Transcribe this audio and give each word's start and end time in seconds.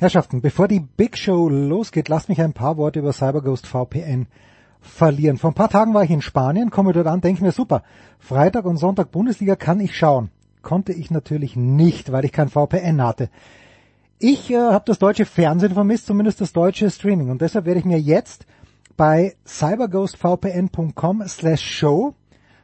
Herrschaften, 0.00 0.40
bevor 0.40 0.66
die 0.66 0.80
Big 0.80 1.16
Show 1.16 1.48
losgeht, 1.48 2.08
lasst 2.08 2.28
mich 2.28 2.40
ein 2.40 2.52
paar 2.52 2.76
Worte 2.76 2.98
über 2.98 3.12
CyberGhost 3.12 3.66
VPN 3.66 4.26
verlieren. 4.80 5.38
Vor 5.38 5.50
ein 5.50 5.54
paar 5.54 5.68
Tagen 5.68 5.94
war 5.94 6.02
ich 6.02 6.10
in 6.10 6.20
Spanien, 6.20 6.70
komme 6.70 6.92
dort 6.92 7.06
an, 7.06 7.20
denke 7.20 7.44
mir, 7.44 7.52
super, 7.52 7.84
Freitag 8.18 8.64
und 8.64 8.76
Sonntag 8.76 9.12
Bundesliga 9.12 9.54
kann 9.56 9.80
ich 9.80 9.96
schauen. 9.96 10.30
Konnte 10.62 10.92
ich 10.92 11.10
natürlich 11.10 11.56
nicht, 11.56 12.10
weil 12.10 12.24
ich 12.24 12.32
kein 12.32 12.48
VPN 12.48 13.02
hatte. 13.02 13.28
Ich 14.18 14.50
äh, 14.50 14.56
habe 14.56 14.84
das 14.86 14.98
deutsche 14.98 15.26
Fernsehen 15.26 15.74
vermisst, 15.74 16.06
zumindest 16.06 16.40
das 16.40 16.52
deutsche 16.52 16.90
Streaming. 16.90 17.30
Und 17.30 17.42
deshalb 17.42 17.66
werde 17.66 17.80
ich 17.80 17.86
mir 17.86 18.00
jetzt 18.00 18.46
bei 18.96 19.34
cyberghostvpn.com 19.46 21.22
slash 21.26 21.60
show, 21.60 22.14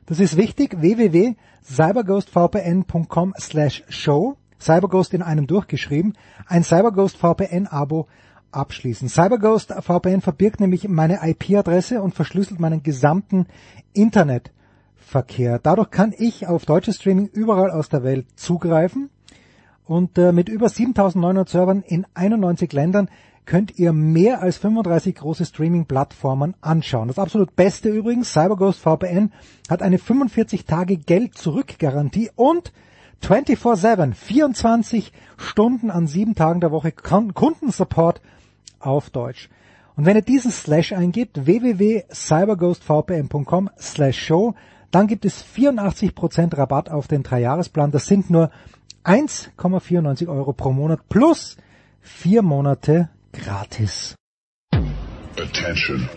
das 0.06 0.20
ist 0.20 0.36
wichtig, 0.36 0.80
www.cyberghostvpn.com 0.80 3.34
slash 3.38 3.84
show, 3.88 4.36
CyberGhost 4.60 5.14
in 5.14 5.22
einem 5.22 5.46
durchgeschrieben, 5.46 6.14
ein 6.46 6.62
CyberGhost 6.62 7.16
VPN-Abo 7.16 8.06
abschließen. 8.52 9.08
CyberGhost 9.08 9.74
VPN 9.80 10.20
verbirgt 10.20 10.60
nämlich 10.60 10.88
meine 10.88 11.20
IP-Adresse 11.22 12.02
und 12.02 12.14
verschlüsselt 12.14 12.60
meinen 12.60 12.82
gesamten 12.82 13.46
Internetverkehr. 13.92 15.58
Dadurch 15.62 15.90
kann 15.90 16.14
ich 16.16 16.46
auf 16.46 16.66
deutsches 16.66 16.96
Streaming 16.96 17.28
überall 17.32 17.70
aus 17.70 17.88
der 17.88 18.02
Welt 18.02 18.26
zugreifen 18.36 19.10
und 19.86 20.18
äh, 20.18 20.32
mit 20.32 20.48
über 20.48 20.68
7900 20.68 21.48
Servern 21.48 21.82
in 21.82 22.06
91 22.14 22.72
Ländern 22.72 23.08
könnt 23.46 23.78
ihr 23.78 23.92
mehr 23.92 24.42
als 24.42 24.58
35 24.58 25.16
große 25.16 25.44
Streaming-Plattformen 25.44 26.54
anschauen. 26.60 27.08
Das 27.08 27.18
absolut 27.18 27.56
Beste 27.56 27.88
übrigens, 27.88 28.32
CyberGhost 28.32 28.78
VPN 28.78 29.32
hat 29.68 29.82
eine 29.82 29.98
45 29.98 30.66
Tage 30.66 30.96
Geld-Zurück-Garantie 30.96 32.30
und 32.36 32.72
24-7, 33.22 34.14
24 34.14 35.12
Stunden 35.36 35.90
an 35.90 36.06
sieben 36.06 36.34
Tagen 36.34 36.60
der 36.60 36.70
Woche 36.70 36.92
Kundensupport 36.92 38.22
auf 38.78 39.10
Deutsch. 39.10 39.50
Und 39.96 40.06
wenn 40.06 40.16
ihr 40.16 40.22
diesen 40.22 40.50
Slash 40.50 40.92
eingibt, 40.92 41.46
www.cyberghostvpn.com 41.46 43.70
slash 43.78 44.18
show, 44.18 44.54
dann 44.90 45.06
gibt 45.06 45.24
es 45.24 45.44
84% 45.44 46.56
Rabatt 46.56 46.90
auf 46.90 47.06
den 47.06 47.22
Dreijahresplan. 47.22 47.90
Das 47.90 48.06
sind 48.06 48.30
nur 48.30 48.50
1,94 49.04 50.28
Euro 50.28 50.52
pro 50.52 50.72
Monat 50.72 51.08
plus 51.08 51.56
vier 52.00 52.42
Monate 52.42 53.10
gratis. 53.32 54.14
Attention. 55.36 56.08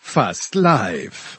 Fast 0.00 0.54
live. 0.54 1.38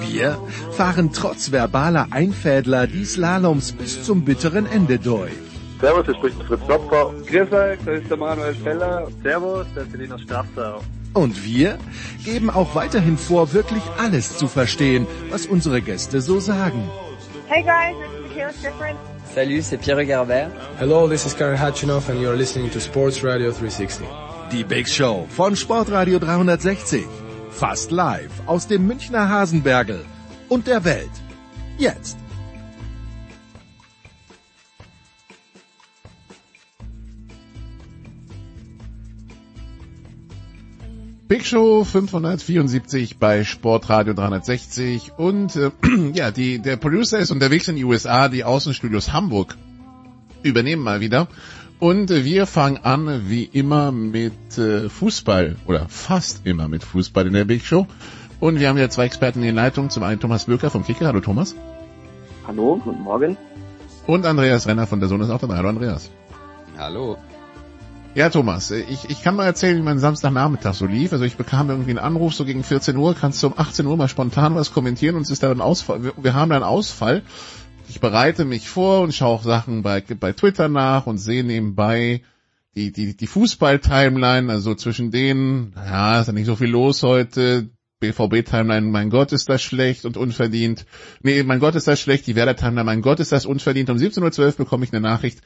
Wir 0.00 0.38
fahren 0.72 1.10
trotz 1.12 1.50
verbaler 1.50 2.08
Einfädler 2.10 2.86
die 2.86 3.04
Slaloms 3.04 3.72
bis 3.72 4.04
zum 4.04 4.24
bitteren 4.24 4.66
Ende 4.66 4.98
durch. 4.98 5.32
Servus, 5.80 6.06
hier 6.06 6.14
spricht 6.14 6.42
Fritz 6.42 6.60
Klopfer. 6.66 7.12
Grüß 7.26 7.52
euch, 7.52 7.78
das 7.84 8.00
ist 8.00 8.10
der 8.10 8.16
Manuel 8.16 8.54
Feller. 8.54 9.08
Servus, 9.22 9.66
das 9.74 9.84
ist 9.84 9.92
Selina 9.92 10.18
Strafsau. 10.18 10.80
Und 11.14 11.44
wir 11.44 11.78
geben 12.24 12.50
auch 12.50 12.74
weiterhin 12.74 13.16
vor, 13.16 13.52
wirklich 13.52 13.82
alles 13.98 14.36
zu 14.36 14.48
verstehen, 14.48 15.06
was 15.30 15.46
unsere 15.46 15.80
Gäste 15.80 16.20
so 16.20 16.40
sagen. 16.40 16.88
Hey 17.46 17.62
guys, 17.62 17.96
it's 17.98 18.28
Michaela 18.28 18.52
Schifrin. 18.52 18.96
Salut, 19.34 19.62
c'est 19.62 19.78
Pierre 19.78 20.04
Garbert. 20.04 20.50
Hello, 20.78 21.08
this 21.08 21.26
is 21.26 21.36
Karen 21.36 21.58
Hatchinoff 21.58 22.08
and 22.08 22.20
you're 22.20 22.36
listening 22.36 22.70
to 22.70 22.80
Sports 22.80 23.22
Radio 23.22 23.50
360. 23.50 24.06
Die 24.52 24.64
Big 24.64 24.88
Show 24.88 25.26
von 25.28 25.54
Sportradio 25.54 26.18
360. 26.18 27.04
Fast 27.58 27.90
live 27.90 28.30
aus 28.46 28.68
dem 28.68 28.86
Münchner 28.86 29.28
Hasenbergel 29.28 30.04
und 30.48 30.68
der 30.68 30.84
Welt. 30.84 31.10
Jetzt. 31.76 32.16
Big 41.26 41.44
Show 41.44 41.82
574 41.82 43.18
bei 43.18 43.42
Sportradio 43.42 44.14
360 44.14 45.14
und 45.16 45.56
äh, 45.56 45.72
ja, 46.14 46.30
die, 46.30 46.60
der 46.60 46.76
Producer 46.76 47.18
ist 47.18 47.32
unterwegs 47.32 47.66
in 47.66 47.74
die 47.74 47.84
USA, 47.84 48.28
die 48.28 48.44
Außenstudios 48.44 49.12
Hamburg 49.12 49.56
übernehmen 50.44 50.84
mal 50.84 51.00
wieder 51.00 51.26
und 51.78 52.10
äh, 52.10 52.24
wir 52.24 52.46
fangen 52.46 52.78
an 52.82 53.28
wie 53.28 53.44
immer 53.44 53.92
mit 53.92 54.58
äh, 54.58 54.88
Fußball 54.88 55.56
oder 55.66 55.88
fast 55.88 56.46
immer 56.46 56.68
mit 56.68 56.84
Fußball 56.84 57.26
in 57.26 57.32
der 57.32 57.44
Big 57.44 57.64
Show 57.64 57.86
und 58.40 58.60
wir 58.60 58.68
haben 58.68 58.78
ja 58.78 58.88
zwei 58.88 59.04
Experten 59.06 59.40
in 59.40 59.46
den 59.46 59.54
Leitungen, 59.54 59.90
zum 59.90 60.02
einen 60.02 60.20
Thomas 60.20 60.44
Böker 60.44 60.70
vom 60.70 60.84
Kicker, 60.84 61.06
hallo 61.06 61.20
Thomas. 61.20 61.54
Hallo, 62.46 62.80
guten 62.82 63.02
Morgen. 63.02 63.36
Und 64.06 64.24
Andreas 64.24 64.66
Renner 64.66 64.86
von 64.86 65.00
der 65.00 65.08
Sohn 65.08 65.20
ist 65.20 65.30
auch 65.30 65.40
dabei, 65.40 65.56
hallo 65.56 65.68
Andreas. 65.68 66.10
Hallo. 66.76 67.18
Ja, 68.14 68.30
Thomas, 68.30 68.70
ich, 68.70 69.10
ich 69.10 69.22
kann 69.22 69.36
mal 69.36 69.44
erzählen, 69.44 69.76
wie 69.76 69.82
mein 69.82 69.98
Samstagnachmittag 69.98 70.74
so 70.74 70.86
lief. 70.86 71.12
Also 71.12 71.24
ich 71.24 71.36
bekam 71.36 71.68
irgendwie 71.68 71.90
einen 71.90 71.98
Anruf 71.98 72.34
so 72.34 72.44
gegen 72.44 72.64
14 72.64 72.96
Uhr, 72.96 73.14
kannst 73.14 73.42
du 73.42 73.48
um 73.48 73.54
18 73.56 73.86
Uhr 73.86 73.96
mal 73.96 74.08
spontan 74.08 74.54
was 74.54 74.72
kommentieren 74.72 75.14
und 75.14 75.22
es 75.22 75.30
ist 75.30 75.42
da 75.42 75.50
ein 75.50 75.60
Ausfall. 75.60 76.02
Wir, 76.02 76.12
wir 76.16 76.34
haben 76.34 76.48
da 76.48 76.56
einen 76.56 76.64
Ausfall. 76.64 77.22
Ich 77.88 78.00
bereite 78.00 78.44
mich 78.44 78.68
vor 78.68 79.00
und 79.00 79.14
schaue 79.14 79.34
auch 79.34 79.42
Sachen 79.42 79.82
bei, 79.82 80.00
bei 80.00 80.32
Twitter 80.32 80.68
nach 80.68 81.06
und 81.06 81.18
sehe 81.18 81.44
nebenbei 81.44 82.22
die, 82.74 82.92
die, 82.92 83.16
die 83.16 83.26
Fußball-Timeline, 83.26 84.52
also 84.52 84.74
zwischen 84.74 85.10
denen, 85.10 85.72
ja, 85.74 86.20
ist 86.20 86.26
ja 86.28 86.32
nicht 86.32 86.46
so 86.46 86.56
viel 86.56 86.68
los 86.68 87.02
heute. 87.02 87.70
BVB-Timeline, 88.00 88.86
mein 88.86 89.10
Gott, 89.10 89.32
ist 89.32 89.48
das 89.48 89.60
schlecht 89.60 90.04
und 90.04 90.16
unverdient. 90.16 90.86
Nee, 91.22 91.42
mein 91.42 91.58
Gott, 91.58 91.74
ist 91.74 91.88
das 91.88 92.00
schlecht. 92.00 92.28
Die 92.28 92.36
Werder-Timeline, 92.36 92.84
mein 92.84 93.02
Gott, 93.02 93.18
ist 93.18 93.32
das 93.32 93.44
unverdient. 93.44 93.90
Um 93.90 93.96
17.12 93.96 94.46
Uhr 94.46 94.52
bekomme 94.52 94.84
ich 94.84 94.92
eine 94.92 95.00
Nachricht. 95.00 95.40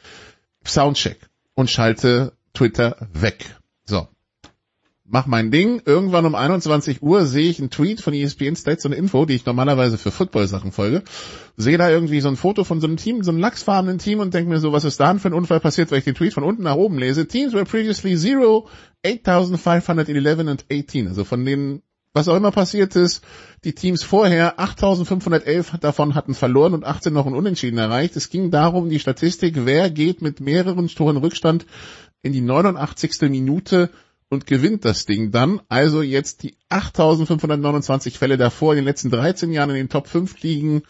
Soundcheck. 0.67 1.19
Und 1.55 1.71
schalte 1.71 2.35
Twitter 2.53 3.09
weg. 3.15 3.57
Mach 5.15 5.27
mein 5.27 5.51
Ding. 5.51 5.83
Irgendwann 5.85 6.25
um 6.25 6.35
21 6.35 7.03
Uhr 7.03 7.27
sehe 7.27 7.51
ich 7.51 7.59
einen 7.59 7.69
Tweet 7.69 8.01
von 8.01 8.15
ESPN 8.15 8.57
Stats 8.57 8.87
und 8.87 8.93
Info, 8.93 9.27
die 9.27 9.35
ich 9.35 9.45
normalerweise 9.45 9.99
für 9.99 10.11
Football-Sachen 10.11 10.73
folge. 10.73 11.03
Sehe 11.59 11.77
da 11.77 11.91
irgendwie 11.91 12.23
so 12.23 12.29
ein 12.29 12.37
Foto 12.37 12.65
von 12.65 12.81
so 12.81 12.87
einem 12.87 12.97
Team, 12.97 13.23
so 13.23 13.31
einem 13.31 13.39
lachsfarbenen 13.39 13.99
Team 13.99 14.21
und 14.21 14.33
denke 14.33 14.49
mir 14.49 14.59
so, 14.59 14.73
was 14.73 14.85
ist 14.85 14.99
da 14.99 15.15
für 15.17 15.29
ein 15.29 15.35
Unfall 15.35 15.61
passiert, 15.61 15.91
weil 15.91 15.99
ich 15.99 16.05
den 16.05 16.15
Tweet 16.15 16.33
von 16.33 16.45
unten 16.45 16.63
nach 16.63 16.77
oben 16.77 16.97
lese. 16.97 17.29
Teams 17.29 17.53
were 17.53 17.67
previously 17.67 18.17
0, 18.17 18.65
8511 19.05 20.49
and 20.49 20.65
18. 20.73 21.09
Also 21.09 21.25
von 21.25 21.45
denen, 21.45 21.83
was 22.15 22.29
auch 22.29 22.37
immer 22.37 22.51
passiert 22.51 22.97
ist, 22.97 23.23
die 23.65 23.75
Teams 23.75 24.03
vorher, 24.03 24.59
8511 24.59 25.77
davon 25.79 26.15
hatten 26.15 26.33
verloren 26.33 26.73
und 26.73 26.87
18 26.87 27.13
noch 27.13 27.27
ein 27.27 27.35
Unentschieden 27.35 27.77
erreicht. 27.77 28.17
Es 28.17 28.31
ging 28.31 28.51
darum, 28.51 28.89
die 28.89 28.99
Statistik, 28.99 29.67
wer 29.67 29.91
geht 29.91 30.23
mit 30.23 30.41
mehreren 30.41 30.89
Toren 30.89 31.19
Rückstand 31.19 31.67
in 32.23 32.33
die 32.33 32.41
89. 32.41 33.21
Minute 33.29 33.91
und 34.33 34.47
gewinnt 34.47 34.87
das 34.87 35.05
Ding 35.05 35.31
dann. 35.31 35.61
Also 35.69 36.01
jetzt 36.01 36.43
die 36.43 36.57
8529 36.71 38.19
Fälle 38.19 38.39
davor 38.39 38.73
in 38.73 38.79
den 38.79 38.87
letzten 38.87 39.11
13 39.11 39.53
Jahren 39.53 39.71
in 39.71 39.77
den 39.77 39.89
Top 39.91 40.09
5 40.09 40.43
liegen. 40.43 40.83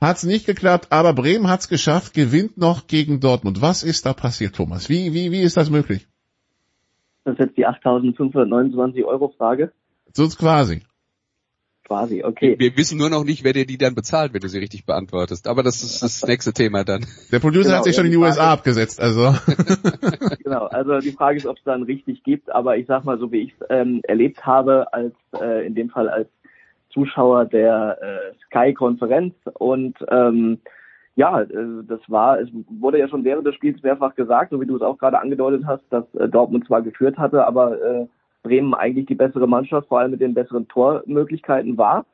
Hat's 0.00 0.24
nicht 0.24 0.46
geklappt, 0.46 0.88
aber 0.90 1.12
Bremen 1.12 1.48
hat's 1.48 1.68
geschafft, 1.68 2.12
gewinnt 2.12 2.58
noch 2.58 2.88
gegen 2.88 3.20
Dortmund. 3.20 3.62
Was 3.62 3.84
ist 3.84 4.04
da 4.04 4.14
passiert, 4.14 4.56
Thomas? 4.56 4.88
Wie, 4.88 5.14
wie, 5.14 5.30
wie 5.30 5.42
ist 5.42 5.56
das 5.56 5.70
möglich? 5.70 6.08
Das 7.24 7.34
ist 7.34 7.38
jetzt 7.38 7.56
die 7.56 7.66
8529 7.66 9.04
Euro 9.04 9.28
Frage. 9.28 9.72
So 10.12 10.26
quasi 10.28 10.82
quasi, 11.90 12.22
okay. 12.22 12.54
Wir, 12.56 12.70
wir, 12.70 12.76
wissen 12.76 12.98
nur 12.98 13.10
noch 13.10 13.24
nicht, 13.24 13.42
wer 13.42 13.52
dir 13.52 13.66
die 13.66 13.76
dann 13.76 13.96
bezahlt, 13.96 14.32
wenn 14.32 14.40
du 14.40 14.48
sie 14.48 14.60
richtig 14.60 14.86
beantwortest. 14.86 15.48
Aber 15.48 15.64
das 15.64 15.82
ist 15.82 16.00
das 16.00 16.24
nächste 16.26 16.52
Thema 16.52 16.84
dann. 16.84 17.04
Der 17.32 17.40
Producer 17.40 17.64
genau, 17.64 17.76
hat 17.78 17.84
sich 17.84 17.96
schon 17.96 18.04
in 18.04 18.12
die 18.12 18.16
USA 18.16 18.42
Frage, 18.42 18.52
abgesetzt, 18.52 19.00
also. 19.00 19.34
genau, 20.44 20.66
also 20.66 21.00
die 21.00 21.10
Frage 21.10 21.38
ist, 21.38 21.46
ob 21.46 21.56
es 21.58 21.64
dann 21.64 21.82
richtig 21.82 22.22
gibt, 22.22 22.48
aber 22.52 22.76
ich 22.76 22.86
sag 22.86 23.04
mal, 23.04 23.18
so 23.18 23.32
wie 23.32 23.40
ich 23.40 23.54
es 23.58 23.66
ähm, 23.70 24.02
erlebt 24.04 24.46
habe, 24.46 24.92
als 24.92 25.14
äh, 25.40 25.66
in 25.66 25.74
dem 25.74 25.90
Fall 25.90 26.08
als 26.08 26.28
Zuschauer 26.90 27.46
der 27.46 27.98
äh, 28.00 28.34
Sky-Konferenz 28.46 29.34
und 29.54 29.96
ähm, 30.12 30.60
ja, 31.16 31.40
äh, 31.40 31.48
das 31.88 32.00
war, 32.06 32.38
es 32.38 32.48
wurde 32.68 33.00
ja 33.00 33.08
schon 33.08 33.24
während 33.24 33.48
des 33.48 33.56
Spiels 33.56 33.82
mehrfach 33.82 34.14
gesagt, 34.14 34.50
so 34.52 34.60
wie 34.60 34.66
du 34.66 34.76
es 34.76 34.82
auch 34.82 34.98
gerade 34.98 35.18
angedeutet 35.18 35.64
hast, 35.66 35.82
dass 35.90 36.04
äh, 36.14 36.28
Dortmund 36.28 36.68
zwar 36.68 36.82
geführt 36.82 37.18
hatte, 37.18 37.44
aber 37.44 37.82
äh, 37.82 38.06
Bremen 38.42 38.74
eigentlich 38.74 39.06
die 39.06 39.14
bessere 39.14 39.46
Mannschaft, 39.46 39.88
vor 39.88 40.00
allem 40.00 40.12
mit 40.12 40.20
den 40.20 40.34
besseren 40.34 40.68
Tormöglichkeiten 40.68 41.76
war. 41.78 42.06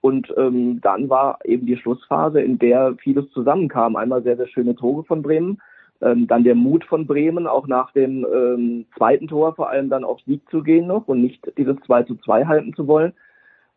Und 0.00 0.32
ähm, 0.36 0.80
dann 0.80 1.10
war 1.10 1.38
eben 1.44 1.66
die 1.66 1.76
Schlussphase, 1.76 2.40
in 2.40 2.58
der 2.58 2.94
vieles 3.02 3.30
zusammenkam. 3.32 3.96
Einmal 3.96 4.22
sehr, 4.22 4.36
sehr 4.36 4.48
schöne 4.48 4.74
Tore 4.74 5.04
von 5.04 5.22
Bremen 5.22 5.60
ähm, 6.02 6.26
dann 6.26 6.44
der 6.44 6.54
Mut 6.54 6.84
von 6.84 7.06
Bremen, 7.06 7.46
auch 7.46 7.66
nach 7.66 7.92
dem 7.92 8.26
ähm, 8.32 8.86
zweiten 8.96 9.28
Tor 9.28 9.54
vor 9.54 9.68
allem 9.68 9.90
dann 9.90 10.04
auf 10.04 10.20
Sieg 10.22 10.48
zu 10.50 10.62
gehen 10.62 10.86
noch 10.86 11.08
und 11.08 11.20
nicht 11.20 11.52
dieses 11.58 11.76
2 11.86 12.04
zu 12.04 12.16
2 12.16 12.46
halten 12.46 12.74
zu 12.74 12.86
wollen, 12.86 13.12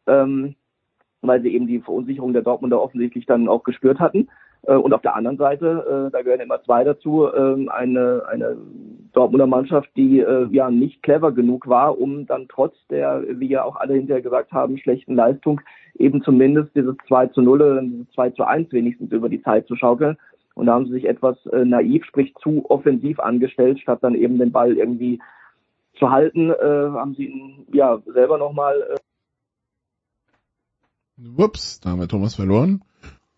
ähm, 0.08 0.56
weil 1.22 1.42
sie 1.42 1.54
eben 1.54 1.68
die 1.68 1.82
Verunsicherung 1.82 2.34
der 2.34 2.42
Dortmunder 2.42 2.82
offensichtlich 2.82 3.26
dann 3.26 3.48
auch 3.48 3.64
gespürt 3.64 4.00
hatten. 4.00 4.30
Äh, 4.64 4.76
und 4.76 4.94
auf 4.94 5.02
der 5.02 5.16
anderen 5.16 5.38
Seite, 5.38 6.08
äh, 6.08 6.12
da 6.12 6.22
gehören 6.22 6.40
immer 6.40 6.62
zwei 6.64 6.84
dazu, 6.84 7.28
äh, 7.28 7.70
eine, 7.70 8.24
eine 8.28 8.58
Dortmunder 9.14 9.48
Mannschaft, 9.48 9.90
die 9.96 10.20
äh, 10.20 10.48
ja 10.52 10.72
nicht 10.72 11.04
clever 11.04 11.32
genug 11.32 11.68
war, 11.68 12.00
um 12.00 12.26
dann 12.26 12.48
trotz 12.48 12.76
der, 12.90 13.24
wie 13.28 13.50
ja 13.50 13.64
auch 13.64 13.76
alle 13.76 13.94
hinterher 13.94 14.22
gesagt 14.22 14.52
haben, 14.52 14.78
schlechten 14.78 15.16
Leistung 15.16 15.62
eben 15.96 16.24
zumindest 16.24 16.76
dieses 16.76 16.96
2 17.08 17.28
zu 17.28 17.42
0 17.42 17.62
oder 17.62 17.82
dieses 17.82 18.10
2 18.14 18.32
zu 18.32 18.44
1 18.44 18.72
wenigstens 18.72 19.12
über 19.12 19.30
die 19.30 19.44
Zeit 19.44 19.68
zu 19.68 19.76
schaukeln. 19.76 20.18
Und 20.56 20.68
da 20.68 20.74
haben 20.74 20.86
sie 20.86 20.94
sich 20.94 21.06
etwas 21.06 21.36
naiv, 21.52 22.06
sprich 22.06 22.34
zu 22.36 22.70
offensiv 22.70 23.20
angestellt, 23.20 23.80
statt 23.80 24.00
dann 24.04 24.14
eben 24.14 24.38
den 24.38 24.52
Ball 24.52 24.78
irgendwie 24.78 25.20
zu 25.98 26.12
halten, 26.12 26.52
haben 26.52 27.16
sie 27.16 27.26
ihn 27.26 27.66
ja 27.74 28.00
selber 28.06 28.38
nochmal. 28.38 28.76
Ups, 31.38 31.80
da 31.80 31.90
haben 31.90 32.02
wir 32.02 32.08
Thomas 32.08 32.36
verloren. 32.36 32.84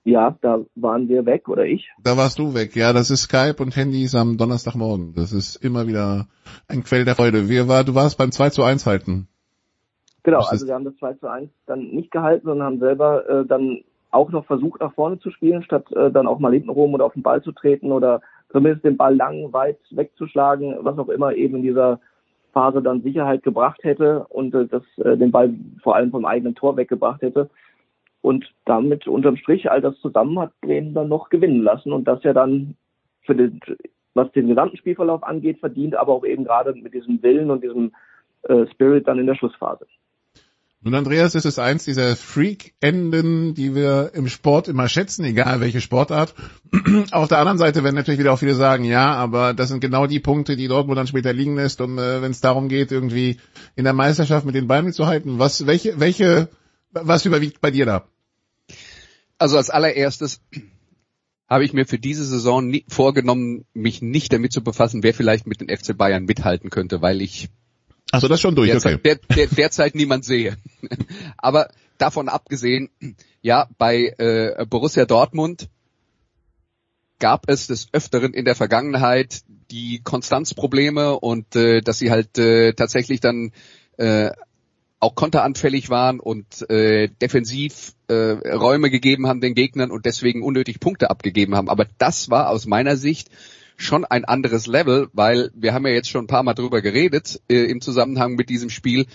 Ja, 0.06 0.38
da 0.42 0.60
waren 0.75 1.10
wir 1.10 1.25
weg, 1.25 1.50
oder 1.50 1.66
ich? 1.66 1.90
Da 2.04 2.16
warst 2.16 2.38
du 2.38 2.54
weg. 2.54 2.75
Ja, 2.75 2.94
das 2.94 3.10
ist 3.10 3.24
Skype 3.24 3.56
und 3.60 3.75
Handys 3.75 4.13
am 4.13 4.38
Donnerstagmorgen. 4.38 5.16
Das 5.16 5.34
ist 5.34 5.56
immer 5.56 5.88
wieder 5.88 6.28
ein 6.68 6.84
Quell 6.84 7.06
der 7.06 7.16
Freude. 7.16 7.50
Wir 7.50 7.68
war, 7.68 7.84
du 7.84 7.96
warst 7.96 8.19
beim 8.19 8.31
2 8.31 8.52
zu 8.52 8.63
1 8.63 8.86
halten. 8.86 9.28
Genau, 10.22 10.42
also 10.42 10.68
wir 10.68 10.75
haben 10.75 10.86
das 10.86 10.96
2 10.98 11.13
zu 11.16 11.28
1 11.28 11.50
dann 11.66 11.90
nicht 11.90 12.12
gehalten, 12.12 12.46
sondern 12.46 12.68
haben 12.68 12.80
selber 12.80 13.28
äh, 13.28 13.46
dann 13.48 13.81
auch 14.12 14.30
noch 14.30 14.46
versucht, 14.46 14.80
nach 14.80 14.94
vorne 14.94 15.18
zu 15.18 15.31
spielen, 15.31 15.63
statt 15.63 15.92
äh, 15.92 16.12
dann 16.12 16.28
auch 16.28 16.38
mal 16.38 16.54
hinten 16.54 16.69
rum 16.69 16.94
oder 16.94 17.06
auf 17.06 17.13
den 17.13 17.24
Ball 17.24 17.42
zu 17.42 17.51
treten 17.51 17.92
oder 17.92 18.22
zumindest 18.51 18.86
den 18.86 18.98
Ball 18.98 19.16
lang, 19.16 19.54
weit 19.54 19.80
wegzuschlagen, 19.90 20.78
was 20.81 21.00
auch 21.00 21.10
immer 21.10 21.34
eben 21.34 21.56
in 21.56 21.62
dieser 21.63 22.00
Phase 22.54 22.84
dann 22.84 23.01
Sicherheit 23.01 23.42
gebracht 23.42 23.84
hätte 23.84 24.28
und 24.30 24.54
äh, 24.54 24.68
das 24.68 24.84
äh, 24.98 25.18
den 25.18 25.31
Ball 25.31 25.54
vor 25.81 25.96
allem 25.96 26.12
vom 26.12 26.25
eigenen 26.25 26.54
Tor 26.54 26.78
weggebracht 26.78 27.24
hätte. 27.24 27.50
Und 28.25 28.51
damit 28.66 29.07
unterm 29.07 29.38
Strich 29.38 29.69
all 29.69 29.81
das 29.81 30.00
zusammen 30.00 30.39
hat 30.39 30.60
Bremen 30.60 30.95
dann 30.95 31.10
noch 31.10 31.30
gewinnen 31.30 31.62
lassen 31.62 31.94
und 31.94 32.06
das 32.06 32.24
ja 32.24 32.33
dann 32.33 32.75
für 33.22 33.36
den, 33.36 33.60
was 34.16 34.31
den 34.31 34.48
gesamten 34.48 34.77
Spielverlauf 34.77 35.22
angeht, 35.22 35.60
verdient, 35.60 35.95
aber 35.95 36.13
auch 36.13 36.25
eben 36.25 36.44
gerade 36.44 36.74
mit 36.74 36.95
diesem 36.95 37.22
Willen 37.22 37.51
und 37.51 37.63
diesem 37.63 37.94
äh, 38.42 38.66
Spirit 38.72 39.07
dann 39.07 39.19
in 39.19 39.27
der 39.27 39.36
Schlussphase. 39.36 39.86
Nun, 40.81 40.95
Andreas, 40.95 41.36
ist 41.36 41.45
es 41.45 41.60
eins 41.60 41.86
dieser 41.86 42.16
Freak-Enden, 42.16 43.54
die 43.54 43.75
wir 43.75 44.10
im 44.16 44.27
Sport 44.27 44.69
immer 44.69 44.89
schätzen, 44.89 45.24
egal 45.24 45.62
welche 45.62 45.80
Sportart. 45.80 46.33
Auf 47.12 47.27
der 47.27 47.38
anderen 47.38 47.60
Seite 47.60 47.83
werden 47.83 47.94
natürlich 47.94 48.19
wieder 48.19 48.33
auch 48.33 48.39
viele 48.39 48.56
sagen, 48.56 48.86
ja, 48.86 49.13
aber 49.13 49.54
das 49.54 49.69
sind 49.69 49.81
genau 49.81 50.07
die 50.07 50.19
Punkte, 50.19 50.56
die 50.56 50.68
Dortmund 50.68 50.98
dann 50.98 51.06
später 51.06 51.31
liegen 51.31 51.57
lässt, 51.57 51.80
um, 51.80 52.00
äh, 52.00 52.24
wenn 52.24 52.31
es 52.31 52.42
darum 52.42 52.69
geht, 52.69 52.92
irgendwie 52.92 53.38
in 53.75 53.83
der 53.83 53.94
Meisterschaft 53.94 54.48
mit 54.48 54.56
den 54.56 54.68
Beinen 54.68 54.94
zu 54.94 55.06
halten. 55.06 55.38
Was, 55.38 55.68
welche, 55.68 56.00
welche, 56.00 56.50
was 56.89 57.27
überwiegt 57.27 57.62
bei 57.62 57.69
dir 57.69 57.86
da? 57.86 58.07
Also 59.38 59.58
als 59.58 59.70
allererstes 59.70 60.42
habe 61.48 61.66
ich 61.66 61.74
mir 61.74 61.86
für 61.86 62.00
diese 62.00 62.26
Saison 62.26 62.68
nie, 62.68 62.86
vorgenommen, 62.88 63.66
mich 63.74 64.02
nicht 64.02 64.34
damit 64.34 64.52
zu 64.52 64.64
befassen, 64.64 65.04
wer 65.04 65.14
vielleicht 65.14 65.46
mit 65.46 65.62
den 65.62 65.76
FC 65.76 65.96
Bayern 65.96 66.26
mithalten 66.26 66.70
könnte, 66.70 67.02
weil 67.02 67.22
ich 67.22 67.50
also 68.12 68.28
das 68.28 68.40
schon 68.40 68.56
durch, 68.56 68.72
derzeit, 68.72 68.96
okay. 68.96 69.18
der, 69.30 69.36
der, 69.36 69.48
derzeit 69.48 69.96
niemand 69.96 70.26
sehe. 70.26 70.58
Aber 71.38 71.70
davon 71.98 72.30
abgesehen, 72.30 72.90
ja, 73.42 73.68
bei 73.78 74.14
äh, 74.18 74.66
Borussia 74.66 75.06
Dortmund 75.06 75.70
gab 77.20 77.50
es 77.50 77.68
des 77.68 77.88
Öfteren 77.92 78.34
in 78.34 78.46
der 78.46 78.56
Vergangenheit 78.56 79.42
die 79.72 80.02
Konstanzprobleme 80.04 81.20
und 81.20 81.56
äh, 81.56 81.82
dass 81.82 82.00
sie 82.00 82.12
halt 82.12 82.38
äh, 82.38 82.74
tatsächlich 82.74 83.20
dann 83.20 83.52
äh, 83.98 84.32
auch 85.00 85.15
konteranfällig 85.15 85.89
waren 85.89 86.19
und 86.19 86.69
äh, 86.69 87.09
defensiv 87.21 87.94
äh, 88.07 88.13
Räume 88.13 88.89
gegeben 88.89 89.27
haben 89.27 89.42
den 89.42 89.56
Gegnern 89.56 89.92
und 89.92 90.06
deswegen 90.06 90.42
unnötig 90.42 90.80
Punkte 90.80 91.09
abgegeben 91.09 91.56
haben. 91.56 91.69
Aber 91.69 91.86
das 91.97 92.30
war 92.30 92.50
aus 92.50 92.65
meiner 92.65 92.97
Sicht 92.97 93.30
schon 93.77 94.06
ein 94.06 94.25
anderes 94.25 94.68
Level, 94.68 95.09
weil 95.13 95.51
wir 95.53 95.74
haben 95.74 95.86
ja 95.86 95.94
jetzt 95.94 96.09
schon 96.09 96.25
ein 96.25 96.27
paar 96.27 96.44
Mal 96.44 96.53
drüber 96.53 96.81
geredet 96.81 97.42
äh, 97.50 97.65
im 97.65 97.81
Zusammenhang 97.81 98.36
mit 98.36 98.50
diesem 98.50 98.69
Spiel. 98.69 99.06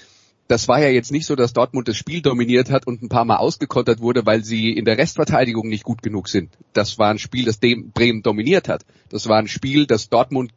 Das 0.48 0.66
war 0.68 0.80
ja 0.80 0.88
jetzt 0.88 1.12
nicht 1.12 1.26
so, 1.26 1.36
dass 1.36 1.52
Dortmund 1.52 1.86
das 1.88 1.96
Spiel 1.96 2.22
dominiert 2.22 2.70
hat 2.70 2.86
und 2.86 3.02
ein 3.02 3.08
paar 3.08 3.24
Mal 3.24 3.36
ausgekontert 3.36 4.00
wurde, 4.00 4.26
weil 4.26 4.44
sie 4.44 4.72
in 4.72 4.84
der 4.84 4.98
Restverteidigung 4.98 5.68
nicht 5.68 5.84
gut 5.84 6.02
genug 6.02 6.28
sind. 6.28 6.50
Das 6.72 6.98
war 6.98 7.08
ein 7.10 7.18
Spiel, 7.18 7.44
das 7.44 7.60
dem 7.60 7.92
Bremen 7.92 8.22
dominiert 8.22 8.68
hat. 8.68 8.84
Das 9.08 9.28
war 9.28 9.38
ein 9.38 9.48
Spiel, 9.48 9.86
das 9.86 10.08
Dortmund 10.08 10.52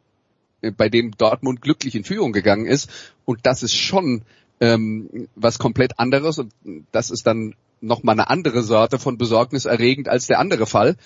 äh, 0.60 0.70
bei 0.70 0.88
dem 0.88 1.12
Dortmund 1.12 1.62
glücklich 1.62 1.94
in 1.94 2.04
Führung 2.04 2.32
gegangen 2.32 2.66
ist. 2.66 2.90
Und 3.24 3.46
das 3.46 3.62
ist 3.62 3.74
schon 3.74 4.22
ähm, 4.60 5.28
was 5.34 5.58
komplett 5.58 5.98
anderes 5.98 6.38
und 6.38 6.52
das 6.92 7.10
ist 7.10 7.26
dann 7.26 7.54
nochmal 7.80 8.14
eine 8.14 8.30
andere 8.30 8.62
Sorte 8.62 8.98
von 8.98 9.18
besorgniserregend 9.18 10.08
als 10.08 10.26
der 10.26 10.38
andere 10.38 10.66
Fall, 10.66 10.96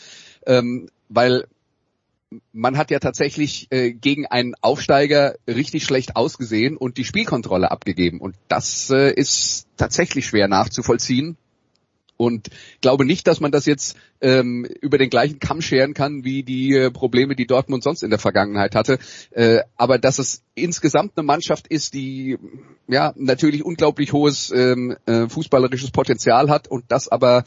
ähm, 0.47 0.89
weil 1.09 1.47
man 2.53 2.77
hat 2.77 2.91
ja 2.91 2.99
tatsächlich 2.99 3.69
äh, 3.71 3.93
gegen 3.93 4.27
einen 4.27 4.55
Aufsteiger 4.61 5.37
richtig 5.47 5.85
schlecht 5.85 6.17
ausgesehen 6.17 6.77
und 6.77 6.99
die 6.99 7.05
Spielkontrolle 7.05 7.71
abgegeben. 7.71 8.21
Und 8.21 8.37
das 8.49 8.91
äh, 8.91 9.11
ist 9.11 9.67
tatsächlich 9.77 10.27
schwer 10.27 10.47
nachzuvollziehen 10.47 11.39
und 12.19 12.49
glaube 12.82 13.06
nicht, 13.06 13.26
dass 13.26 13.41
man 13.41 13.53
das 13.53 13.65
jetzt 13.65 13.97
ähm, 14.20 14.65
über 14.65 14.99
den 14.99 15.09
gleichen 15.09 15.38
Kamm 15.38 15.62
scheren 15.62 15.94
kann 15.94 16.25
wie 16.25 16.43
die 16.43 16.75
äh, 16.75 16.91
Probleme, 16.91 17.35
die 17.35 17.47
Dortmund 17.47 17.82
sonst 17.82 18.03
in 18.03 18.11
der 18.11 18.19
Vergangenheit 18.19 18.75
hatte. 18.75 18.99
Äh, 19.31 19.61
aber 19.76 19.99
dass 19.99 20.19
es 20.19 20.43
insgesamt 20.55 21.12
eine 21.17 21.25
Mannschaft 21.25 21.69
ist, 21.69 21.94
die 21.94 22.37
ja 22.88 23.15
natürlich 23.17 23.65
unglaublich 23.65 24.12
hohes 24.12 24.50
ähm, 24.50 24.97
äh, 25.06 25.29
fußballerisches 25.29 25.93
Potenzial 25.93 26.50
hat 26.50 26.69
und 26.69 26.85
das 26.88 27.09
aber 27.09 27.44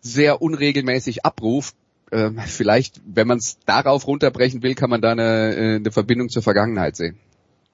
sehr 0.00 0.42
unregelmäßig 0.42 1.24
abruft. 1.24 1.74
Äh, 2.10 2.30
vielleicht, 2.46 3.00
wenn 3.06 3.26
man 3.26 3.38
es 3.38 3.58
darauf 3.64 4.06
runterbrechen 4.06 4.62
will, 4.62 4.74
kann 4.74 4.90
man 4.90 5.00
da 5.00 5.12
eine, 5.12 5.56
äh, 5.56 5.74
eine 5.76 5.90
Verbindung 5.90 6.28
zur 6.28 6.42
Vergangenheit 6.42 6.96
sehen. 6.96 7.18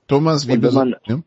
Thomas, 0.07 0.47
wie 0.47 0.63
wenn 0.63 0.73
man, 0.73 0.95
ja? 1.05 1.21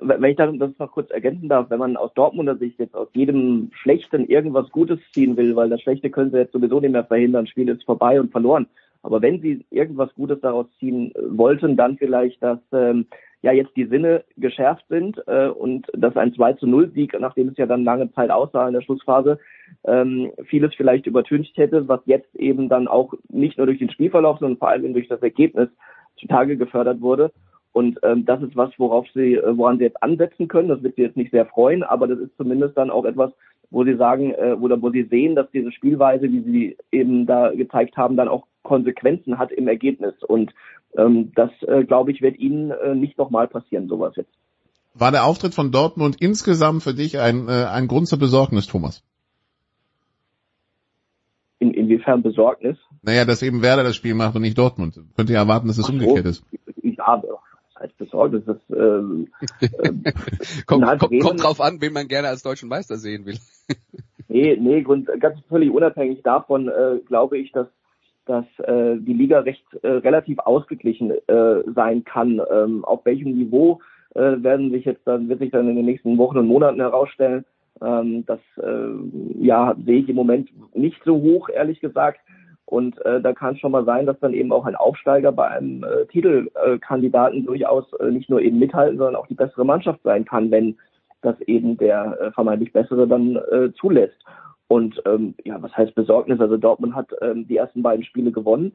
Wenn 0.00 0.24
ich 0.24 0.36
das 0.36 0.78
noch 0.78 0.92
kurz 0.92 1.10
ergänzen 1.10 1.48
darf, 1.48 1.70
wenn 1.70 1.78
man 1.78 1.96
aus 1.96 2.12
Dortmunder 2.14 2.56
Sicht 2.56 2.78
jetzt 2.78 2.94
aus 2.94 3.08
jedem 3.14 3.70
Schlechten 3.72 4.26
irgendwas 4.26 4.70
Gutes 4.70 4.98
ziehen 5.12 5.36
will, 5.36 5.56
weil 5.56 5.68
das 5.68 5.80
Schlechte 5.80 6.10
können 6.10 6.30
sie 6.30 6.38
jetzt 6.38 6.52
sowieso 6.52 6.80
nicht 6.80 6.92
mehr 6.92 7.04
verhindern, 7.04 7.46
Spiel 7.46 7.68
ist 7.68 7.84
vorbei 7.84 8.20
und 8.20 8.32
verloren. 8.32 8.66
Aber 9.02 9.20
wenn 9.20 9.40
sie 9.40 9.64
irgendwas 9.70 10.14
Gutes 10.14 10.40
daraus 10.40 10.66
ziehen 10.78 11.12
wollten, 11.16 11.76
dann 11.76 11.98
vielleicht, 11.98 12.42
dass 12.42 12.60
ähm, 12.72 13.06
ja 13.42 13.52
jetzt 13.52 13.76
die 13.76 13.86
Sinne 13.86 14.24
geschärft 14.36 14.84
sind 14.88 15.20
äh, 15.26 15.48
und 15.48 15.86
dass 15.92 16.16
ein 16.16 16.32
2 16.32 16.54
zu 16.54 16.66
0 16.66 16.92
Sieg, 16.92 17.18
nachdem 17.18 17.48
es 17.48 17.56
ja 17.56 17.66
dann 17.66 17.84
lange 17.84 18.12
Zeit 18.12 18.30
aussah 18.30 18.68
in 18.68 18.74
der 18.74 18.82
Schlussphase, 18.82 19.38
ähm, 19.84 20.30
vieles 20.44 20.74
vielleicht 20.74 21.06
übertüncht 21.06 21.56
hätte, 21.56 21.88
was 21.88 22.00
jetzt 22.06 22.34
eben 22.36 22.68
dann 22.68 22.86
auch 22.86 23.14
nicht 23.28 23.58
nur 23.58 23.66
durch 23.66 23.78
den 23.78 23.90
Spielverlauf, 23.90 24.38
sondern 24.38 24.58
vor 24.58 24.68
allem 24.68 24.92
durch 24.92 25.08
das 25.08 25.22
Ergebnis 25.22 25.68
zutage 26.16 26.56
gefördert 26.56 27.00
wurde. 27.00 27.32
Und 27.72 27.98
ähm, 28.02 28.24
das 28.26 28.42
ist 28.42 28.54
was, 28.54 28.70
worauf 28.78 29.06
sie, 29.14 29.34
äh, 29.34 29.56
woran 29.56 29.78
sie 29.78 29.84
jetzt 29.84 30.02
ansetzen 30.02 30.48
können. 30.48 30.68
Das 30.68 30.82
wird 30.82 30.96
sie 30.96 31.02
jetzt 31.02 31.16
nicht 31.16 31.30
sehr 31.30 31.46
freuen, 31.46 31.82
aber 31.82 32.06
das 32.06 32.18
ist 32.18 32.36
zumindest 32.36 32.76
dann 32.76 32.90
auch 32.90 33.04
etwas, 33.04 33.32
wo 33.70 33.84
sie 33.84 33.96
sagen, 33.96 34.32
äh, 34.32 34.56
oder 34.60 34.80
wo 34.82 34.90
sie 34.90 35.04
sehen, 35.04 35.34
dass 35.34 35.50
diese 35.50 35.72
Spielweise, 35.72 36.30
wie 36.30 36.42
sie 36.42 36.76
eben 36.90 37.26
da 37.26 37.50
gezeigt 37.50 37.96
haben, 37.96 38.16
dann 38.16 38.28
auch 38.28 38.46
Konsequenzen 38.62 39.38
hat 39.38 39.50
im 39.50 39.68
Ergebnis. 39.68 40.14
Und 40.22 40.52
ähm, 40.96 41.32
das, 41.34 41.50
äh, 41.62 41.84
glaube 41.84 42.12
ich, 42.12 42.20
wird 42.20 42.38
ihnen 42.38 42.70
äh, 42.70 42.94
nicht 42.94 43.16
nochmal 43.16 43.48
passieren, 43.48 43.88
sowas 43.88 44.14
jetzt. 44.16 44.32
War 44.94 45.10
der 45.10 45.24
Auftritt 45.24 45.54
von 45.54 45.72
Dortmund 45.72 46.16
insgesamt 46.20 46.82
für 46.82 46.92
dich 46.92 47.18
ein, 47.18 47.48
äh, 47.48 47.64
ein 47.64 47.88
Grund 47.88 48.08
zur 48.08 48.18
Besorgnis, 48.18 48.66
Thomas? 48.66 49.02
In, 51.58 51.72
inwiefern 51.72 52.22
Besorgnis? 52.22 52.76
Naja, 53.02 53.24
dass 53.24 53.42
eben 53.42 53.62
Werder 53.62 53.84
das 53.84 53.96
Spiel 53.96 54.14
macht 54.14 54.36
und 54.36 54.42
nicht 54.42 54.58
Dortmund. 54.58 55.00
Könnt 55.16 55.30
ihr 55.30 55.36
erwarten, 55.36 55.68
dass 55.68 55.78
es 55.78 55.86
so, 55.86 55.92
umgekehrt 55.92 56.26
ist. 56.26 56.44
Ja, 56.82 57.22
heißt 57.82 57.98
besorgt. 57.98 58.34
Das 58.34 58.56
ist, 58.56 58.70
ähm, 58.70 59.28
ähm, 59.84 60.04
kommt, 60.66 60.86
kommt, 60.98 61.20
kommt 61.20 61.42
drauf 61.42 61.60
an, 61.60 61.80
wen 61.80 61.92
man 61.92 62.08
gerne 62.08 62.28
als 62.28 62.42
deutschen 62.42 62.68
Meister 62.68 62.96
sehen 62.96 63.26
will. 63.26 63.38
nee, 64.28 64.56
nee, 64.56 64.82
Grund, 64.82 65.08
ganz 65.20 65.38
völlig 65.48 65.70
unabhängig 65.70 66.22
davon 66.22 66.68
äh, 66.68 66.98
glaube 67.06 67.38
ich, 67.38 67.52
dass 67.52 67.66
dass 68.24 68.44
äh, 68.60 68.96
die 68.98 69.14
Liga 69.14 69.40
recht 69.40 69.64
äh, 69.82 69.88
relativ 69.88 70.38
ausgeglichen 70.38 71.10
äh, 71.10 71.62
sein 71.74 72.04
kann. 72.04 72.40
Ähm, 72.52 72.84
auf 72.84 73.04
welchem 73.04 73.36
Niveau 73.36 73.80
äh, 74.14 74.20
werden 74.20 74.70
sich 74.70 74.84
jetzt 74.84 75.06
dann 75.06 75.28
wird 75.28 75.40
sich 75.40 75.50
dann 75.50 75.68
in 75.68 75.76
den 75.76 75.84
nächsten 75.84 76.16
Wochen 76.18 76.38
und 76.38 76.46
Monaten 76.46 76.80
herausstellen. 76.80 77.44
Ähm, 77.80 78.24
das 78.26 78.38
äh, 78.58 79.44
ja 79.44 79.74
sehe 79.84 80.00
ich 80.00 80.08
im 80.08 80.14
Moment 80.14 80.50
nicht 80.76 81.02
so 81.04 81.20
hoch, 81.20 81.48
ehrlich 81.48 81.80
gesagt. 81.80 82.20
Und 82.66 83.04
äh, 83.04 83.20
da 83.20 83.32
kann 83.32 83.54
es 83.54 83.60
schon 83.60 83.72
mal 83.72 83.84
sein, 83.84 84.06
dass 84.06 84.18
dann 84.20 84.32
eben 84.32 84.52
auch 84.52 84.64
ein 84.64 84.76
Aufsteiger 84.76 85.32
bei 85.32 85.48
einem 85.48 85.84
äh, 85.84 86.06
Titelkandidaten 86.06 87.44
durchaus 87.44 87.92
äh, 87.94 88.10
nicht 88.10 88.30
nur 88.30 88.40
eben 88.40 88.58
mithalten, 88.58 88.98
sondern 88.98 89.16
auch 89.16 89.26
die 89.26 89.34
bessere 89.34 89.64
Mannschaft 89.64 90.00
sein 90.04 90.24
kann, 90.24 90.50
wenn 90.50 90.78
das 91.20 91.38
eben 91.42 91.76
der 91.76 92.18
äh, 92.20 92.30
vermeintlich 92.32 92.72
bessere 92.72 93.06
dann 93.06 93.36
äh, 93.36 93.72
zulässt. 93.78 94.16
Und 94.68 95.02
ähm, 95.04 95.34
ja, 95.44 95.60
was 95.60 95.76
heißt 95.76 95.94
Besorgnis? 95.94 96.40
Also 96.40 96.56
Dortmund 96.56 96.94
hat 96.94 97.08
ähm, 97.20 97.46
die 97.46 97.58
ersten 97.58 97.82
beiden 97.82 98.04
Spiele 98.04 98.32
gewonnen 98.32 98.72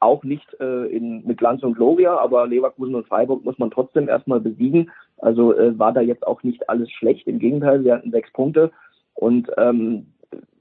auch 0.00 0.22
nicht 0.24 0.46
äh, 0.60 0.86
in, 0.86 1.24
mit 1.24 1.38
Glanz 1.38 1.62
und 1.62 1.74
Gloria, 1.74 2.16
aber 2.18 2.46
Leverkusen 2.46 2.94
und 2.94 3.06
Freiburg 3.06 3.44
muss 3.44 3.58
man 3.58 3.70
trotzdem 3.70 4.08
erstmal 4.08 4.40
besiegen. 4.40 4.90
Also 5.18 5.54
äh, 5.54 5.78
war 5.78 5.92
da 5.92 6.00
jetzt 6.00 6.26
auch 6.26 6.42
nicht 6.42 6.68
alles 6.68 6.90
schlecht. 6.90 7.26
Im 7.26 7.38
Gegenteil, 7.38 7.82
sie 7.82 7.92
hatten 7.92 8.10
sechs 8.10 8.32
Punkte. 8.32 8.70
Und 9.14 9.50
ähm, 9.56 10.06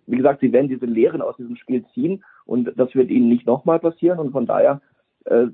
wie 0.08 0.18
gesagt, 0.18 0.40
sie 0.40 0.52
werden 0.52 0.70
diese 0.70 0.86
Lehren 0.86 1.22
aus 1.22 1.38
diesem 1.38 1.58
Spiel 1.58 1.86
ziehen 1.94 2.24
und 2.46 2.72
das 2.76 2.96
wird 2.96 3.10
ihnen 3.10 3.30
nicht 3.30 3.46
nochmal 3.46 3.80
passieren. 3.80 4.20
Und 4.20 4.32
von 4.32 4.46
daher 4.46 4.82
äh, 5.26 5.48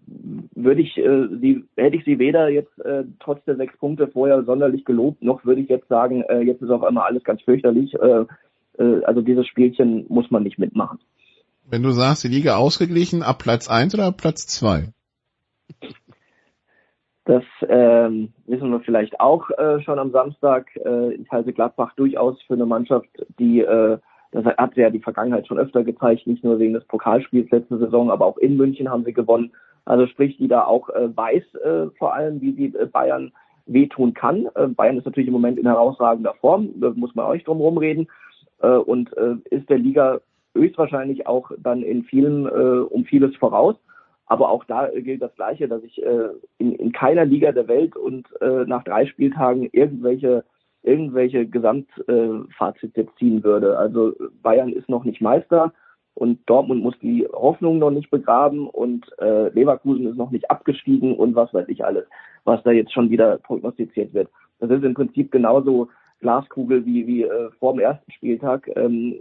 würde 0.56 0.82
ich 0.82 0.98
äh, 0.98 1.28
sie, 1.42 1.66
hätte 1.76 1.98
ich 1.98 2.06
sie 2.06 2.20
weder 2.20 2.50
jetzt 2.50 2.78
äh, 2.80 3.04
trotz 3.20 3.44
der 3.46 3.56
sechs 3.56 3.76
Punkte 3.78 4.08
vorher 4.08 4.44
sonderlich 4.44 4.86
gelobt, 4.86 5.22
noch 5.24 5.44
würde 5.44 5.62
ich 5.62 5.70
jetzt 5.70 5.88
sagen, 5.88 6.22
äh, 6.24 6.42
jetzt 6.42 6.62
ist 6.62 6.70
auf 6.70 6.84
einmal 6.84 7.08
alles 7.08 7.24
ganz 7.24 7.42
fürchterlich. 7.42 7.94
Äh, 7.96 8.26
äh, 8.78 9.04
also 9.04 9.22
dieses 9.22 9.48
Spielchen 9.48 10.06
muss 10.10 10.30
man 10.32 10.44
nicht 10.44 10.60
mitmachen. 10.60 11.00
Wenn 11.70 11.82
du 11.82 11.92
sagst, 11.92 12.24
die 12.24 12.28
Liga 12.28 12.58
ausgeglichen, 12.58 13.24
ab 13.24 13.40
Platz 13.40 13.70
eins 13.70 13.94
oder 13.96 14.06
ab 14.06 14.18
Platz 14.18 14.46
zwei? 14.48 14.90
Das 17.26 17.44
ähm, 17.70 18.34
wissen 18.48 18.70
wir 18.70 18.82
vielleicht 18.82 19.20
auch 19.22 19.50
äh, 19.52 19.82
schon 19.82 19.98
am 19.98 20.12
Samstag. 20.12 20.68
Äh, 20.76 21.14
ich 21.14 21.32
halte 21.32 21.54
Gladbach 21.54 21.94
durchaus 21.96 22.42
für 22.44 22.54
eine 22.54 22.66
Mannschaft, 22.66 23.08
die, 23.40 23.62
äh, 23.62 23.98
das 24.34 24.46
hat 24.46 24.76
ja 24.76 24.90
die 24.90 25.00
Vergangenheit 25.00 25.48
schon 25.48 25.60
öfter 25.60 25.84
gezeigt, 25.84 26.26
nicht 26.26 26.44
nur 26.44 26.58
wegen 26.58 26.74
des 26.74 26.84
Pokalspiels 26.86 27.52
letzte 27.52 27.78
Saison, 27.78 28.10
aber 28.10 28.26
auch 28.26 28.38
in 28.38 28.58
München 28.58 28.90
haben 28.90 29.06
sie 29.06 29.14
gewonnen. 29.14 29.52
Also 29.86 30.08
sprich, 30.08 30.38
die 30.38 30.48
da 30.48 30.66
auch 30.66 30.90
äh, 30.90 31.16
weiß 31.16 31.56
äh, 31.56 31.88
vor 31.98 32.14
allem, 32.14 32.42
wie 32.42 32.54
sie 32.54 32.78
äh, 32.78 32.86
Bayern 32.86 33.32
wehtun 33.66 34.14
kann. 34.14 34.48
Äh, 34.56 34.68
Bayern 34.68 34.98
ist 34.98 35.06
natürlich 35.06 35.28
im 35.28 35.34
Moment 35.34 35.60
in 35.60 35.68
herausragender 35.68 36.34
Form, 36.36 36.70
da 36.80 36.92
muss 36.96 37.14
man 37.16 37.28
euch 37.28 37.44
drum 37.44 37.60
rumreden 37.60 38.08
äh, 38.62 38.70
und 38.70 39.16
äh, 39.18 39.36
ist 39.52 39.70
der 39.70 39.78
Liga 39.78 40.20
höchstwahrscheinlich 40.56 41.28
auch 41.28 41.52
dann 41.58 41.82
in 41.82 42.04
vielen 42.04 42.48
um 42.48 43.06
vieles 43.06 43.36
voraus. 43.38 43.76
Aber 44.28 44.50
auch 44.52 44.64
da 44.66 44.88
gilt 44.88 45.24
das 45.24 45.34
Gleiche, 45.34 45.68
dass 45.68 45.82
ich 45.82 46.00
in, 46.60 46.76
in 46.76 46.92
keiner 46.92 47.26
Liga 47.26 47.52
der 47.52 47.68
Welt 47.68 47.96
und 47.96 48.28
nach 48.40 48.84
drei 48.84 49.08
Spieltagen 49.08 49.68
irgendwelche 49.72 50.44
irgendwelche 50.84 51.48
Gesamtfazit 51.48 52.96
jetzt 52.96 53.18
ziehen 53.18 53.44
würde. 53.44 53.78
Also 53.78 54.14
Bayern 54.42 54.72
ist 54.72 54.90
noch 54.90 55.04
nicht 55.04 55.22
Meister 55.22 55.74
und 56.14 56.40
Dortmund 56.46 56.84
muss 56.84 56.98
die 57.00 57.28
Hoffnung 57.32 57.80
noch 57.80 57.92
nicht 57.92 58.12
begraben 58.12 58.68
und 58.68 59.06
äh, 59.20 59.50
Leverkusen 59.50 60.08
ist 60.08 60.18
noch 60.18 60.32
nicht 60.32 60.52
abgestiegen 60.52 61.16
und 61.16 61.36
was 61.36 61.54
weiß 61.54 61.68
ich 61.70 61.84
alles, 61.84 62.06
was 62.44 62.62
da 62.64 62.72
jetzt 62.72 62.94
schon 62.94 63.10
wieder 63.10 63.38
prognostiziert 63.38 64.14
wird. 64.14 64.30
Das 64.60 64.70
ist 64.70 64.84
im 64.84 64.94
Prinzip 64.94 65.32
genauso 65.32 65.90
Glaskugel 66.20 66.86
wie, 66.86 67.08
wie 67.08 67.24
äh, 67.24 67.50
vor 67.60 67.74
dem 67.74 67.80
ersten 67.80 68.12
Spieltag. 68.12 68.70
Ähm, 68.76 69.20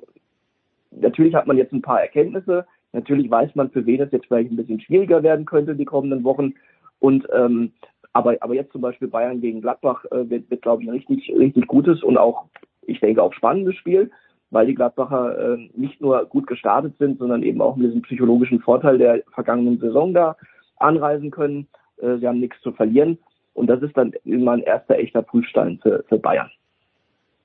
natürlich 0.91 1.35
hat 1.35 1.47
man 1.47 1.57
jetzt 1.57 1.73
ein 1.73 1.83
paar 1.83 2.01
Erkenntnisse. 2.01 2.67
Natürlich 2.93 3.31
weiß 3.31 3.55
man, 3.55 3.71
für 3.71 3.87
wen 3.87 4.03
es 4.03 4.13
jetzt 4.13 4.27
vielleicht 4.27 4.51
ein 4.51 4.57
bisschen 4.57 4.81
schwieriger 4.81 5.23
werden 5.23 5.47
könnte 5.47 5.75
die 5.75 5.87
kommenden 5.87 6.25
Wochen. 6.25 6.55
Und 7.01 7.27
ähm, 7.35 7.73
aber, 8.13 8.37
aber 8.41 8.55
jetzt 8.55 8.73
zum 8.73 8.81
Beispiel 8.81 9.09
Bayern 9.09 9.41
gegen 9.41 9.61
Gladbach 9.61 10.05
äh, 10.11 10.29
wird, 10.29 10.51
wird 10.51 10.63
glaube 10.63 10.83
ich, 10.83 10.89
ein 10.89 10.95
richtig, 10.95 11.33
richtig 11.37 11.67
gutes 11.67 12.03
und 12.03 12.19
auch, 12.19 12.47
ich 12.83 13.01
denke, 13.01 13.23
auch 13.23 13.33
spannendes 13.33 13.77
Spiel, 13.77 14.11
weil 14.51 14.67
die 14.67 14.75
Gladbacher 14.75 15.55
äh, 15.55 15.71
nicht 15.75 16.01
nur 16.01 16.27
gut 16.27 16.47
gestartet 16.47 16.95
sind, 16.99 17.19
sondern 17.19 17.43
eben 17.43 17.63
auch 17.63 17.77
mit 17.77 17.89
diesem 17.89 18.03
psychologischen 18.03 18.61
Vorteil 18.61 18.99
der 18.99 19.23
vergangenen 19.33 19.79
Saison 19.79 20.13
da 20.13 20.37
anreisen 20.77 21.31
können. 21.31 21.69
Äh, 21.97 22.19
sie 22.19 22.29
haben 22.29 22.41
nichts 22.41 22.61
zu 22.61 22.73
verlieren. 22.73 23.19
Und 23.55 23.69
das 23.69 23.83
ist 23.83 23.97
dann 23.97 24.13
immer 24.25 24.53
ein 24.53 24.63
erster 24.63 24.97
echter 24.97 25.23
Prüfstein 25.23 25.79
für, 25.83 26.05
für 26.09 26.19
Bayern. 26.19 26.51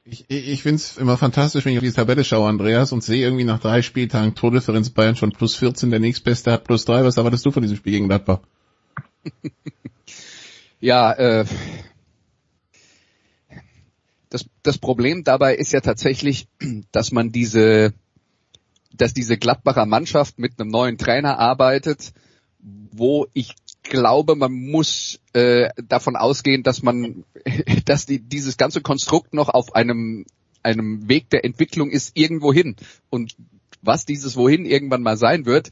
Ich, 0.04 0.26
ich 0.30 0.64
finde 0.64 0.78
es 0.78 0.98
immer 0.98 1.18
fantastisch, 1.18 1.66
wenn 1.66 1.74
ich 1.74 1.80
auf 1.80 1.84
die 1.84 1.92
Tabelle 1.92 2.24
schaue, 2.24 2.48
Andreas, 2.48 2.94
und 2.94 3.04
sehe 3.04 3.26
irgendwie 3.26 3.44
nach 3.44 3.60
drei 3.60 3.82
Spieltagen 3.82 4.36
Tordifferenz 4.36 4.90
Bayern 4.90 5.18
schon 5.18 5.32
plus 5.32 5.56
14, 5.58 5.90
der 5.90 6.00
nächstbeste 6.00 6.52
hat 6.52 6.64
plus 6.64 6.86
3. 6.86 7.04
Was 7.04 7.18
erwartest 7.18 7.46
du 7.46 7.52
von 7.52 7.62
diesem 7.62 7.78
Spiel 7.78 7.94
gegen 7.94 8.08
Gladbach? 8.08 8.40
ja, 10.80 11.14
äh, 11.14 11.46
das, 14.30 14.46
das 14.64 14.78
Problem 14.78 15.24
dabei 15.24 15.56
ist 15.56 15.72
ja 15.74 15.82
tatsächlich, 15.82 16.48
dass 16.92 17.12
man 17.12 17.32
diese, 17.32 17.94
dass 18.94 19.14
diese 19.14 19.38
Gladbacher 19.38 19.86
Mannschaft 19.86 20.40
mit 20.40 20.60
einem 20.60 20.70
neuen 20.70 20.98
Trainer 20.98 21.40
arbeitet, 21.40 22.14
wo 22.60 23.28
ich 23.34 23.56
glaube, 23.84 24.36
man 24.36 24.52
muss 24.52 25.20
äh, 25.34 25.70
davon 25.88 26.16
ausgehen, 26.16 26.64
dass 26.64 26.84
man, 26.84 27.24
dass 27.86 28.06
die, 28.06 28.20
dieses 28.20 28.58
ganze 28.58 28.82
Konstrukt 28.82 29.34
noch 29.34 29.50
auf 29.50 29.76
einem 29.76 30.26
einem 30.64 31.08
Weg 31.08 31.30
der 31.30 31.46
Entwicklung 31.46 31.90
ist 31.90 32.12
irgendwo 32.16 32.52
hin. 32.52 32.76
Und 33.10 33.36
was 33.82 34.06
dieses 34.06 34.36
wohin 34.36 34.66
irgendwann 34.66 35.02
mal 35.02 35.16
sein 35.16 35.46
wird, 35.46 35.70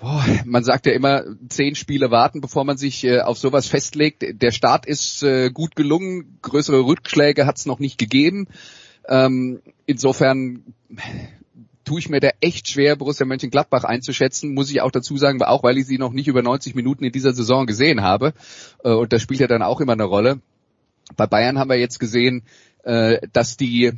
boah, 0.00 0.24
man 0.44 0.64
sagt 0.64 0.86
ja 0.86 0.92
immer, 0.92 1.24
zehn 1.48 1.74
Spiele 1.74 2.10
warten, 2.10 2.40
bevor 2.40 2.64
man 2.64 2.76
sich 2.76 3.04
äh, 3.04 3.20
auf 3.20 3.38
sowas 3.38 3.66
festlegt. 3.66 4.24
Der 4.42 4.50
Start 4.50 4.86
ist 4.86 5.22
äh, 5.22 5.50
gut 5.50 5.76
gelungen, 5.76 6.38
größere 6.42 6.84
Rückschläge 6.84 7.46
hat 7.46 7.58
es 7.58 7.66
noch 7.66 7.78
nicht 7.78 7.98
gegeben. 7.98 8.48
Ähm, 9.06 9.60
insofern 9.86 10.74
tue 11.84 12.00
ich 12.00 12.08
mir 12.08 12.20
da 12.20 12.30
echt 12.40 12.68
schwer, 12.68 12.96
Borussia 12.96 13.26
Mönchengladbach 13.26 13.84
einzuschätzen, 13.84 14.54
muss 14.54 14.70
ich 14.70 14.80
auch 14.80 14.90
dazu 14.90 15.16
sagen, 15.16 15.42
auch 15.42 15.62
weil 15.62 15.78
ich 15.78 15.86
sie 15.86 15.98
noch 15.98 16.12
nicht 16.12 16.28
über 16.28 16.42
90 16.42 16.74
Minuten 16.74 17.04
in 17.04 17.12
dieser 17.12 17.32
Saison 17.32 17.66
gesehen 17.66 18.02
habe. 18.02 18.32
Äh, 18.82 18.90
und 18.90 19.12
das 19.12 19.22
spielt 19.22 19.40
ja 19.40 19.46
dann 19.46 19.62
auch 19.62 19.80
immer 19.80 19.92
eine 19.92 20.04
Rolle. 20.04 20.40
Bei 21.16 21.26
Bayern 21.26 21.58
haben 21.58 21.70
wir 21.70 21.78
jetzt 21.78 22.00
gesehen, 22.00 22.42
äh, 22.84 23.18
dass 23.32 23.56
die 23.56 23.92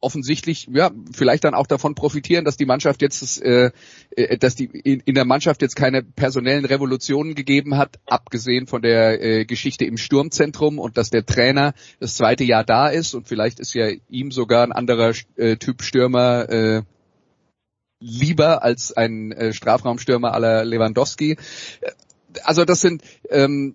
offensichtlich 0.00 0.68
ja 0.72 0.90
vielleicht 1.12 1.44
dann 1.44 1.54
auch 1.54 1.66
davon 1.66 1.94
profitieren, 1.94 2.44
dass 2.44 2.56
die 2.56 2.66
Mannschaft 2.66 3.02
jetzt 3.02 3.42
äh, 3.42 3.70
äh, 4.10 4.38
dass 4.38 4.54
die 4.54 4.66
in, 4.66 5.00
in 5.00 5.14
der 5.14 5.24
Mannschaft 5.24 5.62
jetzt 5.62 5.76
keine 5.76 6.02
personellen 6.02 6.64
Revolutionen 6.64 7.34
gegeben 7.34 7.76
hat, 7.76 7.98
abgesehen 8.06 8.66
von 8.66 8.82
der 8.82 9.22
äh, 9.22 9.44
Geschichte 9.44 9.84
im 9.84 9.96
Sturmzentrum 9.96 10.78
und 10.78 10.98
dass 10.98 11.10
der 11.10 11.26
Trainer 11.26 11.74
das 12.00 12.14
zweite 12.14 12.44
Jahr 12.44 12.64
da 12.64 12.88
ist 12.88 13.14
und 13.14 13.26
vielleicht 13.26 13.60
ist 13.60 13.74
ja 13.74 13.88
ihm 14.08 14.30
sogar 14.30 14.62
ein 14.62 14.72
anderer 14.72 15.12
äh, 15.36 15.56
Typ 15.56 15.82
Stürmer 15.82 16.48
äh, 16.48 16.82
lieber 18.00 18.62
als 18.62 18.96
ein 18.96 19.32
äh, 19.32 19.52
Strafraumstürmer 19.52 20.32
aller 20.32 20.64
Lewandowski. 20.64 21.36
Also 22.44 22.64
das 22.64 22.80
sind 22.80 23.02
ähm, 23.30 23.74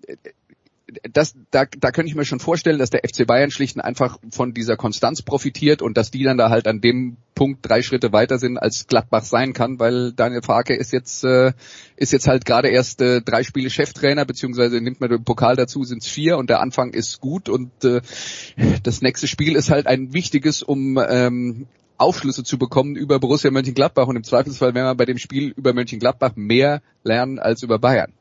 das, 1.02 1.34
da, 1.50 1.64
da 1.64 1.90
könnte 1.90 2.08
ich 2.08 2.14
mir 2.14 2.24
schon 2.24 2.40
vorstellen, 2.40 2.78
dass 2.78 2.90
der 2.90 3.02
FC 3.08 3.26
Bayern 3.26 3.50
schlicht 3.50 3.76
und 3.76 3.82
einfach 3.82 4.18
von 4.30 4.54
dieser 4.54 4.76
Konstanz 4.76 5.22
profitiert 5.22 5.82
und 5.82 5.96
dass 5.96 6.10
die 6.10 6.24
dann 6.24 6.38
da 6.38 6.50
halt 6.50 6.66
an 6.66 6.80
dem 6.80 7.16
Punkt 7.34 7.68
drei 7.68 7.82
Schritte 7.82 8.12
weiter 8.12 8.38
sind, 8.38 8.58
als 8.58 8.86
Gladbach 8.86 9.24
sein 9.24 9.52
kann, 9.52 9.78
weil 9.78 10.12
Daniel 10.12 10.42
Farke 10.42 10.74
ist 10.74 10.92
jetzt 10.92 11.24
äh, 11.24 11.52
ist 11.96 12.12
jetzt 12.12 12.28
halt 12.28 12.44
gerade 12.44 12.68
erst 12.68 13.00
äh, 13.00 13.22
drei 13.22 13.42
Spiele 13.42 13.70
Cheftrainer, 13.70 14.24
beziehungsweise 14.24 14.80
nimmt 14.80 15.00
man 15.00 15.10
den 15.10 15.24
Pokal 15.24 15.56
dazu, 15.56 15.84
sind 15.84 16.02
es 16.02 16.08
vier 16.08 16.38
und 16.38 16.50
der 16.50 16.60
Anfang 16.60 16.92
ist 16.92 17.20
gut 17.20 17.48
und 17.48 17.84
äh, 17.84 18.00
das 18.82 19.02
nächste 19.02 19.26
Spiel 19.26 19.56
ist 19.56 19.70
halt 19.70 19.86
ein 19.86 20.12
wichtiges, 20.12 20.62
um 20.62 20.98
ähm, 21.08 21.66
Aufschlüsse 21.96 22.44
zu 22.44 22.58
bekommen 22.58 22.96
über 22.96 23.18
Borussia 23.18 23.50
Mönchengladbach 23.50 24.06
und 24.06 24.16
im 24.16 24.24
Zweifelsfall 24.24 24.74
werden 24.74 24.86
wir 24.86 24.94
bei 24.94 25.04
dem 25.04 25.18
Spiel 25.18 25.50
über 25.56 25.72
Mönchengladbach 25.72 26.36
mehr 26.36 26.82
lernen 27.02 27.38
als 27.38 27.62
über 27.62 27.78
Bayern. 27.78 28.12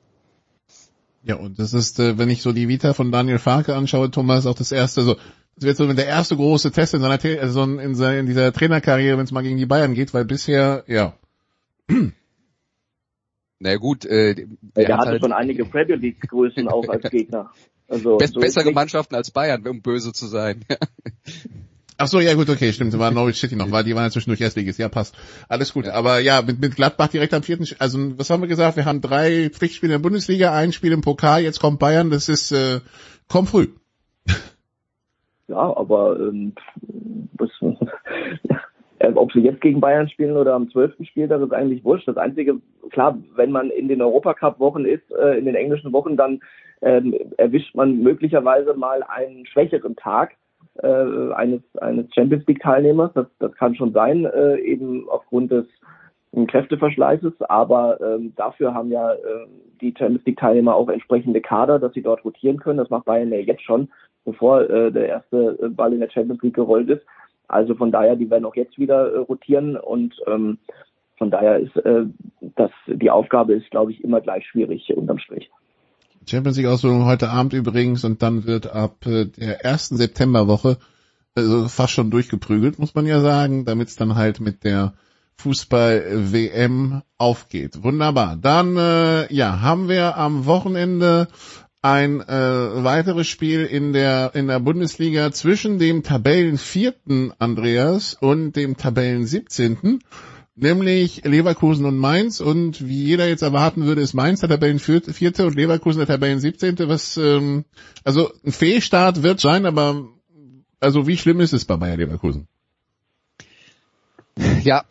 Ja, 1.23 1.35
und 1.35 1.57
das 1.57 1.73
ist, 1.73 1.99
äh, 1.99 2.17
wenn 2.17 2.29
ich 2.29 2.41
so 2.41 2.51
die 2.51 2.67
Vita 2.67 2.93
von 2.93 3.11
Daniel 3.11 3.39
Farke 3.39 3.75
anschaue, 3.75 4.11
Thomas, 4.11 4.45
auch 4.45 4.55
das 4.55 4.73
erste, 4.73 5.03
so, 5.03 5.15
das 5.55 5.63
wird 5.63 5.77
so 5.77 5.91
der 5.91 6.07
erste 6.07 6.35
große 6.35 6.71
Test 6.71 6.93
in 6.93 7.01
seiner, 7.01 7.19
also 7.41 7.63
in, 7.63 7.95
seiner, 7.95 8.19
in 8.19 8.25
dieser 8.25 8.51
Trainerkarriere, 8.51 9.17
wenn 9.17 9.23
es 9.23 9.31
mal 9.31 9.41
gegen 9.41 9.57
die 9.57 9.65
Bayern 9.65 9.93
geht, 9.93 10.13
weil 10.13 10.25
bisher, 10.25 10.83
ja. 10.87 11.13
Na 13.59 13.75
gut, 13.77 14.03
äh, 14.05 14.35
der, 14.35 14.85
der 14.85 14.97
hatte 14.97 15.11
halt 15.11 15.21
schon 15.21 15.31
einige 15.31 15.63
Premier 15.63 15.95
League 15.95 16.19
Größen 16.27 16.67
auch 16.67 16.89
als 16.89 17.03
Gegner. 17.09 17.51
Also 17.87 18.17
Best, 18.17 18.33
so 18.33 18.41
bessere 18.41 18.71
Mannschaften 18.71 19.15
als 19.15 19.31
Bayern, 19.31 19.65
um 19.65 19.81
böse 19.81 20.11
zu 20.11 20.27
sein. 20.27 20.65
Ach 22.03 22.07
so, 22.07 22.19
ja 22.19 22.33
gut, 22.33 22.49
okay, 22.49 22.73
stimmt. 22.73 22.99
War 22.99 23.11
Norwich 23.11 23.37
City 23.37 23.55
noch, 23.55 23.71
weil 23.71 23.85
die 23.85 23.95
waren 23.95 24.03
ja 24.03 24.09
zwischendurch 24.09 24.41
Erstligist. 24.41 24.77
Ja, 24.77 24.89
passt. 24.89 25.15
Alles 25.47 25.73
gut. 25.73 25.85
Ja. 25.85 25.93
Aber 25.93 26.19
ja, 26.19 26.41
mit, 26.41 26.59
mit 26.59 26.75
Gladbach 26.75 27.07
direkt 27.07 27.33
am 27.33 27.43
vierten, 27.43 27.65
also 27.79 27.97
was 28.17 28.29
haben 28.29 28.41
wir 28.41 28.49
gesagt? 28.49 28.75
Wir 28.75 28.83
haben 28.83 28.99
drei 28.99 29.49
Pflichtspiele 29.49 29.93
in 29.93 30.01
der 30.01 30.03
Bundesliga, 30.03 30.51
ein 30.53 30.73
Spiel 30.73 30.91
im 30.91 30.99
Pokal, 30.99 31.43
jetzt 31.43 31.61
kommt 31.61 31.79
Bayern, 31.79 32.09
das 32.09 32.27
ist, 32.27 32.51
äh, 32.51 32.81
komm 33.31 33.47
früh. 33.47 33.67
Ja, 35.49 35.57
aber 35.57 36.17
ähm, 36.19 36.53
äh, 38.99 39.11
ob 39.15 39.31
sie 39.33 39.41
jetzt 39.41 39.59
gegen 39.59 39.81
Bayern 39.81 40.07
spielen 40.09 40.37
oder 40.37 40.53
am 40.53 40.69
zwölften 40.71 41.05
Spieltag 41.05 41.41
ist 41.41 41.51
eigentlich 41.51 41.83
wurscht. 41.83 42.07
Das 42.07 42.15
Einzige, 42.15 42.55
klar, 42.91 43.17
wenn 43.35 43.51
man 43.51 43.69
in 43.69 43.89
den 43.89 44.01
Europacup-Wochen 44.01 44.85
ist, 44.85 45.11
äh, 45.11 45.37
in 45.37 45.43
den 45.45 45.55
englischen 45.55 45.91
Wochen, 45.91 46.15
dann 46.15 46.39
ähm, 46.81 47.13
erwischt 47.37 47.75
man 47.75 48.01
möglicherweise 48.01 48.73
mal 48.73 49.03
einen 49.03 49.45
schwächeren 49.45 49.97
Tag 49.97 50.31
äh, 50.81 51.33
eines, 51.33 51.61
eines 51.77 52.13
Champions 52.13 52.45
League 52.47 52.61
Teilnehmers. 52.61 53.11
Das, 53.13 53.27
das 53.39 53.53
kann 53.53 53.75
schon 53.75 53.93
sein, 53.93 54.25
äh, 54.25 54.57
eben 54.57 55.07
aufgrund 55.09 55.51
des 55.51 55.65
äh, 56.31 56.45
Kräfteverschleißes, 56.45 57.33
aber 57.41 57.99
ähm, 58.01 58.33
dafür 58.35 58.73
haben 58.73 58.91
ja 58.91 59.13
äh, 59.13 59.47
die 59.81 59.93
Champions 59.97 60.25
League 60.25 60.37
Teilnehmer 60.37 60.75
auch 60.75 60.89
entsprechende 60.89 61.41
Kader, 61.41 61.79
dass 61.79 61.93
sie 61.93 62.01
dort 62.01 62.23
rotieren 62.25 62.59
können. 62.59 62.77
Das 62.77 62.89
macht 62.89 63.05
Bayern 63.05 63.31
ja 63.31 63.39
jetzt 63.39 63.63
schon, 63.63 63.89
bevor 64.25 64.69
äh, 64.69 64.91
der 64.91 65.07
erste 65.07 65.57
äh, 65.61 65.69
Ball 65.69 65.93
in 65.93 65.99
der 65.99 66.09
Champions 66.09 66.41
League 66.41 66.55
gerollt 66.55 66.89
ist. 66.89 67.05
Also 67.47 67.75
von 67.75 67.91
daher, 67.91 68.15
die 68.15 68.29
werden 68.29 68.45
auch 68.45 68.55
jetzt 68.55 68.79
wieder 68.79 69.13
äh, 69.13 69.17
rotieren 69.17 69.75
und 69.77 70.15
ähm, 70.27 70.57
von 71.17 71.29
daher 71.29 71.59
ist 71.59 71.75
äh, 71.77 72.05
das 72.55 72.71
die 72.87 73.11
Aufgabe 73.11 73.53
ist, 73.53 73.69
glaube 73.69 73.91
ich, 73.91 74.03
immer 74.03 74.21
gleich 74.21 74.45
schwierig 74.47 74.91
unterm 74.95 75.19
Strich. 75.19 75.51
Champions 76.27 76.57
League 76.57 76.67
Ausführung 76.67 77.05
heute 77.05 77.29
Abend 77.29 77.53
übrigens 77.53 78.03
und 78.03 78.21
dann 78.21 78.45
wird 78.45 78.67
ab 78.67 79.05
äh, 79.05 79.25
der 79.25 79.63
ersten 79.63 79.97
Septemberwoche 79.97 80.77
also 81.35 81.67
fast 81.67 81.93
schon 81.93 82.11
durchgeprügelt, 82.11 82.79
muss 82.79 82.95
man 82.95 83.05
ja 83.05 83.19
sagen, 83.21 83.65
damit 83.65 83.89
es 83.89 83.95
dann 83.95 84.15
halt 84.15 84.39
mit 84.39 84.63
der 84.63 84.93
Fußball-WM 85.37 87.01
aufgeht. 87.17 87.83
Wunderbar. 87.83 88.37
Dann 88.37 88.77
äh, 88.77 89.33
ja, 89.33 89.61
haben 89.61 89.89
wir 89.89 90.17
am 90.17 90.45
Wochenende 90.45 91.27
ein 91.81 92.21
äh, 92.21 92.83
weiteres 92.83 93.27
Spiel 93.27 93.65
in 93.65 93.91
der 93.93 94.31
in 94.35 94.47
der 94.47 94.59
Bundesliga 94.59 95.31
zwischen 95.31 95.79
dem 95.79 96.03
Tabellenvierten 96.03 97.33
Andreas 97.39 98.13
und 98.13 98.55
dem 98.55 98.77
Tabellen 98.77 99.25
17 99.25 99.99
nämlich 100.55 101.23
Leverkusen 101.23 101.85
und 101.85 101.97
Mainz 101.97 102.39
und 102.39 102.87
wie 102.87 103.03
jeder 103.03 103.27
jetzt 103.27 103.41
erwarten 103.41 103.85
würde, 103.85 104.01
ist 104.01 104.13
Mainz 104.13 104.41
der 104.41 104.49
Tabellenvierte 104.49 105.45
und 105.45 105.55
Leverkusen 105.55 105.99
der 105.99 106.07
Tabellen 106.07 106.39
17. 106.39 106.77
Was, 106.87 107.17
ähm, 107.17 107.65
also 108.03 108.31
ein 108.45 108.51
Fehlstart 108.51 109.23
wird 109.23 109.39
sein, 109.39 109.65
aber 109.65 110.07
also 110.79 111.07
wie 111.07 111.17
schlimm 111.17 111.39
ist 111.39 111.53
es 111.53 111.65
bei 111.65 111.77
Bayer 111.77 111.97
Leverkusen? 111.97 112.47
Ja, 114.63 114.83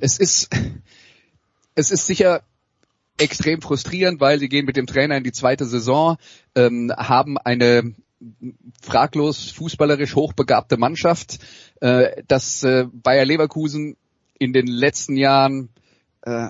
es 0.00 0.18
ist, 0.18 0.50
es 1.74 1.90
ist 1.90 2.06
sicher 2.06 2.42
extrem 3.18 3.62
frustrierend, 3.62 4.20
weil 4.20 4.38
sie 4.38 4.48
gehen 4.48 4.66
mit 4.66 4.76
dem 4.76 4.86
Trainer 4.86 5.16
in 5.16 5.24
die 5.24 5.32
zweite 5.32 5.64
Saison, 5.64 6.16
ähm, 6.54 6.92
haben 6.96 7.38
eine 7.38 7.94
fraglos 8.82 9.50
fußballerisch 9.50 10.14
hochbegabte 10.14 10.76
Mannschaft. 10.76 11.38
Äh, 11.80 12.22
dass 12.26 12.62
äh, 12.62 12.86
Bayer 12.90 13.26
Leverkusen 13.26 13.96
in 14.38 14.52
den 14.52 14.66
letzten 14.66 15.16
Jahren 15.16 15.68
äh, 16.22 16.48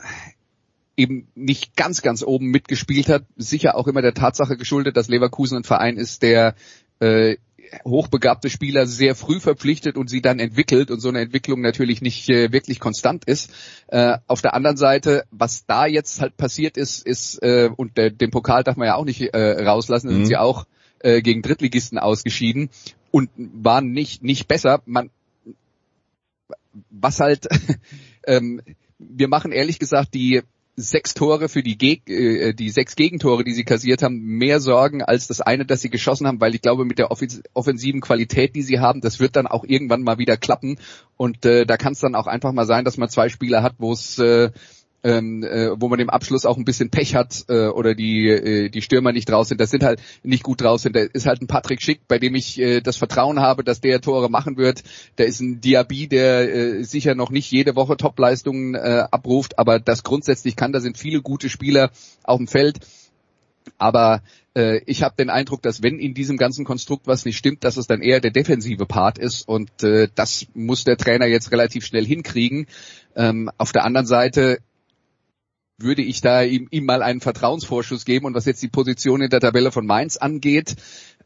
eben 0.96 1.28
nicht 1.34 1.76
ganz, 1.76 2.02
ganz 2.02 2.22
oben 2.22 2.46
mitgespielt 2.46 3.08
hat. 3.08 3.24
Sicher 3.36 3.76
auch 3.76 3.86
immer 3.86 4.02
der 4.02 4.14
Tatsache 4.14 4.56
geschuldet, 4.56 4.96
dass 4.96 5.08
Leverkusen 5.08 5.58
ein 5.58 5.64
Verein 5.64 5.96
ist, 5.96 6.22
der 6.22 6.54
äh, 7.00 7.36
hochbegabte 7.84 8.48
Spieler 8.50 8.86
sehr 8.86 9.14
früh 9.14 9.40
verpflichtet 9.40 9.96
und 9.96 10.08
sie 10.08 10.22
dann 10.22 10.38
entwickelt 10.38 10.90
und 10.90 11.00
so 11.00 11.08
eine 11.08 11.20
Entwicklung 11.20 11.60
natürlich 11.60 12.00
nicht 12.00 12.28
äh, 12.28 12.52
wirklich 12.52 12.80
konstant 12.80 13.24
ist. 13.24 13.52
Äh, 13.88 14.18
auf 14.26 14.40
der 14.40 14.54
anderen 14.54 14.76
Seite, 14.76 15.24
was 15.30 15.66
da 15.66 15.86
jetzt 15.86 16.20
halt 16.20 16.36
passiert 16.36 16.76
ist, 16.76 17.04
ist 17.06 17.42
äh, 17.42 17.68
und 17.74 17.96
der, 17.96 18.10
den 18.10 18.30
Pokal 18.30 18.62
darf 18.62 18.76
man 18.76 18.86
ja 18.86 18.94
auch 18.94 19.04
nicht 19.04 19.20
äh, 19.20 19.64
rauslassen, 19.64 20.08
mhm. 20.08 20.14
sind 20.14 20.26
sie 20.26 20.36
auch 20.36 20.66
äh, 21.00 21.20
gegen 21.22 21.42
Drittligisten 21.42 21.98
ausgeschieden 21.98 22.70
und 23.10 23.30
waren 23.36 23.90
nicht 23.90 24.22
nicht 24.22 24.48
besser. 24.48 24.82
Man 24.86 25.10
was 26.90 27.20
halt, 27.20 27.46
ähm, 28.26 28.60
wir 28.98 29.28
machen 29.28 29.52
ehrlich 29.52 29.78
gesagt 29.78 30.14
die 30.14 30.42
sechs 30.76 31.14
Tore 31.14 31.48
für 31.48 31.62
die, 31.62 31.78
Geg 31.78 32.08
äh, 32.08 32.52
die 32.52 32.68
sechs 32.68 32.96
Gegentore, 32.96 33.44
die 33.44 33.54
sie 33.54 33.64
kassiert 33.64 34.02
haben, 34.02 34.20
mehr 34.20 34.60
Sorgen 34.60 35.02
als 35.02 35.26
das 35.26 35.40
eine, 35.40 35.64
das 35.64 35.80
sie 35.80 35.88
geschossen 35.88 36.26
haben, 36.26 36.40
weil 36.40 36.54
ich 36.54 36.60
glaube, 36.60 36.84
mit 36.84 36.98
der 36.98 37.10
offensiven 37.10 38.02
Qualität, 38.02 38.54
die 38.54 38.62
sie 38.62 38.78
haben, 38.78 39.00
das 39.00 39.18
wird 39.18 39.36
dann 39.36 39.46
auch 39.46 39.64
irgendwann 39.64 40.02
mal 40.02 40.18
wieder 40.18 40.36
klappen. 40.36 40.78
Und 41.16 41.46
äh, 41.46 41.64
da 41.64 41.78
kann 41.78 41.94
es 41.94 42.00
dann 42.00 42.14
auch 42.14 42.26
einfach 42.26 42.52
mal 42.52 42.66
sein, 42.66 42.84
dass 42.84 42.98
man 42.98 43.08
zwei 43.08 43.30
Spieler 43.30 43.62
hat, 43.62 43.76
wo 43.78 43.92
es 43.92 44.18
äh, 44.18 44.50
ähm, 45.06 45.44
äh, 45.44 45.70
wo 45.80 45.88
man 45.88 46.00
im 46.00 46.10
Abschluss 46.10 46.44
auch 46.44 46.56
ein 46.56 46.64
bisschen 46.64 46.90
Pech 46.90 47.14
hat 47.14 47.44
äh, 47.48 47.68
oder 47.68 47.94
die 47.94 48.28
äh, 48.28 48.68
die 48.70 48.82
Stürmer 48.82 49.12
nicht 49.12 49.30
draus 49.30 49.48
sind. 49.48 49.60
Das 49.60 49.70
sind 49.70 49.84
halt 49.84 50.00
nicht 50.24 50.42
gut 50.42 50.60
draus 50.60 50.82
sind. 50.82 50.96
Da 50.96 51.00
ist 51.00 51.26
halt 51.26 51.40
ein 51.40 51.46
Patrick 51.46 51.80
Schick, 51.80 52.00
bei 52.08 52.18
dem 52.18 52.34
ich 52.34 52.58
äh, 52.58 52.80
das 52.80 52.96
Vertrauen 52.96 53.38
habe, 53.38 53.62
dass 53.62 53.80
der 53.80 54.00
Tore 54.00 54.28
machen 54.28 54.56
wird. 54.56 54.82
Da 55.14 55.22
ist 55.22 55.40
ein 55.40 55.60
Diaby, 55.60 56.08
der 56.08 56.52
äh, 56.52 56.82
sicher 56.82 57.14
noch 57.14 57.30
nicht 57.30 57.52
jede 57.52 57.76
Woche 57.76 57.96
Topleistungen 57.96 58.74
äh, 58.74 59.04
abruft, 59.08 59.60
aber 59.60 59.78
das 59.78 60.02
grundsätzlich 60.02 60.56
kann. 60.56 60.72
Da 60.72 60.80
sind 60.80 60.98
viele 60.98 61.22
gute 61.22 61.48
Spieler 61.48 61.92
auf 62.24 62.38
dem 62.38 62.48
Feld. 62.48 62.80
Aber 63.78 64.22
äh, 64.54 64.80
ich 64.86 65.04
habe 65.04 65.14
den 65.16 65.30
Eindruck, 65.30 65.62
dass 65.62 65.82
wenn 65.84 66.00
in 66.00 66.14
diesem 66.14 66.36
ganzen 66.36 66.64
Konstrukt 66.64 67.06
was 67.06 67.24
nicht 67.24 67.36
stimmt, 67.36 67.62
dass 67.62 67.76
es 67.76 67.86
dann 67.86 68.02
eher 68.02 68.20
der 68.20 68.30
defensive 68.32 68.86
Part 68.86 69.18
ist 69.18 69.46
und 69.48 69.82
äh, 69.82 70.08
das 70.14 70.46
muss 70.54 70.84
der 70.84 70.96
Trainer 70.96 71.26
jetzt 71.26 71.52
relativ 71.52 71.84
schnell 71.84 72.06
hinkriegen. 72.06 72.66
Ähm, 73.14 73.50
auf 73.58 73.72
der 73.72 73.84
anderen 73.84 74.06
Seite 74.06 74.58
würde 75.78 76.02
ich 76.02 76.20
da 76.20 76.42
ihm, 76.42 76.68
ihm 76.70 76.86
mal 76.86 77.02
einen 77.02 77.20
Vertrauensvorschuss 77.20 78.04
geben. 78.04 78.26
Und 78.26 78.34
was 78.34 78.46
jetzt 78.46 78.62
die 78.62 78.68
Position 78.68 79.20
in 79.20 79.30
der 79.30 79.40
Tabelle 79.40 79.70
von 79.70 79.86
Mainz 79.86 80.16
angeht, 80.16 80.76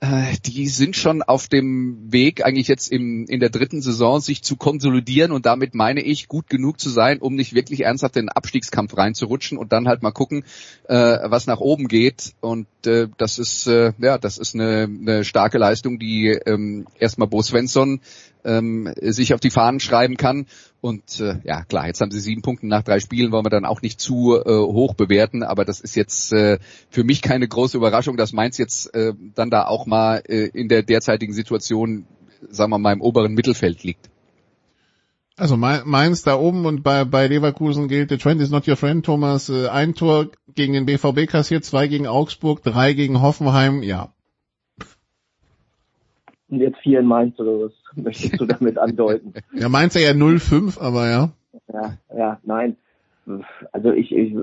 äh, 0.00 0.36
die 0.46 0.66
sind 0.68 0.96
schon 0.96 1.22
auf 1.22 1.46
dem 1.46 2.12
Weg, 2.12 2.44
eigentlich 2.44 2.66
jetzt 2.66 2.90
im, 2.90 3.26
in 3.28 3.38
der 3.38 3.50
dritten 3.50 3.80
Saison, 3.80 4.20
sich 4.20 4.42
zu 4.42 4.56
konsolidieren. 4.56 5.30
Und 5.30 5.46
damit 5.46 5.74
meine 5.74 6.02
ich, 6.02 6.26
gut 6.26 6.48
genug 6.48 6.80
zu 6.80 6.90
sein, 6.90 7.20
um 7.20 7.36
nicht 7.36 7.54
wirklich 7.54 7.82
ernsthaft 7.82 8.16
in 8.16 8.26
den 8.26 8.28
Abstiegskampf 8.30 8.96
reinzurutschen 8.96 9.56
und 9.56 9.72
dann 9.72 9.86
halt 9.86 10.02
mal 10.02 10.10
gucken, 10.10 10.44
äh, 10.88 10.94
was 10.96 11.46
nach 11.46 11.60
oben 11.60 11.86
geht. 11.86 12.32
Und 12.40 12.66
äh, 12.86 13.08
das 13.18 13.38
ist, 13.38 13.68
äh, 13.68 13.92
ja, 13.98 14.18
das 14.18 14.38
ist 14.38 14.54
eine, 14.54 14.84
eine 14.84 15.24
starke 15.24 15.58
Leistung, 15.58 15.98
die 15.98 16.28
ähm, 16.28 16.86
erstmal 16.98 17.28
Bo 17.28 17.42
Svensson 17.42 18.00
ähm, 18.44 18.92
sich 19.00 19.34
auf 19.34 19.40
die 19.40 19.50
Fahnen 19.50 19.80
schreiben 19.80 20.16
kann. 20.16 20.46
Und 20.80 21.20
äh, 21.20 21.40
ja, 21.44 21.64
klar, 21.64 21.86
jetzt 21.86 22.00
haben 22.00 22.10
sie 22.10 22.20
sieben 22.20 22.42
Punkte 22.42 22.66
nach 22.66 22.82
drei 22.82 23.00
Spielen, 23.00 23.32
wollen 23.32 23.44
wir 23.44 23.50
dann 23.50 23.66
auch 23.66 23.82
nicht 23.82 24.00
zu 24.00 24.36
äh, 24.36 24.50
hoch 24.50 24.94
bewerten, 24.94 25.42
aber 25.42 25.64
das 25.64 25.80
ist 25.80 25.94
jetzt 25.94 26.32
äh, 26.32 26.58
für 26.88 27.04
mich 27.04 27.20
keine 27.22 27.46
große 27.46 27.76
Überraschung, 27.76 28.16
dass 28.16 28.32
Mainz 28.32 28.56
jetzt 28.58 28.94
äh, 28.94 29.12
dann 29.34 29.50
da 29.50 29.66
auch 29.66 29.86
mal 29.86 30.22
äh, 30.26 30.46
in 30.46 30.68
der 30.68 30.82
derzeitigen 30.82 31.32
Situation, 31.32 32.06
sagen 32.48 32.70
wir 32.70 32.78
mal, 32.78 32.92
im 32.92 33.02
oberen 33.02 33.34
Mittelfeld 33.34 33.82
liegt. 33.82 34.08
Also 35.36 35.56
Mainz 35.56 36.22
da 36.22 36.36
oben 36.36 36.66
und 36.66 36.82
bei, 36.82 37.06
bei 37.06 37.26
Leverkusen 37.26 37.88
gilt, 37.88 38.10
the 38.10 38.18
trend 38.18 38.42
is 38.42 38.50
not 38.50 38.68
your 38.68 38.76
friend, 38.76 39.04
Thomas. 39.04 39.48
Äh, 39.48 39.68
ein 39.68 39.94
Tor 39.94 40.28
gegen 40.54 40.74
den 40.74 40.86
BVB 40.86 41.26
kassiert, 41.26 41.64
zwei 41.64 41.88
gegen 41.88 42.06
Augsburg, 42.06 42.62
drei 42.62 42.92
gegen 42.92 43.22
Hoffenheim, 43.22 43.82
ja, 43.82 44.12
und 46.50 46.60
jetzt 46.60 46.78
vier 46.78 47.00
in 47.00 47.06
Mainz 47.06 47.38
oder 47.38 47.66
was 47.66 47.72
möchtest 47.96 48.40
du 48.40 48.46
damit 48.46 48.78
andeuten? 48.78 49.34
Ja, 49.52 49.68
Mainz 49.68 49.94
ja 49.94 50.10
0-5, 50.10 50.80
aber 50.80 51.08
ja. 51.08 51.30
Ja, 51.72 51.94
ja, 52.16 52.38
nein. 52.44 52.76
Also 53.72 53.92
ich, 53.92 54.12
ich 54.12 54.34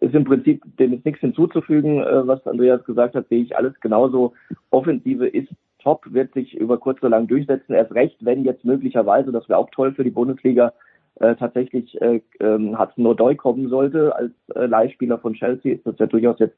ist 0.00 0.14
im 0.14 0.24
Prinzip 0.24 0.62
dem 0.78 0.92
ist 0.92 1.04
nichts 1.04 1.20
hinzuzufügen, 1.20 2.02
äh, 2.02 2.26
was 2.26 2.46
Andreas 2.46 2.84
gesagt 2.84 3.14
hat, 3.14 3.28
sehe 3.28 3.42
ich 3.42 3.56
alles 3.56 3.78
genauso. 3.80 4.34
Offensive 4.70 5.26
ist 5.26 5.48
top, 5.78 6.12
wird 6.12 6.34
sich 6.34 6.54
über 6.54 6.78
kurz 6.78 6.98
oder 6.98 7.10
lang 7.10 7.26
durchsetzen. 7.26 7.74
Erst 7.74 7.94
recht, 7.94 8.16
wenn 8.20 8.44
jetzt 8.44 8.64
möglicherweise, 8.64 9.32
das 9.32 9.48
wäre 9.48 9.58
auch 9.58 9.70
toll 9.70 9.92
für 9.92 10.04
die 10.04 10.10
Bundesliga, 10.10 10.72
äh, 11.20 11.36
tatsächlich 11.36 12.00
äh, 12.02 12.20
ähm, 12.40 12.78
Hudson 12.78 13.06
O'Doy 13.06 13.36
kommen 13.36 13.68
sollte 13.68 14.14
als 14.16 14.32
äh, 14.54 14.66
Leihspieler 14.66 15.18
von 15.18 15.34
Chelsea, 15.34 15.74
ist 15.74 15.86
das 15.86 15.98
ja 15.98 16.06
durchaus 16.06 16.38
jetzt 16.40 16.56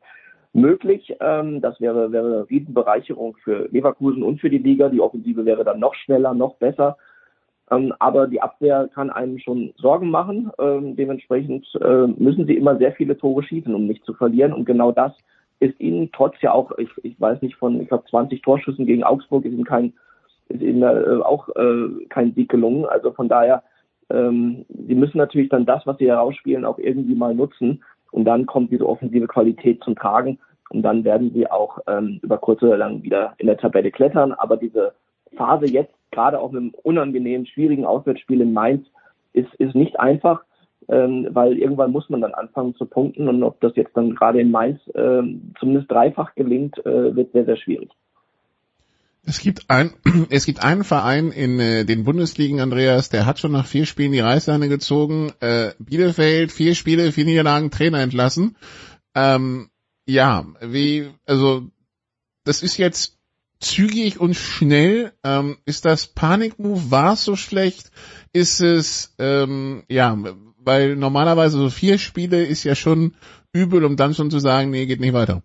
möglich. 0.56 1.14
Ähm, 1.20 1.60
das 1.60 1.80
wäre, 1.80 2.10
wäre 2.10 2.26
eine 2.26 2.50
Riesenbereicherung 2.50 3.36
für 3.44 3.68
Leverkusen 3.70 4.22
und 4.22 4.40
für 4.40 4.50
die 4.50 4.58
Liga. 4.58 4.88
Die 4.88 5.00
Offensive 5.00 5.44
wäre 5.44 5.64
dann 5.64 5.80
noch 5.80 5.94
schneller, 5.94 6.34
noch 6.34 6.56
besser. 6.56 6.96
Ähm, 7.70 7.92
aber 7.98 8.26
die 8.26 8.40
Abwehr 8.40 8.88
kann 8.94 9.10
einem 9.10 9.38
schon 9.38 9.72
Sorgen 9.76 10.10
machen. 10.10 10.50
Ähm, 10.58 10.96
dementsprechend 10.96 11.66
äh, 11.80 12.06
müssen 12.06 12.46
sie 12.46 12.56
immer 12.56 12.76
sehr 12.78 12.92
viele 12.92 13.16
Tore 13.16 13.42
schießen, 13.42 13.74
um 13.74 13.86
nicht 13.86 14.04
zu 14.04 14.14
verlieren. 14.14 14.52
Und 14.52 14.64
genau 14.64 14.92
das 14.92 15.12
ist 15.60 15.78
ihnen 15.80 16.10
trotz 16.12 16.34
ja 16.40 16.52
auch, 16.52 16.72
ich, 16.78 16.90
ich 17.02 17.20
weiß 17.20 17.42
nicht, 17.42 17.56
von, 17.56 17.80
ich 17.80 17.88
glaube, 17.88 18.04
20 18.08 18.42
Torschüssen 18.42 18.86
gegen 18.86 19.04
Augsburg 19.04 19.44
ist 19.44 19.52
ihnen 19.52 19.64
kein, 19.64 19.92
ist 20.48 20.62
ihnen 20.62 20.82
äh, 20.82 21.22
auch 21.22 21.48
äh, 21.56 22.06
kein 22.08 22.32
Sieg 22.34 22.48
gelungen. 22.48 22.86
Also 22.86 23.12
von 23.12 23.28
daher, 23.28 23.62
ähm, 24.10 24.64
sie 24.68 24.94
müssen 24.94 25.18
natürlich 25.18 25.48
dann 25.48 25.66
das, 25.66 25.86
was 25.86 25.98
sie 25.98 26.06
herausspielen, 26.06 26.64
auch 26.64 26.78
irgendwie 26.78 27.14
mal 27.14 27.34
nutzen. 27.34 27.82
Und 28.10 28.24
dann 28.24 28.46
kommt 28.46 28.70
diese 28.70 28.88
offensive 28.88 29.26
Qualität 29.26 29.82
zum 29.82 29.96
Tragen. 29.96 30.38
Und 30.70 30.82
dann 30.82 31.04
werden 31.04 31.32
sie 31.32 31.50
auch 31.50 31.78
ähm, 31.86 32.20
über 32.22 32.38
kurz 32.38 32.62
oder 32.62 32.76
lang 32.76 33.02
wieder 33.02 33.34
in 33.38 33.46
der 33.46 33.58
Tabelle 33.58 33.90
klettern. 33.90 34.32
Aber 34.32 34.56
diese 34.56 34.94
Phase 35.36 35.66
jetzt, 35.66 35.92
gerade 36.10 36.40
auch 36.40 36.50
mit 36.50 36.62
einem 36.62 36.74
unangenehmen, 36.82 37.46
schwierigen 37.46 37.84
Auswärtsspiel 37.84 38.40
in 38.40 38.52
Mainz, 38.52 38.86
ist, 39.32 39.52
ist 39.56 39.74
nicht 39.74 40.00
einfach, 40.00 40.44
ähm, 40.88 41.28
weil 41.30 41.58
irgendwann 41.58 41.92
muss 41.92 42.08
man 42.08 42.20
dann 42.20 42.34
anfangen 42.34 42.74
zu 42.74 42.86
punkten. 42.86 43.28
Und 43.28 43.42
ob 43.42 43.60
das 43.60 43.76
jetzt 43.76 43.96
dann 43.96 44.14
gerade 44.14 44.40
in 44.40 44.50
Mainz 44.50 44.80
ähm, 44.94 45.52
zumindest 45.58 45.90
dreifach 45.90 46.34
gelingt, 46.34 46.78
äh, 46.86 47.14
wird 47.14 47.32
sehr, 47.32 47.44
sehr 47.44 47.56
schwierig. 47.56 47.90
Es 49.26 49.40
gibt 49.40 49.68
ein, 49.68 49.92
es 50.30 50.46
gibt 50.46 50.62
einen 50.62 50.84
Verein 50.84 51.32
in 51.32 51.58
äh, 51.58 51.84
den 51.84 52.04
Bundesligen, 52.04 52.60
Andreas, 52.60 53.08
der 53.08 53.26
hat 53.26 53.40
schon 53.40 53.52
nach 53.52 53.66
vier 53.66 53.84
Spielen 53.84 54.12
die 54.12 54.20
Reißleine 54.20 54.68
gezogen. 54.68 55.32
Äh, 55.40 55.72
Bielefeld, 55.78 56.52
vier 56.52 56.74
Spiele, 56.74 57.10
vier 57.12 57.24
Niederlagen, 57.24 57.70
Trainer 57.70 58.00
entlassen. 58.00 58.56
Ähm, 59.14 59.68
ja, 60.06 60.46
wie, 60.60 61.10
also, 61.26 61.68
das 62.44 62.62
ist 62.62 62.76
jetzt 62.76 63.18
zügig 63.58 64.20
und 64.20 64.34
schnell. 64.34 65.12
Ähm, 65.24 65.58
ist 65.64 65.84
das 65.84 66.06
Panikmove? 66.06 66.90
War 66.92 67.14
es 67.14 67.24
so 67.24 67.34
schlecht? 67.34 67.90
Ist 68.32 68.60
es, 68.60 69.14
ähm, 69.18 69.82
ja, 69.88 70.16
weil 70.58 70.94
normalerweise 70.94 71.58
so 71.58 71.70
vier 71.70 71.98
Spiele 71.98 72.44
ist 72.44 72.62
ja 72.62 72.76
schon 72.76 73.14
übel, 73.52 73.84
um 73.84 73.96
dann 73.96 74.14
schon 74.14 74.30
zu 74.30 74.38
sagen, 74.38 74.70
nee, 74.70 74.86
geht 74.86 75.00
nicht 75.00 75.14
weiter. 75.14 75.42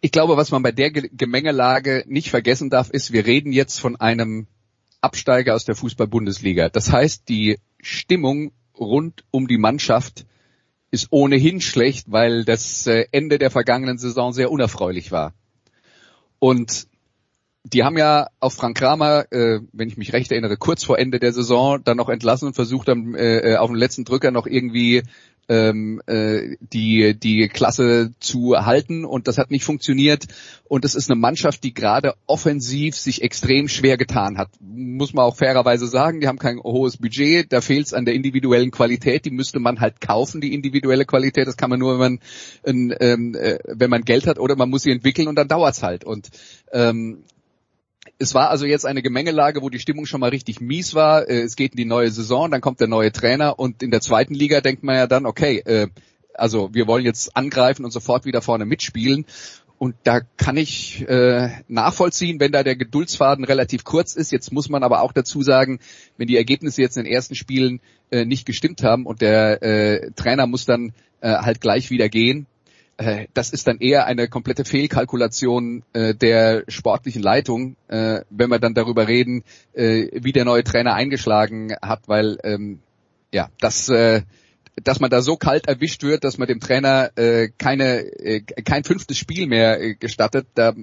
Ich 0.00 0.12
glaube, 0.12 0.36
was 0.36 0.50
man 0.50 0.62
bei 0.62 0.72
der 0.72 0.90
Gemengelage 0.90 2.04
nicht 2.06 2.30
vergessen 2.30 2.70
darf, 2.70 2.90
ist, 2.90 3.12
wir 3.12 3.26
reden 3.26 3.52
jetzt 3.52 3.80
von 3.80 3.96
einem 3.96 4.46
Absteiger 5.00 5.54
aus 5.54 5.64
der 5.64 5.74
Fußball-Bundesliga. 5.74 6.68
Das 6.68 6.92
heißt, 6.92 7.28
die 7.28 7.58
Stimmung 7.80 8.52
rund 8.78 9.24
um 9.30 9.48
die 9.48 9.58
Mannschaft 9.58 10.24
ist 10.90 11.08
ohnehin 11.10 11.60
schlecht, 11.60 12.10
weil 12.10 12.44
das 12.44 12.86
äh, 12.86 13.06
Ende 13.12 13.38
der 13.38 13.50
vergangenen 13.50 13.98
Saison 13.98 14.32
sehr 14.32 14.50
unerfreulich 14.50 15.12
war. 15.12 15.34
Und 16.38 16.86
die 17.64 17.84
haben 17.84 17.98
ja 17.98 18.28
auf 18.40 18.54
Frank 18.54 18.78
Kramer, 18.78 19.30
äh, 19.30 19.60
wenn 19.72 19.88
ich 19.88 19.96
mich 19.96 20.12
recht 20.12 20.30
erinnere, 20.30 20.56
kurz 20.56 20.84
vor 20.84 20.98
Ende 20.98 21.18
der 21.18 21.32
Saison 21.32 21.82
dann 21.82 21.96
noch 21.96 22.08
entlassen 22.08 22.48
und 22.48 22.54
versucht 22.54 22.88
haben, 22.88 23.14
äh, 23.14 23.56
auf 23.58 23.68
den 23.68 23.76
letzten 23.76 24.04
Drücker 24.04 24.30
noch 24.30 24.46
irgendwie 24.46 25.02
ähm, 25.48 26.00
äh, 26.06 26.56
die 26.60 27.18
die 27.18 27.48
Klasse 27.48 28.12
zu 28.20 28.54
halten 28.56 29.04
und 29.04 29.28
das 29.28 29.38
hat 29.38 29.50
nicht 29.50 29.64
funktioniert 29.64 30.26
und 30.64 30.84
es 30.84 30.94
ist 30.94 31.10
eine 31.10 31.18
Mannschaft, 31.18 31.64
die 31.64 31.72
gerade 31.72 32.14
offensiv 32.26 32.96
sich 32.96 33.22
extrem 33.22 33.68
schwer 33.68 33.96
getan 33.96 34.38
hat, 34.38 34.50
muss 34.60 35.14
man 35.14 35.24
auch 35.24 35.36
fairerweise 35.36 35.86
sagen. 35.86 36.20
Die 36.20 36.28
haben 36.28 36.38
kein 36.38 36.58
hohes 36.58 36.98
Budget, 36.98 37.52
da 37.52 37.60
fehlt 37.60 37.86
es 37.86 37.94
an 37.94 38.04
der 38.04 38.14
individuellen 38.14 38.70
Qualität, 38.70 39.24
die 39.24 39.30
müsste 39.30 39.58
man 39.58 39.80
halt 39.80 40.00
kaufen, 40.00 40.40
die 40.40 40.54
individuelle 40.54 41.06
Qualität. 41.06 41.46
Das 41.46 41.56
kann 41.56 41.70
man 41.70 41.78
nur, 41.78 41.98
wenn 41.98 42.20
man 42.64 42.94
ähm, 43.00 43.34
äh, 43.34 43.58
wenn 43.66 43.90
man 43.90 44.02
Geld 44.02 44.26
hat 44.26 44.38
oder 44.38 44.56
man 44.56 44.68
muss 44.68 44.82
sie 44.82 44.92
entwickeln 44.92 45.28
und 45.28 45.36
dann 45.36 45.48
dauert's 45.48 45.82
halt 45.82 46.04
und 46.04 46.28
ähm, 46.72 47.24
es 48.18 48.34
war 48.34 48.50
also 48.50 48.66
jetzt 48.66 48.84
eine 48.84 49.02
Gemengelage, 49.02 49.62
wo 49.62 49.70
die 49.70 49.78
Stimmung 49.78 50.06
schon 50.06 50.20
mal 50.20 50.30
richtig 50.30 50.60
mies 50.60 50.94
war. 50.94 51.28
Äh, 51.28 51.42
es 51.42 51.56
geht 51.56 51.72
in 51.72 51.76
die 51.76 51.84
neue 51.84 52.10
Saison, 52.10 52.50
dann 52.50 52.60
kommt 52.60 52.80
der 52.80 52.88
neue 52.88 53.12
Trainer 53.12 53.58
und 53.58 53.82
in 53.82 53.90
der 53.90 54.00
zweiten 54.00 54.34
Liga 54.34 54.60
denkt 54.60 54.82
man 54.82 54.96
ja 54.96 55.06
dann, 55.06 55.26
okay, 55.26 55.58
äh, 55.58 55.88
also 56.34 56.70
wir 56.72 56.86
wollen 56.86 57.04
jetzt 57.04 57.36
angreifen 57.36 57.84
und 57.84 57.90
sofort 57.90 58.24
wieder 58.24 58.42
vorne 58.42 58.64
mitspielen. 58.64 59.26
Und 59.78 59.94
da 60.02 60.20
kann 60.36 60.56
ich 60.56 61.08
äh, 61.08 61.50
nachvollziehen, 61.68 62.40
wenn 62.40 62.50
da 62.50 62.64
der 62.64 62.74
Geduldsfaden 62.74 63.44
relativ 63.44 63.84
kurz 63.84 64.14
ist. 64.16 64.32
Jetzt 64.32 64.52
muss 64.52 64.68
man 64.68 64.82
aber 64.82 65.02
auch 65.02 65.12
dazu 65.12 65.42
sagen, 65.42 65.78
wenn 66.16 66.26
die 66.26 66.36
Ergebnisse 66.36 66.82
jetzt 66.82 66.96
in 66.96 67.04
den 67.04 67.12
ersten 67.12 67.36
Spielen 67.36 67.80
äh, 68.10 68.24
nicht 68.24 68.44
gestimmt 68.44 68.82
haben 68.82 69.06
und 69.06 69.20
der 69.20 69.62
äh, 69.62 70.10
Trainer 70.16 70.48
muss 70.48 70.64
dann 70.64 70.92
äh, 71.20 71.30
halt 71.30 71.60
gleich 71.60 71.90
wieder 71.90 72.08
gehen, 72.08 72.46
das 73.32 73.50
ist 73.50 73.68
dann 73.68 73.78
eher 73.78 74.06
eine 74.06 74.28
komplette 74.28 74.64
Fehlkalkulation 74.64 75.84
äh, 75.92 76.14
der 76.14 76.64
sportlichen 76.66 77.22
Leitung, 77.22 77.76
äh, 77.86 78.22
wenn 78.28 78.50
wir 78.50 78.58
dann 78.58 78.74
darüber 78.74 79.06
reden, 79.06 79.44
äh, 79.72 80.08
wie 80.12 80.32
der 80.32 80.44
neue 80.44 80.64
Trainer 80.64 80.94
eingeschlagen 80.94 81.76
hat, 81.80 82.08
weil 82.08 82.38
ähm, 82.42 82.80
ja, 83.32 83.50
das 83.60 83.88
äh, 83.88 84.22
dass 84.84 85.00
man 85.00 85.10
da 85.10 85.22
so 85.22 85.36
kalt 85.36 85.66
erwischt 85.66 86.02
wird, 86.02 86.24
dass 86.24 86.38
man 86.38 86.48
dem 86.48 86.60
Trainer 86.60 87.10
äh, 87.16 87.48
keine 87.58 88.00
äh, 88.00 88.40
kein 88.40 88.84
fünftes 88.84 89.16
Spiel 89.16 89.46
mehr 89.46 89.80
äh, 89.80 89.94
gestattet. 89.94 90.46
Da 90.54 90.74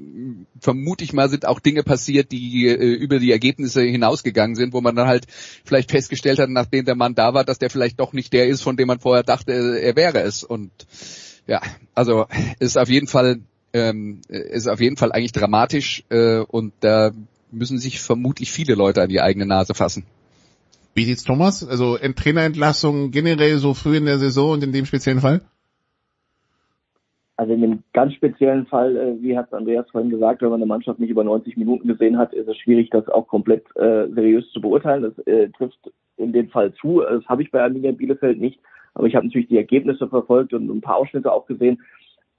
vermute 0.59 1.03
ich 1.03 1.13
mal 1.13 1.29
sind 1.29 1.45
auch 1.45 1.59
Dinge 1.59 1.83
passiert, 1.83 2.31
die 2.31 2.67
äh, 2.67 2.93
über 2.93 3.19
die 3.19 3.31
Ergebnisse 3.31 3.81
hinausgegangen 3.81 4.55
sind, 4.55 4.73
wo 4.73 4.81
man 4.81 4.95
dann 4.95 5.07
halt 5.07 5.25
vielleicht 5.63 5.91
festgestellt 5.91 6.39
hat, 6.39 6.49
nachdem 6.49 6.85
der 6.85 6.95
Mann 6.95 7.15
da 7.15 7.33
war, 7.33 7.43
dass 7.43 7.59
der 7.59 7.69
vielleicht 7.69 7.99
doch 7.99 8.13
nicht 8.13 8.33
der 8.33 8.47
ist, 8.47 8.61
von 8.61 8.77
dem 8.77 8.87
man 8.87 8.99
vorher 8.99 9.23
dachte, 9.23 9.51
er 9.79 9.95
wäre 9.95 10.21
es. 10.21 10.43
Und 10.43 10.71
ja, 11.47 11.61
also 11.93 12.25
ist 12.59 12.77
auf 12.77 12.89
jeden 12.89 13.07
Fall 13.07 13.39
ähm, 13.73 14.21
ist 14.29 14.67
auf 14.67 14.79
jeden 14.79 14.97
Fall 14.97 15.11
eigentlich 15.11 15.33
dramatisch 15.33 16.03
äh, 16.09 16.39
und 16.39 16.73
da 16.79 17.11
müssen 17.51 17.77
sich 17.77 18.01
vermutlich 18.01 18.51
viele 18.51 18.75
Leute 18.75 19.01
an 19.01 19.09
die 19.09 19.21
eigene 19.21 19.45
Nase 19.45 19.73
fassen. 19.73 20.05
Wie 20.93 21.03
sieht's 21.03 21.25
Thomas? 21.25 21.67
Also 21.67 21.97
Trainerentlassung 21.97 23.11
generell 23.11 23.57
so 23.57 23.73
früh 23.73 23.97
in 23.97 24.05
der 24.05 24.17
Saison 24.17 24.51
und 24.51 24.63
in 24.63 24.71
dem 24.71 24.85
speziellen 24.85 25.19
Fall? 25.19 25.41
Also 27.37 27.51
in 27.51 27.61
dem 27.61 27.83
ganz 27.91 28.13
speziellen 28.13 28.65
Fall, 28.65 28.95
äh, 28.95 29.21
wie 29.21 29.37
hat 29.37 29.53
Andreas 29.53 29.89
vorhin 29.91 30.09
gesagt, 30.09 30.41
wenn 30.41 30.49
man 30.49 30.59
eine 30.61 30.67
Mannschaft 30.67 30.99
nicht 30.99 31.09
über 31.09 31.25
90 31.25 31.57
Minuten 31.57 31.85
gesehen 31.89 32.17
hat, 32.17 32.33
ist 32.33 32.47
es 32.47 32.57
schwierig, 32.57 32.89
das 32.91 33.09
auch 33.09 33.27
komplett 33.27 33.65
äh, 33.75 34.07
seriös 34.07 34.49
zu 34.51 34.61
beurteilen. 34.61 35.03
Das 35.03 35.27
äh, 35.27 35.49
trifft 35.49 35.91
in 36.15 36.31
dem 36.31 36.47
Fall 36.47 36.73
zu. 36.75 37.01
Das 37.01 37.25
habe 37.25 37.43
ich 37.43 37.51
bei 37.51 37.61
Arminia 37.61 37.91
Bielefeld 37.91 38.39
nicht. 38.39 38.61
Aber 38.95 39.07
ich 39.07 39.15
habe 39.15 39.27
natürlich 39.27 39.47
die 39.47 39.57
Ergebnisse 39.57 40.07
verfolgt 40.07 40.53
und 40.53 40.69
ein 40.69 40.81
paar 40.81 40.97
Ausschnitte 40.97 41.31
auch 41.31 41.45
gesehen. 41.45 41.81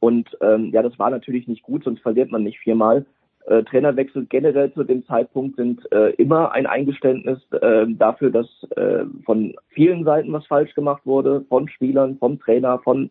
Und 0.00 0.36
ähm, 0.40 0.70
ja, 0.72 0.82
das 0.82 0.98
war 0.98 1.10
natürlich 1.10 1.46
nicht 1.46 1.62
gut, 1.62 1.84
sonst 1.84 2.00
verliert 2.00 2.30
man 2.30 2.42
nicht 2.42 2.58
viermal. 2.58 3.06
Äh, 3.46 3.62
Trainerwechsel 3.62 4.26
generell 4.26 4.72
zu 4.72 4.82
dem 4.82 5.06
Zeitpunkt 5.06 5.56
sind 5.56 5.80
äh, 5.92 6.10
immer 6.14 6.52
ein 6.52 6.66
Eingeständnis 6.66 7.38
äh, 7.52 7.86
dafür, 7.88 8.30
dass 8.30 8.46
äh, 8.76 9.04
von 9.24 9.54
vielen 9.68 10.04
Seiten 10.04 10.32
was 10.32 10.46
falsch 10.46 10.74
gemacht 10.74 11.02
wurde, 11.04 11.42
von 11.48 11.68
Spielern, 11.68 12.18
vom 12.18 12.40
Trainer, 12.40 12.80
von, 12.80 13.10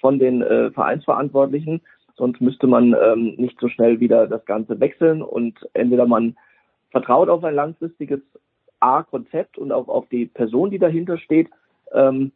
von 0.00 0.18
den 0.18 0.42
äh, 0.42 0.70
Vereinsverantwortlichen. 0.70 1.82
Sonst 2.16 2.40
müsste 2.40 2.66
man 2.66 2.96
ähm, 3.00 3.34
nicht 3.36 3.60
so 3.60 3.68
schnell 3.68 4.00
wieder 4.00 4.26
das 4.26 4.44
Ganze 4.46 4.80
wechseln 4.80 5.22
und 5.22 5.54
entweder 5.74 6.06
man 6.06 6.36
vertraut 6.90 7.28
auf 7.28 7.44
ein 7.44 7.54
langfristiges 7.54 8.20
A-Konzept 8.80 9.58
und 9.58 9.70
auch 9.70 9.88
auf 9.88 10.08
die 10.08 10.26
Person, 10.26 10.70
die 10.70 10.78
dahinter 10.78 11.18
steht, 11.18 11.48
ähm, 11.92 12.32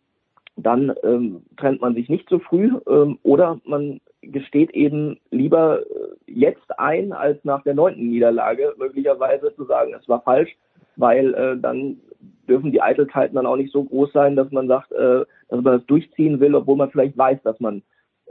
dann 0.57 0.93
ähm, 1.03 1.43
trennt 1.57 1.81
man 1.81 1.95
sich 1.95 2.09
nicht 2.09 2.29
so 2.29 2.39
früh 2.39 2.71
ähm, 2.89 3.19
oder 3.23 3.61
man 3.65 4.01
gesteht 4.21 4.71
eben 4.73 5.19
lieber 5.31 5.81
äh, 5.81 6.31
jetzt 6.31 6.79
ein, 6.79 7.13
als 7.13 7.43
nach 7.45 7.63
der 7.63 7.75
neunten 7.75 8.09
Niederlage 8.09 8.75
möglicherweise 8.79 9.55
zu 9.57 9.65
sagen, 9.65 9.95
es 9.99 10.09
war 10.09 10.23
falsch, 10.23 10.57
weil 10.97 11.35
äh, 11.35 11.59
dann 11.59 12.01
dürfen 12.49 12.71
die 12.71 12.83
Eitelkeiten 12.83 13.37
dann 13.37 13.47
auch 13.47 13.57
nicht 13.57 13.73
so 13.73 13.85
groß 13.85 14.13
sein, 14.13 14.37
dass 14.37 14.51
man 14.53 14.69
sagt, 14.69 14.93
äh, 14.93 15.25
dass 15.49 15.63
man 15.63 15.79
das 15.79 15.87
durchziehen 15.87 16.41
will, 16.41 16.55
obwohl 16.55 16.77
man 16.77 16.91
vielleicht 16.91 17.17
weiß, 17.17 17.43
dass 17.43 17.59
man 17.61 17.83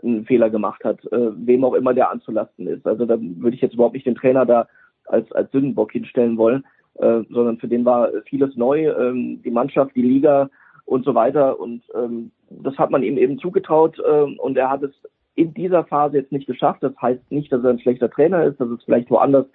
einen 0.04 0.26
Fehler 0.26 0.50
gemacht 0.50 0.84
hat, 0.84 1.04
äh, 1.12 1.32
wem 1.36 1.64
auch 1.64 1.74
immer 1.74 1.94
der 1.94 2.10
anzulasten 2.12 2.68
ist. 2.68 2.86
Also 2.86 3.06
da 3.06 3.18
würde 3.20 3.56
ich 3.56 3.62
jetzt 3.62 3.74
überhaupt 3.74 3.96
nicht 3.96 4.06
den 4.06 4.16
Trainer 4.16 4.46
da 4.46 4.68
als, 5.06 5.32
als 5.32 5.52
Sündenbock 5.52 5.92
hinstellen 5.92 6.38
wollen, 6.38 6.66
äh, 6.96 7.22
sondern 7.30 7.58
für 7.58 7.68
den 7.68 7.86
war 7.86 8.10
vieles 8.26 8.56
neu. 8.56 8.90
Ähm, 8.90 9.42
die 9.44 9.52
Mannschaft, 9.52 9.96
die 9.96 10.02
Liga, 10.02 10.50
und 10.86 11.06
so 11.06 11.16
weiter. 11.16 11.60
Und 11.60 11.84
ähm, 11.96 12.32
das 12.50 12.78
hat 12.78 12.92
man 12.92 13.04
ihm 13.04 13.18
eben 13.18 13.40
zugetraut 13.40 14.02
ähm, 14.08 14.38
und 14.40 14.58
er 14.58 14.70
hat 14.70 14.84
es 14.84 14.92
in 15.36 15.54
dieser 15.54 15.86
Phase 15.86 16.18
jetzt 16.18 16.32
nicht 16.32 16.48
geschafft. 16.48 16.84
Das 16.84 16.94
heißt 17.02 17.32
nicht, 17.32 17.52
dass 17.52 17.64
er 17.64 17.72
ein 17.72 17.80
schlechter 17.80 18.10
Trainer 18.10 18.44
ist, 18.44 18.60
dass 18.60 18.70
es 18.70 18.84
vielleicht 18.84 19.10
woanders 19.10 19.46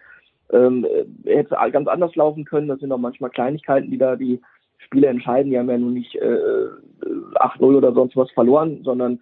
ähm, 0.50 0.86
hätte 1.24 1.56
ganz 1.72 1.88
anders 1.88 2.14
laufen 2.14 2.44
können. 2.44 2.68
Das 2.68 2.80
sind 2.80 2.92
auch 2.92 2.98
manchmal 2.98 3.30
Kleinigkeiten, 3.30 3.90
die 3.90 3.98
da 3.98 4.16
die 4.16 4.40
Spiele 4.78 5.08
entscheiden. 5.08 5.50
Die 5.50 5.58
haben 5.58 5.70
ja 5.70 5.78
nun 5.78 5.94
nicht 5.94 6.14
äh, 6.16 6.68
8-0 7.34 7.60
oder 7.76 7.92
sonst 7.92 8.16
was 8.16 8.30
verloren, 8.30 8.82
sondern 8.84 9.20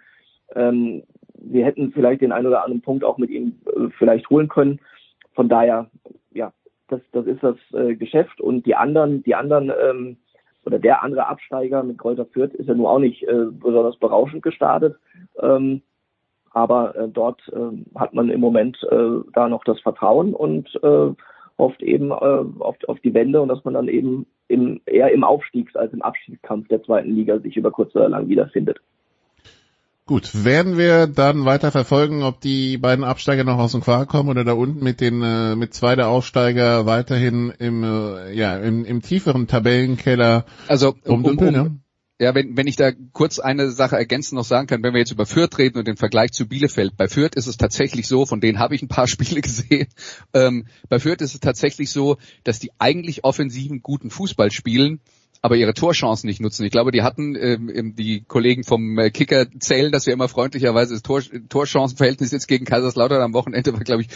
ähm, 0.55 1.03
wir 1.35 1.65
hätten 1.65 1.93
vielleicht 1.93 2.21
den 2.21 2.33
einen 2.33 2.47
oder 2.47 2.63
anderen 2.63 2.83
Punkt 2.83 3.05
auch 3.05 3.19
mit 3.19 3.31
ihm 3.31 3.61
äh, 3.67 3.89
vielleicht 3.99 4.29
holen 4.31 4.49
können. 4.49 4.81
Von 5.35 5.49
daher, 5.49 5.91
ja, 6.33 6.53
das, 6.89 7.01
das 7.13 7.27
ist 7.27 7.43
das 7.43 7.57
äh, 7.73 7.95
Geschäft 7.97 8.41
und 8.41 8.67
die 8.67 8.75
anderen, 8.75 9.23
die 9.23 9.35
anderen 9.35 9.73
ähm, 9.83 10.17
oder 10.67 10.79
der 10.79 11.03
andere 11.03 11.27
Absteiger 11.27 11.83
mit 11.83 11.99
Kräuter 11.99 12.27
Fürth 12.27 12.55
ist 12.55 12.69
ja 12.69 12.75
nun 12.75 12.87
auch 12.87 12.99
nicht 12.99 13.23
äh, 13.25 13.47
besonders 13.51 13.97
berauschend 13.97 14.43
gestartet. 14.43 14.97
Ähm, 15.41 15.83
aber 16.51 16.97
äh, 16.97 17.09
dort 17.09 17.43
äh, 17.53 17.99
hat 17.99 18.15
man 18.15 18.31
im 18.31 18.41
Moment 18.41 18.79
äh, 18.91 19.21
da 19.33 19.49
noch 19.49 19.65
das 19.65 19.81
Vertrauen 19.81 20.35
und 20.35 20.75
äh, 20.83 21.11
hofft 21.59 21.83
eben 21.83 22.11
äh, 22.11 22.15
auf, 22.61 22.77
auf 22.87 23.01
die 23.01 23.15
Wende 23.15 23.41
und 23.41 23.49
dass 23.49 23.65
man 23.65 23.75
dann 23.75 23.89
eben 23.89 24.27
im, 24.49 24.81
eher 24.87 25.13
im 25.13 25.25
Aufstiegs- 25.25 25.77
als 25.77 25.93
im 25.93 26.03
Abstiegskampf 26.03 26.69
der 26.69 26.83
zweiten 26.83 27.15
Liga 27.15 27.39
sich 27.41 27.57
über 27.57 27.71
kurz 27.71 27.95
oder 27.95 28.09
lang 28.09 28.29
wiederfindet. 28.29 28.81
Gut, 30.07 30.45
werden 30.45 30.77
wir 30.77 31.07
dann 31.07 31.47
weiter 31.47 31.71
verfolgen, 31.71 32.23
ob 32.23 32.39
die 32.39 32.77
beiden 32.77 33.05
Absteiger 33.05 33.43
noch 33.43 33.59
aus 33.59 33.73
dem 33.73 33.81
Quark 33.81 34.11
kommen 34.11 34.29
oder 34.29 34.45
da 34.45 34.53
unten 34.53 34.85
mit 34.85 35.01
den 35.01 35.23
äh, 35.23 35.57
mit 35.57 35.73
zwei 35.73 35.97
der 35.97 36.09
Aufsteiger 36.09 36.85
weiterhin 36.85 37.51
im 37.59 37.83
äh, 37.85 38.35
ja 38.35 38.59
im, 38.59 38.85
im 38.85 39.01
tieferen 39.01 39.47
Tabellenkeller 39.47 40.45
also 40.69 40.95
um, 41.05 41.25
um, 41.25 41.39
um, 41.39 41.55
ja? 41.55 41.71
ja, 42.21 42.35
wenn, 42.35 42.55
wenn 42.55 42.67
ich 42.67 42.77
da 42.77 42.93
kurz 43.13 43.39
eine 43.39 43.71
Sache 43.71 43.97
ergänzend 43.97 44.37
noch 44.37 44.45
sagen 44.45 44.67
kann, 44.67 44.83
wenn 44.83 44.93
wir 44.93 45.01
jetzt 45.01 45.11
über 45.11 45.25
Fürth 45.25 45.57
reden 45.57 45.79
und 45.79 45.89
den 45.89 45.97
Vergleich 45.97 46.33
zu 46.33 46.47
Bielefeld. 46.47 46.99
Bei 46.99 47.09
Fürth 47.09 47.35
ist 47.35 47.47
es 47.47 47.57
tatsächlich 47.57 48.07
so, 48.07 48.27
von 48.27 48.43
denen 48.43 48.59
habe 48.59 48.75
ich 48.75 48.83
ein 48.83 48.89
paar 48.89 49.09
Spiele 49.09 49.41
gesehen, 49.41 49.89
ähm, 50.35 50.67
bei 50.91 50.99
Fürth 50.99 51.23
ist 51.23 51.33
es 51.33 51.41
tatsächlich 51.41 51.91
so, 51.91 52.19
dass 52.45 52.59
die 52.59 52.73
eigentlich 52.79 53.25
offensiven 53.25 53.81
guten 53.81 54.11
Fußball 54.11 54.51
spielen, 54.51 55.01
aber 55.45 55.57
ihre 55.57 55.75
Torchancen 55.75 56.27
nicht 56.27 56.41
nutzen. 56.41 56.65
Ich 56.65 56.71
glaube, 56.71 56.91
die 56.91 57.03
hatten, 57.03 57.37
ähm, 57.37 57.95
die 57.97 58.23
Kollegen 58.27 58.65
vom 58.65 58.99
äh, 58.99 59.11
Kicker 59.11 59.45
zählen 59.59 59.93
das 59.93 60.07
ja 60.07 60.15
immer 60.15 60.27
freundlicherweise, 60.27 60.95
das 60.95 61.03
Tor, 61.03 61.21
Torchancenverhältnis 61.51 62.31
jetzt 62.31 62.49
gegen 62.49 62.65
Kaiserslautern 62.65 63.21
am 63.21 63.35
Wochenende 63.35 63.75
war, 63.75 63.81
glaube 63.81 64.01
ich, 64.01 64.09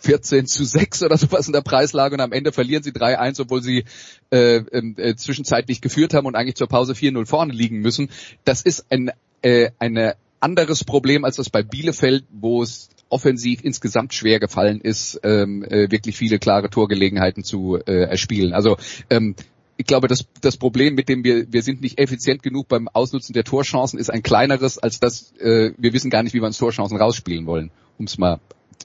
14 0.00 0.46
zu 0.46 0.64
6 0.64 1.02
oder 1.02 1.18
sowas 1.18 1.46
in 1.46 1.52
der 1.52 1.60
Preislage 1.60 2.14
und 2.14 2.22
am 2.22 2.32
Ende 2.32 2.52
verlieren 2.52 2.82
sie 2.82 2.92
3-1, 2.92 3.42
obwohl 3.42 3.62
sie 3.62 3.84
äh, 4.30 4.62
ähm, 4.72 4.94
äh, 4.96 5.14
zwischenzeitlich 5.14 5.82
geführt 5.82 6.14
haben 6.14 6.24
und 6.24 6.36
eigentlich 6.36 6.56
zur 6.56 6.68
Pause 6.68 6.94
4-0 6.94 7.26
vorne 7.26 7.52
liegen 7.52 7.80
müssen. 7.80 8.08
Das 8.46 8.62
ist 8.62 8.86
ein 8.88 9.10
äh, 9.42 9.72
eine 9.78 10.16
anderes 10.40 10.84
Problem 10.84 11.26
als 11.26 11.36
das 11.36 11.50
bei 11.50 11.62
Bielefeld, 11.62 12.24
wo 12.30 12.62
es 12.62 12.88
offensiv 13.10 13.62
insgesamt 13.62 14.14
schwer 14.14 14.40
gefallen 14.40 14.80
ist, 14.80 15.20
ähm, 15.22 15.64
äh, 15.64 15.90
wirklich 15.90 16.16
viele 16.16 16.38
klare 16.38 16.70
Torgelegenheiten 16.70 17.44
zu 17.44 17.76
äh, 17.76 18.04
erspielen. 18.04 18.54
Also 18.54 18.78
ähm, 19.10 19.36
ich 19.82 19.86
glaube, 19.86 20.06
das, 20.06 20.28
das 20.40 20.56
Problem, 20.56 20.94
mit 20.94 21.08
dem 21.08 21.24
wir, 21.24 21.52
wir 21.52 21.62
sind 21.62 21.80
nicht 21.80 21.98
effizient 21.98 22.44
genug 22.44 22.68
beim 22.68 22.86
Ausnutzen 22.86 23.32
der 23.32 23.42
Torchancen, 23.42 23.98
ist 23.98 24.10
ein 24.10 24.22
kleineres, 24.22 24.78
als 24.78 25.00
dass 25.00 25.32
äh, 25.40 25.72
wir 25.76 25.92
wissen 25.92 26.08
gar 26.08 26.22
nicht, 26.22 26.34
wie 26.34 26.40
wir 26.40 26.46
uns 26.46 26.56
Torchancen 26.56 26.96
rausspielen 26.98 27.46
wollen, 27.46 27.72
um 27.98 28.04
es 28.04 28.16
mal 28.16 28.38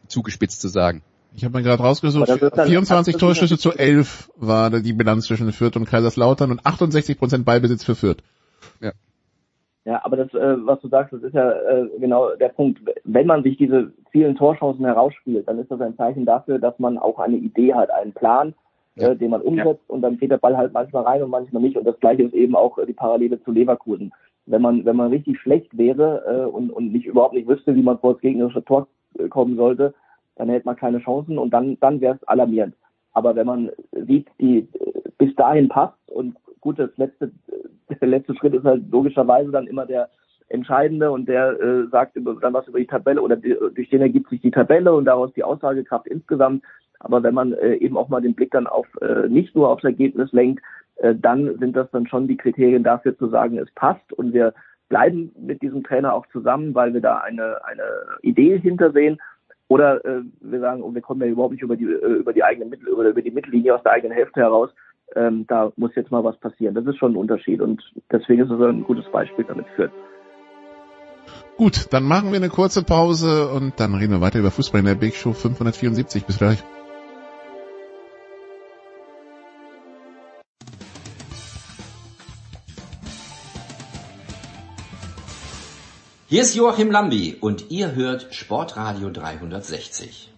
zugespitzt 0.07 0.60
zu 0.60 0.69
sagen. 0.69 1.03
Ich 1.36 1.43
habe 1.43 1.53
mal 1.53 1.62
gerade 1.62 1.83
rausgesucht, 1.83 2.31
24 2.31 3.17
Torschüsse 3.17 3.60
zu 3.60 3.73
11 3.73 4.31
war 4.38 4.71
die 4.71 4.93
Bilanz 4.93 5.27
zwischen 5.27 5.51
Fürth 5.51 5.75
und 5.75 5.86
Kaiserslautern 5.86 6.49
und 6.49 6.65
68 6.65 7.19
Prozent 7.19 7.45
Ballbesitz 7.45 7.83
für 7.83 7.93
Fürth. 7.93 8.23
Ja. 8.81 8.93
Ja, 9.86 10.01
aber 10.03 10.17
das, 10.17 10.33
äh, 10.33 10.57
was 10.65 10.81
du 10.81 10.88
sagst, 10.88 11.13
das 11.13 11.21
ist 11.21 11.36
ja 11.36 11.51
äh, 11.51 11.89
genau 11.99 12.36
der 12.38 12.49
Punkt. 12.49 12.81
Wenn 13.03 13.27
man 13.27 13.43
sich 13.43 13.55
diese 13.57 13.91
vielen 14.12 14.36
Torchancen 14.36 14.83
herausspielt, 14.83 15.47
dann 15.47 15.60
ist 15.60 15.69
das 15.69 15.79
ein 15.79 15.95
Zeichen 15.95 16.25
dafür, 16.25 16.57
dass 16.57 16.79
man 16.79 16.97
auch 16.97 17.19
eine 17.19 17.38
Idee 17.38 17.75
hat, 17.75 17.91
einen 17.91 18.13
Plan, 18.13 18.55
ja. 18.97 19.10
äh, 19.10 19.15
den 19.15 19.31
man 19.31 19.41
umsetzt 19.41 19.83
ja. 19.88 19.93
und 19.93 20.01
dann 20.01 20.17
geht 20.17 20.31
der 20.31 20.38
Ball 20.38 20.57
halt 20.57 20.73
manchmal 20.73 21.03
rein 21.03 21.23
und 21.23 21.29
manchmal 21.29 21.62
nicht. 21.62 21.77
Und 21.77 21.86
das 21.86 21.99
gleiche 21.99 22.23
ist 22.23 22.33
eben 22.33 22.55
auch 22.55 22.77
die 22.86 22.93
Parallele 22.93 23.41
zu 23.43 23.51
Leverkusen. 23.51 24.13
Wenn 24.45 24.62
man, 24.62 24.86
wenn 24.86 24.95
man 24.95 25.10
richtig 25.12 25.39
schlecht 25.39 25.77
wäre 25.77 26.23
äh, 26.25 26.45
und, 26.45 26.71
und 26.71 26.91
nicht 26.91 27.05
überhaupt 27.05 27.33
nicht 27.33 27.47
wüsste, 27.47 27.75
wie 27.75 27.83
man 27.83 27.99
vor 27.99 28.13
das 28.13 28.21
gegnerische 28.21 28.63
Tor 28.63 28.88
äh, 29.17 29.27
kommen 29.27 29.55
sollte, 29.55 29.93
dann 30.36 30.49
hätte 30.49 30.65
man 30.65 30.75
keine 30.75 30.99
Chancen 30.99 31.38
und 31.38 31.51
dann, 31.51 31.77
dann 31.79 31.99
wäre 32.01 32.15
es 32.15 32.27
alarmierend. 32.27 32.75
Aber 33.13 33.36
wenn 33.36 33.47
man 33.47 33.71
sieht, 33.91 34.27
die 34.39 34.60
äh, 34.60 35.10
bis 35.17 35.36
dahin 35.36 35.69
passt 35.69 35.97
und 36.12 36.36
gut, 36.62 36.79
das 36.79 36.91
letzte, 36.97 37.31
der 38.01 38.07
letzte 38.07 38.36
Schritt 38.36 38.53
ist 38.53 38.63
halt 38.63 38.83
logischerweise 38.89 39.51
dann 39.51 39.67
immer 39.67 39.86
der 39.86 40.10
entscheidende 40.49 41.12
und 41.12 41.27
der 41.27 41.60
äh, 41.60 41.88
sagt 41.91 42.15
über, 42.15 42.36
dann 42.36 42.53
was 42.53 42.67
über 42.67 42.79
die 42.79 42.88
Tabelle 42.88 43.21
oder 43.21 43.36
die, 43.36 43.55
durch 43.75 43.89
den 43.89 44.01
ergibt 44.01 44.29
sich 44.29 44.41
die 44.41 44.51
Tabelle 44.51 44.93
und 44.93 45.05
daraus 45.05 45.33
die 45.33 45.43
Aussagekraft 45.43 46.07
insgesamt. 46.07 46.63
Aber 46.99 47.23
wenn 47.23 47.33
man 47.33 47.53
äh, 47.53 47.75
eben 47.75 47.97
auch 47.97 48.10
mal 48.10 48.21
den 48.21 48.36
Blick 48.36 48.51
dann 48.51 48.67
auf 48.67 48.88
äh, 49.01 49.27
nicht 49.27 49.55
nur 49.55 49.69
aufs 49.69 49.83
Ergebnis 49.83 50.31
lenkt, 50.31 50.63
äh, 50.97 51.15
dann 51.15 51.57
sind 51.60 51.75
das 51.75 51.89
dann 51.91 52.07
schon 52.07 52.27
die 52.27 52.38
Kriterien 52.38 52.83
dafür 52.83 53.17
zu 53.17 53.27
sagen, 53.29 53.57
es 53.57 53.71
passt 53.75 54.12
und 54.13 54.33
wir 54.33 54.53
bleiben 54.89 55.31
mit 55.39 55.62
diesem 55.62 55.83
Trainer 55.83 56.13
auch 56.13 56.25
zusammen, 56.27 56.73
weil 56.73 56.93
wir 56.93 57.01
da 57.01 57.17
eine, 57.17 57.63
eine 57.65 57.83
Idee 58.21 58.60
hintersehen. 58.60 59.19
Oder 59.69 60.03
äh, 60.05 60.21
wir 60.39 60.60
sagen, 60.60 60.81
oh, 60.81 60.93
wir 60.93 61.01
kommen 61.01 61.21
ja 61.21 61.27
überhaupt 61.27 61.51
nicht 61.51 61.63
über 61.63 61.75
die, 61.75 61.86
äh, 61.86 62.19
über 62.19 62.33
die 62.33 62.43
eigene 62.43 62.65
Mittel, 62.65 62.88
über, 62.88 63.07
über 63.07 63.21
die 63.21 63.31
Mittellinie 63.31 63.75
aus 63.75 63.83
der 63.83 63.91
eigenen 63.91 64.15
Hälfte 64.15 64.39
heraus. 64.39 64.69
Ähm, 65.15 65.45
da 65.47 65.71
muss 65.75 65.95
jetzt 65.95 66.12
mal 66.12 66.23
was 66.23 66.38
passieren. 66.38 66.73
Das 66.73 66.86
ist 66.86 66.97
schon 66.97 67.13
ein 67.13 67.17
Unterschied 67.17 67.62
und 67.62 67.81
deswegen 68.12 68.43
ist 68.43 68.51
es 68.51 68.62
ein 68.62 68.83
gutes 68.83 69.10
Beispiel 69.12 69.45
damit 69.45 69.67
führt. 69.75 69.91
Gut, 71.57 71.91
dann 71.91 72.03
machen 72.03 72.31
wir 72.31 72.38
eine 72.38 72.49
kurze 72.49 72.83
Pause 72.83 73.49
und 73.49 73.79
dann 73.79 73.95
reden 73.95 74.13
wir 74.13 74.21
weiter 74.21 74.39
über 74.39 74.51
Fußball 74.51 74.79
in 74.79 74.86
der 74.86 74.95
Big 74.95 75.15
Show 75.15 75.33
574. 75.33 76.25
Bis 76.25 76.38
gleich. 76.38 76.63
Hier 86.29 86.41
ist 86.41 86.55
Joachim 86.55 86.91
Lambi 86.91 87.37
und 87.39 87.71
ihr 87.71 87.95
hört 87.95 88.35
Sportradio 88.35 89.09
360. 89.09 90.29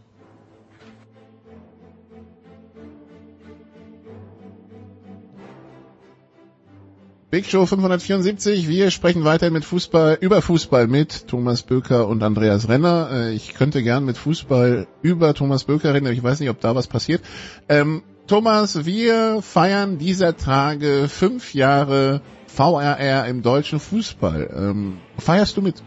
Big 7.32 7.48
Show 7.48 7.66
574. 7.66 8.68
Wir 8.68 8.92
sprechen 8.92 9.24
weiter 9.24 9.50
mit 9.50 9.66
Fußball, 9.66 10.20
über 10.22 10.44
Fußball 10.44 10.86
mit 10.86 11.28
Thomas 11.28 11.64
Böker 11.64 12.08
und 12.08 12.22
Andreas 12.22 12.70
Renner. 12.70 13.10
Äh, 13.12 13.34
ich 13.34 13.56
könnte 13.56 13.82
gern 13.82 14.06
mit 14.06 14.20
Fußball 14.20 14.86
über 15.02 15.34
Thomas 15.34 15.64
Böker 15.64 15.96
reden, 15.96 16.06
aber 16.06 16.14
ich 16.14 16.22
weiß 16.22 16.40
nicht, 16.40 16.52
ob 16.52 16.60
da 16.60 16.76
was 16.76 16.86
passiert. 16.86 17.24
Ähm, 17.68 18.04
Thomas, 18.28 18.86
wir 18.86 19.42
feiern 19.42 19.98
dieser 19.98 20.38
Tage 20.38 21.08
fünf 21.10 21.56
Jahre 21.56 22.22
VRR 22.60 23.26
im 23.30 23.42
deutschen 23.42 23.80
Fußball. 23.80 24.50
Ähm, 24.54 24.98
feierst 25.18 25.56
du 25.56 25.62
mit? 25.62 25.82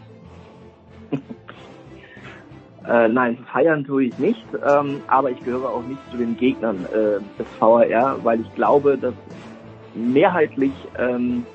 Äh, 2.85 3.07
nein, 3.07 3.37
feiern 3.49 3.85
tue 3.85 4.03
ich 4.03 4.19
nicht, 4.19 4.43
ähm, 4.61 5.01
aber 5.07 5.31
ich 5.31 5.41
gehöre 5.41 5.69
auch 5.69 5.83
nicht 5.83 6.01
zu 6.11 6.17
den 6.17 6.35
Gegnern 6.35 6.85
äh, 6.87 7.21
des 7.39 7.47
VRR, 7.57 8.19
weil 8.23 8.41
ich 8.41 8.55
glaube, 8.55 8.97
dass 8.97 9.13
mehrheitlich 9.95 10.73
ähm, 10.99 11.45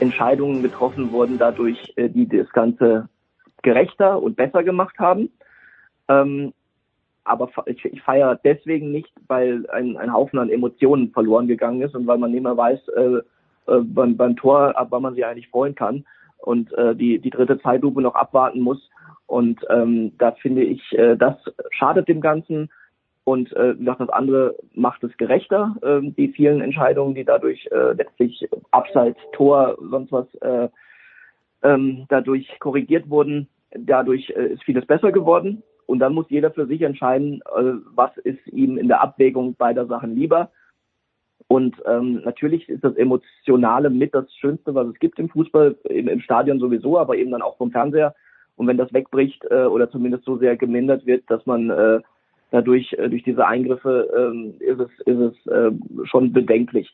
Entscheidungen 0.00 0.60
getroffen 0.60 1.12
wurden 1.12 1.38
dadurch, 1.38 1.92
äh, 1.94 2.08
die 2.08 2.26
das 2.26 2.50
Ganze 2.50 3.08
gerechter 3.62 4.20
und 4.20 4.34
besser 4.34 4.64
gemacht 4.64 4.98
haben. 4.98 5.30
Ähm, 6.08 6.52
aber 7.22 7.48
ich, 7.66 7.84
ich 7.84 8.02
feiere 8.02 8.40
deswegen 8.42 8.90
nicht, 8.90 9.12
weil 9.28 9.70
ein, 9.70 9.96
ein 9.96 10.12
Haufen 10.12 10.40
an 10.40 10.50
Emotionen 10.50 11.12
verloren 11.12 11.46
gegangen 11.46 11.82
ist 11.82 11.94
und 11.94 12.08
weil 12.08 12.18
man 12.18 12.32
nicht 12.32 12.42
mehr 12.42 12.56
weiß, 12.56 12.88
äh, 12.88 13.20
äh, 13.68 13.80
beim, 13.80 14.16
beim 14.16 14.36
Tor, 14.36 14.76
ab 14.76 14.88
wann 14.90 15.02
man 15.02 15.14
sich 15.14 15.24
eigentlich 15.24 15.48
freuen 15.48 15.74
kann 15.74 16.04
und 16.38 16.72
äh, 16.74 16.94
die, 16.94 17.18
die 17.18 17.30
dritte 17.30 17.60
Zeitlupe 17.60 18.00
noch 18.00 18.14
abwarten 18.14 18.60
muss. 18.60 18.90
Und 19.26 19.60
ähm, 19.68 20.12
da 20.18 20.32
finde 20.32 20.62
ich, 20.62 20.80
äh, 20.92 21.16
das 21.16 21.36
schadet 21.70 22.08
dem 22.08 22.20
Ganzen. 22.20 22.70
Und 23.24 23.52
äh, 23.54 23.74
wie 23.74 23.80
gesagt, 23.80 24.00
das 24.00 24.08
andere 24.08 24.56
macht 24.74 25.04
es 25.04 25.14
gerechter, 25.18 25.76
äh, 25.82 26.00
die 26.02 26.28
vielen 26.28 26.62
Entscheidungen, 26.62 27.14
die 27.14 27.24
dadurch 27.24 27.68
äh, 27.70 27.92
letztlich 27.92 28.48
Abseits, 28.70 29.18
Tor, 29.32 29.76
sonst 29.90 30.12
was 30.12 30.34
äh, 30.36 30.68
ähm, 31.62 32.06
dadurch 32.08 32.58
korrigiert 32.58 33.10
wurden. 33.10 33.48
Dadurch 33.72 34.30
äh, 34.30 34.54
ist 34.54 34.64
vieles 34.64 34.86
besser 34.86 35.12
geworden. 35.12 35.62
Und 35.84 35.98
dann 35.98 36.14
muss 36.14 36.30
jeder 36.30 36.50
für 36.50 36.66
sich 36.66 36.82
entscheiden, 36.82 37.42
äh, 37.54 37.72
was 37.94 38.16
ist 38.18 38.46
ihm 38.46 38.78
in 38.78 38.88
der 38.88 39.02
Abwägung 39.02 39.54
beider 39.56 39.86
Sachen 39.86 40.14
lieber. 40.14 40.50
Und 41.48 41.76
ähm, 41.86 42.20
natürlich 42.24 42.68
ist 42.68 42.84
das 42.84 42.94
Emotionale 42.96 43.88
mit 43.88 44.14
das 44.14 44.32
Schönste, 44.34 44.74
was 44.74 44.86
es 44.88 44.98
gibt 44.98 45.18
im 45.18 45.30
Fußball, 45.30 45.76
im, 45.84 46.08
im 46.08 46.20
Stadion 46.20 46.60
sowieso, 46.60 46.98
aber 46.98 47.16
eben 47.16 47.30
dann 47.30 47.42
auch 47.42 47.56
vom 47.56 47.70
Fernseher. 47.70 48.14
Und 48.56 48.66
wenn 48.66 48.76
das 48.76 48.92
wegbricht 48.92 49.44
äh, 49.50 49.64
oder 49.64 49.90
zumindest 49.90 50.24
so 50.24 50.36
sehr 50.36 50.56
gemindert 50.56 51.06
wird, 51.06 51.24
dass 51.30 51.46
man 51.46 51.70
äh, 51.70 52.00
dadurch 52.50 52.92
äh, 52.94 53.08
durch 53.08 53.22
diese 53.22 53.46
Eingriffe 53.46 54.08
ähm, 54.14 54.54
ist 54.58 54.80
es 54.80 54.90
ist 55.06 55.18
es 55.18 55.46
äh, 55.46 55.70
schon 56.04 56.32
bedenklich. 56.32 56.92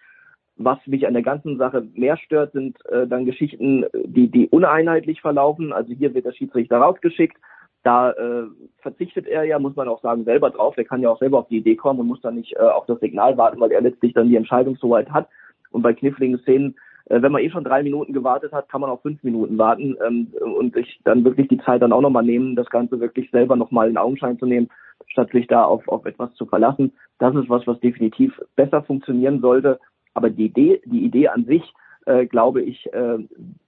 Was 0.56 0.78
mich 0.86 1.04
an 1.06 1.14
der 1.14 1.22
ganzen 1.22 1.58
Sache 1.58 1.84
mehr 1.94 2.16
stört, 2.16 2.52
sind 2.52 2.76
äh, 2.86 3.08
dann 3.08 3.24
Geschichten, 3.24 3.86
die 4.04 4.28
die 4.28 4.46
uneinheitlich 4.48 5.20
verlaufen. 5.20 5.72
Also 5.72 5.92
hier 5.92 6.14
wird 6.14 6.26
der 6.26 6.32
Schiedsrichter 6.32 6.78
rausgeschickt, 6.78 7.36
da 7.84 8.10
äh, 8.12 8.44
verzichtet 8.78 9.26
er 9.26 9.44
ja, 9.44 9.58
muss 9.58 9.76
man 9.76 9.88
auch 9.88 10.02
sagen, 10.02 10.24
selber 10.24 10.50
drauf. 10.50 10.76
Er 10.76 10.84
kann 10.84 11.02
ja 11.02 11.10
auch 11.10 11.18
selber 11.18 11.38
auf 11.38 11.48
die 11.48 11.58
Idee 11.58 11.76
kommen 11.76 12.00
und 12.00 12.06
muss 12.06 12.20
dann 12.22 12.34
nicht 12.34 12.56
äh, 12.56 12.60
auf 12.60 12.86
das 12.86 12.98
Signal 13.00 13.36
warten, 13.36 13.60
weil 13.60 13.72
er 13.72 13.82
letztlich 13.82 14.14
dann 14.14 14.28
die 14.28 14.36
Entscheidung 14.36 14.76
soweit 14.76 15.10
hat. 15.10 15.28
Und 15.70 15.82
bei 15.82 15.92
kniffligen 15.92 16.38
Szenen 16.40 16.76
äh, 17.06 17.20
wenn 17.20 17.32
man 17.32 17.42
eh 17.42 17.50
schon 17.50 17.64
drei 17.64 17.82
Minuten 17.82 18.12
gewartet 18.12 18.52
hat, 18.52 18.68
kann 18.68 18.80
man 18.80 18.90
auch 18.90 19.02
fünf 19.02 19.22
Minuten 19.22 19.58
warten 19.58 19.96
ähm, 20.06 20.28
und 20.40 20.74
sich 20.74 21.00
dann 21.04 21.24
wirklich 21.24 21.48
die 21.48 21.58
Zeit 21.58 21.82
dann 21.82 21.92
auch 21.92 22.00
nochmal 22.00 22.24
nehmen, 22.24 22.56
das 22.56 22.70
Ganze 22.70 23.00
wirklich 23.00 23.30
selber 23.30 23.56
nochmal 23.56 23.90
in 23.90 23.98
Augenschein 23.98 24.38
zu 24.38 24.46
nehmen, 24.46 24.68
statt 25.06 25.30
sich 25.32 25.46
da 25.46 25.64
auf, 25.64 25.86
auf 25.88 26.06
etwas 26.06 26.32
zu 26.34 26.46
verlassen. 26.46 26.92
Das 27.18 27.34
ist 27.34 27.48
was, 27.48 27.66
was 27.66 27.78
definitiv 27.80 28.40
besser 28.56 28.82
funktionieren 28.82 29.40
sollte. 29.40 29.78
Aber 30.14 30.30
die 30.30 30.46
Idee, 30.46 30.80
die 30.86 31.04
Idee 31.04 31.28
an 31.28 31.44
sich, 31.44 31.62
äh, 32.06 32.26
glaube 32.26 32.62
ich, 32.62 32.92
äh, 32.92 33.18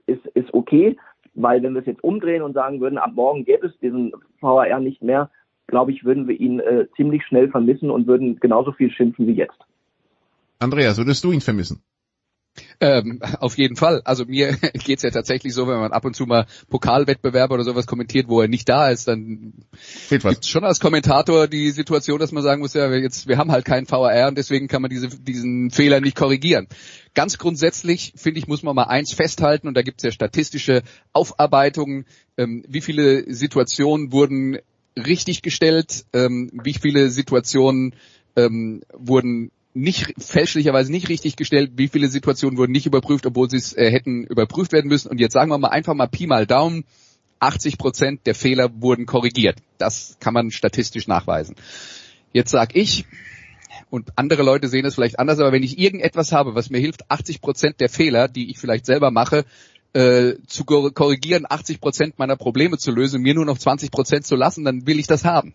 ist, 0.07 0.25
ist 0.35 0.55
okay, 0.55 0.97
weil 1.37 1.63
wenn 1.63 1.75
wir 1.75 1.81
es 1.81 1.87
jetzt 1.87 2.03
umdrehen 2.03 2.43
und 2.43 2.55
sagen 2.55 2.81
würden, 2.81 2.99
ab 2.99 3.13
morgen 3.15 3.45
gäbe 3.45 3.67
es 3.67 3.79
diesen 3.79 4.13
VAR 4.41 4.81
nicht 4.81 5.03
mehr, 5.03 5.31
glaube 5.67 5.93
ich, 5.93 6.05
würden 6.05 6.29
wir 6.29 6.39
ihn 6.39 6.61
äh, 6.61 6.87
ziemlich 6.97 7.25
schnell 7.25 7.51
vermissen 7.51 7.91
und 7.91 8.07
würden 8.07 8.41
genauso 8.41 8.73
viel 8.73 8.91
schimpfen 8.91 9.27
wie 9.27 9.33
jetzt. 9.33 9.59
Andreas, 10.59 10.97
würdest 10.97 11.23
du 11.25 11.33
ihn 11.33 11.41
vermissen? 11.41 11.83
Ähm, 12.81 13.21
auf 13.41 13.57
jeden 13.59 13.77
Fall. 13.77 14.03
Also 14.05 14.25
mir 14.27 14.57
geht's 14.85 15.03
ja 15.03 15.11
tatsächlich 15.11 15.55
so, 15.55 15.67
wenn 15.67 15.79
man 15.79 15.93
ab 15.93 16.05
und 16.05 16.15
zu 16.15 16.27
mal 16.27 16.47
Pokalwettbewerbe 16.69 17.55
oder 17.55 17.65
sowas 17.65 17.87
kommentiert, 17.87 18.29
wo 18.29 18.41
er 18.41 18.49
nicht 18.49 18.69
da 18.69 18.91
ist, 18.91 19.09
dann 19.09 19.55
gibt's 20.11 20.49
schon 20.49 20.65
als 20.65 20.81
Kommentator 20.81 21.49
die 21.49 21.71
Situation, 21.71 22.19
dass 22.19 22.33
man 22.33 22.43
sagen 22.43 22.61
muss, 22.61 22.75
ja, 22.75 22.91
wir, 22.91 23.01
jetzt, 23.01 23.29
wir 23.29 23.39
haben 23.39 23.53
halt 23.53 23.65
keinen 23.65 23.89
VAR 23.91 24.29
und 24.29 24.39
deswegen 24.39 24.69
kann 24.69 24.83
man 24.83 24.91
diese, 24.91 25.09
diesen 25.09 25.71
Fehler 25.71 26.01
nicht 26.01 26.17
korrigieren. 26.17 26.67
Ganz 27.15 27.39
grundsätzlich, 27.39 28.13
finde 28.17 28.39
ich, 28.39 28.47
muss 28.47 28.63
man 28.63 28.77
mal 28.77 28.85
eins 28.85 29.13
festhalten, 29.13 29.69
und 29.69 29.75
da 29.75 29.83
gibt's 29.83 30.03
ja 30.03 30.11
statistische 30.11 30.83
Aufarbeitungen, 31.13 32.05
ähm, 32.37 32.63
wie 32.69 32.83
viele 32.83 33.33
Situationen 33.33 34.13
wurden 34.13 34.59
richtig 34.97 35.43
gestellt, 35.43 36.05
ähm, 36.13 36.51
wie 36.53 36.75
viele 36.75 37.11
Situationen 37.11 37.95
ähm, 38.37 38.83
wurden 38.93 39.51
nicht 39.77 40.15
fälschlicherweise 40.19 40.91
nicht 40.91 41.09
richtig 41.11 41.37
gestellt, 41.37 41.73
wie 41.77 41.89
viele 41.89 42.09
Situationen 42.09 42.57
wurden 42.57 42.73
nicht 42.73 42.87
überprüft, 42.87 43.27
obwohl 43.27 43.51
sie 43.51 43.59
es 43.59 43.77
äh, 43.77 43.91
hätten 43.91 44.25
überprüft 44.25 44.73
werden 44.73 44.89
müssen. 44.89 45.09
Und 45.09 45.21
jetzt 45.21 45.35
sagen 45.35 45.51
wir 45.51 45.59
mal 45.59 45.69
einfach 45.69 45.95
mal 45.95 46.07
Pi 46.07 46.27
mal 46.27 46.47
Daumen, 46.47 46.85
80 47.41 47.77
Prozent 47.77 48.27
der 48.27 48.35
Fehler 48.35 48.71
wurden 48.81 49.05
korrigiert. 49.05 49.59
Das 49.77 50.17
kann 50.19 50.33
man 50.33 50.51
statistisch 50.51 51.07
nachweisen. 51.07 51.57
Jetzt 52.33 52.51
sag 52.51 52.75
ich, 52.75 53.05
und 53.91 54.11
andere 54.17 54.43
Leute 54.43 54.69
sehen 54.69 54.87
es 54.87 54.95
vielleicht 54.95 55.19
anders, 55.19 55.39
aber 55.39 55.53
wenn 55.53 55.63
ich 55.63 55.79
irgendetwas 55.79 56.33
habe, 56.33 56.55
was 56.55 56.71
mir 56.71 56.79
hilft, 56.79 57.11
80 57.11 57.43
Prozent 57.43 57.81
der 57.81 57.91
Fehler, 57.91 58.29
die 58.29 58.51
ich 58.51 58.59
vielleicht 58.59 58.87
selber 58.87 59.11
mache, 59.11 59.45
äh, 59.93 60.35
zu 60.47 60.65
korrigieren, 60.65 61.45
80 61.49 61.81
Prozent 61.83 62.19
meiner 62.19 62.37
Probleme 62.37 62.79
zu 62.79 62.93
lösen, 62.93 63.21
mir 63.21 63.35
nur 63.35 63.45
noch 63.45 63.59
20 63.59 63.91
Prozent 63.91 64.27
zu 64.27 64.37
lassen, 64.37 64.65
dann 64.65 64.87
will 64.87 64.99
ich 64.99 65.07
das 65.07 65.25
haben. 65.25 65.53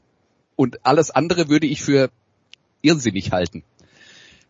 Und 0.56 0.86
alles 0.86 1.10
andere 1.10 1.50
würde 1.50 1.66
ich 1.66 1.82
für 1.82 2.12
irrsinnig 2.84 3.32
halten. 3.32 3.64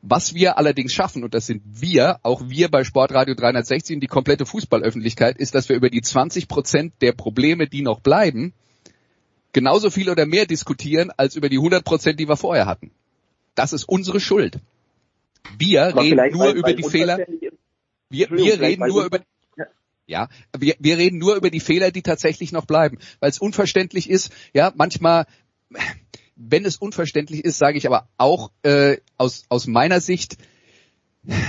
Was 0.03 0.33
wir 0.33 0.57
allerdings 0.57 0.93
schaffen, 0.93 1.23
und 1.23 1.33
das 1.33 1.45
sind 1.45 1.61
wir, 1.63 2.19
auch 2.23 2.41
wir 2.47 2.69
bei 2.69 2.83
Sportradio 2.83 3.35
360 3.35 3.97
und 3.97 3.99
die 4.01 4.07
komplette 4.07 4.47
Fußballöffentlichkeit, 4.47 5.37
ist, 5.37 5.53
dass 5.53 5.69
wir 5.69 5.75
über 5.75 5.91
die 5.91 6.01
20 6.01 6.47
Prozent 6.47 6.93
der 7.01 7.11
Probleme, 7.11 7.67
die 7.67 7.83
noch 7.83 7.99
bleiben, 7.99 8.53
genauso 9.53 9.91
viel 9.91 10.09
oder 10.09 10.25
mehr 10.25 10.47
diskutieren, 10.47 11.11
als 11.15 11.35
über 11.35 11.49
die 11.49 11.57
100 11.57 11.83
Prozent, 11.83 12.19
die 12.19 12.27
wir 12.27 12.37
vorher 12.37 12.65
hatten. 12.65 12.91
Das 13.53 13.73
ist 13.73 13.83
unsere 13.83 14.19
Schuld. 14.19 14.59
Wir 15.57 15.87
Aber 15.87 16.01
reden 16.01 16.31
nur 16.31 16.45
weil, 16.45 16.55
über 16.55 16.67
weil 16.69 16.75
die 16.75 16.83
Fehler. 16.83 17.19
Wir, 18.09 18.29
wir 18.29 18.59
reden 18.59 18.87
nur 18.87 19.05
über 19.05 19.19
ja, 20.07 20.27
wir, 20.57 20.75
wir 20.79 20.97
reden 20.97 21.19
nur 21.19 21.35
über 21.35 21.49
die 21.49 21.61
Fehler, 21.61 21.91
die 21.91 22.01
tatsächlich 22.01 22.51
noch 22.51 22.65
bleiben, 22.65 22.97
weil 23.21 23.29
es 23.29 23.39
unverständlich 23.39 24.09
ist. 24.09 24.33
Ja, 24.53 24.73
manchmal, 24.75 25.25
wenn 26.49 26.65
es 26.65 26.77
unverständlich 26.77 27.45
ist, 27.45 27.57
sage 27.57 27.77
ich 27.77 27.87
aber 27.87 28.07
auch 28.17 28.51
äh, 28.63 28.97
aus 29.17 29.43
aus 29.49 29.67
meiner 29.67 30.01
Sicht, 30.01 30.37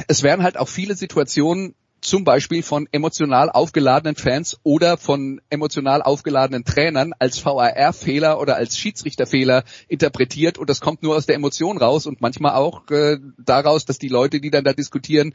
es 0.08 0.22
werden 0.22 0.42
halt 0.42 0.56
auch 0.56 0.68
viele 0.68 0.94
Situationen 0.94 1.74
zum 2.02 2.24
Beispiel 2.24 2.62
von 2.62 2.88
emotional 2.90 3.48
aufgeladenen 3.48 4.16
Fans 4.16 4.58
oder 4.64 4.98
von 4.98 5.40
emotional 5.50 6.02
aufgeladenen 6.02 6.64
Trainern 6.64 7.12
als 7.18 7.42
VAR-Fehler 7.44 8.40
oder 8.40 8.56
als 8.56 8.76
Schiedsrichterfehler 8.76 9.62
interpretiert 9.88 10.58
und 10.58 10.68
das 10.68 10.80
kommt 10.80 11.02
nur 11.02 11.16
aus 11.16 11.26
der 11.26 11.36
Emotion 11.36 11.78
raus 11.78 12.06
und 12.06 12.20
manchmal 12.20 12.54
auch 12.54 12.90
äh, 12.90 13.18
daraus, 13.38 13.84
dass 13.84 13.98
die 13.98 14.08
Leute, 14.08 14.40
die 14.40 14.50
dann 14.50 14.64
da 14.64 14.72
diskutieren, 14.72 15.32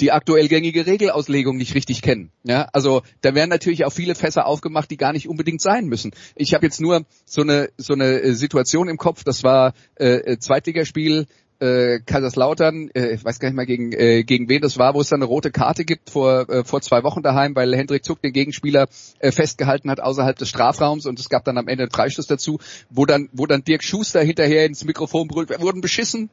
die 0.00 0.12
aktuell 0.12 0.48
gängige 0.48 0.86
Regelauslegung 0.86 1.56
nicht 1.56 1.74
richtig 1.74 2.02
kennen. 2.02 2.30
Ja, 2.44 2.68
also 2.72 3.02
da 3.22 3.34
werden 3.34 3.50
natürlich 3.50 3.84
auch 3.86 3.92
viele 3.92 4.14
Fässer 4.14 4.46
aufgemacht, 4.46 4.90
die 4.90 4.98
gar 4.98 5.12
nicht 5.12 5.28
unbedingt 5.28 5.62
sein 5.62 5.86
müssen. 5.86 6.12
Ich 6.36 6.52
habe 6.52 6.66
jetzt 6.66 6.80
nur 6.80 7.06
so 7.24 7.40
eine 7.40 7.70
so 7.78 7.94
eine 7.94 8.20
äh, 8.20 8.34
Situation 8.34 8.88
im 8.88 8.98
Kopf. 8.98 9.24
Das 9.24 9.42
war 9.44 9.72
äh, 9.94 10.36
Zweitligaspiel 10.36 11.26
äh, 11.62 12.00
Kaiserslautern, 12.00 12.90
äh, 12.94 13.14
ich 13.14 13.24
weiß 13.24 13.38
gar 13.38 13.48
nicht 13.48 13.56
mehr 13.56 13.66
gegen, 13.66 13.92
äh, 13.92 14.24
gegen 14.24 14.48
wen 14.48 14.60
das 14.60 14.78
war, 14.78 14.94
wo 14.94 15.00
es 15.00 15.08
dann 15.08 15.18
eine 15.18 15.26
rote 15.26 15.52
Karte 15.52 15.84
gibt 15.84 16.10
vor, 16.10 16.48
äh, 16.50 16.64
vor 16.64 16.82
zwei 16.82 17.04
Wochen 17.04 17.22
daheim, 17.22 17.54
weil 17.54 17.74
Hendrik 17.76 18.04
Zuck 18.04 18.20
den 18.20 18.32
Gegenspieler 18.32 18.88
äh, 19.20 19.30
festgehalten 19.30 19.88
hat 19.88 20.00
außerhalb 20.00 20.36
des 20.36 20.48
Strafraums 20.48 21.06
und 21.06 21.20
es 21.20 21.28
gab 21.28 21.44
dann 21.44 21.58
am 21.58 21.68
Ende 21.68 21.84
einen 21.84 21.92
Freistoß 21.92 22.26
dazu, 22.26 22.58
wo 22.90 23.06
dann, 23.06 23.28
wo 23.32 23.46
dann 23.46 23.62
Dirk 23.62 23.84
Schuster 23.84 24.22
hinterher 24.22 24.66
ins 24.66 24.84
Mikrofon 24.84 25.28
brüllt, 25.28 25.60
wurden 25.60 25.80
beschissen. 25.80 26.30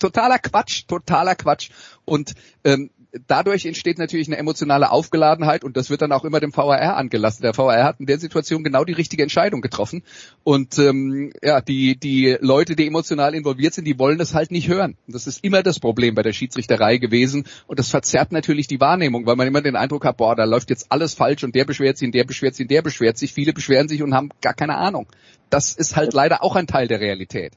Totaler 0.00 0.38
Quatsch, 0.38 0.86
totaler 0.88 1.36
Quatsch. 1.36 1.70
Und 2.04 2.34
ähm, 2.64 2.90
dadurch 3.26 3.66
entsteht 3.66 3.98
natürlich 3.98 4.28
eine 4.28 4.36
emotionale 4.36 4.90
Aufgeladenheit 4.90 5.64
und 5.64 5.76
das 5.76 5.90
wird 5.90 6.02
dann 6.02 6.12
auch 6.12 6.24
immer 6.24 6.40
dem 6.40 6.54
VAR 6.54 6.96
angelassen. 6.96 7.42
Der 7.42 7.56
VAR 7.56 7.84
hat 7.84 8.00
in 8.00 8.06
der 8.06 8.18
Situation 8.18 8.64
genau 8.64 8.84
die 8.84 8.92
richtige 8.92 9.22
Entscheidung 9.22 9.60
getroffen 9.60 10.02
und 10.44 10.78
ähm, 10.78 11.32
ja, 11.42 11.60
die 11.60 11.96
die 11.98 12.36
Leute, 12.40 12.76
die 12.76 12.86
emotional 12.86 13.34
involviert 13.34 13.74
sind, 13.74 13.84
die 13.84 13.98
wollen 13.98 14.18
das 14.18 14.34
halt 14.34 14.50
nicht 14.50 14.68
hören. 14.68 14.96
Das 15.06 15.26
ist 15.26 15.44
immer 15.44 15.62
das 15.62 15.80
Problem 15.80 16.14
bei 16.14 16.22
der 16.22 16.32
Schiedsrichterei 16.32 16.98
gewesen 16.98 17.44
und 17.66 17.78
das 17.78 17.90
verzerrt 17.90 18.32
natürlich 18.32 18.66
die 18.66 18.80
Wahrnehmung, 18.80 19.26
weil 19.26 19.36
man 19.36 19.46
immer 19.46 19.62
den 19.62 19.76
Eindruck 19.76 20.04
hat, 20.04 20.16
boah, 20.16 20.36
da 20.36 20.44
läuft 20.44 20.70
jetzt 20.70 20.86
alles 20.90 21.14
falsch 21.14 21.44
und 21.44 21.54
der 21.54 21.64
beschwert 21.64 21.98
sich, 21.98 22.06
und 22.06 22.14
der 22.14 22.24
beschwert 22.24 22.54
sich, 22.54 22.64
und 22.64 22.70
der 22.70 22.82
beschwert 22.82 23.18
sich. 23.18 23.32
Viele 23.32 23.52
beschweren 23.52 23.88
sich 23.88 24.02
und 24.02 24.14
haben 24.14 24.30
gar 24.40 24.54
keine 24.54 24.76
Ahnung. 24.76 25.06
Das 25.50 25.74
ist 25.74 25.96
halt 25.96 26.12
leider 26.12 26.42
auch 26.42 26.56
ein 26.56 26.66
Teil 26.66 26.88
der 26.88 27.00
Realität 27.00 27.52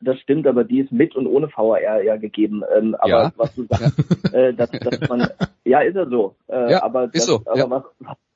das 0.00 0.18
stimmt, 0.20 0.46
aber 0.46 0.64
die 0.64 0.80
ist 0.80 0.92
mit 0.92 1.16
und 1.16 1.26
ohne 1.26 1.48
VAR 1.48 2.02
ja 2.02 2.16
gegeben. 2.16 2.62
Ähm, 2.76 2.94
aber 2.96 3.10
ja. 3.10 3.32
was 3.36 3.54
du 3.54 3.64
sagst, 3.64 4.34
äh, 4.34 4.52
dass, 4.54 4.70
dass 4.70 5.08
man, 5.08 5.28
ja, 5.64 5.80
ist 5.80 5.94
ja 5.94 6.06
so. 6.06 6.34
Äh, 6.48 6.72
ja, 6.72 6.82
aber 6.82 7.08
das, 7.08 7.26
so. 7.26 7.42
aber 7.46 7.58
ja. 7.58 7.70
was, 7.70 7.84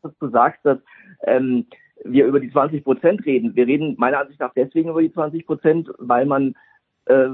was 0.02 0.12
du 0.18 0.28
sagst, 0.28 0.64
dass 0.64 0.78
ähm, 1.22 1.66
wir 2.04 2.26
über 2.26 2.40
die 2.40 2.50
20 2.50 2.85
Prozent 2.85 3.24
reden. 3.24 3.56
Wir 3.56 3.66
reden 3.66 3.94
meiner 3.98 4.20
Ansicht 4.20 4.40
nach 4.40 4.52
deswegen 4.54 4.90
über 4.90 5.02
die 5.02 5.12
20 5.12 5.46
Prozent, 5.46 5.88
weil 5.98 6.26
man 6.26 6.54
äh, 7.06 7.28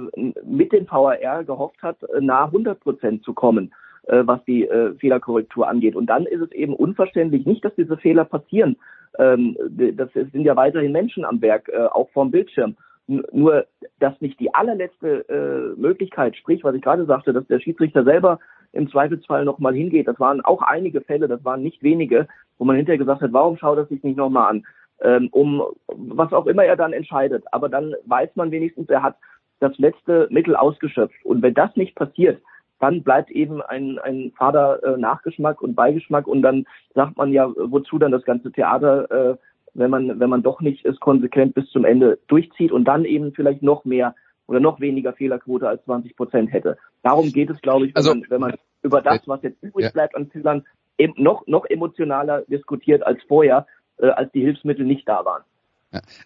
mit 0.45 0.73
dem 0.73 0.87
VAR 0.89 1.45
gehofft 1.45 1.83
hat, 1.83 1.97
nahe 2.21 2.47
100 2.47 2.81
Prozent 2.81 3.25
zu 3.25 3.35
kommen, 3.35 3.73
äh, 4.05 4.23
was 4.25 4.45
die 4.45 4.65
äh, 4.65 4.95
Fehlerkorrektur 4.95 5.69
angeht. 5.69 5.97
Und 5.97 6.07
dann 6.07 6.27
ist 6.27 6.41
es 6.41 6.53
eben 6.53 6.75
unverständlich, 6.75 7.47
nicht, 7.47 7.65
dass 7.65 7.75
diese 7.75 7.97
Fehler 7.97 8.25
passieren. 8.25 8.77
Ähm, 9.19 9.57
das 9.97 10.11
sind 10.13 10.43
ja 10.43 10.57
weiterhin 10.57 10.93
Menschen 10.93 11.25
am 11.25 11.41
Werk, 11.43 11.69
äh, 11.69 11.87
auch 11.87 12.11
vorm 12.11 12.31
Bildschirm. 12.31 12.77
Nur, 13.07 13.67
dass 13.99 14.21
nicht 14.21 14.39
die 14.39 14.55
allerletzte 14.55 15.29
äh, 15.29 15.81
Möglichkeit, 15.81 16.37
sprich, 16.37 16.63
was 16.63 16.75
ich 16.75 16.83
gerade 16.83 17.05
sagte, 17.05 17.33
dass 17.33 17.47
der 17.47 17.59
Schiedsrichter 17.59 18.05
selber 18.05 18.39
im 18.73 18.91
Zweifelsfall 18.91 19.45
nochmal 19.45 19.75
hingeht. 19.75 20.09
Das 20.09 20.21
waren 20.21 20.41
auch 20.41 20.63
einige 20.63 21.01
Fälle, 21.01 21.29
das 21.29 21.45
waren 21.45 21.63
nicht 21.63 21.83
wenige, 21.83 22.29
wo 22.59 22.65
man 22.65 22.77
hinterher 22.77 22.99
gesagt 22.99 23.21
hat, 23.21 23.33
warum 23.33 23.57
schaut 23.57 23.79
er 23.79 23.87
sich 23.87 24.03
nicht 24.03 24.17
nochmal 24.17 24.51
an? 24.51 24.67
Ähm, 25.01 25.29
um 25.33 25.63
was 25.89 26.33
auch 26.33 26.47
immer 26.47 26.65
er 26.65 26.77
dann 26.77 26.93
entscheidet. 26.93 27.45
Aber 27.51 27.69
dann 27.69 27.95
weiß 28.07 28.31
man 28.37 28.51
wenigstens, 28.51 28.89
er 28.89 29.03
hat 29.03 29.17
das 29.59 29.77
letzte 29.79 30.29
Mittel 30.31 30.57
ausgeschöpft. 30.57 31.25
Und 31.25 31.43
wenn 31.43 31.55
das 31.55 31.75
nicht 31.77 31.95
passiert, 31.97 32.41
dann 32.83 33.03
bleibt 33.03 33.31
eben 33.31 33.63
ein, 33.63 33.99
ein 34.01 34.33
fader 34.37 34.83
äh, 34.83 34.97
Nachgeschmack 34.97 35.63
und 35.63 35.77
Beigeschmack 35.77 36.27
und 36.27 36.43
dann 36.43 36.67
sagt 36.95 37.17
man 37.17 37.33
ja, 37.33 37.49
wozu 37.57 37.99
dann 37.99 38.11
das 38.11 38.25
ganze 38.25 38.51
Theater 38.51 39.11
äh, 39.11 39.37
wenn 39.75 39.91
man, 39.91 40.21
wenn 40.21 40.31
man 40.31 40.43
doch 40.43 40.61
nicht 40.61 40.85
es 40.85 40.99
konsequent 41.01 41.55
bis 41.55 41.69
zum 41.71 41.85
Ende 41.85 42.19
durchzieht 42.29 42.73
und 42.73 42.85
dann 42.85 43.05
eben 43.05 43.33
vielleicht 43.33 43.63
noch 43.63 43.85
mehr 43.85 44.15
oder 44.47 44.61
noch 44.61 44.81
weniger 44.81 45.13
Fehlerquote 45.13 45.69
als 45.69 45.85
20 45.85 46.17
Prozent 46.17 46.53
hätte. 46.53 46.77
Darum 47.03 47.33
geht 47.33 47.51
es, 47.51 47.61
glaube 47.61 47.87
ich, 47.87 47.95
wenn, 47.95 47.97
also, 47.97 48.15
man, 48.15 48.25
wenn 48.29 48.41
man 48.41 48.55
über 48.83 49.01
das, 49.01 49.21
was 49.27 49.43
jetzt 49.43 49.63
übrig 49.63 49.87
ja. 49.87 49.91
bleibt 49.91 50.17
an 50.17 50.29
Fehlern, 50.31 50.65
eben 50.99 51.15
noch, 51.17 51.47
noch 51.47 51.65
emotionaler 51.67 52.43
diskutiert 52.43 53.03
als 53.03 53.23
vorher, 53.25 53.67
äh, 53.99 54.09
als 54.09 54.31
die 54.33 54.43
Hilfsmittel 54.43 54.85
nicht 54.85 55.09
da 55.09 55.25
waren. 55.25 55.43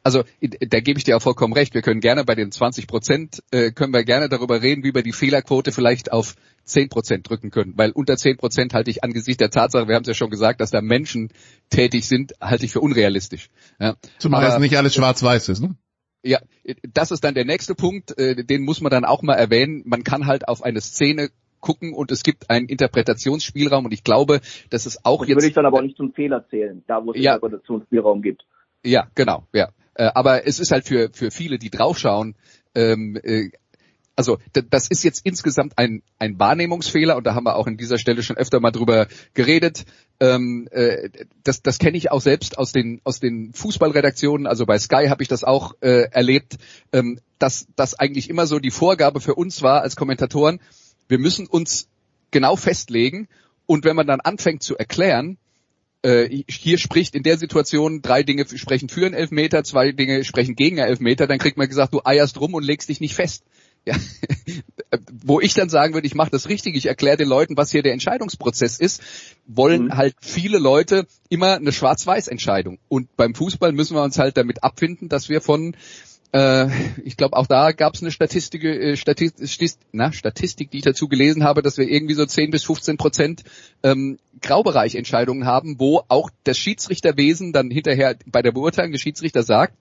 Also 0.02 0.22
da 0.40 0.80
gebe 0.80 0.98
ich 0.98 1.04
dir 1.04 1.16
auch 1.16 1.22
vollkommen 1.22 1.52
recht. 1.52 1.74
Wir 1.74 1.82
können 1.82 2.00
gerne 2.00 2.24
bei 2.24 2.34
den 2.34 2.52
20 2.52 2.86
Prozent, 2.86 3.42
äh, 3.50 3.72
können 3.72 3.92
wir 3.92 4.04
gerne 4.04 4.28
darüber 4.28 4.62
reden, 4.62 4.84
wie 4.84 4.94
wir 4.94 5.02
die 5.02 5.12
Fehlerquote 5.12 5.72
vielleicht 5.72 6.12
auf 6.12 6.36
10 6.64 6.88
Prozent 6.88 7.28
drücken 7.28 7.50
können. 7.50 7.74
Weil 7.76 7.90
unter 7.90 8.16
10 8.16 8.36
Prozent 8.36 8.74
halte 8.74 8.90
ich 8.90 9.02
angesichts 9.02 9.38
der 9.38 9.50
Tatsache, 9.50 9.88
wir 9.88 9.96
haben 9.96 10.02
es 10.02 10.08
ja 10.08 10.14
schon 10.14 10.30
gesagt, 10.30 10.60
dass 10.60 10.70
da 10.70 10.80
Menschen 10.80 11.30
tätig 11.70 12.06
sind, 12.06 12.34
halte 12.40 12.64
ich 12.64 12.72
für 12.72 12.80
unrealistisch. 12.80 13.48
Ja. 13.80 13.96
Zumal 14.18 14.44
Aber, 14.44 14.54
es 14.54 14.60
nicht 14.60 14.76
alles 14.76 14.94
schwarz-weiß 14.94 15.48
ist, 15.48 15.60
ne? 15.60 15.76
Ja, 16.22 16.40
das 16.92 17.12
ist 17.12 17.22
dann 17.22 17.34
der 17.34 17.44
nächste 17.44 17.76
Punkt, 17.76 18.18
äh, 18.18 18.44
den 18.44 18.62
muss 18.62 18.80
man 18.80 18.90
dann 18.90 19.04
auch 19.04 19.22
mal 19.22 19.34
erwähnen. 19.34 19.82
Man 19.84 20.02
kann 20.02 20.26
halt 20.26 20.48
auf 20.48 20.62
eine 20.62 20.80
Szene 20.80 21.30
gucken 21.60 21.94
und 21.94 22.10
es 22.10 22.22
gibt 22.22 22.50
einen 22.50 22.66
Interpretationsspielraum 22.66 23.84
und 23.84 23.92
ich 23.92 24.02
glaube, 24.02 24.40
dass 24.70 24.86
es 24.86 25.04
auch 25.04 25.20
das 25.20 25.28
jetzt... 25.28 25.36
würde 25.36 25.46
ich 25.48 25.54
dann 25.54 25.66
aber 25.66 25.78
auch 25.78 25.82
nicht 25.82 25.96
zum 25.96 26.12
Fehler 26.12 26.44
zählen, 26.48 26.82
da 26.86 27.04
wo 27.04 27.12
es 27.12 27.20
ja, 27.20 27.34
Interpretationsspielraum 27.34 28.22
gibt. 28.22 28.44
Ja, 28.86 29.08
genau, 29.14 29.46
ja. 29.52 29.70
Äh, 29.94 30.10
aber 30.14 30.46
es 30.46 30.60
ist 30.60 30.70
halt 30.70 30.86
für, 30.86 31.10
für 31.12 31.30
viele, 31.30 31.58
die 31.58 31.70
draufschauen, 31.70 32.36
ähm, 32.74 33.18
äh, 33.22 33.50
also 34.16 34.38
das 34.52 34.88
ist 34.88 35.04
jetzt 35.04 35.20
insgesamt 35.24 35.74
ein, 35.76 36.02
ein 36.18 36.38
Wahrnehmungsfehler 36.38 37.16
und 37.16 37.26
da 37.26 37.34
haben 37.34 37.44
wir 37.44 37.56
auch 37.56 37.66
in 37.66 37.76
dieser 37.76 37.98
Stelle 37.98 38.22
schon 38.22 38.38
öfter 38.38 38.60
mal 38.60 38.70
drüber 38.70 39.08
geredet. 39.34 39.84
Ähm, 40.20 40.68
äh, 40.70 41.10
das 41.44 41.60
das 41.60 41.78
kenne 41.78 41.98
ich 41.98 42.10
auch 42.10 42.22
selbst 42.22 42.56
aus 42.56 42.72
den 42.72 43.02
aus 43.04 43.20
den 43.20 43.52
Fußballredaktionen. 43.52 44.46
Also 44.46 44.64
bei 44.64 44.78
Sky 44.78 45.08
habe 45.08 45.22
ich 45.22 45.28
das 45.28 45.44
auch 45.44 45.74
äh, 45.82 46.08
erlebt, 46.10 46.56
ähm, 46.92 47.20
dass 47.38 47.66
das 47.76 47.92
eigentlich 47.94 48.30
immer 48.30 48.46
so 48.46 48.58
die 48.58 48.70
Vorgabe 48.70 49.20
für 49.20 49.34
uns 49.34 49.60
war 49.60 49.82
als 49.82 49.96
Kommentatoren. 49.96 50.60
Wir 51.08 51.18
müssen 51.18 51.46
uns 51.46 51.88
genau 52.30 52.56
festlegen 52.56 53.28
und 53.66 53.84
wenn 53.84 53.96
man 53.96 54.06
dann 54.06 54.20
anfängt 54.20 54.62
zu 54.62 54.78
erklären, 54.78 55.36
äh, 56.06 56.42
hier 56.48 56.78
spricht 56.78 57.16
in 57.16 57.24
der 57.24 57.36
Situation 57.36 58.00
drei 58.00 58.22
Dinge 58.22 58.46
sprechen 58.46 58.88
für 58.88 59.06
einen 59.06 59.14
Elfmeter, 59.14 59.64
zwei 59.64 59.90
Dinge 59.90 60.22
sprechen 60.22 60.54
gegen 60.54 60.78
einen 60.78 60.90
Elfmeter, 60.90 61.26
dann 61.26 61.38
kriegt 61.38 61.56
man 61.56 61.68
gesagt, 61.68 61.92
du 61.92 62.00
eierst 62.04 62.40
rum 62.40 62.54
und 62.54 62.62
legst 62.62 62.88
dich 62.88 63.00
nicht 63.00 63.16
fest. 63.16 63.42
Ja, 63.84 63.96
wo 65.24 65.40
ich 65.40 65.54
dann 65.54 65.68
sagen 65.68 65.94
würde, 65.94 66.06
ich 66.06 66.14
mache 66.14 66.30
das 66.30 66.48
richtig, 66.48 66.76
ich 66.76 66.86
erkläre 66.86 67.16
den 67.16 67.28
Leuten, 67.28 67.56
was 67.56 67.72
hier 67.72 67.82
der 67.82 67.92
Entscheidungsprozess 67.92 68.78
ist, 68.78 69.02
wollen 69.46 69.86
mhm. 69.86 69.96
halt 69.96 70.14
viele 70.20 70.58
Leute 70.58 71.06
immer 71.28 71.56
eine 71.56 71.72
Schwarz-Weiß-Entscheidung. 71.72 72.78
Und 72.88 73.16
beim 73.16 73.34
Fußball 73.34 73.72
müssen 73.72 73.96
wir 73.96 74.02
uns 74.02 74.18
halt 74.18 74.36
damit 74.36 74.62
abfinden, 74.62 75.08
dass 75.08 75.28
wir 75.28 75.40
von 75.40 75.76
äh, 76.36 76.68
ich 77.04 77.16
glaube, 77.16 77.36
auch 77.36 77.46
da 77.46 77.72
gab 77.72 77.94
es 77.94 78.02
eine 78.02 78.10
Statistik, 78.10 78.62
äh, 78.62 78.96
Statistik, 78.96 79.78
na, 79.92 80.12
Statistik, 80.12 80.70
die 80.70 80.78
ich 80.78 80.84
dazu 80.84 81.08
gelesen 81.08 81.44
habe, 81.44 81.62
dass 81.62 81.78
wir 81.78 81.88
irgendwie 81.88 82.14
so 82.14 82.26
10 82.26 82.50
bis 82.50 82.64
15 82.64 82.98
Prozent 82.98 83.44
ähm, 83.82 84.18
Graubereichentscheidungen 84.42 85.46
haben, 85.46 85.80
wo 85.80 86.02
auch 86.08 86.30
das 86.44 86.58
Schiedsrichterwesen 86.58 87.52
dann 87.52 87.70
hinterher 87.70 88.16
bei 88.26 88.42
der 88.42 88.52
Beurteilung 88.52 88.92
des 88.92 89.00
Schiedsrichters 89.00 89.46
sagt, 89.46 89.74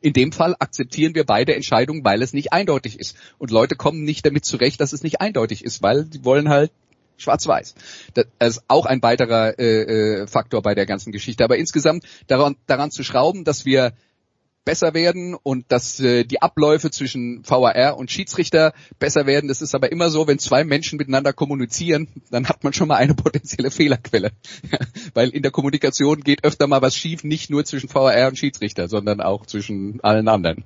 in 0.00 0.12
dem 0.12 0.32
Fall 0.32 0.56
akzeptieren 0.58 1.14
wir 1.14 1.24
beide 1.24 1.54
Entscheidungen, 1.54 2.04
weil 2.04 2.20
es 2.22 2.32
nicht 2.32 2.52
eindeutig 2.52 2.98
ist. 2.98 3.16
Und 3.38 3.50
Leute 3.50 3.76
kommen 3.76 4.02
nicht 4.02 4.26
damit 4.26 4.44
zurecht, 4.44 4.80
dass 4.80 4.92
es 4.92 5.02
nicht 5.02 5.20
eindeutig 5.20 5.64
ist, 5.64 5.82
weil 5.82 6.06
sie 6.10 6.24
wollen 6.24 6.48
halt 6.48 6.72
schwarz-weiß. 7.16 7.74
Das 8.14 8.26
ist 8.40 8.64
auch 8.68 8.86
ein 8.86 9.02
weiterer 9.02 9.58
äh, 9.58 10.22
äh, 10.22 10.26
Faktor 10.26 10.62
bei 10.62 10.74
der 10.74 10.86
ganzen 10.86 11.12
Geschichte. 11.12 11.44
Aber 11.44 11.56
insgesamt 11.56 12.04
daran, 12.26 12.56
daran 12.66 12.90
zu 12.90 13.04
schrauben, 13.04 13.44
dass 13.44 13.64
wir 13.64 13.94
besser 14.66 14.92
werden 14.92 15.34
und 15.42 15.72
dass 15.72 15.98
äh, 16.00 16.24
die 16.24 16.42
Abläufe 16.42 16.90
zwischen 16.90 17.42
VAR 17.48 17.96
und 17.96 18.10
Schiedsrichter 18.10 18.72
besser 18.98 19.26
werden. 19.26 19.48
Das 19.48 19.62
ist 19.62 19.74
aber 19.74 19.90
immer 19.90 20.10
so, 20.10 20.28
wenn 20.28 20.38
zwei 20.38 20.64
Menschen 20.64 20.98
miteinander 20.98 21.32
kommunizieren, 21.32 22.08
dann 22.30 22.48
hat 22.48 22.64
man 22.64 22.74
schon 22.74 22.88
mal 22.88 22.96
eine 22.96 23.14
potenzielle 23.14 23.70
Fehlerquelle. 23.70 24.30
Weil 25.14 25.30
in 25.30 25.42
der 25.42 25.52
Kommunikation 25.52 26.20
geht 26.20 26.44
öfter 26.44 26.66
mal 26.66 26.82
was 26.82 26.96
schief, 26.96 27.24
nicht 27.24 27.48
nur 27.48 27.64
zwischen 27.64 27.88
VAR 27.88 28.28
und 28.28 28.36
Schiedsrichter, 28.36 28.88
sondern 28.88 29.22
auch 29.22 29.46
zwischen 29.46 30.00
allen 30.02 30.28
anderen. 30.28 30.64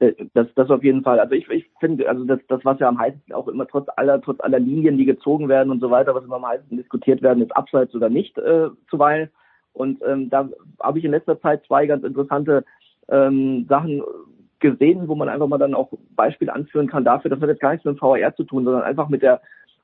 Äh, 0.00 0.14
das, 0.34 0.48
das 0.56 0.68
auf 0.70 0.82
jeden 0.82 1.02
Fall. 1.02 1.20
Also 1.20 1.34
ich, 1.34 1.48
ich 1.48 1.70
finde, 1.78 2.08
also 2.08 2.24
das, 2.24 2.40
das, 2.48 2.64
was 2.64 2.80
ja 2.80 2.88
am 2.88 2.98
heißesten 2.98 3.34
auch 3.34 3.46
immer 3.46 3.68
trotz 3.68 3.86
aller, 3.96 4.20
trotz 4.20 4.40
aller 4.40 4.58
Linien, 4.58 4.98
die 4.98 5.04
gezogen 5.04 5.48
werden 5.48 5.70
und 5.70 5.80
so 5.80 5.90
weiter, 5.90 6.14
was 6.14 6.24
immer 6.24 6.36
am 6.36 6.46
heißesten 6.46 6.76
diskutiert 6.76 7.22
werden, 7.22 7.42
ist 7.42 7.56
abseits 7.56 7.94
oder 7.94 8.08
nicht 8.08 8.36
äh, 8.36 8.68
zuweilen. 8.90 9.30
Und 9.72 10.02
ähm, 10.06 10.28
da 10.28 10.48
habe 10.80 10.98
ich 10.98 11.04
in 11.04 11.12
letzter 11.12 11.40
Zeit 11.40 11.64
zwei 11.66 11.86
ganz 11.86 12.04
interessante 12.04 12.64
ähm, 13.08 13.66
Sachen 13.68 14.02
gesehen, 14.60 15.08
wo 15.08 15.14
man 15.14 15.28
einfach 15.28 15.48
mal 15.48 15.58
dann 15.58 15.74
auch 15.74 15.92
Beispiele 16.14 16.52
anführen 16.52 16.86
kann 16.86 17.04
dafür, 17.04 17.30
das 17.30 17.40
hat 17.40 17.48
jetzt 17.48 17.60
gar 17.60 17.72
nichts 17.72 17.84
mit 17.84 17.96
dem 17.96 17.98
VR 17.98 18.34
zu 18.34 18.44
tun, 18.44 18.64
sondern 18.64 18.82
einfach 18.82 19.08
mit 19.08 19.22
der 19.22 19.40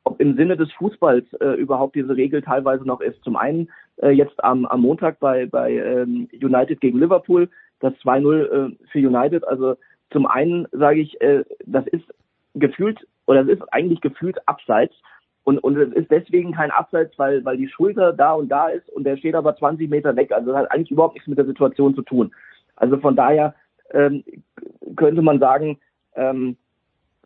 ob 0.08 0.20
im 0.20 0.36
Sinne 0.36 0.56
des 0.56 0.72
Fußballs 0.72 1.26
äh, 1.34 1.60
überhaupt 1.60 1.94
diese 1.94 2.16
Regel 2.16 2.40
teilweise 2.40 2.84
noch 2.86 3.02
ist. 3.02 3.22
Zum 3.24 3.36
einen 3.36 3.68
äh, 3.98 4.08
jetzt 4.08 4.42
am, 4.42 4.64
am 4.64 4.80
Montag 4.80 5.20
bei, 5.20 5.44
bei 5.44 5.72
ähm, 5.72 6.28
United 6.32 6.80
gegen 6.80 6.98
Liverpool, 6.98 7.50
das 7.80 7.92
2-0 7.96 8.44
äh, 8.44 8.76
für 8.90 8.98
United. 8.98 9.46
Also 9.46 9.76
zum 10.10 10.26
einen 10.26 10.66
sage 10.72 11.00
ich, 11.00 11.20
äh, 11.20 11.44
das 11.66 11.86
ist 11.88 12.04
gefühlt 12.54 13.06
oder 13.26 13.42
es 13.42 13.48
ist 13.48 13.62
eigentlich 13.70 14.00
gefühlt 14.00 14.38
abseits. 14.48 14.94
Und, 15.44 15.58
und 15.58 15.76
es 15.76 15.92
ist 15.94 16.10
deswegen 16.10 16.52
kein 16.52 16.70
Abseits, 16.70 17.18
weil, 17.18 17.44
weil 17.44 17.56
die 17.56 17.68
Schulter 17.68 18.12
da 18.12 18.32
und 18.32 18.48
da 18.48 18.68
ist 18.68 18.88
und 18.90 19.04
der 19.04 19.16
steht 19.18 19.34
aber 19.34 19.56
20 19.56 19.90
Meter 19.90 20.16
weg. 20.16 20.32
Also 20.32 20.52
das 20.52 20.60
hat 20.60 20.70
eigentlich 20.70 20.90
überhaupt 20.90 21.14
nichts 21.14 21.28
mit 21.28 21.38
der 21.38 21.46
Situation 21.46 21.94
zu 21.94 22.02
tun. 22.02 22.32
Also 22.78 22.98
von 22.98 23.16
daher 23.16 23.54
ähm, 23.90 24.24
könnte 24.96 25.22
man 25.22 25.38
sagen, 25.38 25.78
ähm, 26.14 26.56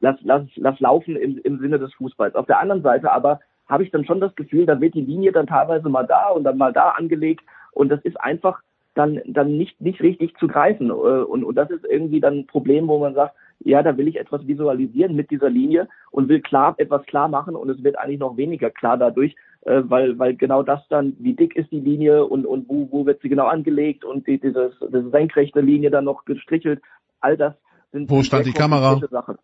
lass, 0.01 0.17
lass, 0.23 0.43
lass 0.57 0.79
laufen 0.81 1.17
im, 1.17 1.39
im 1.39 1.59
Sinne 1.59 1.79
des 1.79 1.93
Fußballs. 1.95 2.35
Auf 2.35 2.47
der 2.47 2.59
anderen 2.59 2.83
Seite 2.83 3.11
aber 3.13 3.41
habe 3.69 3.85
ich 3.85 3.91
dann 3.91 4.05
schon 4.05 4.21
das 4.21 4.35
Gefühl, 4.35 4.67
da 4.67 4.81
wird 4.81 4.95
die 4.95 5.01
Linie 5.01 5.33
dann 5.33 5.47
teilweise 5.47 5.89
mal 5.89 6.07
da 6.07 6.29
und 6.29 6.45
dann 6.45 6.59
mal 6.59 6.73
da 6.73 6.91
angelegt 6.91 7.45
und 7.73 7.89
das 7.89 8.01
ist 8.03 8.21
einfach 8.21 8.61
dann, 8.95 9.21
dann 9.25 9.57
nicht, 9.57 9.81
nicht 9.81 10.03
richtig 10.03 10.37
zu 10.37 10.47
greifen. 10.47 10.91
Äh, 10.91 10.93
und, 10.93 11.45
und 11.45 11.55
das 11.55 11.71
ist 11.71 11.85
irgendwie 11.85 12.21
dann 12.21 12.41
ein 12.41 12.47
Problem, 12.47 12.89
wo 12.89 12.99
man 12.99 13.15
sagt, 13.15 13.35
ja, 13.61 13.83
da 13.83 13.97
will 13.97 14.09
ich 14.09 14.19
etwas 14.19 14.47
visualisieren 14.47 15.15
mit 15.15 15.31
dieser 15.31 15.49
Linie 15.49 15.89
und 16.11 16.29
will 16.29 16.41
klar 16.41 16.75
etwas 16.79 17.05
klar 17.07 17.29
machen 17.29 17.55
und 17.55 17.71
es 17.71 17.83
wird 17.83 17.99
eigentlich 17.99 18.19
noch 18.19 18.37
weniger 18.37 18.71
klar 18.71 18.99
dadurch, 18.99 19.37
äh, 19.65 19.83
weil, 19.85 20.19
weil 20.19 20.37
genau 20.37 20.63
das 20.63 20.81
dann, 20.89 21.17
wie 21.19 21.35
dick 21.35 21.57
ist 21.57 21.71
die 21.71 21.81
Linie 21.81 22.25
und, 22.25 22.47
und 22.47 22.69
wo, 22.69 22.89
wo 22.91 23.07
wird 23.07 23.23
sie 23.23 23.29
genau 23.29 23.47
angelegt 23.47 24.05
und 24.05 24.27
die, 24.27 24.39
dieses, 24.39 24.73
diese 24.81 25.11
senkrechte 25.11 25.61
Linie 25.61 25.91
dann 25.91 26.05
noch 26.05 26.25
gestrichelt, 26.25 26.81
all 27.21 27.37
das 27.37 27.55
sind 27.93 28.11
Wo 28.11 28.23
stand 28.23 28.47
die 28.47 28.53
Kamera? 28.53 29.01
Sachen. 29.11 29.37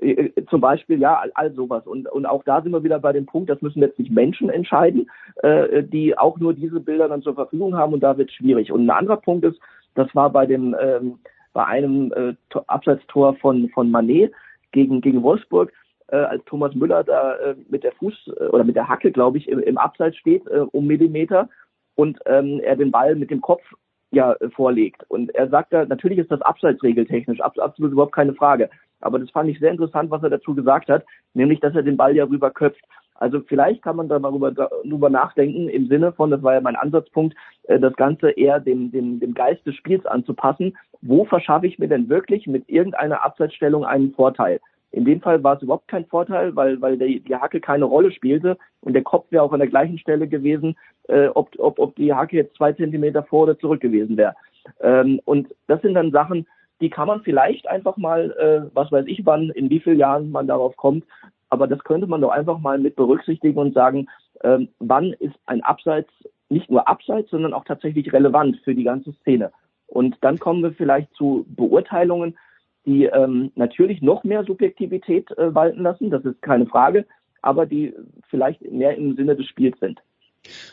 Äh, 0.00 0.10
äh, 0.10 0.46
zum 0.50 0.60
Beispiel, 0.60 1.00
ja, 1.00 1.18
all, 1.18 1.32
all 1.34 1.52
sowas. 1.52 1.86
Und, 1.86 2.06
und 2.08 2.26
auch 2.26 2.44
da 2.44 2.62
sind 2.62 2.72
wir 2.72 2.84
wieder 2.84 2.98
bei 2.98 3.12
dem 3.12 3.26
Punkt, 3.26 3.50
das 3.50 3.62
müssen 3.62 3.80
letztlich 3.80 4.10
Menschen 4.10 4.50
entscheiden, 4.50 5.10
äh, 5.42 5.82
die 5.82 6.16
auch 6.16 6.38
nur 6.38 6.54
diese 6.54 6.80
Bilder 6.80 7.08
dann 7.08 7.22
zur 7.22 7.34
Verfügung 7.34 7.76
haben 7.76 7.92
und 7.92 8.00
da 8.00 8.18
wird 8.18 8.28
es 8.30 8.36
schwierig. 8.36 8.70
Und 8.70 8.86
ein 8.86 8.90
anderer 8.90 9.16
Punkt 9.16 9.44
ist, 9.44 9.58
das 9.94 10.14
war 10.14 10.30
bei 10.30 10.46
dem 10.46 10.76
ähm, 10.80 11.18
bei 11.54 11.64
einem 11.64 12.12
äh, 12.12 12.34
Abseitstor 12.66 13.34
von 13.36 13.70
von 13.70 13.90
Manet 13.90 14.32
gegen 14.72 15.00
gegen 15.00 15.22
Wolfsburg, 15.22 15.72
äh, 16.08 16.16
als 16.16 16.44
Thomas 16.44 16.74
Müller 16.74 17.04
da 17.04 17.36
äh, 17.36 17.56
mit 17.68 17.84
der 17.84 17.92
Fuß 17.92 18.32
äh, 18.38 18.44
oder 18.46 18.64
mit 18.64 18.76
der 18.76 18.88
Hacke, 18.88 19.12
glaube 19.12 19.38
ich, 19.38 19.48
im, 19.48 19.58
im 19.60 19.78
Abseits 19.78 20.16
steht 20.16 20.46
äh, 20.46 20.60
um 20.72 20.86
Millimeter 20.86 21.48
und 21.94 22.18
ähm, 22.26 22.60
er 22.62 22.76
den 22.76 22.90
Ball 22.90 23.16
mit 23.16 23.30
dem 23.30 23.40
Kopf 23.40 23.62
ja 24.10 24.32
äh, 24.34 24.50
vorlegt. 24.50 25.04
Und 25.08 25.34
er 25.34 25.48
sagt 25.48 25.72
da, 25.72 25.84
natürlich 25.84 26.18
ist 26.18 26.30
das 26.30 26.42
Abseits 26.42 26.82
regeltechnisch, 26.82 27.40
absolut 27.40 27.92
überhaupt 27.92 28.14
keine 28.14 28.34
Frage. 28.34 28.70
Aber 29.00 29.18
das 29.18 29.30
fand 29.30 29.50
ich 29.50 29.58
sehr 29.58 29.70
interessant, 29.70 30.10
was 30.10 30.22
er 30.22 30.30
dazu 30.30 30.54
gesagt 30.54 30.88
hat, 30.88 31.04
nämlich, 31.34 31.60
dass 31.60 31.74
er 31.74 31.82
den 31.82 31.96
Ball 31.96 32.16
ja 32.16 32.24
rüber 32.24 32.50
köpft. 32.50 32.84
Also 33.18 33.40
vielleicht 33.40 33.82
kann 33.82 33.96
man 33.96 34.08
da 34.08 34.18
mal 34.18 34.28
darüber, 34.28 34.52
darüber 34.52 35.10
nachdenken, 35.10 35.68
im 35.68 35.88
Sinne 35.88 36.12
von, 36.12 36.30
das 36.30 36.42
war 36.42 36.54
ja 36.54 36.60
mein 36.60 36.76
Ansatzpunkt, 36.76 37.34
äh, 37.64 37.78
das 37.78 37.94
Ganze 37.94 38.30
eher 38.30 38.60
dem, 38.60 38.90
dem, 38.90 39.20
dem 39.20 39.34
Geist 39.34 39.66
des 39.66 39.74
Spiels 39.74 40.04
anzupassen. 40.06 40.76
Wo 41.02 41.24
verschaffe 41.24 41.66
ich 41.66 41.78
mir 41.78 41.88
denn 41.88 42.08
wirklich 42.08 42.46
mit 42.46 42.68
irgendeiner 42.68 43.24
Abseitsstellung 43.24 43.84
einen 43.84 44.12
Vorteil? 44.12 44.60
In 44.96 45.04
dem 45.04 45.20
Fall 45.20 45.44
war 45.44 45.56
es 45.56 45.62
überhaupt 45.62 45.88
kein 45.88 46.06
Vorteil, 46.06 46.56
weil, 46.56 46.80
weil 46.80 46.96
die, 46.96 47.20
die 47.20 47.36
Hacke 47.36 47.60
keine 47.60 47.84
Rolle 47.84 48.10
spielte 48.10 48.56
und 48.80 48.94
der 48.94 49.02
Kopf 49.02 49.26
wäre 49.28 49.42
auch 49.42 49.52
an 49.52 49.60
der 49.60 49.68
gleichen 49.68 49.98
Stelle 49.98 50.26
gewesen, 50.26 50.74
äh, 51.08 51.26
ob, 51.26 51.50
ob, 51.58 51.78
ob 51.78 51.94
die 51.96 52.14
Hacke 52.14 52.36
jetzt 52.36 52.56
zwei 52.56 52.72
Zentimeter 52.72 53.22
vor 53.22 53.42
oder 53.42 53.58
zurück 53.58 53.82
gewesen 53.82 54.16
wäre. 54.16 54.34
Ähm, 54.80 55.20
und 55.26 55.48
das 55.66 55.82
sind 55.82 55.92
dann 55.92 56.12
Sachen, 56.12 56.46
die 56.80 56.88
kann 56.88 57.08
man 57.08 57.20
vielleicht 57.20 57.68
einfach 57.68 57.98
mal, 57.98 58.30
äh, 58.38 58.74
was 58.74 58.90
weiß 58.90 59.04
ich 59.06 59.26
wann, 59.26 59.50
in 59.50 59.68
wie 59.68 59.80
vielen 59.80 59.98
Jahren 59.98 60.30
man 60.30 60.46
darauf 60.46 60.74
kommt, 60.78 61.04
aber 61.50 61.66
das 61.66 61.84
könnte 61.84 62.06
man 62.06 62.22
doch 62.22 62.30
einfach 62.30 62.58
mal 62.58 62.78
mit 62.78 62.96
berücksichtigen 62.96 63.58
und 63.58 63.74
sagen, 63.74 64.08
ähm, 64.44 64.68
wann 64.78 65.12
ist 65.12 65.36
ein 65.44 65.62
Abseits 65.62 66.10
nicht 66.48 66.70
nur 66.70 66.88
Abseits, 66.88 67.28
sondern 67.28 67.52
auch 67.52 67.64
tatsächlich 67.64 68.14
relevant 68.14 68.56
für 68.64 68.74
die 68.74 68.84
ganze 68.84 69.12
Szene. 69.20 69.52
Und 69.88 70.16
dann 70.22 70.38
kommen 70.38 70.62
wir 70.62 70.72
vielleicht 70.72 71.12
zu 71.12 71.44
Beurteilungen, 71.50 72.38
die 72.86 73.04
ähm, 73.04 73.52
natürlich 73.54 74.00
noch 74.00 74.24
mehr 74.24 74.44
Subjektivität 74.44 75.30
äh, 75.32 75.54
walten 75.54 75.82
lassen, 75.82 76.10
das 76.10 76.24
ist 76.24 76.40
keine 76.40 76.66
Frage, 76.66 77.04
aber 77.42 77.66
die 77.66 77.94
vielleicht 78.30 78.62
mehr 78.62 78.96
im 78.96 79.16
Sinne 79.16 79.36
des 79.36 79.46
Spiels 79.46 79.78
sind. 79.80 80.00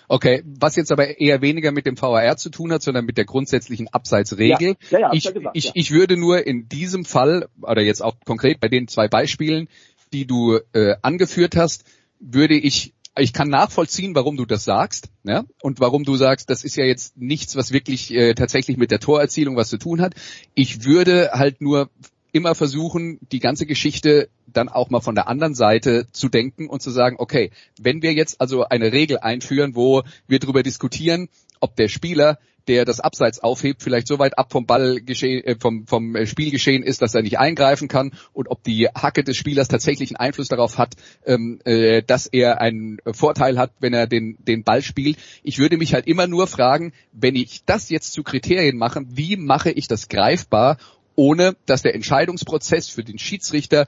Okay, 0.07 0.43
was 0.45 0.75
jetzt 0.75 0.91
aber 0.91 1.19
eher 1.19 1.41
weniger 1.41 1.71
mit 1.71 1.85
dem 1.85 1.99
VAR 1.99 2.37
zu 2.37 2.51
tun 2.51 2.71
hat, 2.71 2.83
sondern 2.83 3.05
mit 3.05 3.17
der 3.17 3.25
grundsätzlichen 3.25 3.87
Abseitsregel. 3.87 4.75
Ja, 4.91 4.99
ja, 4.99 4.99
ja, 4.99 5.13
ich, 5.13 5.33
gesagt, 5.33 5.57
ich, 5.57 5.71
ich 5.73 5.91
würde 5.91 6.17
nur 6.17 6.45
in 6.45 6.69
diesem 6.69 7.05
Fall, 7.05 7.47
oder 7.61 7.81
jetzt 7.81 8.01
auch 8.01 8.15
konkret 8.25 8.59
bei 8.59 8.67
den 8.67 8.87
zwei 8.87 9.07
Beispielen, 9.07 9.67
die 10.13 10.27
du 10.27 10.59
äh, 10.73 10.95
angeführt 11.01 11.55
hast, 11.55 11.85
würde 12.19 12.55
ich 12.55 12.93
ich 13.17 13.33
kann 13.33 13.49
nachvollziehen, 13.49 14.15
warum 14.15 14.37
du 14.37 14.45
das 14.45 14.63
sagst, 14.63 15.09
ja, 15.23 15.43
und 15.61 15.79
warum 15.79 16.03
du 16.03 16.15
sagst, 16.15 16.49
das 16.49 16.63
ist 16.63 16.75
ja 16.75 16.85
jetzt 16.85 17.17
nichts, 17.17 17.55
was 17.55 17.71
wirklich 17.71 18.11
äh, 18.13 18.33
tatsächlich 18.33 18.77
mit 18.77 18.91
der 18.91 18.99
Torerzielung 18.99 19.55
was 19.55 19.69
zu 19.69 19.77
tun 19.77 20.01
hat. 20.01 20.15
Ich 20.55 20.83
würde 20.85 21.31
halt 21.33 21.61
nur 21.61 21.89
immer 22.31 22.55
versuchen, 22.55 23.19
die 23.31 23.39
ganze 23.39 23.67
Geschichte 23.67 24.29
dann 24.47 24.67
auch 24.67 24.89
mal 24.89 25.01
von 25.01 25.15
der 25.15 25.27
anderen 25.27 25.53
Seite 25.53 26.07
zu 26.11 26.29
denken 26.29 26.67
und 26.67 26.81
zu 26.81 26.89
sagen, 26.89 27.17
okay, 27.19 27.51
wenn 27.79 28.01
wir 28.01 28.13
jetzt 28.13 28.41
also 28.41 28.63
eine 28.63 28.91
Regel 28.91 29.19
einführen, 29.19 29.75
wo 29.75 30.03
wir 30.27 30.39
darüber 30.39 30.63
diskutieren, 30.63 31.29
ob 31.59 31.75
der 31.75 31.87
Spieler, 31.87 32.39
der 32.67 32.85
das 32.85 32.99
Abseits 32.99 33.39
aufhebt, 33.39 33.83
vielleicht 33.83 34.07
so 34.07 34.19
weit 34.19 34.37
ab 34.37 34.51
vom 34.51 34.65
Ball 34.65 34.99
äh, 35.05 35.55
vom, 35.59 35.87
vom 35.87 36.25
Spiel 36.25 36.51
geschehen 36.51 36.83
ist, 36.83 37.01
dass 37.01 37.15
er 37.15 37.21
nicht 37.21 37.39
eingreifen 37.39 37.87
kann 37.87 38.13
und 38.31 38.49
ob 38.49 38.63
die 38.63 38.87
Hacke 38.87 39.23
des 39.23 39.37
Spielers 39.37 39.67
tatsächlich 39.67 40.11
einen 40.11 40.27
Einfluss 40.27 40.47
darauf 40.47 40.77
hat, 40.77 40.95
ähm, 41.25 41.59
äh, 41.65 42.01
dass 42.03 42.27
er 42.27 42.61
einen 42.61 42.97
Vorteil 43.11 43.57
hat, 43.57 43.71
wenn 43.79 43.93
er 43.93 44.07
den, 44.07 44.37
den 44.39 44.63
Ball 44.63 44.81
spielt. 44.81 45.17
Ich 45.43 45.59
würde 45.59 45.77
mich 45.77 45.93
halt 45.93 46.07
immer 46.07 46.27
nur 46.27 46.47
fragen, 46.47 46.93
wenn 47.11 47.35
ich 47.35 47.65
das 47.65 47.89
jetzt 47.89 48.13
zu 48.13 48.23
Kriterien 48.23 48.77
mache, 48.77 49.01
wie 49.07 49.37
mache 49.37 49.71
ich 49.71 49.87
das 49.87 50.07
greifbar 50.07 50.77
ohne 51.15 51.55
dass 51.65 51.83
der 51.83 51.95
Entscheidungsprozess 51.95 52.89
für 52.89 53.03
den 53.03 53.19
Schiedsrichter 53.19 53.85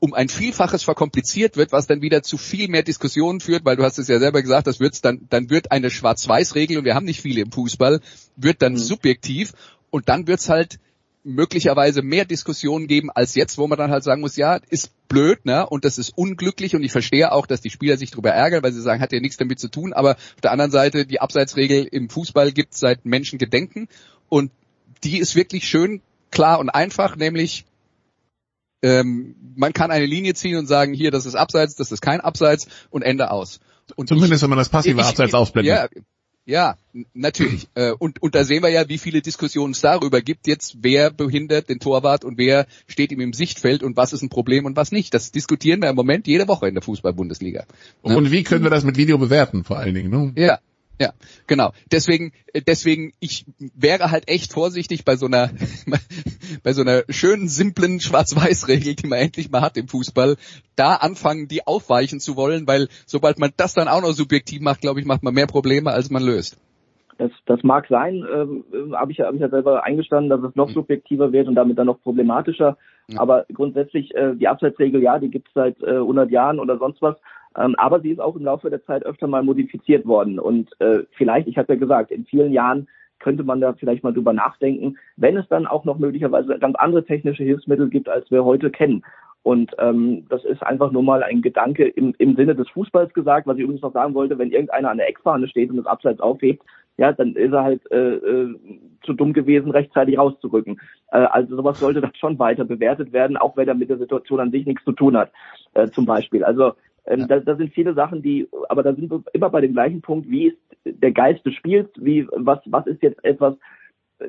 um 0.00 0.14
ein 0.14 0.28
Vielfaches 0.28 0.82
verkompliziert 0.82 1.56
wird, 1.56 1.72
was 1.72 1.86
dann 1.86 2.00
wieder 2.00 2.22
zu 2.22 2.38
viel 2.38 2.68
mehr 2.68 2.82
Diskussionen 2.82 3.40
führt, 3.40 3.64
weil 3.64 3.76
du 3.76 3.84
hast 3.84 3.98
es 3.98 4.08
ja 4.08 4.18
selber 4.18 4.42
gesagt, 4.42 4.66
das 4.66 4.80
wird's 4.80 5.02
dann, 5.02 5.26
dann 5.28 5.50
wird 5.50 5.70
eine 5.70 5.90
Schwarz-Weiß-Regel, 5.90 6.78
und 6.78 6.84
wir 6.84 6.94
haben 6.94 7.04
nicht 7.04 7.20
viele 7.20 7.42
im 7.42 7.52
Fußball, 7.52 8.00
wird 8.36 8.62
dann 8.62 8.72
mhm. 8.72 8.78
subjektiv 8.78 9.52
und 9.90 10.08
dann 10.08 10.26
wird's 10.26 10.48
halt 10.48 10.80
möglicherweise 11.22 12.00
mehr 12.00 12.24
Diskussionen 12.24 12.86
geben 12.86 13.10
als 13.10 13.34
jetzt, 13.34 13.58
wo 13.58 13.66
man 13.66 13.76
dann 13.76 13.90
halt 13.90 14.02
sagen 14.02 14.22
muss, 14.22 14.36
ja, 14.36 14.58
ist 14.70 14.90
blöd, 15.08 15.44
ne, 15.44 15.66
und 15.68 15.84
das 15.84 15.98
ist 15.98 16.16
unglücklich 16.16 16.74
und 16.74 16.82
ich 16.82 16.92
verstehe 16.92 17.30
auch, 17.32 17.46
dass 17.46 17.60
die 17.60 17.68
Spieler 17.68 17.98
sich 17.98 18.10
darüber 18.10 18.30
ärgern, 18.30 18.62
weil 18.62 18.72
sie 18.72 18.80
sagen, 18.80 19.02
hat 19.02 19.12
ja 19.12 19.20
nichts 19.20 19.36
damit 19.36 19.60
zu 19.60 19.68
tun, 19.68 19.92
aber 19.92 20.12
auf 20.12 20.40
der 20.42 20.52
anderen 20.52 20.70
Seite, 20.70 21.04
die 21.04 21.20
Abseitsregel 21.20 21.84
im 21.84 22.08
Fußball 22.08 22.52
gibt 22.52 22.74
seit 22.74 23.04
Menschen 23.04 23.38
gedenken 23.38 23.88
und 24.30 24.50
die 25.04 25.18
ist 25.18 25.36
wirklich 25.36 25.68
schön 25.68 26.00
klar 26.30 26.58
und 26.58 26.70
einfach, 26.70 27.16
nämlich 27.16 27.66
ähm, 28.82 29.36
man 29.56 29.72
kann 29.72 29.90
eine 29.90 30.06
Linie 30.06 30.34
ziehen 30.34 30.56
und 30.56 30.66
sagen, 30.66 30.94
hier, 30.94 31.10
das 31.10 31.26
ist 31.26 31.34
Abseits, 31.34 31.74
das 31.76 31.92
ist 31.92 32.00
kein 32.00 32.20
Abseits 32.20 32.66
und 32.90 33.02
Ende 33.02 33.30
aus. 33.30 33.60
Und 33.96 34.08
Zumindest 34.08 34.34
ich, 34.34 34.42
wenn 34.42 34.50
man 34.50 34.58
das 34.58 34.68
passive 34.68 35.00
ich, 35.00 35.06
Abseits 35.06 35.34
ausblendet. 35.34 35.74
Ja, 35.74 35.88
ja, 36.46 36.76
natürlich. 37.14 37.68
Äh, 37.76 37.92
und, 37.92 38.20
und 38.20 38.34
da 38.34 38.42
sehen 38.42 38.64
wir 38.64 38.68
ja, 38.68 38.88
wie 38.88 38.98
viele 38.98 39.22
Diskussionen 39.22 39.72
es 39.72 39.80
darüber 39.80 40.20
gibt, 40.20 40.48
jetzt 40.48 40.78
wer 40.80 41.10
behindert 41.10 41.68
den 41.68 41.78
Torwart 41.78 42.24
und 42.24 42.36
wer 42.36 42.66
steht 42.88 43.12
ihm 43.12 43.20
im 43.20 43.32
Sichtfeld 43.32 43.84
und 43.84 43.96
was 43.96 44.12
ist 44.12 44.22
ein 44.22 44.28
Problem 44.28 44.64
und 44.64 44.76
was 44.76 44.90
nicht. 44.90 45.14
Das 45.14 45.30
diskutieren 45.30 45.80
wir 45.80 45.88
im 45.88 45.94
Moment 45.94 46.26
jede 46.26 46.48
Woche 46.48 46.66
in 46.66 46.74
der 46.74 46.82
Fußball-Bundesliga. 46.82 47.64
Ne? 48.02 48.16
Und 48.16 48.32
wie 48.32 48.42
können 48.42 48.64
wir 48.64 48.70
das 48.70 48.82
mit 48.82 48.96
Video 48.96 49.18
bewerten, 49.18 49.62
vor 49.62 49.78
allen 49.78 49.94
Dingen? 49.94 50.10
Ne? 50.10 50.32
Ja, 50.36 50.58
ja, 51.00 51.14
genau. 51.46 51.72
Deswegen, 51.90 52.32
äh, 52.52 52.60
deswegen, 52.60 53.12
ich 53.20 53.46
wäre 53.74 54.10
halt 54.10 54.28
echt 54.28 54.52
vorsichtig 54.52 55.06
bei 55.06 55.16
so 55.16 55.26
einer, 55.26 55.48
bei 56.62 56.74
so 56.74 56.82
einer 56.82 57.04
schönen, 57.08 57.48
simplen 57.48 58.00
Schwarz-Weiß-Regel, 58.00 58.96
die 58.96 59.06
man 59.06 59.18
endlich 59.18 59.50
mal 59.50 59.62
hat 59.62 59.78
im 59.78 59.88
Fußball, 59.88 60.36
da 60.76 60.96
anfangen, 60.96 61.48
die 61.48 61.66
aufweichen 61.66 62.20
zu 62.20 62.36
wollen, 62.36 62.66
weil 62.66 62.88
sobald 63.06 63.38
man 63.38 63.50
das 63.56 63.72
dann 63.72 63.88
auch 63.88 64.02
noch 64.02 64.12
subjektiv 64.12 64.60
macht, 64.60 64.82
glaube 64.82 65.00
ich, 65.00 65.06
macht 65.06 65.22
man 65.22 65.32
mehr 65.32 65.46
Probleme, 65.46 65.90
als 65.90 66.10
man 66.10 66.22
löst. 66.22 66.58
Das, 67.16 67.30
das 67.46 67.62
mag 67.62 67.86
sein, 67.88 68.24
ähm, 68.30 68.64
äh, 68.72 68.94
habe 68.94 69.12
ich, 69.12 69.20
hab 69.20 69.34
ich 69.34 69.40
ja 69.40 69.48
selber 69.48 69.84
eingestanden, 69.84 70.28
dass 70.28 70.42
es 70.42 70.56
noch 70.56 70.68
mhm. 70.68 70.74
subjektiver 70.74 71.32
wird 71.32 71.48
und 71.48 71.54
damit 71.54 71.78
dann 71.78 71.86
noch 71.86 72.02
problematischer. 72.02 72.76
Mhm. 73.08 73.18
Aber 73.18 73.46
grundsätzlich, 73.52 74.14
äh, 74.14 74.34
die 74.36 74.48
Abseitsregel, 74.48 75.02
ja, 75.02 75.18
die 75.18 75.30
gibt 75.30 75.48
es 75.48 75.54
seit 75.54 75.82
äh, 75.82 75.96
100 75.96 76.30
Jahren 76.30 76.60
oder 76.60 76.78
sonst 76.78 77.00
was. 77.00 77.16
Ähm, 77.56 77.74
aber 77.78 78.00
sie 78.00 78.10
ist 78.10 78.20
auch 78.20 78.36
im 78.36 78.44
Laufe 78.44 78.70
der 78.70 78.84
Zeit 78.84 79.04
öfter 79.04 79.26
mal 79.26 79.42
modifiziert 79.42 80.06
worden. 80.06 80.38
Und 80.38 80.70
äh, 80.80 81.00
vielleicht, 81.12 81.48
ich 81.48 81.58
habe 81.58 81.72
ja 81.72 81.78
gesagt, 81.78 82.10
in 82.10 82.24
vielen 82.24 82.52
Jahren 82.52 82.88
könnte 83.18 83.44
man 83.44 83.60
da 83.60 83.74
vielleicht 83.74 84.02
mal 84.02 84.14
drüber 84.14 84.32
nachdenken, 84.32 84.96
wenn 85.16 85.36
es 85.36 85.46
dann 85.48 85.66
auch 85.66 85.84
noch 85.84 85.98
möglicherweise 85.98 86.58
ganz 86.58 86.76
andere 86.76 87.04
technische 87.04 87.44
Hilfsmittel 87.44 87.90
gibt, 87.90 88.08
als 88.08 88.30
wir 88.30 88.44
heute 88.44 88.70
kennen. 88.70 89.04
Und 89.42 89.72
ähm, 89.78 90.26
das 90.28 90.44
ist 90.44 90.62
einfach 90.62 90.90
nur 90.90 91.02
mal 91.02 91.22
ein 91.22 91.40
Gedanke 91.40 91.88
im, 91.88 92.14
im 92.18 92.36
Sinne 92.36 92.54
des 92.54 92.68
Fußballs 92.70 93.14
gesagt, 93.14 93.46
was 93.46 93.56
ich 93.56 93.62
übrigens 93.62 93.82
noch 93.82 93.94
sagen 93.94 94.14
wollte, 94.14 94.38
wenn 94.38 94.50
irgendeiner 94.50 94.90
an 94.90 94.98
der 94.98 95.08
Eckfahne 95.08 95.48
steht 95.48 95.70
und 95.70 95.76
das 95.76 95.86
Abseits 95.86 96.20
aufhebt, 96.20 96.62
ja, 96.98 97.12
dann 97.12 97.34
ist 97.34 97.52
er 97.52 97.62
halt 97.62 97.90
äh, 97.90 98.16
äh, 98.16 98.54
zu 99.02 99.14
dumm 99.14 99.32
gewesen, 99.32 99.70
rechtzeitig 99.70 100.18
rauszurücken. 100.18 100.78
Äh, 101.10 101.20
also 101.20 101.56
sowas 101.56 101.80
sollte 101.80 102.02
dann 102.02 102.14
schon 102.14 102.38
weiter 102.38 102.66
bewertet 102.66 103.14
werden, 103.14 103.38
auch 103.38 103.56
wenn 103.56 103.68
er 103.68 103.74
mit 103.74 103.88
der 103.88 103.96
Situation 103.96 104.40
an 104.40 104.50
sich 104.50 104.66
nichts 104.66 104.84
zu 104.84 104.92
tun 104.92 105.16
hat, 105.16 105.32
äh, 105.72 105.88
zum 105.88 106.04
Beispiel. 106.04 106.44
Also 106.44 106.74
Ähm, 107.10 107.20
ja. 107.20 107.26
da, 107.26 107.40
da 107.40 107.56
sind 107.56 107.74
viele 107.74 107.94
Sachen, 107.94 108.22
die, 108.22 108.48
aber 108.68 108.82
da 108.82 108.94
sind 108.94 109.10
wir 109.10 109.22
immer 109.32 109.50
bei 109.50 109.60
dem 109.60 109.72
gleichen 109.72 110.00
Punkt, 110.00 110.30
wie 110.30 110.48
ist 110.48 110.58
der 110.84 111.12
Geist 111.12 111.44
des 111.44 111.54
Spiels, 111.54 111.90
wie, 111.96 112.26
was, 112.30 112.60
was 112.66 112.86
ist 112.86 113.02
jetzt 113.02 113.22
etwas, 113.24 113.56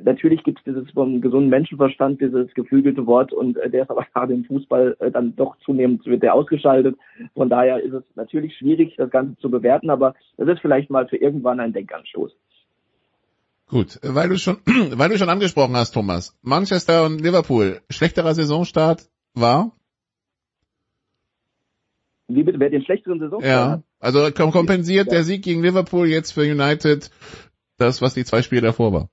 natürlich 0.03 0.43
gibt 0.43 0.59
es 0.59 0.65
dieses 0.65 0.89
vom 0.91 1.21
gesunden 1.21 1.49
Menschenverstand, 1.49 2.21
dieses 2.21 2.53
geflügelte 2.53 3.05
Wort 3.05 3.34
und 3.34 3.57
äh, 3.57 3.69
der 3.69 3.84
ist 3.84 3.89
aber 3.89 4.05
gerade 4.13 4.34
im 4.34 4.45
Fußball 4.45 4.97
äh, 4.99 5.11
dann 5.11 5.36
doch 5.36 5.57
zunehmend 5.59 6.05
wird 6.05 6.23
der 6.23 6.34
ausgeschaltet. 6.34 6.97
Von 7.36 7.49
daher 7.49 7.82
ist 7.82 7.93
es 7.93 8.03
natürlich 8.15 8.57
schwierig, 8.57 8.95
das 8.97 9.11
Ganze 9.11 9.38
zu 9.38 9.49
bewerten, 9.49 9.89
aber 9.89 10.15
es 10.38 10.47
ist 10.47 10.61
vielleicht 10.61 10.89
mal 10.89 11.07
für 11.07 11.17
irgendwann 11.17 11.59
ein 11.59 11.73
Denkanstoß. 11.73 12.32
Gut, 13.69 13.99
weil 14.03 14.29
du 14.29 14.38
schon, 14.38 14.57
weil 14.65 15.09
du 15.09 15.17
schon 15.17 15.29
angesprochen 15.29 15.75
hast, 15.75 15.91
Thomas. 15.91 16.38
Manchester 16.41 17.05
und 17.05 17.21
Liverpool, 17.21 17.82
schlechterer 17.89 18.34
Saisonstart 18.34 19.07
war? 19.34 19.71
Wie 22.36 22.43
bitte, 22.43 22.59
wer 22.59 22.69
den 22.69 22.84
schlechteren 22.84 23.19
Saisonstart 23.19 23.53
ja. 23.53 23.71
hat? 23.71 23.84
Also 23.99 24.32
kompensiert 24.51 25.07
ja. 25.07 25.13
der 25.13 25.23
Sieg 25.23 25.43
gegen 25.43 25.61
Liverpool 25.61 26.07
jetzt 26.07 26.32
für 26.32 26.41
United 26.41 27.09
das, 27.77 28.01
was 28.01 28.13
die 28.13 28.23
zwei 28.23 28.41
Spiele 28.41 28.61
davor 28.61 28.93
war? 28.93 29.09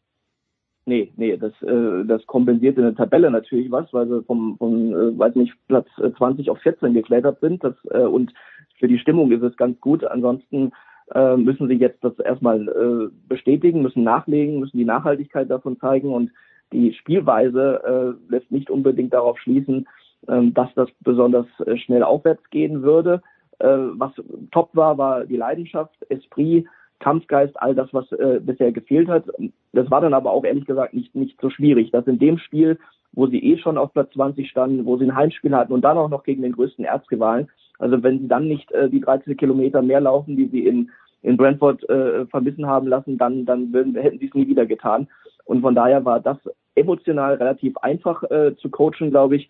Nee, 0.89 1.13
nee, 1.17 1.37
das, 1.37 1.53
äh, 1.63 2.07
das 2.07 2.25
kompensiert 2.27 2.79
in 2.79 2.85
der 2.85 2.95
Tabelle 2.95 3.31
natürlich 3.31 3.71
was, 3.71 3.93
weil 3.93 4.09
sie 4.09 4.23
vom, 4.23 4.57
vom 4.57 4.93
äh, 4.93 5.19
weiß 5.19 5.35
nicht, 5.35 5.53
Platz 5.69 5.87
20 6.17 6.47
äh, 6.47 6.51
auf 6.51 6.59
14 6.61 6.95
geklettert 6.95 7.41
sind. 7.41 7.63
Das, 7.63 7.75
äh, 7.91 7.99
und 7.99 8.33
für 8.79 8.89
die 8.89 8.99
Stimmung 8.99 9.31
ist 9.31 9.43
es 9.43 9.57
ganz 9.59 9.79
gut. 9.81 10.03
Ansonsten 10.05 10.73
äh, 11.15 11.37
müssen 11.37 11.69
sie 11.69 11.75
jetzt 11.75 12.03
das 12.03 12.19
erstmal 12.19 12.69
äh, 12.69 13.15
bestätigen, 13.29 13.83
müssen 13.83 14.03
nachlegen, 14.03 14.61
müssen 14.61 14.79
die 14.79 14.87
Nachhaltigkeit 14.87 15.51
davon 15.51 15.79
zeigen 15.79 16.13
und 16.13 16.31
die 16.73 16.95
Spielweise 16.95 18.17
äh, 18.31 18.33
lässt 18.33 18.51
nicht 18.51 18.71
unbedingt 18.71 19.13
darauf 19.13 19.39
schließen, 19.39 19.87
dass 20.27 20.69
das 20.75 20.89
besonders 21.01 21.47
äh, 21.67 21.77
schnell 21.77 22.03
aufwärts 22.03 22.43
gehen 22.51 22.83
würde. 22.83 23.23
Äh, 23.59 23.67
was 23.67 24.13
top 24.51 24.71
war, 24.75 24.99
war 24.99 25.25
die 25.25 25.37
Leidenschaft, 25.37 25.95
Esprit, 26.09 26.67
Kampfgeist, 27.01 27.61
all 27.61 27.75
das, 27.75 27.93
was 27.93 28.11
äh, 28.13 28.41
bisher 28.41 28.73
gefehlt 28.73 29.09
hat. 29.09 29.25
Das 29.73 29.91
war 29.91 30.01
dann 30.01 30.15
aber 30.15 30.33
auch 30.33 30.45
ehrlich 30.45 30.67
gesagt 30.67 30.95
nicht, 30.95 31.15
nicht 31.15 31.41
so 31.41 31.51
schwierig, 31.51 31.93
dass 31.93 32.07
in 32.07 32.19
dem 32.19 32.39
Spiel, 32.39 32.79
wo 33.13 33.27
sie 33.27 33.39
eh 33.39 33.59
schon 33.59 33.79
auf 33.79 33.93
Platz 33.93 34.13
20 34.13 34.51
standen, 34.51 34.85
wo 34.85 34.97
sie 34.97 35.05
ein 35.05 35.15
Heimspiel 35.15 35.55
hatten 35.55 35.73
und 35.73 35.83
dann 35.83 35.97
auch 35.97 36.09
noch 36.09 36.25
gegen 36.25 36.43
den 36.43 36.53
größten 36.53 36.85
Erzrivalen, 36.85 37.49
also 37.79 38.03
wenn 38.03 38.19
sie 38.19 38.29
dann 38.29 38.49
nicht 38.49 38.71
die 38.91 39.01
13 39.01 39.37
Kilometer 39.37 39.83
mehr 39.83 40.01
laufen, 40.01 40.37
die 40.37 40.49
sie 40.49 40.67
in, 40.67 40.91
in 41.23 41.37
Brentford 41.37 41.89
äh, 41.89 42.27
vermissen 42.27 42.67
haben 42.67 42.89
lassen, 42.89 43.19
dann, 43.19 43.45
dann 43.47 43.73
würden, 43.73 43.95
hätten 43.95 44.19
sie 44.19 44.27
es 44.27 44.35
nie 44.35 44.49
wieder 44.49 44.67
getan. 44.67 45.09
Und 45.45 45.63
von 45.63 45.75
daher 45.75 46.05
war 46.05 46.21
das 46.21 46.39
emotional 46.75 47.35
relativ 47.35 47.77
einfach 47.79 48.23
äh, 48.25 48.55
zu 48.57 48.71
coachen, 48.71 49.11
glaube 49.11 49.37
ich. 49.37 49.49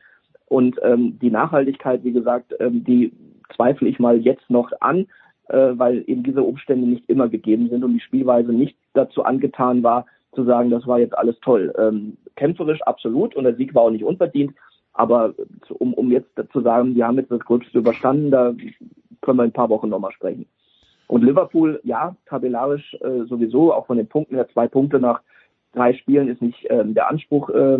Und 0.48 0.78
ähm, 0.82 1.18
die 1.20 1.30
Nachhaltigkeit, 1.30 2.04
wie 2.04 2.12
gesagt, 2.12 2.54
ähm, 2.58 2.84
die 2.84 3.12
zweifle 3.54 3.88
ich 3.88 3.98
mal 3.98 4.18
jetzt 4.18 4.48
noch 4.50 4.72
an 4.80 5.06
äh, 5.48 5.78
weil 5.78 6.04
eben 6.06 6.22
diese 6.22 6.42
Umstände 6.42 6.86
nicht 6.86 7.08
immer 7.08 7.28
gegeben 7.28 7.68
sind 7.68 7.84
und 7.84 7.94
die 7.94 8.00
Spielweise 8.00 8.52
nicht 8.52 8.76
dazu 8.92 9.24
angetan 9.24 9.82
war, 9.82 10.06
zu 10.34 10.44
sagen, 10.44 10.70
das 10.70 10.86
war 10.86 10.98
jetzt 10.98 11.16
alles 11.16 11.38
toll. 11.40 11.72
Ähm, 11.78 12.18
kämpferisch 12.36 12.82
absolut 12.82 13.34
und 13.34 13.44
der 13.44 13.56
Sieg 13.56 13.74
war 13.74 13.82
auch 13.82 13.90
nicht 13.90 14.04
unverdient, 14.04 14.52
aber 14.92 15.34
um, 15.70 15.94
um 15.94 16.12
jetzt 16.12 16.30
zu 16.52 16.60
sagen, 16.60 16.94
wir 16.94 17.06
haben 17.06 17.16
jetzt 17.16 17.30
das 17.30 17.40
Gröbste 17.40 17.78
überstanden, 17.78 18.30
da 18.30 18.54
können 19.22 19.38
wir 19.38 19.44
in 19.44 19.50
ein 19.50 19.54
paar 19.54 19.70
Wochen 19.70 19.88
nochmal 19.88 20.12
sprechen. 20.12 20.46
Und 21.06 21.24
Liverpool, 21.24 21.80
ja, 21.82 22.14
tabellarisch 22.26 22.94
äh, 23.00 23.24
sowieso, 23.24 23.72
auch 23.72 23.86
von 23.86 23.96
den 23.96 24.08
Punkten 24.08 24.34
her, 24.34 24.48
zwei 24.52 24.68
Punkte 24.68 25.00
nach 25.00 25.22
drei 25.72 25.94
Spielen 25.94 26.28
ist 26.28 26.42
nicht 26.42 26.66
ähm, 26.68 26.92
der 26.92 27.08
Anspruch 27.08 27.48
äh, 27.48 27.78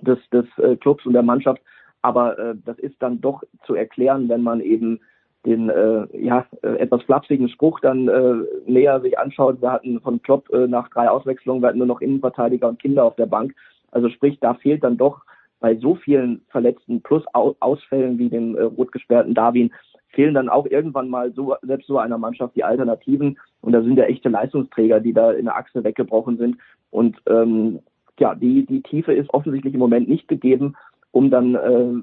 des, 0.00 0.18
des 0.32 0.46
äh, 0.58 0.76
Clubs 0.76 1.06
und 1.06 1.12
der 1.12 1.22
Mannschaft, 1.22 1.62
aber 2.02 2.38
äh, 2.38 2.54
das 2.64 2.78
ist 2.78 2.96
dann 3.00 3.20
doch 3.20 3.42
zu 3.64 3.74
erklären, 3.74 4.28
wenn 4.28 4.42
man 4.42 4.60
eben 4.60 5.00
den 5.46 5.70
äh, 5.70 6.06
ja 6.12 6.46
äh, 6.62 6.76
etwas 6.76 7.02
flapsigen 7.02 7.48
Spruch 7.48 7.80
dann 7.80 8.08
äh, 8.08 8.34
näher 8.66 9.00
sich 9.00 9.18
anschaut. 9.18 9.62
Wir 9.62 9.72
hatten 9.72 10.00
von 10.00 10.20
Klopp 10.22 10.50
äh, 10.50 10.66
nach 10.66 10.88
drei 10.90 11.08
Auswechslungen, 11.08 11.62
wir 11.62 11.68
hatten 11.68 11.78
nur 11.78 11.86
noch 11.86 12.00
Innenverteidiger 12.00 12.68
und 12.68 12.78
Kinder 12.78 13.04
auf 13.04 13.16
der 13.16 13.26
Bank. 13.26 13.54
Also 13.90 14.08
sprich, 14.10 14.38
da 14.40 14.54
fehlt 14.54 14.84
dann 14.84 14.96
doch 14.96 15.22
bei 15.60 15.76
so 15.76 15.94
vielen 15.94 16.42
Verletzten 16.48 17.02
plus 17.02 17.24
Ausfällen 17.32 18.18
wie 18.18 18.28
dem 18.28 18.56
äh, 18.56 18.62
rot 18.62 18.92
gesperrten 18.92 19.34
Darwin 19.34 19.70
fehlen 20.12 20.34
dann 20.34 20.48
auch 20.48 20.66
irgendwann 20.66 21.08
mal 21.08 21.32
so 21.32 21.54
selbst 21.62 21.86
so 21.86 21.98
einer 21.98 22.18
Mannschaft 22.18 22.56
die 22.56 22.64
Alternativen 22.64 23.38
und 23.60 23.72
da 23.72 23.82
sind 23.82 23.96
ja 23.96 24.04
echte 24.04 24.28
Leistungsträger, 24.28 25.00
die 25.00 25.12
da 25.12 25.32
in 25.32 25.44
der 25.44 25.56
Achse 25.56 25.84
weggebrochen 25.84 26.36
sind 26.36 26.56
und 26.90 27.16
ähm, 27.28 27.80
ja 28.18 28.34
die 28.34 28.66
die 28.66 28.82
Tiefe 28.82 29.12
ist 29.12 29.32
offensichtlich 29.32 29.74
im 29.74 29.80
Moment 29.80 30.08
nicht 30.08 30.28
gegeben, 30.28 30.74
um 31.12 31.30
dann 31.30 31.54
äh, 31.54 32.02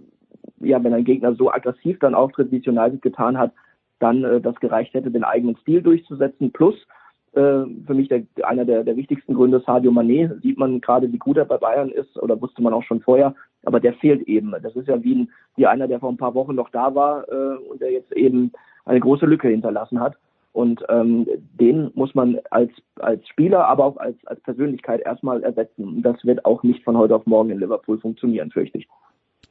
ja, 0.60 0.84
wenn 0.84 0.94
ein 0.94 1.04
Gegner 1.04 1.36
so 1.36 1.52
aggressiv 1.52 2.00
dann 2.00 2.16
auftritt, 2.16 2.52
wie 2.52 2.58
es 2.58 2.68
United 2.68 3.02
getan 3.02 3.38
hat, 3.38 3.52
dann 4.00 4.24
äh, 4.24 4.42
das 4.42 4.56
gereicht 4.56 4.94
hätte, 4.94 5.12
den 5.12 5.24
eigenen 5.24 5.58
Stil 5.58 5.82
durchzusetzen. 5.82 6.52
Plus 6.52 6.76
äh, 7.34 7.66
für 7.86 7.94
mich 7.94 8.10
der, 8.10 8.24
einer 8.44 8.66
der, 8.66 8.84
der 8.84 8.96
wichtigsten 8.96 9.34
Gründe, 9.34 9.62
Sadio 9.66 9.92
Mané, 9.92 10.40
sieht 10.42 10.58
man 10.58 10.82
gerade, 10.82 11.12
wie 11.12 11.18
gut 11.18 11.38
er 11.38 11.46
bei 11.46 11.58
Bayern 11.58 11.90
ist, 11.90 12.18
oder 12.18 12.40
wusste 12.42 12.62
man 12.62 12.74
auch 12.74 12.84
schon 12.84 13.02
vorher, 13.02 13.36
aber 13.64 13.80
der 13.80 13.94
fehlt 13.94 14.28
eben. 14.28 14.54
Das 14.62 14.76
ist 14.76 14.88
ja 14.88 15.02
wie, 15.04 15.16
ein, 15.16 15.32
wie 15.56 15.68
einer, 15.68 15.88
der 15.88 16.00
vor 16.00 16.12
ein 16.12 16.18
paar 16.18 16.36
Wochen 16.36 16.56
noch 16.56 16.70
da 16.70 16.94
war 16.96 17.28
äh, 17.30 17.58
und 17.70 17.82
der 17.82 17.92
jetzt 17.92 18.12
eben 18.14 18.52
eine 18.86 19.00
große 19.00 19.26
Lücke 19.26 19.50
hinterlassen 19.50 20.00
hat. 20.00 20.16
Und 20.58 20.84
ähm, 20.90 21.28
den 21.60 21.92
muss 21.94 22.16
man 22.16 22.40
als, 22.50 22.72
als 22.96 23.28
Spieler, 23.28 23.68
aber 23.68 23.86
auch 23.86 23.98
als, 23.98 24.16
als 24.26 24.42
Persönlichkeit 24.42 25.02
erstmal 25.02 25.44
ersetzen. 25.44 26.02
Das 26.02 26.16
wird 26.24 26.46
auch 26.46 26.64
nicht 26.64 26.84
von 26.84 26.98
heute 26.98 27.16
auf 27.16 27.28
morgen 27.28 27.52
in 27.52 27.60
Liverpool 27.60 28.00
funktionieren, 28.00 28.50
fürchte 28.50 28.80
ich. 28.80 28.88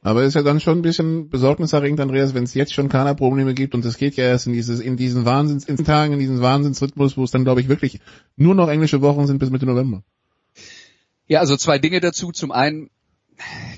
Aber 0.01 0.23
ist 0.23 0.33
ja 0.33 0.43
dann 0.43 0.59
schon 0.59 0.79
ein 0.79 0.81
bisschen 0.81 1.29
besorgniserregend, 1.29 2.01
Andreas, 2.01 2.35
wenn 2.35 2.43
es 2.43 2.53
jetzt 2.55 2.73
schon 2.73 2.89
Kaderprobleme 2.89 3.53
gibt 3.53 3.73
und 3.73 3.85
es 3.85 3.97
geht 3.97 4.17
ja 4.17 4.25
erst 4.25 4.47
in 4.47 4.53
dieses, 4.53 4.81
in 4.81 4.97
diesen 4.97 5.23
Wahnsinns, 5.23 5.63
in 5.63 5.77
Tagen, 5.77 6.11
in 6.11 6.19
diesen 6.19 6.41
Wahnsinnsrhythmus, 6.41 7.15
wo 7.15 7.23
es 7.23 7.31
dann, 7.31 7.45
glaube 7.45 7.61
ich, 7.61 7.69
wirklich 7.69 8.01
nur 8.35 8.53
noch 8.53 8.67
englische 8.67 9.01
Wochen 9.01 9.27
sind 9.27 9.39
bis 9.39 9.49
Mitte 9.49 9.65
November. 9.65 10.03
Ja, 11.27 11.39
also 11.39 11.55
zwei 11.55 11.79
Dinge 11.79 12.01
dazu. 12.01 12.33
Zum 12.33 12.51
einen 12.51 12.89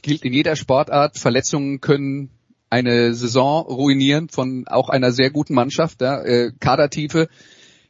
gilt 0.02 0.26
in 0.26 0.34
jeder 0.34 0.56
Sportart, 0.56 1.20
Verletzungen 1.20 1.80
können 1.80 2.32
eine 2.70 3.14
Saison 3.14 3.66
ruinieren 3.66 4.30
von 4.30 4.68
auch 4.68 4.90
einer 4.90 5.12
sehr 5.12 5.32
guten 5.32 5.54
Mannschaft. 5.54 6.02
Ja. 6.02 6.22
Äh, 6.24 6.52
Kadertiefe 6.60 7.28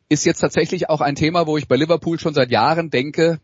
ist 0.10 0.26
jetzt 0.26 0.40
tatsächlich 0.40 0.90
auch 0.90 1.02
ein 1.02 1.16
Thema, 1.16 1.48
wo 1.48 1.58
ich 1.58 1.68
bei 1.68 1.76
Liverpool 1.76 2.20
schon 2.20 2.34
seit 2.34 2.52
Jahren 2.52 2.90
denke, 2.90 3.40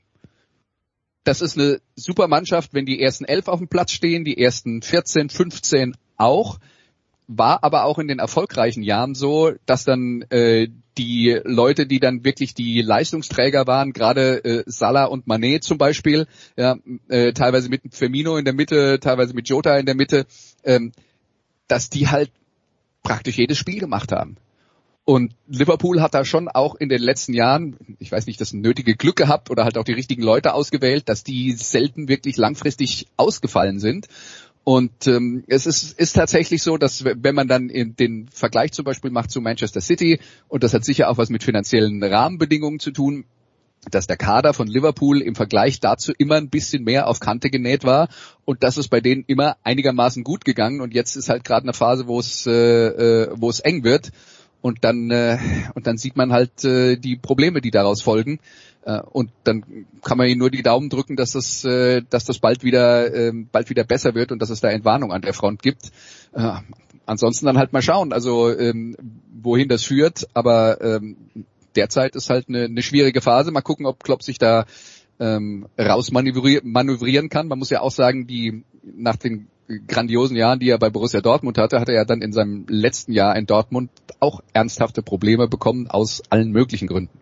das 1.26 1.42
ist 1.42 1.58
eine 1.58 1.82
super 1.96 2.28
Mannschaft, 2.28 2.74
wenn 2.74 2.86
die 2.86 3.02
ersten 3.02 3.26
elf 3.26 3.48
auf 3.48 3.60
dem 3.60 3.68
Platz 3.68 3.92
stehen, 3.92 4.24
die 4.24 4.38
ersten 4.38 4.82
14, 4.82 5.30
15 5.30 5.98
auch. 6.18 6.60
War 7.28 7.64
aber 7.64 7.86
auch 7.86 7.98
in 7.98 8.08
den 8.08 8.20
erfolgreichen 8.20 8.84
Jahren 8.84 9.16
so, 9.16 9.52
dass 9.66 9.84
dann 9.84 10.22
äh, 10.30 10.68
die 11.00 11.40
Leute, 11.44 11.88
die 11.88 12.00
dann 12.00 12.24
wirklich 12.24 12.54
die 12.54 12.84
Leistungsträger 12.84 13.66
waren, 13.66 13.94
gerade 13.94 14.46
äh, 14.46 14.64
Salah 14.68 15.06
und 15.06 15.26
Manet 15.26 15.64
zum 15.64 15.80
Beispiel, 15.80 16.28
ja, 16.56 16.78
äh, 17.10 17.34
teilweise 17.34 17.70
mit 17.70 17.82
Firmino 17.90 18.38
in 18.38 18.46
der 18.46 18.54
Mitte, 18.54 19.00
teilweise 19.00 19.34
mit 19.34 19.50
Jota 19.50 19.76
in 19.78 19.88
der 19.88 19.96
Mitte, 19.96 20.28
ähm, 20.64 20.92
dass 21.68 21.90
die 21.90 22.08
halt 22.10 22.32
praktisch 23.04 23.38
jedes 23.38 23.58
Spiel 23.58 23.80
gemacht 23.80 24.12
haben. 24.12 24.38
Und 25.06 25.36
Liverpool 25.48 26.02
hat 26.02 26.16
da 26.16 26.26
schon 26.26 26.48
auch 26.48 26.74
in 26.74 26.90
den 26.90 27.02
letzten 27.02 27.34
Jahren, 27.34 27.78
ich 28.00 28.12
weiß 28.12 28.26
nicht, 28.26 28.42
das 28.42 28.54
nötige 28.54 28.96
Glück 28.96 29.16
gehabt 29.16 29.52
oder 29.52 29.64
halt 29.64 29.78
auch 29.78 29.84
die 29.84 29.94
richtigen 29.94 30.24
Leute 30.24 30.56
ausgewählt, 30.56 31.08
dass 31.10 31.24
die 31.24 31.52
selten 31.52 32.08
wirklich 32.08 32.38
langfristig 32.38 33.06
ausgefallen 33.16 33.80
sind. 33.80 34.08
Und 34.64 35.06
ähm, 35.06 35.44
es 35.46 35.68
ist, 35.68 36.00
ist 36.00 36.14
tatsächlich 36.14 36.64
so, 36.64 36.78
dass 36.78 37.06
wenn 37.06 37.36
man 37.36 37.48
dann 37.48 37.70
in 37.70 37.96
den 37.96 38.28
Vergleich 38.30 38.72
zum 38.72 38.84
Beispiel 38.84 39.12
macht 39.12 39.30
zu 39.30 39.42
Manchester 39.42 39.80
City, 39.80 40.20
und 40.48 40.64
das 40.64 40.74
hat 40.74 40.84
sicher 40.84 41.08
auch 41.08 41.20
was 41.20 41.30
mit 41.30 41.44
finanziellen 41.44 42.04
Rahmenbedingungen 42.04 42.80
zu 42.80 42.90
tun, 42.90 43.26
dass 43.92 44.08
der 44.08 44.18
Kader 44.18 44.54
von 44.54 44.68
Liverpool 44.68 45.22
im 45.22 45.36
Vergleich 45.36 45.80
dazu 45.80 46.12
immer 46.18 46.36
ein 46.36 46.50
bisschen 46.50 46.84
mehr 46.84 47.08
auf 47.08 47.20
Kante 47.20 47.50
genäht 47.50 47.84
war 47.84 48.10
und 48.44 48.64
das 48.64 48.78
ist 48.78 48.90
bei 48.90 49.00
denen 49.00 49.24
immer 49.28 49.58
einigermaßen 49.64 50.24
gut 50.24 50.46
gegangen 50.46 50.82
und 50.82 50.94
jetzt 50.94 51.16
ist 51.16 51.30
halt 51.30 51.44
gerade 51.44 51.64
eine 51.64 51.74
Phase, 51.74 52.08
wo 52.08 52.20
es 52.20 52.48
äh, 52.48 52.52
äh 52.52 53.30
wo 53.36 53.50
es 53.50 53.60
eng 53.60 53.84
wird 53.84 54.12
und 54.62 54.84
dann 54.84 55.12
äh, 55.12 55.38
und 55.76 55.88
dann 55.88 55.98
sieht 55.98 56.16
man 56.16 56.32
halt 56.32 56.64
äh, 56.64 56.98
die 56.98 57.16
Probleme, 57.16 57.62
die 57.62 57.72
daraus 57.72 58.02
folgen 58.02 58.40
äh, 58.86 59.00
und 59.00 59.32
dann 59.44 59.86
kann 60.02 60.18
man 60.18 60.28
ihnen 60.28 60.40
nur 60.40 60.50
die 60.50 60.64
Daumen 60.64 60.90
drücken, 60.90 61.16
dass 61.16 61.34
das 61.34 61.64
äh, 61.64 62.02
dass 62.10 62.26
das 62.26 62.40
bald 62.40 62.64
wieder 62.64 63.14
äh, 63.14 63.32
bald 63.52 63.70
wieder 63.70 63.84
besser 63.84 64.16
wird 64.16 64.32
und 64.32 64.42
dass 64.42 64.50
es 64.50 64.62
da 64.62 64.70
Entwarnung 64.70 65.12
an 65.12 65.22
der 65.22 65.34
Front 65.34 65.62
gibt. 65.62 65.92
Äh, 66.34 66.54
ansonsten 67.06 67.46
dann 67.46 67.58
halt 67.58 67.74
mal 67.74 67.82
schauen, 67.82 68.14
also 68.14 68.52
ähm, 68.52 68.96
wohin 69.42 69.68
das 69.68 69.84
führt, 69.84 70.28
aber 70.34 70.82
ähm, 70.82 71.18
derzeit 71.76 72.16
ist 72.16 72.30
halt 72.30 72.50
eine, 72.50 72.66
eine 72.66 72.82
schwierige 72.82 73.22
Phase. 73.22 73.52
Mal 73.52 73.62
gucken, 73.62 73.86
ob 73.86 74.04
Klopp 74.04 74.24
sich 74.24 74.38
da 74.38 74.66
ähm, 75.20 75.68
rausmanövrieren 75.80 77.30
kann. 77.30 77.48
Man 77.48 77.60
muss 77.60 77.70
ja 77.70 77.82
auch 77.82 77.92
sagen, 77.92 78.28
die 78.28 78.64
nach 78.84 79.16
den 79.16 79.48
grandiosen 79.88 80.38
Jahren, 80.38 80.60
die 80.60 80.70
er 80.70 80.78
bei 80.78 80.90
Borussia 80.90 81.22
Dortmund 81.22 81.58
hatte, 81.58 81.80
hat 81.80 81.90
er 81.90 81.96
ja 81.96 82.06
dann 82.06 82.22
in 82.22 82.32
seinem 82.32 82.66
letzten 82.70 83.14
Jahr 83.14 83.36
in 83.36 83.46
Dortmund 83.46 83.90
auch 84.20 84.42
ernsthafte 84.54 85.02
Probleme 85.02 85.48
bekommen 85.48 85.88
aus 85.90 86.22
allen 86.30 86.52
möglichen 86.52 86.88
Gründen. 86.88 87.18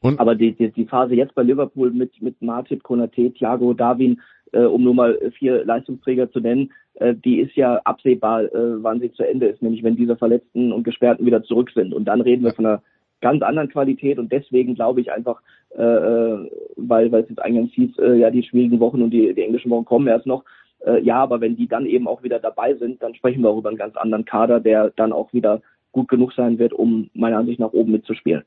Und? 0.00 0.18
Aber 0.18 0.34
die, 0.34 0.52
die, 0.52 0.70
die 0.70 0.86
Phase 0.86 1.14
jetzt 1.14 1.34
bei 1.34 1.42
Liverpool 1.42 1.92
mit, 1.92 2.20
mit 2.22 2.40
Martip, 2.40 2.82
Konate, 2.82 3.32
Thiago, 3.32 3.74
Darwin 3.74 4.20
äh, 4.52 4.64
um 4.64 4.82
nur 4.82 4.94
mal 4.94 5.18
vier 5.38 5.64
Leistungsträger 5.64 6.30
zu 6.30 6.40
nennen, 6.40 6.72
äh, 6.94 7.14
die 7.14 7.40
ist 7.40 7.54
ja 7.54 7.76
absehbar, 7.84 8.42
äh, 8.44 8.82
wann 8.82 9.00
sie 9.00 9.12
zu 9.12 9.22
Ende 9.22 9.46
ist, 9.46 9.62
nämlich 9.62 9.82
wenn 9.82 9.96
diese 9.96 10.16
Verletzten 10.16 10.72
und 10.72 10.84
Gesperrten 10.84 11.26
wieder 11.26 11.42
zurück 11.42 11.70
sind. 11.74 11.94
Und 11.94 12.06
dann 12.06 12.20
reden 12.20 12.44
wir 12.44 12.52
von 12.52 12.66
einer 12.66 12.82
ganz 13.20 13.42
anderen 13.42 13.68
Qualität 13.68 14.18
und 14.18 14.32
deswegen 14.32 14.74
glaube 14.74 15.00
ich 15.00 15.12
einfach, 15.12 15.40
äh, 15.76 15.82
äh, 15.82 16.50
weil, 16.76 17.12
weil 17.12 17.22
es 17.22 17.28
jetzt 17.28 17.42
eingangs 17.42 17.72
hieß, 17.72 17.98
äh, 17.98 18.14
ja, 18.16 18.30
die 18.30 18.42
schwierigen 18.42 18.80
Wochen 18.80 19.02
und 19.02 19.10
die, 19.10 19.34
die 19.34 19.42
englischen 19.42 19.70
Wochen 19.70 19.84
kommen 19.84 20.08
erst 20.08 20.26
noch. 20.26 20.44
Äh, 20.84 21.02
ja, 21.02 21.16
aber 21.16 21.40
wenn 21.40 21.56
die 21.56 21.68
dann 21.68 21.86
eben 21.86 22.08
auch 22.08 22.22
wieder 22.22 22.38
dabei 22.38 22.74
sind, 22.74 23.02
dann 23.02 23.14
sprechen 23.14 23.42
wir 23.42 23.50
auch 23.50 23.58
über 23.58 23.68
einen 23.68 23.78
ganz 23.78 23.96
anderen 23.96 24.24
Kader, 24.24 24.60
der 24.60 24.90
dann 24.96 25.12
auch 25.12 25.32
wieder 25.32 25.60
gut 25.92 26.08
genug 26.08 26.32
sein 26.32 26.58
wird, 26.58 26.72
um 26.72 27.10
meiner 27.14 27.38
Ansicht 27.38 27.60
nach 27.60 27.72
oben 27.72 27.92
mitzuspielen. 27.92 28.44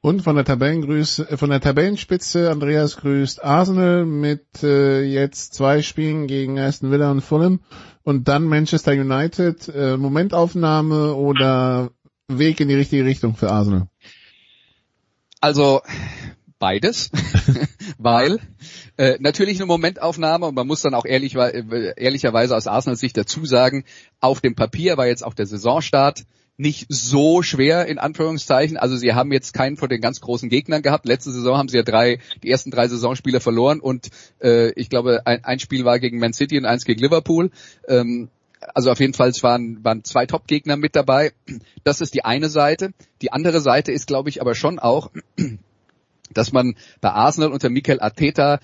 Und 0.00 0.22
von 0.22 0.36
der 0.36 0.44
Tabellengrüße, 0.44 1.36
von 1.36 1.50
der 1.50 1.60
Tabellenspitze, 1.60 2.50
Andreas 2.50 2.98
grüßt 2.98 3.44
Arsenal 3.44 4.06
mit 4.06 4.62
äh, 4.62 5.02
jetzt 5.02 5.54
zwei 5.54 5.82
Spielen 5.82 6.28
gegen 6.28 6.56
Aston 6.58 6.92
Villa 6.92 7.10
und 7.10 7.20
Fulham 7.20 7.60
und 8.04 8.28
dann 8.28 8.44
Manchester 8.44 8.92
United. 8.92 9.68
Äh, 9.68 9.96
Momentaufnahme 9.96 11.14
oder 11.14 11.90
Weg 12.28 12.60
in 12.60 12.68
die 12.68 12.74
richtige 12.74 13.04
Richtung 13.04 13.34
für 13.34 13.50
Arsenal? 13.50 13.88
Also 15.40 15.82
beides, 16.58 17.10
weil 17.98 18.38
äh, 18.96 19.16
natürlich 19.20 19.58
eine 19.58 19.66
Momentaufnahme 19.66 20.46
und 20.46 20.54
man 20.54 20.66
muss 20.66 20.82
dann 20.82 20.94
auch 20.94 21.04
ehrlich, 21.04 21.36
äh, 21.36 21.94
ehrlicherweise 21.96 22.56
aus 22.56 22.66
Arsenals 22.66 23.00
Sicht 23.00 23.16
dazu 23.16 23.46
sagen, 23.46 23.84
auf 24.20 24.40
dem 24.40 24.54
Papier 24.54 24.96
war 24.96 25.06
jetzt 25.06 25.24
auch 25.24 25.34
der 25.34 25.46
Saisonstart 25.46 26.24
nicht 26.58 26.86
so 26.88 27.42
schwer 27.42 27.86
in 27.86 27.98
Anführungszeichen. 27.98 28.76
Also 28.76 28.96
sie 28.96 29.14
haben 29.14 29.32
jetzt 29.32 29.54
keinen 29.54 29.76
von 29.76 29.88
den 29.88 30.00
ganz 30.00 30.20
großen 30.20 30.48
Gegnern 30.48 30.82
gehabt. 30.82 31.06
Letzte 31.06 31.30
Saison 31.30 31.56
haben 31.56 31.68
sie 31.68 31.76
ja 31.76 31.84
drei, 31.84 32.18
die 32.42 32.50
ersten 32.50 32.72
drei 32.72 32.88
Saisonspiele 32.88 33.38
verloren 33.38 33.78
und 33.80 34.08
äh, 34.42 34.72
ich 34.72 34.90
glaube 34.90 35.24
ein, 35.24 35.44
ein 35.44 35.60
Spiel 35.60 35.84
war 35.84 36.00
gegen 36.00 36.18
Man 36.18 36.32
City 36.32 36.58
und 36.58 36.66
eins 36.66 36.84
gegen 36.84 37.00
Liverpool. 37.00 37.50
Ähm, 37.86 38.28
also 38.74 38.90
auf 38.90 39.00
jeden 39.00 39.14
Fall 39.14 39.28
es 39.28 39.42
waren, 39.42 39.82
waren 39.84 40.04
zwei 40.04 40.26
Top-Gegner 40.26 40.76
mit 40.76 40.96
dabei. 40.96 41.32
Das 41.84 42.00
ist 42.00 42.14
die 42.14 42.24
eine 42.24 42.48
Seite. 42.48 42.92
Die 43.22 43.32
andere 43.32 43.60
Seite 43.60 43.92
ist, 43.92 44.06
glaube 44.06 44.28
ich, 44.28 44.40
aber 44.40 44.54
schon 44.54 44.78
auch, 44.78 45.10
dass 46.32 46.52
man 46.52 46.76
bei 47.00 47.10
Arsenal 47.10 47.52
unter 47.52 47.70
Mikel 47.70 48.00
Arteta 48.00 48.60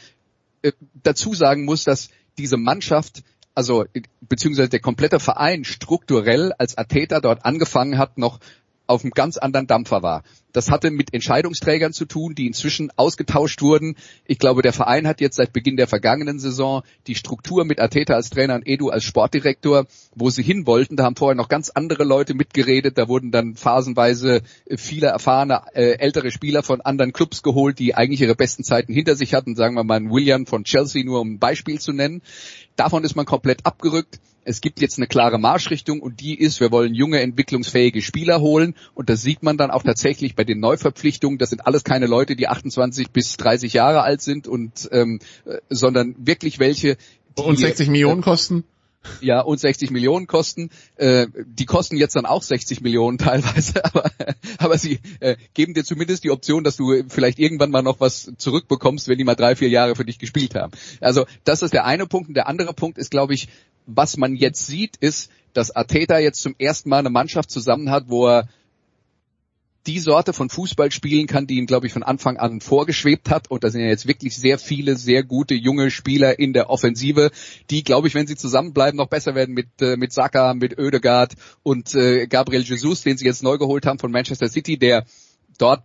äh, 0.62 0.72
dazu 1.02 1.34
sagen 1.34 1.64
muss, 1.64 1.84
dass 1.84 2.08
diese 2.38 2.56
Mannschaft 2.56 3.22
also 3.54 3.84
beziehungsweise 4.20 4.68
der 4.68 4.80
komplette 4.80 5.20
Verein 5.20 5.64
strukturell 5.64 6.52
als 6.58 6.76
Atheta 6.76 7.20
dort 7.20 7.44
angefangen 7.44 7.98
hat, 7.98 8.18
noch 8.18 8.40
auf 8.86 9.02
einem 9.02 9.12
ganz 9.12 9.36
anderen 9.36 9.66
Dampfer 9.66 10.02
war. 10.02 10.22
Das 10.54 10.70
hatte 10.70 10.92
mit 10.92 11.12
Entscheidungsträgern 11.12 11.92
zu 11.92 12.04
tun, 12.04 12.36
die 12.36 12.46
inzwischen 12.46 12.92
ausgetauscht 12.94 13.60
wurden. 13.60 13.96
Ich 14.24 14.38
glaube, 14.38 14.62
der 14.62 14.72
Verein 14.72 15.08
hat 15.08 15.20
jetzt 15.20 15.34
seit 15.34 15.52
Beginn 15.52 15.76
der 15.76 15.88
vergangenen 15.88 16.38
Saison 16.38 16.82
die 17.08 17.16
Struktur 17.16 17.64
mit 17.64 17.80
Ateta 17.80 18.14
als 18.14 18.30
Trainer 18.30 18.54
und 18.54 18.66
Edu 18.66 18.90
als 18.90 19.02
Sportdirektor, 19.02 19.86
wo 20.14 20.30
sie 20.30 20.44
hin 20.44 20.64
wollten. 20.64 20.94
Da 20.94 21.04
haben 21.04 21.16
vorher 21.16 21.34
noch 21.34 21.48
ganz 21.48 21.70
andere 21.70 22.04
Leute 22.04 22.34
mitgeredet. 22.34 22.96
Da 22.98 23.08
wurden 23.08 23.32
dann 23.32 23.56
phasenweise 23.56 24.42
viele 24.76 25.08
erfahrene 25.08 25.62
äh, 25.74 25.98
ältere 25.98 26.30
Spieler 26.30 26.62
von 26.62 26.80
anderen 26.80 27.12
Clubs 27.12 27.42
geholt, 27.42 27.80
die 27.80 27.96
eigentlich 27.96 28.20
ihre 28.20 28.36
besten 28.36 28.62
Zeiten 28.62 28.92
hinter 28.92 29.16
sich 29.16 29.34
hatten. 29.34 29.56
Sagen 29.56 29.74
wir 29.74 29.82
mal 29.82 30.08
William 30.08 30.46
von 30.46 30.62
Chelsea, 30.62 31.04
nur 31.04 31.20
um 31.20 31.32
ein 31.32 31.38
Beispiel 31.40 31.80
zu 31.80 31.92
nennen. 31.92 32.22
Davon 32.76 33.02
ist 33.02 33.16
man 33.16 33.26
komplett 33.26 33.66
abgerückt. 33.66 34.20
Es 34.44 34.60
gibt 34.60 34.80
jetzt 34.80 34.98
eine 34.98 35.06
klare 35.06 35.38
Marschrichtung 35.38 36.00
und 36.00 36.20
die 36.20 36.38
ist, 36.38 36.60
wir 36.60 36.70
wollen 36.70 36.94
junge, 36.94 37.20
entwicklungsfähige 37.20 38.02
Spieler 38.02 38.40
holen 38.40 38.74
und 38.94 39.08
das 39.08 39.22
sieht 39.22 39.42
man 39.42 39.56
dann 39.56 39.70
auch 39.70 39.82
tatsächlich 39.82 40.36
bei 40.36 40.44
den 40.44 40.60
Neuverpflichtungen. 40.60 41.38
Das 41.38 41.50
sind 41.50 41.66
alles 41.66 41.84
keine 41.84 42.06
Leute, 42.06 42.36
die 42.36 42.48
28 42.48 43.10
bis 43.10 43.36
30 43.36 43.72
Jahre 43.72 44.02
alt 44.02 44.22
sind 44.22 44.46
und 44.46 44.88
ähm, 44.92 45.20
äh, 45.44 45.58
sondern 45.68 46.14
wirklich 46.18 46.58
welche, 46.58 46.96
die, 47.38 47.42
und 47.42 47.58
60 47.58 47.88
Millionen 47.88 48.20
äh, 48.20 48.24
kosten. 48.24 48.64
Ja, 49.20 49.40
und 49.40 49.58
60 49.58 49.90
Millionen 49.90 50.26
kosten. 50.26 50.70
Äh, 50.96 51.26
die 51.46 51.66
kosten 51.66 51.96
jetzt 51.96 52.16
dann 52.16 52.26
auch 52.26 52.42
60 52.42 52.80
Millionen 52.80 53.18
teilweise, 53.18 53.84
aber, 53.84 54.10
aber 54.58 54.78
sie 54.78 55.00
äh, 55.20 55.36
geben 55.54 55.74
dir 55.74 55.84
zumindest 55.84 56.24
die 56.24 56.30
Option, 56.30 56.64
dass 56.64 56.76
du 56.76 57.04
vielleicht 57.08 57.38
irgendwann 57.38 57.70
mal 57.70 57.82
noch 57.82 58.00
was 58.00 58.32
zurückbekommst, 58.38 59.08
wenn 59.08 59.18
die 59.18 59.24
mal 59.24 59.34
drei, 59.34 59.56
vier 59.56 59.68
Jahre 59.68 59.94
für 59.94 60.04
dich 60.04 60.18
gespielt 60.18 60.54
haben. 60.54 60.72
Also 61.00 61.26
das 61.44 61.62
ist 61.62 61.72
der 61.72 61.84
eine 61.84 62.06
Punkt. 62.06 62.28
Und 62.28 62.34
der 62.34 62.48
andere 62.48 62.72
Punkt 62.72 62.98
ist, 62.98 63.10
glaube 63.10 63.34
ich, 63.34 63.48
was 63.86 64.16
man 64.16 64.34
jetzt 64.34 64.66
sieht, 64.66 64.96
ist, 64.96 65.30
dass 65.52 65.74
Ateta 65.74 66.18
jetzt 66.18 66.42
zum 66.42 66.54
ersten 66.58 66.88
Mal 66.88 66.98
eine 66.98 67.10
Mannschaft 67.10 67.50
zusammen 67.50 67.90
hat, 67.90 68.04
wo 68.08 68.26
er 68.26 68.48
die 69.86 69.98
Sorte 69.98 70.32
von 70.32 70.48
Fußball 70.48 70.90
spielen 70.90 71.26
kann, 71.26 71.46
die 71.46 71.56
ihm, 71.56 71.66
glaube 71.66 71.86
ich, 71.86 71.92
von 71.92 72.02
Anfang 72.02 72.38
an 72.38 72.60
vorgeschwebt 72.60 73.28
hat. 73.30 73.50
Und 73.50 73.64
da 73.64 73.70
sind 73.70 73.82
ja 73.82 73.88
jetzt 73.88 74.08
wirklich 74.08 74.36
sehr 74.36 74.58
viele, 74.58 74.96
sehr 74.96 75.22
gute 75.22 75.54
junge 75.54 75.90
Spieler 75.90 76.38
in 76.38 76.52
der 76.52 76.70
Offensive, 76.70 77.30
die, 77.70 77.84
glaube 77.84 78.08
ich, 78.08 78.14
wenn 78.14 78.26
sie 78.26 78.36
zusammenbleiben, 78.36 78.96
noch 78.96 79.08
besser 79.08 79.34
werden 79.34 79.54
mit, 79.54 79.68
äh, 79.80 79.96
mit 79.96 80.12
Saka, 80.12 80.54
mit 80.54 80.78
Oedegaard 80.78 81.34
und 81.62 81.94
äh, 81.94 82.26
Gabriel 82.26 82.62
Jesus, 82.62 83.02
den 83.02 83.18
sie 83.18 83.26
jetzt 83.26 83.42
neu 83.42 83.58
geholt 83.58 83.84
haben 83.84 83.98
von 83.98 84.10
Manchester 84.10 84.48
City, 84.48 84.78
der 84.78 85.04
dort 85.58 85.82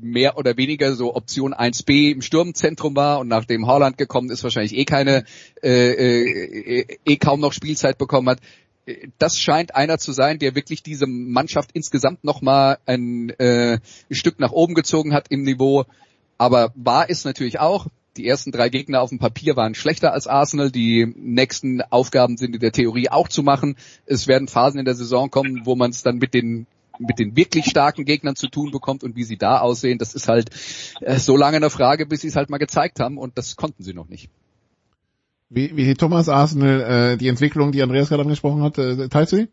mehr 0.00 0.36
oder 0.36 0.56
weniger 0.56 0.94
so 0.94 1.14
Option 1.14 1.54
1b 1.54 2.12
im 2.12 2.22
Sturmzentrum 2.22 2.94
war 2.96 3.20
und 3.20 3.28
nachdem 3.28 3.66
Holland 3.66 3.98
gekommen 3.98 4.30
ist, 4.30 4.42
wahrscheinlich 4.42 4.76
eh 4.76 4.84
keine, 4.84 5.24
äh, 5.62 6.80
äh, 6.80 6.98
eh 7.04 7.16
kaum 7.16 7.40
noch 7.40 7.52
Spielzeit 7.52 7.98
bekommen 7.98 8.28
hat 8.28 8.40
das 9.18 9.38
scheint 9.38 9.74
einer 9.74 9.98
zu 9.98 10.12
sein, 10.12 10.38
der 10.38 10.54
wirklich 10.54 10.82
diese 10.82 11.06
Mannschaft 11.06 11.70
insgesamt 11.72 12.24
nochmal 12.24 12.78
ein 12.86 13.30
äh, 13.30 13.78
Stück 14.10 14.38
nach 14.40 14.52
oben 14.52 14.74
gezogen 14.74 15.14
hat 15.14 15.28
im 15.30 15.42
Niveau. 15.42 15.84
Aber 16.36 16.72
wahr 16.74 17.08
ist 17.08 17.24
natürlich 17.24 17.60
auch, 17.60 17.86
die 18.16 18.28
ersten 18.28 18.52
drei 18.52 18.68
Gegner 18.68 19.00
auf 19.00 19.08
dem 19.08 19.18
Papier 19.18 19.56
waren 19.56 19.74
schlechter 19.74 20.12
als 20.12 20.26
Arsenal. 20.26 20.70
Die 20.70 21.06
nächsten 21.16 21.82
Aufgaben 21.82 22.36
sind 22.36 22.54
in 22.54 22.60
der 22.60 22.72
Theorie 22.72 23.08
auch 23.08 23.28
zu 23.28 23.42
machen. 23.42 23.76
Es 24.06 24.28
werden 24.28 24.46
Phasen 24.48 24.78
in 24.78 24.84
der 24.84 24.94
Saison 24.94 25.30
kommen, 25.30 25.62
wo 25.64 25.74
man 25.74 25.90
es 25.90 26.02
dann 26.02 26.18
mit 26.18 26.34
den 26.34 26.66
mit 26.98 27.18
den 27.18 27.36
wirklich 27.36 27.66
starken 27.66 28.04
Gegnern 28.04 28.36
zu 28.36 28.48
tun 28.48 28.70
bekommt 28.70 29.02
und 29.02 29.16
wie 29.16 29.24
sie 29.24 29.36
da 29.36 29.58
aussehen, 29.58 29.98
das 29.98 30.14
ist 30.14 30.28
halt 30.28 30.50
äh, 31.00 31.16
so 31.16 31.36
lange 31.36 31.56
eine 31.56 31.70
Frage, 31.70 32.06
bis 32.06 32.20
sie 32.20 32.28
es 32.28 32.36
halt 32.36 32.50
mal 32.50 32.58
gezeigt 32.58 33.00
haben 33.00 33.18
und 33.18 33.36
das 33.38 33.56
konnten 33.56 33.82
sie 33.82 33.94
noch 33.94 34.08
nicht. 34.08 34.30
Wie, 35.50 35.76
wie 35.76 35.94
Thomas 35.94 36.28
Arsenal 36.28 36.80
äh, 37.12 37.16
die 37.16 37.28
Entwicklung, 37.28 37.72
die 37.72 37.82
Andreas 37.82 38.08
gerade 38.08 38.22
angesprochen 38.22 38.62
hat, 38.62 38.78
äh, 38.78 39.08
teilst 39.08 39.32
du 39.32 39.36
die? 39.36 39.48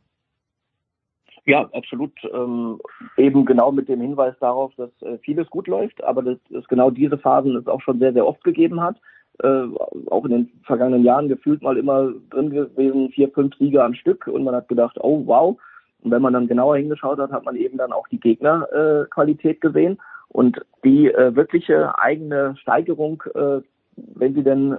Ja, 1.46 1.70
absolut. 1.74 2.14
Ähm, 2.34 2.80
eben 3.18 3.46
genau 3.46 3.72
mit 3.72 3.90
dem 3.90 4.02
Hinweis 4.02 4.36
darauf, 4.40 4.74
dass 4.78 4.90
äh, 5.02 5.18
vieles 5.20 5.50
gut 5.50 5.68
läuft, 5.68 6.04
aber 6.04 6.22
dass 6.22 6.38
es 6.52 6.68
genau 6.68 6.92
diese 6.92 7.18
Phasen 7.18 7.56
es 7.56 7.68
auch 7.68 7.82
schon 7.82 8.00
sehr, 8.00 8.14
sehr 8.14 8.28
oft 8.28 8.44
gegeben 8.44 8.82
hat. 8.82 8.98
Äh, 9.42 9.68
auch 10.10 10.26
in 10.26 10.32
den 10.32 10.52
vergangenen 10.64 11.04
Jahren 11.04 11.28
gefühlt 11.28 11.64
mal 11.64 11.78
immer 11.78 12.12
drin 12.30 12.52
gewesen, 12.52 13.10
vier, 13.10 13.30
fünf 13.32 13.56
Siege 13.58 13.84
am 13.84 13.96
Stück 13.96 14.28
und 14.28 14.44
man 14.44 14.56
hat 14.56 14.68
gedacht, 14.68 14.98
oh 15.00 15.24
wow. 15.26 15.58
Und 16.04 16.12
wenn 16.12 16.22
man 16.22 16.34
dann 16.34 16.48
genauer 16.48 16.78
hingeschaut 16.78 17.20
hat, 17.20 17.32
hat 17.32 17.46
man 17.46 17.56
eben 17.56 17.78
dann 17.78 17.92
auch 17.92 18.08
die 18.08 18.20
Gegnerqualität 18.20 19.58
äh, 19.58 19.60
gesehen 19.60 20.00
und 20.30 20.60
die 20.84 21.12
äh, 21.12 21.36
wirkliche 21.36 21.98
eigene 22.00 22.56
Steigerung, 22.58 23.24
äh, 23.36 23.62
wenn 23.96 24.34
sie 24.34 24.44
denn 24.44 24.78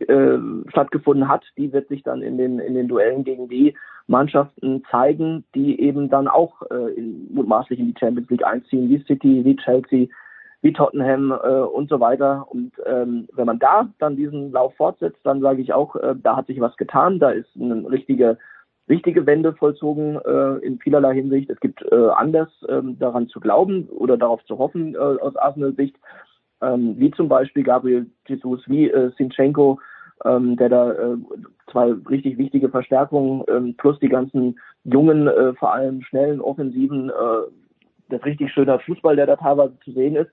äh, 0.00 0.38
stattgefunden 0.70 1.28
hat, 1.28 1.44
die 1.56 1.72
wird 1.72 1.88
sich 1.88 2.02
dann 2.02 2.22
in 2.22 2.38
den 2.38 2.58
in 2.58 2.74
den 2.74 2.88
Duellen 2.88 3.24
gegen 3.24 3.48
die 3.48 3.74
Mannschaften 4.06 4.82
zeigen, 4.90 5.44
die 5.54 5.80
eben 5.80 6.08
dann 6.08 6.28
auch 6.28 6.62
äh, 6.70 6.94
in, 6.94 7.28
mutmaßlich 7.32 7.78
in 7.78 7.92
die 7.92 7.98
Champions 7.98 8.30
League 8.30 8.44
einziehen, 8.44 8.88
wie 8.88 9.04
City, 9.04 9.44
wie 9.44 9.56
Chelsea, 9.56 10.06
wie 10.62 10.72
Tottenham 10.72 11.30
äh, 11.30 11.60
und 11.60 11.88
so 11.88 12.00
weiter. 12.00 12.46
Und 12.48 12.72
ähm, 12.86 13.28
wenn 13.34 13.46
man 13.46 13.58
da 13.58 13.88
dann 13.98 14.16
diesen 14.16 14.50
Lauf 14.50 14.74
fortsetzt, 14.76 15.20
dann 15.24 15.40
sage 15.40 15.62
ich 15.62 15.72
auch, 15.72 15.94
äh, 15.96 16.14
da 16.20 16.36
hat 16.36 16.46
sich 16.46 16.60
was 16.60 16.76
getan, 16.76 17.18
da 17.18 17.30
ist 17.30 17.50
eine 17.54 17.88
richtige 17.90 18.38
wichtige 18.88 19.26
Wende 19.26 19.54
vollzogen 19.54 20.16
äh, 20.24 20.64
in 20.64 20.78
vielerlei 20.78 21.14
Hinsicht. 21.14 21.50
Es 21.50 21.60
gibt 21.60 21.82
äh, 21.90 22.08
anders 22.16 22.48
äh, 22.68 22.80
daran 22.98 23.28
zu 23.28 23.40
glauben 23.40 23.88
oder 23.88 24.16
darauf 24.16 24.44
zu 24.44 24.58
hoffen 24.58 24.94
äh, 24.94 24.98
aus 24.98 25.36
Arsenal 25.36 25.74
Sicht 25.74 25.96
ähm, 26.60 26.94
wie 26.98 27.10
zum 27.12 27.28
Beispiel 27.28 27.62
Gabriel 27.62 28.06
Jesus, 28.26 28.62
wie 28.66 28.90
äh, 28.90 29.10
Sinchenko, 29.16 29.80
ähm, 30.24 30.56
der 30.56 30.68
da 30.68 30.92
äh, 30.92 31.16
zwei 31.70 31.92
richtig 32.08 32.38
wichtige 32.38 32.68
Verstärkungen 32.68 33.44
ähm, 33.48 33.74
plus 33.76 33.98
die 34.00 34.08
ganzen 34.08 34.58
jungen, 34.84 35.28
äh, 35.28 35.54
vor 35.54 35.72
allem 35.72 36.02
schnellen 36.02 36.40
Offensiven, 36.40 37.10
äh, 37.10 37.12
das 38.08 38.24
richtig 38.24 38.52
schöner 38.52 38.80
Fußball, 38.80 39.16
der 39.16 39.26
da 39.26 39.36
teilweise 39.36 39.78
zu 39.84 39.92
sehen 39.92 40.16
ist, 40.16 40.30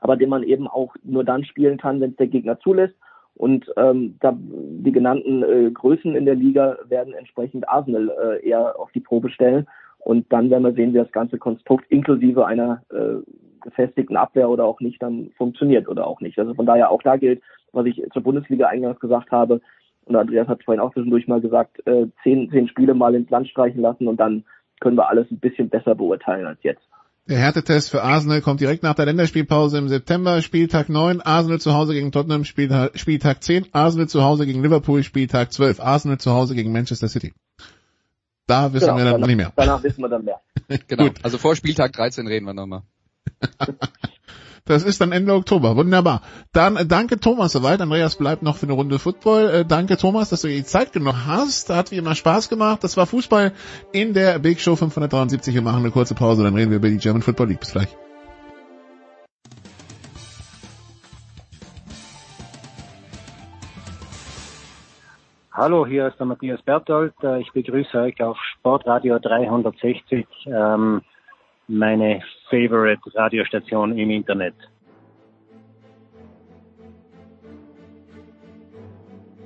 aber 0.00 0.16
den 0.16 0.28
man 0.28 0.42
eben 0.42 0.68
auch 0.68 0.94
nur 1.02 1.24
dann 1.24 1.44
spielen 1.44 1.78
kann, 1.78 2.00
wenn 2.00 2.10
es 2.10 2.16
der 2.16 2.28
Gegner 2.28 2.58
zulässt. 2.60 2.94
Und 3.38 3.72
ähm, 3.76 4.16
da, 4.20 4.36
die 4.36 4.92
genannten 4.92 5.42
äh, 5.44 5.70
Größen 5.70 6.14
in 6.14 6.26
der 6.26 6.34
Liga 6.34 6.76
werden 6.88 7.14
entsprechend 7.14 7.68
Arsenal 7.68 8.10
äh, 8.20 8.46
eher 8.46 8.78
auf 8.78 8.90
die 8.92 9.00
Probe 9.00 9.30
stellen. 9.30 9.66
Und 10.00 10.30
dann 10.32 10.50
werden 10.50 10.64
wir 10.64 10.72
sehen, 10.72 10.92
wie 10.92 10.98
das 10.98 11.12
ganze 11.12 11.38
Konstrukt 11.38 11.84
inklusive 11.88 12.46
einer 12.46 12.82
äh, 12.90 13.22
gefestigten 13.62 14.16
Abwehr 14.16 14.50
oder 14.50 14.64
auch 14.64 14.80
nicht 14.80 15.00
dann 15.00 15.30
funktioniert 15.36 15.88
oder 15.88 16.06
auch 16.06 16.20
nicht. 16.20 16.38
Also 16.38 16.54
von 16.54 16.66
daher 16.66 16.90
auch 16.90 17.02
da 17.02 17.16
gilt, 17.16 17.40
was 17.72 17.86
ich 17.86 18.02
zur 18.12 18.22
Bundesliga 18.22 18.66
eingangs 18.66 19.00
gesagt 19.00 19.30
habe, 19.30 19.60
und 20.08 20.16
Andreas 20.16 20.48
hat 20.48 20.64
vorhin 20.64 20.80
auch 20.80 20.92
zwischendurch 20.94 21.28
mal 21.28 21.40
gesagt, 21.40 21.86
äh, 21.86 22.06
zehn, 22.22 22.50
zehn 22.50 22.66
Spiele 22.66 22.94
mal 22.94 23.14
ins 23.14 23.28
Land 23.28 23.46
streichen 23.48 23.82
lassen 23.82 24.08
und 24.08 24.18
dann 24.18 24.42
können 24.80 24.96
wir 24.96 25.08
alles 25.08 25.30
ein 25.30 25.38
bisschen 25.38 25.68
besser 25.68 25.94
beurteilen 25.94 26.46
als 26.46 26.62
jetzt. 26.62 26.82
Der 27.28 27.38
Härtetest 27.38 27.90
für 27.90 28.02
Arsenal 28.02 28.40
kommt 28.40 28.60
direkt 28.60 28.82
nach 28.82 28.94
der 28.94 29.04
Länderspielpause 29.04 29.76
im 29.76 29.88
September, 29.90 30.40
Spieltag 30.40 30.88
9, 30.88 31.20
Arsenal 31.20 31.60
zu 31.60 31.74
Hause 31.74 31.92
gegen 31.92 32.10
Tottenham, 32.10 32.44
Spieltag, 32.44 32.98
Spieltag 32.98 33.44
10, 33.44 33.66
Arsenal 33.72 34.08
zu 34.08 34.22
Hause 34.22 34.46
gegen 34.46 34.62
Liverpool, 34.62 35.02
Spieltag 35.02 35.52
12, 35.52 35.78
Arsenal 35.78 36.16
zu 36.16 36.32
Hause 36.32 36.54
gegen 36.54 36.72
Manchester 36.72 37.06
City. 37.06 37.34
Da 38.46 38.72
wissen 38.72 38.86
Genau, 38.86 38.96
wir 38.96 39.04
dann 39.04 39.12
danach, 39.14 39.26
nicht 39.26 39.36
mehr. 39.36 39.52
danach 39.56 39.82
wissen 39.82 40.00
wir 40.00 40.08
dann 40.08 40.24
mehr. 40.24 40.40
Genau. 40.88 41.04
Gut. 41.04 41.18
Also 41.22 41.36
vor 41.36 41.54
Spieltag 41.54 41.92
13 41.92 42.26
reden 42.26 42.46
wir 42.46 42.54
nochmal. 42.54 42.82
Das 44.68 44.82
ist 44.84 45.00
dann 45.00 45.12
Ende 45.12 45.32
Oktober. 45.32 45.76
Wunderbar. 45.76 46.20
Dann 46.52 46.76
äh, 46.76 46.84
danke 46.84 47.18
Thomas 47.18 47.52
soweit. 47.52 47.80
Andreas 47.80 48.16
bleibt 48.16 48.42
noch 48.42 48.56
für 48.56 48.66
eine 48.66 48.74
Runde 48.74 48.98
Football. 48.98 49.48
Äh, 49.48 49.64
danke 49.64 49.96
Thomas, 49.96 50.28
dass 50.28 50.42
du 50.42 50.48
die 50.48 50.62
Zeit 50.62 50.92
genommen 50.92 51.26
hast. 51.26 51.70
Hat 51.70 51.90
wie 51.90 51.96
immer 51.96 52.14
Spaß 52.14 52.50
gemacht. 52.50 52.84
Das 52.84 52.98
war 52.98 53.06
Fußball 53.06 53.52
in 53.92 54.12
der 54.12 54.38
Big 54.38 54.60
Show 54.60 54.76
573. 54.76 55.54
Wir 55.54 55.62
machen 55.62 55.78
eine 55.78 55.90
kurze 55.90 56.14
Pause, 56.14 56.44
dann 56.44 56.54
reden 56.54 56.70
wir 56.70 56.76
über 56.76 56.90
die 56.90 56.98
German 56.98 57.22
Football 57.22 57.48
League. 57.48 57.60
Bis 57.60 57.72
gleich. 57.72 57.88
Hallo, 65.50 65.86
hier 65.86 66.08
ist 66.08 66.18
der 66.18 66.26
Matthias 66.26 66.60
Berthold. 66.60 67.14
Äh, 67.22 67.40
Ich 67.40 67.50
begrüße 67.52 67.98
euch 67.98 68.22
auf 68.22 68.36
Sportradio 68.58 69.18
360, 69.18 70.26
ähm, 70.46 71.00
meine 71.68 72.22
favorite 72.50 73.00
Radiostation 73.14 73.96
im 73.96 74.10
Internet. 74.10 74.54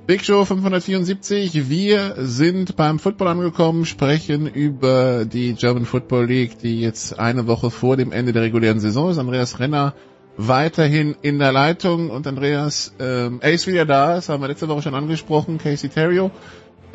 Big 0.05 0.25
Show 0.25 0.43
574. 0.43 1.69
Wir 1.69 2.15
sind 2.17 2.75
beim 2.75 2.99
Football 2.99 3.29
angekommen, 3.29 3.85
sprechen 3.85 4.47
über 4.47 5.23
die 5.23 5.53
German 5.53 5.85
Football 5.85 6.25
League, 6.25 6.57
die 6.59 6.81
jetzt 6.81 7.17
eine 7.19 7.47
Woche 7.47 7.71
vor 7.71 7.95
dem 7.95 8.11
Ende 8.11 8.33
der 8.33 8.41
regulären 8.41 8.81
Saison 8.81 9.11
ist. 9.11 9.17
Andreas 9.17 9.61
Renner 9.61 9.93
weiterhin 10.35 11.15
in 11.21 11.39
der 11.39 11.51
Leitung 11.51 12.09
und 12.09 12.27
Andreas, 12.27 12.93
ähm, 12.99 13.39
er 13.41 13.51
ist 13.51 13.67
wieder 13.67 13.85
da, 13.85 14.15
das 14.15 14.29
haben 14.29 14.41
wir 14.41 14.47
letzte 14.47 14.67
Woche 14.67 14.81
schon 14.81 14.95
angesprochen, 14.95 15.57
Casey 15.57 15.89
Terrio. 15.89 16.31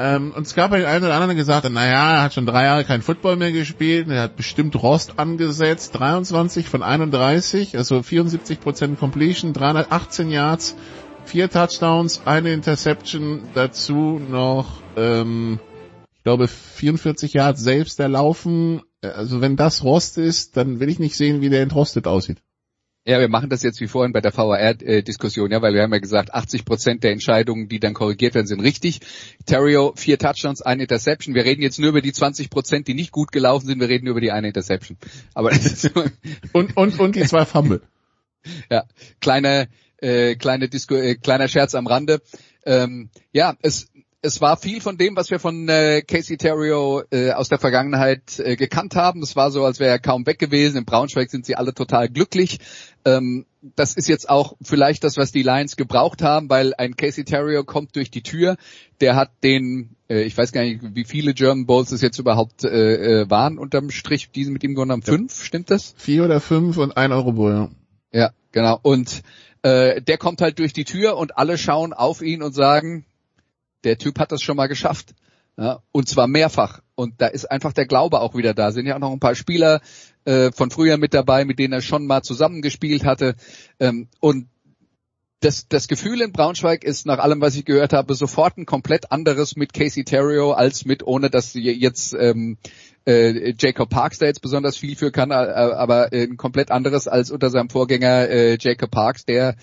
Ähm, 0.00 0.32
und 0.34 0.46
es 0.46 0.54
gab 0.54 0.70
den 0.70 0.84
einen 0.84 1.04
oder 1.04 1.14
anderen, 1.14 1.30
der 1.30 1.36
gesagt 1.36 1.64
hat, 1.64 1.72
naja, 1.72 2.16
er 2.16 2.22
hat 2.22 2.34
schon 2.34 2.46
drei 2.46 2.64
Jahre 2.64 2.84
kein 2.84 3.02
Football 3.02 3.34
mehr 3.36 3.50
gespielt, 3.50 4.08
er 4.08 4.22
hat 4.22 4.36
bestimmt 4.36 4.80
Rost 4.80 5.18
angesetzt, 5.18 5.98
23 5.98 6.68
von 6.68 6.84
31, 6.84 7.76
also 7.76 7.96
74% 7.96 8.94
Completion, 8.94 9.52
318 9.52 10.30
Yards, 10.30 10.76
vier 11.24 11.50
Touchdowns, 11.50 12.22
eine 12.26 12.52
Interception, 12.52 13.42
dazu 13.54 14.20
noch, 14.20 14.82
ähm, 14.96 15.58
ich 16.16 16.22
glaube, 16.22 16.46
44 16.46 17.32
Yards 17.34 17.60
selbst 17.60 17.98
erlaufen. 17.98 18.82
Also 19.02 19.40
wenn 19.40 19.56
das 19.56 19.82
Rost 19.82 20.16
ist, 20.18 20.56
dann 20.56 20.78
will 20.78 20.90
ich 20.90 20.98
nicht 21.00 21.16
sehen, 21.16 21.40
wie 21.40 21.48
der 21.48 21.62
entrostet 21.62 22.06
aussieht. 22.06 22.38
Ja, 23.08 23.20
wir 23.20 23.30
machen 23.30 23.48
das 23.48 23.62
jetzt 23.62 23.80
wie 23.80 23.88
vorhin 23.88 24.12
bei 24.12 24.20
der 24.20 24.36
VAR-Diskussion, 24.36 25.50
ja, 25.50 25.62
weil 25.62 25.72
wir 25.72 25.80
haben 25.80 25.94
ja 25.94 25.98
gesagt, 25.98 26.34
80 26.34 26.66
Prozent 26.66 27.02
der 27.02 27.12
Entscheidungen, 27.12 27.66
die 27.66 27.80
dann 27.80 27.94
korrigiert 27.94 28.34
werden, 28.34 28.46
sind 28.46 28.60
richtig. 28.60 29.00
Terrio, 29.46 29.94
vier 29.96 30.18
Touchdowns, 30.18 30.60
eine 30.60 30.82
Interception. 30.82 31.34
Wir 31.34 31.46
reden 31.46 31.62
jetzt 31.62 31.78
nur 31.78 31.88
über 31.88 32.02
die 32.02 32.12
20 32.12 32.50
Prozent, 32.50 32.86
die 32.86 32.92
nicht 32.92 33.10
gut 33.10 33.32
gelaufen 33.32 33.66
sind. 33.66 33.80
Wir 33.80 33.88
reden 33.88 34.08
über 34.08 34.20
die 34.20 34.30
eine 34.30 34.48
Interception. 34.48 34.98
Aber 35.32 35.52
und 36.52 36.76
und 36.76 37.00
und 37.00 37.16
die 37.16 37.24
zwei 37.24 37.46
Fumble. 37.46 37.80
ja, 38.70 38.84
kleine 39.22 39.68
äh, 40.02 40.34
kleine 40.34 40.68
Disco, 40.68 40.94
äh, 40.94 41.14
kleiner 41.14 41.48
Scherz 41.48 41.74
am 41.74 41.86
Rande. 41.86 42.20
Ähm, 42.66 43.08
ja, 43.32 43.56
es 43.62 43.88
es 44.20 44.40
war 44.40 44.56
viel 44.56 44.80
von 44.80 44.98
dem, 44.98 45.14
was 45.14 45.30
wir 45.30 45.38
von 45.38 45.68
äh, 45.68 46.02
Casey 46.02 46.36
Terrio 46.36 47.02
äh, 47.10 47.30
aus 47.32 47.48
der 47.48 47.58
Vergangenheit 47.58 48.38
äh, 48.40 48.56
gekannt 48.56 48.96
haben. 48.96 49.22
Es 49.22 49.36
war 49.36 49.50
so, 49.50 49.64
als 49.64 49.78
wäre 49.78 49.90
er 49.90 49.98
kaum 50.00 50.26
weg 50.26 50.38
gewesen. 50.38 50.78
In 50.78 50.84
Braunschweig 50.84 51.30
sind 51.30 51.46
sie 51.46 51.54
alle 51.54 51.72
total 51.72 52.08
glücklich. 52.08 52.58
Ähm, 53.04 53.46
das 53.76 53.94
ist 53.94 54.08
jetzt 54.08 54.28
auch 54.28 54.56
vielleicht 54.60 55.04
das, 55.04 55.16
was 55.16 55.30
die 55.30 55.42
Lions 55.42 55.76
gebraucht 55.76 56.22
haben, 56.22 56.50
weil 56.50 56.74
ein 56.74 56.96
Casey 56.96 57.24
Terrio 57.24 57.62
kommt 57.62 57.94
durch 57.94 58.10
die 58.10 58.22
Tür. 58.22 58.56
Der 59.00 59.14
hat 59.14 59.30
den, 59.44 59.96
äh, 60.08 60.22
ich 60.22 60.36
weiß 60.36 60.50
gar 60.50 60.62
nicht, 60.62 60.80
wie 60.82 61.04
viele 61.04 61.32
German 61.32 61.66
Bowls 61.66 61.92
es 61.92 62.00
jetzt 62.00 62.18
überhaupt 62.18 62.64
äh, 62.64 63.22
äh, 63.22 63.30
waren 63.30 63.58
unterm 63.58 63.90
Strich, 63.90 64.30
die 64.32 64.44
sie 64.44 64.50
mit 64.50 64.64
ihm 64.64 64.74
gewonnen 64.74 64.92
haben. 64.92 65.02
Fünf, 65.02 65.44
stimmt 65.44 65.70
das? 65.70 65.94
Vier 65.96 66.24
oder 66.24 66.40
fünf 66.40 66.76
und 66.76 66.96
ein 66.96 67.12
Euro 67.12 67.32
Bowl, 67.32 67.52
ja. 67.52 67.70
Ja, 68.10 68.30
genau. 68.50 68.80
Und 68.82 69.22
äh, 69.62 70.02
der 70.02 70.18
kommt 70.18 70.40
halt 70.40 70.58
durch 70.58 70.72
die 70.72 70.84
Tür 70.84 71.16
und 71.16 71.36
alle 71.38 71.56
schauen 71.56 71.92
auf 71.92 72.22
ihn 72.22 72.42
und 72.42 72.52
sagen, 72.54 73.04
der 73.84 73.98
Typ 73.98 74.18
hat 74.18 74.32
das 74.32 74.42
schon 74.42 74.56
mal 74.56 74.66
geschafft. 74.66 75.14
Ja, 75.56 75.82
und 75.90 76.08
zwar 76.08 76.28
mehrfach. 76.28 76.82
Und 76.94 77.20
da 77.20 77.26
ist 77.26 77.50
einfach 77.50 77.72
der 77.72 77.86
Glaube 77.86 78.20
auch 78.20 78.36
wieder 78.36 78.54
da. 78.54 78.70
Sind 78.70 78.86
ja 78.86 78.94
auch 78.94 79.00
noch 79.00 79.12
ein 79.12 79.18
paar 79.18 79.34
Spieler 79.34 79.80
äh, 80.24 80.52
von 80.52 80.70
früher 80.70 80.98
mit 80.98 81.14
dabei, 81.14 81.44
mit 81.44 81.58
denen 81.58 81.72
er 81.72 81.82
schon 81.82 82.06
mal 82.06 82.22
zusammengespielt 82.22 83.04
hatte. 83.04 83.34
Ähm, 83.80 84.08
und 84.20 84.48
das, 85.40 85.68
das 85.68 85.88
Gefühl 85.88 86.20
in 86.20 86.32
Braunschweig 86.32 86.84
ist 86.84 87.06
nach 87.06 87.18
allem, 87.18 87.40
was 87.40 87.54
ich 87.54 87.64
gehört 87.64 87.92
habe, 87.92 88.14
sofort 88.14 88.56
ein 88.56 88.66
komplett 88.66 89.12
anderes 89.12 89.56
mit 89.56 89.72
Casey 89.72 90.04
Terrio 90.04 90.52
als 90.52 90.84
mit, 90.84 91.06
ohne 91.06 91.30
dass 91.30 91.54
jetzt 91.54 92.14
ähm, 92.14 92.58
äh, 93.06 93.54
Jacob 93.58 93.88
Parks 93.88 94.18
da 94.18 94.26
jetzt 94.26 94.42
besonders 94.42 94.76
viel 94.76 94.96
für 94.96 95.12
kann, 95.12 95.30
äh, 95.30 95.34
aber 95.34 96.12
ein 96.12 96.36
komplett 96.36 96.70
anderes 96.70 97.06
als 97.06 97.30
unter 97.30 97.50
seinem 97.50 97.70
Vorgänger 97.70 98.28
äh, 98.28 98.58
Jacob 98.60 98.90
Parks, 98.90 99.24
der 99.24 99.56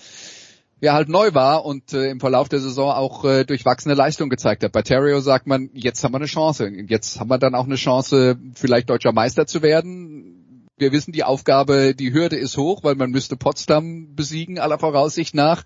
ja 0.80 0.92
halt 0.92 1.08
neu 1.08 1.32
war 1.34 1.64
und 1.64 1.92
äh, 1.92 2.10
im 2.10 2.20
Verlauf 2.20 2.48
der 2.48 2.60
Saison 2.60 2.90
auch 2.90 3.24
äh, 3.24 3.44
durchwachsene 3.44 3.94
Leistung 3.94 4.28
gezeigt 4.28 4.62
hat. 4.62 4.72
Bei 4.72 4.82
Terrio 4.82 5.20
sagt 5.20 5.46
man, 5.46 5.70
jetzt 5.72 6.04
haben 6.04 6.12
wir 6.12 6.18
eine 6.18 6.26
Chance. 6.26 6.70
Jetzt 6.88 7.18
haben 7.18 7.30
wir 7.30 7.38
dann 7.38 7.54
auch 7.54 7.64
eine 7.64 7.76
Chance, 7.76 8.38
vielleicht 8.54 8.90
deutscher 8.90 9.12
Meister 9.12 9.46
zu 9.46 9.62
werden. 9.62 10.66
Wir 10.76 10.92
wissen, 10.92 11.12
die 11.12 11.24
Aufgabe, 11.24 11.94
die 11.94 12.12
Hürde 12.12 12.36
ist 12.36 12.58
hoch, 12.58 12.84
weil 12.84 12.96
man 12.96 13.10
müsste 13.10 13.36
Potsdam 13.36 14.14
besiegen, 14.14 14.58
aller 14.58 14.78
Voraussicht 14.78 15.34
nach. 15.34 15.64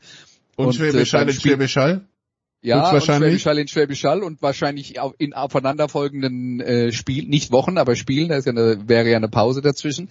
Und, 0.55 0.67
und 0.67 0.75
Schwäbisch 0.75 1.13
Hall 1.13 1.29
in 1.29 1.35
Schwäbisch 1.35 1.77
Hall? 1.77 2.07
Ja, 2.63 2.91
und 2.91 3.03
Schwäbisch 3.03 3.47
Hall 3.47 3.59
in 3.59 3.69
Schwäbisch 3.69 4.05
Hall 4.05 4.23
und 4.23 4.43
wahrscheinlich 4.43 4.97
in 5.17 5.33
aufeinanderfolgenden 5.33 6.61
äh, 6.61 6.93
Spielen, 6.93 7.31
nicht 7.31 7.53
Wochen, 7.53 7.79
aber 7.79 7.97
Spielen, 7.97 8.29
da 8.29 8.37
ist 8.37 8.45
ja 8.45 8.53
eine, 8.53 8.87
wäre 8.87 9.09
ja 9.09 9.17
eine 9.17 9.29
Pause 9.29 9.63
dazwischen. 9.63 10.11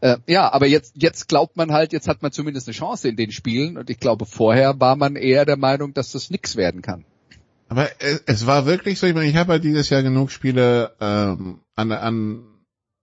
Äh, 0.00 0.16
ja, 0.26 0.50
aber 0.50 0.66
jetzt, 0.66 0.94
jetzt 0.96 1.28
glaubt 1.28 1.58
man 1.58 1.72
halt, 1.72 1.92
jetzt 1.92 2.08
hat 2.08 2.22
man 2.22 2.32
zumindest 2.32 2.68
eine 2.68 2.74
Chance 2.74 3.08
in 3.08 3.16
den 3.16 3.32
Spielen 3.32 3.76
und 3.76 3.90
ich 3.90 4.00
glaube, 4.00 4.24
vorher 4.24 4.80
war 4.80 4.96
man 4.96 5.14
eher 5.14 5.44
der 5.44 5.58
Meinung, 5.58 5.92
dass 5.92 6.12
das 6.12 6.30
nix 6.30 6.56
werden 6.56 6.80
kann. 6.80 7.04
Aber 7.68 7.88
es, 7.98 8.22
es 8.24 8.46
war 8.46 8.64
wirklich 8.64 8.98
so, 8.98 9.06
ich 9.06 9.14
meine, 9.14 9.28
ich 9.28 9.36
habe 9.36 9.52
halt 9.52 9.64
dieses 9.64 9.90
Jahr 9.90 10.02
genug 10.02 10.30
Spiele 10.30 10.92
ähm, 11.00 11.60
an, 11.74 11.92
an 11.92 12.44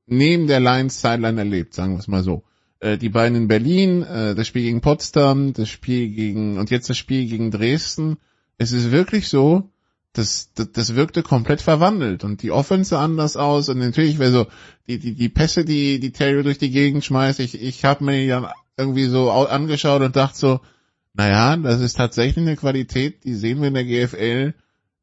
neben 0.08 0.48
der 0.48 0.60
Lions 0.60 1.02
Sideline 1.02 1.39
erlebt, 1.39 1.76
sagen 1.76 1.93
wir 1.93 2.00
es 2.00 2.08
mal 2.08 2.24
so. 2.24 2.43
Äh, 2.80 2.98
die 2.98 3.10
beiden 3.10 3.38
in 3.38 3.48
Berlin, 3.48 4.02
äh, 4.02 4.34
das 4.34 4.48
Spiel 4.48 4.64
gegen 4.64 4.82
Potsdam, 4.82 5.54
das 5.54 5.70
Spiel 5.70 6.10
gegen 6.10 6.58
und 6.58 6.72
jetzt 6.72 6.89
das 6.89 6.98
Spiel 6.98 7.28
gegen 7.28 7.52
Dresden 7.52 8.18
es 8.58 8.72
ist 8.72 8.91
wirklich 8.91 9.28
so, 9.28 9.70
das, 10.14 10.51
das, 10.55 10.72
das 10.72 10.95
wirkte 10.95 11.22
komplett 11.22 11.62
verwandelt 11.62 12.24
und 12.24 12.41
die 12.41 12.51
Offense 12.51 12.97
anders 12.97 13.38
aus 13.38 13.70
und 13.70 13.78
natürlich, 13.80 14.20
weil 14.20 14.32
so 14.32 14.47
die, 14.88 14.99
die, 14.99 15.14
die 15.14 15.30
Pässe, 15.30 15.64
die, 15.64 15.99
die 15.99 16.12
Terry 16.12 16.43
durch 16.43 16.58
die 16.58 16.72
Gegend 16.72 17.05
schmeißt, 17.05 17.39
ich, 17.39 17.62
ich 17.62 17.86
habe 17.86 18.03
mir 18.03 18.14
die 18.14 18.28
dann 18.28 18.47
irgendwie 18.78 19.05
so 19.05 19.32
angeschaut 19.32 20.01
und 20.01 20.16
dachte 20.16 20.38
so, 20.38 20.60
naja, 21.14 21.55
das 21.58 21.82
ist 21.82 21.97
tatsächlich 21.97 22.45
eine 22.45 22.55
Qualität, 22.55 23.24
die 23.24 23.34
sehen 23.34 23.60
wir 23.60 23.68
in 23.68 23.74
der 23.74 23.86
GFL 23.86 24.53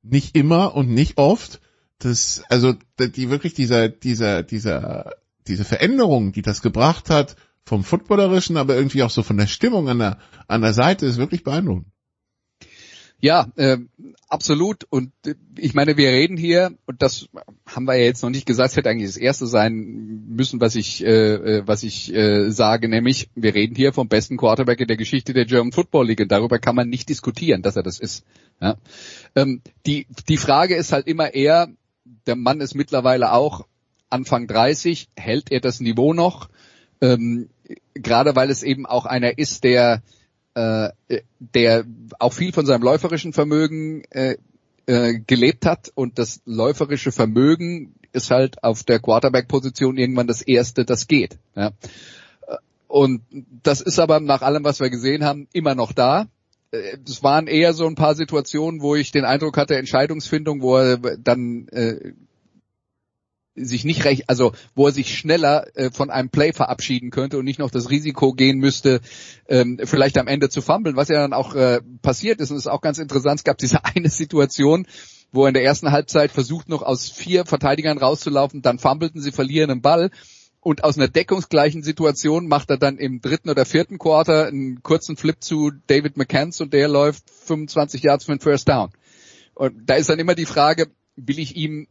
nicht 0.03 0.37
immer 0.37 0.75
und 0.75 0.89
nicht 0.91 1.19
oft. 1.19 1.61
Das, 1.99 2.43
also, 2.49 2.75
die 2.99 3.31
wirklich 3.31 3.55
dieser, 3.55 3.89
dieser, 3.89 4.43
dieser, 4.43 5.13
diese 5.47 5.65
Veränderung, 5.65 6.33
die 6.33 6.43
das 6.43 6.63
gebracht 6.63 7.11
hat, 7.11 7.37
vom 7.65 7.83
Footballerischen, 7.83 8.57
aber 8.57 8.77
irgendwie 8.77 9.03
auch 9.03 9.11
so 9.11 9.23
von 9.23 9.39
der 9.39 9.47
Stimmung 9.47 9.89
an 9.89 9.99
der, 9.99 10.19
an 10.47 10.61
der 10.61 10.75
Seite, 10.75 11.07
ist 11.07 11.17
wirklich 11.17 11.45
beeindruckend. 11.45 11.87
Ja, 13.25 13.47
äh, 13.57 13.79
absolut. 14.29 14.85
Und 14.91 15.11
äh, 15.25 15.35
ich 15.57 15.73
meine, 15.73 15.97
wir 15.97 16.11
reden 16.11 16.37
hier, 16.37 16.77
und 16.85 17.01
das 17.01 17.31
haben 17.65 17.87
wir 17.87 17.97
ja 17.97 18.05
jetzt 18.05 18.23
noch 18.23 18.29
nicht 18.29 18.45
gesagt, 18.45 18.73
es 18.73 18.77
hätte 18.77 18.91
eigentlich 18.91 19.09
das 19.09 19.17
erste 19.17 19.47
sein 19.47 20.27
müssen, 20.29 20.61
was 20.61 20.75
ich, 20.75 21.03
äh, 21.03 21.67
was 21.67 21.85
ich 21.85 22.15
äh, 22.15 22.51
sage, 22.51 22.87
nämlich, 22.87 23.31
wir 23.35 23.55
reden 23.55 23.77
hier 23.77 23.95
vom 23.95 24.09
besten 24.09 24.37
Quarterback 24.37 24.79
in 24.81 24.89
der 24.89 24.99
Geschichte 24.99 25.33
der 25.33 25.47
German 25.47 25.73
Football 25.73 26.09
League. 26.09 26.21
Und 26.21 26.33
darüber 26.33 26.59
kann 26.59 26.77
man 26.77 26.91
nicht 26.91 27.09
diskutieren, 27.09 27.63
dass 27.63 27.77
er 27.77 27.83
das 27.83 27.99
ist. 27.99 28.27
Ja? 28.61 28.77
Ähm, 29.35 29.63
die, 29.87 30.07
die 30.29 30.37
Frage 30.37 30.77
ist 30.77 30.93
halt 30.93 31.07
immer 31.07 31.33
eher, 31.33 31.69
der 32.27 32.37
Mann 32.37 32.61
ist 32.61 32.75
mittlerweile 32.75 33.33
auch 33.33 33.67
Anfang 34.11 34.47
30, 34.49 35.09
hält 35.17 35.51
er 35.51 35.61
das 35.61 35.81
Niveau 35.81 36.13
noch? 36.13 36.51
Ähm, 37.01 37.49
gerade 37.95 38.37
weil 38.37 38.51
es 38.51 38.63
eben 38.63 38.85
auch 38.85 39.07
einer 39.07 39.39
ist, 39.39 39.65
der 39.65 40.03
äh, 40.55 40.91
der 41.39 41.85
auch 42.19 42.33
viel 42.33 42.53
von 42.53 42.67
seinem 42.67 42.83
läuferischen 42.83 43.33
Vermögen 43.33 44.05
äh, 44.11 44.37
äh, 44.87 45.19
gelebt 45.27 45.67
hat 45.67 45.91
und 45.95 46.19
das 46.19 46.41
läuferische 46.45 47.13
Vermögen 47.13 47.95
ist 48.13 48.31
halt 48.31 48.63
auf 48.63 48.85
der 48.85 49.01
Quarterback-Position 49.01 49.97
irgendwann 49.97 50.27
das 50.27 50.43
erste, 50.43 50.85
das 50.85 51.09
geht. 51.09 51.39
Ja. 51.57 51.73
Und 52.87 53.23
das 53.63 53.81
ist 53.81 53.99
aber 53.99 54.21
nach 54.21 54.43
allem, 54.43 54.63
was 54.63 54.79
wir 54.79 54.91
gesehen 54.91 55.25
haben, 55.25 55.49
immer 55.53 55.75
noch 55.75 55.93
da. 55.93 56.29
Es 56.71 57.23
waren 57.23 57.49
eher 57.49 57.73
so 57.73 57.87
ein 57.87 57.97
paar 57.97 58.15
Situationen, 58.15 58.83
wo 58.83 58.95
ich 58.95 59.11
den 59.11 59.25
Eindruck 59.25 59.57
hatte, 59.57 59.77
Entscheidungsfindung, 59.77 60.63
wo 60.63 60.77
er 60.77 60.99
dann 60.99 61.67
äh, 61.69 62.13
sich 63.57 63.85
nicht 63.85 64.05
recht, 64.05 64.25
also 64.29 64.53
wo 64.75 64.87
er 64.87 64.93
sich 64.93 65.17
schneller 65.17 65.67
äh, 65.77 65.91
von 65.91 66.11
einem 66.11 66.31
Play 66.31 66.53
verabschieden 66.53 67.11
könnte 67.11 67.39
und 67.39 67.45
nicht 67.45 67.59
noch 67.59 67.71
das 67.71 67.91
Risiko 67.91 68.33
gehen 68.33 68.59
müsste, 68.59 69.01
ähm, 69.49 69.79
vielleicht 69.85 70.19
am 70.19 70.27
Ende 70.27 70.49
zu 70.49 70.61
fummeln, 70.61 70.97
was 70.97 71.09
ja 71.09 71.21
dann 71.21 71.33
auch 71.33 71.55
äh, 71.55 71.81
passiert 72.03 72.41
ist. 72.41 72.51
Und 72.51 72.57
es 72.57 72.65
ist 72.65 72.71
auch 72.71 72.81
ganz 72.81 72.99
interessant, 72.99 73.41
es 73.41 73.45
gab 73.45 73.59
diese 73.59 73.85
eine 73.95 74.09
Situation, 74.09 74.87
wo 75.33 75.45
er 75.45 75.49
in 75.49 75.55
der 75.55 75.65
ersten 75.65 75.93
Halbzeit 75.93 76.33
versucht 76.33 76.69
noch 76.69 76.83
aus 76.83 77.11
vier 77.11 77.45
Verteidigern 77.45 77.99
rauszulaufen, 77.99 78.63
dann 78.63 78.79
fummelten 78.79 79.21
sie, 79.21 79.33
verlieren 79.33 79.69
den 79.69 79.83
Ball 79.83 80.11
und 80.65 80.83
aus 80.83 80.97
einer 80.97 81.09
deckungsgleichen 81.09 81.83
Situation 81.83 82.49
macht 82.49 82.71
er 82.71 82.79
dann 82.79 82.97
im 82.97 83.21
dritten 83.21 83.51
oder 83.51 83.67
vierten 83.67 83.99
Quarter 83.99 84.47
einen 84.47 84.83
kurzen 84.83 85.17
Flip 85.17 85.37
zu 85.39 85.71
David 85.89 86.17
McCanns 86.17 86.61
und 86.63 86.73
der 86.73 86.89
läuft 86.89 87.29
25 87.29 88.03
Yards 88.03 88.25
für 88.25 88.33
einen 88.33 88.41
First 88.41 88.69
Down. 88.69 88.91
Und 89.55 89.91
da 89.91 89.97
ist 89.97 90.09
dann 90.09 90.19
immer 90.19 90.35
die 90.35 90.47
Frage, 90.47 90.87
will 91.17 91.39
ich 91.39 91.55
ihm 91.55 91.87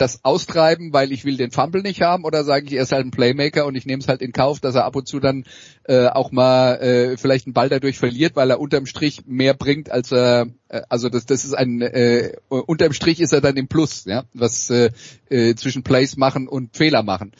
das 0.00 0.24
austreiben, 0.24 0.94
weil 0.94 1.12
ich 1.12 1.26
will 1.26 1.36
den 1.36 1.50
Fumble 1.50 1.82
nicht 1.82 2.00
haben, 2.00 2.24
oder 2.24 2.42
sage 2.42 2.64
ich, 2.66 2.72
er 2.72 2.84
ist 2.84 2.92
halt 2.92 3.04
ein 3.04 3.10
Playmaker 3.10 3.66
und 3.66 3.74
ich 3.74 3.84
nehme 3.84 4.00
es 4.00 4.08
halt 4.08 4.22
in 4.22 4.32
Kauf, 4.32 4.58
dass 4.58 4.74
er 4.74 4.86
ab 4.86 4.96
und 4.96 5.06
zu 5.06 5.20
dann 5.20 5.44
äh, 5.84 6.06
auch 6.06 6.32
mal 6.32 6.76
äh, 6.76 7.16
vielleicht 7.18 7.46
einen 7.46 7.52
Ball 7.52 7.68
dadurch 7.68 7.98
verliert, 7.98 8.34
weil 8.34 8.48
er 8.50 8.60
unterm 8.60 8.86
Strich 8.86 9.26
mehr 9.26 9.52
bringt, 9.52 9.90
als 9.90 10.10
er, 10.10 10.46
äh, 10.68 10.80
also 10.88 11.10
das, 11.10 11.26
das 11.26 11.44
ist 11.44 11.52
ein, 11.52 11.82
äh, 11.82 12.32
unterm 12.48 12.94
Strich 12.94 13.20
ist 13.20 13.34
er 13.34 13.42
dann 13.42 13.58
im 13.58 13.68
Plus, 13.68 14.06
ja, 14.06 14.24
was 14.32 14.70
äh, 14.70 14.90
äh, 15.28 15.54
zwischen 15.54 15.82
Plays 15.82 16.16
machen 16.16 16.48
und 16.48 16.74
Fehler 16.74 17.02
machen. 17.02 17.32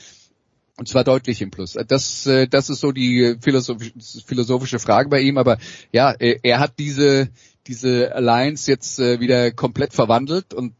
Und 0.76 0.86
zwar 0.86 1.04
deutlich 1.04 1.40
im 1.40 1.50
Plus. 1.50 1.76
Das, 1.88 2.26
äh, 2.26 2.46
das 2.46 2.68
ist 2.68 2.80
so 2.80 2.92
die 2.92 3.36
philosophische, 3.40 4.78
Frage 4.78 5.08
bei 5.08 5.20
ihm, 5.20 5.38
aber 5.38 5.56
ja, 5.92 6.12
er 6.12 6.58
hat 6.58 6.78
diese, 6.78 7.30
diese 7.66 8.14
Alliance 8.14 8.70
jetzt 8.70 8.98
äh, 8.98 9.20
wieder 9.20 9.50
komplett 9.50 9.94
verwandelt 9.94 10.52
und 10.52 10.74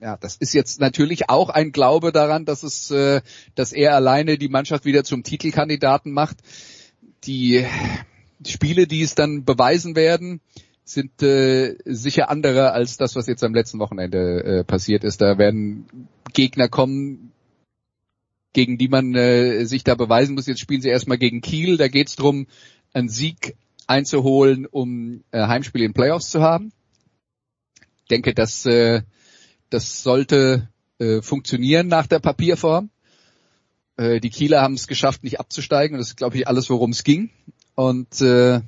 ja, 0.00 0.16
das 0.16 0.36
ist 0.36 0.52
jetzt 0.54 0.80
natürlich 0.80 1.28
auch 1.28 1.48
ein 1.48 1.72
Glaube 1.72 2.12
daran, 2.12 2.44
dass 2.44 2.62
es, 2.62 2.90
äh, 2.90 3.20
dass 3.54 3.72
er 3.72 3.94
alleine 3.94 4.38
die 4.38 4.48
Mannschaft 4.48 4.84
wieder 4.84 5.04
zum 5.04 5.24
Titelkandidaten 5.24 6.12
macht. 6.12 6.38
Die 7.24 7.66
Spiele, 8.46 8.86
die 8.86 9.02
es 9.02 9.14
dann 9.14 9.44
beweisen 9.44 9.96
werden, 9.96 10.40
sind 10.84 11.22
äh, 11.22 11.76
sicher 11.84 12.30
andere 12.30 12.72
als 12.72 12.96
das, 12.96 13.16
was 13.16 13.26
jetzt 13.26 13.44
am 13.44 13.54
letzten 13.54 13.78
Wochenende 13.78 14.44
äh, 14.44 14.64
passiert 14.64 15.04
ist. 15.04 15.20
Da 15.20 15.36
werden 15.36 15.86
Gegner 16.32 16.68
kommen, 16.68 17.32
gegen 18.52 18.78
die 18.78 18.88
man 18.88 19.14
äh, 19.14 19.64
sich 19.64 19.84
da 19.84 19.96
beweisen 19.96 20.34
muss. 20.34 20.46
Jetzt 20.46 20.60
spielen 20.60 20.80
sie 20.80 20.88
erstmal 20.88 21.18
gegen 21.18 21.40
Kiel. 21.40 21.76
Da 21.76 21.88
geht 21.88 22.08
es 22.08 22.16
darum, 22.16 22.46
einen 22.92 23.08
Sieg 23.08 23.56
einzuholen, 23.86 24.64
um 24.64 25.24
äh, 25.32 25.46
Heimspiele 25.46 25.84
in 25.84 25.92
Playoffs 25.92 26.30
zu 26.30 26.40
haben. 26.40 26.72
Ich 28.02 28.08
denke, 28.08 28.32
dass 28.32 28.64
äh, 28.64 29.02
das 29.70 30.02
sollte 30.02 30.68
äh, 30.98 31.22
funktionieren 31.22 31.88
nach 31.88 32.06
der 32.06 32.18
Papierform. 32.18 32.90
Äh, 33.96 34.20
die 34.20 34.30
Kieler 34.30 34.62
haben 34.62 34.74
es 34.74 34.86
geschafft, 34.86 35.24
nicht 35.24 35.40
abzusteigen. 35.40 35.98
das 35.98 36.08
ist, 36.08 36.16
glaube 36.16 36.36
ich, 36.36 36.48
alles, 36.48 36.70
worum 36.70 36.90
es 36.90 37.04
ging. 37.04 37.30
Und 37.74 38.20
äh, 38.20 38.60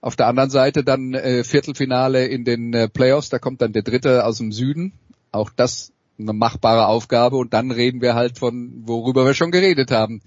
auf 0.00 0.16
der 0.16 0.26
anderen 0.26 0.50
Seite 0.50 0.82
dann 0.82 1.14
äh, 1.14 1.44
Viertelfinale 1.44 2.26
in 2.26 2.44
den 2.44 2.74
äh, 2.74 2.88
Playoffs. 2.88 3.28
Da 3.28 3.38
kommt 3.38 3.62
dann 3.62 3.72
der 3.72 3.82
Dritte 3.82 4.26
aus 4.26 4.38
dem 4.38 4.52
Süden. 4.52 4.92
Auch 5.30 5.50
das 5.50 5.92
eine 6.18 6.32
machbare 6.32 6.86
Aufgabe. 6.86 7.36
Und 7.36 7.54
dann 7.54 7.70
reden 7.70 8.00
wir 8.00 8.14
halt 8.14 8.38
von, 8.38 8.82
worüber 8.86 9.24
wir 9.24 9.34
schon 9.34 9.52
geredet 9.52 9.90
haben. 9.90 10.20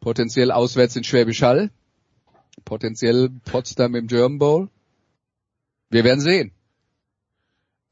Potenziell 0.00 0.50
auswärts 0.50 0.96
in 0.96 1.04
Schwäbisch 1.04 1.42
Hall. 1.42 1.70
Potenziell 2.64 3.30
Potsdam 3.44 3.94
im 3.94 4.06
German 4.06 4.38
Bowl. 4.38 4.68
Wir 5.90 6.04
werden 6.04 6.20
sehen. 6.20 6.52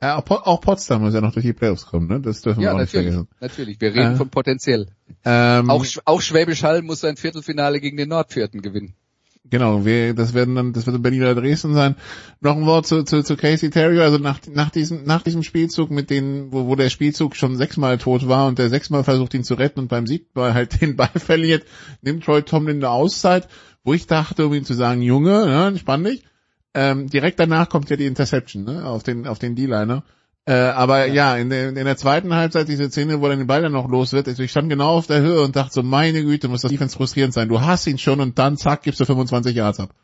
Ja, 0.03 0.19
auch 0.19 0.61
Potsdam 0.61 1.03
muss 1.03 1.15
ja 1.15 1.21
noch 1.21 1.33
durch 1.33 1.47
die 1.47 1.53
Playoffs 1.53 1.87
kommen, 1.87 2.09
ne? 2.09 2.21
Das 2.21 2.41
dürfen 2.41 2.59
wir 2.59 2.67
ja, 2.67 2.75
auch 2.75 2.79
nicht 2.79 2.91
vergessen. 2.91 3.29
Natürlich, 3.41 3.81
wir 3.81 3.95
reden 3.95 4.15
äh, 4.15 4.17
von 4.17 4.31
potenziell. 4.31 4.89
Ähm, 5.25 5.71
auch, 5.71 5.87
auch 6.05 6.21
Schwäbisch 6.21 6.65
Hall 6.65 6.83
muss 6.83 7.01
sein 7.01 7.17
Viertelfinale 7.17 7.81
gegen 7.81 7.97
den 7.97 8.09
Nordvierten 8.09 8.63
gewinnen. 8.63 8.95
Genau, 9.49 9.85
wir, 9.85 10.15
das 10.15 10.35
werden 10.35 10.57
dann, 10.57 10.73
das 10.73 10.87
wird 10.87 10.97
in 10.97 11.03
Berlin 11.03 11.23
oder 11.23 11.37
Dresden 11.37 11.75
sein. 11.75 11.95
Noch 12.41 12.57
ein 12.57 12.67
Wort 12.67 12.87
zu, 12.87 13.05
zu, 13.05 13.23
zu 13.23 13.37
Casey 13.37 13.71
Terrier, 13.71 14.03
also 14.03 14.19
nach, 14.19 14.41
nach 14.53 14.71
diesem, 14.71 15.05
nach 15.05 15.23
diesem 15.23 15.45
Spielzug 15.45 15.91
mit 15.91 16.11
den, 16.11 16.51
wo, 16.51 16.67
wo 16.67 16.75
der 16.75 16.91
Spielzug 16.91 17.37
schon 17.37 17.57
sechsmal 17.57 17.99
tot 17.99 18.27
war 18.27 18.49
und 18.49 18.59
der 18.59 18.71
sechsmal 18.71 19.05
versucht 19.05 19.35
ihn 19.35 19.45
zu 19.45 19.55
retten 19.55 19.79
und 19.79 19.89
beim 19.89 20.09
siebten 20.09 20.37
Mal 20.37 20.55
halt 20.55 20.81
den 20.81 20.97
Ball 20.97 21.11
verliert, 21.15 21.65
nimmt 22.01 22.25
Troy 22.25 22.43
Tomlin 22.43 22.79
eine 22.79 22.91
Auszeit, 22.91 23.47
wo 23.85 23.95
ich 23.95 24.09
dachte, 24.09 24.47
um 24.47 24.55
ihm 24.55 24.65
zu 24.65 24.75
sagen, 24.75 25.01
Junge, 25.01 25.47
ne, 25.47 25.67
entspann 25.69 26.03
dich, 26.03 26.25
ähm, 26.75 27.09
direkt 27.09 27.39
danach 27.39 27.69
kommt 27.69 27.91
ja 27.91 27.97
die 27.97 28.07
Interception 28.07 28.65
ne, 28.65 28.85
auf 28.87 29.03
den 29.03 29.27
auf 29.27 29.39
den 29.39 29.55
D-Liner. 29.55 30.05
Äh, 30.45 30.55
aber 30.55 31.07
ja, 31.07 31.15
ja 31.15 31.37
in, 31.37 31.51
der, 31.51 31.69
in 31.69 31.75
der 31.75 31.97
zweiten 31.97 32.35
Halbzeit 32.35 32.67
diese 32.69 32.91
Szene, 32.91 33.21
wo 33.21 33.29
dann 33.29 33.39
den 33.39 33.47
Ball 33.47 33.63
dann 33.63 33.73
noch 33.73 33.89
los 33.89 34.13
wird, 34.13 34.27
also 34.27 34.43
ich 34.43 34.51
stand 34.51 34.69
genau 34.69 34.97
auf 34.97 35.07
der 35.07 35.21
Höhe 35.21 35.41
und 35.43 35.55
dachte 35.55 35.73
so, 35.73 35.83
meine 35.85 36.25
Güte, 36.25 36.49
muss 36.49 36.63
das 36.63 36.73
Defense 36.73 36.97
frustrierend 36.97 37.33
sein. 37.33 37.49
Du 37.49 37.61
hast 37.61 37.87
ihn 37.87 37.99
schon 37.99 38.21
und 38.21 38.39
dann 38.39 38.57
zack, 38.57 38.83
gibst 38.83 38.99
du 38.99 39.05
25 39.05 39.55
Yards 39.55 39.79
ab. 39.79 39.95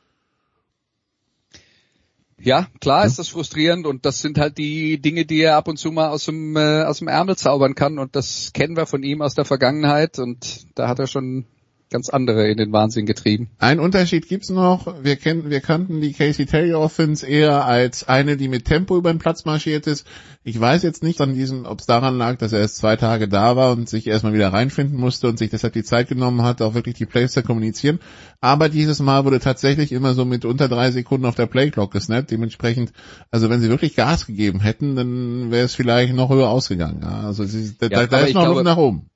Ja, 2.40 2.68
klar 2.80 3.04
ist 3.04 3.18
das 3.18 3.28
frustrierend 3.28 3.84
und 3.84 4.06
das 4.06 4.20
sind 4.20 4.38
halt 4.38 4.58
die 4.58 5.00
Dinge, 5.00 5.24
die 5.24 5.40
er 5.40 5.56
ab 5.56 5.66
und 5.66 5.76
zu 5.76 5.90
mal 5.90 6.08
aus 6.08 6.26
dem, 6.26 6.56
äh, 6.56 6.84
aus 6.84 6.98
dem 6.98 7.08
Ärmel 7.08 7.36
zaubern 7.36 7.74
kann 7.74 7.98
und 7.98 8.14
das 8.14 8.52
kennen 8.52 8.76
wir 8.76 8.86
von 8.86 9.02
ihm 9.02 9.22
aus 9.22 9.34
der 9.34 9.44
Vergangenheit 9.44 10.20
und 10.20 10.66
da 10.76 10.86
hat 10.86 11.00
er 11.00 11.08
schon 11.08 11.46
ganz 11.90 12.08
andere 12.08 12.48
in 12.48 12.58
den 12.58 12.72
Wahnsinn 12.72 13.06
getrieben. 13.06 13.50
Ein 13.58 13.80
Unterschied 13.80 14.28
gibt's 14.28 14.50
noch. 14.50 15.02
Wir 15.02 15.16
kennen, 15.16 15.50
wir 15.50 15.60
kannten 15.60 16.00
die 16.00 16.12
Casey 16.12 16.46
Terry 16.46 16.74
Offense 16.74 17.26
eher 17.26 17.64
als 17.64 18.06
eine, 18.06 18.36
die 18.36 18.48
mit 18.48 18.64
Tempo 18.64 18.96
über 18.96 19.12
den 19.12 19.18
Platz 19.18 19.44
marschiert 19.44 19.86
ist. 19.86 20.06
Ich 20.44 20.58
weiß 20.58 20.82
jetzt 20.82 21.02
nicht 21.02 21.20
an 21.20 21.34
diesem, 21.34 21.64
ob 21.64 21.80
es 21.80 21.86
daran 21.86 22.18
lag, 22.18 22.36
dass 22.38 22.52
er 22.52 22.60
erst 22.60 22.76
zwei 22.76 22.96
Tage 22.96 23.28
da 23.28 23.56
war 23.56 23.72
und 23.72 23.88
sich 23.88 24.06
erstmal 24.06 24.32
wieder 24.32 24.52
reinfinden 24.52 24.98
musste 24.98 25.28
und 25.28 25.38
sich 25.38 25.50
deshalb 25.50 25.72
die 25.72 25.82
Zeit 25.82 26.08
genommen 26.08 26.42
hat, 26.42 26.62
auch 26.62 26.74
wirklich 26.74 26.94
die 26.94 27.06
Plays 27.06 27.32
zu 27.32 27.42
kommunizieren. 27.42 28.00
Aber 28.40 28.68
dieses 28.68 29.00
Mal 29.00 29.24
wurde 29.24 29.40
tatsächlich 29.40 29.92
immer 29.92 30.14
so 30.14 30.24
mit 30.24 30.44
unter 30.44 30.68
drei 30.68 30.90
Sekunden 30.90 31.26
auf 31.26 31.34
der 31.34 31.46
Playclock 31.46 31.90
gesnappt. 31.90 32.30
Dementsprechend, 32.30 32.92
also 33.30 33.50
wenn 33.50 33.60
sie 33.60 33.68
wirklich 33.68 33.96
Gas 33.96 34.26
gegeben 34.26 34.60
hätten, 34.60 34.96
dann 34.96 35.50
wäre 35.50 35.64
es 35.64 35.74
vielleicht 35.74 36.14
noch 36.14 36.30
höher 36.30 36.48
ausgegangen. 36.48 37.02
Also 37.04 37.44
sie, 37.44 37.74
da, 37.78 37.88
ja, 37.88 38.06
da 38.06 38.20
ist 38.20 38.34
noch 38.34 38.46
Luft 38.46 38.64
nach 38.64 38.76
oben. 38.76 39.10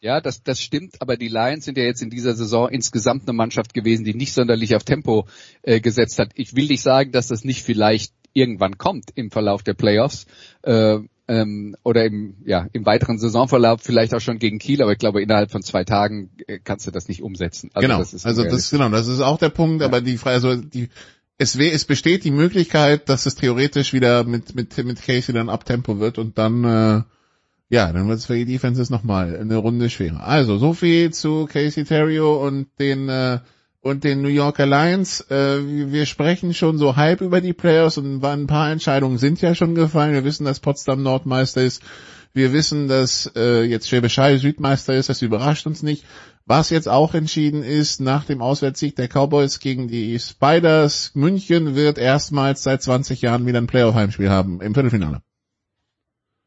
Ja, 0.00 0.20
das, 0.20 0.44
das 0.44 0.60
stimmt, 0.60 1.02
aber 1.02 1.16
die 1.16 1.28
Lions 1.28 1.64
sind 1.64 1.76
ja 1.76 1.84
jetzt 1.84 2.02
in 2.02 2.10
dieser 2.10 2.34
Saison 2.34 2.68
insgesamt 2.68 3.22
eine 3.28 3.32
Mannschaft 3.32 3.74
gewesen, 3.74 4.04
die 4.04 4.14
nicht 4.14 4.32
sonderlich 4.32 4.76
auf 4.76 4.84
Tempo 4.84 5.26
äh, 5.62 5.80
gesetzt 5.80 6.18
hat. 6.20 6.30
Ich 6.34 6.54
will 6.54 6.68
nicht 6.68 6.82
sagen, 6.82 7.10
dass 7.10 7.26
das 7.26 7.44
nicht 7.44 7.62
vielleicht 7.64 8.12
irgendwann 8.32 8.78
kommt 8.78 9.10
im 9.16 9.30
Verlauf 9.30 9.64
der 9.64 9.74
Playoffs 9.74 10.26
äh, 10.62 10.98
ähm, 11.26 11.76
oder 11.82 12.04
im, 12.04 12.36
ja, 12.46 12.68
im 12.72 12.86
weiteren 12.86 13.18
Saisonverlauf, 13.18 13.80
vielleicht 13.82 14.14
auch 14.14 14.20
schon 14.20 14.38
gegen 14.38 14.58
Kiel, 14.58 14.82
aber 14.82 14.92
ich 14.92 14.98
glaube, 14.98 15.20
innerhalb 15.20 15.50
von 15.50 15.62
zwei 15.62 15.84
Tagen 15.84 16.30
äh, 16.46 16.58
kannst 16.62 16.86
du 16.86 16.90
das 16.90 17.08
nicht 17.08 17.22
umsetzen. 17.22 17.70
Also 17.74 17.86
genau, 17.86 17.98
das 17.98 18.24
also 18.24 18.44
das, 18.44 18.70
genau, 18.70 18.88
das 18.88 19.08
ist 19.08 19.20
auch 19.20 19.38
der 19.38 19.50
Punkt, 19.50 19.80
ja. 19.80 19.88
aber 19.88 20.00
die 20.00 20.16
Frage, 20.16 20.36
also 20.36 20.56
die, 20.56 20.88
es, 21.38 21.58
weh, 21.58 21.70
es 21.70 21.84
besteht 21.84 22.24
die 22.24 22.30
Möglichkeit, 22.30 23.08
dass 23.08 23.26
es 23.26 23.34
theoretisch 23.34 23.92
wieder 23.92 24.24
mit, 24.24 24.54
mit, 24.54 24.76
mit 24.78 25.02
Casey 25.02 25.34
dann 25.34 25.48
Abtempo 25.48 25.98
wird 25.98 26.18
und 26.18 26.38
dann 26.38 26.64
äh, 26.64 27.02
ja, 27.68 27.92
dann 27.92 28.08
wird 28.08 28.18
es 28.18 28.26
für 28.26 28.34
die 28.34 28.46
Defenses 28.46 28.90
nochmal 28.90 29.36
eine 29.36 29.56
Runde 29.56 29.90
schwerer. 29.90 30.26
Also, 30.26 30.58
so 30.58 30.72
viel 30.72 31.12
zu 31.12 31.46
Casey 31.46 31.84
Terrio 31.84 32.44
und 32.46 32.68
den 32.78 33.08
äh, 33.08 33.40
und 33.80 34.04
den 34.04 34.22
New 34.22 34.28
Yorker 34.28 34.66
Lions. 34.66 35.20
Äh, 35.30 35.60
wir 35.92 36.06
sprechen 36.06 36.54
schon 36.54 36.78
so 36.78 36.96
halb 36.96 37.20
über 37.20 37.40
die 37.40 37.52
Playoffs 37.52 37.98
und 37.98 38.24
ein 38.24 38.46
paar 38.46 38.70
Entscheidungen 38.70 39.18
sind 39.18 39.40
ja 39.40 39.54
schon 39.54 39.74
gefallen. 39.74 40.12
Wir 40.12 40.24
wissen, 40.24 40.44
dass 40.44 40.60
Potsdam 40.60 41.02
Nordmeister 41.02 41.62
ist. 41.62 41.82
Wir 42.34 42.52
wissen, 42.52 42.88
dass 42.88 43.30
äh, 43.36 43.62
jetzt 43.62 43.88
Schwäbisch 43.88 44.18
Hall 44.18 44.38
Südmeister 44.38 44.94
ist. 44.94 45.08
Das 45.08 45.22
überrascht 45.22 45.66
uns 45.66 45.82
nicht. 45.82 46.04
Was 46.44 46.70
jetzt 46.70 46.88
auch 46.88 47.14
entschieden 47.14 47.62
ist, 47.62 48.00
nach 48.00 48.24
dem 48.24 48.40
Auswärtssieg 48.42 48.96
der 48.96 49.08
Cowboys 49.08 49.60
gegen 49.60 49.88
die 49.88 50.18
Spiders, 50.18 51.12
München 51.14 51.74
wird 51.74 51.98
erstmals 51.98 52.62
seit 52.62 52.82
20 52.82 53.22
Jahren 53.22 53.46
wieder 53.46 53.58
ein 53.58 53.66
Playoff-Heimspiel 53.66 54.30
haben 54.30 54.60
im 54.60 54.74
Viertelfinale. 54.74 55.20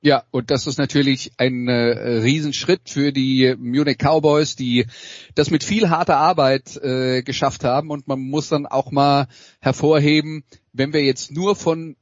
Ja, 0.04 0.24
und 0.32 0.50
das 0.50 0.66
ist 0.66 0.80
natürlich 0.80 1.32
ein 1.38 1.68
äh, 1.68 1.74
Riesenschritt 2.22 2.90
für 2.90 3.12
die 3.12 3.56
Munich 3.60 4.00
Cowboys, 4.00 4.56
die 4.56 4.88
das 5.36 5.52
mit 5.52 5.64
viel 5.64 5.92
harter 5.92 6.18
Arbeit 6.18 6.76
äh, 6.78 7.22
geschafft 7.22 7.64
haben. 7.64 7.92
Und 7.92 8.08
man 8.08 8.20
muss 8.20 8.50
dann 8.50 8.66
auch 8.66 8.90
mal 8.92 9.28
hervorheben, 9.60 10.44
wenn 10.74 10.92
wir 10.92 11.04
jetzt 11.04 11.32
nur 11.32 11.56
von 11.56 11.96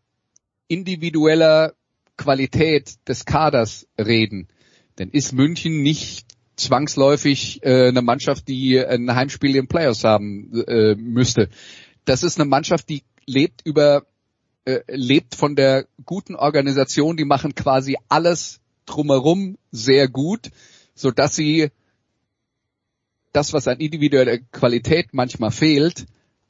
individueller 0.69 1.73
Qualität 2.15 2.95
des 3.05 3.25
Kaders 3.25 3.85
reden, 3.99 4.47
dann 4.95 5.09
ist 5.09 5.33
München 5.33 5.83
nicht 5.83 6.25
zwangsläufig 6.55 7.63
äh, 7.63 7.89
eine 7.89 8.01
Mannschaft, 8.01 8.47
die 8.47 8.79
ein 8.79 9.13
Heimspiel 9.13 9.57
im 9.57 9.67
Playoffs 9.67 10.05
haben 10.05 10.53
äh, 10.67 10.95
müsste. 10.95 11.49
Das 12.05 12.23
ist 12.23 12.39
eine 12.39 12.49
Mannschaft, 12.49 12.87
die 12.87 13.03
lebt 13.25 13.61
über 13.65 14.05
äh, 14.69 14.83
lebt 14.87 15.35
von 15.35 15.55
der 15.55 15.85
guten 16.05 16.35
Organisation, 16.35 17.17
die 17.17 17.25
machen 17.25 17.55
quasi 17.55 17.97
alles 18.07 18.59
drumherum 18.85 19.57
sehr 19.71 20.07
gut, 20.07 20.49
so 20.95 21.11
dass 21.11 21.35
sie 21.35 21.69
das, 23.31 23.53
was 23.53 23.67
an 23.67 23.79
individueller 23.79 24.39
Qualität 24.51 25.09
manchmal 25.11 25.51
fehlt, 25.51 26.05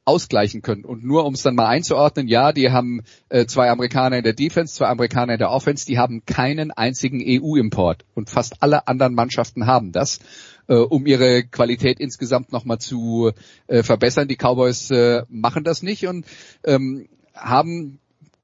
ausgleichen 0.06 0.64
können. 0.64 0.86
Und 0.86 1.04
nur 1.04 1.26
um 1.26 1.36
es 1.36 1.44
dann 1.44 1.54
mal 1.54 1.68
einzuordnen, 1.68 2.28
ja, 2.28 2.52
die 2.52 2.72
haben 2.72 3.02
äh, 3.30 3.46
zwei 3.46 3.70
Amerikaner 3.70 4.18
in 4.18 4.24
der 4.24 4.34
Defense, 4.34 4.74
zwei 4.74 4.88
Amerikaner 4.88 5.34
in 5.34 5.40
der 5.40 5.52
Offense, 5.52 5.86
die 5.86 6.00
haben 6.00 6.26
keinen 6.26 6.72
einzigen 6.72 7.22
EU-Import. 7.24 8.06
Und 8.16 8.30
fast 8.30 8.64
alle 8.64 8.88
anderen 8.88 9.14
Mannschaften 9.14 9.68
haben 9.68 9.92
das, 9.92 10.20
äh, 10.68 10.76
um 10.76 11.06
ihre 11.06 11.44
Qualität 11.44 12.00
insgesamt 12.00 12.52
nochmal 12.52 12.80
zu 12.80 13.32
äh, 13.68 13.84
verbessern. 13.84 14.28
Die 14.28 14.38
Cowboys 14.38 14.90
äh, 14.90 15.24
machen 15.30 15.64
das 15.64 15.84
nicht 15.84 16.08
und 16.08 16.26
ähm, 16.64 17.08
haben 17.36 18.00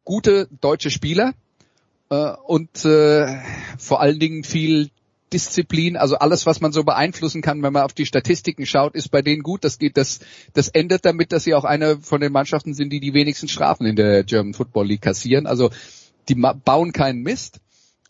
gute 0.06 0.48
deutsche 0.62 0.90
Spieler 0.90 1.34
äh, 2.10 2.32
und 2.46 2.86
äh, 2.86 3.42
vor 3.78 4.00
allen 4.00 4.20
Dingen 4.20 4.44
viel 4.44 4.90
Disziplin, 5.34 5.98
also 5.98 6.16
alles, 6.16 6.46
was 6.46 6.62
man 6.62 6.72
so 6.72 6.84
beeinflussen 6.84 7.42
kann, 7.42 7.62
wenn 7.62 7.74
man 7.74 7.84
auf 7.84 7.94
die 7.94 8.06
Statistiken 8.06 8.66
schaut, 8.66 8.96
ist 8.96 9.10
bei 9.10 9.22
denen 9.22 9.44
gut. 9.44 9.64
Das 9.66 9.80
geht, 9.80 9.98
das, 9.98 10.20
das 10.54 10.70
endet 10.70 11.04
damit, 11.04 11.32
dass 11.32 11.44
sie 11.44 11.56
auch 11.56 11.66
eine 11.66 11.98
von 11.98 12.22
den 12.22 12.32
Mannschaften 12.32 12.74
sind, 12.74 12.92
die 12.94 13.00
die 13.02 13.14
wenigsten 13.14 13.48
Strafen 13.48 13.86
in 13.86 13.96
der 13.96 14.24
German 14.24 14.54
Football 14.54 14.88
League 14.88 15.02
kassieren. 15.02 15.48
Also 15.48 15.72
die 16.30 16.36
bauen 16.36 16.94
keinen 16.94 17.22
Mist 17.22 17.60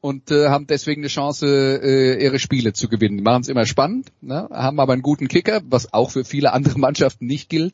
und 0.01 0.29
äh, 0.29 0.49
haben 0.49 0.67
deswegen 0.67 1.01
eine 1.01 1.07
Chance, 1.07 1.47
äh, 1.47 2.23
ihre 2.23 2.37
Spiele 2.37 2.73
zu 2.73 2.89
gewinnen. 2.89 3.17
Die 3.17 3.23
machen 3.23 3.41
es 3.41 3.47
immer 3.47 3.65
spannend, 3.65 4.11
ne? 4.21 4.47
haben 4.51 4.79
aber 4.79 4.93
einen 4.93 5.01
guten 5.01 5.27
Kicker, 5.27 5.61
was 5.67 5.93
auch 5.93 6.11
für 6.11 6.25
viele 6.25 6.53
andere 6.53 6.77
Mannschaften 6.79 7.25
nicht 7.25 7.49
gilt. 7.49 7.73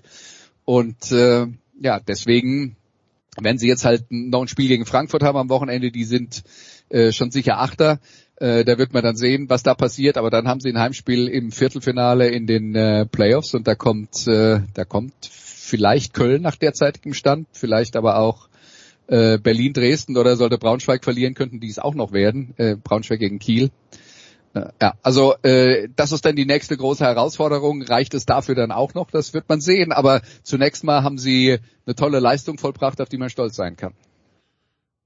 Und 0.63 1.11
äh, 1.11 1.47
ja, 1.81 1.99
deswegen, 1.99 2.77
wenn 3.39 3.57
sie 3.57 3.67
jetzt 3.67 3.85
halt 3.85 4.05
noch 4.09 4.41
ein 4.41 4.47
Spiel 4.47 4.67
gegen 4.67 4.85
Frankfurt 4.85 5.23
haben 5.23 5.37
am 5.37 5.49
Wochenende, 5.49 5.91
die 5.91 6.03
sind 6.03 6.43
äh, 6.89 7.11
schon 7.11 7.31
sicher 7.31 7.59
Achter. 7.59 7.99
Äh, 8.35 8.65
da 8.65 8.77
wird 8.77 8.93
man 8.93 9.03
dann 9.03 9.15
sehen, 9.15 9.49
was 9.49 9.63
da 9.63 9.73
passiert. 9.73 10.17
Aber 10.17 10.29
dann 10.29 10.47
haben 10.47 10.59
sie 10.59 10.69
ein 10.69 10.79
Heimspiel 10.79 11.27
im 11.27 11.51
Viertelfinale 11.51 12.29
in 12.29 12.47
den 12.47 12.75
äh, 12.75 13.05
Playoffs 13.05 13.53
und 13.53 13.67
da 13.67 13.75
kommt, 13.75 14.27
äh, 14.27 14.61
da 14.73 14.83
kommt 14.83 15.13
vielleicht 15.21 16.13
Köln 16.13 16.41
nach 16.41 16.57
derzeitigem 16.57 17.13
Stand, 17.13 17.47
vielleicht 17.53 17.95
aber 17.95 18.17
auch 18.17 18.49
äh, 19.07 19.37
Berlin, 19.37 19.73
Dresden 19.73 20.17
oder 20.17 20.35
sollte 20.35 20.57
Braunschweig 20.57 21.03
verlieren, 21.03 21.33
könnten 21.33 21.59
die 21.59 21.69
es 21.69 21.79
auch 21.79 21.95
noch 21.95 22.11
werden. 22.11 22.53
Äh, 22.57 22.75
Braunschweig 22.75 23.19
gegen 23.19 23.39
Kiel. 23.39 23.71
Ja, 24.53 24.95
also 25.01 25.35
äh, 25.43 25.87
das 25.95 26.11
ist 26.11 26.25
dann 26.25 26.35
die 26.35 26.45
nächste 26.45 26.75
große 26.75 27.05
Herausforderung. 27.05 27.83
Reicht 27.83 28.13
es 28.13 28.25
dafür 28.25 28.55
dann 28.55 28.71
auch 28.71 28.93
noch? 28.93 29.09
Das 29.09 29.33
wird 29.33 29.47
man 29.47 29.61
sehen. 29.61 29.91
Aber 29.91 30.21
zunächst 30.43 30.83
mal 30.83 31.03
haben 31.03 31.17
sie 31.17 31.59
eine 31.85 31.95
tolle 31.95 32.19
Leistung 32.19 32.57
vollbracht, 32.57 32.99
auf 32.99 33.09
die 33.09 33.17
man 33.17 33.29
stolz 33.29 33.55
sein 33.55 33.77
kann. 33.77 33.93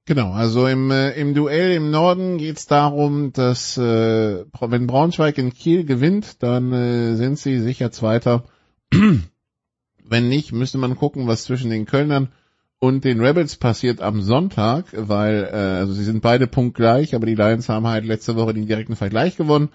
Genau, 0.08 0.32
also 0.32 0.68
im, 0.68 0.92
äh, 0.92 1.12
im 1.12 1.34
Duell 1.34 1.72
im 1.74 1.90
Norden 1.90 2.38
geht 2.38 2.58
es 2.58 2.68
darum, 2.68 3.34
dass 3.34 3.76
äh, 3.78 4.46
wenn 4.60 4.88
Braunschweig 4.88 5.38
in 5.40 5.52
Kiel 5.52 5.84
gewinnt, 5.84 6.44
dann 6.44 6.72
äh, 6.72 7.16
sind 7.16 7.40
sie 7.40 7.60
sicher 7.60 7.92
Zweiter. 7.92 8.44
wenn 10.04 10.30
nicht, 10.30 10.52
müsste 10.52 10.78
man 10.78 10.96
gucken, 10.96 11.28
was 11.28 11.44
zwischen 11.44 11.72
den 11.72 11.86
Kölnern 11.86 12.32
und 12.80 13.04
den 13.04 13.20
Rebels 13.22 13.56
passiert 13.56 14.02
am 14.02 14.22
Sonntag, 14.22 14.86
weil 14.96 15.50
äh, 15.52 15.56
also 15.56 15.94
sie 15.94 16.04
sind 16.04 16.22
beide 16.22 16.48
punktgleich, 16.48 17.16
aber 17.16 17.26
die 17.26 17.36
Lions 17.36 17.70
haben 17.70 17.88
halt 17.88 18.06
letzte 18.06 18.36
Woche 18.36 18.54
den 18.54 18.68
direkten 18.68 18.96
Vergleich 18.96 19.38
gewonnen. 19.38 19.70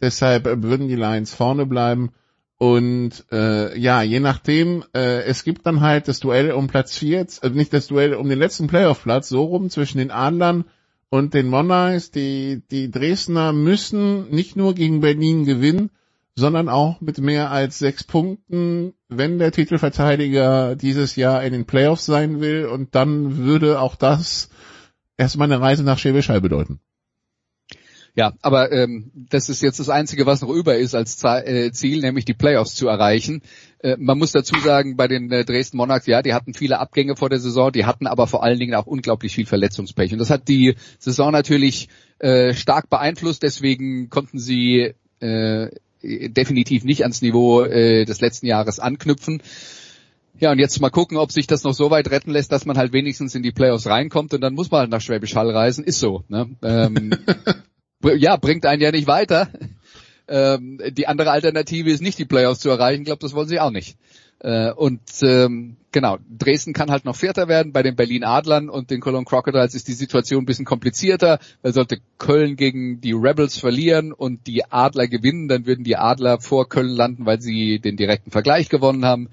Deshalb 0.00 0.46
äh, 0.46 0.62
würden 0.62 0.88
die 0.88 0.96
Lions 0.96 1.34
vorne 1.34 1.66
bleiben. 1.66 2.12
Und 2.56 3.24
äh, 3.32 3.78
ja, 3.78 4.02
je 4.02 4.20
nachdem, 4.20 4.84
äh, 4.94 5.22
es 5.24 5.44
gibt 5.44 5.66
dann 5.66 5.80
halt 5.80 6.06
das 6.08 6.20
Duell 6.20 6.52
um 6.52 6.68
Platz 6.68 6.96
4, 6.96 7.26
äh, 7.42 7.50
nicht 7.50 7.72
das 7.72 7.88
Duell 7.88 8.14
um 8.14 8.28
den 8.28 8.38
letzten 8.38 8.68
Playoff-Platz, 8.68 9.28
so 9.28 9.44
rum 9.44 9.70
zwischen 9.70 9.98
den 9.98 10.12
Adlern 10.12 10.64
und 11.10 11.34
den 11.34 11.48
Monarchs. 11.48 12.12
Die, 12.12 12.62
die 12.70 12.90
Dresdner 12.90 13.52
müssen 13.52 14.30
nicht 14.30 14.56
nur 14.56 14.74
gegen 14.74 15.00
Berlin 15.00 15.44
gewinnen, 15.44 15.90
sondern 16.36 16.68
auch 16.68 17.00
mit 17.00 17.18
mehr 17.18 17.50
als 17.50 17.78
sechs 17.78 18.04
Punkten, 18.04 18.94
wenn 19.08 19.38
der 19.38 19.52
Titelverteidiger 19.52 20.74
dieses 20.74 21.16
Jahr 21.16 21.44
in 21.44 21.52
den 21.52 21.64
Playoffs 21.64 22.06
sein 22.06 22.40
will. 22.40 22.66
Und 22.66 22.94
dann 22.94 23.36
würde 23.38 23.80
auch 23.80 23.94
das 23.94 24.48
erstmal 25.16 25.50
eine 25.50 25.60
Reise 25.60 25.84
nach 25.84 25.98
Schäbisch 25.98 26.28
bedeuten. 26.28 26.80
Ja, 28.16 28.32
aber 28.42 28.70
ähm, 28.70 29.10
das 29.28 29.48
ist 29.48 29.60
jetzt 29.60 29.80
das 29.80 29.88
Einzige, 29.88 30.24
was 30.24 30.40
noch 30.40 30.50
über 30.50 30.76
ist 30.76 30.94
als 30.94 31.22
äh, 31.24 31.72
Ziel, 31.72 32.00
nämlich 32.00 32.24
die 32.24 32.34
Playoffs 32.34 32.76
zu 32.76 32.86
erreichen. 32.86 33.42
Äh, 33.80 33.96
man 33.98 34.18
muss 34.18 34.30
dazu 34.30 34.54
sagen, 34.60 34.96
bei 34.96 35.08
den 35.08 35.32
äh, 35.32 35.44
Dresden 35.44 35.78
Monarchs, 35.78 36.06
ja, 36.06 36.22
die 36.22 36.32
hatten 36.32 36.54
viele 36.54 36.78
Abgänge 36.78 37.16
vor 37.16 37.28
der 37.28 37.40
Saison, 37.40 37.72
die 37.72 37.86
hatten 37.86 38.06
aber 38.06 38.28
vor 38.28 38.44
allen 38.44 38.60
Dingen 38.60 38.76
auch 38.76 38.86
unglaublich 38.86 39.34
viel 39.34 39.46
Verletzungspech. 39.46 40.12
Und 40.12 40.20
das 40.20 40.30
hat 40.30 40.46
die 40.46 40.76
Saison 41.00 41.32
natürlich 41.32 41.88
äh, 42.20 42.54
stark 42.54 42.88
beeinflusst, 42.88 43.42
deswegen 43.42 44.10
konnten 44.10 44.38
sie 44.38 44.94
äh, 45.18 45.70
definitiv 46.28 46.84
nicht 46.84 47.02
ans 47.02 47.22
Niveau 47.22 47.62
äh, 47.62 48.04
des 48.04 48.20
letzten 48.20 48.46
Jahres 48.46 48.78
anknüpfen. 48.78 49.42
Ja, 50.38 50.50
und 50.50 50.58
jetzt 50.58 50.80
mal 50.80 50.90
gucken, 50.90 51.16
ob 51.16 51.30
sich 51.30 51.46
das 51.46 51.62
noch 51.62 51.74
so 51.74 51.90
weit 51.90 52.10
retten 52.10 52.32
lässt, 52.32 52.50
dass 52.50 52.66
man 52.66 52.76
halt 52.76 52.92
wenigstens 52.92 53.34
in 53.34 53.42
die 53.42 53.52
Playoffs 53.52 53.86
reinkommt 53.86 54.34
und 54.34 54.40
dann 54.40 54.54
muss 54.54 54.70
man 54.70 54.80
halt 54.80 54.90
nach 54.90 55.00
Schwäbisch 55.00 55.36
Hall 55.36 55.50
reisen. 55.50 55.84
Ist 55.84 56.00
so. 56.00 56.24
Ne? 56.28 56.50
Ähm, 56.62 57.10
ja, 58.16 58.36
bringt 58.36 58.66
einen 58.66 58.82
ja 58.82 58.90
nicht 58.90 59.06
weiter. 59.06 59.48
Ähm, 60.26 60.80
die 60.90 61.06
andere 61.06 61.30
Alternative 61.30 61.90
ist 61.90 62.02
nicht 62.02 62.18
die 62.18 62.24
Playoffs 62.24 62.60
zu 62.60 62.70
erreichen. 62.70 63.02
Ich 63.02 63.06
glaube, 63.06 63.20
das 63.20 63.34
wollen 63.34 63.48
sie 63.48 63.60
auch 63.60 63.70
nicht. 63.70 63.96
Äh, 64.44 64.72
und 64.72 65.00
ähm, 65.22 65.76
genau, 65.90 66.18
Dresden 66.28 66.74
kann 66.74 66.90
halt 66.90 67.06
noch 67.06 67.16
Vierter 67.16 67.48
werden. 67.48 67.72
Bei 67.72 67.82
den 67.82 67.96
Berlin 67.96 68.24
Adlern 68.24 68.68
und 68.68 68.90
den 68.90 69.00
Cologne 69.00 69.24
Crocodiles 69.24 69.74
ist 69.74 69.88
die 69.88 69.94
Situation 69.94 70.42
ein 70.42 70.46
bisschen 70.46 70.66
komplizierter, 70.66 71.38
weil 71.62 71.72
sollte 71.72 71.96
Köln 72.18 72.56
gegen 72.56 73.00
die 73.00 73.12
Rebels 73.12 73.56
verlieren 73.56 74.12
und 74.12 74.46
die 74.46 74.70
Adler 74.70 75.08
gewinnen, 75.08 75.48
dann 75.48 75.64
würden 75.64 75.82
die 75.82 75.96
Adler 75.96 76.40
vor 76.40 76.68
Köln 76.68 76.90
landen, 76.90 77.24
weil 77.24 77.40
sie 77.40 77.78
den 77.78 77.96
direkten 77.96 78.30
Vergleich 78.30 78.68
gewonnen 78.68 79.06
haben. 79.06 79.30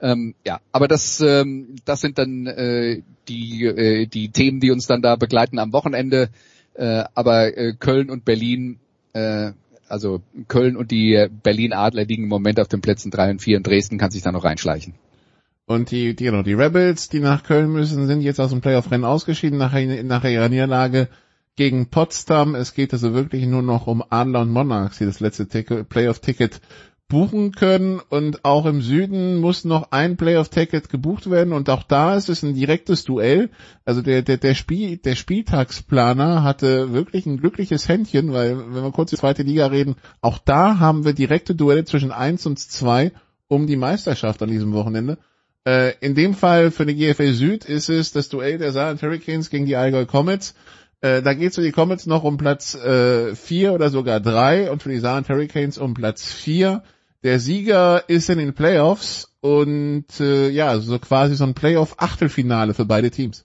Ähm, 0.00 0.34
ja, 0.46 0.60
aber 0.72 0.88
das, 0.88 1.20
ähm, 1.20 1.76
das 1.84 2.00
sind 2.00 2.16
dann 2.16 2.46
äh, 2.46 3.02
die, 3.28 3.66
äh, 3.66 4.06
die 4.06 4.30
Themen, 4.30 4.60
die 4.60 4.70
uns 4.70 4.86
dann 4.86 5.02
da 5.02 5.16
begleiten 5.16 5.58
am 5.58 5.74
Wochenende. 5.74 6.30
Äh, 6.72 7.04
aber 7.14 7.54
äh, 7.54 7.74
Köln 7.78 8.08
und 8.08 8.24
Berlin, 8.24 8.78
äh, 9.12 9.50
also 9.88 10.22
Köln 10.48 10.76
und 10.76 10.90
die 10.90 11.26
Berlin 11.42 11.72
Adler 11.72 12.04
liegen 12.04 12.24
im 12.24 12.28
Moment 12.28 12.60
auf 12.60 12.68
den 12.68 12.80
Plätzen 12.80 13.10
drei 13.10 13.30
und 13.30 13.40
vier 13.40 13.56
und 13.56 13.66
Dresden 13.66 13.98
kann 13.98 14.10
sich 14.10 14.22
da 14.22 14.32
noch 14.32 14.44
reinschleichen. 14.44 14.94
Und 15.66 15.90
die, 15.90 16.16
die, 16.16 16.24
genau, 16.24 16.42
die 16.42 16.54
Rebels, 16.54 17.10
die 17.10 17.20
nach 17.20 17.42
Köln 17.42 17.70
müssen, 17.70 18.06
sind 18.06 18.22
jetzt 18.22 18.40
aus 18.40 18.50
dem 18.50 18.62
Playoff-Rennen 18.62 19.04
ausgeschieden 19.04 19.58
nach, 19.58 19.74
nach 19.74 20.24
ihrer 20.24 20.48
Niederlage 20.48 21.08
gegen 21.56 21.90
Potsdam. 21.90 22.54
Es 22.54 22.72
geht 22.72 22.94
also 22.94 23.12
wirklich 23.12 23.44
nur 23.44 23.62
noch 23.62 23.86
um 23.86 24.02
Adler 24.08 24.40
und 24.40 24.50
Monarchs, 24.50 24.98
die 24.98 25.04
das 25.04 25.20
letzte 25.20 25.44
Playoff-Ticket 25.44 26.60
buchen 27.08 27.52
können 27.52 28.00
und 28.10 28.44
auch 28.44 28.66
im 28.66 28.82
Süden 28.82 29.38
muss 29.38 29.64
noch 29.64 29.92
ein 29.92 30.18
Playoff-Ticket 30.18 30.90
gebucht 30.90 31.30
werden 31.30 31.54
und 31.54 31.70
auch 31.70 31.82
da 31.82 32.14
ist 32.14 32.28
es 32.28 32.42
ein 32.42 32.54
direktes 32.54 33.04
Duell. 33.04 33.48
Also 33.86 34.02
der, 34.02 34.20
der, 34.20 34.36
der, 34.36 34.54
Spiel, 34.54 34.98
der 34.98 35.14
Spieltagsplaner 35.14 36.42
hatte 36.42 36.92
wirklich 36.92 37.24
ein 37.24 37.38
glückliches 37.38 37.88
Händchen, 37.88 38.34
weil 38.34 38.58
wenn 38.58 38.82
wir 38.82 38.92
kurz 38.92 39.10
die 39.10 39.16
zweite 39.16 39.42
Liga 39.42 39.66
reden, 39.66 39.96
auch 40.20 40.38
da 40.38 40.78
haben 40.78 41.06
wir 41.06 41.14
direkte 41.14 41.54
Duelle 41.54 41.86
zwischen 41.86 42.12
eins 42.12 42.44
und 42.44 42.58
zwei 42.58 43.12
um 43.48 43.66
die 43.66 43.76
Meisterschaft 43.76 44.42
an 44.42 44.50
diesem 44.50 44.74
Wochenende. 44.74 45.16
Äh, 45.66 45.94
in 46.00 46.14
dem 46.14 46.34
Fall 46.34 46.70
für 46.70 46.84
die 46.84 46.94
GFL 46.94 47.32
Süd 47.32 47.64
ist 47.64 47.88
es 47.88 48.12
das 48.12 48.28
Duell 48.28 48.58
der 48.58 48.72
Saarland 48.72 49.02
Hurricanes 49.02 49.48
gegen 49.48 49.64
die 49.64 49.76
Allgäu 49.76 50.04
Comets. 50.04 50.54
Äh, 51.00 51.22
da 51.22 51.32
geht 51.32 51.50
es 51.50 51.54
für 51.54 51.62
die 51.62 51.72
Comets 51.72 52.04
noch 52.04 52.24
um 52.24 52.36
Platz 52.36 52.74
äh, 52.74 53.34
vier 53.34 53.72
oder 53.72 53.88
sogar 53.88 54.20
drei 54.20 54.70
und 54.70 54.82
für 54.82 54.90
die 54.90 54.98
Saarland 54.98 55.30
Hurricanes 55.30 55.78
um 55.78 55.94
Platz 55.94 56.30
vier. 56.30 56.82
Der 57.24 57.40
Sieger 57.40 58.08
ist 58.08 58.30
in 58.30 58.38
den 58.38 58.54
Playoffs 58.54 59.32
und 59.40 60.06
äh, 60.20 60.50
ja, 60.50 60.78
so 60.78 60.98
quasi 60.98 61.34
so 61.34 61.44
ein 61.44 61.54
Playoff-Achtelfinale 61.54 62.74
für 62.74 62.84
beide 62.84 63.10
Teams. 63.10 63.44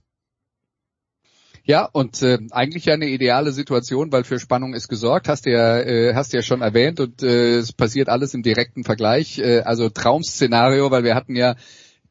Ja, 1.66 1.86
und 1.86 2.22
äh, 2.22 2.40
eigentlich 2.52 2.92
eine 2.92 3.08
ideale 3.08 3.54
Situation, 3.54 4.12
weil 4.12 4.26
für 4.26 4.38
Spannung 4.38 4.74
ist 4.74 4.90
gesorgt, 4.90 5.30
hast 5.30 5.46
du 5.46 5.52
ja, 5.52 5.80
äh, 5.80 6.14
hast 6.14 6.34
du 6.34 6.38
ja 6.38 6.44
schon 6.44 6.62
erwähnt 6.62 7.00
und 7.00 7.24
äh, 7.24 7.56
es 7.56 7.72
passiert 7.72 8.10
alles 8.10 8.34
im 8.34 8.44
direkten 8.44 8.84
Vergleich. 8.84 9.40
Äh, 9.40 9.62
also 9.62 9.90
Traumszenario, 9.90 10.92
weil 10.92 11.06
wir 11.06 11.16
hatten 11.16 11.38
ja 11.38 11.56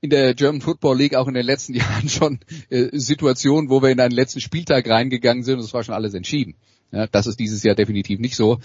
in 0.01 0.09
der 0.09 0.35
German 0.35 0.63
Football 0.63 0.97
League 0.97 1.15
auch 1.15 1.29
in 1.29 1.35
den 1.35 1.45
letzten 1.45 1.75
Jahren 1.75 2.09
schon 2.09 2.41
äh, 2.71 2.89
Situationen, 2.93 3.69
wo 3.69 3.83
wir 3.83 3.91
in 3.91 4.01
einen 4.01 4.15
letzten 4.15 4.41
Spieltag 4.41 4.89
reingegangen 4.89 5.45
sind 5.45 5.59
und 5.59 5.65
es 5.65 5.75
war 5.75 5.85
schon 5.85 5.95
alles 5.95 6.15
entschieden. 6.15 6.57
Ja, 6.93 7.07
das 7.07 7.27
ist 7.27 7.41
dieses 7.41 7.63
Jahr 7.63 7.75
definitiv 7.75 8.21
nicht 8.21 8.37
so. 8.37 8.61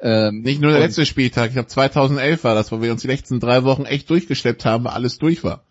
Ähm, 0.00 0.42
nicht 0.42 0.60
nur 0.60 0.70
der 0.70 0.80
letzte 0.80 1.04
Spieltag, 1.04 1.48
ich 1.48 1.54
glaube 1.54 1.68
2011 1.68 2.44
war 2.44 2.54
das, 2.54 2.72
wo 2.72 2.80
wir 2.80 2.92
uns 2.92 3.02
die 3.02 3.08
letzten 3.08 3.40
drei 3.40 3.64
Wochen 3.64 3.84
echt 3.84 4.08
durchgeschleppt 4.08 4.64
haben, 4.64 4.84
weil 4.84 4.92
alles 4.92 5.18
durch 5.18 5.44
war. 5.44 5.62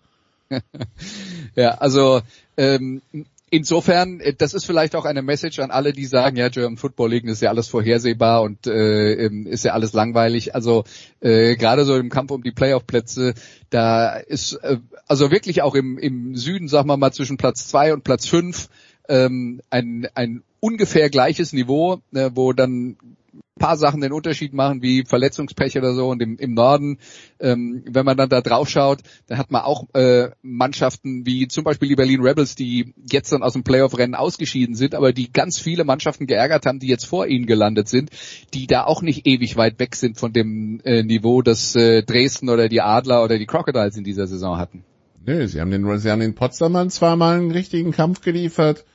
ja, 1.55 1.75
also 1.75 2.21
ähm, 2.57 3.01
insofern, 3.49 4.19
äh, 4.19 4.33
das 4.33 4.53
ist 4.53 4.65
vielleicht 4.65 4.95
auch 4.95 5.05
eine 5.05 5.21
Message 5.21 5.59
an 5.59 5.71
alle, 5.71 5.93
die 5.93 6.05
sagen, 6.05 6.37
ja, 6.37 6.49
German 6.49 6.77
Football 6.77 7.11
League 7.11 7.25
ist 7.25 7.41
ja 7.41 7.49
alles 7.49 7.67
vorhersehbar 7.67 8.41
und 8.41 8.67
äh, 8.67 9.25
ähm, 9.25 9.47
ist 9.47 9.65
ja 9.65 9.73
alles 9.73 9.93
langweilig. 9.93 10.55
Also 10.55 10.83
äh, 11.21 11.55
gerade 11.55 11.85
so 11.85 11.95
im 11.95 12.09
Kampf 12.09 12.31
um 12.31 12.43
die 12.43 12.51
Playoff-Plätze, 12.51 13.33
da 13.69 14.15
ist 14.15 14.53
äh, 14.53 14.77
also 15.07 15.31
wirklich 15.31 15.61
auch 15.61 15.75
im, 15.75 15.97
im 15.97 16.35
Süden, 16.35 16.67
sagen 16.67 16.87
wir 16.87 16.97
mal, 16.97 17.11
zwischen 17.11 17.37
Platz 17.37 17.67
zwei 17.67 17.93
und 17.93 18.03
Platz 18.03 18.27
fünf 18.27 18.69
ähm, 19.09 19.61
ein, 19.69 20.07
ein 20.15 20.43
ungefähr 20.59 21.09
gleiches 21.09 21.51
Niveau, 21.53 22.01
äh, 22.13 22.31
wo 22.33 22.53
dann 22.53 22.97
paar 23.59 23.77
Sachen 23.77 24.01
den 24.01 24.11
Unterschied 24.11 24.53
machen, 24.53 24.81
wie 24.81 25.03
Verletzungspech 25.05 25.77
oder 25.77 25.93
so. 25.93 26.09
Und 26.09 26.21
im, 26.23 26.37
im 26.37 26.55
Norden, 26.55 26.97
ähm, 27.39 27.83
wenn 27.85 28.05
man 28.05 28.17
dann 28.17 28.29
da 28.29 28.41
drauf 28.41 28.67
schaut, 28.67 29.01
dann 29.27 29.37
hat 29.37 29.51
man 29.51 29.61
auch 29.61 29.85
äh, 29.93 30.29
Mannschaften 30.41 31.27
wie 31.27 31.47
zum 31.47 31.63
Beispiel 31.63 31.89
die 31.89 31.95
Berlin 31.95 32.21
Rebels, 32.21 32.55
die 32.55 32.95
jetzt 33.11 33.31
dann 33.31 33.43
aus 33.43 33.53
dem 33.53 33.63
Playoff-Rennen 33.63 34.15
ausgeschieden 34.15 34.75
sind, 34.75 34.95
aber 34.95 35.13
die 35.13 35.31
ganz 35.31 35.59
viele 35.59 35.83
Mannschaften 35.83 36.25
geärgert 36.25 36.65
haben, 36.65 36.79
die 36.79 36.87
jetzt 36.87 37.05
vor 37.05 37.27
ihnen 37.27 37.45
gelandet 37.45 37.89
sind, 37.89 38.09
die 38.55 38.65
da 38.65 38.85
auch 38.85 39.03
nicht 39.03 39.27
ewig 39.27 39.57
weit 39.57 39.79
weg 39.79 39.95
sind 39.95 40.17
von 40.17 40.33
dem 40.33 40.81
äh, 40.83 41.03
Niveau, 41.03 41.43
das 41.43 41.75
äh, 41.75 42.01
Dresden 42.01 42.49
oder 42.49 42.69
die 42.69 42.81
Adler 42.81 43.23
oder 43.23 43.37
die 43.37 43.45
Crocodiles 43.45 43.97
in 43.97 44.03
dieser 44.03 44.25
Saison 44.25 44.57
hatten. 44.57 44.83
Nö, 45.25 45.47
sie 45.47 45.59
haben 45.59 45.69
den, 45.69 45.99
sie 45.99 46.09
haben 46.09 46.21
den 46.21 46.33
Potsdamern 46.33 46.89
zweimal 46.89 47.37
einen 47.37 47.51
richtigen 47.51 47.91
Kampf 47.91 48.21
geliefert. 48.21 48.85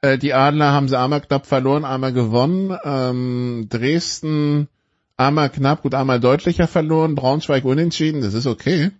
Äh, 0.00 0.18
die 0.18 0.34
Adler 0.34 0.72
haben 0.72 0.88
sie 0.88 0.98
einmal 0.98 1.20
knapp 1.20 1.46
verloren, 1.46 1.84
einmal 1.84 2.12
gewonnen. 2.12 2.76
Ähm, 2.84 3.66
Dresden 3.68 4.68
einmal 5.16 5.50
knapp, 5.50 5.82
gut 5.82 5.94
einmal 5.94 6.20
deutlicher 6.20 6.68
verloren. 6.68 7.14
Braunschweig 7.14 7.64
unentschieden, 7.64 8.20
das 8.20 8.34
ist 8.34 8.46
okay. 8.46 8.90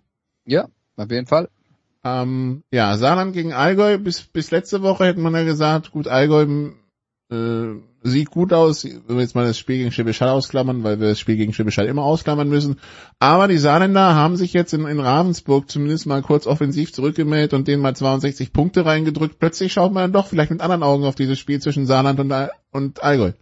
Ja, 0.45 0.67
auf 0.97 1.09
jeden 1.09 1.27
Fall. 1.27 1.49
Ähm, 2.03 2.63
ja, 2.71 2.95
Saarland 2.97 3.33
gegen 3.33 3.53
Allgäu, 3.53 3.97
bis, 3.97 4.21
bis 4.23 4.51
letzte 4.51 4.81
Woche 4.81 5.05
hätte 5.05 5.19
man 5.19 5.33
ja 5.33 5.43
gesagt, 5.43 5.91
gut, 5.91 6.07
Allgäu 6.07 6.71
äh, 7.31 7.75
sieht 8.01 8.31
gut 8.31 8.53
aus, 8.53 8.85
wenn 8.85 9.15
wir 9.15 9.21
jetzt 9.21 9.35
mal 9.35 9.45
das 9.45 9.57
Spiel 9.57 9.77
gegen 9.77 9.91
Schwäbisch 9.91 10.21
Hall 10.21 10.29
ausklammern, 10.29 10.83
weil 10.83 10.99
wir 10.99 11.09
das 11.09 11.19
Spiel 11.19 11.35
gegen 11.35 11.53
Schwäbisch 11.53 11.77
Hall 11.77 11.87
immer 11.87 12.03
ausklammern 12.03 12.49
müssen. 12.49 12.79
Aber 13.19 13.47
die 13.47 13.57
Saarländer 13.57 14.15
haben 14.15 14.37
sich 14.37 14.53
jetzt 14.53 14.73
in, 14.73 14.85
in 14.85 14.99
Ravensburg 14.99 15.69
zumindest 15.69 16.05
mal 16.05 16.21
kurz 16.21 16.47
offensiv 16.47 16.93
zurückgemeldet 16.93 17.53
und 17.53 17.67
denen 17.67 17.81
mal 17.81 17.95
62 17.95 18.53
Punkte 18.53 18.85
reingedrückt. 18.85 19.39
Plötzlich 19.39 19.73
schaut 19.73 19.91
man 19.91 20.03
dann 20.03 20.13
doch 20.13 20.27
vielleicht 20.27 20.51
mit 20.51 20.61
anderen 20.61 20.83
Augen 20.83 21.03
auf 21.03 21.15
dieses 21.15 21.39
Spiel 21.39 21.59
zwischen 21.59 21.85
Saarland 21.85 22.19
und, 22.19 22.33
und 22.71 23.03
Allgäu. 23.03 23.33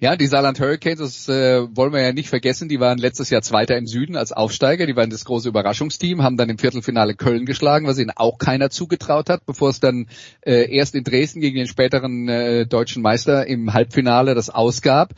Ja, 0.00 0.14
die 0.14 0.28
Saarland 0.28 0.60
Hurricanes, 0.60 0.98
das 0.98 1.28
äh, 1.28 1.66
wollen 1.74 1.92
wir 1.92 2.00
ja 2.00 2.12
nicht 2.12 2.28
vergessen, 2.28 2.68
die 2.68 2.78
waren 2.78 2.98
letztes 2.98 3.30
Jahr 3.30 3.42
Zweiter 3.42 3.76
im 3.76 3.88
Süden 3.88 4.16
als 4.16 4.30
Aufsteiger, 4.30 4.86
die 4.86 4.94
waren 4.94 5.10
das 5.10 5.24
große 5.24 5.48
Überraschungsteam, 5.48 6.22
haben 6.22 6.36
dann 6.36 6.48
im 6.48 6.58
Viertelfinale 6.58 7.14
Köln 7.14 7.46
geschlagen, 7.46 7.88
was 7.88 7.98
ihnen 7.98 8.12
auch 8.14 8.38
keiner 8.38 8.70
zugetraut 8.70 9.28
hat, 9.28 9.44
bevor 9.44 9.70
es 9.70 9.80
dann 9.80 10.06
äh, 10.42 10.72
erst 10.72 10.94
in 10.94 11.02
Dresden 11.02 11.40
gegen 11.40 11.56
den 11.56 11.66
späteren 11.66 12.28
äh, 12.28 12.64
deutschen 12.64 13.02
Meister 13.02 13.48
im 13.48 13.74
Halbfinale 13.74 14.36
das 14.36 14.50
ausgab. 14.50 15.14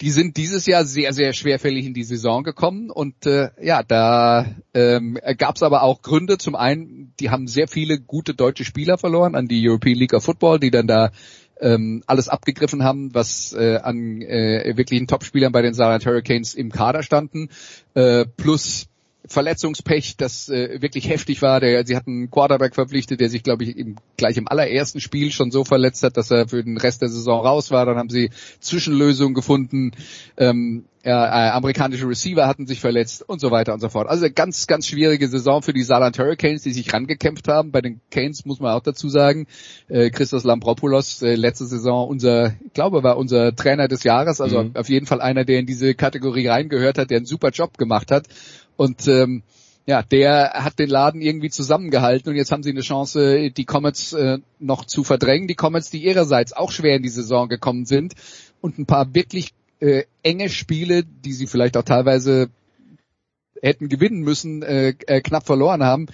Die 0.00 0.10
sind 0.10 0.36
dieses 0.36 0.66
Jahr 0.66 0.84
sehr, 0.84 1.12
sehr 1.12 1.32
schwerfällig 1.32 1.86
in 1.86 1.94
die 1.94 2.02
Saison 2.02 2.42
gekommen 2.42 2.90
und 2.90 3.26
äh, 3.26 3.50
ja, 3.62 3.84
da 3.84 4.56
ähm, 4.74 5.18
gab 5.38 5.54
es 5.54 5.62
aber 5.62 5.84
auch 5.84 6.02
Gründe. 6.02 6.36
Zum 6.36 6.56
einen, 6.56 7.14
die 7.20 7.30
haben 7.30 7.46
sehr 7.46 7.68
viele 7.68 8.00
gute 8.00 8.34
deutsche 8.34 8.64
Spieler 8.64 8.98
verloren 8.98 9.36
an 9.36 9.46
die 9.46 9.66
European 9.66 9.96
League 9.96 10.14
of 10.14 10.24
Football, 10.24 10.58
die 10.58 10.72
dann 10.72 10.88
da 10.88 11.12
ähm, 11.60 12.02
alles 12.06 12.28
abgegriffen 12.28 12.82
haben, 12.82 13.14
was 13.14 13.52
äh, 13.52 13.76
an 13.76 14.22
äh, 14.22 14.76
wirklichen 14.76 15.06
Topspielern 15.06 15.52
bei 15.52 15.62
den 15.62 15.74
Saarland 15.74 16.04
Hurricanes 16.04 16.54
im 16.54 16.70
Kader 16.70 17.02
standen, 17.02 17.48
äh, 17.94 18.24
plus 18.36 18.88
Verletzungspech, 19.28 20.16
das 20.16 20.48
äh, 20.48 20.80
wirklich 20.80 21.08
heftig 21.08 21.42
war. 21.42 21.60
Der, 21.60 21.86
sie 21.86 21.96
hatten 21.96 22.10
einen 22.10 22.30
Quarterback 22.30 22.74
verpflichtet, 22.74 23.20
der 23.20 23.28
sich, 23.28 23.42
glaube 23.42 23.64
ich, 23.64 23.76
im, 23.76 23.96
gleich 24.16 24.36
im 24.36 24.48
allerersten 24.48 25.00
Spiel 25.00 25.30
schon 25.30 25.50
so 25.50 25.64
verletzt 25.64 26.02
hat, 26.02 26.16
dass 26.16 26.30
er 26.30 26.48
für 26.48 26.62
den 26.62 26.76
Rest 26.76 27.02
der 27.02 27.08
Saison 27.08 27.44
raus 27.44 27.70
war. 27.70 27.86
Dann 27.86 27.96
haben 27.96 28.10
sie 28.10 28.30
Zwischenlösungen 28.60 29.34
gefunden. 29.34 29.92
Ähm, 30.36 30.84
ja, 31.06 31.24
äh, 31.24 31.50
amerikanische 31.50 32.08
Receiver 32.08 32.48
hatten 32.48 32.66
sich 32.66 32.80
verletzt 32.80 33.22
und 33.28 33.40
so 33.40 33.52
weiter 33.52 33.72
und 33.72 33.78
so 33.78 33.88
fort. 33.88 34.08
Also 34.08 34.24
eine 34.24 34.34
ganz, 34.34 34.66
ganz 34.66 34.88
schwierige 34.88 35.28
Saison 35.28 35.62
für 35.62 35.72
die 35.72 35.84
Saarland 35.84 36.18
Hurricanes, 36.18 36.62
die 36.62 36.72
sich 36.72 36.92
rangekämpft 36.92 37.46
haben. 37.46 37.70
Bei 37.70 37.80
den 37.80 38.00
Canes 38.10 38.44
muss 38.44 38.58
man 38.58 38.72
auch 38.72 38.82
dazu 38.82 39.08
sagen, 39.08 39.46
äh, 39.86 40.10
Christos 40.10 40.42
Lampropoulos, 40.42 41.22
äh, 41.22 41.36
letzte 41.36 41.66
Saison 41.66 42.08
unser, 42.08 42.54
ich 42.64 42.72
glaube, 42.72 43.04
war 43.04 43.18
unser 43.18 43.54
Trainer 43.54 43.86
des 43.86 44.02
Jahres, 44.02 44.40
also 44.40 44.64
mhm. 44.64 44.72
auf 44.74 44.88
jeden 44.88 45.06
Fall 45.06 45.20
einer, 45.20 45.44
der 45.44 45.60
in 45.60 45.66
diese 45.66 45.94
Kategorie 45.94 46.48
reingehört 46.48 46.98
hat, 46.98 47.10
der 47.10 47.18
einen 47.18 47.26
super 47.26 47.50
Job 47.50 47.78
gemacht 47.78 48.10
hat. 48.10 48.26
Und 48.76 49.06
ähm, 49.08 49.42
ja, 49.86 50.02
der 50.02 50.52
hat 50.54 50.78
den 50.78 50.90
Laden 50.90 51.20
irgendwie 51.20 51.50
zusammengehalten 51.50 52.30
und 52.30 52.36
jetzt 52.36 52.50
haben 52.50 52.64
sie 52.64 52.70
eine 52.70 52.80
Chance, 52.80 53.50
die 53.50 53.64
Comets 53.64 54.12
äh, 54.12 54.38
noch 54.58 54.84
zu 54.84 55.04
verdrängen. 55.04 55.46
Die 55.46 55.54
Comets, 55.54 55.90
die 55.90 56.04
ihrerseits 56.04 56.52
auch 56.52 56.72
schwer 56.72 56.96
in 56.96 57.02
die 57.02 57.08
Saison 57.08 57.48
gekommen 57.48 57.86
sind 57.86 58.14
und 58.60 58.78
ein 58.78 58.86
paar 58.86 59.14
wirklich 59.14 59.52
äh, 59.78 60.02
enge 60.24 60.48
Spiele, 60.48 61.04
die 61.04 61.32
sie 61.32 61.46
vielleicht 61.46 61.76
auch 61.76 61.84
teilweise 61.84 62.48
hätten 63.62 63.88
gewinnen 63.88 64.20
müssen, 64.20 64.62
äh, 64.62 64.94
äh, 65.06 65.20
knapp 65.20 65.46
verloren 65.46 65.82
haben. 65.82 66.06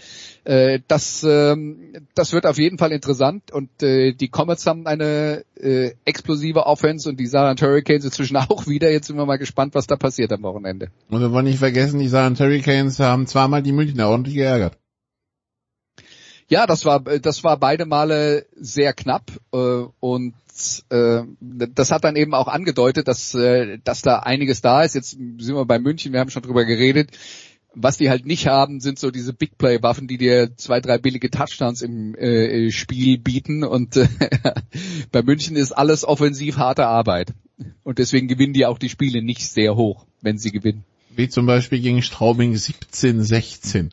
Äh, 0.45 0.81
das, 0.89 1.25
ähm, 1.25 2.07
das 2.15 2.33
wird 2.33 2.47
auf 2.47 2.59
jeden 2.59 2.79
Fall 2.79 2.93
interessant 2.93 3.53
und 3.53 3.83
äh, 3.83 4.13
die 4.13 4.29
Comets 4.29 4.67
haben 4.67 4.87
eine 4.87 5.45
äh, 5.57 5.93
explosive 6.05 6.67
Offense 6.67 7.09
und 7.09 7.19
die 7.21 7.27
Saarland 7.27 7.63
Hurricanes 7.63 8.05
inzwischen 8.05 8.37
auch 8.49 8.67
wieder. 8.67 8.91
Jetzt 8.91 9.07
sind 9.07 9.17
wir 9.17 9.27
mal 9.27 9.39
gespannt, 9.39 9.75
was 9.75 9.87
da 9.87 9.97
passiert 9.97 10.33
am 10.33 10.43
Wochenende. 10.43 10.89
Und 11.11 11.21
wir 11.21 11.33
wollen 11.33 11.47
nicht 11.47 11.59
vergessen, 11.59 12.01
die 12.01 12.09
Saarland 12.09 12.41
Hurricanes 12.41 12.99
haben 12.99 13.27
zweimal 13.27 13.63
die 13.63 13.73
Münchner 13.73 14.09
ordentlich 14.09 14.35
geärgert. 14.35 14.79
Ja, 16.49 16.67
das 16.67 16.85
war 16.85 17.01
das 17.01 17.45
war 17.45 17.57
beide 17.57 17.87
Male 17.87 18.45
sehr 18.55 18.93
knapp 18.93 19.31
äh, 19.55 19.85
und 20.01 20.35
äh, 20.91 21.23
das 21.41 21.91
hat 21.91 22.05
dann 22.05 22.17
eben 22.17 22.35
auch 22.35 22.49
angedeutet, 22.49 23.09
dass, 23.09 23.35
äh, 23.35 23.79
dass 23.85 24.03
da 24.03 24.21
einiges 24.21 24.61
da 24.61 24.83
ist. 24.83 24.95
Jetzt 24.95 25.11
sind 25.11 25.55
wir 25.55 25.65
bei 25.65 25.79
München, 25.79 26.13
wir 26.13 26.21
haben 26.21 26.31
schon 26.31 26.43
drüber 26.43 26.65
geredet. 26.65 27.11
Was 27.75 27.97
die 27.97 28.11
halt 28.11 28.27
nicht 28.27 28.49
haben, 28.49 28.81
sind 28.81 28.99
so 28.99 29.11
diese 29.11 29.33
Big 29.33 29.57
Play 29.57 29.83
Waffen, 29.83 30.07
die 30.07 30.19
dir 30.19 30.57
zwei, 30.57 30.81
drei 30.81 30.99
billige 30.99 31.31
Touchdowns 31.31 31.81
im 31.81 32.15
äh, 32.17 32.71
Spiel 32.71 33.19
bieten. 33.19 33.65
Und 33.65 33.97
äh, 33.97 34.09
bei 35.13 35.23
München 35.23 35.57
ist 35.57 35.73
alles 35.73 36.05
offensiv 36.05 36.59
harte 36.59 36.87
Arbeit. 36.87 37.33
Und 37.83 37.99
deswegen 37.99 38.29
gewinnen 38.29 38.53
die 38.53 38.67
auch 38.67 38.79
die 38.79 38.91
Spiele 38.91 39.23
nicht 39.23 39.49
sehr 39.49 39.75
hoch, 39.75 40.05
wenn 40.21 40.37
sie 40.37 40.51
gewinnen. 40.51 40.85
Wie 41.17 41.29
zum 41.29 41.47
Beispiel 41.47 41.81
gegen 41.81 42.03
Straubing 42.03 42.53
17-16. 42.55 43.91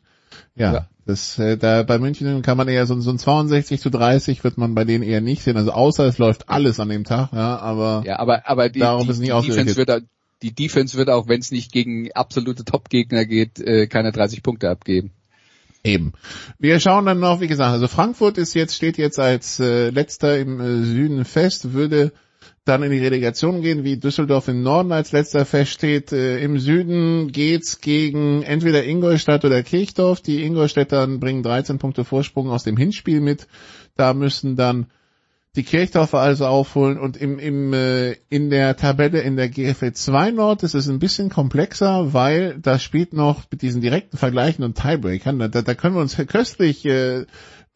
Ja, 0.56 0.72
ja, 0.72 0.88
das, 1.10 1.38
äh, 1.38 1.56
da 1.56 1.82
bei 1.82 1.98
München 1.98 2.42
kann 2.42 2.56
man 2.56 2.68
eher 2.68 2.86
so, 2.86 2.98
so 3.00 3.10
ein 3.10 3.18
62 3.18 3.80
zu 3.80 3.90
30 3.90 4.42
wird 4.44 4.58
man 4.58 4.74
bei 4.74 4.84
denen 4.84 5.02
eher 5.04 5.20
nicht 5.20 5.42
sehen. 5.42 5.56
Also 5.56 5.72
außer 5.72 6.04
es 6.04 6.18
läuft 6.18 6.48
alles 6.48 6.80
an 6.80 6.88
dem 6.88 7.04
Tag, 7.04 7.32
ja, 7.32 7.58
aber, 7.58 8.02
ja, 8.06 8.18
aber, 8.18 8.48
aber 8.48 8.68
die, 8.68 8.80
darauf 8.80 9.04
die, 9.04 9.10
ist 9.10 9.18
nicht 9.18 9.32
die 9.32 9.48
Defense 9.48 9.76
wird, 9.76 10.04
die 10.42 10.54
Defense 10.54 10.96
wird 10.96 11.10
auch, 11.10 11.28
wenn 11.28 11.40
es 11.40 11.50
nicht 11.50 11.72
gegen 11.72 12.10
absolute 12.12 12.64
Top-Gegner 12.64 13.24
geht, 13.26 13.60
äh, 13.60 13.86
keine 13.86 14.12
30 14.12 14.42
Punkte 14.42 14.70
abgeben. 14.70 15.12
Eben. 15.82 16.12
Wir 16.58 16.78
schauen 16.78 17.06
dann 17.06 17.20
noch, 17.20 17.40
wie 17.40 17.48
gesagt, 17.48 17.72
also 17.72 17.88
Frankfurt 17.88 18.38
ist 18.38 18.54
jetzt, 18.54 18.74
steht 18.74 18.98
jetzt 18.98 19.18
als 19.18 19.60
äh, 19.60 19.90
letzter 19.90 20.38
im 20.38 20.60
äh, 20.60 20.84
Süden 20.84 21.24
fest, 21.24 21.72
würde 21.72 22.12
dann 22.70 22.82
in 22.84 22.92
die 22.92 23.04
Relegation 23.04 23.60
gehen, 23.60 23.84
wie 23.84 23.98
Düsseldorf 23.98 24.48
im 24.48 24.62
Norden 24.62 24.92
als 24.92 25.12
letzter 25.12 25.44
feststeht. 25.44 26.12
Äh, 26.12 26.38
Im 26.42 26.58
Süden 26.58 27.32
geht's 27.32 27.80
gegen 27.80 28.42
entweder 28.42 28.84
Ingolstadt 28.84 29.44
oder 29.44 29.62
Kirchdorf. 29.62 30.20
Die 30.20 30.44
Ingolstädter 30.44 31.06
bringen 31.06 31.42
13 31.42 31.78
Punkte 31.78 32.04
Vorsprung 32.04 32.48
aus 32.48 32.62
dem 32.62 32.76
Hinspiel 32.76 33.20
mit. 33.20 33.48
Da 33.96 34.14
müssen 34.14 34.56
dann 34.56 34.86
die 35.56 35.64
Kirchdorfer 35.64 36.20
also 36.20 36.46
aufholen 36.46 36.98
und 36.98 37.16
im, 37.16 37.40
im, 37.40 37.72
äh, 37.72 38.12
in 38.28 38.50
der 38.50 38.76
Tabelle 38.76 39.20
in 39.20 39.36
der 39.36 39.48
GFL 39.48 39.92
2 39.92 40.30
Nord 40.30 40.62
ist 40.62 40.74
es 40.74 40.88
ein 40.88 41.00
bisschen 41.00 41.28
komplexer, 41.28 42.12
weil 42.12 42.58
da 42.60 42.78
spielt 42.78 43.12
noch 43.12 43.42
mit 43.50 43.62
diesen 43.62 43.80
direkten 43.80 44.16
Vergleichen 44.16 44.62
und 44.62 44.80
Tiebreakern, 44.80 45.40
da, 45.40 45.48
da 45.48 45.74
können 45.74 45.96
wir 45.96 46.02
uns 46.02 46.16
köstlich, 46.16 46.86
äh, 46.86 47.24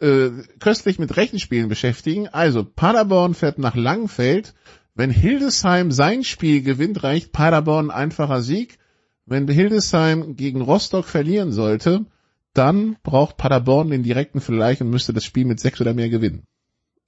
äh, 0.00 0.30
köstlich 0.60 1.00
mit 1.00 1.16
Rechenspielen 1.16 1.68
beschäftigen. 1.68 2.28
Also 2.28 2.64
Paderborn 2.64 3.34
fährt 3.34 3.58
nach 3.58 3.74
Langfeld, 3.74 4.54
wenn 4.94 5.10
Hildesheim 5.10 5.90
sein 5.90 6.22
Spiel 6.22 6.62
gewinnt, 6.62 7.02
reicht 7.02 7.32
Paderborn 7.32 7.90
ein 7.90 7.96
einfacher 7.96 8.42
Sieg. 8.42 8.78
Wenn 9.26 9.48
Hildesheim 9.48 10.36
gegen 10.36 10.60
Rostock 10.60 11.06
verlieren 11.06 11.50
sollte, 11.50 12.04
dann 12.52 12.96
braucht 13.02 13.36
Paderborn 13.36 13.90
den 13.90 14.04
direkten 14.04 14.40
Vergleich 14.40 14.80
und 14.80 14.90
müsste 14.90 15.12
das 15.12 15.24
Spiel 15.24 15.44
mit 15.44 15.58
sechs 15.58 15.80
oder 15.80 15.94
mehr 15.94 16.08
gewinnen. 16.08 16.44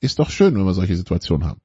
Ist 0.01 0.19
doch 0.19 0.31
schön, 0.31 0.57
wenn 0.57 0.65
wir 0.65 0.75
solche 0.75 0.97
Situationen 0.97 1.47
haben. 1.47 1.61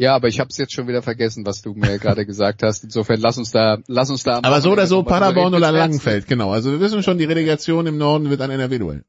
Ja, 0.00 0.14
aber 0.14 0.28
ich 0.28 0.38
habe 0.38 0.48
es 0.48 0.56
jetzt 0.58 0.72
schon 0.72 0.86
wieder 0.86 1.02
vergessen, 1.02 1.44
was 1.44 1.60
du 1.60 1.74
mir 1.74 1.98
gerade 1.98 2.24
gesagt 2.26 2.62
hast. 2.62 2.84
Insofern 2.84 3.20
lass 3.20 3.36
uns 3.36 3.50
da, 3.50 3.78
lass 3.88 4.10
uns 4.10 4.22
da. 4.22 4.38
Aber 4.38 4.60
so 4.60 4.70
oder 4.70 4.86
so 4.86 5.02
Paderborn 5.02 5.54
oder 5.54 5.72
Langenfeld, 5.72 6.28
genau. 6.28 6.52
Also 6.52 6.70
wir 6.70 6.80
wissen 6.80 7.02
schon, 7.02 7.18
die 7.18 7.24
Relegation 7.24 7.86
im 7.86 7.98
Norden 7.98 8.30
wird 8.30 8.40
ein 8.40 8.50
NRW-Duell. 8.50 9.04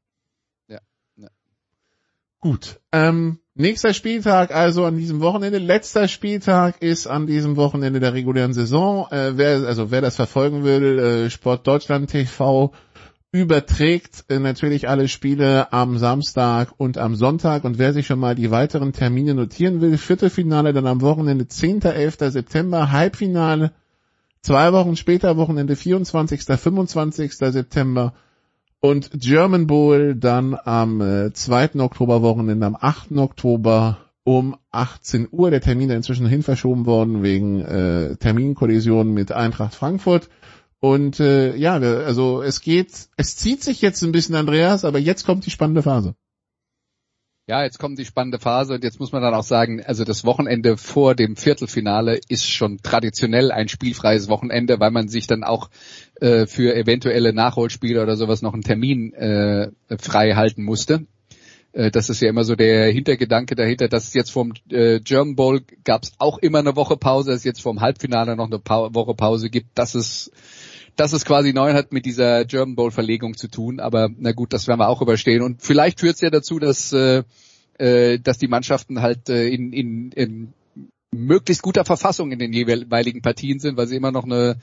Gut. 2.39 2.79
Ähm, 2.91 3.39
Nächster 3.59 3.93
Spieltag 3.93 4.55
also 4.55 4.85
an 4.85 4.95
diesem 4.95 5.19
Wochenende. 5.19 5.57
Letzter 5.57 6.07
Spieltag 6.07 6.81
ist 6.81 7.07
an 7.07 7.27
diesem 7.27 7.57
Wochenende 7.57 7.99
der 7.99 8.13
regulären 8.13 8.53
Saison. 8.53 9.05
Äh, 9.11 9.37
wer, 9.37 9.67
also 9.67 9.91
wer 9.91 9.99
das 9.99 10.15
verfolgen 10.15 10.63
will, 10.63 10.97
äh, 10.97 11.29
Sport 11.29 11.67
Deutschland 11.67 12.09
TV 12.09 12.71
überträgt 13.33 14.23
äh, 14.29 14.39
natürlich 14.39 14.87
alle 14.87 15.09
Spiele 15.09 15.73
am 15.73 15.97
Samstag 15.97 16.69
und 16.77 16.97
am 16.97 17.15
Sonntag. 17.15 17.65
Und 17.65 17.79
wer 17.79 17.91
sich 17.91 18.07
schon 18.07 18.19
mal 18.19 18.33
die 18.33 18.49
weiteren 18.49 18.93
Termine 18.93 19.33
notieren 19.33 19.81
will, 19.81 19.97
Viertelfinale 19.97 20.71
dann 20.71 20.87
am 20.87 21.01
Wochenende 21.01 21.45
10. 21.49 21.81
11. 21.81 22.15
September, 22.31 22.93
Halbfinale 22.93 23.73
zwei 24.41 24.71
Wochen 24.71 24.95
später, 24.95 25.35
Wochenende 25.35 25.75
24. 25.75 26.45
25. 26.45 27.33
September 27.33 28.13
und 28.81 29.11
German 29.13 29.67
Bowl 29.67 30.15
dann 30.15 30.57
am 30.63 31.01
äh, 31.01 31.33
2. 31.33 31.79
Oktoberwochenende, 31.79 32.65
am 32.65 32.77
8. 32.79 33.11
Oktober 33.17 33.97
um 34.23 34.55
18 34.71 35.27
Uhr. 35.31 35.51
Der 35.51 35.61
Termin 35.61 35.89
ist 35.89 35.95
inzwischen 35.95 36.27
hin 36.27 36.43
verschoben 36.43 36.85
worden 36.85 37.23
wegen 37.23 37.61
äh, 37.61 38.15
Terminkollision 38.17 39.13
mit 39.13 39.31
Eintracht 39.31 39.75
Frankfurt. 39.75 40.29
Und 40.79 41.19
äh, 41.19 41.55
ja, 41.55 41.73
also 41.73 42.41
es 42.41 42.61
geht, 42.61 43.09
es 43.17 43.35
zieht 43.35 43.63
sich 43.63 43.81
jetzt 43.81 44.01
ein 44.01 44.13
bisschen, 44.13 44.35
Andreas, 44.35 44.85
aber 44.85 44.99
jetzt 44.99 45.25
kommt 45.25 45.45
die 45.45 45.51
spannende 45.51 45.83
Phase. 45.83 46.15
Ja, 47.49 47.63
jetzt 47.63 47.79
kommt 47.79 47.97
die 47.97 48.05
spannende 48.05 48.37
Phase 48.37 48.75
und 48.75 48.83
jetzt 48.83 48.99
muss 48.99 49.11
man 49.11 49.23
dann 49.23 49.33
auch 49.33 49.43
sagen, 49.43 49.83
also 49.83 50.03
das 50.03 50.23
Wochenende 50.23 50.77
vor 50.77 51.15
dem 51.15 51.35
Viertelfinale 51.35 52.19
ist 52.29 52.47
schon 52.47 52.77
traditionell 52.83 53.51
ein 53.51 53.67
spielfreies 53.67 54.29
Wochenende, 54.29 54.79
weil 54.79 54.91
man 54.91 55.07
sich 55.07 55.25
dann 55.25 55.43
auch 55.43 55.71
äh, 56.19 56.45
für 56.45 56.75
eventuelle 56.75 57.33
Nachholspiele 57.33 58.01
oder 58.01 58.15
sowas 58.15 58.41
noch 58.41 58.53
einen 58.53 58.63
Termin 58.63 59.13
äh, 59.13 59.71
frei 59.97 60.33
halten 60.33 60.63
musste. 60.63 61.05
Äh, 61.71 61.91
das 61.91 62.09
ist 62.09 62.21
ja 62.21 62.29
immer 62.29 62.43
so 62.43 62.55
der 62.55 62.91
Hintergedanke 62.91 63.55
dahinter, 63.55 63.87
dass 63.87 64.13
jetzt 64.13 64.31
vom 64.31 64.53
äh, 64.69 64.99
German 64.99 65.35
Bowl 65.35 65.61
gab 65.83 66.03
es 66.03 66.13
auch 66.17 66.37
immer 66.39 66.59
eine 66.59 66.75
Woche 66.75 66.97
Pause, 66.97 67.31
dass 67.31 67.39
es 67.39 67.45
jetzt 67.45 67.61
vom 67.61 67.81
Halbfinale 67.81 68.35
noch 68.35 68.47
eine 68.47 68.59
pa 68.59 68.93
Woche 68.93 69.13
Pause 69.13 69.49
gibt. 69.49 69.69
Das 69.75 69.95
ist 69.95 70.31
dass 70.99 71.13
es 71.13 71.23
quasi 71.23 71.53
neu 71.53 71.73
hat 71.73 71.93
mit 71.93 72.05
dieser 72.05 72.43
German 72.43 72.75
Bowl 72.75 72.91
Verlegung 72.91 73.37
zu 73.37 73.47
tun, 73.47 73.79
aber 73.79 74.09
na 74.17 74.33
gut, 74.33 74.51
das 74.51 74.67
werden 74.67 74.81
wir 74.81 74.89
auch 74.89 75.01
überstehen. 75.01 75.41
Und 75.41 75.61
vielleicht 75.61 76.01
führt 76.01 76.15
es 76.15 76.21
ja 76.21 76.29
dazu, 76.29 76.59
dass, 76.59 76.91
äh, 76.91 77.23
äh, 77.77 78.19
dass 78.19 78.37
die 78.37 78.49
Mannschaften 78.49 79.01
halt 79.01 79.29
äh, 79.29 79.47
in, 79.47 79.71
in, 79.71 80.11
in 80.11 80.53
möglichst 81.11 81.63
guter 81.63 81.85
Verfassung 81.85 82.31
in 82.31 82.39
den 82.39 82.53
jeweiligen 82.53 83.21
Partien 83.21 83.59
sind, 83.59 83.77
weil 83.77 83.87
sie 83.87 83.95
immer 83.95 84.11
noch 84.11 84.25
eine 84.25 84.57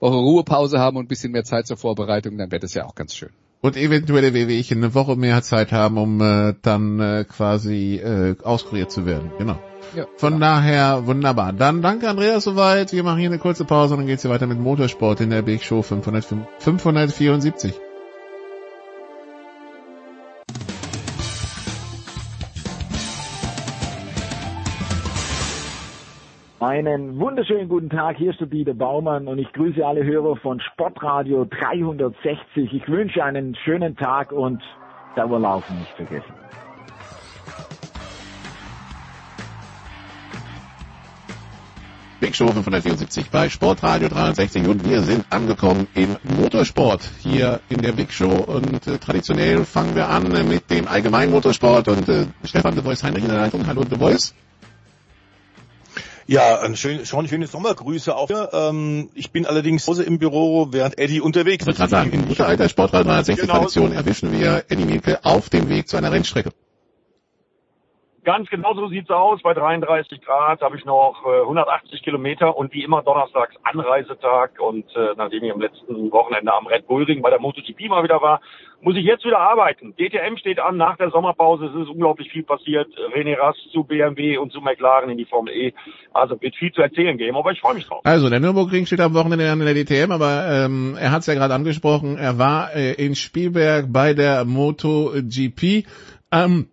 Woche 0.00 0.16
Ruhepause 0.16 0.78
haben 0.78 0.96
und 0.96 1.04
ein 1.04 1.08
bisschen 1.08 1.32
mehr 1.32 1.44
Zeit 1.44 1.66
zur 1.66 1.76
Vorbereitung, 1.76 2.38
dann 2.38 2.50
wäre 2.50 2.60
das 2.60 2.74
ja 2.74 2.84
auch 2.84 2.94
ganz 2.94 3.14
schön. 3.14 3.30
Und 3.60 3.76
eventuelle 3.76 4.34
WWE 4.34 4.64
eine 4.70 4.94
Woche 4.94 5.16
mehr 5.16 5.42
Zeit 5.42 5.72
haben, 5.72 5.98
um 5.98 6.20
äh, 6.20 6.54
dann 6.62 7.00
äh, 7.00 7.24
quasi 7.24 7.96
äh, 7.96 8.36
auskuriert 8.44 8.92
zu 8.92 9.04
werden. 9.04 9.32
Genau. 9.36 9.58
Ja, 9.96 10.06
Von 10.16 10.34
genau. 10.34 10.46
daher 10.46 11.06
wunderbar. 11.06 11.52
Dann 11.52 11.82
danke 11.82 12.08
Andreas 12.08 12.44
soweit. 12.44 12.92
Wir 12.92 13.02
machen 13.02 13.18
hier 13.18 13.30
eine 13.30 13.40
kurze 13.40 13.64
Pause 13.64 13.94
und 13.94 14.00
dann 14.00 14.06
geht's 14.06 14.22
hier 14.22 14.30
weiter 14.30 14.46
mit 14.46 14.60
Motorsport 14.60 15.20
in 15.20 15.30
der 15.30 15.42
Big 15.42 15.64
Show 15.64 15.82
500, 15.82 16.24
574. 16.60 17.74
Einen 26.68 27.18
wunderschönen 27.18 27.66
guten 27.66 27.88
Tag, 27.88 28.18
hier 28.18 28.30
ist 28.30 28.40
der 28.40 28.46
Dieter 28.46 28.74
Baumann 28.74 29.26
und 29.26 29.38
ich 29.38 29.50
grüße 29.54 29.86
alle 29.86 30.04
Hörer 30.04 30.36
von 30.36 30.60
Sportradio 30.60 31.46
360. 31.46 32.74
Ich 32.74 32.86
wünsche 32.88 33.24
einen 33.24 33.54
schönen 33.64 33.96
Tag 33.96 34.32
und 34.32 34.62
Dauerlaufen 35.16 35.78
nicht 35.78 35.92
vergessen. 35.92 36.30
Big 42.20 42.36
Show 42.36 42.48
574 42.48 43.30
bei 43.30 43.48
Sportradio 43.48 44.10
63 44.10 44.68
und 44.68 44.86
wir 44.86 45.00
sind 45.00 45.24
angekommen 45.30 45.86
im 45.94 46.18
Motorsport 46.38 47.00
hier 47.20 47.60
in 47.70 47.80
der 47.80 47.92
Big 47.92 48.12
Show 48.12 48.44
und 48.46 48.86
äh, 48.86 48.98
traditionell 48.98 49.64
fangen 49.64 49.94
wir 49.94 50.10
an 50.10 50.34
äh, 50.34 50.42
mit 50.42 50.70
dem 50.70 50.86
allgemeinen 50.86 51.32
Motorsport 51.32 51.88
und 51.88 52.06
äh, 52.10 52.26
Stefan 52.44 52.74
de 52.74 52.84
Voice 52.84 53.02
Heinrich 53.02 53.24
in 53.24 53.30
der 53.30 53.38
Leitung. 53.38 53.66
Hallo 53.66 53.84
de 53.84 53.96
Voice. 53.96 54.34
Ja, 56.28 56.60
ein 56.60 56.76
schön, 56.76 57.06
schon 57.06 57.26
schöne 57.26 57.46
Sommergrüße 57.46 58.14
auch. 58.14 58.28
Ähm, 58.52 59.08
ich 59.14 59.30
bin 59.30 59.46
allerdings 59.46 59.86
Hause 59.86 60.02
im 60.02 60.18
Büro, 60.18 60.68
während 60.72 60.98
Eddie 60.98 61.22
unterwegs 61.22 61.66
ist. 61.66 61.74
Ich 61.74 61.78
wollte 61.78 61.78
gerade 61.78 61.90
sagen, 61.90 62.12
in 62.12 62.28
guter 62.28 62.46
alter 62.46 62.68
Sportradio 62.68 63.04
360 63.04 63.46
genau. 63.46 63.58
Tradition 63.60 63.92
erwischen 63.92 64.38
wir 64.38 64.62
Eddie 64.68 64.84
Mielke 64.84 65.24
auf 65.24 65.48
dem 65.48 65.70
Weg 65.70 65.88
zu 65.88 65.96
einer 65.96 66.12
Rennstrecke. 66.12 66.50
Ganz 68.28 68.50
genau 68.50 68.74
so 68.74 68.88
sieht's 68.88 69.08
aus. 69.08 69.40
Bei 69.40 69.54
33 69.54 70.20
Grad 70.20 70.60
habe 70.60 70.76
ich 70.76 70.84
noch 70.84 71.24
äh, 71.24 71.40
180 71.40 72.02
Kilometer 72.02 72.58
und 72.58 72.74
wie 72.74 72.84
immer 72.84 73.00
donnerstags 73.02 73.54
Anreisetag. 73.62 74.60
Und 74.60 74.84
äh, 74.94 75.14
nachdem 75.16 75.44
ich 75.44 75.50
am 75.50 75.62
letzten 75.62 76.12
Wochenende 76.12 76.52
am 76.52 76.66
Red 76.66 76.86
Bull 76.86 77.04
Ring 77.04 77.22
bei 77.22 77.30
der 77.30 77.40
MotoGP 77.40 77.88
mal 77.88 78.04
wieder 78.04 78.20
war, 78.20 78.42
muss 78.82 78.96
ich 78.96 79.04
jetzt 79.06 79.24
wieder 79.24 79.38
arbeiten. 79.38 79.94
DTM 79.96 80.36
steht 80.36 80.60
an 80.60 80.76
nach 80.76 80.98
der 80.98 81.08
Sommerpause. 81.08 81.72
Es 81.74 81.74
ist 81.74 81.88
unglaublich 81.88 82.30
viel 82.30 82.42
passiert. 82.42 82.88
René 83.16 83.38
Rast 83.38 83.60
zu 83.72 83.84
BMW 83.84 84.36
und 84.36 84.52
zu 84.52 84.60
McLaren 84.60 85.08
in 85.08 85.16
die 85.16 85.24
Formel 85.24 85.54
E. 85.54 85.72
Also 86.12 86.38
wird 86.42 86.54
viel 86.54 86.70
zu 86.70 86.82
erzählen 86.82 87.16
geben, 87.16 87.34
aber 87.34 87.52
ich 87.52 87.60
freue 87.62 87.76
mich 87.76 87.86
drauf. 87.86 88.02
Also 88.04 88.28
der 88.28 88.40
Nürburgring 88.40 88.84
steht 88.84 89.00
am 89.00 89.14
Wochenende 89.14 89.50
an 89.50 89.60
der 89.60 89.72
DTM, 89.72 90.12
aber 90.12 90.66
ähm, 90.66 90.98
er 91.00 91.12
hat 91.12 91.20
es 91.20 91.28
ja 91.28 91.34
gerade 91.34 91.54
angesprochen. 91.54 92.18
Er 92.18 92.38
war 92.38 92.76
äh, 92.76 92.92
in 92.92 93.14
Spielberg 93.14 93.90
bei 93.90 94.12
der 94.12 94.44
MotoGP. 94.44 95.86
Ähm, 96.30 96.68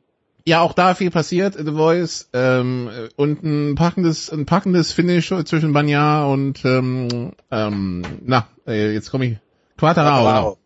ja, 0.48 0.62
auch 0.62 0.74
da 0.74 0.94
viel 0.94 1.10
passiert, 1.10 1.56
The 1.56 1.72
Voice, 1.72 2.30
ähm, 2.34 2.90
und 3.16 3.44
ein 3.44 3.76
packendes, 3.76 4.32
ein 4.32 4.46
packendes 4.46 4.92
Finish 4.92 5.34
zwischen 5.46 5.74
Banya 5.74 6.26
und, 6.26 6.64
ähm, 6.64 7.34
ähm, 7.50 8.04
na, 8.24 8.48
äh, 8.68 8.94
jetzt 8.94 9.10
komme 9.10 9.26
ich. 9.26 9.38
Quattararo. 9.78 10.58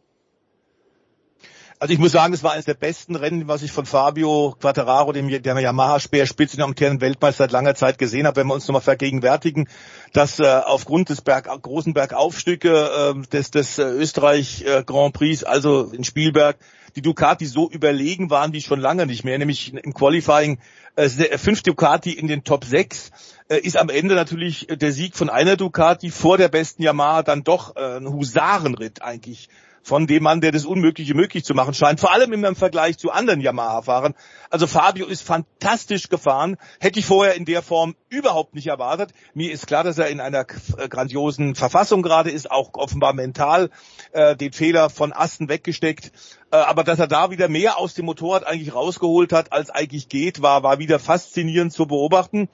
Also 1.81 1.93
ich 1.93 1.99
muss 1.99 2.11
sagen, 2.11 2.33
es 2.33 2.43
war 2.43 2.51
eines 2.51 2.65
der 2.65 2.73
besten 2.73 3.15
Rennen, 3.15 3.47
was 3.47 3.61
ich 3.61 3.71
von 3.71 3.85
Fabio 3.85 4.53
Quattararo, 4.59 5.13
dem 5.13 5.29
der 5.29 5.57
Yamaha-Speerspitze 5.57 6.61
amtierenden 6.61 6.99
Weltmeister 6.99 7.45
seit 7.45 7.53
langer 7.53 7.73
Zeit 7.73 7.97
gesehen 7.97 8.27
habe. 8.27 8.35
Wenn 8.35 8.47
wir 8.47 8.53
uns 8.53 8.67
nochmal 8.67 8.81
vergegenwärtigen, 8.81 9.69
dass 10.11 10.41
äh, 10.41 10.61
aufgrund 10.65 11.07
des 11.07 11.21
Berg, 11.21 11.45
großen 11.61 11.93
Bergaufstücke 11.93 13.15
äh, 13.15 13.27
des, 13.29 13.51
des 13.51 13.77
äh, 13.77 13.83
Österreich 13.83 14.65
äh, 14.65 14.83
Grand 14.83 15.13
Prix, 15.13 15.45
also 15.45 15.83
in 15.93 16.03
Spielberg, 16.03 16.57
die 16.95 17.01
Ducati 17.01 17.45
so 17.45 17.69
überlegen 17.69 18.29
waren 18.29 18.53
wie 18.53 18.61
schon 18.61 18.79
lange 18.79 19.05
nicht 19.05 19.23
mehr, 19.23 19.37
nämlich 19.37 19.73
im 19.73 19.93
Qualifying 19.93 20.59
äh, 20.95 21.37
fünf 21.37 21.63
Ducati 21.63 22.11
in 22.11 22.27
den 22.27 22.43
Top 22.43 22.65
6 22.65 23.11
äh, 23.49 23.57
ist 23.57 23.77
am 23.77 23.89
Ende 23.89 24.15
natürlich 24.15 24.67
der 24.69 24.91
Sieg 24.91 25.15
von 25.15 25.29
einer 25.29 25.55
Ducati 25.55 26.09
vor 26.09 26.37
der 26.37 26.49
besten 26.49 26.83
Yamaha 26.83 27.23
dann 27.23 27.43
doch 27.43 27.75
äh, 27.75 27.97
ein 27.97 28.07
Husarenritt 28.07 29.01
eigentlich 29.01 29.49
von 29.83 30.07
dem 30.07 30.23
Mann, 30.23 30.41
der 30.41 30.51
das 30.51 30.65
Unmögliche 30.65 31.13
möglich 31.13 31.43
zu 31.43 31.53
machen 31.53 31.73
scheint, 31.73 31.99
vor 31.99 32.13
allem 32.13 32.31
im 32.33 32.55
Vergleich 32.55 32.97
zu 32.97 33.11
anderen 33.11 33.41
Yamaha-Fahrern. 33.41 34.13
Also 34.49 34.67
Fabio 34.67 35.05
ist 35.05 35.21
fantastisch 35.21 36.09
gefahren, 36.09 36.57
hätte 36.79 36.99
ich 36.99 37.05
vorher 37.05 37.35
in 37.35 37.45
der 37.45 37.61
Form 37.61 37.95
überhaupt 38.09 38.55
nicht 38.55 38.67
erwartet. 38.67 39.11
Mir 39.33 39.51
ist 39.51 39.67
klar, 39.67 39.83
dass 39.83 39.97
er 39.97 40.07
in 40.07 40.19
einer 40.19 40.45
grandiosen 40.45 41.55
Verfassung 41.55 42.01
gerade 42.01 42.31
ist, 42.31 42.49
auch 42.49 42.71
offenbar 42.73 43.13
mental 43.13 43.69
äh, 44.11 44.35
den 44.35 44.53
Fehler 44.53 44.89
von 44.89 45.13
Asten 45.13 45.49
weggesteckt. 45.49 46.11
Äh, 46.51 46.57
aber 46.57 46.83
dass 46.83 46.99
er 46.99 47.07
da 47.07 47.31
wieder 47.31 47.47
mehr 47.47 47.77
aus 47.77 47.93
dem 47.93 48.05
Motorrad 48.05 48.45
eigentlich 48.45 48.73
rausgeholt 48.73 49.33
hat, 49.33 49.53
als 49.53 49.69
eigentlich 49.69 50.09
geht, 50.09 50.41
war, 50.41 50.63
war 50.63 50.79
wieder 50.79 50.99
faszinierend 50.99 51.73
zu 51.73 51.85
beobachten. 51.85 52.49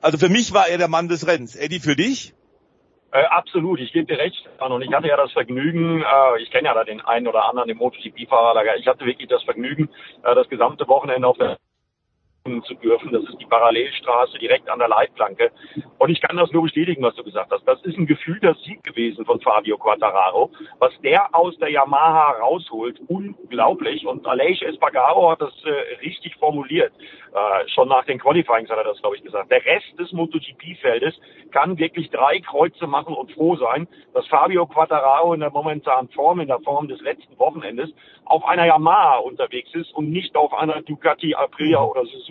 Also 0.00 0.18
für 0.18 0.28
mich 0.28 0.52
war 0.52 0.68
er 0.68 0.78
der 0.78 0.88
Mann 0.88 1.08
des 1.08 1.26
Rennens. 1.26 1.56
Eddie, 1.56 1.80
für 1.80 1.96
dich? 1.96 2.34
Äh, 3.12 3.24
absolut, 3.24 3.80
ich 3.80 3.92
gebe 3.92 4.06
dir 4.06 4.18
recht. 4.20 4.48
Und 4.60 4.82
ich 4.82 4.92
hatte 4.92 5.08
ja 5.08 5.16
das 5.16 5.32
Vergnügen, 5.32 6.02
äh, 6.02 6.42
ich 6.42 6.50
kenne 6.50 6.68
ja 6.68 6.74
da 6.74 6.84
den 6.84 7.00
einen 7.00 7.26
oder 7.26 7.48
anderen, 7.48 7.68
den 7.68 7.78
MotoGP-Fahrer, 7.78 8.76
ich 8.76 8.86
hatte 8.86 9.04
wirklich 9.04 9.28
das 9.28 9.42
Vergnügen, 9.42 9.88
äh, 10.22 10.34
das 10.34 10.48
gesamte 10.48 10.86
Wochenende 10.86 11.26
auf 11.26 11.36
der 11.38 11.58
zu 12.44 12.74
dürfen. 12.74 13.12
Das 13.12 13.22
ist 13.24 13.38
die 13.38 13.46
Parallelstraße 13.46 14.38
direkt 14.38 14.68
an 14.70 14.78
der 14.78 14.88
Leitplanke. 14.88 15.50
Und 15.98 16.10
ich 16.10 16.20
kann 16.20 16.36
das 16.36 16.50
nur 16.52 16.62
bestätigen, 16.62 17.02
was 17.02 17.14
du 17.14 17.22
gesagt 17.22 17.52
hast. 17.52 17.66
Das 17.66 17.80
ist 17.82 17.98
ein 17.98 18.06
gefühlter 18.06 18.54
Sieg 18.64 18.82
gewesen 18.82 19.24
von 19.26 19.40
Fabio 19.40 19.76
Quattararo. 19.76 20.50
Was 20.78 20.92
der 21.02 21.34
aus 21.34 21.56
der 21.58 21.68
Yamaha 21.68 22.38
rausholt, 22.40 22.98
unglaublich. 23.08 24.06
Und 24.06 24.26
Aleix 24.26 24.62
Espargaro 24.62 25.30
hat 25.30 25.42
das 25.42 25.52
äh, 25.64 25.98
richtig 26.00 26.34
formuliert. 26.36 26.92
Äh, 27.32 27.68
schon 27.68 27.88
nach 27.88 28.04
den 28.06 28.18
Qualifyings 28.18 28.70
hat 28.70 28.78
er 28.78 28.84
das, 28.84 29.00
glaube 29.00 29.16
ich, 29.16 29.22
gesagt. 29.22 29.50
Der 29.50 29.64
Rest 29.64 29.98
des 29.98 30.10
MotoGP-Feldes 30.12 31.14
kann 31.52 31.78
wirklich 31.78 32.10
drei 32.10 32.40
Kreuze 32.40 32.86
machen 32.86 33.14
und 33.14 33.30
froh 33.32 33.56
sein, 33.56 33.86
dass 34.14 34.26
Fabio 34.28 34.66
Quattararo 34.66 35.34
in 35.34 35.40
der 35.40 35.50
momentanen 35.50 36.08
Form, 36.10 36.40
in 36.40 36.48
der 36.48 36.60
Form 36.60 36.88
des 36.88 37.00
letzten 37.02 37.38
Wochenendes, 37.38 37.90
auf 38.24 38.44
einer 38.44 38.64
Yamaha 38.64 39.18
unterwegs 39.18 39.74
ist 39.74 39.92
und 39.92 40.10
nicht 40.10 40.36
auf 40.36 40.54
einer 40.54 40.82
Ducati 40.82 41.34
Aprilia 41.34 41.82
oder 41.82 42.04
Suzuki, 42.06 42.29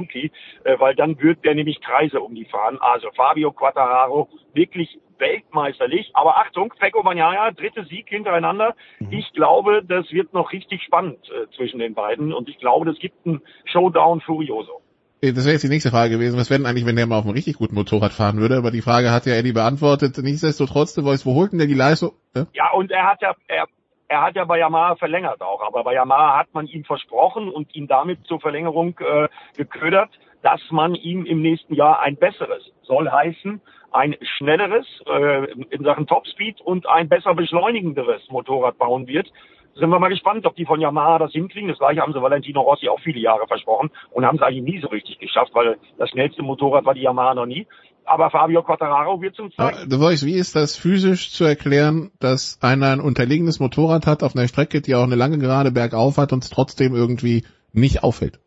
äh, 0.64 0.80
weil 0.80 0.96
dann 0.96 1.20
wird 1.20 1.44
der 1.44 1.56
nämlich 1.56 1.82
Kreise 1.82 2.22
um 2.22 2.36
die 2.36 2.46
fahren. 2.46 2.78
Also 2.80 3.10
Fabio 3.16 3.52
Quattararo 3.52 4.30
wirklich 4.54 5.00
weltmeisterlich. 5.20 6.12
Aber 6.14 6.38
Achtung, 6.38 6.74
Pecco 6.80 7.04
Bagnaia, 7.04 7.52
dritte 7.52 7.86
Sieg 7.86 8.08
hintereinander. 8.10 8.76
Mhm. 9.00 9.12
Ich 9.12 9.32
glaube, 9.34 9.84
das 9.88 10.12
wird 10.12 10.34
noch 10.34 10.52
richtig 10.52 10.84
spannend 10.84 11.20
äh, 11.30 11.50
zwischen 11.56 11.80
den 11.80 11.94
beiden 11.94 12.34
und 12.34 12.50
ich 12.50 12.58
glaube, 12.58 12.86
das 12.86 12.98
gibt 13.00 13.26
einen 13.26 13.42
Showdown 13.66 14.22
Furioso. 14.22 14.82
Äh, 15.22 15.34
das 15.34 15.46
wäre 15.46 15.54
jetzt 15.54 15.64
die 15.64 15.70
nächste 15.70 15.92
Frage 15.92 16.16
gewesen. 16.16 16.40
Was 16.40 16.50
wäre 16.50 16.60
denn 16.60 16.68
eigentlich, 16.68 16.86
wenn 16.86 16.96
der 16.96 17.08
mal 17.08 17.20
auf 17.20 17.26
einem 17.26 17.34
richtig 17.34 17.58
guten 17.58 17.76
Motorrad 17.76 18.14
fahren 18.14 18.40
würde? 18.40 18.58
Aber 18.58 18.72
die 18.72 18.82
Frage 18.82 19.12
hat 19.12 19.26
ja 19.26 19.34
Eddie 19.34 19.54
beantwortet. 19.54 20.18
Nichtsdestotrotz, 20.18 20.98
wo 20.98 21.34
holt 21.34 21.52
denn 21.52 21.60
der 21.60 21.68
die 21.68 21.74
Leistung? 21.74 22.12
Ja, 22.36 22.48
ja 22.54 22.72
und 22.72 22.92
er 22.92 23.06
hat 23.06 23.22
ja, 23.22 23.36
er, 23.48 23.68
er 24.10 24.24
hat 24.24 24.36
ja 24.36 24.44
bei 24.44 24.58
Yamaha 24.58 24.96
verlängert 24.96 25.42
auch, 25.42 25.62
aber 25.62 25.84
bei 25.84 25.94
Yamaha 25.94 26.40
hat 26.40 26.54
man 26.54 26.68
ihm 26.68 26.84
versprochen 26.84 27.50
und 27.50 27.74
ihn 27.76 27.88
damit 27.88 28.26
zur 28.26 28.42
Verlängerung 28.42 29.00
äh, 29.00 29.30
geködert, 29.56 30.10
dass 30.42 30.62
man 30.72 30.96
ihm 30.96 31.26
im 31.26 31.42
nächsten 31.42 31.76
Jahr 31.76 32.00
ein 32.02 32.18
besseres, 32.18 32.64
soll 32.82 33.10
heißen, 33.10 33.62
ein 33.92 34.16
schnelleres 34.22 34.86
äh, 35.08 35.52
in 35.52 35.84
Sachen 35.84 36.08
Topspeed 36.08 36.60
und 36.62 36.88
ein 36.88 37.08
besser 37.08 37.36
beschleunigenderes 37.36 38.28
Motorrad 38.30 38.78
bauen 38.80 39.08
wird. 39.08 39.32
sind 39.76 39.90
wir 39.90 40.00
mal 40.00 40.10
gespannt, 40.10 40.46
ob 40.46 40.56
die 40.56 40.66
von 40.66 40.82
Yamaha 40.82 41.20
das 41.20 41.32
hinkriegen. 41.32 41.70
Das 41.70 41.78
gleiche 41.78 42.02
haben 42.02 42.14
sie 42.14 42.22
Valentino 42.22 42.62
Rossi 42.62 42.90
auch 42.90 43.00
viele 43.00 43.20
Jahre 43.20 43.48
versprochen 43.48 43.92
und 44.12 44.26
haben 44.26 44.38
es 44.38 44.42
eigentlich 44.42 44.64
nie 44.64 44.80
so 44.80 44.88
richtig 44.88 45.20
geschafft, 45.20 45.52
weil 45.54 45.78
das 46.00 46.10
schnellste 46.10 46.42
Motorrad 46.42 46.86
war 46.86 46.96
die 46.96 47.02
Yamaha 47.02 47.36
noch 47.36 47.46
nie. 47.46 47.68
Aber 48.10 48.32
Fabio 48.32 48.64
Quartararo 48.64 49.22
wird 49.22 49.36
zum 49.36 49.52
zeigen. 49.52 49.88
Du 49.88 50.00
weißt, 50.00 50.26
wie 50.26 50.34
ist 50.34 50.56
das 50.56 50.76
physisch 50.76 51.32
zu 51.32 51.44
erklären, 51.44 52.10
dass 52.20 52.58
einer 52.60 52.88
ein 52.88 53.02
unterlegenes 53.02 53.60
Motorrad 53.60 54.08
hat 54.08 54.24
auf 54.24 54.36
einer 54.36 54.48
Strecke, 54.48 54.82
die 54.82 54.96
auch 54.96 55.04
eine 55.04 55.14
lange 55.14 55.38
gerade 55.38 55.72
bergauf 55.72 56.18
hat 56.18 56.34
und 56.34 56.44
es 56.44 56.50
trotzdem 56.50 56.96
irgendwie 56.96 57.46
nicht 57.72 58.02
auffällt? 58.02 58.40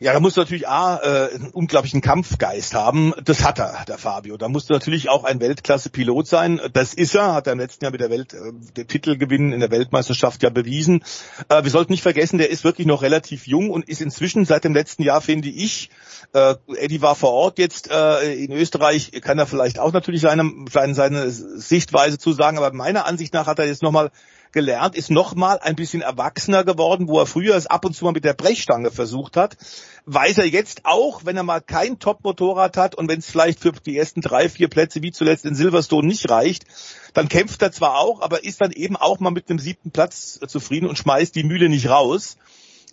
Ja, 0.00 0.12
da 0.12 0.20
musst 0.20 0.36
du 0.36 0.40
natürlich 0.40 0.68
A, 0.68 0.96
äh, 0.96 1.34
einen 1.34 1.50
unglaublichen 1.50 2.00
Kampfgeist 2.00 2.74
haben. 2.74 3.14
Das 3.24 3.44
hat 3.44 3.58
er, 3.60 3.84
der 3.86 3.96
Fabio. 3.96 4.36
Da 4.36 4.48
musst 4.48 4.68
du 4.68 4.74
natürlich 4.74 5.08
auch 5.08 5.24
ein 5.24 5.40
Weltklasse-Pilot 5.40 6.26
sein. 6.26 6.60
Das 6.72 6.94
ist 6.94 7.14
er, 7.14 7.32
hat 7.34 7.46
er 7.46 7.52
im 7.52 7.60
letzten 7.60 7.84
Jahr 7.84 7.92
mit 7.92 8.00
der 8.00 8.10
Welt, 8.10 8.34
äh, 8.34 8.52
den 8.76 8.88
Titelgewinn 8.88 9.52
in 9.52 9.60
der 9.60 9.70
Weltmeisterschaft 9.70 10.42
ja 10.42 10.50
bewiesen. 10.50 11.04
Äh, 11.48 11.62
wir 11.62 11.70
sollten 11.70 11.92
nicht 11.92 12.02
vergessen, 12.02 12.38
der 12.38 12.50
ist 12.50 12.64
wirklich 12.64 12.86
noch 12.86 13.02
relativ 13.02 13.46
jung 13.46 13.70
und 13.70 13.88
ist 13.88 14.00
inzwischen 14.00 14.44
seit 14.44 14.64
dem 14.64 14.74
letzten 14.74 15.02
Jahr, 15.04 15.20
finde 15.20 15.48
ich, 15.48 15.90
äh, 16.32 16.56
Eddie 16.76 17.00
war 17.00 17.14
vor 17.14 17.32
Ort 17.32 17.58
jetzt 17.58 17.90
äh, 17.90 18.34
in 18.34 18.52
Österreich, 18.52 19.12
kann 19.22 19.38
er 19.38 19.46
vielleicht 19.46 19.78
auch 19.78 19.92
natürlich 19.92 20.22
seine, 20.22 20.50
seine, 20.70 20.94
seine 20.94 21.30
Sichtweise 21.30 22.18
zu 22.18 22.32
sagen, 22.32 22.58
aber 22.58 22.72
meiner 22.72 23.06
Ansicht 23.06 23.32
nach 23.32 23.46
hat 23.46 23.58
er 23.58 23.66
jetzt 23.66 23.82
nochmal 23.82 24.10
gelernt, 24.54 24.96
ist 24.96 25.10
nochmal 25.10 25.58
ein 25.58 25.76
bisschen 25.76 26.00
erwachsener 26.00 26.64
geworden, 26.64 27.08
wo 27.08 27.18
er 27.18 27.26
früher 27.26 27.54
es 27.56 27.66
ab 27.66 27.84
und 27.84 27.94
zu 27.94 28.06
mal 28.06 28.12
mit 28.12 28.24
der 28.24 28.32
Brechstange 28.32 28.90
versucht 28.90 29.36
hat. 29.36 29.58
Weiß 30.06 30.38
er 30.38 30.46
jetzt 30.46 30.86
auch, 30.86 31.26
wenn 31.26 31.36
er 31.36 31.42
mal 31.42 31.60
kein 31.60 31.98
Top-Motorrad 31.98 32.78
hat 32.78 32.94
und 32.94 33.08
wenn 33.08 33.18
es 33.18 33.30
vielleicht 33.30 33.60
für 33.60 33.72
die 33.72 33.98
ersten 33.98 34.22
drei, 34.22 34.48
vier 34.48 34.68
Plätze 34.68 35.02
wie 35.02 35.12
zuletzt 35.12 35.44
in 35.44 35.54
Silverstone 35.54 36.08
nicht 36.08 36.30
reicht, 36.30 36.64
dann 37.12 37.28
kämpft 37.28 37.60
er 37.60 37.72
zwar 37.72 37.98
auch, 37.98 38.22
aber 38.22 38.44
ist 38.44 38.62
dann 38.62 38.72
eben 38.72 38.96
auch 38.96 39.20
mal 39.20 39.30
mit 39.30 39.50
einem 39.50 39.58
siebten 39.58 39.90
Platz 39.90 40.40
zufrieden 40.46 40.88
und 40.88 40.96
schmeißt 40.96 41.34
die 41.34 41.44
Mühle 41.44 41.68
nicht 41.68 41.90
raus, 41.90 42.38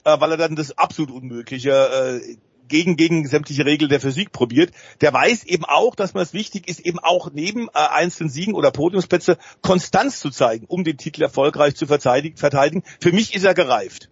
äh, 0.03 0.19
weil 0.19 0.31
er 0.31 0.37
dann 0.37 0.55
das 0.57 0.77
absolut 0.77 1.11
Unmögliche 1.11 1.71
äh, 1.71 2.37
gegen, 2.71 2.95
gegen 2.95 3.27
sämtliche 3.27 3.65
Regeln 3.65 3.89
der 3.89 3.99
Physik 3.99 4.31
probiert, 4.31 4.71
der 5.01 5.13
weiß 5.13 5.45
eben 5.45 5.65
auch, 5.65 5.93
dass 5.95 6.15
man 6.15 6.23
es 6.23 6.33
wichtig 6.33 6.67
ist, 6.67 6.79
eben 6.79 6.97
auch 6.97 7.29
neben 7.31 7.67
äh, 7.67 7.71
einzelnen 7.91 8.29
Siegen 8.29 8.55
oder 8.55 8.71
Podiumsplätze 8.71 9.37
Konstanz 9.61 10.19
zu 10.19 10.31
zeigen, 10.31 10.65
um 10.67 10.83
den 10.83 10.97
Titel 10.97 11.21
erfolgreich 11.21 11.75
zu 11.75 11.85
verteidigen. 11.85 12.37
verteidigen. 12.37 12.83
Für 12.99 13.11
mich 13.11 13.35
ist 13.35 13.43
er 13.43 13.53
gereift. 13.53 14.09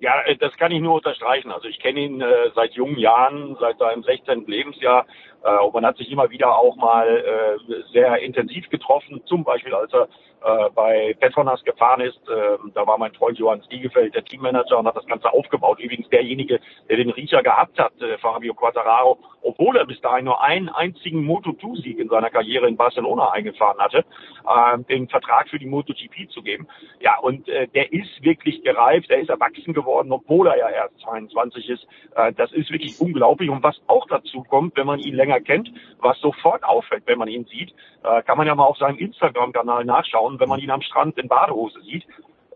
Ja, 0.00 0.22
äh, 0.22 0.36
das 0.36 0.56
kann 0.56 0.70
ich 0.70 0.80
nur 0.80 0.94
unterstreichen. 0.94 1.50
Also 1.50 1.66
ich 1.68 1.80
kenne 1.80 2.00
ihn 2.00 2.20
äh, 2.20 2.50
seit 2.54 2.72
jungen 2.72 2.98
Jahren, 2.98 3.56
seit 3.60 3.78
seinem 3.78 4.02
16. 4.02 4.46
Lebensjahr. 4.46 5.06
Äh, 5.42 5.58
und 5.58 5.74
man 5.74 5.84
hat 5.84 5.96
sich 5.96 6.10
immer 6.10 6.30
wieder 6.30 6.56
auch 6.56 6.76
mal 6.76 7.06
äh, 7.08 7.92
sehr 7.92 8.18
intensiv 8.18 8.68
getroffen, 8.70 9.22
zum 9.26 9.44
Beispiel 9.44 9.74
als 9.74 9.92
er 9.92 10.08
äh, 10.44 10.70
bei 10.74 11.16
Petronas 11.18 11.64
gefahren 11.64 12.02
ist. 12.02 12.20
Äh, 12.28 12.58
da 12.74 12.86
war 12.86 12.98
mein 12.98 13.14
Freund 13.14 13.38
Johann 13.38 13.62
Stiegefeld 13.64 14.14
der 14.14 14.24
Teammanager 14.24 14.78
und 14.78 14.86
hat 14.86 14.96
das 14.96 15.06
Ganze 15.06 15.32
aufgebaut. 15.32 15.80
Übrigens 15.80 16.08
derjenige, 16.10 16.60
der 16.88 16.98
den 16.98 17.10
Riecher 17.10 17.42
gehabt 17.42 17.78
hat, 17.78 18.00
äh, 18.02 18.18
Fabio 18.18 18.52
Quattararo, 18.54 19.18
obwohl 19.42 19.76
er 19.76 19.86
bis 19.86 20.00
dahin 20.00 20.26
nur 20.26 20.42
einen 20.42 20.68
einzigen 20.68 21.26
Moto2-Sieg 21.26 21.98
in 21.98 22.08
seiner 22.08 22.30
Karriere 22.30 22.68
in 22.68 22.76
Barcelona 22.76 23.30
eingefahren 23.30 23.78
hatte, 23.78 24.04
äh, 24.46 24.78
den 24.84 25.08
Vertrag 25.08 25.48
für 25.48 25.58
die 25.58 25.66
MotoGP 25.66 26.30
zu 26.30 26.42
geben. 26.42 26.68
Ja, 27.00 27.18
und 27.18 27.48
äh, 27.48 27.66
der 27.68 27.92
ist 27.92 28.22
wirklich 28.22 28.62
gereift, 28.62 29.10
der 29.10 29.20
ist 29.20 29.30
erwachsen 29.30 29.72
geworden, 29.72 30.12
obwohl 30.12 30.48
er 30.48 30.58
ja 30.58 30.68
erst 30.68 30.98
22 31.00 31.70
ist. 31.70 31.86
Äh, 32.16 32.32
das 32.34 32.52
ist 32.52 32.70
wirklich 32.70 33.00
unglaublich. 33.00 33.48
Und 33.48 33.62
was 33.62 33.80
auch 33.86 34.06
dazu 34.08 34.42
kommt, 34.42 34.76
wenn 34.76 34.86
man 34.86 35.00
ihn 35.00 35.14
länger 35.14 35.40
kennt, 35.40 35.72
was 36.00 36.18
sofort 36.20 36.64
auffällt, 36.64 37.04
wenn 37.06 37.18
man 37.18 37.28
ihn 37.28 37.46
sieht, 37.46 37.74
äh, 38.02 38.22
kann 38.22 38.36
man 38.36 38.46
ja 38.46 38.54
mal 38.54 38.64
auf 38.64 38.76
seinem 38.76 38.98
Instagram-Kanal 38.98 39.84
nachschauen 39.84 40.33
und 40.34 40.40
wenn 40.40 40.48
man 40.48 40.58
ihn 40.58 40.70
am 40.70 40.82
Strand 40.82 41.16
in 41.16 41.28
Badehose 41.28 41.80
sieht, 41.82 42.04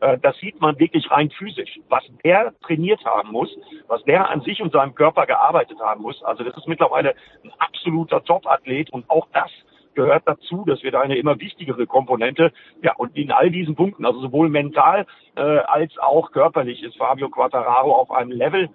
äh, 0.01 0.19
das 0.19 0.37
sieht 0.39 0.61
man 0.61 0.79
wirklich 0.81 1.09
rein 1.13 1.31
physisch. 1.31 1.79
Was 1.89 2.03
der 2.25 2.53
trainiert 2.61 3.05
haben 3.05 3.31
muss, 3.31 3.57
was 3.87 4.03
der 4.03 4.29
an 4.29 4.41
sich 4.41 4.61
und 4.61 4.73
seinem 4.73 4.97
Körper 4.97 5.27
gearbeitet 5.27 5.79
haben 5.81 6.03
muss. 6.03 6.21
Also 6.25 6.43
das 6.43 6.57
ist 6.57 6.67
mittlerweile 6.67 7.15
ein 7.45 7.53
absoluter 7.59 8.25
Top-Athlet 8.25 8.91
und 8.91 9.09
auch 9.09 9.29
das 9.33 9.51
gehört 9.95 10.25
dazu. 10.27 10.65
Das 10.67 10.83
wird 10.83 10.97
eine 10.97 11.17
immer 11.17 11.39
wichtigere 11.39 11.87
Komponente. 11.87 12.53
Ja, 12.83 12.95
und 12.97 13.17
in 13.17 13.31
all 13.31 13.51
diesen 13.51 13.77
Punkten, 13.77 14.05
also 14.05 14.21
sowohl 14.21 14.49
mental 14.49 15.07
äh, 15.37 15.41
als 15.41 15.97
auch 15.99 16.33
körperlich, 16.33 16.83
ist 16.83 16.97
Fabio 16.97 17.29
Quattararo 17.29 17.93
auf 17.93 18.11
einem 18.11 18.33
Level. 18.33 18.71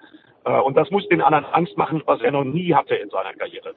Äh, 0.46 0.60
und 0.60 0.78
das 0.78 0.90
muss 0.92 1.08
den 1.10 1.22
anderen 1.22 1.46
Angst 1.46 1.78
machen, 1.78 2.04
was 2.06 2.22
er 2.22 2.32
noch 2.32 2.46
nie 2.46 2.74
hatte 2.74 2.96
in 2.96 3.10
seiner 3.10 3.34
Karriere. 3.34 3.76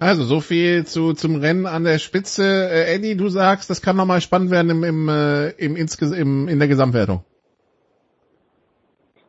Also 0.00 0.24
so 0.24 0.40
viel 0.40 0.86
zu 0.86 1.12
zum 1.12 1.36
Rennen 1.36 1.66
an 1.66 1.84
der 1.84 1.98
Spitze. 1.98 2.70
Äh, 2.70 2.94
Eddie, 2.94 3.16
du 3.16 3.28
sagst, 3.28 3.68
das 3.68 3.82
kann 3.82 3.96
nochmal 3.96 4.22
spannend 4.22 4.50
werden 4.50 4.70
im, 4.70 4.82
im, 4.82 5.08
äh, 5.10 5.50
im, 5.50 5.76
im, 5.76 5.88
im, 6.14 6.48
in 6.48 6.58
der 6.58 6.68
Gesamtwertung. 6.68 7.22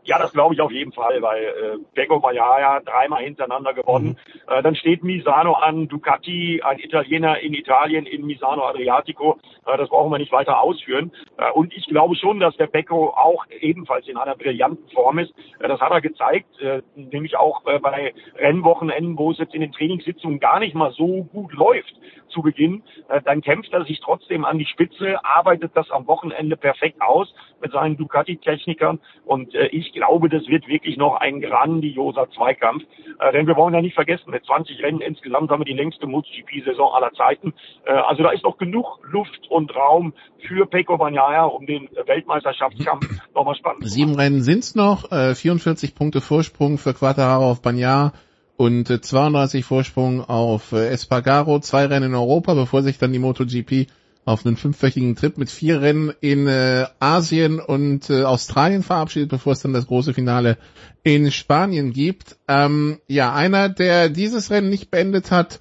Ja, 0.04 0.18
das 0.18 0.34
glaube 0.34 0.56
ich 0.56 0.62
auf 0.62 0.72
jeden 0.72 0.92
Fall, 0.92 1.22
weil 1.22 1.44
äh, 1.44 1.78
Pecco 1.94 2.20
Bagnaia 2.20 2.80
dreimal 2.80 3.24
hintereinander 3.24 3.74
gewonnen. 3.74 4.18
Mhm. 4.48 4.54
Äh, 4.54 4.64
dann 4.64 4.76
steht 4.76 5.04
Misano 5.04 5.54
an, 5.54 5.88
Ducati, 5.88 6.62
ein 6.64 6.80
Italiener 6.80 7.40
in 7.40 7.54
Italien 7.54 8.06
in 8.06 8.26
Misano 8.26 8.64
Adriatico. 8.64 9.38
Äh, 9.66 9.78
das 9.78 9.90
brauchen 9.90 10.12
wir 10.12 10.18
nicht 10.18 10.32
weiter 10.32 10.60
ausführen. 10.60 11.12
Äh, 11.38 11.52
und 11.52 11.74
ich 11.76 11.86
glaube 11.86 12.16
schon, 12.16 12.40
dass 12.40 12.58
der 12.58 12.68
Pecco 12.68 13.10
auch 13.10 13.46
ebenfalls 13.60 14.08
in 14.08 14.18
einer 14.18 14.36
brillanten 14.36 14.90
Form 14.90 15.20
ist. 15.20 15.34
Äh, 15.60 15.68
das 15.68 15.80
hat 15.80 15.92
er 15.92 16.02
gezeigt, 16.02 16.60
äh, 16.60 16.82
nämlich 16.96 17.38
auch 17.38 17.66
äh, 17.68 17.80
bei 17.80 18.14
Rennwochenenden, 18.38 19.18
wo 19.18 19.32
es 19.32 19.38
jetzt 19.38 19.54
in 19.54 19.62
den 19.62 19.72
Trainingssitzungen 19.72 20.40
gar 20.40 20.60
nicht 20.60 20.74
mal 20.74 20.92
so 20.94 21.24
gut 21.26 21.54
läuft 21.54 21.94
zu 22.32 22.42
Beginn. 22.42 22.84
Äh, 23.10 23.22
dann 23.22 23.42
kämpft 23.42 23.72
er 23.74 23.86
sich 23.86 24.00
trotzdem 24.00 24.46
an 24.46 24.58
die 24.58 24.66
Spitze, 24.66 25.24
arbeitet 25.24 25.72
das 25.76 25.92
am 25.92 26.08
Wochenende 26.08 26.58
perfekt 26.58 27.02
aus 27.02 27.34
mit 27.62 27.72
seinen 27.72 27.98
Ducati-Technikern. 27.98 29.00
Und 29.26 29.54
äh, 29.54 29.68
ich 29.68 29.91
glaube, 29.94 30.30
das 30.30 30.48
wird 30.48 30.68
wirklich 30.68 30.98
noch 30.98 31.16
ein 31.16 31.42
grandioser 31.42 32.30
Zweikampf. 32.32 32.84
Äh, 33.20 33.32
denn 33.34 33.48
wir 33.48 33.56
wollen 33.56 33.74
ja 33.74 33.82
nicht 33.82 33.96
vergessen, 33.96 34.32
mit 34.32 34.46
20 34.46 34.82
Rennen 34.82 35.02
insgesamt 35.02 35.50
haben 35.50 35.62
wir 35.62 35.66
die 35.66 35.74
längste 35.74 36.08
MotoGP-Saison 36.08 36.94
aller 36.94 37.12
Zeiten. 37.14 37.54
Äh, 37.86 37.92
also 37.92 38.24
da 38.24 38.32
ist 38.32 38.44
noch 38.44 38.58
genug 38.58 39.00
Luft 39.04 39.50
und 39.50 39.76
Raum 39.76 40.14
für 40.48 40.66
Pecco 40.66 40.98
Bagnaia, 40.98 41.46
um 41.46 41.66
den 41.66 41.90
Weltmeisterschaftskampf 42.06 43.08
nochmal 43.36 43.56
spannend 43.56 43.84
zu 43.84 43.88
machen. 43.88 43.94
Sieben 43.94 44.16
Rennen 44.16 44.42
sind's 44.42 44.76
noch, 44.76 45.12
äh, 45.12 45.36
44 45.36 45.96
Punkte 45.96 46.22
Vorsprung 46.22 46.78
für 46.78 46.94
Quattararo 46.94 47.52
auf 47.52 47.62
Bagnaia 47.62 48.14
und 48.58 48.88
32 48.88 49.62
äh, 49.62 49.64
Vorsprung 49.64 50.24
auf 50.24 50.72
äh, 50.72 50.90
Espargaro, 50.90 51.60
zwei 51.60 51.86
Rennen 51.86 52.12
in 52.12 52.16
Europa, 52.16 52.54
bevor 52.54 52.84
sich 52.84 52.98
dann 52.98 53.12
die 53.12 53.20
MotoGP 53.20 53.88
auf 54.26 54.46
einen 54.46 54.58
fünfwöchigen 54.58 55.16
Trip 55.16 55.38
mit 55.38 55.50
vier 55.50 55.82
Rennen 55.82 56.14
in 56.22 56.48
äh, 56.48 56.86
Asien 57.00 57.60
und 57.60 58.10
äh, 58.10 58.24
Australien 58.24 58.84
verabschiedet, 58.84 59.30
bevor 59.30 59.54
es 59.54 59.62
dann 59.62 59.74
das 59.74 59.88
große 59.88 60.14
Finale 60.14 60.58
in 61.04 61.32
Spanien 61.32 61.92
gibt. 61.92 62.38
Ähm, 62.48 63.00
ja, 63.08 63.34
einer, 63.34 63.70
der 63.70 64.10
dieses 64.10 64.52
Rennen 64.52 64.70
nicht 64.70 64.92
beendet 64.92 65.32
hat 65.32 65.60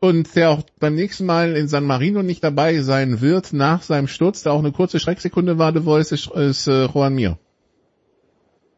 und 0.00 0.34
der 0.34 0.50
auch 0.50 0.62
beim 0.78 0.94
nächsten 0.94 1.26
Mal 1.26 1.56
in 1.56 1.68
San 1.68 1.84
Marino 1.84 2.22
nicht 2.22 2.42
dabei 2.42 2.80
sein 2.80 3.20
wird 3.20 3.52
nach 3.52 3.82
seinem 3.82 4.08
Sturz, 4.08 4.42
der 4.42 4.52
auch 4.52 4.58
eine 4.58 4.72
kurze 4.72 4.98
Schrecksekunde 4.98 5.58
war, 5.58 5.72
de 5.72 5.82
Voice, 5.82 6.12
ist, 6.12 6.30
ist 6.30 6.66
äh, 6.66 6.86
Juan 6.86 7.14
Mir. 7.14 7.38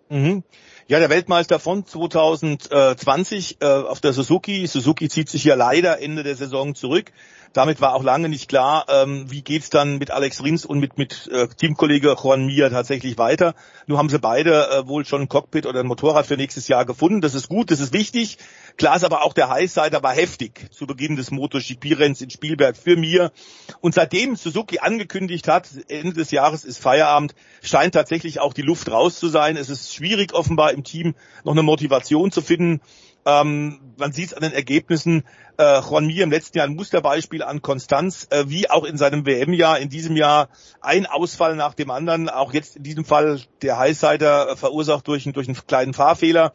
Mhm. 0.08 0.42
Ja, 0.88 1.00
der 1.00 1.10
Weltmeister 1.10 1.58
von 1.58 1.84
2020 1.84 3.56
äh, 3.60 3.66
auf 3.66 4.00
der 4.00 4.12
Suzuki. 4.12 4.68
Suzuki 4.68 5.08
zieht 5.08 5.28
sich 5.28 5.42
ja 5.42 5.56
leider 5.56 6.00
Ende 6.00 6.22
der 6.22 6.36
Saison 6.36 6.76
zurück. 6.76 7.10
Damit 7.56 7.80
war 7.80 7.94
auch 7.94 8.02
lange 8.02 8.28
nicht 8.28 8.50
klar, 8.50 8.84
ähm, 8.90 9.30
wie 9.30 9.40
geht's 9.40 9.70
dann 9.70 9.96
mit 9.96 10.10
Alex 10.10 10.42
Rins 10.42 10.66
und 10.66 10.78
mit, 10.78 10.98
mit 10.98 11.26
äh, 11.32 11.48
Teamkollege 11.48 12.14
Juan 12.22 12.44
Mia 12.44 12.68
tatsächlich 12.68 13.16
weiter. 13.16 13.54
Nur 13.86 13.96
haben 13.96 14.10
sie 14.10 14.18
beide 14.18 14.68
äh, 14.68 14.86
wohl 14.86 15.06
schon 15.06 15.22
ein 15.22 15.28
Cockpit 15.30 15.64
oder 15.64 15.80
ein 15.80 15.86
Motorrad 15.86 16.26
für 16.26 16.36
nächstes 16.36 16.68
Jahr 16.68 16.84
gefunden. 16.84 17.22
Das 17.22 17.34
ist 17.34 17.48
gut, 17.48 17.70
das 17.70 17.80
ist 17.80 17.94
wichtig. 17.94 18.36
Klar 18.76 18.96
ist 18.96 19.04
aber 19.04 19.24
auch 19.24 19.32
der 19.32 19.48
Highsider 19.48 20.02
war 20.02 20.12
heftig 20.12 20.68
zu 20.70 20.86
Beginn 20.86 21.16
des 21.16 21.30
MotoGP-Renns 21.30 22.20
in 22.20 22.28
Spielberg 22.28 22.76
für 22.76 22.94
mir. 22.94 23.32
Und 23.80 23.94
seitdem 23.94 24.36
Suzuki 24.36 24.80
angekündigt 24.80 25.48
hat, 25.48 25.66
Ende 25.88 26.12
des 26.12 26.32
Jahres 26.32 26.62
ist 26.62 26.76
Feierabend, 26.76 27.34
scheint 27.62 27.94
tatsächlich 27.94 28.38
auch 28.38 28.52
die 28.52 28.60
Luft 28.60 28.90
raus 28.90 29.18
zu 29.18 29.28
sein. 29.28 29.56
Es 29.56 29.70
ist 29.70 29.94
schwierig 29.94 30.34
offenbar 30.34 30.72
im 30.72 30.84
Team 30.84 31.14
noch 31.42 31.52
eine 31.52 31.62
Motivation 31.62 32.30
zu 32.30 32.42
finden. 32.42 32.82
Ähm, 33.26 33.80
man 33.98 34.12
sieht 34.12 34.28
es 34.28 34.34
an 34.34 34.42
den 34.42 34.52
Ergebnissen. 34.52 35.24
Äh, 35.58 35.80
Juan 35.80 36.06
Mir 36.06 36.22
im 36.22 36.30
letzten 36.30 36.58
Jahr 36.58 36.66
ein 36.68 36.76
Musterbeispiel 36.76 37.42
an 37.42 37.60
Konstanz, 37.60 38.28
äh, 38.30 38.44
wie 38.46 38.70
auch 38.70 38.84
in 38.84 38.96
seinem 38.96 39.26
WM-Jahr, 39.26 39.80
in 39.80 39.88
diesem 39.88 40.16
Jahr 40.16 40.48
ein 40.80 41.06
Ausfall 41.06 41.56
nach 41.56 41.74
dem 41.74 41.90
anderen. 41.90 42.28
Auch 42.28 42.54
jetzt 42.54 42.76
in 42.76 42.84
diesem 42.84 43.04
Fall 43.04 43.40
der 43.62 43.78
Highsider 43.78 44.50
äh, 44.50 44.56
verursacht 44.56 45.08
durch, 45.08 45.24
durch 45.24 45.48
einen 45.48 45.58
kleinen 45.66 45.92
Fahrfehler. 45.92 46.52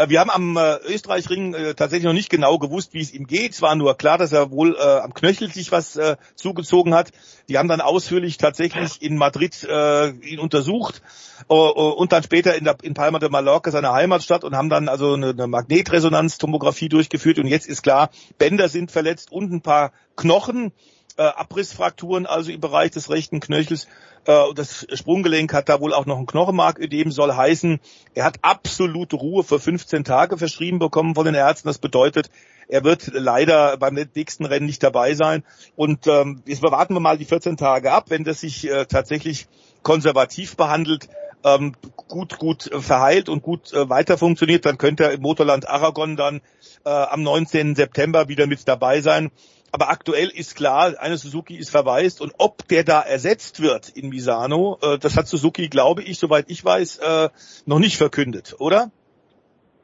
Äh, 0.00 0.08
wir 0.08 0.20
haben 0.20 0.30
am 0.30 0.56
äh, 0.56 0.76
Österreichring 0.86 1.54
äh, 1.54 1.74
tatsächlich 1.74 2.06
noch 2.06 2.14
nicht 2.14 2.30
genau 2.30 2.58
gewusst, 2.58 2.94
wie 2.94 3.00
es 3.00 3.12
ihm 3.12 3.26
geht. 3.26 3.52
Es 3.52 3.62
war 3.62 3.74
nur 3.74 3.96
klar, 3.96 4.16
dass 4.18 4.32
er 4.32 4.50
wohl 4.50 4.78
am 4.80 5.12
Knöchel 5.14 5.52
sich 5.52 5.72
was 5.72 5.98
zugezogen 6.34 6.94
hat. 6.94 7.10
Die 7.48 7.58
haben 7.58 7.68
dann 7.68 7.80
ausführlich 7.80 8.38
tatsächlich 8.38 9.02
in 9.02 9.16
Madrid 9.16 9.64
ihn 9.64 10.38
untersucht 10.38 11.02
und 11.46 12.12
dann 12.12 12.22
später 12.22 12.54
in, 12.54 12.94
Palma 12.94 13.18
de 13.18 13.28
Mallorca, 13.28 13.70
seiner 13.70 13.92
Heimatstadt, 13.92 14.44
und 14.44 14.56
haben 14.56 14.68
dann 14.68 14.88
also 14.88 15.14
eine 15.14 15.46
Magnetresonanztomographie 15.46 16.88
durchgeführt. 16.88 17.38
Und 17.38 17.46
jetzt 17.46 17.66
ist 17.66 17.82
klar, 17.82 18.10
Bänder 18.38 18.68
sind 18.68 18.90
verletzt 18.90 19.32
und 19.32 19.52
ein 19.52 19.60
paar 19.60 19.92
Knochen. 20.16 20.72
Äh, 21.20 21.24
Abrissfrakturen, 21.24 22.24
also 22.24 22.50
im 22.50 22.60
Bereich 22.60 22.92
des 22.92 23.10
rechten 23.10 23.40
Knöchels. 23.40 23.86
Äh, 24.24 24.54
das 24.54 24.86
Sprunggelenk 24.94 25.52
hat 25.52 25.68
da 25.68 25.78
wohl 25.78 25.92
auch 25.92 26.06
noch 26.06 26.18
ein 26.18 26.24
Knochenmarködem, 26.24 27.12
soll 27.12 27.34
heißen, 27.34 27.78
er 28.14 28.24
hat 28.24 28.38
absolute 28.40 29.16
Ruhe 29.16 29.44
für 29.44 29.60
15 29.60 30.02
Tage 30.04 30.38
verschrieben 30.38 30.78
bekommen 30.78 31.14
von 31.14 31.26
den 31.26 31.34
Ärzten. 31.34 31.68
Das 31.68 31.76
bedeutet, 31.76 32.30
er 32.68 32.84
wird 32.84 33.10
leider 33.12 33.76
beim 33.76 33.98
nächsten 34.14 34.46
Rennen 34.46 34.64
nicht 34.64 34.82
dabei 34.82 35.14
sein. 35.14 35.44
Und 35.76 36.06
ähm, 36.06 36.42
jetzt 36.46 36.62
warten 36.62 36.94
wir 36.94 37.00
mal 37.00 37.18
die 37.18 37.26
14 37.26 37.58
Tage 37.58 37.92
ab. 37.92 38.06
Wenn 38.08 38.24
das 38.24 38.40
sich 38.40 38.66
äh, 38.70 38.86
tatsächlich 38.86 39.46
konservativ 39.82 40.56
behandelt, 40.56 41.10
ähm, 41.44 41.74
gut, 42.08 42.38
gut 42.38 42.70
verheilt 42.80 43.28
und 43.28 43.42
gut 43.42 43.72
äh, 43.72 43.88
weiter 43.88 44.16
funktioniert, 44.18 44.64
dann 44.64 44.78
könnte 44.78 45.04
er 45.04 45.12
im 45.12 45.20
Motorland 45.20 45.68
Aragon 45.68 46.16
dann 46.16 46.40
äh, 46.84 46.90
am 46.90 47.22
19. 47.22 47.74
September 47.74 48.28
wieder 48.28 48.46
mit 48.46 48.66
dabei 48.68 49.00
sein. 49.00 49.30
Aber 49.72 49.88
aktuell 49.88 50.28
ist 50.28 50.56
klar, 50.56 50.94
eine 50.98 51.16
Suzuki 51.16 51.56
ist 51.56 51.70
verwaist 51.70 52.20
und 52.20 52.34
ob 52.38 52.66
der 52.68 52.84
da 52.84 53.00
ersetzt 53.00 53.62
wird 53.62 53.88
in 53.88 54.08
Misano, 54.08 54.78
äh, 54.82 54.98
das 54.98 55.16
hat 55.16 55.28
Suzuki, 55.28 55.68
glaube 55.68 56.02
ich, 56.02 56.18
soweit 56.18 56.46
ich 56.48 56.64
weiß, 56.64 56.98
äh, 56.98 57.28
noch 57.66 57.78
nicht 57.78 57.96
verkündet, 57.96 58.56
oder? 58.58 58.90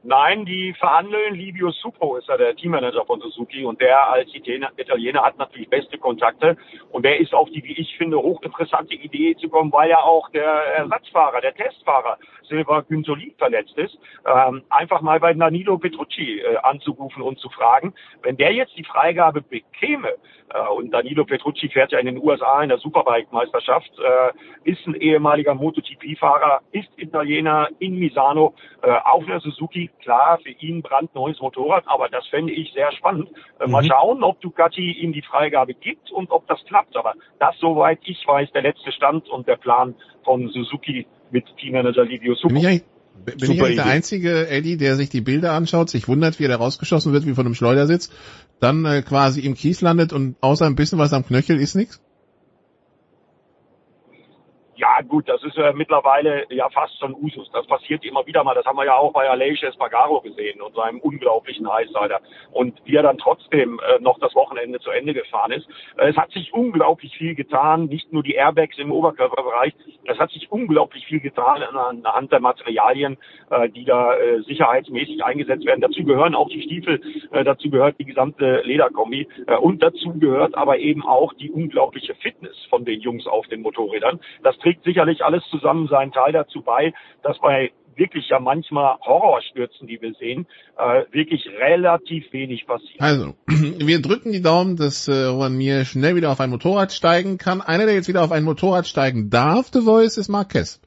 Nein, 0.08 0.44
die 0.44 0.72
verhandeln. 0.78 1.34
Livio 1.34 1.72
Suppo 1.72 2.16
ist 2.16 2.28
ja 2.28 2.36
der 2.36 2.54
Teammanager 2.54 3.04
von 3.06 3.20
Suzuki 3.20 3.64
und 3.64 3.80
der 3.80 4.08
als 4.08 4.32
Italiener 4.32 5.22
hat 5.22 5.36
natürlich 5.36 5.68
beste 5.68 5.98
Kontakte 5.98 6.56
und 6.92 7.04
der 7.04 7.18
ist 7.18 7.34
auf 7.34 7.50
die, 7.50 7.64
wie 7.64 7.72
ich 7.72 7.96
finde, 7.96 8.16
hochinteressante 8.18 8.94
Idee 8.94 9.34
zu 9.34 9.48
kommen, 9.48 9.72
weil 9.72 9.90
ja 9.90 9.98
auch 9.98 10.30
der 10.30 10.44
Ersatzfahrer, 10.44 11.40
der 11.40 11.54
Testfahrer 11.54 12.18
Silva 12.48 12.80
Günzoli 12.80 13.34
verletzt 13.38 13.76
ist, 13.76 13.98
ähm, 14.24 14.62
einfach 14.70 15.00
mal 15.00 15.20
bei 15.20 15.34
Danilo 15.34 15.78
Petrucci 15.78 16.40
äh, 16.40 16.56
anzurufen 16.58 17.22
und 17.22 17.38
zu 17.38 17.48
fragen, 17.50 17.94
wenn 18.22 18.36
der 18.36 18.52
jetzt 18.52 18.76
die 18.76 18.84
Freigabe 18.84 19.42
bekäme, 19.42 20.14
äh, 20.54 20.68
und 20.68 20.90
Danilo 20.90 21.24
Petrucci 21.24 21.68
fährt 21.68 21.92
ja 21.92 21.98
in 21.98 22.06
den 22.06 22.18
USA 22.18 22.62
in 22.62 22.68
der 22.68 22.78
Superbike-Meisterschaft, 22.78 23.90
äh, 23.98 24.70
ist 24.70 24.86
ein 24.86 24.94
ehemaliger 24.94 25.54
MotoGP-Fahrer, 25.54 26.60
ist 26.72 26.88
Italiener 26.96 27.68
in 27.78 27.98
Misano, 27.98 28.54
äh, 28.82 28.90
auf 28.90 29.24
einer 29.24 29.40
Suzuki, 29.40 29.90
klar, 30.02 30.38
für 30.42 30.50
ihn 30.50 30.82
brandneues 30.82 31.40
Motorrad, 31.40 31.84
aber 31.86 32.08
das 32.08 32.26
fände 32.28 32.52
ich 32.52 32.72
sehr 32.72 32.92
spannend. 32.92 33.30
Äh, 33.60 33.66
mhm. 33.66 33.72
Mal 33.72 33.84
schauen, 33.84 34.22
ob 34.22 34.40
Ducati 34.40 34.92
ihm 34.92 35.12
die 35.12 35.22
Freigabe 35.22 35.74
gibt 35.74 36.10
und 36.10 36.30
ob 36.30 36.46
das 36.46 36.64
klappt, 36.64 36.96
aber 36.96 37.14
das, 37.38 37.56
soweit 37.58 37.98
ich 38.04 38.26
weiß, 38.26 38.52
der 38.52 38.62
letzte 38.62 38.92
Stand 38.92 39.28
und 39.28 39.48
der 39.48 39.56
Plan 39.56 39.94
von 40.24 40.48
Suzuki 40.48 41.06
mit 41.36 41.44
Teammanager 41.58 42.04
Livio 42.04 42.34
Super. 42.34 42.54
Bin 42.54 42.68
ich, 42.68 42.82
bin 43.24 43.52
ich 43.52 43.62
eigentlich 43.62 43.76
der 43.76 43.86
einzige 43.86 44.48
Eddie, 44.48 44.76
der 44.76 44.96
sich 44.96 45.10
die 45.10 45.20
Bilder 45.20 45.52
anschaut, 45.52 45.90
sich 45.90 46.08
wundert, 46.08 46.38
wie 46.38 46.44
er 46.44 46.48
da 46.48 46.56
rausgeschossen 46.56 47.12
wird, 47.12 47.26
wie 47.26 47.34
von 47.34 47.44
einem 47.44 47.54
Schleudersitz, 47.54 48.10
dann 48.60 48.84
äh, 48.84 49.02
quasi 49.02 49.40
im 49.40 49.54
Kies 49.54 49.80
landet 49.82 50.12
und 50.12 50.36
außer 50.40 50.66
ein 50.66 50.76
bisschen 50.76 50.98
was 50.98 51.12
am 51.12 51.26
Knöchel 51.26 51.60
ist 51.60 51.74
nichts? 51.74 52.00
Ja 54.76 55.00
gut, 55.00 55.26
das 55.26 55.42
ist 55.42 55.56
äh, 55.56 55.72
mittlerweile 55.72 56.44
ja 56.50 56.68
fast 56.68 56.98
schon 56.98 57.14
Usus. 57.14 57.50
Das 57.50 57.66
passiert 57.66 58.04
immer 58.04 58.26
wieder 58.26 58.44
mal. 58.44 58.54
Das 58.54 58.66
haben 58.66 58.76
wir 58.76 58.84
ja 58.84 58.96
auch 58.96 59.10
bei 59.12 59.28
Aleix 59.28 59.62
Espargaro 59.62 60.20
gesehen 60.20 60.60
und 60.60 60.74
seinem 60.74 61.00
unglaublichen 61.00 61.70
Highsider. 61.72 62.20
Und 62.52 62.78
wie 62.84 62.96
er 62.96 63.02
dann 63.02 63.16
trotzdem 63.16 63.80
äh, 63.80 63.98
noch 64.00 64.18
das 64.18 64.34
Wochenende 64.34 64.78
zu 64.80 64.90
Ende 64.90 65.14
gefahren 65.14 65.52
ist. 65.52 65.66
Äh, 65.96 66.10
es 66.10 66.16
hat 66.18 66.30
sich 66.32 66.52
unglaublich 66.52 67.16
viel 67.16 67.34
getan. 67.34 67.86
Nicht 67.86 68.12
nur 68.12 68.22
die 68.22 68.34
Airbags 68.34 68.76
im 68.76 68.92
Oberkörperbereich. 68.92 69.72
Es 70.04 70.18
hat 70.18 70.30
sich 70.30 70.52
unglaublich 70.52 71.06
viel 71.06 71.20
getan 71.20 71.62
anhand 71.62 72.30
der 72.30 72.40
Materialien, 72.40 73.16
äh, 73.50 73.70
die 73.70 73.86
da 73.86 74.14
äh, 74.14 74.42
sicherheitsmäßig 74.42 75.24
eingesetzt 75.24 75.64
werden. 75.64 75.80
Dazu 75.80 76.04
gehören 76.04 76.34
auch 76.34 76.50
die 76.50 76.60
Stiefel. 76.60 77.00
Äh, 77.32 77.44
dazu 77.44 77.70
gehört 77.70 77.98
die 77.98 78.04
gesamte 78.04 78.60
Lederkombi. 78.62 79.26
Und 79.60 79.82
dazu 79.82 80.12
gehört 80.18 80.54
aber 80.54 80.78
eben 80.78 81.02
auch 81.02 81.32
die 81.32 81.50
unglaubliche 81.50 82.14
Fitness 82.16 82.56
von 82.68 82.84
den 82.84 83.00
Jungs 83.00 83.26
auf 83.26 83.46
den 83.46 83.62
Motorrädern. 83.62 84.20
Das 84.42 84.56
trägt 84.66 84.84
sicherlich 84.84 85.24
alles 85.24 85.44
zusammen 85.48 85.86
seinen 85.86 86.10
Teil 86.10 86.32
dazu 86.32 86.60
bei, 86.60 86.92
dass 87.22 87.38
bei 87.38 87.70
wirklich 87.94 88.28
ja 88.28 88.40
manchmal 88.40 88.96
Horrorstürzen, 89.00 89.86
die 89.86 90.02
wir 90.02 90.12
sehen, 90.14 90.46
äh, 90.76 91.04
wirklich 91.12 91.46
relativ 91.58 92.30
wenig 92.32 92.66
passiert. 92.66 93.00
Also, 93.00 93.34
wir 93.46 94.02
drücken 94.02 94.32
die 94.32 94.42
Daumen, 94.42 94.76
dass 94.76 95.08
äh, 95.08 95.28
Juan 95.28 95.56
Mir 95.56 95.84
schnell 95.84 96.16
wieder 96.16 96.32
auf 96.32 96.40
ein 96.40 96.50
Motorrad 96.50 96.92
steigen 96.92 97.38
kann. 97.38 97.60
Einer, 97.60 97.86
der 97.86 97.94
jetzt 97.94 98.08
wieder 98.08 98.24
auf 98.24 98.32
ein 98.32 98.42
Motorrad 98.42 98.86
steigen 98.86 99.30
darf, 99.30 99.70
The 99.72 99.82
Voice, 99.82 100.18
ist 100.18 100.28
Marquez. 100.28 100.80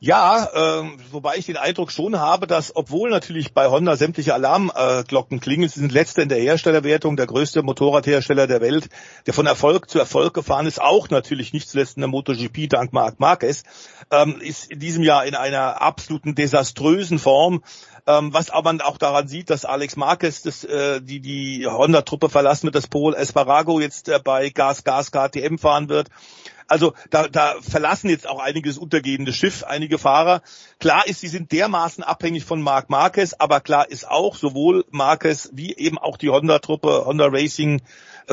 Ja, 0.00 0.48
äh, 0.52 0.84
wobei 1.12 1.36
ich 1.36 1.46
den 1.46 1.56
Eindruck 1.56 1.92
schon 1.92 2.18
habe, 2.18 2.46
dass 2.46 2.74
obwohl 2.76 3.10
natürlich 3.10 3.52
bei 3.54 3.68
Honda 3.68 3.96
sämtliche 3.96 4.34
Alarmglocken 4.34 5.38
äh, 5.38 5.40
klingen, 5.40 5.68
sie 5.68 5.80
sind 5.80 5.92
letzte 5.92 6.22
in 6.22 6.28
der 6.28 6.38
Herstellerwertung, 6.38 7.16
der 7.16 7.26
größte 7.26 7.62
Motorradhersteller 7.62 8.46
der 8.46 8.60
Welt, 8.60 8.88
der 9.26 9.34
von 9.34 9.46
Erfolg 9.46 9.88
zu 9.88 9.98
Erfolg 9.98 10.34
gefahren 10.34 10.66
ist, 10.66 10.80
auch 10.80 11.08
natürlich 11.10 11.52
nicht 11.52 11.68
zuletzt 11.68 11.96
in 11.96 12.00
der 12.00 12.08
MotoGP 12.08 12.68
dank 12.68 12.92
Marc 12.92 13.20
Marquez, 13.20 13.62
ähm, 14.10 14.40
ist 14.40 14.70
in 14.70 14.80
diesem 14.80 15.02
Jahr 15.02 15.24
in 15.26 15.34
einer 15.34 15.80
absoluten 15.80 16.34
desaströsen 16.34 17.18
Form. 17.18 17.62
Ähm, 18.06 18.34
was 18.34 18.50
aber 18.50 18.70
man 18.70 18.82
auch 18.82 18.98
daran 18.98 19.28
sieht, 19.28 19.48
dass 19.48 19.64
Alex 19.64 19.96
Marquez 19.96 20.42
das, 20.42 20.62
äh, 20.64 21.00
die, 21.00 21.20
die 21.20 21.66
Honda-Truppe 21.66 22.28
verlassen 22.28 22.66
wird, 22.66 22.74
dass 22.74 22.86
Paul 22.86 23.14
Esparago 23.14 23.80
jetzt 23.80 24.08
äh, 24.08 24.20
bei 24.22 24.50
Gas 24.50 24.84
Gas 24.84 25.10
KTM 25.10 25.56
fahren 25.56 25.88
wird. 25.88 26.08
Also 26.66 26.94
da, 27.10 27.28
da 27.28 27.54
verlassen 27.60 28.08
jetzt 28.08 28.26
auch 28.28 28.40
einiges 28.40 28.78
untergehende 28.78 29.32
Schiff, 29.32 29.64
einige 29.64 29.98
Fahrer. 29.98 30.42
Klar 30.80 31.06
ist, 31.06 31.20
sie 31.20 31.28
sind 31.28 31.52
dermaßen 31.52 32.04
abhängig 32.04 32.44
von 32.44 32.62
Marc 32.62 32.90
Marquez, 32.90 33.34
aber 33.38 33.60
klar 33.60 33.88
ist 33.88 34.08
auch, 34.08 34.36
sowohl 34.36 34.84
Marquez 34.90 35.50
wie 35.52 35.74
eben 35.74 35.98
auch 35.98 36.16
die 36.16 36.30
Honda-Truppe, 36.30 37.04
Honda 37.06 37.26
Racing 37.26 37.82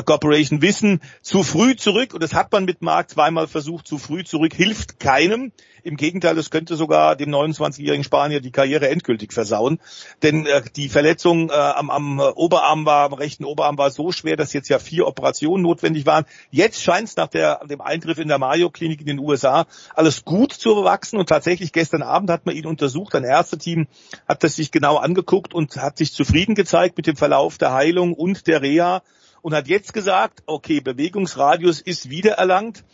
Corporation 0.04 0.62
wissen, 0.62 1.00
zu 1.20 1.42
früh 1.42 1.76
zurück, 1.76 2.14
und 2.14 2.22
das 2.22 2.34
hat 2.34 2.50
man 2.52 2.64
mit 2.64 2.82
Marc 2.82 3.10
zweimal 3.10 3.46
versucht, 3.46 3.86
zu 3.86 3.98
früh 3.98 4.24
zurück 4.24 4.54
hilft 4.54 4.98
keinem. 4.98 5.52
Im 5.84 5.96
Gegenteil, 5.96 6.38
es 6.38 6.50
könnte 6.50 6.76
sogar 6.76 7.16
dem 7.16 7.30
29-jährigen 7.30 8.04
Spanier 8.04 8.40
die 8.40 8.52
Karriere 8.52 8.88
endgültig 8.88 9.32
versauen. 9.32 9.80
Denn 10.22 10.46
äh, 10.46 10.62
die 10.76 10.88
Verletzung 10.88 11.50
äh, 11.50 11.54
am, 11.54 11.90
am 11.90 12.20
Oberarm 12.20 12.86
war, 12.86 13.06
am 13.06 13.14
rechten 13.14 13.44
Oberarm 13.44 13.76
war 13.78 13.90
so 13.90 14.12
schwer, 14.12 14.36
dass 14.36 14.52
jetzt 14.52 14.68
ja 14.68 14.78
vier 14.78 15.08
Operationen 15.08 15.62
notwendig 15.62 16.06
waren. 16.06 16.24
Jetzt 16.50 16.82
scheint 16.82 17.08
es 17.08 17.16
nach 17.16 17.26
der, 17.26 17.64
dem 17.66 17.80
Eingriff 17.80 18.18
in 18.18 18.28
der 18.28 18.38
Mayo-Klinik 18.38 19.00
in 19.00 19.06
den 19.06 19.18
USA 19.18 19.66
alles 19.94 20.24
gut 20.24 20.52
zu 20.52 20.84
wachsen. 20.84 21.18
Und 21.18 21.28
tatsächlich 21.28 21.72
gestern 21.72 22.02
Abend 22.02 22.30
hat 22.30 22.46
man 22.46 22.54
ihn 22.54 22.66
untersucht. 22.66 23.16
Ein 23.16 23.24
Ärzteteam 23.24 23.88
hat 24.28 24.44
das 24.44 24.54
sich 24.54 24.70
genau 24.70 24.98
angeguckt 24.98 25.52
und 25.52 25.76
hat 25.76 25.98
sich 25.98 26.12
zufrieden 26.12 26.54
gezeigt 26.54 26.96
mit 26.96 27.08
dem 27.08 27.16
Verlauf 27.16 27.58
der 27.58 27.72
Heilung 27.72 28.14
und 28.14 28.46
der 28.46 28.62
Reha 28.62 29.02
und 29.42 29.54
hat 29.54 29.68
jetzt 29.68 29.92
gesagt, 29.92 30.42
okay, 30.46 30.80
Bewegungsradius 30.80 31.80
ist 31.80 32.08
wiedererlangt. 32.08 32.84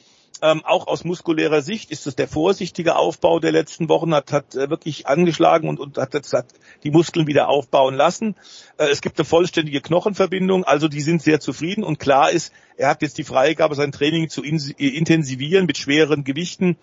Ähm, 0.41 0.63
auch 0.65 0.87
aus 0.87 1.03
muskulärer 1.03 1.63
Sicht 1.63 1.91
ist 1.91 2.07
es 2.07 2.15
der 2.15 2.29
vorsichtige 2.29 2.95
Aufbau 2.95 3.41
der 3.41 3.51
letzten 3.51 3.89
Wochen, 3.89 4.15
hat, 4.15 4.33
hat 4.33 4.55
äh, 4.55 4.71
wirklich 4.71 5.09
angeschlagen 5.09 5.69
und, 5.69 5.81
und 5.81 5.99
hat, 5.99 6.15
hat 6.15 6.47
die 6.85 6.93
Muskeln 6.93 7.27
wieder 7.27 7.49
aufbauen 7.49 7.97
lassen. 7.97 8.37
Äh, 8.77 8.87
es 8.87 9.01
gibt 9.01 9.19
eine 9.19 9.25
vollständige 9.25 9.81
Knochenverbindung, 9.81 10.63
also 10.63 10.87
die 10.87 11.01
sind 11.01 11.23
sehr 11.23 11.41
zufrieden 11.41 11.83
und 11.83 11.99
klar 11.99 12.31
ist, 12.31 12.53
er 12.77 12.89
hat 12.89 13.03
jetzt 13.03 13.19
die 13.19 13.25
Freigabe, 13.25 13.75
sein 13.75 13.91
Training 13.91 14.29
zu 14.29 14.45
in, 14.45 14.59
intensivieren 14.77 15.67
mit 15.67 15.77
schweren 15.77 16.23
Gewichten. 16.23 16.77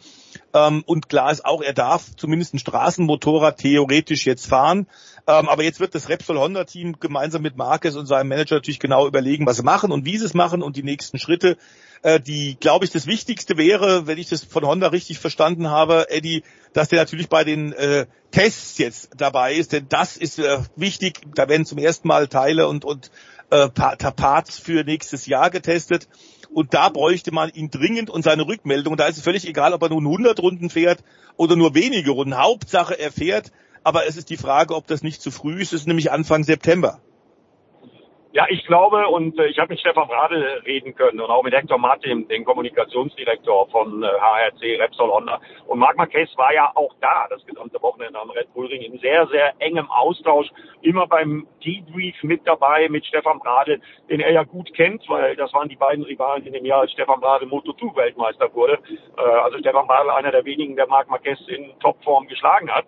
Ähm, 0.54 0.84
und 0.86 1.08
klar 1.08 1.32
ist 1.32 1.46
auch, 1.46 1.62
er 1.62 1.74
darf 1.74 2.14
zumindest 2.18 2.56
ein 2.56 2.60
Straßenmotorrad 2.60 3.60
theoretisch 3.60 4.26
jetzt 4.26 4.48
fahren. 4.48 4.88
Ähm, 5.28 5.50
aber 5.50 5.64
jetzt 5.64 5.80
wird 5.80 5.96
das 5.96 6.08
Repsol 6.08 6.38
Honda 6.38 6.66
Team 6.66 7.00
gemeinsam 7.00 7.42
mit 7.42 7.58
Marquez 7.58 7.96
und 7.96 8.06
seinem 8.06 8.28
Manager 8.28 8.56
natürlich 8.56 8.80
genau 8.80 9.08
überlegen, 9.08 9.48
was 9.48 9.58
sie 9.58 9.64
machen 9.64 9.92
und 9.92 10.06
wie 10.06 10.18
sie 10.18 10.26
es 10.26 10.36
machen 10.36 10.62
und 10.62 10.76
die 10.76 10.84
nächsten 10.84 11.18
Schritte. 11.18 11.58
Äh, 12.04 12.20
die, 12.20 12.58
glaube 12.60 12.86
ich, 12.86 12.92
das 12.92 13.08
Wichtigste 13.08 13.58
wäre, 13.58 14.06
wenn 14.06 14.20
ich 14.20 14.30
das 14.30 14.44
von 14.44 14.66
Honda 14.66 14.88
richtig 14.88 15.18
verstanden 15.18 15.72
habe, 15.72 16.12
Eddie, 16.12 16.44
dass 16.74 16.90
der 16.90 17.00
natürlich 17.00 17.28
bei 17.28 17.44
den 17.44 17.74
äh, 17.74 18.06
Tests 18.30 18.78
jetzt 18.78 19.10
dabei 19.18 19.56
ist, 19.56 19.74
denn 19.74 19.88
das 19.90 20.16
ist 20.16 20.38
äh, 20.38 20.60
wichtig. 20.76 21.22
Da 21.34 21.50
werden 21.50 21.66
zum 21.66 21.80
ersten 21.80 22.08
Mal 22.08 22.28
Teile 22.28 22.68
und, 22.68 22.86
und 22.86 23.10
äh, 23.50 23.70
Parts 23.70 24.60
für 24.60 24.84
nächstes 24.84 25.26
Jahr 25.26 25.50
getestet. 25.50 26.08
Und 26.54 26.74
da 26.74 26.90
bräuchte 26.90 27.34
man 27.34 27.50
ihn 27.50 27.72
dringend 27.72 28.10
und 28.10 28.24
seine 28.24 28.48
Rückmeldung. 28.48 28.96
Da 28.96 29.08
ist 29.08 29.18
es 29.18 29.24
völlig 29.24 29.48
egal, 29.48 29.74
ob 29.74 29.82
er 29.82 29.90
nun 29.90 30.06
100 30.06 30.40
Runden 30.40 30.70
fährt 30.70 31.04
oder 31.36 31.56
nur 31.56 31.74
wenige 31.74 32.12
Runden. 32.12 32.38
Hauptsache, 32.38 32.98
er 32.98 33.12
fährt. 33.12 33.52
Aber 33.86 34.08
es 34.08 34.18
ist 34.18 34.32
die 34.32 34.38
Frage, 34.38 34.74
ob 34.74 34.88
das 34.88 35.04
nicht 35.04 35.22
zu 35.22 35.30
früh 35.30 35.62
ist. 35.62 35.72
Es 35.72 35.82
ist 35.82 35.88
nämlich 35.88 36.12
Anfang 36.12 36.44
September. 36.44 37.00
Ja, 38.36 38.48
ich 38.50 38.66
glaube, 38.66 39.08
und 39.08 39.40
äh, 39.40 39.46
ich 39.46 39.60
habe 39.60 39.70
mit 39.70 39.80
Stefan 39.80 40.10
Radl 40.10 40.62
reden 40.66 40.94
können 40.94 41.22
und 41.22 41.30
auch 41.30 41.42
mit 41.42 41.54
Hector 41.54 41.78
Martin, 41.78 42.28
den 42.28 42.44
Kommunikationsdirektor 42.44 43.70
von 43.70 44.04
äh, 44.04 44.08
HRC 44.08 44.82
Repsol 44.82 45.10
Honda. 45.10 45.40
Und 45.68 45.80
Marc 45.80 45.96
Marquez 45.96 46.36
war 46.36 46.54
ja 46.54 46.70
auch 46.76 46.94
da, 47.00 47.28
das 47.30 47.46
gesamte 47.46 47.82
Wochenende 47.82 48.20
am 48.20 48.30
Red 48.32 48.54
Bull 48.54 48.66
Ring, 48.66 48.82
in 48.82 49.00
sehr, 49.00 49.26
sehr 49.28 49.54
engem 49.60 49.90
Austausch, 49.90 50.50
immer 50.82 51.08
beim 51.08 51.48
Debrief 51.64 52.22
mit 52.24 52.42
dabei 52.46 52.90
mit 52.90 53.06
Stefan 53.06 53.40
Radl, 53.42 53.80
den 54.10 54.20
er 54.20 54.34
ja 54.34 54.44
gut 54.44 54.74
kennt, 54.74 55.08
weil 55.08 55.38
das 55.38 55.54
waren 55.54 55.70
die 55.70 55.78
beiden 55.78 56.04
Rivalen 56.04 56.46
in 56.46 56.52
dem 56.52 56.66
Jahr, 56.66 56.82
als 56.82 56.92
Stefan 56.92 57.24
Radl 57.24 57.46
Moto2 57.46 57.96
Weltmeister 57.96 58.54
wurde. 58.54 58.80
Äh, 59.18 59.22
also 59.22 59.60
Stefan 59.60 59.90
Radl 59.90 60.10
einer 60.10 60.32
der 60.32 60.44
wenigen, 60.44 60.76
der 60.76 60.88
Marc 60.88 61.10
Marquez 61.10 61.40
in 61.48 61.72
Topform 61.80 62.28
geschlagen 62.28 62.70
hat. 62.70 62.84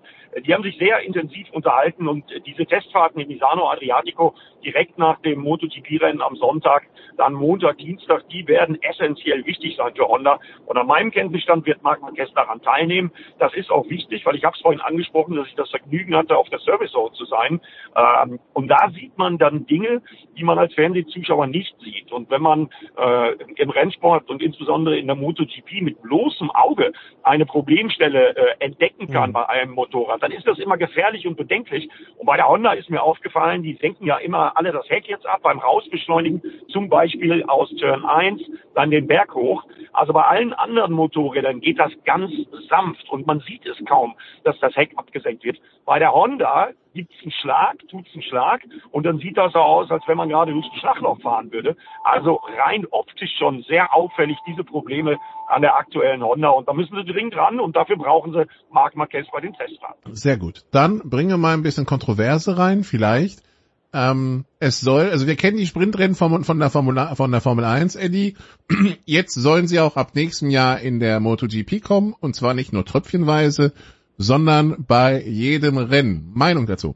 Die 0.46 0.54
haben 0.54 0.64
sich 0.64 0.78
sehr 0.78 1.00
intensiv 1.02 1.48
unterhalten 1.52 2.08
und 2.08 2.26
diese 2.46 2.66
Testfahrten 2.66 3.22
in 3.22 3.28
Misano 3.28 3.70
Adriatico 3.70 4.36
direkt 4.64 4.98
nach 4.98 5.20
dem 5.22 5.40
MotoGP-Rennen 5.40 6.22
am 6.22 6.36
Sonntag, 6.36 6.88
dann 7.18 7.34
Montag, 7.34 7.78
Dienstag, 7.78 8.28
die 8.30 8.48
werden 8.48 8.82
essentiell 8.82 9.46
wichtig 9.46 9.76
sein 9.78 9.94
für 9.96 10.08
Honda. 10.08 10.40
Und 10.66 10.78
an 10.78 10.88
meinem 10.88 11.12
Kenntnisstand 11.12 11.66
wird 11.66 11.84
Marc 11.84 12.02
Marquez 12.02 12.32
daran 12.34 12.62
teilnehmen. 12.62 13.12
Das 13.40 13.54
ist 13.54 13.72
auch 13.72 13.90
wichtig, 13.90 14.26
weil 14.26 14.36
ich 14.36 14.44
habe 14.44 14.56
es 14.56 14.62
vorhin 14.62 14.82
angesprochen, 14.82 15.36
dass 15.36 15.48
ich 15.48 15.56
das 15.56 15.70
Vergnügen 15.70 16.16
hatte, 16.16 16.38
auf 16.38 16.50
der 16.50 16.60
Service 16.60 16.92
Zone 16.92 17.14
zu 17.14 17.26
sein. 17.26 17.62
Ähm, 17.96 18.40
und 18.54 18.68
da 18.68 18.90
sieht 18.94 19.18
man 19.18 19.38
dann 19.38 19.66
Dinge, 19.66 20.02
die 20.38 20.44
man 20.44 20.58
als 20.58 20.74
Fernsehzuschauer 20.74 21.48
nicht 21.48 21.76
sieht. 21.82 22.12
Und 22.12 22.30
wenn 22.30 22.42
man 22.42 22.70
äh, 22.98 23.34
im 23.56 23.70
Rennsport 23.70 24.30
und 24.30 24.42
insbesondere 24.42 24.98
in 24.98 25.08
der 25.08 25.16
MotoGP 25.16 25.82
mit 25.82 26.02
bloßem 26.02 26.52
Auge 26.52 26.92
eine 27.24 27.46
Problemstelle 27.46 28.36
äh, 28.36 28.56
entdecken 28.60 29.08
kann 29.12 29.30
mhm. 29.30 29.34
bei 29.34 29.50
einem 29.50 29.72
Motorrad, 29.72 30.17
dann 30.22 30.32
ist 30.32 30.48
das 30.48 30.60
immer 30.60 30.78
gefährlich 30.78 31.28
und 31.28 31.38
bedenklich. 31.38 31.90
Und 32.18 32.26
bei 32.26 32.38
der 32.38 32.48
Honda 32.48 32.74
ist 32.74 32.90
mir 32.90 33.02
aufgefallen, 33.02 33.64
die 33.64 33.76
senken 33.76 34.06
ja 34.06 34.18
immer 34.18 34.58
alle 34.58 34.72
das 34.72 34.90
Heck 34.90 35.08
jetzt 35.08 35.26
ab 35.26 35.42
beim 35.44 35.60
Rausbeschleunigen, 35.60 36.42
zum 36.70 36.90
Beispiel 36.90 37.44
aus 37.44 37.70
Turn 37.80 38.06
1, 38.06 38.42
dann 38.76 38.92
den 38.92 39.08
Berg 39.08 39.34
hoch. 39.34 39.64
Also 39.94 40.14
bei 40.14 40.24
allen 40.24 40.54
anderen 40.54 40.94
Motorrädern 40.94 41.60
geht 41.60 41.80
das 41.80 41.92
ganz 42.06 42.32
sanft 42.70 43.10
und 43.10 43.26
man 43.26 43.40
sieht 43.42 43.66
es 43.66 43.78
kaum, 43.86 44.16
dass 44.44 44.60
das 44.60 44.76
Heck 44.76 44.92
abgesenkt 44.96 45.44
wird. 45.44 45.58
Bei 45.86 46.00
der 46.00 46.14
Honda 46.14 46.70
gibt's 46.98 47.16
einen 47.22 47.32
Schlag, 47.32 47.78
tut's 47.90 48.10
einen 48.14 48.24
Schlag 48.24 48.62
und 48.92 49.06
dann 49.06 49.20
sieht 49.20 49.38
das 49.38 49.54
so 49.54 49.60
aus, 49.60 49.92
als 49.92 50.04
wenn 50.08 50.18
man 50.18 50.30
gerade 50.30 50.52
durch 50.52 50.68
den 50.70 50.80
Schlagloch 50.80 51.22
fahren 51.22 51.52
würde. 51.52 51.78
Also 52.04 52.40
rein 52.58 52.88
optisch 52.90 53.32
schon 53.38 53.64
sehr 53.64 53.94
auffällig 53.96 54.38
diese 54.48 54.64
Probleme 54.64 55.18
an 55.48 55.62
der 55.62 55.76
aktuellen 55.76 56.24
Honda 56.24 56.50
und 56.50 56.68
da 56.68 56.74
müssen 56.74 56.96
sie 56.96 57.12
dringend 57.12 57.36
ran 57.36 57.60
und 57.60 57.76
dafür 57.76 57.98
brauchen 57.98 58.34
sie 58.34 58.46
Marc 58.72 58.96
Marquez 58.96 59.28
bei 59.32 59.42
den 59.42 59.54
Testfahrten. 59.54 60.16
Sehr 60.16 60.38
gut. 60.38 60.66
Dann 60.72 61.00
bringen 61.10 61.30
wir 61.30 61.38
mal 61.38 61.54
ein 61.54 61.64
bisschen 61.64 61.86
Kontroverse 61.86 62.58
rein, 62.58 62.84
vielleicht. 62.84 63.44
Ähm, 63.94 64.46
es 64.60 64.82
soll, 64.82 65.10
also 65.12 65.28
wir 65.28 65.36
kennen 65.36 65.58
die 65.58 65.66
Sprintrennen 65.66 66.16
von, 66.16 66.44
von, 66.44 66.60
der 66.60 66.70
Formel, 66.70 67.16
von 67.16 67.32
der 67.32 67.42
Formel 67.42 67.64
1, 67.64 67.96
Eddie. 67.96 68.36
Jetzt 69.06 69.36
sollen 69.36 69.68
sie 69.68 69.80
auch 69.80 69.96
ab 69.96 70.12
nächstem 70.14 70.50
Jahr 70.50 70.80
in 70.80 71.00
der 71.00 71.20
MotoGP 71.20 71.82
kommen 71.82 72.14
und 72.20 72.36
zwar 72.36 72.54
nicht 72.54 72.74
nur 72.74 72.86
tröpfchenweise, 72.86 73.74
sondern 74.18 74.86
bei 74.88 75.22
jedem 75.22 75.78
Rennen. 75.78 76.32
Meinung 76.36 76.66
dazu? 76.66 76.96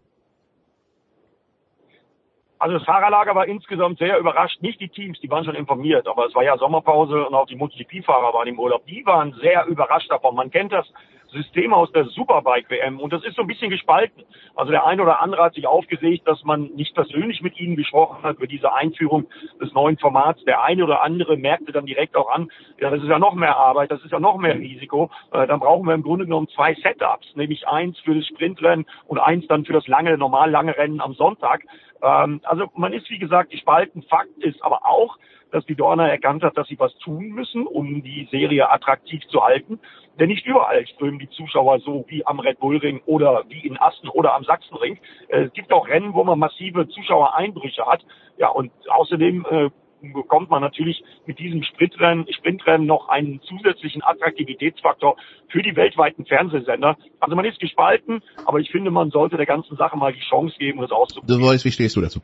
Also 2.61 2.77
das 2.77 2.85
Fahrerlager 2.85 3.33
war 3.33 3.47
insgesamt 3.47 3.97
sehr 3.97 4.19
überrascht. 4.19 4.61
Nicht 4.61 4.79
die 4.79 4.89
Teams, 4.89 5.19
die 5.19 5.31
waren 5.31 5.43
schon 5.43 5.55
informiert, 5.55 6.07
aber 6.07 6.27
es 6.27 6.35
war 6.35 6.43
ja 6.43 6.55
Sommerpause 6.57 7.25
und 7.25 7.33
auch 7.33 7.47
die 7.47 7.55
MotoGP-Fahrer 7.55 8.35
waren 8.35 8.47
im 8.47 8.59
Urlaub. 8.59 8.85
Die 8.85 9.03
waren 9.03 9.33
sehr 9.41 9.65
überrascht 9.65 10.11
davon. 10.11 10.35
Man 10.35 10.51
kennt 10.51 10.71
das 10.71 10.85
System 11.31 11.73
aus 11.73 11.91
der 11.91 12.05
Superbike-WM 12.05 12.99
und 12.99 13.13
das 13.13 13.23
ist 13.23 13.35
so 13.35 13.41
ein 13.41 13.47
bisschen 13.47 13.69
gespalten. 13.69 14.23
Also 14.55 14.71
der 14.71 14.85
eine 14.85 15.01
oder 15.01 15.21
andere 15.21 15.43
hat 15.43 15.53
sich 15.53 15.65
aufgeregt, 15.65 16.27
dass 16.27 16.43
man 16.43 16.71
nicht 16.75 16.93
persönlich 16.93 17.41
mit 17.41 17.59
ihnen 17.59 17.75
gesprochen 17.75 18.23
hat 18.23 18.37
über 18.37 18.47
diese 18.47 18.73
Einführung 18.73 19.27
des 19.59 19.73
neuen 19.73 19.97
Formats. 19.97 20.43
Der 20.43 20.63
eine 20.63 20.83
oder 20.83 21.01
andere 21.01 21.37
merkte 21.37 21.71
dann 21.71 21.85
direkt 21.85 22.15
auch 22.15 22.29
an, 22.29 22.51
ja, 22.79 22.89
das 22.89 23.01
ist 23.01 23.09
ja 23.09 23.19
noch 23.19 23.33
mehr 23.33 23.55
Arbeit, 23.55 23.91
das 23.91 24.03
ist 24.03 24.11
ja 24.11 24.19
noch 24.19 24.37
mehr 24.37 24.55
Risiko. 24.55 25.09
Äh, 25.31 25.47
dann 25.47 25.59
brauchen 25.59 25.87
wir 25.87 25.93
im 25.93 26.03
Grunde 26.03 26.25
genommen 26.25 26.49
zwei 26.49 26.73
Setups, 26.75 27.35
nämlich 27.35 27.67
eins 27.67 27.97
für 27.99 28.15
das 28.15 28.25
Sprintrennen 28.27 28.85
und 29.07 29.19
eins 29.19 29.47
dann 29.47 29.65
für 29.65 29.73
das 29.73 29.87
lange, 29.87 30.17
normal 30.17 30.51
lange 30.51 30.77
Rennen 30.77 31.01
am 31.01 31.13
Sonntag. 31.13 31.63
Ähm, 32.01 32.41
also 32.43 32.67
man 32.75 32.93
ist, 32.93 33.09
wie 33.09 33.19
gesagt, 33.19 33.51
gespalten. 33.51 34.03
Fakt 34.03 34.37
ist 34.39 34.61
aber 34.63 34.85
auch, 34.85 35.17
dass 35.51 35.65
die 35.65 35.75
Dorner 35.75 36.09
erkannt 36.09 36.43
hat, 36.43 36.57
dass 36.57 36.67
sie 36.67 36.79
was 36.79 36.95
tun 36.99 37.29
müssen, 37.29 37.67
um 37.67 38.01
die 38.03 38.27
Serie 38.31 38.69
attraktiv 38.71 39.21
zu 39.29 39.43
halten. 39.43 39.79
Denn 40.19 40.29
nicht 40.29 40.45
überall 40.45 40.85
strömen 40.87 41.19
die 41.19 41.29
Zuschauer 41.29 41.79
so 41.79 42.05
wie 42.07 42.25
am 42.25 42.39
Red 42.39 42.59
Bull 42.59 42.77
Ring 42.77 43.01
oder 43.05 43.43
wie 43.49 43.65
in 43.65 43.77
Assen 43.77 44.09
oder 44.09 44.33
am 44.33 44.43
Sachsenring. 44.43 44.99
Äh, 45.29 45.43
es 45.43 45.53
gibt 45.53 45.71
auch 45.71 45.87
Rennen, 45.87 46.13
wo 46.13 46.23
man 46.23 46.39
massive 46.39 46.87
Zuschauereinbrüche 46.87 47.85
hat. 47.85 48.03
Ja, 48.37 48.49
und 48.49 48.71
außerdem 48.89 49.45
äh, 49.49 49.69
bekommt 50.01 50.49
man 50.49 50.61
natürlich 50.61 51.03
mit 51.25 51.39
diesem 51.39 51.63
Sprintrennen, 51.63 52.25
Sprintrennen 52.33 52.87
noch 52.87 53.09
einen 53.09 53.41
zusätzlichen 53.41 54.03
Attraktivitätsfaktor 54.03 55.15
für 55.49 55.61
die 55.61 55.75
weltweiten 55.75 56.25
Fernsehsender. 56.25 56.97
Also 57.19 57.35
man 57.35 57.45
ist 57.45 57.59
gespalten, 57.59 58.21
aber 58.45 58.59
ich 58.59 58.71
finde, 58.71 58.91
man 58.91 59.11
sollte 59.11 59.37
der 59.37 59.45
ganzen 59.45 59.77
Sache 59.77 59.97
mal 59.97 60.13
die 60.13 60.21
Chance 60.21 60.55
geben, 60.57 60.81
das 60.81 60.91
auszuprobieren. 60.91 61.41
Du 61.41 61.47
weißt, 61.47 61.65
wie 61.65 61.71
stehst 61.71 61.95
du 61.95 62.01
dazu? 62.01 62.21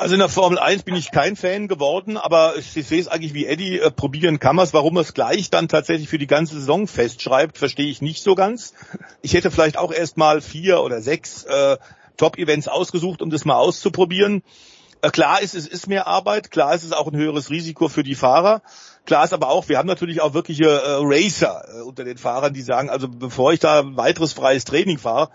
Also 0.00 0.14
in 0.14 0.20
der 0.20 0.30
Formel 0.30 0.58
1 0.58 0.84
bin 0.84 0.96
ich 0.96 1.10
kein 1.10 1.36
Fan 1.36 1.68
geworden, 1.68 2.16
aber 2.16 2.56
ich, 2.56 2.74
ich 2.74 2.86
sehe 2.86 3.02
es 3.02 3.06
eigentlich 3.06 3.34
wie 3.34 3.44
Eddie, 3.44 3.80
äh, 3.80 3.90
probieren 3.90 4.38
kann 4.38 4.56
man 4.56 4.64
es. 4.64 4.72
Warum 4.72 4.96
er 4.96 5.02
es 5.02 5.12
gleich 5.12 5.50
dann 5.50 5.68
tatsächlich 5.68 6.08
für 6.08 6.16
die 6.16 6.26
ganze 6.26 6.54
Saison 6.54 6.86
festschreibt, 6.86 7.58
verstehe 7.58 7.90
ich 7.90 8.00
nicht 8.00 8.22
so 8.22 8.34
ganz. 8.34 8.72
Ich 9.20 9.34
hätte 9.34 9.50
vielleicht 9.50 9.76
auch 9.76 9.92
erst 9.92 10.16
mal 10.16 10.40
vier 10.40 10.80
oder 10.80 11.02
sechs 11.02 11.44
äh, 11.44 11.76
Top-Events 12.16 12.66
ausgesucht, 12.66 13.20
um 13.20 13.28
das 13.28 13.44
mal 13.44 13.56
auszuprobieren. 13.56 14.42
Äh, 15.02 15.10
klar 15.10 15.42
ist, 15.42 15.54
es 15.54 15.66
ist 15.66 15.86
mehr 15.86 16.06
Arbeit, 16.06 16.50
klar 16.50 16.74
ist 16.74 16.84
es 16.84 16.92
auch 16.92 17.08
ein 17.08 17.16
höheres 17.18 17.50
Risiko 17.50 17.88
für 17.88 18.02
die 18.02 18.14
Fahrer. 18.14 18.62
Klar 19.04 19.24
ist 19.24 19.34
aber 19.34 19.50
auch, 19.50 19.68
wir 19.68 19.76
haben 19.76 19.86
natürlich 19.86 20.22
auch 20.22 20.32
wirkliche 20.32 20.64
äh, 20.64 20.96
Racer 21.02 21.62
äh, 21.76 21.82
unter 21.82 22.04
den 22.04 22.16
Fahrern, 22.16 22.54
die 22.54 22.62
sagen, 22.62 22.88
also 22.88 23.06
bevor 23.06 23.52
ich 23.52 23.60
da 23.60 23.82
weiteres 23.98 24.32
freies 24.32 24.64
Training 24.64 24.96
fahre, 24.96 25.28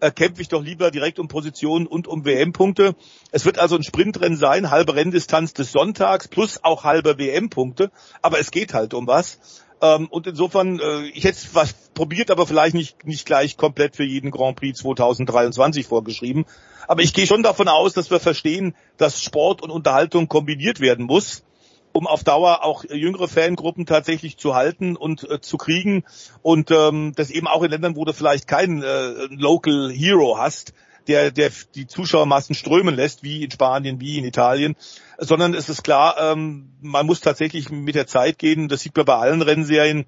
äh, 0.00 0.10
kämpfe 0.10 0.42
ich 0.42 0.48
doch 0.48 0.62
lieber 0.62 0.90
direkt 0.90 1.18
um 1.18 1.28
Positionen 1.28 1.86
und 1.86 2.06
um 2.06 2.24
WM-Punkte. 2.24 2.94
Es 3.30 3.44
wird 3.44 3.58
also 3.58 3.76
ein 3.76 3.82
Sprintrennen 3.82 4.38
sein, 4.38 4.70
halbe 4.70 4.94
Renndistanz 4.94 5.54
des 5.54 5.72
Sonntags 5.72 6.28
plus 6.28 6.62
auch 6.62 6.84
halbe 6.84 7.18
WM-Punkte. 7.18 7.90
Aber 8.22 8.38
es 8.38 8.50
geht 8.50 8.74
halt 8.74 8.94
um 8.94 9.06
was. 9.06 9.38
Ähm, 9.82 10.08
und 10.08 10.26
insofern, 10.26 10.78
äh, 10.78 11.02
ich 11.14 11.24
hätte 11.24 11.38
was 11.52 11.72
probiert, 11.94 12.30
aber 12.30 12.46
vielleicht 12.46 12.74
nicht, 12.74 13.06
nicht 13.06 13.26
gleich 13.26 13.56
komplett 13.56 13.96
für 13.96 14.04
jeden 14.04 14.30
Grand 14.30 14.56
Prix 14.56 14.78
2023 14.80 15.86
vorgeschrieben. 15.86 16.44
Aber 16.86 17.02
ich 17.02 17.14
gehe 17.14 17.26
schon 17.26 17.42
davon 17.42 17.68
aus, 17.68 17.94
dass 17.94 18.10
wir 18.10 18.20
verstehen, 18.20 18.74
dass 18.96 19.22
Sport 19.22 19.62
und 19.62 19.70
Unterhaltung 19.70 20.28
kombiniert 20.28 20.80
werden 20.80 21.06
muss 21.06 21.44
um 21.92 22.06
auf 22.06 22.24
Dauer 22.24 22.64
auch 22.64 22.84
jüngere 22.84 23.28
Fangruppen 23.28 23.86
tatsächlich 23.86 24.36
zu 24.36 24.54
halten 24.54 24.96
und 24.96 25.28
äh, 25.28 25.40
zu 25.40 25.56
kriegen 25.56 26.04
und 26.42 26.70
ähm, 26.70 27.12
das 27.16 27.30
eben 27.30 27.46
auch 27.46 27.62
in 27.62 27.70
Ländern, 27.70 27.96
wo 27.96 28.04
du 28.04 28.12
vielleicht 28.12 28.46
keinen 28.46 28.82
äh, 28.82 29.26
Local 29.30 29.90
Hero 29.90 30.38
hast, 30.38 30.72
der, 31.08 31.30
der 31.30 31.50
die 31.74 31.86
Zuschauermassen 31.86 32.54
strömen 32.54 32.94
lässt, 32.94 33.22
wie 33.22 33.42
in 33.42 33.50
Spanien, 33.50 34.00
wie 34.00 34.18
in 34.18 34.24
Italien, 34.24 34.76
sondern 35.18 35.54
es 35.54 35.68
ist 35.68 35.82
klar, 35.82 36.16
ähm, 36.18 36.72
man 36.80 37.06
muss 37.06 37.20
tatsächlich 37.20 37.70
mit 37.70 37.94
der 37.94 38.06
Zeit 38.06 38.38
gehen, 38.38 38.68
das 38.68 38.82
sieht 38.82 38.96
man 38.96 39.06
bei 39.06 39.16
allen 39.16 39.42
Rennserien, 39.42 40.06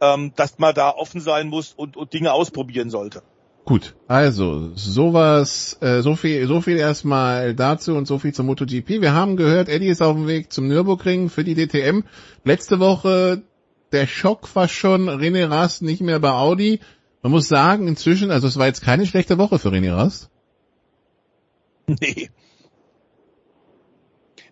ähm, 0.00 0.32
dass 0.36 0.58
man 0.58 0.74
da 0.74 0.90
offen 0.90 1.20
sein 1.20 1.48
muss 1.48 1.72
und, 1.72 1.96
und 1.96 2.12
Dinge 2.12 2.32
ausprobieren 2.32 2.90
sollte. 2.90 3.22
Gut, 3.70 3.94
also 4.08 4.72
sowas, 4.74 5.78
äh, 5.80 6.00
so 6.00 6.16
viel, 6.16 6.44
so 6.48 6.60
viel 6.60 6.76
erstmal 6.76 7.54
dazu 7.54 7.94
und 7.94 8.06
so 8.06 8.18
viel 8.18 8.34
zum 8.34 8.46
MotoGP. 8.46 9.00
Wir 9.00 9.14
haben 9.14 9.36
gehört, 9.36 9.68
Eddie 9.68 9.86
ist 9.86 10.02
auf 10.02 10.16
dem 10.16 10.26
Weg 10.26 10.52
zum 10.52 10.66
Nürburgring 10.66 11.30
für 11.30 11.44
die 11.44 11.54
DTM. 11.54 12.02
Letzte 12.42 12.80
Woche 12.80 13.44
der 13.92 14.08
Schock 14.08 14.56
war 14.56 14.66
schon 14.66 15.08
René 15.08 15.48
Rast 15.48 15.82
nicht 15.82 16.00
mehr 16.00 16.18
bei 16.18 16.30
Audi. 16.30 16.80
Man 17.22 17.30
muss 17.30 17.46
sagen, 17.46 17.86
inzwischen, 17.86 18.32
also 18.32 18.48
es 18.48 18.58
war 18.58 18.66
jetzt 18.66 18.82
keine 18.82 19.06
schlechte 19.06 19.38
Woche 19.38 19.60
für 19.60 19.68
René 19.68 19.94
Rast. 19.94 20.32
Nee. 21.86 22.28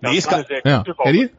Nee, 0.00 0.16
ist 0.16 0.28
keine 0.28 0.44
sehr 0.44 0.62
ja. 0.64 0.84
Eddie? 1.02 1.30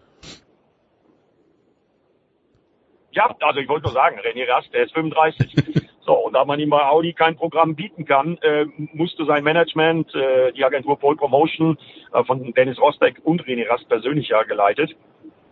Ja, 3.11 3.33
also 3.39 3.61
ich 3.61 3.69
wollte 3.69 3.85
nur 3.85 3.93
sagen, 3.93 4.19
René 4.19 4.45
Rast, 4.49 4.67
der 4.73 4.83
ist 4.83 4.93
35. 4.93 5.89
So, 6.09 6.15
und 6.15 6.33
da 6.33 6.43
man 6.43 6.59
ihm 6.59 6.71
bei 6.71 6.83
Audi 6.87 7.13
kein 7.13 7.35
Programm 7.35 7.75
bieten 7.75 8.03
kann, 8.03 8.39
äh, 8.41 8.65
musste 8.93 9.25
sein 9.25 9.43
Management, 9.43 10.11
äh, 10.15 10.51
die 10.53 10.65
Agentur 10.65 10.97
Pole 10.97 11.15
Promotion 11.15 11.77
äh, 12.11 12.23
von 12.23 12.51
Dennis 12.53 12.81
Rosbeck 12.81 13.21
und 13.23 13.43
René 13.43 13.69
Rast 13.69 13.87
persönlich 13.87 14.29
ja 14.29 14.41
geleitet, 14.41 14.95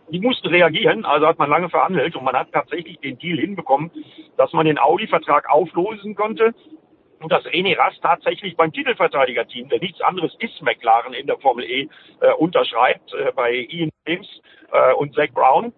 die 0.10 0.20
mussten 0.20 0.48
reagieren, 0.48 1.06
also 1.06 1.28
hat 1.28 1.38
man 1.38 1.52
lange 1.52 1.70
verhandelt 1.70 2.16
und 2.16 2.24
man 2.24 2.36
hat 2.36 2.52
tatsächlich 2.52 2.98
den 3.02 3.20
Deal 3.20 3.38
hinbekommen, 3.38 3.92
dass 4.36 4.52
man 4.54 4.66
den 4.66 4.80
Audi-Vertrag 4.80 5.48
auflösen 5.48 6.16
konnte 6.16 6.56
und 7.20 7.32
dass 7.32 7.46
René 7.46 7.78
Rast 7.78 8.02
tatsächlich 8.02 8.58
beim 8.58 8.74
Titelverteidiger-Team, 8.74 9.70
der 9.70 9.80
nichts 9.80 10.02
anderes 10.02 10.36
ist 10.40 10.60
McLaren 10.64 11.14
in 11.14 11.28
der 11.28 11.38
Formel 11.38 11.66
E, 11.66 11.88
äh, 12.22 12.34
unterschreibt 12.34 13.14
äh, 13.14 13.32
bei 13.36 13.54
Ian 13.54 13.92
James 14.08 14.28
äh, 14.72 14.94
und 14.94 15.14
Zach 15.14 15.30
Brown 15.36 15.72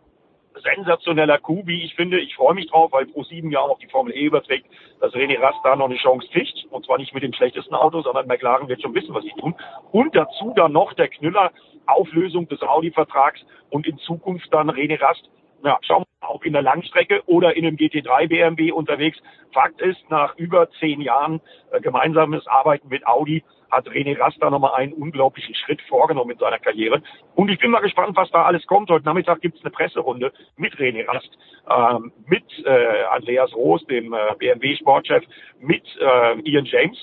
sensationeller 0.62 1.38
Coup, 1.40 1.66
wie 1.66 1.84
ich 1.84 1.96
finde. 1.96 2.20
Ich 2.20 2.36
freue 2.36 2.54
mich 2.54 2.70
drauf, 2.70 2.92
weil 2.92 3.06
Pro7 3.06 3.52
ja 3.52 3.60
auch 3.60 3.80
die 3.80 3.88
Formel 3.88 4.14
E 4.16 4.26
überträgt, 4.26 4.68
dass 5.00 5.14
René 5.14 5.40
Rast 5.40 5.60
da 5.64 5.76
noch 5.76 5.86
eine 5.86 5.98
Chance 5.98 6.28
kriegt. 6.32 6.66
Und 6.70 6.86
zwar 6.86 6.98
nicht 6.98 7.14
mit 7.14 7.24
dem 7.24 7.34
schlechtesten 7.34 7.76
Auto, 7.76 8.02
sondern 8.02 8.28
McLaren 8.28 8.68
wird 8.68 8.82
schon 8.82 8.96
wissen, 8.96 9.14
was 9.14 9.24
sie 9.24 9.34
tun. 9.40 9.56
Und 9.92 10.16
dazu 10.16 10.54
dann 10.56 10.72
noch 10.72 10.94
der 10.94 11.08
Knüller 11.08 11.52
Auflösung 11.86 12.48
des 12.48 12.62
Audi-Vertrags 12.62 13.42
und 13.70 13.88
in 13.88 13.98
Zukunft 14.00 14.54
dann 14.54 14.70
René 14.70 15.02
Rast 15.02 15.30
ja, 15.64 15.78
schauen 15.82 16.04
wir 16.04 16.28
mal, 16.28 16.36
ob 16.36 16.46
in 16.46 16.54
der 16.54 16.62
Langstrecke 16.62 17.22
oder 17.26 17.56
in 17.56 17.66
einem 17.66 17.76
GT3 17.76 18.28
BMW 18.28 18.72
unterwegs. 18.72 19.18
Fakt 19.54 19.82
ist, 19.82 20.10
nach 20.10 20.36
über 20.38 20.70
zehn 20.80 21.02
Jahren 21.02 21.42
äh, 21.72 21.82
gemeinsames 21.82 22.48
Arbeiten 22.48 22.88
mit 22.90 23.06
Audi 23.06 23.44
hat 23.72 23.88
René 23.88 24.20
Rast 24.20 24.38
da 24.42 24.50
nochmal 24.50 24.76
einen 24.76 24.94
unglaublichen 24.94 25.56
Schritt 25.56 25.82
vorgenommen 25.84 26.32
in 26.32 26.38
seiner 26.38 26.60
Karriere. 26.60 27.02
Und 27.36 27.50
ich 27.50 27.60
bin 27.60 27.72
mal 27.72 27.80
gespannt, 27.82 28.16
was 28.16 28.30
da 28.32 28.44
alles 28.44 28.66
kommt. 28.68 28.90
Heute 28.90 29.06
Nachmittag 29.06 29.42
gibt 29.42 29.58
es 29.58 29.64
eine 29.64 29.72
Presserunde 29.72 30.32
mit 30.58 30.76
René 30.76 31.08
Rast, 31.08 31.30
ähm, 31.70 32.12
mit 32.26 32.44
äh, 32.66 33.04
Andreas 33.12 33.54
Roos, 33.56 33.86
dem 33.86 34.14
äh, 34.14 34.36
BMW-Sportchef, 34.38 35.24
mit 35.60 35.84
äh, 36.00 36.40
Ian 36.42 36.66
James 36.66 36.98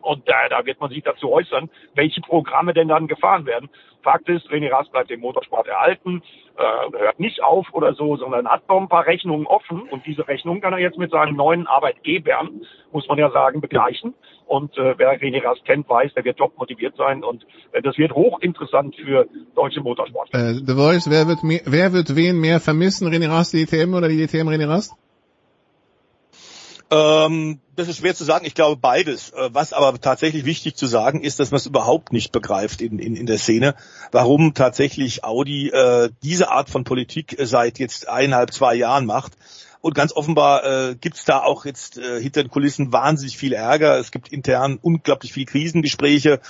Und 0.00 0.28
äh, 0.28 0.48
da 0.50 0.64
wird 0.64 0.80
man 0.80 0.90
sich 0.90 1.02
dazu 1.02 1.32
äußern, 1.32 1.70
welche 1.94 2.20
Programme 2.20 2.72
denn 2.72 2.88
dann 2.88 3.08
gefahren 3.08 3.46
werden. 3.46 3.68
Fakt 4.08 4.28
ist, 4.30 4.48
René 4.48 4.70
Rast 4.70 4.90
bleibt 4.90 5.10
dem 5.10 5.20
Motorsport 5.20 5.66
erhalten, 5.66 6.22
äh, 6.56 6.98
hört 6.98 7.20
nicht 7.20 7.42
auf 7.42 7.66
oder 7.72 7.92
so, 7.92 8.16
sondern 8.16 8.48
hat 8.48 8.66
noch 8.66 8.80
ein 8.80 8.88
paar 8.88 9.06
Rechnungen 9.06 9.46
offen 9.46 9.82
und 9.82 10.06
diese 10.06 10.26
Rechnungen 10.26 10.62
kann 10.62 10.72
er 10.72 10.78
jetzt 10.78 10.96
mit 10.96 11.10
seinen 11.10 11.36
neuen 11.36 11.66
Arbeitgebern, 11.66 12.62
muss 12.90 13.06
man 13.06 13.18
ja 13.18 13.30
sagen, 13.30 13.60
begleichen. 13.60 14.14
Und 14.46 14.78
äh, 14.78 14.94
wer 14.96 15.20
René 15.20 15.44
Rast 15.44 15.62
kennt, 15.66 15.86
weiß, 15.90 16.14
der 16.14 16.24
wird 16.24 16.38
top 16.38 16.56
motiviert 16.56 16.96
sein 16.96 17.22
und 17.22 17.44
äh, 17.72 17.82
das 17.82 17.98
wird 17.98 18.12
hochinteressant 18.12 18.96
für 18.96 19.26
deutsche 19.54 19.82
Motorsport. 19.82 20.30
Äh, 20.32 20.54
The 20.54 20.74
Voice, 20.74 21.10
wer 21.10 21.28
wird, 21.28 21.42
mehr, 21.42 21.60
wer 21.66 21.92
wird 21.92 22.16
wen 22.16 22.40
mehr 22.40 22.60
vermissen, 22.60 23.12
René 23.12 23.28
Rast, 23.28 23.52
die 23.52 23.66
DTM 23.66 23.92
oder 23.92 24.08
die 24.08 24.26
DTM 24.26 24.48
René 24.48 24.66
Rast? 24.66 24.96
Ähm, 26.90 27.60
das 27.76 27.88
ist 27.88 27.98
schwer 27.98 28.14
zu 28.14 28.24
sagen. 28.24 28.46
Ich 28.46 28.54
glaube 28.54 28.80
beides. 28.80 29.30
Äh, 29.30 29.50
was 29.52 29.72
aber 29.72 30.00
tatsächlich 30.00 30.44
wichtig 30.44 30.76
zu 30.76 30.86
sagen 30.86 31.22
ist, 31.22 31.38
dass 31.38 31.50
man 31.50 31.58
es 31.58 31.66
überhaupt 31.66 32.12
nicht 32.12 32.32
begreift 32.32 32.80
in, 32.80 32.98
in, 32.98 33.14
in 33.14 33.26
der 33.26 33.38
Szene, 33.38 33.74
warum 34.10 34.54
tatsächlich 34.54 35.24
Audi 35.24 35.68
äh, 35.68 36.10
diese 36.22 36.50
Art 36.50 36.70
von 36.70 36.84
Politik 36.84 37.36
seit 37.40 37.78
jetzt 37.78 38.08
eineinhalb, 38.08 38.52
zwei 38.52 38.74
Jahren 38.74 39.06
macht. 39.06 39.32
Und 39.80 39.94
ganz 39.94 40.12
offenbar 40.12 40.64
äh, 40.64 40.96
gibt 40.96 41.16
es 41.16 41.24
da 41.24 41.40
auch 41.40 41.64
jetzt 41.64 41.98
äh, 41.98 42.20
hinter 42.20 42.42
den 42.42 42.50
Kulissen 42.50 42.92
wahnsinnig 42.92 43.36
viel 43.36 43.52
Ärger. 43.52 43.98
Es 43.98 44.10
gibt 44.10 44.28
intern 44.28 44.78
unglaublich 44.80 45.32
viel 45.32 45.44
Krisengespräche. 45.44 46.40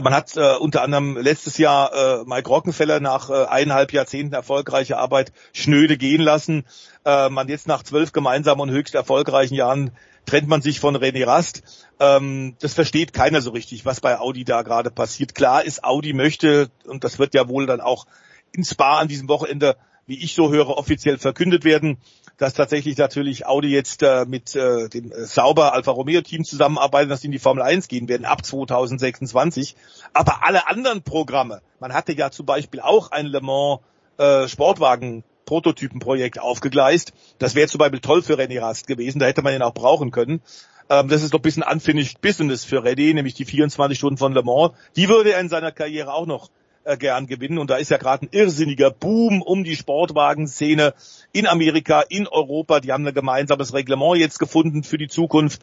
Man 0.00 0.14
hat 0.14 0.36
äh, 0.36 0.56
unter 0.56 0.82
anderem 0.82 1.18
letztes 1.18 1.58
Jahr 1.58 1.92
äh, 1.92 2.24
Mike 2.24 2.48
Rockenfeller 2.48 3.00
nach 3.00 3.28
äh, 3.28 3.44
eineinhalb 3.44 3.92
Jahrzehnten 3.92 4.32
erfolgreicher 4.32 4.98
Arbeit 4.98 5.32
schnöde 5.52 5.98
gehen 5.98 6.22
lassen. 6.22 6.64
Äh, 7.04 7.28
man 7.28 7.48
jetzt 7.48 7.68
nach 7.68 7.82
zwölf 7.82 8.12
gemeinsamen 8.12 8.60
und 8.60 8.70
höchst 8.70 8.94
erfolgreichen 8.94 9.54
Jahren 9.54 9.90
trennt 10.24 10.48
man 10.48 10.62
sich 10.62 10.80
von 10.80 10.96
René 10.96 11.26
Rast. 11.26 11.62
Ähm, 12.00 12.56
das 12.60 12.72
versteht 12.72 13.12
keiner 13.12 13.42
so 13.42 13.50
richtig, 13.50 13.84
was 13.84 14.00
bei 14.00 14.18
Audi 14.18 14.44
da 14.44 14.62
gerade 14.62 14.90
passiert. 14.90 15.34
Klar 15.34 15.64
ist, 15.64 15.84
Audi 15.84 16.14
möchte, 16.14 16.70
und 16.86 17.04
das 17.04 17.18
wird 17.18 17.34
ja 17.34 17.48
wohl 17.48 17.66
dann 17.66 17.80
auch 17.80 18.06
in 18.52 18.64
Spa 18.64 18.98
an 18.98 19.08
diesem 19.08 19.28
Wochenende, 19.28 19.76
wie 20.06 20.22
ich 20.22 20.34
so 20.34 20.50
höre, 20.50 20.70
offiziell 20.70 21.18
verkündet 21.18 21.64
werden, 21.64 21.98
dass 22.42 22.54
tatsächlich 22.54 22.98
natürlich 22.98 23.46
Audi 23.46 23.68
jetzt 23.68 24.02
äh, 24.02 24.24
mit 24.26 24.56
äh, 24.56 24.88
dem 24.88 25.12
äh, 25.12 25.26
Sauber 25.26 25.74
Alfa 25.74 25.92
Romeo 25.92 26.22
Team 26.22 26.42
zusammenarbeiten, 26.42 27.08
dass 27.08 27.20
die 27.20 27.26
in 27.26 27.32
die 27.32 27.38
Formel 27.38 27.62
1 27.62 27.86
gehen 27.86 28.08
werden 28.08 28.24
ab 28.24 28.44
2026. 28.44 29.76
Aber 30.12 30.44
alle 30.44 30.66
anderen 30.66 31.02
Programme, 31.02 31.62
man 31.78 31.92
hatte 31.94 32.12
ja 32.14 32.32
zum 32.32 32.44
Beispiel 32.44 32.80
auch 32.80 33.12
ein 33.12 33.26
Le 33.26 33.40
Mans 33.40 33.78
äh, 34.18 34.48
Sportwagen 34.48 35.22
Prototypenprojekt 35.44 36.40
aufgegleist. 36.40 37.12
Das 37.38 37.54
wäre 37.54 37.68
zum 37.68 37.78
Beispiel 37.78 38.00
toll 38.00 38.22
für 38.22 38.34
René 38.34 38.60
Rast 38.60 38.88
gewesen, 38.88 39.20
da 39.20 39.26
hätte 39.26 39.42
man 39.42 39.54
ihn 39.54 39.62
auch 39.62 39.74
brauchen 39.74 40.10
können. 40.10 40.42
Ähm, 40.90 41.06
das 41.06 41.22
ist 41.22 41.34
doch 41.34 41.38
ein 41.38 41.42
bisschen 41.42 41.62
unfinished 41.62 42.20
business 42.22 42.64
für 42.64 42.82
René, 42.82 43.14
nämlich 43.14 43.34
die 43.34 43.44
24 43.44 43.96
Stunden 43.96 44.18
von 44.18 44.32
Le 44.32 44.42
Mans. 44.42 44.72
Die 44.96 45.08
würde 45.08 45.32
er 45.32 45.38
in 45.38 45.48
seiner 45.48 45.70
Karriere 45.70 46.12
auch 46.12 46.26
noch 46.26 46.50
äh, 46.84 46.96
gern 46.96 47.26
gewinnen. 47.26 47.58
Und 47.58 47.70
da 47.70 47.76
ist 47.76 47.90
ja 47.90 47.96
gerade 47.96 48.26
ein 48.26 48.28
irrsinniger 48.32 48.90
Boom 48.90 49.42
um 49.42 49.64
die 49.64 49.76
Sportwagenszene 49.76 50.94
in 51.32 51.46
Amerika, 51.46 52.00
in 52.00 52.26
Europa. 52.26 52.80
Die 52.80 52.92
haben 52.92 53.06
ein 53.06 53.14
gemeinsames 53.14 53.72
Reglement 53.72 54.18
jetzt 54.18 54.38
gefunden 54.38 54.82
für 54.82 54.98
die 54.98 55.08
Zukunft. 55.08 55.62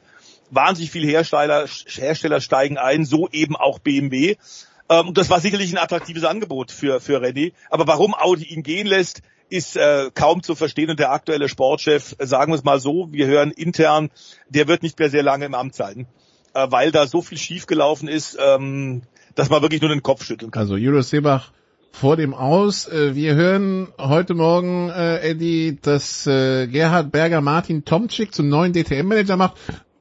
Wahnsinnig 0.51 0.91
viele 0.91 1.07
Hersteller, 1.07 1.67
Hersteller 1.67 2.41
steigen 2.41 2.77
ein, 2.77 3.05
so 3.05 3.27
eben 3.29 3.55
auch 3.55 3.79
BMW. 3.79 4.37
Ähm, 4.89 5.13
das 5.13 5.29
war 5.29 5.39
sicherlich 5.39 5.71
ein 5.71 5.77
attraktives 5.77 6.23
Angebot 6.23 6.71
für, 6.71 6.99
für 6.99 7.21
René. 7.21 7.53
Aber 7.69 7.87
warum 7.87 8.15
Audi 8.15 8.45
ihn 8.45 8.63
gehen 8.63 8.87
lässt, 8.87 9.21
ist 9.49 9.77
äh, 9.77 10.11
kaum 10.13 10.43
zu 10.43 10.55
verstehen. 10.55 10.89
Und 10.89 10.99
der 10.99 11.11
aktuelle 11.11 11.49
Sportchef, 11.49 12.15
sagen 12.19 12.51
wir 12.51 12.57
es 12.57 12.63
mal 12.63 12.79
so, 12.79 13.11
wir 13.11 13.27
hören 13.27 13.51
intern, 13.51 14.09
der 14.47 14.67
wird 14.67 14.83
nicht 14.83 14.97
mehr 14.99 15.09
sehr 15.09 15.23
lange 15.23 15.45
im 15.45 15.55
Amt 15.55 15.75
sein, 15.75 16.07
äh, 16.53 16.67
weil 16.69 16.91
da 16.91 17.07
so 17.07 17.21
viel 17.21 17.37
schiefgelaufen 17.37 18.07
ist. 18.07 18.37
Ähm, 18.39 19.03
dass 19.40 19.49
man 19.49 19.61
wirklich 19.61 19.82
nur 19.82 19.90
den 19.90 20.03
Kopf 20.03 20.24
schütteln 20.24 20.52
kann. 20.52 20.64
Also 20.64 20.76
Julius 20.76 21.10
Seebach 21.10 21.52
vor 21.91 22.18
dem 22.18 22.34
Aus. 22.34 22.88
Äh, 22.88 23.16
wir 23.16 23.36
hören 23.36 23.88
heute 23.98 24.34
Morgen, 24.34 24.90
äh, 24.90 25.20
Eddie, 25.20 25.78
dass 25.82 26.28
äh, 26.28 26.68
Gerhard 26.68 27.11
Berger 27.11 27.40
Martin 27.40 27.86
Tomczyk 27.86 28.34
zum 28.34 28.49
neuen 28.49 28.74
DTM-Manager 28.74 29.38
macht. 29.38 29.56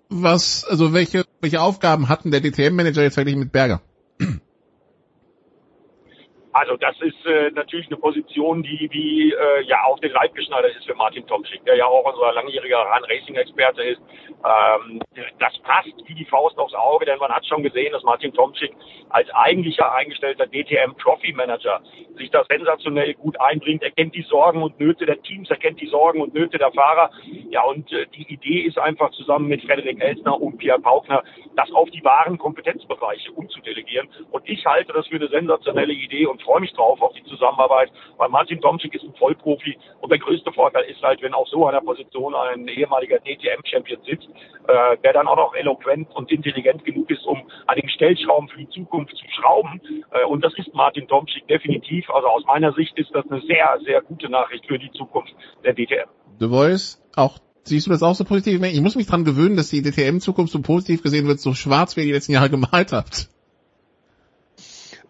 Was, 0.09 0.65
also 0.65 0.93
welche, 0.93 1.25
welche 1.41 1.61
Aufgaben 1.61 2.09
hatten 2.09 2.31
der 2.31 2.41
DTM-Manager 2.41 3.03
jetzt 3.03 3.19
eigentlich 3.19 3.37
mit 3.37 3.53
Berger? 3.53 3.81
Also 6.53 6.77
das 6.77 6.99
ist 7.01 7.27
äh, 7.27 7.51
natürlich 7.51 7.87
eine 7.89 7.97
Position, 7.97 8.63
die 8.63 8.89
wie 8.91 9.33
äh, 9.33 9.63
ja 9.65 9.85
auch 9.85 9.99
den 10.01 10.13
Leib 10.13 10.35
geschneidert 10.35 10.75
ist 10.77 10.87
für 10.87 10.95
Martin 10.95 11.27
Tomczyk, 11.27 11.65
der 11.65 11.77
ja 11.77 11.87
auch 11.87 12.05
unser 12.05 12.33
langjähriger 12.33 12.79
Run-Racing-Experte 12.79 13.83
ist. 13.83 14.01
Ähm, 14.45 15.01
das 15.39 15.59
passt 15.59 15.93
wie 16.07 16.15
die 16.15 16.25
Faust 16.25 16.59
aufs 16.59 16.75
Auge, 16.75 17.05
denn 17.05 17.19
man 17.19 17.31
hat 17.31 17.47
schon 17.47 17.63
gesehen, 17.63 17.93
dass 17.93 18.03
Martin 18.03 18.33
Tomczyk 18.33 18.73
als 19.11 19.29
eigentlicher 19.35 19.93
eingestellter 19.93 20.47
DTM 20.47 20.97
Trophy 20.99 21.33
Manager 21.33 21.83
sich 22.17 22.31
da 22.31 22.45
sensationell 22.49 23.15
gut 23.15 23.39
einbringt. 23.41 23.83
Er 23.83 23.91
kennt 23.91 24.15
die 24.15 24.23
Sorgen 24.23 24.63
und 24.63 24.79
Nöte 24.81 25.07
der 25.07 25.21
Teams, 25.23 25.51
er 25.51 25.57
kennt 25.57 25.81
die 25.81 25.87
Sorgen 25.87 26.21
und 26.21 26.35
Nöte 26.35 26.59
der 26.59 26.73
Fahrer. 26.73 27.11
Ja, 27.51 27.63
und 27.65 27.93
äh, 27.93 28.07
die 28.15 28.33
Idee 28.33 28.61
ist 28.61 28.79
einfach 28.79 29.11
zusammen 29.11 29.49
mit 29.49 29.63
Frederik 29.63 30.03
Elsner 30.03 30.41
und 30.41 30.59
Pierre 30.59 30.81
Paukner, 30.81 31.23
das 31.57 31.71
auf 31.73 31.91
die 31.91 32.05
wahren 32.05 32.39
Kompetenzbereiche 32.39 33.33
umzudelegieren. 33.33 34.09
Und 34.31 34.49
ich 34.49 34.65
halte 34.65 34.93
das 34.93 35.07
für 35.07 35.17
eine 35.17 35.29
sensationelle 35.29 35.93
Idee 35.93 36.27
und 36.27 36.43
freue 36.49 36.61
mich 36.61 36.73
drauf 36.73 37.01
auf 37.03 37.13
die 37.13 37.25
Zusammenarbeit, 37.25 37.93
weil 38.17 38.31
Martin 38.31 38.61
Tomczyk 38.61 38.95
ist 38.95 39.05
ein 39.05 39.13
Vollprofi 39.19 39.77
und 40.01 40.11
der 40.11 40.19
größte 40.19 40.51
Vorteil 40.53 40.85
ist 40.85 41.03
halt, 41.03 41.21
wenn 41.21 41.35
auf 41.35 41.47
so 41.49 41.67
einer 41.67 41.83
Position 41.83 42.35
ein 42.35 42.67
ehemaliger 42.69 43.19
DTM-Champion 43.19 44.01
sitzt, 44.07 44.29
äh, 44.67 44.97
der 45.05 45.13
dann 45.13 45.29
auch 45.29 45.37
noch 45.37 45.55
eloquent 45.55 46.09
und 46.15 46.33
intelligent 46.33 46.85
genug 46.87 47.11
ist, 47.11 47.27
um 47.27 47.43
an 47.67 47.77
den 47.77 47.89
Stellschrauben 47.91 48.49
für 48.49 48.61
die 48.61 48.69
Zukunft 48.71 49.15
zu 49.15 49.25
schrauben. 49.29 49.81
Äh, 50.11 50.25
und 50.25 50.43
das 50.43 50.55
ist 50.57 50.73
Martin 50.73 51.07
Tomczyk 51.07 51.47
definitiv. 51.49 52.09
Also 52.11 52.29
aus 52.29 52.45
meiner 52.47 52.73
Sicht 52.73 52.97
ist 52.99 53.15
das 53.15 53.31
eine 53.31 53.43
sehr, 53.43 53.79
sehr 53.85 54.01
gute 54.01 54.31
Nachricht 54.31 54.65
für 54.67 54.79
die 54.79 54.91
Zukunft 54.93 55.35
der 55.65 55.75
DTM. 55.75 56.09
The 56.39 56.49
Voice, 56.49 57.03
auch 57.15 57.39
Siehst 57.65 57.87
du 57.87 57.91
das 57.91 58.03
auch 58.03 58.15
so 58.15 58.25
positiv? 58.25 58.63
Ich 58.63 58.81
muss 58.81 58.97
mich 58.97 59.07
dran 59.07 59.27
gewöhnen, 59.27 59.57
dass 59.57 59.69
die 59.69 59.83
DTM-Zukunft 59.83 60.51
so 60.51 60.63
positiv 60.63 61.03
gesehen 61.03 61.27
wird, 61.27 61.39
so 61.39 61.53
schwarz, 61.53 61.97
wie 61.97 62.01
ihr 62.01 62.07
die 62.07 62.13
letzten 62.13 62.33
Jahre 62.33 62.49
gemalt 62.49 62.93
habt. 62.93 63.29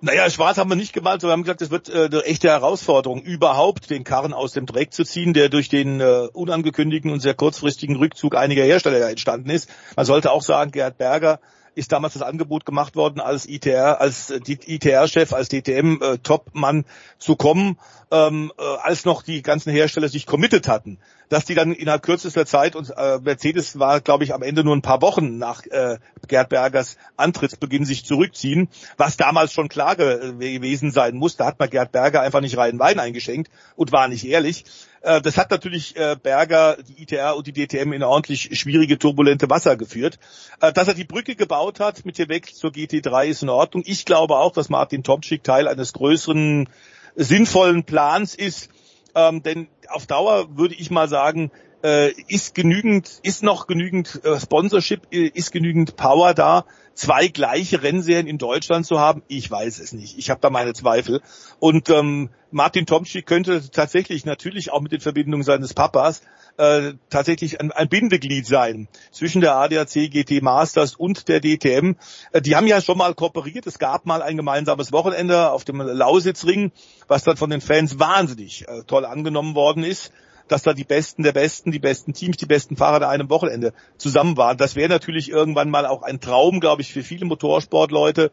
Naja, 0.00 0.30
schwarz 0.30 0.58
haben 0.58 0.70
wir 0.70 0.76
nicht 0.76 0.92
gemalt, 0.92 1.20
sondern 1.20 1.38
wir 1.38 1.38
haben 1.38 1.42
gesagt, 1.42 1.62
es 1.62 1.70
wird 1.70 1.88
äh, 1.88 2.04
eine 2.04 2.24
echte 2.24 2.48
Herausforderung, 2.48 3.20
überhaupt 3.20 3.90
den 3.90 4.04
Karren 4.04 4.32
aus 4.32 4.52
dem 4.52 4.64
Dreck 4.64 4.92
zu 4.92 5.04
ziehen, 5.04 5.32
der 5.32 5.48
durch 5.48 5.68
den 5.68 6.00
äh, 6.00 6.28
unangekündigten 6.32 7.10
und 7.10 7.18
sehr 7.18 7.34
kurzfristigen 7.34 7.96
Rückzug 7.96 8.36
einiger 8.36 8.62
Hersteller 8.62 9.10
entstanden 9.10 9.50
ist. 9.50 9.68
Man 9.96 10.06
sollte 10.06 10.30
auch 10.30 10.42
sagen, 10.42 10.70
Gerhard 10.70 10.98
Berger 10.98 11.40
ist 11.78 11.92
damals 11.92 12.14
das 12.14 12.22
Angebot 12.22 12.66
gemacht 12.66 12.96
worden, 12.96 13.20
als 13.20 13.48
ITR, 13.48 14.00
als 14.00 14.30
äh, 14.30 14.40
ITR-Chef, 14.46 15.32
als 15.32 15.48
DTM-Top-Mann 15.48 16.80
äh, 16.80 16.84
zu 17.18 17.36
kommen, 17.36 17.78
ähm, 18.10 18.52
äh, 18.58 18.62
als 18.82 19.04
noch 19.04 19.22
die 19.22 19.42
ganzen 19.42 19.70
Hersteller 19.70 20.08
sich 20.08 20.26
committed 20.26 20.68
hatten. 20.68 20.98
Dass 21.28 21.44
die 21.44 21.54
dann 21.54 21.72
innerhalb 21.72 22.02
kürzester 22.02 22.46
Zeit 22.46 22.74
und 22.74 22.90
äh, 22.96 23.18
Mercedes 23.18 23.78
war, 23.78 24.00
glaube 24.00 24.24
ich, 24.24 24.34
am 24.34 24.42
Ende 24.42 24.64
nur 24.64 24.74
ein 24.74 24.82
paar 24.82 25.02
Wochen 25.02 25.38
nach 25.38 25.64
äh, 25.66 25.98
Gerd 26.26 26.48
Bergers 26.48 26.96
Antrittsbeginn 27.16 27.84
sich 27.84 28.04
zurückziehen, 28.04 28.68
was 28.96 29.16
damals 29.16 29.52
schon 29.52 29.68
klar 29.68 29.94
gewesen 29.96 30.90
sein 30.90 31.14
muss. 31.16 31.36
Da 31.36 31.46
hat 31.46 31.58
man 31.58 31.70
Gerd 31.70 31.92
Berger 31.92 32.22
einfach 32.22 32.40
nicht 32.40 32.56
reinen 32.56 32.78
Wein 32.78 32.98
eingeschenkt 32.98 33.50
und 33.76 33.92
war 33.92 34.08
nicht 34.08 34.26
ehrlich. 34.26 34.64
Äh, 35.08 35.22
das 35.22 35.38
hat 35.38 35.50
natürlich 35.50 35.96
äh, 35.96 36.16
Berger, 36.22 36.76
die 36.86 37.02
ITR 37.02 37.34
und 37.34 37.46
die 37.46 37.54
DTM 37.54 37.94
in 37.94 38.02
ordentlich 38.02 38.50
schwierige, 38.58 38.98
turbulente 38.98 39.48
Wasser 39.48 39.76
geführt. 39.76 40.18
Äh, 40.60 40.70
dass 40.72 40.86
er 40.86 40.92
die 40.92 41.04
Brücke 41.04 41.34
gebaut 41.34 41.80
hat 41.80 42.04
mit 42.04 42.18
dem 42.18 42.28
Wechsel 42.28 42.54
zur 42.54 42.70
GT3 42.70 43.26
ist 43.26 43.42
in 43.42 43.48
Ordnung. 43.48 43.82
Ich 43.86 44.04
glaube 44.04 44.36
auch, 44.36 44.52
dass 44.52 44.68
Martin 44.68 45.02
Tomczyk 45.02 45.42
Teil 45.42 45.66
eines 45.66 45.94
größeren, 45.94 46.68
sinnvollen 47.16 47.84
Plans 47.84 48.34
ist. 48.34 48.68
Ähm, 49.14 49.42
denn 49.42 49.68
auf 49.88 50.06
Dauer 50.06 50.58
würde 50.58 50.74
ich 50.74 50.90
mal 50.90 51.08
sagen, 51.08 51.50
ist 51.82 52.54
genügend, 52.54 53.20
ist 53.22 53.42
noch 53.42 53.66
genügend 53.66 54.20
Sponsorship, 54.40 55.06
ist 55.12 55.52
genügend 55.52 55.96
Power 55.96 56.34
da, 56.34 56.64
zwei 56.98 57.28
gleiche 57.28 57.82
Rennserien 57.82 58.26
in 58.26 58.38
Deutschland 58.38 58.84
zu 58.84 58.98
haben? 58.98 59.22
Ich 59.28 59.50
weiß 59.50 59.78
es 59.78 59.92
nicht. 59.92 60.18
Ich 60.18 60.30
habe 60.30 60.40
da 60.40 60.50
meine 60.50 60.74
Zweifel. 60.74 61.22
Und 61.60 61.88
ähm, 61.90 62.30
Martin 62.50 62.86
Tomczyk 62.86 63.24
könnte 63.24 63.70
tatsächlich 63.70 64.24
natürlich 64.24 64.72
auch 64.72 64.80
mit 64.80 64.92
den 64.92 65.00
Verbindungen 65.00 65.44
seines 65.44 65.74
Papas 65.74 66.22
äh, 66.56 66.94
tatsächlich 67.08 67.60
ein, 67.60 67.70
ein 67.70 67.88
Bindeglied 67.88 68.46
sein 68.46 68.88
zwischen 69.12 69.40
der 69.40 69.54
ADAC 69.54 70.10
GT 70.10 70.42
Masters 70.42 70.96
und 70.96 71.28
der 71.28 71.40
DTM. 71.40 71.94
Äh, 72.32 72.42
die 72.42 72.56
haben 72.56 72.66
ja 72.66 72.80
schon 72.80 72.98
mal 72.98 73.14
kooperiert. 73.14 73.66
Es 73.66 73.78
gab 73.78 74.04
mal 74.04 74.20
ein 74.20 74.36
gemeinsames 74.36 74.90
Wochenende 74.90 75.50
auf 75.50 75.64
dem 75.64 75.80
Lausitzring, 75.80 76.72
was 77.06 77.22
dann 77.22 77.36
von 77.36 77.50
den 77.50 77.60
Fans 77.60 78.00
wahnsinnig 78.00 78.66
äh, 78.66 78.82
toll 78.86 79.04
angenommen 79.04 79.54
worden 79.54 79.84
ist 79.84 80.12
dass 80.48 80.62
da 80.62 80.72
die 80.72 80.84
Besten 80.84 81.22
der 81.22 81.32
Besten, 81.32 81.72
die 81.72 81.78
besten 81.78 82.12
Teams, 82.12 82.36
die 82.36 82.46
besten 82.46 82.76
Fahrer 82.76 83.00
da 83.00 83.08
einem 83.08 83.30
Wochenende 83.30 83.72
zusammen 83.96 84.36
waren. 84.36 84.56
Das 84.56 84.76
wäre 84.76 84.88
natürlich 84.88 85.30
irgendwann 85.30 85.70
mal 85.70 85.86
auch 85.86 86.02
ein 86.02 86.20
Traum, 86.20 86.60
glaube 86.60 86.82
ich, 86.82 86.92
für 86.92 87.02
viele 87.02 87.26
Motorsportleute. 87.26 88.30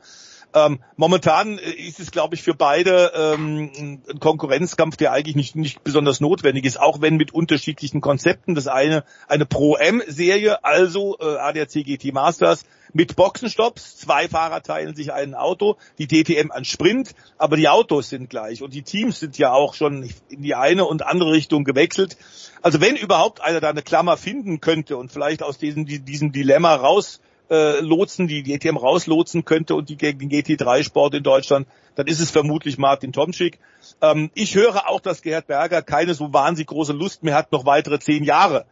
Ähm, 0.56 0.80
momentan 0.96 1.58
ist 1.58 2.00
es, 2.00 2.12
glaube 2.12 2.36
ich, 2.36 2.42
für 2.42 2.54
beide 2.54 3.12
ähm, 3.14 3.72
ein 3.78 4.20
Konkurrenzkampf, 4.22 4.96
der 4.96 5.12
eigentlich 5.12 5.36
nicht, 5.36 5.58
nicht 5.58 5.84
besonders 5.84 6.22
notwendig 6.22 6.64
ist, 6.64 6.80
auch 6.80 7.02
wenn 7.02 7.18
mit 7.18 7.34
unterschiedlichen 7.34 8.00
Konzepten. 8.00 8.56
Das 8.56 8.68
eine 8.68 9.04
eine 9.28 9.46
Pro-M-Serie, 9.46 10.64
also 10.64 11.18
äh, 11.20 11.36
ADAC 11.36 11.84
GT 11.84 12.14
Masters 12.14 12.64
mit 12.94 13.18
Boxenstopps. 13.18 13.98
Zwei 13.98 14.30
Fahrer 14.30 14.64
teilen 14.64 14.96
sich 14.96 15.12
ein 15.12 15.36
Auto, 15.36 15.76
die 15.98 16.08
DTM 16.08 16.52
an 16.52 16.64
Sprint, 16.64 17.14
aber 17.38 17.58
die 17.58 17.68
Autos 17.68 18.08
sind 18.08 18.30
gleich 18.30 18.64
und 18.64 18.74
die 18.74 18.84
Teams 18.84 19.20
sind 19.20 19.38
ja 19.38 19.52
auch 19.52 19.74
schon 19.74 20.10
in 20.30 20.42
die 20.42 20.56
eine 20.56 20.86
und 20.86 21.06
andere 21.06 21.34
Richtung 21.34 21.66
gewechselt. 21.66 22.16
Also 22.62 22.80
wenn 22.80 22.96
überhaupt 22.96 23.42
einer 23.42 23.60
da 23.60 23.70
eine 23.70 23.82
Klammer 23.82 24.16
finden 24.16 24.62
könnte 24.62 24.96
und 24.96 25.12
vielleicht 25.12 25.44
aus 25.44 25.58
diesem, 25.58 25.86
diesem 25.86 26.32
Dilemma 26.32 26.74
raus 26.76 27.20
äh, 27.50 27.80
lotsen, 27.80 28.28
die 28.28 28.44
DTM 28.44 28.78
rauslotsen 28.78 29.46
könnte 29.46 29.76
und 29.76 29.90
die 29.90 29.98
gegen 29.98 30.20
den 30.20 30.30
GT3-Sport 30.30 31.16
in 31.16 31.24
Deutschland, 31.24 31.68
dann 31.96 32.08
ist 32.08 32.20
es 32.20 32.32
vermutlich 32.32 32.78
Martin 32.78 33.14
Tomczyk. 33.14 33.60
Ähm, 34.02 34.32
ich 34.34 34.56
höre 34.56 34.90
auch, 34.90 35.00
dass 35.00 35.22
Gerhard 35.22 35.48
Berger 35.48 35.82
keine 35.82 36.14
so 36.14 36.34
wahnsinnig 36.34 36.68
große 36.68 36.94
Lust 36.94 37.24
mehr 37.24 37.36
hat, 37.36 37.52
noch 37.52 37.66
weitere 37.66 38.00
zehn 38.00 38.24
Jahre 38.24 38.66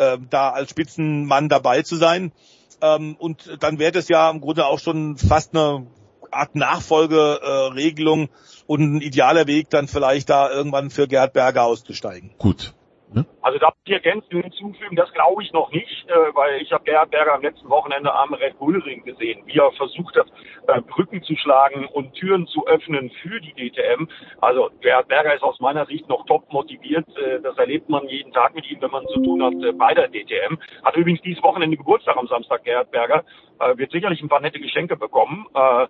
äh, 0.00 0.18
da 0.30 0.50
als 0.50 0.70
Spitzenmann 0.70 1.48
dabei 1.48 1.82
zu 1.82 1.96
sein. 1.96 2.32
Ähm, 2.80 3.16
und 3.18 3.58
dann 3.60 3.78
wäre 3.78 3.92
das 3.92 4.08
ja 4.08 4.30
im 4.30 4.40
Grunde 4.40 4.66
auch 4.66 4.78
schon 4.78 5.16
fast 5.16 5.54
eine 5.54 5.86
Art 6.30 6.54
Nachfolgeregelung 6.54 8.24
äh, 8.24 8.28
und 8.66 8.80
ein 8.80 9.00
idealer 9.00 9.46
Weg, 9.46 9.68
dann 9.70 9.88
vielleicht 9.88 10.30
da 10.30 10.50
irgendwann 10.50 10.90
für 10.90 11.08
Gerhard 11.08 11.32
Berger 11.32 11.64
auszusteigen. 11.64 12.30
Gut. 12.38 12.74
Ne? 13.12 13.26
Also 13.42 13.58
da 13.58 13.66
muss 13.66 13.76
ich 13.84 13.92
ergänzend 13.92 14.42
hinzufügen, 14.42 14.96
das 14.96 15.12
glaube 15.12 15.42
ich 15.42 15.52
noch 15.52 15.70
nicht, 15.72 16.08
äh, 16.08 16.34
weil 16.34 16.60
ich 16.60 16.72
habe 16.72 16.84
Gerhard 16.84 17.10
Berger 17.10 17.34
am 17.34 17.42
letzten 17.42 17.68
Wochenende 17.68 18.12
am 18.14 18.34
Red 18.34 18.58
Bull 18.58 18.78
Ring 18.80 19.04
gesehen, 19.04 19.42
wie 19.46 19.58
er 19.58 19.72
versucht 19.72 20.16
hat, 20.16 20.26
äh, 20.68 20.80
Brücken 20.82 21.22
zu 21.22 21.36
schlagen 21.36 21.86
und 21.86 22.14
Türen 22.14 22.46
zu 22.46 22.66
öffnen 22.66 23.10
für 23.22 23.40
die 23.40 23.52
DTM. 23.54 24.08
Also 24.40 24.70
Gerhard 24.80 25.08
Berger 25.08 25.34
ist 25.34 25.42
aus 25.42 25.60
meiner 25.60 25.86
Sicht 25.86 26.08
noch 26.08 26.26
top 26.26 26.52
motiviert. 26.52 27.06
Äh, 27.16 27.40
das 27.40 27.56
erlebt 27.56 27.88
man 27.88 28.06
jeden 28.08 28.32
Tag 28.32 28.54
mit 28.54 28.70
ihm, 28.70 28.80
wenn 28.80 28.90
man 28.90 29.06
zu 29.08 29.22
tun 29.22 29.42
hat 29.42 29.54
äh, 29.62 29.72
bei 29.72 29.94
der 29.94 30.08
DTM. 30.08 30.58
Hat 30.84 30.96
übrigens 30.96 31.22
dieses 31.22 31.42
Wochenende 31.42 31.76
Geburtstag 31.76 32.16
am 32.16 32.26
Samstag, 32.26 32.64
Gerhard 32.64 32.90
Berger. 32.90 33.24
Äh, 33.60 33.76
wird 33.76 33.92
sicherlich 33.92 34.22
ein 34.22 34.28
paar 34.28 34.40
nette 34.40 34.58
Geschenke 34.58 34.96
bekommen. 34.96 35.46
Äh, 35.54 35.86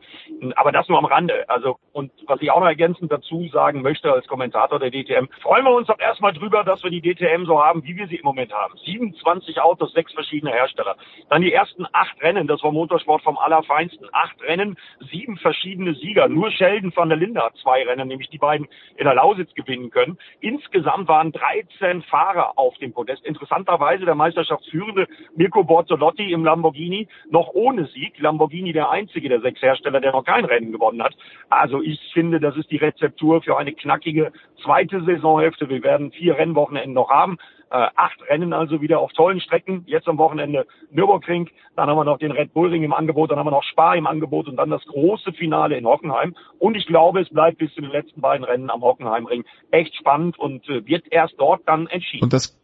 aber 0.57 0.73
das 0.73 0.89
nur 0.89 0.99
am 0.99 1.05
Rande. 1.05 1.49
Also 1.49 1.79
und 1.93 2.13
was 2.27 2.41
ich 2.43 2.51
auch 2.51 2.61
noch 2.61 2.67
ergänzend 2.67 3.13
dazu 3.13 3.47
sagen 3.53 3.83
möchte 3.83 4.13
als 4.13 4.27
Kommentator 4.27 4.79
der 4.79 4.91
DTM, 4.91 5.29
freuen 5.43 5.65
wir 5.65 5.75
uns 5.75 5.87
doch 5.87 5.99
erstmal 5.99 6.33
drüber, 6.33 6.65
dass 6.65 6.83
wir 6.83 6.91
die 6.91 7.01
DTM 7.01 7.40
so 7.47 7.63
haben, 7.63 7.85
wie 7.85 7.97
wir 7.97 8.07
sie 8.09 8.17
im 8.17 8.25
Moment 8.25 8.53
haben. 8.53 8.75
27 8.85 9.61
Autos, 9.61 9.93
sechs 9.93 10.13
verschiedene 10.13 10.53
Hersteller. 10.53 10.97
Dann 11.29 11.43
die 11.43 11.53
ersten 11.53 11.87
acht 11.93 12.21
Rennen, 12.23 12.47
das 12.47 12.63
war 12.63 12.73
Motorsport 12.73 13.23
vom 13.23 13.39
Allerfeinsten. 13.39 14.09
Acht 14.13 14.41
Rennen, 14.43 14.77
sieben 15.11 15.37
verschiedene 15.37 15.95
Sieger. 15.95 16.29
Nur 16.29 16.51
Sheldon 16.51 16.93
van 16.95 17.09
der 17.09 17.19
Linde 17.19 17.43
hat 17.43 17.57
zwei 17.57 17.83
Rennen, 17.85 18.09
nämlich 18.09 18.31
die 18.31 18.39
beiden 18.39 18.69
in 18.97 19.05
der 19.05 19.15
Lausitz 19.15 19.55
gewinnen 19.55 19.91
können. 19.91 20.19
Insgesamt 20.41 21.09
waren 21.09 21.33
13 21.33 22.03
Fahrer 22.03 22.59
auf 22.59 22.77
dem 22.79 22.93
Podest. 22.93 23.25
Interessanterweise 23.25 24.05
der 24.05 24.15
Meisterschaftsführende 24.15 25.07
Mirko 25.37 25.65
Bortolotti 25.65 26.33
im 26.33 26.45
Lamborghini 26.45 27.09
noch 27.31 27.49
ohne 27.55 27.87
Sieg. 27.87 28.19
Lamborghini 28.19 28.73
der 28.73 28.91
einzige 28.91 29.29
der 29.29 29.41
sechs 29.41 29.63
Hersteller, 29.63 30.01
der 30.01 30.13
noch 30.13 30.25
kein 30.25 30.45
Rennen 30.45 30.73
gewonnen 30.73 31.03
hat. 31.03 31.15
Also 31.49 31.83
ich 31.83 32.01
finde, 32.13 32.41
das 32.41 32.57
ist 32.57 32.71
die 32.71 32.77
Rezeptur 32.77 33.43
für 33.43 33.57
eine 33.57 33.73
knackige 33.73 34.33
zweite 34.63 35.03
Saisonhälfte. 35.03 35.69
Wir 35.69 35.83
werden 35.83 36.13
vier 36.13 36.37
Rennwochenenden 36.37 36.93
noch 36.93 37.11
haben. 37.11 37.30
Äh, 37.71 37.87
acht 37.95 38.21
Rennen 38.29 38.53
also 38.53 38.81
wieder 38.81 38.99
auf 38.99 39.13
tollen 39.13 39.41
Strecken. 39.41 39.85
Jetzt 39.87 40.09
am 40.09 40.19
Wochenende 40.19 40.67
Nürburgring, 40.91 41.49
dann 41.77 41.89
haben 41.89 41.97
wir 41.97 42.05
noch 42.05 42.19
den 42.19 42.33
Red 42.33 42.53
Bull 42.53 42.71
Ring 42.71 42.83
im 42.83 42.93
Angebot, 42.93 43.31
dann 43.31 43.39
haben 43.39 43.47
wir 43.47 43.53
noch 43.53 43.63
Spa 43.63 43.95
im 43.95 44.09
Angebot 44.09 44.49
und 44.49 44.57
dann 44.57 44.71
das 44.71 44.85
große 44.87 45.33
Finale 45.35 45.77
in 45.77 45.87
Hockenheim. 45.87 46.35
Und 46.59 46.77
ich 46.77 46.87
glaube, 46.87 47.21
es 47.21 47.29
bleibt 47.29 47.59
bis 47.59 47.73
zu 47.75 47.81
den 47.81 47.91
letzten 47.91 48.21
beiden 48.21 48.45
Rennen 48.45 48.71
am 48.71 48.83
Hockenheimring 48.83 49.45
echt 49.71 49.95
spannend 49.95 50.37
und 50.37 50.69
äh, 50.69 50.85
wird 50.85 51.05
erst 51.13 51.35
dort 51.39 51.63
dann 51.67 51.87
entschieden. 51.87 52.25
Und 52.25 52.33
das 52.33 52.57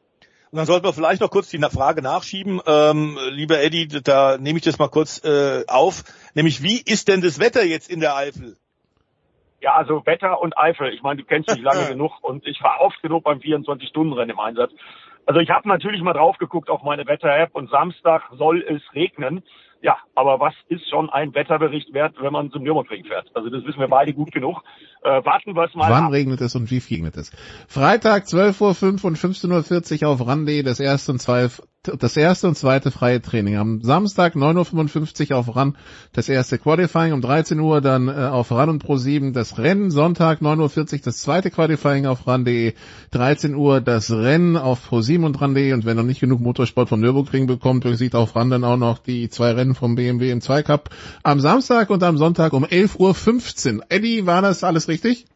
und 0.52 0.58
dann 0.58 0.66
sollten 0.66 0.86
wir 0.86 0.92
vielleicht 0.92 1.20
noch 1.20 1.30
kurz 1.30 1.50
die 1.50 1.58
Frage 1.58 2.02
nachschieben, 2.02 2.60
ähm, 2.66 3.18
lieber 3.30 3.60
Eddie, 3.60 3.88
da 3.88 4.38
nehme 4.38 4.58
ich 4.58 4.64
das 4.64 4.78
mal 4.78 4.88
kurz 4.88 5.22
äh, 5.24 5.64
auf, 5.66 6.04
nämlich 6.34 6.62
wie 6.62 6.80
ist 6.80 7.08
denn 7.08 7.20
das 7.20 7.40
Wetter 7.40 7.64
jetzt 7.64 7.90
in 7.90 8.00
der 8.00 8.16
Eifel? 8.16 8.56
Ja, 9.60 9.74
also 9.74 10.04
Wetter 10.06 10.40
und 10.40 10.56
Eifel. 10.58 10.92
Ich 10.92 11.02
meine, 11.02 11.22
du 11.22 11.26
kennst 11.26 11.48
mich 11.48 11.62
lange 11.62 11.86
genug 11.88 12.12
und 12.22 12.46
ich 12.46 12.62
war 12.62 12.80
oft 12.80 13.00
genug 13.02 13.24
beim 13.24 13.38
24-Stunden-Rennen 13.38 14.30
im 14.30 14.40
Einsatz. 14.40 14.72
Also 15.26 15.40
ich 15.40 15.50
habe 15.50 15.68
natürlich 15.68 16.02
mal 16.02 16.12
drauf 16.12 16.38
geguckt 16.38 16.70
auf 16.70 16.82
meine 16.82 17.06
Wetter-App 17.06 17.54
und 17.54 17.68
Samstag 17.70 18.22
soll 18.32 18.62
es 18.62 18.82
regnen. 18.94 19.42
Ja, 19.82 19.98
aber 20.14 20.40
was 20.40 20.54
ist 20.68 20.88
schon 20.88 21.10
ein 21.10 21.34
Wetterbericht 21.34 21.92
wert, 21.92 22.14
wenn 22.20 22.32
man 22.32 22.50
zum 22.50 22.62
Nürburgring 22.62 23.04
fährt? 23.04 23.30
Also 23.34 23.50
das 23.50 23.64
wissen 23.64 23.80
wir 23.80 23.88
beide 23.88 24.14
gut 24.14 24.32
genug. 24.32 24.62
Äh, 25.06 25.24
warten 25.24 25.54
wir 25.54 25.62
es 25.62 25.74
mal 25.76 25.88
Wann 25.88 26.04
ab. 26.06 26.12
regnet 26.12 26.40
es 26.40 26.56
und 26.56 26.68
wie 26.68 26.80
viel 26.80 26.96
regnet 26.96 27.16
es? 27.16 27.30
Freitag 27.68 28.24
12.05 28.24 28.60
Uhr 28.60 29.04
und 29.04 29.16
15.40 29.16 30.02
Uhr 30.02 30.08
auf 30.08 30.26
Rande 30.26 30.64
das 30.64 30.80
erste 30.80 31.12
und 31.12 31.20
zwei, 31.20 31.48
das 31.84 32.16
erste 32.16 32.48
und 32.48 32.56
zweite 32.56 32.90
freie 32.90 33.22
Training. 33.22 33.56
Am 33.56 33.82
Samstag 33.82 34.34
9.55 34.34 35.30
Uhr 35.30 35.38
auf 35.38 35.54
RAN 35.54 35.76
das 36.12 36.28
erste 36.28 36.58
Qualifying, 36.58 37.12
um 37.12 37.20
13 37.20 37.60
Uhr 37.60 37.80
dann 37.80 38.08
äh, 38.08 38.14
auf 38.14 38.50
RAN 38.50 38.68
und 38.68 38.80
Pro 38.80 38.96
7 38.96 39.32
das 39.32 39.58
Rennen. 39.58 39.92
Sonntag 39.92 40.40
9.40 40.40 40.92
Uhr 40.94 41.00
das 41.04 41.18
zweite 41.18 41.52
Qualifying 41.52 42.06
auf 42.06 42.26
RAN.de, 42.26 42.74
13 43.12 43.54
Uhr 43.54 43.80
das 43.80 44.10
Rennen 44.10 44.56
auf 44.56 44.88
Pro 44.88 45.02
7 45.02 45.22
und 45.22 45.40
RAN.de 45.40 45.72
und 45.72 45.84
wenn 45.84 45.96
noch 45.96 46.02
nicht 46.02 46.18
genug 46.18 46.40
Motorsport 46.40 46.88
vom 46.88 46.98
Nürburgring 46.98 47.46
bekommt, 47.46 47.86
sieht 47.96 48.16
auf 48.16 48.34
RAN 48.34 48.50
dann 48.50 48.64
auch 48.64 48.76
noch 48.76 48.98
die 48.98 49.28
zwei 49.28 49.52
Rennen 49.52 49.76
vom 49.76 49.94
BMW 49.94 50.32
im 50.32 50.40
Zweicup 50.40 50.90
am 51.22 51.38
Samstag 51.38 51.90
und 51.90 52.02
am 52.02 52.18
Sonntag 52.18 52.52
um 52.54 52.64
11.15 52.64 53.76
Uhr. 53.76 53.84
Eddie, 53.88 54.26
war 54.26 54.42
das 54.42 54.64
alles 54.64 54.88
richtig? 54.88 54.95
richtig? 55.04 55.26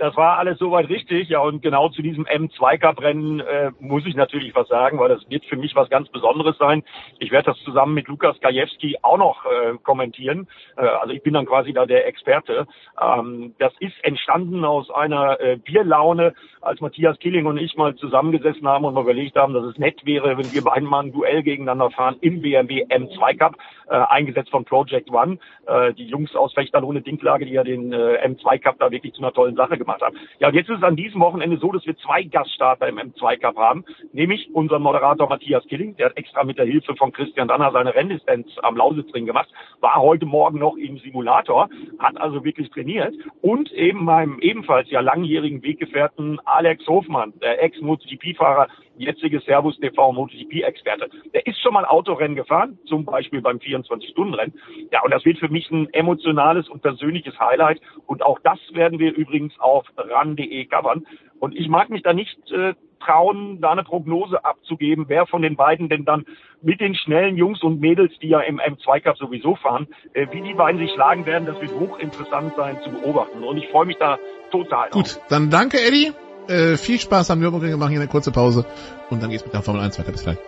Das 0.00 0.16
war 0.16 0.38
alles 0.38 0.58
soweit 0.58 0.88
richtig, 0.88 1.28
ja, 1.28 1.40
und 1.40 1.60
genau 1.60 1.90
zu 1.90 2.00
diesem 2.00 2.24
M2 2.24 2.78
Cup 2.78 3.02
Rennen 3.02 3.40
äh, 3.40 3.70
muss 3.80 4.06
ich 4.06 4.14
natürlich 4.14 4.54
was 4.54 4.66
sagen, 4.66 4.98
weil 4.98 5.10
das 5.10 5.28
wird 5.28 5.44
für 5.44 5.56
mich 5.56 5.76
was 5.76 5.90
ganz 5.90 6.08
Besonderes 6.08 6.56
sein. 6.56 6.82
Ich 7.18 7.30
werde 7.30 7.50
das 7.50 7.58
zusammen 7.64 7.92
mit 7.92 8.08
Lukas 8.08 8.40
Gajewski 8.40 8.96
auch 9.02 9.18
noch 9.18 9.44
äh, 9.44 9.76
kommentieren. 9.82 10.48
Äh, 10.78 10.86
also 10.86 11.12
ich 11.12 11.22
bin 11.22 11.34
dann 11.34 11.44
quasi 11.44 11.74
da 11.74 11.84
der 11.84 12.06
Experte. 12.06 12.66
Ähm, 12.98 13.54
das 13.58 13.74
ist 13.80 13.92
entstanden 14.02 14.64
aus 14.64 14.90
einer 14.90 15.38
äh, 15.38 15.58
Bierlaune, 15.58 16.32
als 16.62 16.80
Matthias 16.80 17.18
Killing 17.18 17.44
und 17.44 17.58
ich 17.58 17.76
mal 17.76 17.94
zusammengesessen 17.94 18.66
haben 18.66 18.86
und 18.86 18.94
mal 18.94 19.02
überlegt 19.02 19.36
haben, 19.36 19.52
dass 19.52 19.64
es 19.64 19.76
nett 19.76 20.06
wäre, 20.06 20.38
wenn 20.38 20.50
wir 20.50 20.64
beiden 20.64 20.88
mal 20.88 21.00
ein 21.00 21.12
Duell 21.12 21.42
gegeneinander 21.42 21.90
fahren 21.90 22.16
im 22.22 22.40
BMW 22.40 22.86
M2 22.86 23.36
Cup, 23.36 23.56
äh, 23.90 23.96
eingesetzt 23.96 24.50
von 24.50 24.64
Project 24.64 25.10
One. 25.10 25.38
Äh, 25.66 25.92
die 25.92 26.06
Jungs 26.06 26.34
aus 26.34 26.54
Fechterlohne 26.54 27.02
Dinklage, 27.02 27.44
die 27.44 27.52
ja 27.52 27.64
den 27.64 27.92
äh, 27.92 28.26
M2 28.26 28.60
Cup 28.60 28.76
da 28.78 28.90
wirklich 28.90 29.12
zu 29.12 29.20
einer 29.20 29.32
tollen 29.34 29.56
Sache 29.56 29.76
gemacht 29.76 29.89
gemacht 29.90 30.02
haben. 30.02 30.16
Ja, 30.38 30.48
und 30.48 30.54
jetzt 30.54 30.70
ist 30.70 30.78
es 30.78 30.82
an 30.82 30.96
diesem 30.96 31.20
Wochenende 31.20 31.58
so, 31.58 31.72
dass 31.72 31.84
wir 31.86 31.96
zwei 31.98 32.22
Gaststarter 32.22 32.88
im 32.88 32.98
M2 32.98 33.38
Cup 33.38 33.56
haben, 33.56 33.84
nämlich 34.12 34.48
unseren 34.54 34.82
Moderator 34.82 35.28
Matthias 35.28 35.66
Killing, 35.66 35.96
der 35.96 36.06
hat 36.06 36.16
extra 36.16 36.44
mit 36.44 36.58
der 36.58 36.66
Hilfe 36.66 36.94
von 36.96 37.12
Christian 37.12 37.48
Danner 37.48 37.72
seine 37.72 37.94
Rennlizenz 37.94 38.48
am 38.62 38.76
Lausitzring 38.76 39.26
gemacht, 39.26 39.48
war 39.80 39.96
heute 39.96 40.26
Morgen 40.26 40.58
noch 40.58 40.76
im 40.76 40.98
Simulator, 40.98 41.68
hat 41.98 42.20
also 42.20 42.44
wirklich 42.44 42.70
trainiert 42.70 43.14
und 43.40 43.72
eben 43.72 44.04
meinem 44.04 44.38
ebenfalls 44.40 44.90
ja 44.90 45.00
langjährigen 45.00 45.62
Weggefährten 45.62 46.40
Alex 46.44 46.86
Hofmann, 46.86 47.32
der 47.40 47.62
Ex-MotoGP-Fahrer, 47.62 48.68
jetzige 49.00 49.40
Servus 49.40 49.78
TV 49.78 50.12
MotoGP-Experte. 50.12 51.10
Der 51.34 51.46
ist 51.46 51.60
schon 51.60 51.72
mal 51.72 51.84
Autorennen 51.84 52.36
gefahren, 52.36 52.78
zum 52.86 53.04
Beispiel 53.04 53.40
beim 53.40 53.58
24-Stunden-Rennen. 53.58 54.54
Ja, 54.92 55.02
und 55.02 55.10
das 55.10 55.24
wird 55.24 55.38
für 55.38 55.48
mich 55.48 55.70
ein 55.70 55.92
emotionales 55.92 56.68
und 56.68 56.82
persönliches 56.82 57.38
Highlight. 57.38 57.80
Und 58.06 58.22
auch 58.22 58.38
das 58.42 58.58
werden 58.72 58.98
wir 58.98 59.14
übrigens 59.14 59.58
auf 59.58 59.86
ran.de 59.96 60.64
covern. 60.66 61.06
Und 61.38 61.56
ich 61.56 61.68
mag 61.68 61.88
mich 61.88 62.02
da 62.02 62.12
nicht 62.12 62.38
äh, 62.50 62.74
trauen, 63.00 63.60
da 63.60 63.70
eine 63.70 63.82
Prognose 63.82 64.44
abzugeben, 64.44 65.06
wer 65.08 65.26
von 65.26 65.42
den 65.42 65.56
beiden 65.56 65.88
denn 65.88 66.04
dann 66.04 66.26
mit 66.62 66.80
den 66.80 66.94
schnellen 66.94 67.36
Jungs 67.36 67.62
und 67.62 67.80
Mädels, 67.80 68.12
die 68.20 68.28
ja 68.28 68.40
im 68.40 68.60
M2 68.60 69.00
Cup 69.00 69.16
sowieso 69.16 69.56
fahren, 69.56 69.88
äh, 70.12 70.26
wie 70.32 70.42
die 70.42 70.54
beiden 70.54 70.78
sich 70.78 70.92
schlagen 70.92 71.26
werden, 71.26 71.46
das 71.46 71.60
wird 71.60 71.72
hochinteressant 71.72 72.54
sein 72.56 72.78
zu 72.82 72.90
beobachten. 72.90 73.42
Und 73.42 73.56
ich 73.56 73.68
freue 73.68 73.86
mich 73.86 73.96
da 73.96 74.18
total. 74.50 74.90
Gut, 74.90 75.16
drauf. 75.16 75.26
dann 75.28 75.50
danke 75.50 75.78
Eddie. 75.78 76.12
Äh, 76.48 76.76
viel 76.76 76.98
Spaß 76.98 77.30
am 77.30 77.40
Nürburgring. 77.40 77.70
Wir 77.70 77.76
machen 77.76 77.90
hier 77.90 78.00
eine 78.00 78.08
kurze 78.08 78.32
Pause 78.32 78.64
und 79.10 79.22
dann 79.22 79.30
geht's 79.30 79.44
mit 79.44 79.54
der 79.54 79.62
Formel 79.62 79.82
1 79.82 79.98
weiter. 79.98 80.12
Bis 80.12 80.22
gleich. 80.22 80.38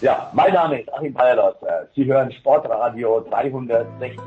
Ja, 0.00 0.30
mein 0.32 0.54
Name 0.54 0.80
ist 0.80 0.92
Achim 0.94 1.12
Bayerlos. 1.12 1.56
Sie 1.94 2.06
hören 2.06 2.32
Sportradio 2.32 3.20
360. 3.28 4.18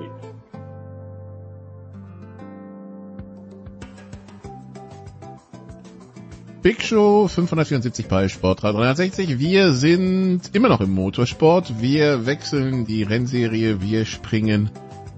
Big 6.64 6.82
Show 6.82 7.28
574 7.28 8.08
bei 8.08 8.30
Sportradio 8.30 8.80
360. 8.80 9.38
Wir 9.38 9.74
sind 9.74 10.44
immer 10.54 10.70
noch 10.70 10.80
im 10.80 10.92
Motorsport. 10.92 11.82
Wir 11.82 12.26
wechseln 12.26 12.86
die 12.86 13.04
Rennserie. 13.04 13.82
Wir 13.82 14.06
springen 14.06 14.70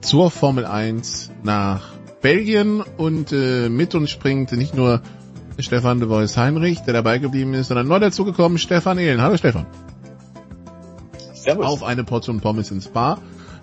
zur 0.01 0.31
Formel 0.31 0.65
1 0.65 1.29
nach 1.43 1.93
Belgien 2.23 2.81
und 2.81 3.31
äh, 3.31 3.69
mit 3.69 3.93
uns 3.93 4.09
springt 4.09 4.53
nicht 4.53 4.73
nur 4.73 5.03
Stefan 5.59 5.99
de 5.99 6.09
Vois 6.09 6.35
Heinrich, 6.35 6.79
der 6.79 6.95
dabei 6.95 7.19
geblieben 7.19 7.53
ist, 7.53 7.67
sondern 7.67 7.89
neu 7.89 7.99
dazugekommen 7.99 8.57
Stefan 8.57 8.97
Ehlen. 8.97 9.21
Hallo 9.21 9.37
Stefan. 9.37 9.67
Servus. 11.35 11.67
Auf 11.67 11.83
eine 11.83 12.03
Portion 12.03 12.41
Pommes 12.41 12.71
ins 12.71 12.87
Bar. 12.87 13.19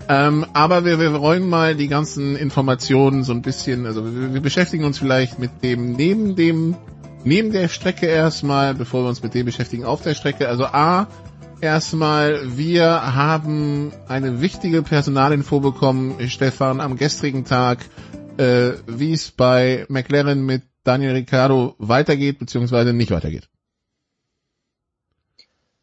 Ähm, 0.08 0.46
aber 0.52 0.84
wir, 0.84 1.00
wir 1.00 1.10
räumen 1.10 1.48
mal 1.48 1.74
die 1.74 1.88
ganzen 1.88 2.36
Informationen 2.36 3.24
so 3.24 3.32
ein 3.32 3.42
bisschen, 3.42 3.86
also 3.86 4.04
wir, 4.04 4.34
wir 4.34 4.40
beschäftigen 4.40 4.84
uns 4.84 5.00
vielleicht 5.00 5.40
mit 5.40 5.64
dem 5.64 5.94
neben 5.94 6.36
dem 6.36 6.76
neben 7.24 7.52
der 7.52 7.68
Strecke 7.68 8.06
erstmal, 8.06 8.74
bevor 8.74 9.04
wir 9.04 9.08
uns 9.08 9.22
mit 9.22 9.34
dem 9.34 9.46
beschäftigen 9.46 9.84
auf 9.84 10.02
der 10.02 10.14
Strecke. 10.14 10.48
Also 10.48 10.64
A, 10.64 11.06
erstmal, 11.60 12.56
wir 12.56 13.14
haben 13.14 13.92
eine 14.08 14.40
wichtige 14.40 14.82
Personalinfo 14.82 15.60
bekommen, 15.60 16.28
Stefan, 16.28 16.80
am 16.80 16.96
gestrigen 16.96 17.44
Tag, 17.44 17.78
äh, 18.36 18.72
wie 18.86 19.12
es 19.12 19.30
bei 19.30 19.86
McLaren 19.88 20.44
mit 20.44 20.62
Daniel 20.84 21.12
Ricciardo 21.12 21.74
weitergeht, 21.78 22.38
beziehungsweise 22.38 22.92
nicht 22.92 23.10
weitergeht. 23.10 23.48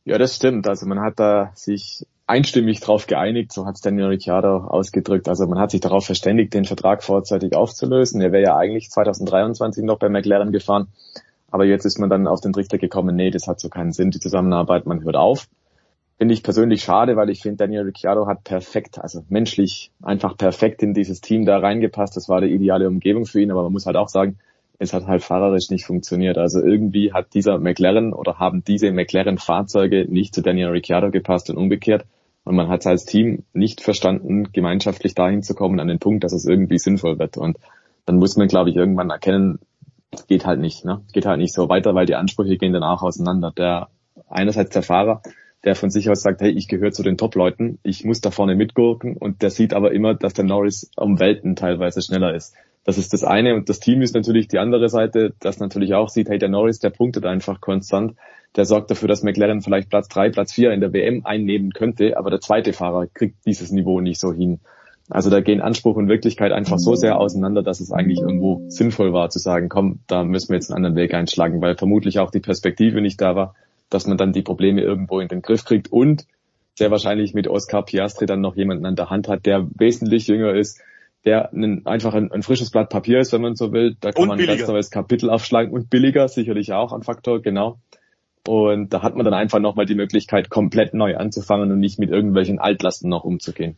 Ja, 0.03 0.17
das 0.17 0.35
stimmt. 0.35 0.67
Also 0.67 0.85
man 0.85 0.99
hat 0.99 1.19
da 1.19 1.51
sich 1.55 2.05
einstimmig 2.25 2.79
darauf 2.79 3.07
geeinigt, 3.07 3.51
so 3.51 3.65
hat 3.65 3.75
es 3.75 3.81
Daniel 3.81 4.07
Ricciardo 4.07 4.57
ausgedrückt. 4.57 5.27
Also 5.27 5.47
man 5.47 5.59
hat 5.59 5.71
sich 5.71 5.81
darauf 5.81 6.05
verständigt, 6.05 6.53
den 6.53 6.65
Vertrag 6.65 7.03
vorzeitig 7.03 7.55
aufzulösen. 7.55 8.21
Er 8.21 8.31
wäre 8.31 8.43
ja 8.43 8.57
eigentlich 8.57 8.89
2023 8.89 9.83
noch 9.83 9.99
bei 9.99 10.09
McLaren 10.09 10.51
gefahren. 10.51 10.87
Aber 11.51 11.65
jetzt 11.65 11.85
ist 11.85 11.99
man 11.99 12.09
dann 12.09 12.27
auf 12.27 12.41
den 12.41 12.53
Trichter 12.53 12.77
gekommen, 12.77 13.15
nee, 13.15 13.31
das 13.31 13.47
hat 13.47 13.59
so 13.59 13.69
keinen 13.69 13.91
Sinn, 13.91 14.11
die 14.11 14.19
Zusammenarbeit, 14.19 14.85
man 14.85 15.03
hört 15.03 15.15
auf. 15.15 15.47
Finde 16.17 16.33
ich 16.33 16.43
persönlich 16.43 16.83
schade, 16.83 17.15
weil 17.15 17.29
ich 17.29 17.41
finde, 17.41 17.57
Daniel 17.57 17.83
Ricciardo 17.83 18.27
hat 18.27 18.43
perfekt, 18.43 18.99
also 18.99 19.23
menschlich 19.29 19.91
einfach 20.01 20.35
perfekt 20.35 20.83
in 20.83 20.93
dieses 20.93 21.21
Team 21.21 21.45
da 21.45 21.59
reingepasst. 21.59 22.17
Das 22.17 22.27
war 22.27 22.41
die 22.41 22.53
ideale 22.53 22.87
Umgebung 22.87 23.25
für 23.25 23.41
ihn, 23.41 23.51
aber 23.51 23.63
man 23.63 23.71
muss 23.71 23.85
halt 23.85 23.95
auch 23.95 24.09
sagen, 24.09 24.37
es 24.79 24.93
hat 24.93 25.07
halt 25.07 25.23
fahrerisch 25.23 25.69
nicht 25.69 25.85
funktioniert. 25.85 26.37
Also 26.37 26.61
irgendwie 26.61 27.13
hat 27.13 27.33
dieser 27.33 27.57
McLaren 27.57 28.13
oder 28.13 28.37
haben 28.37 28.63
diese 28.65 28.91
McLaren-Fahrzeuge 28.91 30.07
nicht 30.09 30.33
zu 30.33 30.41
Daniel 30.41 30.69
Ricciardo 30.69 31.09
gepasst 31.11 31.49
und 31.49 31.57
umgekehrt. 31.57 32.05
Und 32.43 32.55
man 32.55 32.69
hat 32.69 32.81
es 32.81 32.87
als 32.87 33.05
Team 33.05 33.43
nicht 33.53 33.81
verstanden, 33.81 34.51
gemeinschaftlich 34.51 35.15
dahin 35.15 35.43
zu 35.43 35.53
kommen 35.53 35.79
an 35.79 35.87
den 35.87 35.99
Punkt, 35.99 36.23
dass 36.23 36.33
es 36.33 36.45
irgendwie 36.45 36.79
sinnvoll 36.79 37.19
wird. 37.19 37.37
Und 37.37 37.57
dann 38.05 38.17
muss 38.17 38.37
man, 38.37 38.47
glaube 38.47 38.69
ich, 38.69 38.75
irgendwann 38.75 39.09
erkennen, 39.09 39.59
geht 40.27 40.45
halt 40.45 40.59
nicht, 40.59 40.85
ne? 40.85 41.01
Geht 41.13 41.25
halt 41.25 41.39
nicht 41.39 41.53
so 41.53 41.69
weiter, 41.69 41.95
weil 41.95 42.05
die 42.05 42.15
Ansprüche 42.15 42.57
gehen 42.57 42.73
dann 42.73 42.83
auch 42.83 43.01
auseinander. 43.01 43.51
Der 43.55 43.89
einerseits 44.27 44.71
der 44.71 44.83
Fahrer, 44.83 45.21
der 45.63 45.75
von 45.75 45.89
sich 45.89 46.09
aus 46.09 46.21
sagt, 46.21 46.41
hey, 46.41 46.51
ich 46.51 46.67
gehöre 46.67 46.91
zu 46.91 47.03
den 47.03 47.17
Top-Leuten, 47.17 47.79
ich 47.83 48.05
muss 48.05 48.21
da 48.21 48.31
vorne 48.31 48.55
mitgurken 48.55 49.17
und 49.17 49.41
der 49.41 49.49
sieht 49.49 49.73
aber 49.73 49.91
immer, 49.91 50.15
dass 50.15 50.33
der 50.33 50.45
Norris 50.45 50.89
um 50.95 51.19
Welten 51.19 51.55
teilweise 51.55 52.01
schneller 52.01 52.33
ist. 52.33 52.55
Das 52.85 52.97
ist 52.97 53.13
das 53.13 53.23
eine 53.23 53.55
und 53.55 53.69
das 53.69 53.79
Team 53.79 54.01
ist 54.01 54.15
natürlich 54.15 54.47
die 54.47 54.57
andere 54.57 54.89
Seite, 54.89 55.33
das 55.39 55.59
natürlich 55.59 55.93
auch 55.93 56.09
sieht, 56.09 56.29
hey, 56.29 56.39
der 56.39 56.49
Norris, 56.49 56.79
der 56.79 56.91
punktet 56.91 57.25
einfach 57.25 57.59
konstant, 57.59 58.15
der 58.55 58.65
sorgt 58.65 58.89
dafür, 58.89 59.07
dass 59.07 59.21
McLaren 59.21 59.61
vielleicht 59.61 59.89
Platz 59.89 60.07
drei, 60.07 60.29
Platz 60.29 60.53
vier 60.53 60.71
in 60.71 60.79
der 60.79 60.93
WM 60.93 61.25
einnehmen 61.25 61.71
könnte, 61.71 62.17
aber 62.17 62.29
der 62.29 62.39
zweite 62.39 62.73
Fahrer 62.73 63.07
kriegt 63.07 63.45
dieses 63.45 63.71
Niveau 63.71 63.99
nicht 63.99 64.19
so 64.19 64.33
hin. 64.33 64.59
Also 65.09 65.31
da 65.31 65.41
gehen 65.41 65.59
Anspruch 65.59 65.95
und 65.95 66.07
Wirklichkeit 66.07 66.51
einfach 66.51 66.77
so 66.77 66.93
sehr 66.93 67.19
auseinander, 67.19 67.63
dass 67.63 67.79
es 67.79 67.91
eigentlich 67.91 68.19
irgendwo 68.19 68.63
sinnvoll 68.67 69.11
war 69.11 69.29
zu 69.29 69.39
sagen, 69.39 69.67
komm, 69.67 69.99
da 70.05 70.23
müssen 70.23 70.49
wir 70.49 70.55
jetzt 70.55 70.69
einen 70.69 70.85
anderen 70.85 70.95
Weg 70.95 71.15
einschlagen, 71.15 71.61
weil 71.61 71.75
vermutlich 71.75 72.19
auch 72.19 72.29
die 72.29 72.39
Perspektive 72.39 73.01
nicht 73.01 73.19
da 73.19 73.35
war, 73.35 73.55
dass 73.89 74.05
man 74.05 74.17
dann 74.17 74.33
die 74.33 74.43
Probleme 74.43 74.81
irgendwo 74.81 75.19
in 75.19 75.27
den 75.27 75.41
Griff 75.41 75.65
kriegt 75.65 75.91
und 75.91 76.27
sehr 76.75 76.91
wahrscheinlich 76.91 77.33
mit 77.33 77.47
Oscar 77.47 77.83
Piastri 77.83 78.27
dann 78.27 78.39
noch 78.39 78.55
jemanden 78.55 78.85
an 78.85 78.95
der 78.95 79.09
Hand 79.09 79.27
hat, 79.27 79.47
der 79.47 79.67
wesentlich 79.75 80.27
jünger 80.27 80.53
ist, 80.53 80.79
der 81.25 81.51
ein, 81.53 81.85
einfach 81.87 82.13
ein, 82.13 82.31
ein, 82.31 82.43
frisches 82.43 82.69
Blatt 82.69 82.89
Papier 82.89 83.19
ist, 83.19 83.33
wenn 83.33 83.41
man 83.41 83.55
so 83.55 83.73
will. 83.73 83.97
Da 83.99 84.11
kann 84.11 84.27
man 84.27 84.39
ein 84.39 84.45
ganz 84.45 84.67
neues 84.67 84.91
Kapitel 84.91 85.31
aufschlagen 85.31 85.73
und 85.73 85.89
billiger, 85.89 86.27
sicherlich 86.27 86.71
auch 86.71 86.93
ein 86.93 87.01
Faktor, 87.01 87.41
genau. 87.41 87.79
Und 88.47 88.93
da 88.93 89.01
hat 89.01 89.15
man 89.15 89.25
dann 89.25 89.33
einfach 89.33 89.59
nochmal 89.59 89.85
die 89.85 89.95
Möglichkeit, 89.95 90.49
komplett 90.49 90.93
neu 90.93 91.17
anzufangen 91.17 91.71
und 91.71 91.79
nicht 91.79 91.99
mit 91.99 92.11
irgendwelchen 92.11 92.59
Altlasten 92.59 93.09
noch 93.09 93.25
umzugehen 93.25 93.75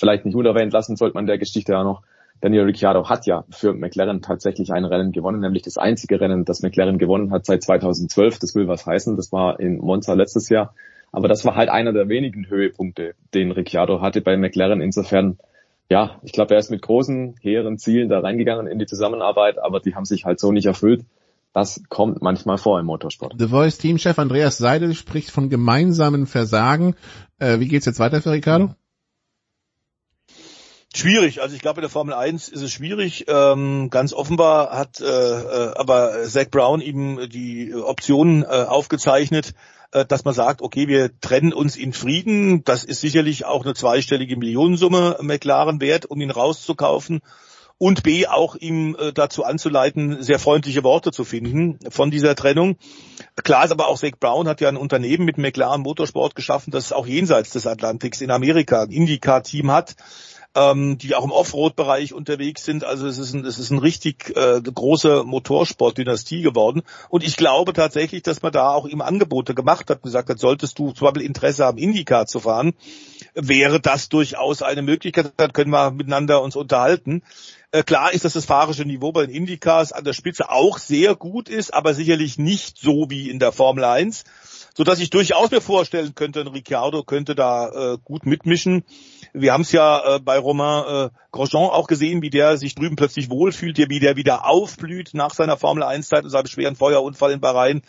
vielleicht 0.00 0.24
nicht 0.24 0.34
unerwähnt 0.34 0.72
lassen 0.72 0.96
sollte 0.96 1.14
man 1.14 1.26
der 1.26 1.38
Geschichte 1.38 1.72
ja 1.72 1.84
noch. 1.84 2.02
Daniel 2.40 2.64
Ricciardo 2.64 3.08
hat 3.08 3.26
ja 3.26 3.44
für 3.50 3.74
McLaren 3.74 4.22
tatsächlich 4.22 4.72
ein 4.72 4.86
Rennen 4.86 5.12
gewonnen, 5.12 5.40
nämlich 5.40 5.62
das 5.62 5.76
einzige 5.76 6.20
Rennen, 6.20 6.46
das 6.46 6.62
McLaren 6.62 6.98
gewonnen 6.98 7.32
hat 7.32 7.44
seit 7.44 7.62
2012. 7.62 8.38
Das 8.38 8.54
will 8.54 8.66
was 8.66 8.86
heißen. 8.86 9.16
Das 9.16 9.30
war 9.30 9.60
in 9.60 9.76
Monza 9.78 10.14
letztes 10.14 10.48
Jahr. 10.48 10.74
Aber 11.12 11.28
das 11.28 11.44
war 11.44 11.54
halt 11.54 11.68
einer 11.68 11.92
der 11.92 12.08
wenigen 12.08 12.48
Höhepunkte, 12.48 13.14
den 13.34 13.50
Ricciardo 13.50 14.00
hatte 14.00 14.22
bei 14.22 14.36
McLaren. 14.36 14.80
Insofern, 14.80 15.38
ja, 15.90 16.18
ich 16.22 16.32
glaube, 16.32 16.54
er 16.54 16.60
ist 16.60 16.70
mit 16.70 16.82
großen, 16.82 17.34
hehren 17.42 17.78
Zielen 17.78 18.08
da 18.08 18.20
reingegangen 18.20 18.66
in 18.66 18.78
die 18.78 18.86
Zusammenarbeit, 18.86 19.58
aber 19.58 19.80
die 19.80 19.94
haben 19.94 20.04
sich 20.04 20.24
halt 20.24 20.40
so 20.40 20.50
nicht 20.50 20.66
erfüllt. 20.66 21.04
Das 21.52 21.82
kommt 21.88 22.22
manchmal 22.22 22.58
vor 22.58 22.78
im 22.78 22.86
Motorsport. 22.86 23.34
The 23.36 23.48
Voice 23.48 23.78
Teamchef 23.78 24.18
Andreas 24.20 24.56
Seidel 24.56 24.94
spricht 24.94 25.30
von 25.30 25.50
gemeinsamen 25.50 26.26
Versagen. 26.26 26.94
Äh, 27.40 27.58
wie 27.58 27.66
geht's 27.66 27.86
jetzt 27.86 27.98
weiter 27.98 28.22
für 28.22 28.30
Ricciardo? 28.30 28.74
Schwierig, 30.92 31.40
also 31.40 31.54
ich 31.54 31.62
glaube 31.62 31.78
in 31.78 31.82
der 31.82 31.90
Formel 31.90 32.14
1 32.14 32.48
ist 32.48 32.62
es 32.62 32.72
schwierig. 32.72 33.26
Ähm, 33.28 33.90
ganz 33.90 34.12
offenbar 34.12 34.76
hat 34.76 35.00
äh, 35.00 35.04
äh, 35.04 35.72
aber 35.76 36.24
Zach 36.24 36.50
Brown 36.50 36.80
ihm 36.80 37.28
die 37.28 37.72
Option 37.72 38.42
äh, 38.42 38.46
aufgezeichnet, 38.46 39.52
äh, 39.92 40.04
dass 40.04 40.24
man 40.24 40.34
sagt, 40.34 40.62
okay, 40.62 40.88
wir 40.88 41.12
trennen 41.20 41.52
uns 41.52 41.76
in 41.76 41.92
Frieden. 41.92 42.64
Das 42.64 42.82
ist 42.82 43.00
sicherlich 43.00 43.44
auch 43.44 43.64
eine 43.64 43.74
zweistellige 43.74 44.36
Millionensumme 44.36 45.18
McLaren 45.20 45.80
wert, 45.80 46.06
um 46.06 46.20
ihn 46.20 46.32
rauszukaufen. 46.32 47.20
Und 47.78 48.02
B, 48.02 48.26
auch 48.26 48.56
ihm 48.56 48.96
äh, 48.98 49.12
dazu 49.12 49.44
anzuleiten, 49.44 50.24
sehr 50.24 50.40
freundliche 50.40 50.82
Worte 50.82 51.12
zu 51.12 51.22
finden 51.22 51.78
von 51.88 52.10
dieser 52.10 52.34
Trennung. 52.34 52.76
Klar 53.44 53.64
ist 53.64 53.70
aber 53.70 53.86
auch 53.86 53.96
Zach 53.96 54.18
Brown 54.18 54.48
hat 54.48 54.60
ja 54.60 54.68
ein 54.68 54.76
Unternehmen 54.76 55.24
mit 55.24 55.38
McLaren 55.38 55.82
Motorsport 55.82 56.34
geschaffen, 56.34 56.72
das 56.72 56.92
auch 56.92 57.06
jenseits 57.06 57.50
des 57.50 57.68
Atlantiks 57.68 58.20
in 58.20 58.32
Amerika 58.32 58.82
ein 58.82 58.90
IndyCar-Team 58.90 59.70
hat 59.70 59.94
ähm, 60.56 60.98
die 60.98 61.14
auch 61.14 61.24
im 61.24 61.30
Offroad-Bereich 61.30 62.12
unterwegs 62.12 62.64
sind. 62.64 62.84
Also 62.84 63.06
es 63.06 63.18
ist 63.18 63.34
ein, 63.34 63.44
es 63.44 63.58
ist 63.58 63.70
ein 63.70 63.78
richtig 63.78 64.36
äh, 64.36 64.60
große 64.60 65.22
Motorsport-Dynastie 65.24 66.42
geworden. 66.42 66.82
Und 67.08 67.22
ich 67.22 67.36
glaube 67.36 67.72
tatsächlich, 67.72 68.22
dass 68.22 68.42
man 68.42 68.52
da 68.52 68.72
auch 68.72 68.86
ihm 68.86 69.00
Angebote 69.00 69.54
gemacht 69.54 69.90
hat 69.90 69.98
und 69.98 70.04
gesagt 70.04 70.28
hat, 70.28 70.38
solltest 70.38 70.78
du 70.78 70.92
zum 70.92 71.06
Beispiel 71.06 71.22
Interesse 71.22 71.64
haben, 71.64 71.78
IndyCar 71.78 72.26
zu 72.26 72.40
fahren, 72.40 72.74
wäre 73.34 73.80
das 73.80 74.08
durchaus 74.08 74.62
eine 74.62 74.82
Möglichkeit. 74.82 75.32
Dann 75.36 75.52
können 75.52 75.70
wir 75.70 75.92
miteinander 75.92 76.42
uns 76.42 76.56
unterhalten. 76.56 77.22
Äh, 77.70 77.84
klar 77.84 78.12
ist, 78.12 78.24
dass 78.24 78.32
das 78.32 78.44
fahrische 78.44 78.84
Niveau 78.84 79.12
bei 79.12 79.26
den 79.26 79.34
Indycars 79.34 79.92
an 79.92 80.02
der 80.02 80.14
Spitze 80.14 80.50
auch 80.50 80.78
sehr 80.78 81.14
gut 81.14 81.48
ist, 81.48 81.72
aber 81.72 81.94
sicherlich 81.94 82.38
nicht 82.38 82.78
so 82.78 83.06
wie 83.08 83.30
in 83.30 83.38
der 83.38 83.52
Formel 83.52 83.84
1 83.84 84.24
so 84.72 84.84
dass 84.84 85.00
ich 85.00 85.10
durchaus 85.10 85.50
mir 85.50 85.60
vorstellen 85.60 86.14
könnte, 86.14 86.40
ein 86.40 86.46
Ricciardo 86.46 87.02
könnte 87.02 87.34
da 87.34 87.68
äh, 87.94 87.98
gut 88.02 88.24
mitmischen. 88.24 88.84
Wir 89.32 89.52
haben 89.52 89.62
es 89.62 89.72
ja 89.72 90.16
äh, 90.16 90.20
bei 90.20 90.38
Romain 90.38 91.06
äh, 91.06 91.10
Grosjean 91.30 91.70
auch 91.70 91.86
gesehen, 91.86 92.22
wie 92.22 92.30
der 92.30 92.56
sich 92.56 92.74
drüben 92.74 92.96
plötzlich 92.96 93.30
wohlfühlt, 93.30 93.78
wie 93.78 94.00
der 94.00 94.16
wieder 94.16 94.46
aufblüht 94.46 95.10
nach 95.14 95.34
seiner 95.34 95.56
Formel 95.56 95.82
1 95.82 96.08
Zeit 96.08 96.24
und 96.24 96.30
seinem 96.30 96.46
schweren 96.46 96.76
Feuerunfall 96.76 97.32
in 97.32 97.40
Bahrain. 97.40 97.82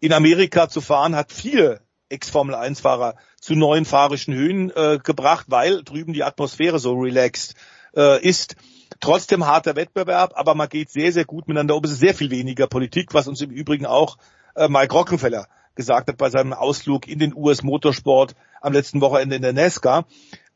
In 0.00 0.12
Amerika 0.12 0.68
zu 0.68 0.80
fahren 0.80 1.16
hat 1.16 1.32
viele 1.32 1.80
Ex-Formel 2.08 2.54
1-Fahrer 2.54 3.16
zu 3.40 3.54
neuen 3.54 3.84
fahrischen 3.84 4.34
Höhen 4.34 4.70
äh, 4.70 4.98
gebracht, 5.02 5.46
weil 5.48 5.82
drüben 5.82 6.12
die 6.12 6.24
Atmosphäre 6.24 6.78
so 6.78 6.92
relaxed 6.92 7.54
äh, 7.96 8.22
ist. 8.22 8.56
Trotzdem 9.00 9.46
harter 9.46 9.74
Wettbewerb, 9.74 10.32
aber 10.36 10.54
man 10.54 10.68
geht 10.68 10.90
sehr, 10.90 11.12
sehr 11.12 11.24
gut 11.24 11.48
miteinander 11.48 11.74
um. 11.74 11.84
Es 11.84 11.92
ist 11.92 12.00
sehr 12.00 12.14
viel 12.14 12.30
weniger 12.30 12.66
Politik, 12.66 13.14
was 13.14 13.26
uns 13.26 13.40
im 13.40 13.50
Übrigen 13.50 13.86
auch 13.86 14.18
äh, 14.54 14.68
Mike 14.68 14.94
Rockenfeller 14.94 15.48
gesagt 15.74 16.08
hat 16.08 16.18
bei 16.18 16.28
seinem 16.28 16.52
Ausflug 16.52 17.08
in 17.08 17.18
den 17.18 17.34
US 17.34 17.62
Motorsport 17.62 18.34
am 18.60 18.74
letzten 18.74 19.00
Wochenende 19.00 19.36
in 19.36 19.42
der 19.42 19.54
NASCAR. 19.54 20.04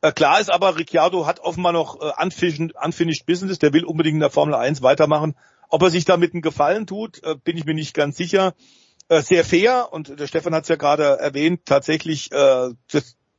Äh, 0.01 0.11
klar 0.11 0.39
ist 0.39 0.51
aber, 0.51 0.77
Ricciardo 0.77 1.25
hat 1.25 1.39
offenbar 1.39 1.73
noch 1.73 1.99
äh, 2.01 2.11
unfinished 2.23 3.25
Business, 3.25 3.59
der 3.59 3.73
will 3.73 3.85
unbedingt 3.85 4.15
in 4.15 4.19
der 4.19 4.29
Formel 4.29 4.55
1 4.55 4.81
weitermachen. 4.81 5.35
Ob 5.69 5.81
er 5.81 5.89
sich 5.89 6.05
damit 6.05 6.33
einen 6.33 6.41
Gefallen 6.41 6.85
tut, 6.85 7.23
äh, 7.23 7.35
bin 7.35 7.57
ich 7.57 7.65
mir 7.65 7.73
nicht 7.73 7.93
ganz 7.93 8.15
sicher. 8.17 8.53
Äh, 9.09 9.21
sehr 9.21 9.43
fair, 9.43 9.91
und 9.91 10.19
der 10.19 10.27
Stefan 10.27 10.53
hat 10.53 10.63
es 10.63 10.69
ja 10.69 10.75
gerade 10.75 11.03
erwähnt, 11.03 11.61
tatsächlich 11.65 12.31
äh, 12.31 12.69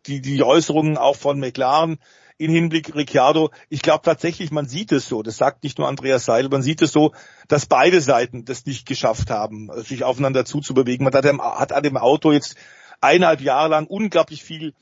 die, 0.06 0.20
die 0.20 0.42
Äußerungen 0.42 0.96
auch 0.96 1.16
von 1.16 1.38
McLaren 1.38 1.98
in 2.38 2.50
Hinblick 2.50 2.94
Ricciardo. 2.94 3.50
Ich 3.68 3.82
glaube 3.82 4.02
tatsächlich, 4.04 4.50
man 4.50 4.66
sieht 4.66 4.92
es 4.92 5.08
so, 5.08 5.22
das 5.22 5.36
sagt 5.36 5.64
nicht 5.64 5.78
nur 5.78 5.88
Andreas 5.88 6.24
Seidel, 6.24 6.50
man 6.50 6.62
sieht 6.62 6.82
es 6.82 6.92
so, 6.92 7.12
dass 7.48 7.66
beide 7.66 8.00
Seiten 8.00 8.44
das 8.44 8.64
nicht 8.64 8.86
geschafft 8.86 9.30
haben, 9.30 9.70
sich 9.82 10.04
aufeinander 10.04 10.44
zuzubewegen. 10.44 11.04
Man 11.04 11.12
hat, 11.12 11.24
hat 11.24 11.72
an 11.72 11.82
dem 11.82 11.96
Auto 11.96 12.32
jetzt 12.32 12.56
eineinhalb 13.00 13.40
Jahre 13.40 13.68
lang 13.68 13.86
unglaublich 13.86 14.42
viel 14.42 14.72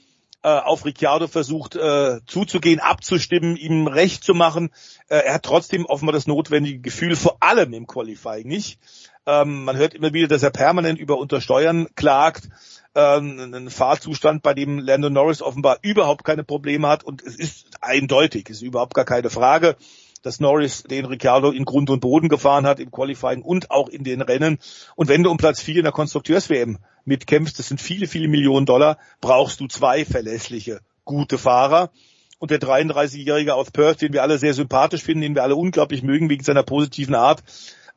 äh, 0.46 0.60
auf 0.60 0.84
Ricciardo 0.84 1.26
versucht 1.26 1.74
äh, 1.74 2.20
zuzugehen, 2.24 2.78
abzustimmen, 2.78 3.56
ihm 3.56 3.88
recht 3.88 4.22
zu 4.22 4.32
machen. 4.32 4.70
Äh, 5.08 5.16
er 5.16 5.34
hat 5.34 5.42
trotzdem 5.42 5.86
offenbar 5.86 6.12
das 6.12 6.28
notwendige 6.28 6.78
Gefühl, 6.78 7.16
vor 7.16 7.38
allem 7.40 7.72
im 7.72 7.88
Qualifying 7.88 8.46
nicht. 8.46 8.78
Ähm, 9.26 9.64
man 9.64 9.76
hört 9.76 9.94
immer 9.94 10.12
wieder, 10.12 10.28
dass 10.28 10.44
er 10.44 10.50
permanent 10.50 11.00
über 11.00 11.18
Untersteuern 11.18 11.88
klagt 11.96 12.48
ähm, 12.94 13.52
ein 13.52 13.70
Fahrzustand, 13.70 14.44
bei 14.44 14.54
dem 14.54 14.78
Lando 14.78 15.10
Norris 15.10 15.42
offenbar 15.42 15.78
überhaupt 15.82 16.22
keine 16.22 16.44
Probleme 16.44 16.86
hat 16.86 17.02
und 17.02 17.24
es 17.24 17.34
ist 17.34 17.66
eindeutig, 17.80 18.48
es 18.48 18.58
ist 18.58 18.62
überhaupt 18.62 18.94
gar 18.94 19.04
keine 19.04 19.30
Frage, 19.30 19.74
dass 20.22 20.38
Norris 20.38 20.84
den 20.84 21.06
Ricciardo 21.06 21.50
in 21.50 21.64
Grund 21.64 21.90
und 21.90 21.98
Boden 21.98 22.28
gefahren 22.28 22.66
hat 22.66 22.78
im 22.78 22.92
Qualifying 22.92 23.42
und 23.42 23.72
auch 23.72 23.88
in 23.88 24.04
den 24.04 24.22
Rennen. 24.22 24.58
Und 24.94 25.08
wenn 25.08 25.24
du 25.24 25.30
um 25.30 25.38
Platz 25.38 25.60
4 25.60 25.78
in 25.78 25.82
der 25.82 25.92
Konstrukteurs-WM 25.92 26.78
mitkämpfst, 27.06 27.58
das 27.58 27.68
sind 27.68 27.80
viele, 27.80 28.06
viele 28.06 28.28
Millionen 28.28 28.66
Dollar, 28.66 28.98
brauchst 29.20 29.60
du 29.60 29.66
zwei 29.66 30.04
verlässliche, 30.04 30.80
gute 31.04 31.38
Fahrer. 31.38 31.90
Und 32.38 32.50
der 32.50 32.60
33-Jährige 32.60 33.54
aus 33.54 33.70
Perth, 33.70 34.02
den 34.02 34.12
wir 34.12 34.22
alle 34.22 34.38
sehr 34.38 34.52
sympathisch 34.52 35.02
finden, 35.02 35.22
den 35.22 35.34
wir 35.34 35.42
alle 35.42 35.56
unglaublich 35.56 36.02
mögen 36.02 36.28
wegen 36.28 36.44
seiner 36.44 36.62
positiven 36.62 37.14
Art, 37.14 37.42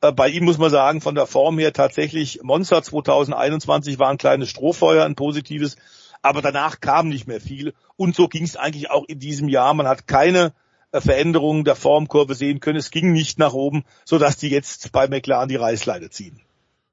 äh, 0.01 0.11
bei 0.11 0.29
ihm 0.29 0.45
muss 0.45 0.57
man 0.57 0.71
sagen, 0.71 1.01
von 1.01 1.15
der 1.15 1.25
Form 1.25 1.59
her 1.59 1.73
tatsächlich 1.73 2.41
Monster 2.43 2.81
2021 2.81 3.99
war 3.99 4.09
ein 4.09 4.17
kleines 4.17 4.49
Strohfeuer, 4.49 5.05
ein 5.05 5.15
positives, 5.15 5.75
aber 6.21 6.41
danach 6.41 6.79
kam 6.79 7.09
nicht 7.09 7.27
mehr 7.27 7.41
viel. 7.41 7.73
Und 7.97 8.15
so 8.15 8.27
ging 8.27 8.43
es 8.43 8.55
eigentlich 8.55 8.91
auch 8.91 9.05
in 9.07 9.19
diesem 9.19 9.49
Jahr. 9.49 9.73
Man 9.73 9.87
hat 9.87 10.07
keine 10.07 10.53
äh, 10.91 11.01
Veränderungen 11.01 11.65
der 11.65 11.75
Formkurve 11.75 12.35
sehen 12.35 12.59
können. 12.59 12.79
Es 12.79 12.91
ging 12.91 13.11
nicht 13.11 13.39
nach 13.39 13.53
oben, 13.53 13.83
sodass 14.05 14.37
die 14.37 14.49
jetzt 14.49 14.91
bei 14.91 15.07
McLaren 15.07 15.49
die 15.49 15.55
Reißleine 15.55 16.09
ziehen. 16.09 16.39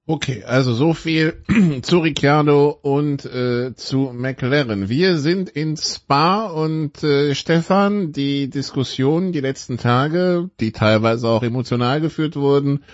Okay, 0.09 0.45
also 0.45 0.73
so 0.73 0.95
viel 0.95 1.43
zu 1.83 1.99
Ricciardo 1.99 2.79
und 2.81 3.25
äh, 3.25 3.75
zu 3.75 4.13
McLaren. 4.15 4.89
Wir 4.89 5.19
sind 5.19 5.49
in 5.49 5.77
Spa 5.77 6.47
und 6.47 7.03
äh, 7.03 7.35
Stefan, 7.35 8.13
die 8.13 8.49
Diskussionen 8.49 9.33
die 9.33 9.41
letzten 9.41 9.79
Tage, 9.79 10.49
die 10.61 10.71
teilweise 10.71 11.29
auch 11.29 11.43
emotional 11.43 12.01
geführt 12.01 12.37
wurden, 12.37 12.85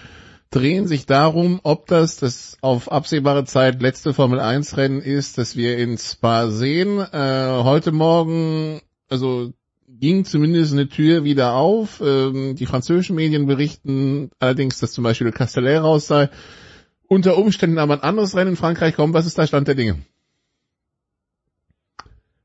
drehen 0.51 0.87
sich 0.87 1.05
darum, 1.05 1.61
ob 1.65 1.87
das 1.87 2.17
das 2.17 2.57
auf 2.63 2.91
absehbare 2.91 3.45
Zeit 3.45 3.83
letzte 3.83 4.15
Formel 4.15 4.41
1 4.41 4.79
Rennen 4.79 5.03
ist, 5.03 5.37
das 5.37 5.55
wir 5.55 5.77
in 5.77 5.99
Spa 5.99 6.49
sehen. 6.49 6.99
Äh, 6.99 7.63
heute 7.63 7.93
Morgen, 7.93 8.81
also 9.11 9.53
ging 9.87 10.25
zumindest 10.25 10.73
eine 10.73 10.89
Tür 10.89 11.25
wieder 11.25 11.57
auf. 11.57 12.01
Ähm, 12.03 12.57
die 12.57 12.65
französischen 12.65 13.17
Medien 13.17 13.45
berichten 13.45 14.31
allerdings, 14.39 14.79
dass 14.79 14.93
zum 14.93 15.05
Beispiel 15.05 15.31
Castellet 15.31 15.83
raus 15.83 16.07
sei 16.07 16.31
unter 17.13 17.37
Umständen 17.37 17.79
aber 17.79 17.95
ein 17.95 18.03
anderes 18.03 18.35
Rennen 18.35 18.51
in 18.51 18.57
Frankreich 18.57 18.97
kommt. 18.97 19.13
Was 19.15 19.27
ist 19.27 19.39
da 19.39 19.47
Stand 19.47 19.69
der 19.69 19.75
Dinge? 19.75 19.97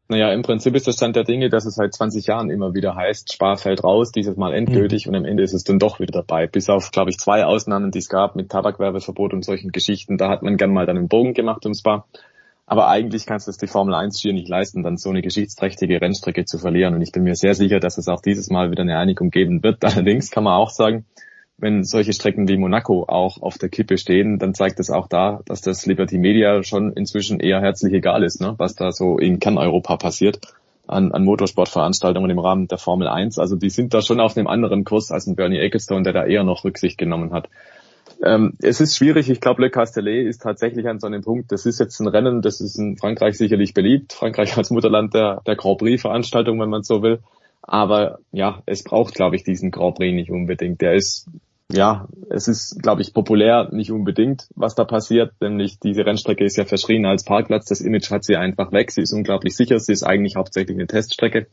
Naja, 0.10 0.32
im 0.32 0.42
Prinzip 0.42 0.76
ist 0.76 0.88
der 0.88 0.94
Stand 0.94 1.16
der 1.16 1.24
Dinge, 1.24 1.50
dass 1.50 1.66
es 1.66 1.76
seit 1.76 1.94
20 1.94 2.28
Jahren 2.28 2.50
immer 2.50 2.74
wieder 2.74 2.96
heißt, 2.96 3.34
Spar 3.34 3.58
fällt 3.58 3.84
raus, 3.84 4.12
dieses 4.12 4.38
Mal 4.38 4.54
endgültig 4.54 5.06
mhm. 5.06 5.10
und 5.10 5.16
am 5.18 5.26
Ende 5.26 5.44
ist 5.44 5.54
es 5.54 5.64
dann 5.64 5.80
doch 5.80 6.00
wieder 6.00 6.12
dabei. 6.12 6.48
Bis 6.48 6.70
auf, 6.70 6.92
glaube 6.92 7.10
ich, 7.10 7.18
zwei 7.18 7.44
Ausnahmen, 7.44 7.92
die 7.92 8.00
es 8.00 8.08
gab 8.08 8.36
mit 8.36 8.50
Tabakwerbeverbot 8.50 9.34
und 9.34 9.44
solchen 9.44 9.72
Geschichten. 9.72 10.18
Da 10.18 10.30
hat 10.30 10.44
man 10.44 10.56
gern 10.56 10.72
mal 10.72 10.86
dann 10.86 10.98
einen 10.98 11.10
Bogen 11.10 11.34
gemacht 11.34 11.66
um 11.66 11.74
Spa. 11.74 12.06
Aber 12.66 12.90
eigentlich 12.90 13.26
kannst 13.26 13.48
du 13.48 13.52
es 13.52 13.58
die 13.58 13.68
Formel 13.68 13.96
1 13.96 14.20
schier 14.20 14.34
nicht 14.34 14.50
leisten, 14.50 14.84
dann 14.84 14.98
so 14.98 15.10
eine 15.10 15.22
geschichtsträchtige 15.22 16.02
Rennstrecke 16.02 16.44
zu 16.44 16.58
verlieren. 16.58 16.94
Und 16.94 17.02
ich 17.02 17.14
bin 17.14 17.24
mir 17.24 17.36
sehr 17.36 17.54
sicher, 17.54 17.80
dass 17.80 17.98
es 17.98 18.10
auch 18.10 18.22
dieses 18.22 18.50
Mal 18.50 18.72
wieder 18.72 18.84
eine 18.84 18.98
Einigung 18.98 19.30
geben 19.30 19.64
wird. 19.64 19.84
Allerdings 19.86 20.32
kann 20.32 20.44
man 20.44 20.54
auch 20.54 20.70
sagen, 20.70 21.06
wenn 21.58 21.84
solche 21.84 22.14
Strecken 22.14 22.48
wie 22.48 22.58
Monaco 22.58 23.06
auch 23.08 23.42
auf 23.42 23.58
der 23.58 23.70
Kippe 23.70 23.98
stehen, 23.98 24.38
dann 24.38 24.54
zeigt 24.54 24.80
es 24.80 24.92
auch 24.92 25.08
da, 25.08 25.42
dass 25.46 25.62
das 25.62 25.86
Liberty 25.86 26.18
Media 26.18 26.62
schon 26.64 26.94
inzwischen 26.94 27.40
eher 27.40 27.62
herzlich 27.62 27.94
egal 27.94 28.24
ist, 28.24 28.42
ne? 28.42 28.54
was 28.58 28.76
da 28.76 28.92
so 28.92 29.18
in 29.18 29.40
Kerneuropa 29.40 29.98
passiert 29.98 30.40
an, 30.88 31.12
an 31.12 31.24
Motorsportveranstaltungen 31.26 32.30
im 32.30 32.40
Rahmen 32.40 32.68
der 32.68 32.78
Formel 32.78 33.08
1. 33.08 33.40
Also 33.40 33.56
die 33.56 33.70
sind 33.70 33.94
da 33.94 34.02
schon 34.02 34.20
auf 34.20 34.38
einem 34.38 34.48
anderen 34.48 34.86
Kurs 34.86 35.12
als 35.12 35.28
ein 35.28 35.36
Bernie 35.36 35.58
Ecclestone, 35.58 36.04
der 36.04 36.14
da 36.14 36.26
eher 36.26 36.44
noch 36.44 36.64
Rücksicht 36.64 36.98
genommen 36.98 37.34
hat. 37.34 37.50
Ähm, 38.24 38.54
es 38.62 38.80
ist 38.80 38.96
schwierig. 38.96 39.30
Ich 39.30 39.42
glaube, 39.42 39.62
Le 39.62 39.70
Castellet 39.70 40.28
ist 40.28 40.42
tatsächlich 40.42 40.88
an 40.88 41.00
so 41.00 41.08
einem 41.08 41.22
Punkt. 41.22 41.52
Das 41.52 41.66
ist 41.66 41.80
jetzt 41.80 42.00
ein 42.00 42.08
Rennen, 42.08 42.42
das 42.42 42.62
ist 42.62 42.78
in 42.78 42.98
Frankreich 42.98 43.38
sicherlich 43.38 43.74
beliebt. 43.74 44.14
Frankreich 44.14 44.58
als 44.58 44.72
Mutterland 44.72 45.14
der, 45.14 45.42
der 45.46 45.56
Grand 45.56 45.80
Prix-Veranstaltung, 45.80 46.60
wenn 46.60 46.70
man 46.70 46.84
so 46.84 47.04
will. 47.04 47.20
Aber 47.62 48.20
ja, 48.32 48.62
es 48.66 48.84
braucht, 48.84 49.14
glaube 49.14 49.36
ich, 49.36 49.44
diesen 49.44 49.72
Grand 49.72 49.96
Prix 49.96 50.16
nicht 50.16 50.32
unbedingt. 50.32 50.82
Der 50.82 50.94
ist 50.94 51.28
ja, 51.72 52.08
es 52.30 52.48
ist, 52.48 52.82
glaube 52.82 53.02
ich, 53.02 53.14
populär 53.14 53.70
nicht 53.72 53.92
unbedingt, 53.92 54.48
was 54.56 54.76
da 54.76 54.86
passiert, 54.86 55.34
nämlich 55.42 55.80
diese 55.80 56.06
Rennstrecke 56.06 56.46
ist 56.46 56.56
ja 56.56 56.66
verschrien 56.66 57.06
als 57.06 57.26
Parkplatz, 57.26 57.66
das 57.66 57.82
Image 57.82 58.10
hat 58.10 58.24
sie 58.24 58.38
einfach 58.38 58.72
weg, 58.72 58.92
sie 58.92 59.02
ist 59.02 59.14
unglaublich 59.14 59.56
sicher, 59.56 59.80
sie 59.80 59.92
ist 59.92 60.04
eigentlich 60.04 60.38
hauptsächlich 60.38 60.78
eine 60.78 60.88
Teststrecke 60.88 61.48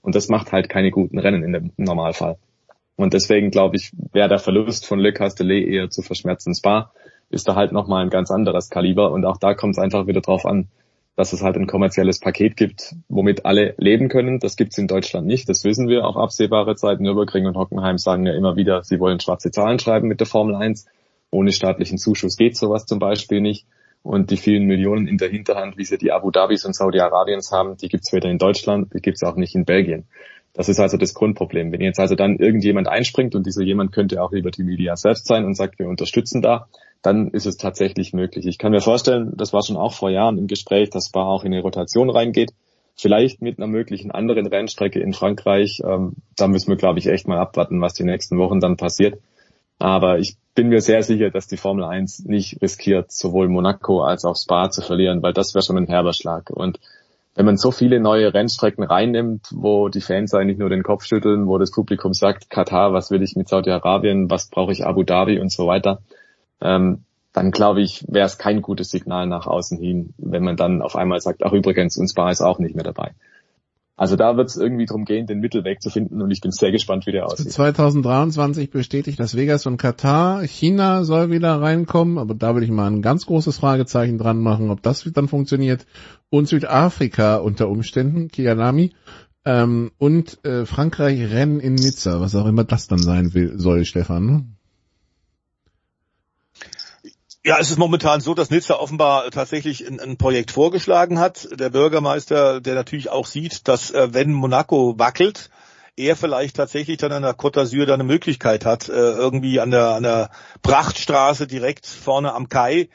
und 0.00 0.14
das 0.14 0.28
macht 0.28 0.52
halt 0.52 0.68
keine 0.68 0.90
guten 0.90 1.18
Rennen 1.18 1.42
in 1.42 1.52
dem 1.52 1.72
Normalfall. 1.76 2.38
Und 2.96 3.14
deswegen, 3.14 3.50
glaube 3.50 3.76
ich, 3.76 3.92
wäre 4.12 4.28
der 4.28 4.38
Verlust 4.38 4.86
von 4.86 4.98
Le 4.98 5.12
Castellet 5.12 5.68
eher 5.68 5.88
zu 5.88 6.02
verschmerzen. 6.02 6.52
Spa 6.54 6.90
ist 7.30 7.46
da 7.46 7.54
halt 7.54 7.70
nochmal 7.70 8.02
ein 8.02 8.10
ganz 8.10 8.30
anderes 8.30 8.70
Kaliber 8.70 9.12
und 9.12 9.24
auch 9.24 9.36
da 9.36 9.54
kommt 9.54 9.76
es 9.76 9.78
einfach 9.78 10.06
wieder 10.06 10.20
drauf 10.20 10.46
an, 10.46 10.66
dass 11.18 11.32
es 11.32 11.42
halt 11.42 11.56
ein 11.56 11.66
kommerzielles 11.66 12.20
Paket 12.20 12.56
gibt, 12.56 12.94
womit 13.08 13.44
alle 13.44 13.74
leben 13.76 14.08
können. 14.08 14.38
Das 14.38 14.56
gibt 14.56 14.70
es 14.70 14.78
in 14.78 14.86
Deutschland 14.86 15.26
nicht. 15.26 15.48
Das 15.48 15.64
wissen 15.64 15.88
wir 15.88 16.06
auf 16.06 16.16
absehbare 16.16 16.76
Zeit. 16.76 17.00
Nürburgring 17.00 17.44
und 17.46 17.56
Hockenheim 17.56 17.98
sagen 17.98 18.24
ja 18.24 18.34
immer 18.34 18.54
wieder, 18.54 18.84
sie 18.84 19.00
wollen 19.00 19.18
schwarze 19.18 19.50
Zahlen 19.50 19.80
schreiben 19.80 20.06
mit 20.06 20.20
der 20.20 20.28
Formel 20.28 20.54
1. 20.54 20.86
Ohne 21.32 21.50
staatlichen 21.50 21.98
Zuschuss 21.98 22.36
geht 22.36 22.56
sowas 22.56 22.86
zum 22.86 23.00
Beispiel 23.00 23.40
nicht. 23.40 23.66
Und 24.04 24.30
die 24.30 24.36
vielen 24.36 24.66
Millionen 24.66 25.08
in 25.08 25.18
der 25.18 25.28
Hinterhand, 25.28 25.76
wie 25.76 25.84
sie 25.84 25.98
die 25.98 26.12
Abu 26.12 26.30
Dhabis 26.30 26.64
und 26.64 26.76
Saudi-Arabiens 26.76 27.50
haben, 27.50 27.76
die 27.76 27.88
gibt 27.88 28.04
es 28.04 28.12
weder 28.12 28.30
in 28.30 28.38
Deutschland, 28.38 28.94
die 28.94 29.00
gibt 29.00 29.16
es 29.16 29.24
auch 29.24 29.34
nicht 29.34 29.56
in 29.56 29.64
Belgien. 29.64 30.06
Das 30.52 30.68
ist 30.68 30.78
also 30.78 30.96
das 30.96 31.14
Grundproblem. 31.14 31.72
Wenn 31.72 31.80
jetzt 31.80 31.98
also 31.98 32.14
dann 32.14 32.36
irgendjemand 32.36 32.86
einspringt 32.86 33.34
und 33.34 33.44
dieser 33.44 33.64
jemand 33.64 33.90
könnte 33.90 34.22
auch 34.22 34.30
über 34.30 34.52
die 34.52 34.62
Media 34.62 34.94
selbst 34.94 35.26
sein 35.26 35.44
und 35.44 35.56
sagt, 35.56 35.80
wir 35.80 35.88
unterstützen 35.88 36.42
da, 36.42 36.68
dann 37.02 37.28
ist 37.28 37.46
es 37.46 37.56
tatsächlich 37.56 38.12
möglich. 38.12 38.46
Ich 38.46 38.58
kann 38.58 38.72
mir 38.72 38.80
vorstellen, 38.80 39.32
das 39.36 39.52
war 39.52 39.62
schon 39.62 39.76
auch 39.76 39.92
vor 39.92 40.10
Jahren 40.10 40.38
im 40.38 40.46
Gespräch, 40.46 40.90
dass 40.90 41.06
Spa 41.06 41.22
auch 41.22 41.44
in 41.44 41.52
eine 41.52 41.62
Rotation 41.62 42.10
reingeht. 42.10 42.52
Vielleicht 42.96 43.40
mit 43.40 43.58
einer 43.58 43.68
möglichen 43.68 44.10
anderen 44.10 44.46
Rennstrecke 44.46 45.00
in 45.00 45.12
Frankreich. 45.12 45.80
Ähm, 45.84 46.14
da 46.36 46.48
müssen 46.48 46.68
wir, 46.68 46.76
glaube 46.76 46.98
ich, 46.98 47.06
echt 47.06 47.28
mal 47.28 47.38
abwarten, 47.38 47.80
was 47.80 47.94
die 47.94 48.04
nächsten 48.04 48.38
Wochen 48.38 48.58
dann 48.58 48.76
passiert. 48.76 49.20
Aber 49.78 50.18
ich 50.18 50.36
bin 50.56 50.68
mir 50.68 50.80
sehr 50.80 51.04
sicher, 51.04 51.30
dass 51.30 51.46
die 51.46 51.56
Formel 51.56 51.84
1 51.84 52.24
nicht 52.24 52.60
riskiert, 52.60 53.12
sowohl 53.12 53.48
Monaco 53.48 54.02
als 54.02 54.24
auch 54.24 54.34
Spa 54.34 54.70
zu 54.70 54.82
verlieren, 54.82 55.22
weil 55.22 55.32
das 55.32 55.54
wäre 55.54 55.62
schon 55.62 55.78
ein 55.78 55.86
herber 55.86 56.12
Schlag. 56.12 56.50
Und 56.50 56.80
wenn 57.36 57.46
man 57.46 57.56
so 57.56 57.70
viele 57.70 58.00
neue 58.00 58.34
Rennstrecken 58.34 58.82
reinnimmt, 58.82 59.50
wo 59.52 59.88
die 59.88 60.00
Fans 60.00 60.34
eigentlich 60.34 60.58
nur 60.58 60.70
den 60.70 60.82
Kopf 60.82 61.04
schütteln, 61.04 61.46
wo 61.46 61.58
das 61.58 61.70
Publikum 61.70 62.12
sagt, 62.12 62.50
Katar, 62.50 62.92
was 62.92 63.12
will 63.12 63.22
ich 63.22 63.36
mit 63.36 63.48
Saudi-Arabien, 63.48 64.28
was 64.28 64.50
brauche 64.50 64.72
ich 64.72 64.84
Abu 64.84 65.04
Dhabi 65.04 65.38
und 65.38 65.52
so 65.52 65.68
weiter, 65.68 66.00
ähm, 66.60 67.04
dann 67.32 67.50
glaube 67.50 67.82
ich, 67.82 68.04
wäre 68.08 68.26
es 68.26 68.38
kein 68.38 68.62
gutes 68.62 68.90
Signal 68.90 69.26
nach 69.26 69.46
außen 69.46 69.78
hin, 69.78 70.14
wenn 70.18 70.42
man 70.42 70.56
dann 70.56 70.82
auf 70.82 70.96
einmal 70.96 71.20
sagt, 71.20 71.44
ach 71.44 71.52
übrigens, 71.52 71.96
uns 71.96 72.12
Spa 72.12 72.30
ist 72.30 72.40
auch 72.40 72.58
nicht 72.58 72.74
mehr 72.74 72.84
dabei. 72.84 73.12
Also 73.98 74.14
da 74.14 74.36
wird 74.36 74.48
es 74.48 74.56
irgendwie 74.56 74.86
drum 74.86 75.04
gehen, 75.04 75.26
den 75.26 75.40
Mittelweg 75.40 75.82
zu 75.82 75.90
finden 75.90 76.22
und 76.22 76.30
ich 76.30 76.40
bin 76.40 76.52
sehr 76.52 76.70
gespannt, 76.70 77.06
wie 77.06 77.12
der 77.12 77.26
aussieht. 77.26 77.50
2023 77.50 78.70
bestätigt 78.70 79.18
Las 79.18 79.36
Vegas 79.36 79.66
und 79.66 79.76
Katar. 79.76 80.42
China 80.44 81.02
soll 81.02 81.32
wieder 81.32 81.60
reinkommen, 81.60 82.16
aber 82.16 82.34
da 82.34 82.54
will 82.54 82.62
ich 82.62 82.70
mal 82.70 82.86
ein 82.86 83.02
ganz 83.02 83.26
großes 83.26 83.58
Fragezeichen 83.58 84.16
dran 84.16 84.38
machen, 84.38 84.70
ob 84.70 84.82
das 84.82 85.02
dann 85.12 85.26
funktioniert. 85.26 85.84
Und 86.30 86.46
Südafrika 86.46 87.38
unter 87.38 87.68
Umständen, 87.68 88.28
Kianami. 88.28 88.92
Ähm, 89.44 89.90
und 89.98 90.44
äh, 90.44 90.64
Frankreich 90.64 91.32
Rennen 91.32 91.58
in 91.58 91.74
Nizza, 91.74 92.20
was 92.20 92.36
auch 92.36 92.46
immer 92.46 92.62
das 92.62 92.86
dann 92.86 93.02
sein 93.02 93.34
will, 93.34 93.58
soll, 93.58 93.84
Stefan. 93.84 94.26
Ne? 94.26 94.44
Ja, 97.44 97.58
es 97.60 97.70
ist 97.70 97.78
momentan 97.78 98.20
so, 98.20 98.34
dass 98.34 98.50
Nizza 98.50 98.74
offenbar 98.74 99.30
tatsächlich 99.30 99.86
ein, 99.86 100.00
ein, 100.00 100.16
Projekt 100.16 100.50
vorgeschlagen 100.50 101.20
hat. 101.20 101.48
Der 101.58 101.70
Bürgermeister, 101.70 102.60
der 102.60 102.74
natürlich 102.74 103.10
auch 103.10 103.26
sieht, 103.26 103.68
dass 103.68 103.92
äh, 103.92 104.12
wenn 104.12 104.32
Monaco 104.32 104.98
wackelt, 104.98 105.48
er 105.96 106.16
vielleicht 106.16 106.56
tatsächlich 106.56 106.98
dann 106.98 107.12
an 107.12 107.22
der 107.22 107.36
Côte 107.36 107.60
d'Azur 107.60 107.86
da 107.86 107.94
eine 107.94 108.04
Möglichkeit 108.04 108.64
hat, 108.64 108.88
äh, 108.88 108.92
irgendwie 108.92 109.60
an 109.60 109.70
der, 109.70 109.90
an 109.90 110.02
der 110.02 110.30
Prachtstraße 110.62 111.46
direkt 111.46 111.86
vorne 111.86 112.34
am 112.34 112.48
Kai 112.48 112.88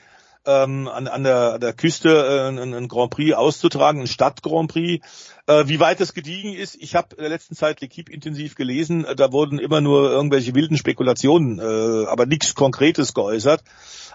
ähm, 0.46 0.88
an, 0.88 1.08
an, 1.08 1.24
der, 1.24 1.54
an 1.54 1.62
der 1.62 1.74
Küste 1.74 2.10
äh, 2.10 2.62
ein, 2.62 2.88
Grand 2.88 3.12
Prix 3.12 3.34
auszutragen, 3.34 4.02
ein 4.02 4.08
Stadt-Grand 4.08 4.72
Prix. 4.72 5.06
Äh, 5.48 5.68
wie 5.68 5.80
weit 5.80 6.00
das 6.00 6.14
gediegen 6.14 6.54
ist, 6.54 6.76
ich 6.76 6.96
habe 6.96 7.16
in 7.16 7.22
der 7.22 7.30
letzten 7.30 7.56
Zeit 7.56 7.80
L'Equipe 7.80 8.10
intensiv 8.10 8.56
gelesen, 8.56 9.06
da 9.16 9.32
wurden 9.32 9.60
immer 9.60 9.82
nur 9.82 10.12
irgendwelche 10.12 10.56
wilden 10.56 10.78
Spekulationen, 10.78 11.60
äh, 11.60 12.08
aber 12.08 12.26
nichts 12.26 12.56
Konkretes 12.56 13.14
geäußert. 13.14 13.64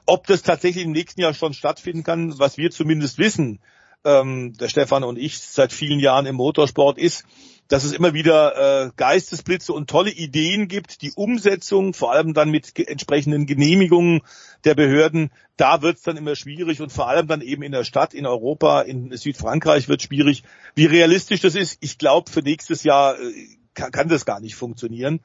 Ob 0.07 0.27
das 0.27 0.43
tatsächlich 0.43 0.85
im 0.85 0.93
nächsten 0.93 1.21
Jahr 1.21 1.35
schon 1.35 1.55
stattfinden 1.55 2.03
kann, 2.03 2.39
was 2.39 2.57
wir 2.57 2.71
zumindest 2.71 3.19
wissen, 3.19 3.61
ähm, 4.05 4.55
der 4.55 4.69
Stefan 4.69 5.05
und 5.05 5.19
ich 5.19 5.39
seit 5.41 5.73
vielen 5.73 6.01
Jahren 6.01 6.27
im 6.27 6.37
Motorsport 6.37 6.99
ist, 6.99 7.25
dass 7.69 7.85
es 7.85 7.93
immer 7.93 8.15
wieder 8.15 8.87
äh, 8.87 8.91
Geistesblitze 8.97 9.73
und 9.73 9.89
tolle 9.89 10.11
Ideen 10.11 10.69
gibt. 10.69 11.03
Die 11.03 11.13
Umsetzung, 11.13 11.93
vor 11.93 12.13
allem 12.13 12.35
dann 12.35 12.51
mit 12.51 12.79
entsprechenden 12.79 13.47
Genehmigungen 13.47 14.23
der 14.65 14.75
Behörden, 14.75 15.31
da 15.57 15.83
wird 15.83 15.99
es 15.99 16.03
dann 16.03 16.17
immer 16.17 16.35
schwierig 16.35 16.81
und 16.81 16.91
vor 16.91 17.09
allem 17.09 17.27
dann 17.27 17.43
eben 17.43 17.63
in 17.63 17.73
der 17.73 17.85
Stadt, 17.85 18.15
in 18.15 18.27
Europa, 18.27 18.83
in 18.83 19.15
Südfrankreich 19.15 19.89
wird 19.89 20.03
schwierig. 20.03 20.45
Wie 20.75 20.87
realistisch 20.87 21.41
das 21.41 21.55
ist, 21.55 21.79
ich 21.81 21.99
glaube, 21.99 22.31
für 22.31 22.41
nächstes 22.41 22.85
Jahr 22.85 23.21
äh, 23.21 23.33
kann, 23.75 23.93
kann 23.93 24.09
das 24.09 24.25
gar 24.25 24.41
nicht 24.41 24.55
funktionieren. 24.55 25.21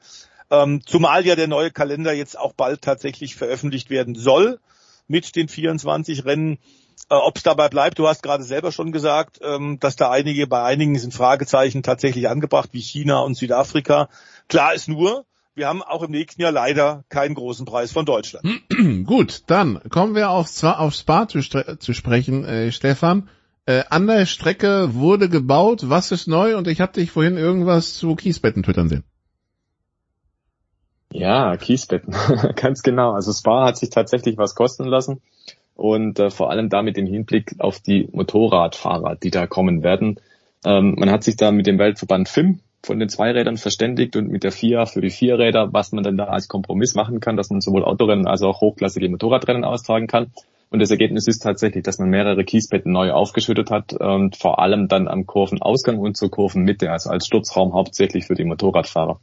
Ähm, 0.50 0.82
zumal 0.84 1.24
ja 1.24 1.36
der 1.36 1.48
neue 1.48 1.70
Kalender 1.70 2.12
jetzt 2.12 2.38
auch 2.38 2.52
bald 2.52 2.82
tatsächlich 2.82 3.36
veröffentlicht 3.36 3.88
werden 3.88 4.14
soll 4.14 4.60
mit 5.08 5.36
den 5.36 5.48
24 5.48 6.24
Rennen. 6.24 6.58
Äh, 7.10 7.14
Ob 7.14 7.36
es 7.36 7.42
dabei 7.42 7.68
bleibt, 7.68 7.98
du 7.98 8.08
hast 8.08 8.22
gerade 8.22 8.44
selber 8.44 8.72
schon 8.72 8.92
gesagt, 8.92 9.40
ähm, 9.42 9.78
dass 9.80 9.96
da 9.96 10.10
einige, 10.10 10.46
bei 10.46 10.62
einigen 10.62 10.98
sind 10.98 11.12
Fragezeichen 11.12 11.82
tatsächlich 11.82 12.28
angebracht, 12.28 12.70
wie 12.72 12.80
China 12.80 13.20
und 13.20 13.36
Südafrika. 13.36 14.08
Klar 14.48 14.74
ist 14.74 14.88
nur, 14.88 15.24
wir 15.54 15.68
haben 15.68 15.82
auch 15.82 16.02
im 16.02 16.10
nächsten 16.10 16.40
Jahr 16.40 16.52
leider 16.52 17.04
keinen 17.08 17.34
großen 17.34 17.66
Preis 17.66 17.92
von 17.92 18.06
Deutschland. 18.06 18.46
Gut, 19.06 19.42
dann 19.46 19.80
kommen 19.90 20.14
wir 20.14 20.30
auf, 20.30 20.48
zwar 20.50 20.80
auf 20.80 20.94
Spa 20.94 21.28
zu, 21.28 21.40
zu 21.40 21.92
sprechen, 21.92 22.44
äh, 22.44 22.72
Stefan. 22.72 23.28
Äh, 23.66 23.84
an 23.88 24.06
der 24.06 24.26
Strecke 24.26 24.94
wurde 24.94 25.28
gebaut, 25.28 25.88
was 25.88 26.10
ist 26.12 26.26
neu? 26.26 26.56
Und 26.56 26.68
ich 26.68 26.80
habe 26.80 26.92
dich 26.92 27.10
vorhin 27.10 27.36
irgendwas 27.36 27.94
zu 27.94 28.14
Kiesbetten 28.14 28.62
twittern 28.62 28.88
sehen. 28.88 29.04
Ja, 31.12 31.56
Kiesbetten, 31.56 32.14
ganz 32.56 32.82
genau. 32.82 33.12
Also 33.12 33.32
Spa 33.32 33.66
hat 33.66 33.76
sich 33.76 33.90
tatsächlich 33.90 34.36
was 34.36 34.54
kosten 34.54 34.84
lassen 34.84 35.22
und 35.74 36.18
äh, 36.18 36.30
vor 36.30 36.50
allem 36.50 36.68
damit 36.68 36.96
im 36.98 37.06
Hinblick 37.06 37.56
auf 37.58 37.80
die 37.80 38.08
Motorradfahrer, 38.12 39.16
die 39.16 39.30
da 39.30 39.46
kommen 39.46 39.82
werden. 39.82 40.20
Ähm, 40.64 40.94
man 40.96 41.10
hat 41.10 41.24
sich 41.24 41.36
da 41.36 41.50
mit 41.50 41.66
dem 41.66 41.78
Weltverband 41.78 42.28
FIM 42.28 42.60
von 42.82 42.98
den 42.98 43.08
Zweirädern 43.08 43.56
verständigt 43.56 44.16
und 44.16 44.28
mit 44.28 44.44
der 44.44 44.52
FIA 44.52 44.86
für 44.86 45.00
die 45.00 45.10
Vierräder, 45.10 45.72
was 45.72 45.92
man 45.92 46.04
dann 46.04 46.16
da 46.16 46.24
als 46.24 46.48
Kompromiss 46.48 46.94
machen 46.94 47.20
kann, 47.20 47.36
dass 47.36 47.50
man 47.50 47.60
sowohl 47.60 47.84
Autorennen 47.84 48.26
als 48.26 48.42
auch 48.42 48.60
hochklassige 48.60 49.08
Motorradrennen 49.08 49.64
austragen 49.64 50.06
kann. 50.06 50.32
Und 50.70 50.80
das 50.80 50.90
Ergebnis 50.90 51.28
ist 51.28 51.40
tatsächlich, 51.40 51.84
dass 51.84 51.98
man 51.98 52.10
mehrere 52.10 52.44
Kiesbetten 52.44 52.90
neu 52.90 53.12
aufgeschüttet 53.12 53.70
hat 53.70 53.92
und 53.92 54.36
vor 54.36 54.58
allem 54.58 54.88
dann 54.88 55.08
am 55.08 55.24
Kurvenausgang 55.24 55.98
und 55.98 56.16
zur 56.16 56.30
Kurvenmitte, 56.30 56.90
also 56.90 57.10
als 57.10 57.26
Sturzraum 57.26 57.74
hauptsächlich 57.74 58.26
für 58.26 58.34
die 58.34 58.44
Motorradfahrer. 58.44 59.20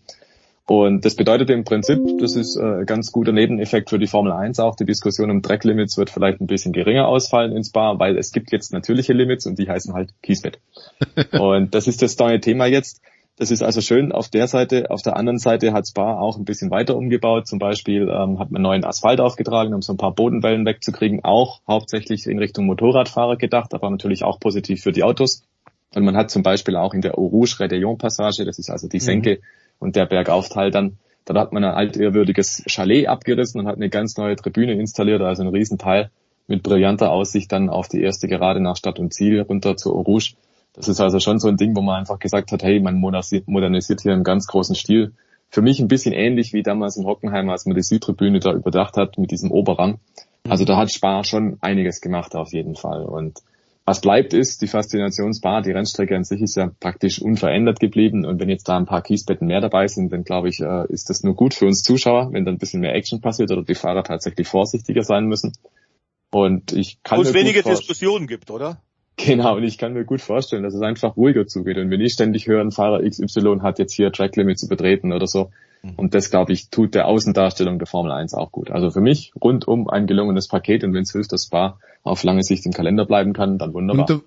Und 0.72 1.04
das 1.04 1.16
bedeutet 1.16 1.50
im 1.50 1.66
Prinzip, 1.66 2.00
das 2.22 2.38
ist 2.38 2.56
ein 2.56 2.86
ganz 2.86 3.12
guter 3.12 3.34
Nebeneffekt 3.34 3.90
für 3.90 4.00
die 4.00 4.08
Formel 4.08 4.32
1 4.32 4.58
auch. 4.62 4.78
Die 4.78 4.86
Diskussion 4.86 5.30
um 5.30 5.42
Tracklimits 5.42 5.98
wird 5.98 6.10
vielleicht 6.10 6.40
ein 6.40 6.48
bisschen 6.48 6.72
geringer 6.72 7.10
ausfallen 7.10 7.54
ins 7.54 7.72
Bar, 7.72 8.00
weil 8.00 8.18
es 8.18 8.32
gibt 8.32 8.54
jetzt 8.54 8.72
natürliche 8.72 9.12
Limits 9.12 9.46
und 9.46 9.60
die 9.60 9.68
heißen 9.68 9.94
halt 9.94 10.14
Kiesbett. 10.24 10.62
und 11.34 11.76
das 11.76 11.90
ist 11.90 12.02
das 12.02 12.18
neue 12.18 12.40
Thema 12.40 12.68
jetzt. 12.68 13.02
Das 13.36 13.52
ist 13.52 13.64
also 13.64 13.82
schön 13.82 14.14
auf 14.14 14.30
der 14.30 14.48
Seite. 14.48 14.92
Auf 14.92 15.02
der 15.02 15.18
anderen 15.18 15.40
Seite 15.40 15.74
hat 15.74 15.90
Spa 15.90 16.18
auch 16.18 16.38
ein 16.38 16.46
bisschen 16.46 16.72
weiter 16.72 16.96
umgebaut. 16.96 17.48
Zum 17.48 17.60
Beispiel 17.60 18.04
ähm, 18.04 18.40
hat 18.40 18.52
man 18.52 18.62
neuen 18.62 18.86
Asphalt 18.86 19.20
aufgetragen, 19.20 19.74
um 19.74 19.82
so 19.82 19.92
ein 19.92 19.98
paar 19.98 20.16
Bodenwellen 20.16 20.66
wegzukriegen. 20.66 21.26
Auch 21.26 21.60
hauptsächlich 21.68 22.28
in 22.28 22.40
Richtung 22.40 22.66
Motorradfahrer 22.68 23.36
gedacht, 23.36 23.74
aber 23.74 23.90
natürlich 23.90 24.24
auch 24.24 24.40
positiv 24.40 24.82
für 24.82 24.94
die 24.94 25.04
Autos. 25.04 25.44
Und 25.94 26.06
man 26.06 26.16
hat 26.16 26.32
zum 26.32 26.44
Beispiel 26.44 26.78
auch 26.78 26.94
in 26.94 27.02
der 27.02 27.18
Eau 27.18 27.26
Rouge 27.26 27.58
Rédillon 27.60 27.98
Passage, 27.98 28.46
das 28.46 28.58
ist 28.58 28.70
also 28.70 28.88
die 28.88 29.00
mhm. 29.00 29.02
Senke 29.02 29.32
mhm. 29.32 29.44
Und 29.82 29.98
der 29.98 30.06
Bergaufteil 30.06 30.72
dann, 30.72 30.98
da 31.26 31.38
hat 31.40 31.52
man 31.52 31.64
ein 31.64 31.74
altehrwürdiges 31.74 32.64
Chalet 32.68 33.08
abgerissen 33.08 33.60
und 33.60 33.68
hat 33.68 33.76
eine 33.76 33.90
ganz 33.90 34.16
neue 34.16 34.36
Tribüne 34.36 34.74
installiert, 34.74 35.22
also 35.22 35.44
ein 35.44 35.50
Riesenteil 35.50 36.12
mit 36.48 36.64
brillanter 36.64 37.12
Aussicht 37.12 37.52
dann 37.52 37.70
auf 37.70 37.88
die 37.88 38.02
erste 38.02 38.28
Gerade 38.28 38.62
nach 38.62 38.78
Stadt 38.78 39.00
und 39.00 39.14
Ziel 39.14 39.42
runter 39.42 39.76
zur 39.76 39.96
Eau 39.96 40.02
Rouge. 40.02 40.34
Das 40.74 40.88
ist 40.88 41.02
also 41.02 41.20
schon 41.20 41.40
so 41.40 41.48
ein 41.48 41.58
Ding, 41.58 41.76
wo 41.76 41.82
man 41.82 42.00
einfach 42.00 42.20
gesagt 42.20 42.52
hat, 42.52 42.64
hey, 42.64 42.80
man 42.80 42.98
modernisiert 43.00 44.02
hier 44.02 44.14
im 44.14 44.24
ganz 44.24 44.48
großen 44.48 44.76
Stil. 44.76 45.14
Für 45.50 45.62
mich 45.62 45.80
ein 45.80 45.88
bisschen 45.88 46.14
ähnlich 46.14 46.54
wie 46.54 46.64
damals 46.64 46.96
in 46.96 47.06
Hockenheim, 47.06 47.50
als 47.50 47.66
man 47.66 47.76
die 47.76 47.84
Südtribüne 47.84 48.40
da 48.40 48.54
überdacht 48.54 48.96
hat 48.96 49.18
mit 49.18 49.32
diesem 49.32 49.52
Oberrang. 49.52 50.00
Also 50.48 50.64
da 50.64 50.78
hat 50.78 50.92
Spar 50.92 51.24
schon 51.24 51.58
einiges 51.62 52.02
gemacht 52.02 52.36
auf 52.36 52.54
jeden 52.54 52.76
Fall. 52.76 53.04
Und 53.04 53.40
was 53.86 54.02
bleibt 54.02 54.34
ist 54.34 54.62
die 54.62 54.68
Faszinationsbar. 54.68 55.62
Die 55.62 55.72
Rennstrecke 55.72 56.16
an 56.16 56.24
sich 56.24 56.42
ist 56.42 56.56
ja 56.56 56.72
praktisch 56.80 57.22
unverändert 57.22 57.80
geblieben. 57.80 58.26
Und 58.26 58.40
wenn 58.40 58.50
jetzt 58.50 58.70
da 58.70 58.78
ein 58.78 58.86
paar 58.86 59.02
Kiesbetten 59.02 59.48
mehr 59.48 59.62
dabei 59.62 59.88
sind, 59.88 60.12
dann 60.12 60.24
glaube 60.24 60.50
ich, 60.50 60.60
äh, 60.60 60.86
ist 60.90 61.10
das 61.10 61.24
nur 61.24 61.36
gut 61.36 61.54
für 61.54 61.66
uns 61.66 61.82
Zuschauer, 61.82 62.32
wenn 62.32 62.46
da 62.46 62.52
ein 62.52 62.60
bisschen 62.60 62.82
mehr 62.82 62.94
Action 62.94 63.22
passiert 63.22 63.52
oder 63.52 63.64
die 63.64 63.76
Fahrer 63.76 64.04
tatsächlich 64.04 64.48
vorsichtiger 64.48 65.04
sein 65.04 65.26
müssen. 65.26 65.54
Und 66.30 66.72
ich 66.72 67.02
kann 67.04 67.18
Wo 67.18 67.24
es 67.24 67.34
weniger 67.34 67.64
Diskussionen 67.64 68.28
gibt, 68.28 68.52
oder? 68.52 68.82
Genau, 69.26 69.58
und 69.58 69.64
ich 69.64 69.78
kann 69.78 69.94
mir 69.94 70.06
gut 70.06 70.22
vorstellen, 70.22 70.64
dass 70.64 70.74
es 70.74 70.82
einfach 70.82 71.18
ruhiger 71.18 71.46
zugeht. 71.46 71.78
Und 71.78 71.90
wenn 71.90 72.02
ich 72.02 72.14
ständig 72.14 72.48
höre, 72.48 72.62
ein 72.62 72.72
Fahrer 72.72 73.02
XY 73.08 73.60
hat 73.62 73.80
jetzt 73.80 73.94
hier 73.94 74.12
Track 74.12 74.36
Limits 74.36 74.64
übertreten 74.64 75.14
oder 75.14 75.28
so. 75.28 75.52
Mhm. 75.84 75.94
Und 75.98 76.14
das, 76.14 76.30
glaube 76.30 76.54
ich, 76.54 76.70
tut 76.70 76.96
der 76.96 77.08
Außendarstellung 77.08 77.78
der 77.78 77.88
Formel 77.88 78.12
1 78.12 78.34
auch 78.34 78.52
gut. 78.52 78.72
Also 78.72 78.90
für 78.92 79.02
mich 79.02 79.34
rundum 79.42 79.90
ein 79.90 80.08
gelungenes 80.08 80.48
Paket. 80.48 80.84
Und 80.84 80.94
wenn 80.94 81.04
es 81.04 81.12
hilft, 81.12 81.32
dass 81.32 81.46
Spa 81.46 81.80
auf 82.04 82.24
lange 82.24 82.44
Sicht 82.44 82.66
im 82.66 82.72
Kalender 82.72 83.06
bleiben 83.06 83.34
kann, 83.34 83.58
dann 83.58 83.74
wunderbar. 83.74 84.10
Und, 84.10 84.24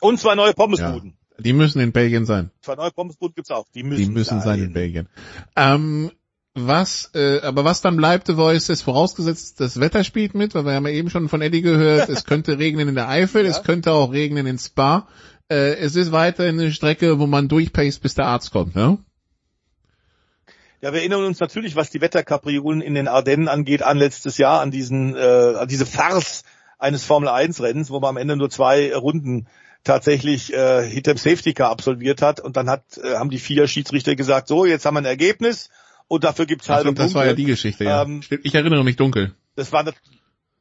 und 0.00 0.18
zwei 0.18 0.34
neue 0.34 0.52
Pommesbuden. 0.52 1.14
Ja, 1.36 1.42
die 1.42 1.52
müssen 1.52 1.80
in 1.80 1.92
Belgien 1.92 2.26
sein. 2.26 2.50
Zwei 2.60 2.74
neue 2.74 2.90
Pommesbuden 2.90 3.34
gibt's 3.34 3.50
auch. 3.50 3.66
Die 3.74 3.82
müssen, 3.82 4.04
die 4.04 4.10
müssen 4.10 4.40
sein 4.40 4.60
in 4.60 4.72
Belgien. 4.72 5.08
Ähm, 5.56 6.10
was, 6.54 7.10
äh, 7.14 7.40
aber 7.40 7.64
was 7.64 7.80
dann 7.80 7.96
bleibt, 7.96 8.28
The 8.28 8.34
Voice, 8.34 8.68
ist 8.68 8.82
vorausgesetzt, 8.82 9.60
das 9.60 9.80
Wetter 9.80 10.04
spielt 10.04 10.34
mit, 10.34 10.54
weil 10.54 10.64
wir 10.64 10.74
haben 10.74 10.86
ja 10.86 10.92
eben 10.92 11.10
schon 11.10 11.28
von 11.28 11.42
Eddie 11.42 11.62
gehört, 11.62 12.08
es 12.08 12.24
könnte 12.26 12.58
regnen 12.58 12.88
in 12.88 12.94
der 12.94 13.08
Eifel, 13.08 13.44
ja. 13.44 13.50
es 13.50 13.64
könnte 13.64 13.92
auch 13.92 14.12
regnen 14.12 14.46
in 14.46 14.58
Spa. 14.58 15.08
Äh, 15.48 15.74
es 15.74 15.96
ist 15.96 16.12
weiterhin 16.12 16.58
eine 16.60 16.70
Strecke, 16.70 17.18
wo 17.18 17.26
man 17.26 17.48
durchpaced, 17.48 18.00
bis 18.00 18.14
der 18.14 18.26
Arzt 18.26 18.52
kommt, 18.52 18.76
ne? 18.76 18.98
Ja, 20.80 20.92
wir 20.92 21.00
erinnern 21.00 21.24
uns 21.24 21.40
natürlich, 21.40 21.76
was 21.76 21.90
die 21.90 22.00
Wetterkapriolen 22.00 22.82
in 22.82 22.94
den 22.94 23.08
Ardennen 23.08 23.48
angeht, 23.48 23.82
an 23.82 23.96
letztes 23.96 24.38
Jahr, 24.38 24.60
an 24.60 24.70
diesen, 24.70 25.16
äh, 25.16 25.54
an 25.58 25.66
diese 25.66 25.86
Farce 25.86 26.44
eines 26.78 27.04
Formel 27.04 27.30
1 27.30 27.62
Rennens, 27.62 27.90
wo 27.90 28.00
man 28.00 28.10
am 28.10 28.16
Ende 28.16 28.36
nur 28.36 28.50
zwei 28.50 28.94
Runden 28.94 29.48
tatsächlich 29.82 30.52
äh, 30.52 30.88
hinterm 30.88 31.16
Safety 31.16 31.52
Car 31.54 31.70
absolviert 31.70 32.22
hat 32.22 32.38
und 32.38 32.56
dann 32.56 32.68
hat, 32.68 32.98
äh, 32.98 33.16
haben 33.16 33.30
die 33.30 33.38
vier 33.38 33.66
Schiedsrichter 33.66 34.14
gesagt, 34.14 34.46
so, 34.46 34.66
jetzt 34.66 34.84
haben 34.84 34.94
wir 34.94 35.00
ein 35.00 35.06
Ergebnis 35.06 35.70
und 36.14 36.24
dafür 36.24 36.46
gibt's 36.46 36.68
halbe 36.68 36.90
Ach, 36.90 36.94
Das 36.94 37.14
war 37.14 37.26
ja 37.26 37.34
die 37.34 37.44
Geschichte, 37.44 37.84
ja. 37.84 38.02
Ähm, 38.02 38.22
ich 38.42 38.54
erinnere 38.54 38.84
mich 38.84 38.96
dunkel. 38.96 39.34
Das 39.56 39.72
war 39.72 39.84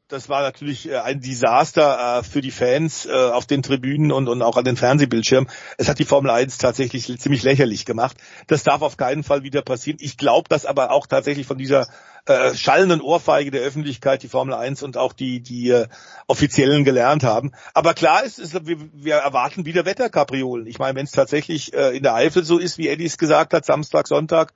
das 0.09 0.29
war 0.29 0.43
natürlich 0.43 0.89
äh, 0.89 0.97
ein 0.97 1.21
Desaster 1.21 2.19
äh, 2.19 2.23
für 2.23 2.41
die 2.41 2.51
Fans 2.51 3.05
äh, 3.05 3.11
auf 3.11 3.47
den 3.47 3.63
Tribünen 3.63 4.11
und, 4.11 4.27
und 4.27 4.41
auch 4.41 4.57
an 4.57 4.65
den 4.65 4.77
Fernsehbildschirmen. 4.77 5.49
Es 5.77 5.89
hat 5.89 5.97
die 5.97 6.05
Formel 6.05 6.29
1 6.29 6.59
tatsächlich 6.59 7.07
ziemlich 7.19 7.43
lächerlich 7.43 7.85
gemacht. 7.85 8.17
Das 8.47 8.63
darf 8.63 8.81
auf 8.81 8.95
keinen 8.95 9.23
Fall 9.23 9.43
wieder 9.43 9.61
passieren. 9.61 9.97
Ich 10.01 10.17
glaube, 10.17 10.49
dass 10.49 10.65
aber 10.65 10.91
auch 10.91 11.07
tatsächlich 11.07 11.47
von 11.47 11.57
dieser 11.57 11.87
äh, 12.25 12.53
schallenden 12.53 13.01
Ohrfeige 13.01 13.49
der 13.49 13.61
Öffentlichkeit 13.63 14.23
die 14.23 14.27
Formel 14.27 14.53
1 14.53 14.83
und 14.83 14.97
auch 14.97 15.13
die, 15.13 15.41
die 15.41 15.69
äh, 15.69 15.87
Offiziellen 16.27 16.83
gelernt 16.83 17.23
haben. 17.23 17.51
Aber 17.73 17.93
klar 17.93 18.23
ist, 18.23 18.39
ist 18.39 18.53
wir, 18.67 18.77
wir 18.93 19.15
erwarten 19.15 19.65
wieder 19.65 19.85
Wetterkapriolen. 19.85 20.67
Ich 20.67 20.79
meine, 20.79 20.95
wenn 20.95 21.05
es 21.05 21.11
tatsächlich 21.11 21.73
äh, 21.73 21.95
in 21.97 22.03
der 22.03 22.13
Eifel 22.13 22.43
so 22.43 22.59
ist, 22.59 22.77
wie 22.77 22.87
Eddie 22.87 23.05
es 23.05 23.17
gesagt 23.17 23.53
hat, 23.53 23.65
Samstag, 23.65 24.07
Sonntag, 24.07 24.53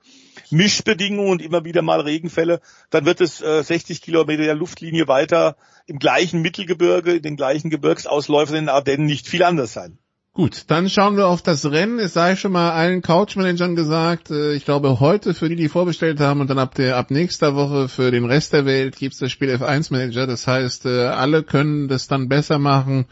Mischbedingungen 0.52 1.30
und 1.30 1.42
immer 1.42 1.64
wieder 1.64 1.82
mal 1.82 2.00
Regenfälle, 2.00 2.60
dann 2.90 3.04
wird 3.04 3.20
es 3.20 3.40
äh, 3.40 3.62
60 3.62 4.02
Kilometer 4.02 4.44
der 4.44 4.54
Luftlinie 4.54 5.08
weiter 5.08 5.56
im 5.86 5.98
gleichen 5.98 6.42
Mittelgebirge, 6.42 7.14
in 7.14 7.22
den 7.22 7.36
gleichen 7.36 7.70
Gebirgsausläufern 7.70 8.56
in 8.56 8.64
den 8.64 8.68
Ardennen 8.68 9.06
nicht 9.06 9.28
viel 9.28 9.42
anders 9.42 9.72
sein. 9.72 9.98
Gut, 10.38 10.66
dann 10.68 10.88
schauen 10.88 11.16
wir 11.16 11.26
auf 11.26 11.42
das 11.42 11.68
Rennen. 11.68 11.98
Es 11.98 12.12
sei 12.12 12.36
schon 12.36 12.52
mal 12.52 12.70
allen 12.70 13.02
Couchmanagern 13.02 13.74
gesagt, 13.74 14.30
äh, 14.30 14.52
ich 14.52 14.64
glaube 14.64 15.00
heute 15.00 15.34
für 15.34 15.48
die, 15.48 15.56
die 15.56 15.68
vorbestellt 15.68 16.20
haben 16.20 16.40
und 16.40 16.48
dann 16.48 16.60
ab 16.60 16.76
der 16.76 16.96
ab 16.96 17.10
nächster 17.10 17.56
Woche 17.56 17.88
für 17.88 18.12
den 18.12 18.24
Rest 18.24 18.52
der 18.52 18.64
Welt 18.64 18.94
gibt's 18.96 19.18
das 19.18 19.32
Spiel 19.32 19.50
F1 19.50 19.92
Manager. 19.92 20.28
Das 20.28 20.46
heißt, 20.46 20.86
äh, 20.86 21.06
alle 21.06 21.42
können 21.42 21.88
das 21.88 22.06
dann 22.06 22.28
besser 22.28 22.60
machen 22.60 23.06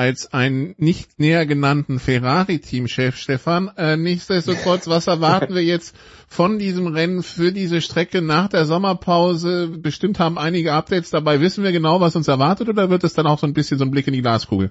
als 0.00 0.32
ein 0.32 0.74
nicht 0.78 1.20
näher 1.20 1.44
genannten 1.44 1.98
Ferrari-Teamchef 1.98 3.18
Stefan. 3.18 3.70
Äh, 3.76 3.98
nichtsdestotrotz, 3.98 4.88
was 4.88 5.06
erwarten 5.08 5.54
wir 5.54 5.62
jetzt 5.62 5.94
von 6.26 6.58
diesem 6.58 6.86
Rennen 6.86 7.22
für 7.22 7.52
diese 7.52 7.82
Strecke 7.82 8.22
nach 8.22 8.48
der 8.48 8.64
Sommerpause? 8.64 9.68
Bestimmt 9.68 10.18
haben 10.18 10.38
einige 10.38 10.72
Updates 10.72 11.10
dabei. 11.10 11.42
Wissen 11.42 11.64
wir 11.64 11.72
genau, 11.72 12.00
was 12.00 12.16
uns 12.16 12.28
erwartet 12.28 12.70
oder 12.70 12.88
wird 12.88 13.04
es 13.04 13.12
dann 13.12 13.26
auch 13.26 13.38
so 13.38 13.46
ein 13.46 13.52
bisschen 13.52 13.76
so 13.76 13.84
ein 13.84 13.90
Blick 13.90 14.06
in 14.06 14.14
die 14.14 14.22
Glaskugel? 14.22 14.70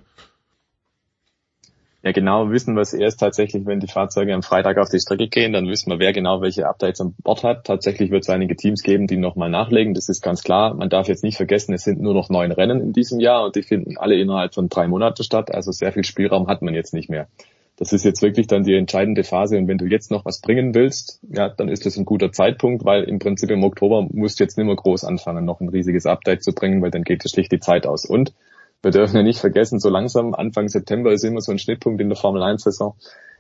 Ja, 2.01 2.13
genau 2.13 2.49
wissen 2.49 2.77
es 2.77 2.93
erst 2.93 3.19
tatsächlich, 3.19 3.65
wenn 3.65 3.81
die 3.81 3.87
Fahrzeuge 3.87 4.33
am 4.33 4.41
Freitag 4.41 4.77
auf 4.77 4.87
die 4.89 4.99
Strecke 4.99 5.27
gehen, 5.27 5.51
dann 5.51 5.67
wissen 5.67 5.91
wir, 5.91 5.99
wer 5.99 6.13
genau 6.13 6.41
welche 6.41 6.65
Updates 6.65 7.01
an 7.01 7.13
Bord 7.21 7.43
hat. 7.43 7.65
Tatsächlich 7.65 8.09
wird 8.09 8.23
es 8.23 8.29
einige 8.29 8.55
Teams 8.55 8.83
geben, 8.83 9.05
die 9.05 9.17
nochmal 9.17 9.49
nachlegen, 9.49 9.93
das 9.93 10.07
ist 10.07 10.21
ganz 10.21 10.41
klar. 10.41 10.73
Man 10.73 10.89
darf 10.89 11.09
jetzt 11.09 11.23
nicht 11.23 11.35
vergessen, 11.35 11.73
es 11.73 11.83
sind 11.83 11.99
nur 11.99 12.13
noch 12.13 12.29
neun 12.29 12.53
Rennen 12.53 12.79
in 12.79 12.93
diesem 12.93 13.19
Jahr 13.19 13.43
und 13.43 13.57
die 13.57 13.63
finden 13.63 13.97
alle 13.97 14.15
innerhalb 14.15 14.53
von 14.53 14.69
drei 14.69 14.87
Monaten 14.87 15.23
statt, 15.23 15.53
also 15.53 15.73
sehr 15.73 15.91
viel 15.91 16.05
Spielraum 16.05 16.47
hat 16.47 16.61
man 16.61 16.73
jetzt 16.73 16.93
nicht 16.93 17.09
mehr. 17.09 17.27
Das 17.75 17.91
ist 17.91 18.05
jetzt 18.05 18.21
wirklich 18.21 18.47
dann 18.47 18.63
die 18.63 18.75
entscheidende 18.75 19.25
Phase 19.25 19.57
und 19.57 19.67
wenn 19.67 19.77
du 19.77 19.85
jetzt 19.85 20.09
noch 20.09 20.23
was 20.23 20.39
bringen 20.39 20.75
willst, 20.75 21.19
ja, 21.29 21.49
dann 21.49 21.67
ist 21.67 21.85
das 21.85 21.97
ein 21.97 22.05
guter 22.05 22.31
Zeitpunkt, 22.31 22.85
weil 22.85 23.03
im 23.03 23.19
Prinzip 23.19 23.51
im 23.51 23.63
Oktober 23.63 24.07
musst 24.11 24.39
du 24.39 24.45
jetzt 24.45 24.57
nicht 24.57 24.67
mehr 24.67 24.75
groß 24.75 25.03
anfangen, 25.03 25.43
noch 25.43 25.59
ein 25.59 25.69
riesiges 25.69 26.05
Update 26.05 26.43
zu 26.43 26.53
bringen, 26.53 26.81
weil 26.81 26.91
dann 26.91 27.03
geht 27.03 27.25
dir 27.25 27.29
schlicht 27.29 27.51
die 27.51 27.59
Zeit 27.59 27.85
aus. 27.85 28.05
Und 28.05 28.33
wir 28.81 28.91
dürfen 28.91 29.17
ja 29.17 29.23
nicht 29.23 29.39
vergessen, 29.39 29.79
so 29.79 29.89
langsam, 29.89 30.33
Anfang 30.33 30.69
September 30.69 31.11
ist 31.11 31.23
immer 31.23 31.41
so 31.41 31.51
ein 31.51 31.59
Schnittpunkt 31.59 32.01
in 32.01 32.09
der 32.09 32.17
Formel 32.17 32.41
1 32.43 32.63
Saison. 32.63 32.95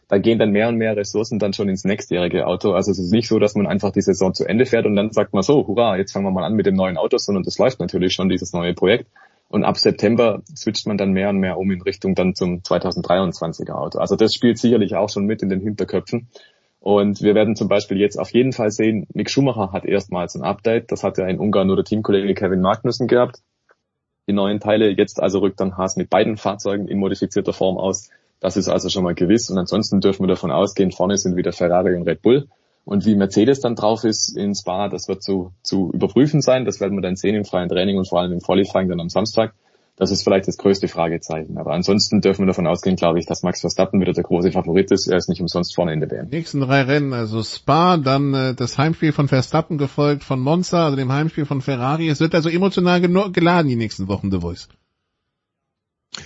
Da 0.09 0.17
gehen 0.17 0.39
dann 0.39 0.49
mehr 0.49 0.67
und 0.67 0.75
mehr 0.75 0.97
Ressourcen 0.97 1.37
dann 1.37 1.53
schon 1.53 1.69
ins 1.69 1.85
nächstjährige 1.85 2.47
Auto. 2.47 2.73
Also 2.73 2.91
es 2.91 2.99
ist 2.99 3.11
nicht 3.11 3.27
so, 3.27 3.37
dass 3.37 3.55
man 3.55 3.67
einfach 3.67 3.91
die 3.91 4.01
Saison 4.01 4.33
zu 4.33 4.43
Ende 4.43 4.65
fährt 4.65 4.85
und 4.85 4.95
dann 4.95 5.11
sagt 5.11 5.33
man 5.33 5.43
so, 5.43 5.67
hurra, 5.67 5.97
jetzt 5.97 6.11
fangen 6.11 6.25
wir 6.25 6.31
mal 6.31 6.43
an 6.43 6.55
mit 6.55 6.65
dem 6.65 6.75
neuen 6.75 6.97
Auto, 6.97 7.17
sondern 7.17 7.43
das 7.43 7.57
läuft 7.59 7.79
natürlich 7.79 8.13
schon, 8.13 8.27
dieses 8.27 8.51
neue 8.51 8.73
Projekt. 8.73 9.07
Und 9.49 9.63
ab 9.63 9.77
September 9.77 10.41
switcht 10.55 10.87
man 10.87 10.97
dann 10.97 11.11
mehr 11.11 11.29
und 11.29 11.37
mehr 11.37 11.57
um 11.57 11.71
in 11.71 11.81
Richtung 11.81 12.15
dann 12.15 12.35
zum 12.35 12.59
2023er 12.59 13.71
Auto. 13.71 13.99
Also 13.99 14.15
das 14.15 14.33
spielt 14.33 14.57
sicherlich 14.57 14.95
auch 14.95 15.09
schon 15.09 15.25
mit 15.25 15.41
in 15.41 15.49
den 15.49 15.61
Hinterköpfen. 15.61 16.27
Und 16.79 17.21
wir 17.21 17.35
werden 17.35 17.55
zum 17.55 17.67
Beispiel 17.67 17.97
jetzt 17.97 18.17
auf 18.17 18.31
jeden 18.31 18.51
Fall 18.51 18.71
sehen, 18.71 19.05
Mick 19.13 19.29
Schumacher 19.29 19.71
hat 19.73 19.85
erstmals 19.85 20.35
ein 20.35 20.43
Update. 20.43 20.91
Das 20.91 21.03
hat 21.03 21.17
ja 21.17 21.27
in 21.27 21.39
Ungarn 21.39 21.67
nur 21.67 21.75
der 21.75 21.85
Teamkollege 21.85 22.33
Kevin 22.33 22.61
Magnussen 22.61 23.07
gehabt 23.07 23.41
die 24.29 24.33
neuen 24.33 24.59
Teile. 24.59 24.89
Jetzt 24.89 25.21
also 25.21 25.39
rückt 25.39 25.59
dann 25.59 25.75
Haas 25.75 25.97
mit 25.97 26.09
beiden 26.09 26.37
Fahrzeugen 26.37 26.87
in 26.87 26.99
modifizierter 26.99 27.51
Form 27.51 27.77
aus. 27.77 28.09
Das 28.39 28.55
ist 28.55 28.69
also 28.69 28.87
schon 28.87 29.03
mal 29.03 29.15
gewiss. 29.15 29.49
Und 29.49 29.57
ansonsten 29.57 29.99
dürfen 29.99 30.23
wir 30.23 30.27
davon 30.27 30.51
ausgehen, 30.51 30.91
vorne 30.91 31.17
sind 31.17 31.35
wieder 31.35 31.51
Ferrari 31.51 31.95
und 31.95 32.03
Red 32.03 32.21
Bull. 32.21 32.47
Und 32.85 33.05
wie 33.05 33.15
Mercedes 33.15 33.59
dann 33.59 33.75
drauf 33.75 34.03
ist 34.03 34.29
in 34.37 34.55
Spa, 34.55 34.87
das 34.87 35.07
wird 35.09 35.21
zu, 35.21 35.51
zu 35.63 35.91
überprüfen 35.91 36.41
sein. 36.41 36.63
Das 36.63 36.79
werden 36.79 36.95
wir 36.95 37.01
dann 37.01 37.15
sehen 37.15 37.35
im 37.35 37.43
freien 37.43 37.69
Training 37.69 37.97
und 37.97 38.07
vor 38.07 38.21
allem 38.21 38.31
im 38.31 38.39
Qualifying 38.39 38.87
dann 38.87 39.01
am 39.01 39.09
Samstag. 39.09 39.53
Das 39.99 40.11
ist 40.11 40.23
vielleicht 40.23 40.47
das 40.47 40.57
größte 40.57 40.87
Fragezeichen. 40.87 41.57
Aber 41.57 41.73
ansonsten 41.73 42.21
dürfen 42.21 42.43
wir 42.43 42.47
davon 42.47 42.67
ausgehen, 42.67 42.95
glaube 42.95 43.19
ich, 43.19 43.25
dass 43.25 43.43
Max 43.43 43.59
Verstappen 43.59 43.99
wieder 43.99 44.13
der 44.13 44.23
große 44.23 44.53
Favorit 44.53 44.91
ist. 44.91 45.07
Er 45.07 45.17
ist 45.17 45.27
nicht 45.27 45.41
umsonst 45.41 45.75
vorne 45.75 45.91
in 45.91 45.99
der 45.99 46.09
WM. 46.09 46.29
Nächsten 46.29 46.61
drei 46.61 46.83
Rennen, 46.83 47.11
also 47.11 47.43
Spa, 47.43 47.97
dann 47.97 48.33
äh, 48.33 48.55
das 48.55 48.77
Heimspiel 48.77 49.11
von 49.11 49.27
Verstappen 49.27 49.77
gefolgt 49.77 50.23
von 50.23 50.39
Monza, 50.39 50.85
also 50.85 50.95
dem 50.95 51.11
Heimspiel 51.11 51.45
von 51.45 51.59
Ferrari. 51.59 52.07
Es 52.07 52.21
wird 52.21 52.33
also 52.33 52.47
emotional 52.47 53.01
geladen 53.01 53.67
die 53.67 53.75
nächsten 53.75 54.07
Wochen, 54.07 54.31
The 54.31 54.39
Voice. 54.39 54.69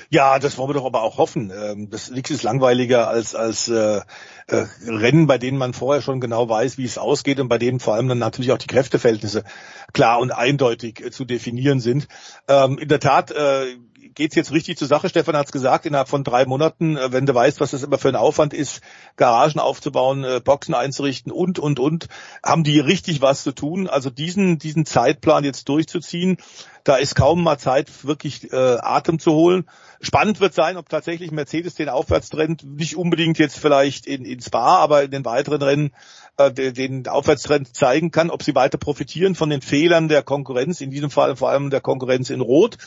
Ja, 0.10 0.40
das 0.40 0.58
wollen 0.58 0.70
wir 0.70 0.74
doch 0.76 0.86
aber 0.86 1.04
auch 1.04 1.18
hoffen. 1.18 1.52
Ähm, 1.52 1.90
das 1.90 2.10
nichts 2.10 2.32
ist 2.32 2.44
langweiliger 2.44 3.10
als 3.10 3.36
als 3.36 3.68
äh, 3.68 4.02
äh, 4.48 4.66
Rennen, 4.88 5.28
bei 5.28 5.38
denen 5.38 5.58
man 5.58 5.74
vorher 5.74 6.02
schon 6.02 6.22
genau 6.22 6.48
weiß, 6.48 6.78
wie 6.78 6.86
es 6.86 6.98
ausgeht 6.98 7.40
und 7.40 7.50
bei 7.50 7.58
denen 7.58 7.80
vor 7.80 7.96
allem 7.96 8.08
dann 8.08 8.20
natürlich 8.20 8.52
auch 8.52 8.58
die 8.58 8.68
Kräfteverhältnisse 8.68 9.44
klar 9.92 10.20
und 10.20 10.32
eindeutig 10.32 11.02
äh, 11.02 11.12
zu 11.12 11.26
definieren 11.26 11.80
sind. 11.80 12.08
Ähm, 12.48 12.78
in 12.78 12.88
der 12.88 13.00
Tat 13.00 13.32
äh, 13.32 13.76
geht's 14.16 14.36
jetzt 14.36 14.52
richtig 14.52 14.78
zur 14.78 14.88
Sache. 14.88 15.10
Stefan 15.10 15.36
hat's 15.36 15.52
gesagt, 15.52 15.86
innerhalb 15.86 16.10
von 16.10 16.24
drei 16.24 16.46
Monaten, 16.46 16.98
äh, 16.98 17.12
wenn 17.12 17.26
du 17.26 17.34
weißt, 17.34 17.60
was 17.60 17.72
das 17.72 17.84
immer 17.84 17.98
für 17.98 18.10
ein 18.10 18.16
Aufwand 18.16 18.54
ist, 18.54 18.82
Garagen 19.16 19.60
aufzubauen, 19.60 20.24
äh, 20.24 20.42
Boxen 20.44 20.74
einzurichten 20.74 21.32
und, 21.32 21.60
und, 21.60 21.80
und, 21.80 22.08
haben 22.44 22.64
die 22.64 22.80
richtig 22.80 23.22
was 23.22 23.44
zu 23.44 23.54
tun. 23.54 23.88
Also 23.88 24.10
diesen, 24.10 24.58
diesen 24.58 24.86
Zeitplan 24.86 25.44
jetzt 25.44 25.70
durchzuziehen, 25.70 26.38
da 26.84 26.96
ist 26.96 27.16
kaum 27.16 27.44
mal 27.44 27.58
Zeit, 27.58 27.90
wirklich 28.04 28.52
äh, 28.52 28.56
Atem 28.56 29.20
zu 29.20 29.32
holen. 29.32 29.66
Spannend 30.02 30.42
wird 30.42 30.54
sein, 30.54 30.76
ob 30.76 30.90
tatsächlich 30.90 31.32
Mercedes 31.32 31.76
den 31.76 31.88
Aufwärtstrend 31.88 32.64
nicht 32.66 32.98
unbedingt 32.98 33.40
jetzt 33.40 33.58
vielleicht 33.58 34.06
in, 34.06 34.26
in 34.26 34.42
Spa, 34.42 34.78
aber 34.78 35.04
in 35.04 35.12
den 35.12 35.24
weiteren 35.24 35.62
Rennen 35.62 35.92
äh, 36.38 36.52
den 36.52 37.08
Aufwärtstrend 37.08 37.74
zeigen 37.76 38.12
kann, 38.12 38.30
ob 38.30 38.44
sie 38.44 38.56
weiter 38.56 38.78
profitieren 38.78 39.36
von 39.36 39.50
den 39.50 39.62
Fehlern 39.62 40.10
der 40.10 40.24
Konkurrenz, 40.24 40.82
in 40.82 40.92
diesem 40.92 41.10
Fall 41.10 41.36
vor 41.36 41.50
allem 41.50 41.70
der 41.70 41.82
Konkurrenz 41.82 42.30
in 42.30 42.42
Rot. 42.42 42.78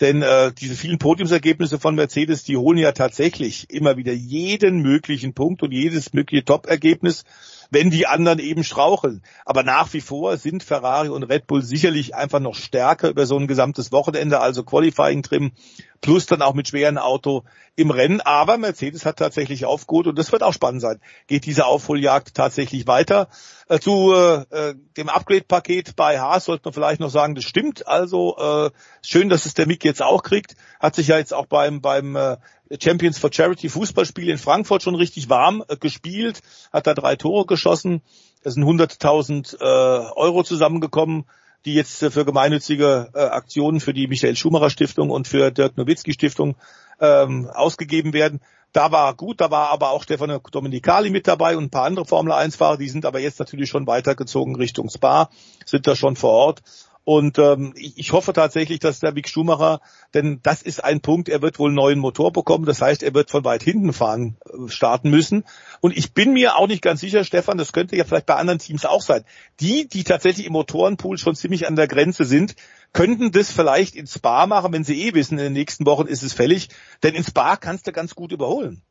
Denn 0.00 0.22
äh, 0.22 0.52
diese 0.52 0.74
vielen 0.74 0.98
Podiumsergebnisse 0.98 1.78
von 1.78 1.94
Mercedes, 1.94 2.44
die 2.44 2.56
holen 2.56 2.78
ja 2.78 2.92
tatsächlich 2.92 3.70
immer 3.70 3.96
wieder 3.96 4.12
jeden 4.12 4.82
möglichen 4.82 5.32
Punkt 5.32 5.62
und 5.62 5.72
jedes 5.72 6.12
mögliche 6.12 6.44
Top-Ergebnis 6.44 7.24
wenn 7.70 7.90
die 7.90 8.06
anderen 8.06 8.38
eben 8.38 8.64
straucheln. 8.64 9.22
Aber 9.44 9.62
nach 9.62 9.92
wie 9.92 10.00
vor 10.00 10.36
sind 10.36 10.62
Ferrari 10.62 11.08
und 11.08 11.24
Red 11.24 11.46
Bull 11.46 11.62
sicherlich 11.62 12.14
einfach 12.14 12.40
noch 12.40 12.54
stärker 12.54 13.08
über 13.08 13.26
so 13.26 13.38
ein 13.38 13.46
gesamtes 13.46 13.92
Wochenende, 13.92 14.40
also 14.40 14.62
Qualifying-Trim, 14.64 15.52
plus 16.00 16.26
dann 16.26 16.42
auch 16.42 16.54
mit 16.54 16.68
schweren 16.68 16.98
Auto 16.98 17.44
im 17.74 17.90
Rennen. 17.90 18.20
Aber 18.20 18.58
Mercedes 18.58 19.04
hat 19.04 19.18
tatsächlich 19.18 19.64
aufgeholt 19.64 20.06
und 20.06 20.18
das 20.18 20.32
wird 20.32 20.42
auch 20.42 20.52
spannend 20.52 20.82
sein. 20.82 21.00
Geht 21.26 21.46
diese 21.46 21.66
Aufholjagd 21.66 22.34
tatsächlich 22.34 22.86
weiter? 22.86 23.28
Äh, 23.68 23.80
zu 23.80 24.12
äh, 24.12 24.74
dem 24.96 25.08
Upgrade-Paket 25.08 25.96
bei 25.96 26.20
Haas 26.20 26.44
sollte 26.44 26.62
man 26.66 26.74
vielleicht 26.74 27.00
noch 27.00 27.10
sagen, 27.10 27.34
das 27.34 27.44
stimmt. 27.44 27.86
Also 27.86 28.36
äh, 28.38 28.70
schön, 29.02 29.28
dass 29.28 29.46
es 29.46 29.54
der 29.54 29.66
Mick 29.66 29.84
jetzt 29.84 30.02
auch 30.02 30.22
kriegt. 30.22 30.54
Hat 30.80 30.94
sich 30.94 31.08
ja 31.08 31.18
jetzt 31.18 31.34
auch 31.34 31.46
beim 31.46 31.80
beim 31.80 32.14
äh, 32.16 32.36
Champions 32.80 33.18
for 33.18 33.32
Charity 33.32 33.68
Fußballspiel 33.68 34.28
in 34.28 34.38
Frankfurt 34.38 34.82
schon 34.82 34.94
richtig 34.94 35.28
warm 35.28 35.64
äh, 35.68 35.76
gespielt, 35.76 36.40
hat 36.72 36.86
da 36.86 36.94
drei 36.94 37.16
Tore 37.16 37.46
geschossen. 37.46 38.02
Es 38.42 38.54
sind 38.54 38.64
100.000 38.64 39.60
äh, 39.60 40.12
Euro 40.14 40.42
zusammengekommen, 40.42 41.24
die 41.64 41.74
jetzt 41.74 42.02
äh, 42.02 42.10
für 42.10 42.24
gemeinnützige 42.24 43.10
äh, 43.14 43.18
Aktionen 43.18 43.80
für 43.80 43.92
die 43.92 44.08
Michael 44.08 44.36
Schumacher 44.36 44.70
Stiftung 44.70 45.10
und 45.10 45.28
für 45.28 45.50
Dirk 45.50 45.76
Nowitzki 45.76 46.12
Stiftung 46.12 46.56
ähm, 47.00 47.48
ausgegeben 47.52 48.12
werden. 48.12 48.40
Da 48.72 48.92
war 48.92 49.14
gut, 49.14 49.40
da 49.40 49.50
war 49.50 49.70
aber 49.70 49.90
auch 49.90 50.02
Stefano 50.02 50.38
Domenicali 50.38 51.10
mit 51.10 51.26
dabei 51.26 51.56
und 51.56 51.64
ein 51.64 51.70
paar 51.70 51.84
andere 51.84 52.04
Formel 52.04 52.32
1 52.32 52.56
Fahrer, 52.56 52.76
die 52.76 52.88
sind 52.88 53.06
aber 53.06 53.20
jetzt 53.20 53.38
natürlich 53.38 53.70
schon 53.70 53.86
weitergezogen 53.86 54.54
Richtung 54.56 54.90
Spa, 54.90 55.30
sind 55.64 55.86
da 55.86 55.96
schon 55.96 56.14
vor 56.14 56.32
Ort 56.32 56.62
und 57.08 57.38
ähm, 57.38 57.72
ich, 57.76 58.10
hoffe 58.10 58.32
tatsächlich, 58.32 58.80
dass 58.80 58.98
der 58.98 59.12
Mick 59.12 59.28
Schumacher, 59.28 59.80
denn 60.12 60.40
das 60.42 60.60
ist 60.60 60.82
ein 60.82 61.00
Punkt, 61.00 61.28
er 61.28 61.40
wird 61.40 61.60
wohl 61.60 61.68
einen 61.68 61.76
neuen 61.76 62.00
Motor 62.00 62.32
bekommen. 62.32 62.64
Das 62.64 62.82
heißt, 62.82 63.04
er 63.04 63.14
wird 63.14 63.30
von 63.30 63.44
weit 63.44 63.62
hinten 63.62 63.92
fahren, 63.92 64.38
äh, 64.44 64.68
starten 64.68 65.10
müssen. 65.10 65.44
Und 65.80 65.96
ich 65.96 66.14
bin 66.14 66.32
mir 66.32 66.56
auch 66.56 66.66
nicht 66.66 66.82
ganz 66.82 67.00
sicher, 67.00 67.22
Stefan, 67.22 67.58
das 67.58 67.72
könnte 67.72 67.94
ja 67.94 68.02
vielleicht 68.02 68.26
bei 68.26 68.34
anderen 68.34 68.58
Teams 68.58 68.84
auch 68.84 69.02
sein. 69.02 69.22
Die, 69.60 69.86
die 69.86 70.02
tatsächlich 70.02 70.48
im 70.48 70.54
Motorenpool 70.54 71.16
schon 71.16 71.36
ziemlich 71.36 71.68
an 71.68 71.76
der 71.76 71.86
Grenze 71.86 72.24
sind, 72.24 72.56
könnten 72.92 73.30
das 73.30 73.52
vielleicht 73.52 73.94
in 73.94 74.08
Spa 74.08 74.48
machen, 74.48 74.72
wenn 74.72 74.82
sie 74.82 75.00
eh 75.06 75.14
wissen, 75.14 75.38
in 75.38 75.44
den 75.44 75.52
nächsten 75.52 75.86
Wochen 75.86 76.08
ist 76.08 76.24
es 76.24 76.32
fällig. 76.32 76.70
Denn 77.04 77.14
in 77.14 77.22
Spa 77.22 77.56
kannst 77.56 77.86
du 77.86 77.92
ganz 77.92 78.16
gut 78.16 78.32
überholen. 78.32 78.82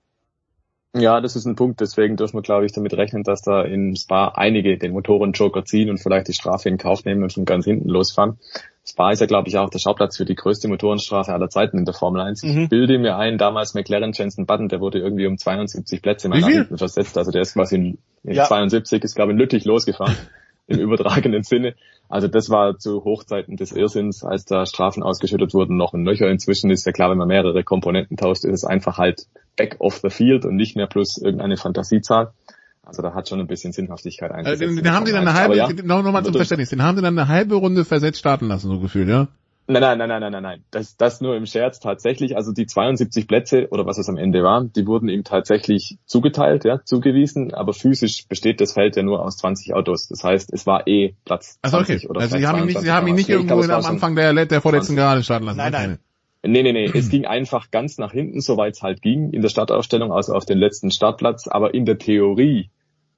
Ja, 0.98 1.20
das 1.20 1.36
ist 1.36 1.46
ein 1.46 1.56
Punkt. 1.56 1.82
Deswegen 1.82 2.16
dürfen 2.16 2.38
wir, 2.38 2.42
glaube 2.42 2.66
ich, 2.66 2.72
damit 2.72 2.94
rechnen, 2.94 3.24
dass 3.24 3.42
da 3.42 3.64
in 3.64 3.96
Spa 3.98 4.30
einige 4.30 4.78
den 4.78 4.94
Motoren-Joker 4.94 5.66
ziehen 5.66 5.90
und 5.90 5.98
vielleicht 5.98 6.30
die 6.30 6.34
Strafe 6.34 6.70
in 6.70 6.78
Kauf 6.78 7.04
nehmen 7.04 7.22
und 7.22 7.34
schon 7.34 7.44
ganz 7.44 7.66
hinten 7.66 7.90
losfahren. 7.90 8.40
Spa 8.88 9.12
ist 9.12 9.20
ja, 9.20 9.26
glaube 9.26 9.50
ich, 9.50 9.58
auch 9.58 9.70
der 9.70 9.80
Schauplatz 9.80 10.16
für 10.16 10.26
die 10.26 10.36
größte 10.36 10.70
Motorenstrafe 10.70 11.34
aller 11.34 11.50
Zeiten 11.50 11.80
in 11.80 11.86
der 11.86 11.94
Formel 11.94 12.22
1. 12.22 12.44
Ich 12.44 12.56
mhm. 12.56 12.70
bilde 12.70 12.98
mir 12.98 13.18
ein, 13.18 13.38
damals 13.38 13.74
McLaren 13.74 14.14
Jensen 14.14 14.46
Button, 14.46 14.70
der 14.70 14.80
wurde 14.80 15.00
irgendwie 15.00 15.26
um 15.26 15.38
72 15.38 16.02
Plätze 16.02 16.30
mal 16.30 16.40
nach 16.40 16.48
hinten 16.48 16.78
versetzt. 16.78 17.18
Also 17.18 17.32
der 17.32 17.42
ist 17.42 17.56
quasi 17.56 17.76
in, 17.76 17.98
in 18.24 18.36
ja. 18.36 18.46
72, 18.46 19.04
ist, 19.04 19.16
glaube 19.16 19.32
ich, 19.32 19.34
in 19.34 19.40
Lüttich 19.40 19.66
losgefahren. 19.66 20.16
im 20.68 20.80
übertragenen 20.80 21.44
Sinne. 21.44 21.76
Also 22.08 22.28
das 22.28 22.50
war 22.50 22.78
zu 22.78 23.04
Hochzeiten 23.04 23.58
des 23.58 23.72
Irrsinns, 23.72 24.24
als 24.24 24.46
da 24.46 24.66
Strafen 24.66 25.04
ausgeschüttet 25.04 25.54
wurden, 25.54 25.78
noch 25.78 25.94
ein 25.94 26.06
Löcher. 26.06 26.30
Inzwischen 26.30 26.70
ist 26.70 26.86
ja 26.86 26.92
klar, 26.92 27.10
wenn 27.10 27.18
man 27.18 27.28
mehrere 27.28 27.64
Komponenten 27.64 28.18
tauscht, 28.18 28.46
ist 28.46 28.54
es 28.54 28.64
einfach 28.64 28.98
halt 28.98 29.28
back 29.56 29.78
of 29.80 30.00
the 30.04 30.10
field 30.10 30.46
und 30.46 30.56
nicht 30.56 30.76
mehr 30.76 30.88
plus 30.88 31.18
irgendeine 31.18 31.58
Fantasiezahl. 31.58 32.32
Also 32.84 33.02
da 33.02 33.16
hat 33.16 33.28
schon 33.28 33.40
ein 33.40 33.48
bisschen 33.48 33.74
Sinnhaftigkeit 33.74 34.32
eingesetzt. 34.32 34.62
Also 34.62 34.76
den, 34.76 34.84
den 34.84 34.94
haben 34.94 35.06
sie 35.08 35.12
dann 35.12 35.28
eine 35.28 35.34
halbe, 35.34 35.58
ja, 35.58 35.68
noch, 35.84 36.04
noch 36.04 36.12
mal 36.12 36.24
zum 36.24 36.36
Verständnis, 36.36 36.70
den 36.70 36.84
haben 36.84 36.96
sie 36.96 37.02
dann 37.02 37.18
eine 37.18 37.28
halbe 37.28 37.56
Runde 37.56 37.84
versetzt 37.84 38.20
starten 38.20 38.48
lassen, 38.48 38.70
so 38.70 38.80
gefühlt, 38.80 39.10
ja? 39.10 39.28
Nein, 39.68 39.82
nein, 39.82 39.98
nein, 39.98 40.10
nein, 40.10 40.22
nein, 40.22 40.32
nein, 40.32 40.44
nein. 40.44 40.64
Das, 40.70 40.96
das 40.96 41.22
nur 41.22 41.36
im 41.36 41.48
Scherz 41.48 41.80
tatsächlich. 41.80 42.38
Also 42.38 42.52
die 42.52 42.68
72 42.68 43.28
Plätze 43.28 43.68
oder 43.72 43.88
was 43.88 43.98
es 43.98 44.08
am 44.08 44.18
Ende 44.18 44.44
war, 44.44 44.64
die 44.64 44.86
wurden 44.86 45.10
ihm 45.10 45.24
tatsächlich 45.24 45.98
zugeteilt, 46.06 46.66
ja, 46.66 46.84
zugewiesen. 46.84 47.52
Aber 47.54 47.74
physisch 47.74 48.28
besteht 48.28 48.62
das 48.62 48.74
Feld 48.74 48.96
ja 48.96 49.02
nur 49.02 49.26
aus 49.26 49.38
20 49.38 49.74
Autos. 49.74 50.08
Das 50.08 50.24
heißt, 50.24 50.54
es 50.54 50.68
war 50.68 50.88
eh 50.88 51.16
Platz 51.26 51.60
20 51.64 51.64
also 51.64 51.78
okay. 51.80 52.08
oder 52.08 52.22
Also 52.22 52.38
Sie 52.38 52.46
haben 52.46 52.60
ihn 52.60 52.66
nicht, 52.66 52.80
Sie 52.80 52.92
haben 52.92 53.08
ihn 53.08 53.16
nicht 53.16 53.30
irgendwo 53.30 53.60
glaub, 53.60 53.84
am 53.84 53.86
Anfang 53.86 54.16
der, 54.16 54.46
der 54.46 54.62
vorletzten 54.62 54.96
Gerade 54.96 55.24
starten 55.24 55.46
lassen. 55.46 55.58
Nein, 55.58 55.72
nein. 55.72 56.00
Nee, 56.44 56.62
nee, 56.62 56.74
nee. 56.74 56.92
es 56.94 57.10
ging 57.10 57.26
einfach 57.26 57.72
ganz 57.72 57.98
nach 57.98 58.12
hinten, 58.12 58.40
soweit 58.42 58.76
es 58.76 58.84
halt 58.84 59.02
ging 59.02 59.32
in 59.32 59.42
der 59.42 59.50
Startaufstellung, 59.50 60.12
also 60.12 60.34
auf 60.34 60.46
den 60.46 60.60
letzten 60.60 60.92
Startplatz. 60.92 61.48
Aber 61.48 61.74
in 61.74 61.86
der 61.86 61.98
Theorie 61.98 62.70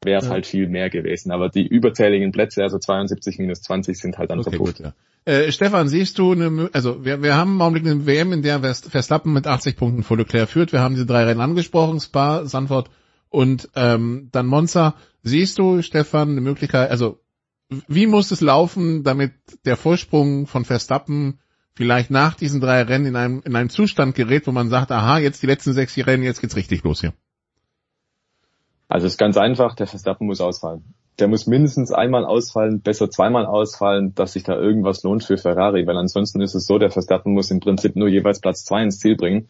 wäre 0.04 0.20
es 0.20 0.26
ja. 0.26 0.32
halt 0.32 0.46
viel 0.46 0.68
mehr 0.68 0.90
gewesen. 0.90 1.32
Aber 1.32 1.50
die 1.50 1.68
überzähligen 1.68 2.32
Plätze, 2.32 2.64
also 2.64 2.78
72 2.78 3.40
minus 3.40 3.62
20, 3.62 3.98
sind 3.98 4.18
halt 4.18 4.30
dann 4.30 4.40
okay, 4.40 4.52
verpufft. 4.52 4.78
Gut, 4.78 4.86
ja. 4.86 4.94
Äh, 5.26 5.52
Stefan, 5.52 5.90
siehst 5.90 6.20
du 6.20 6.32
eine, 6.32 6.70
also 6.72 7.04
wir, 7.04 7.22
wir 7.22 7.36
haben 7.36 7.56
im 7.56 7.62
Augenblick 7.62 7.86
eine 7.86 8.06
WM, 8.06 8.32
in 8.32 8.42
der 8.42 8.62
Verstappen 8.62 9.34
mit 9.34 9.46
80 9.46 9.76
Punkten 9.76 10.04
vor 10.04 10.18
Leclerc 10.18 10.50
führt. 10.50 10.72
Wir 10.72 10.80
haben 10.80 10.96
diese 10.96 11.06
drei 11.06 11.26
Rennen 11.26 11.42
angesprochen, 11.42 12.00
Spa, 12.00 12.46
Sanford 12.46 12.90
und 13.30 13.70
ähm, 13.76 14.30
dann 14.32 14.46
Monza. 14.46 14.96
Siehst 15.24 15.60
du, 15.60 15.82
Stefan, 15.82 16.32
eine 16.32 16.42
Möglichkeit, 16.42 16.90
also 16.92 17.20
wie 17.70 18.08
muss 18.08 18.32
es 18.32 18.40
laufen, 18.40 19.04
damit 19.04 19.34
der 19.66 19.76
Vorsprung 19.76 20.48
von 20.48 20.64
Verstappen 20.64 21.40
vielleicht 21.74 22.10
nach 22.10 22.34
diesen 22.36 22.62
drei 22.62 22.82
Rennen 22.84 23.06
in 23.06 23.16
einem, 23.16 23.42
in 23.44 23.56
einem 23.56 23.70
Zustand 23.70 24.16
gerät, 24.16 24.48
wo 24.48 24.52
man 24.52 24.70
sagt, 24.70 24.92
aha, 24.92 25.20
jetzt 25.20 25.44
die 25.44 25.48
letzten 25.48 25.74
sechs 25.74 25.98
Rennen, 25.98 26.24
jetzt 26.24 26.40
geht's 26.42 26.56
richtig 26.56 26.84
los 26.84 27.02
hier? 27.02 27.14
Also 28.88 29.08
es 29.08 29.14
ist 29.14 29.18
ganz 29.18 29.38
einfach, 29.38 29.76
der 29.76 29.88
Verstappen 29.88 30.28
muss 30.28 30.42
ausfallen. 30.42 30.94
Der 31.20 31.28
muss 31.28 31.48
mindestens 31.48 31.92
einmal 31.92 32.26
ausfallen, 32.26 32.82
besser 32.82 33.10
zweimal 33.10 33.46
ausfallen, 33.46 34.14
dass 34.14 34.34
sich 34.34 34.44
da 34.44 34.56
irgendwas 34.56 35.04
lohnt 35.04 35.24
für 35.24 35.38
Ferrari, 35.38 35.88
weil 35.88 35.98
ansonsten 35.98 36.42
ist 36.42 36.56
es 36.56 36.68
so, 36.68 36.78
der 36.78 36.92
Verstappen 36.92 37.34
muss 37.34 37.52
im 37.52 37.60
Prinzip 37.60 37.96
nur 37.96 38.08
jeweils 38.08 38.40
Platz 38.40 38.64
zwei 38.66 38.84
ins 38.84 39.00
Ziel 39.00 39.16
bringen. 39.16 39.50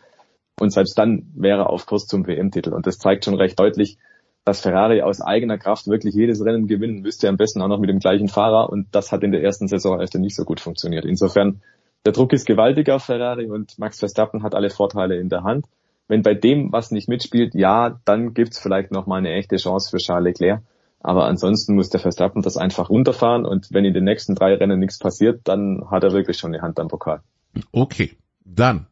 Und 0.60 0.72
selbst 0.72 0.98
dann 0.98 1.32
wäre 1.36 1.60
er 1.64 1.70
auf 1.70 1.86
Kurs 1.86 2.08
zum 2.08 2.26
WM-Titel 2.26 2.74
und 2.74 2.88
das 2.88 2.98
zeigt 2.98 3.26
schon 3.26 3.36
recht 3.36 3.60
deutlich, 3.60 3.98
dass 4.48 4.62
Ferrari 4.62 5.02
aus 5.02 5.22
eigener 5.22 5.58
Kraft 5.58 5.88
wirklich 5.88 6.16
jedes 6.16 6.44
Rennen 6.44 6.68
gewinnen 6.68 7.02
müsste, 7.02 7.28
am 7.28 7.36
besten 7.36 7.62
auch 7.62 7.68
noch 7.68 7.80
mit 7.80 7.90
dem 7.90 8.00
gleichen 8.00 8.30
Fahrer. 8.30 8.70
Und 8.70 8.88
das 8.94 9.12
hat 9.12 9.24
in 9.24 9.32
der 9.32 9.44
ersten 9.44 9.68
Saison 9.68 10.00
echt 10.00 10.16
nicht 10.16 10.38
so 10.38 10.46
gut 10.46 10.62
funktioniert. 10.62 11.04
Insofern, 11.04 11.62
der 12.06 12.14
Druck 12.14 12.32
ist 12.32 12.46
gewaltig 12.46 12.90
auf 12.90 13.04
Ferrari 13.04 13.48
und 13.48 13.78
Max 13.78 14.00
Verstappen 14.00 14.44
hat 14.44 14.56
alle 14.56 14.70
Vorteile 14.70 15.18
in 15.18 15.28
der 15.28 15.44
Hand. 15.44 15.66
Wenn 16.08 16.22
bei 16.22 16.34
dem 16.34 16.72
was 16.72 16.92
nicht 16.92 17.10
mitspielt, 17.10 17.54
ja, 17.54 18.00
dann 18.06 18.34
gibt's 18.34 18.60
vielleicht 18.60 18.92
noch 18.92 19.08
mal 19.08 19.18
eine 19.18 19.34
echte 19.34 19.58
Chance 19.58 19.90
für 19.90 19.98
Charles 19.98 20.40
Leclerc. 20.40 20.62
Aber 21.00 21.26
ansonsten 21.26 21.76
muss 21.76 21.90
der 21.90 22.00
Verstappen 22.00 22.42
das 22.42 22.58
einfach 22.58 22.90
runterfahren 22.90 23.46
und 23.46 23.68
wenn 23.72 23.86
in 23.86 23.94
den 23.94 24.04
nächsten 24.04 24.36
drei 24.36 24.56
Rennen 24.56 24.80
nichts 24.80 24.98
passiert, 24.98 25.42
dann 25.44 25.90
hat 25.92 26.04
er 26.04 26.12
wirklich 26.12 26.38
schon 26.38 26.54
die 26.54 26.62
Hand 26.62 26.80
am 26.80 26.88
Pokal. 26.88 27.22
Okay, 27.72 28.18
dann 28.44 28.88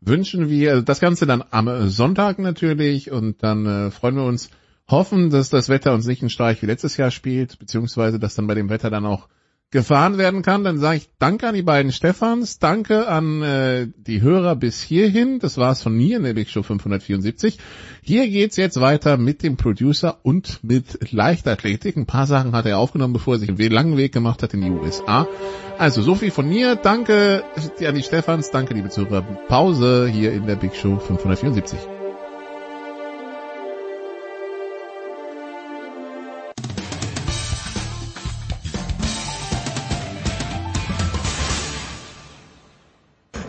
wünschen 0.00 0.48
wir 0.48 0.82
das 0.82 1.00
Ganze 1.00 1.26
dann 1.26 1.42
am 1.50 1.88
Sonntag 1.88 2.38
natürlich 2.38 3.10
und 3.10 3.42
dann 3.42 3.66
äh, 3.66 3.90
freuen 3.90 4.16
wir 4.16 4.24
uns, 4.24 4.50
hoffen, 4.88 5.30
dass 5.30 5.50
das 5.50 5.68
Wetter 5.68 5.92
uns 5.92 6.06
nicht 6.06 6.22
einen 6.22 6.30
Streich 6.30 6.62
wie 6.62 6.66
letztes 6.66 6.96
Jahr 6.96 7.10
spielt, 7.10 7.58
beziehungsweise 7.58 8.18
dass 8.18 8.34
dann 8.34 8.46
bei 8.46 8.54
dem 8.54 8.70
Wetter 8.70 8.90
dann 8.90 9.04
auch 9.04 9.28
gefahren 9.70 10.16
werden 10.16 10.40
kann, 10.42 10.64
dann 10.64 10.78
sage 10.78 10.96
ich 10.96 11.10
danke 11.18 11.46
an 11.46 11.54
die 11.54 11.62
beiden 11.62 11.92
Stefans, 11.92 12.58
danke 12.58 13.06
an 13.06 13.42
äh, 13.42 13.88
die 13.96 14.22
Hörer 14.22 14.56
bis 14.56 14.80
hierhin. 14.80 15.40
Das 15.40 15.58
war's 15.58 15.82
von 15.82 15.94
mir 15.94 16.16
in 16.16 16.22
der 16.22 16.32
Big 16.32 16.48
Show 16.48 16.62
574. 16.62 17.58
Hier 18.02 18.28
geht's 18.28 18.56
jetzt 18.56 18.80
weiter 18.80 19.18
mit 19.18 19.42
dem 19.42 19.58
Producer 19.58 20.20
und 20.22 20.64
mit 20.64 21.12
Leichtathletik. 21.12 21.96
Ein 21.96 22.06
paar 22.06 22.26
Sachen 22.26 22.52
hat 22.52 22.64
er 22.64 22.78
aufgenommen, 22.78 23.12
bevor 23.12 23.34
er 23.34 23.40
sich 23.40 23.50
einen 23.50 23.70
langen 23.70 23.98
Weg 23.98 24.12
gemacht 24.12 24.42
hat 24.42 24.54
in 24.54 24.62
die 24.62 24.70
USA. 24.70 25.28
Also 25.76 26.00
so 26.00 26.14
viel 26.14 26.30
von 26.30 26.48
mir. 26.48 26.76
Danke 26.76 27.44
an 27.86 27.94
die 27.94 28.02
Stefans, 28.02 28.50
danke 28.50 28.72
liebe 28.72 28.88
Zuhörer. 28.88 29.22
Pause 29.48 30.08
hier 30.10 30.32
in 30.32 30.46
der 30.46 30.56
Big 30.56 30.74
Show 30.74 30.98
574. 30.98 31.97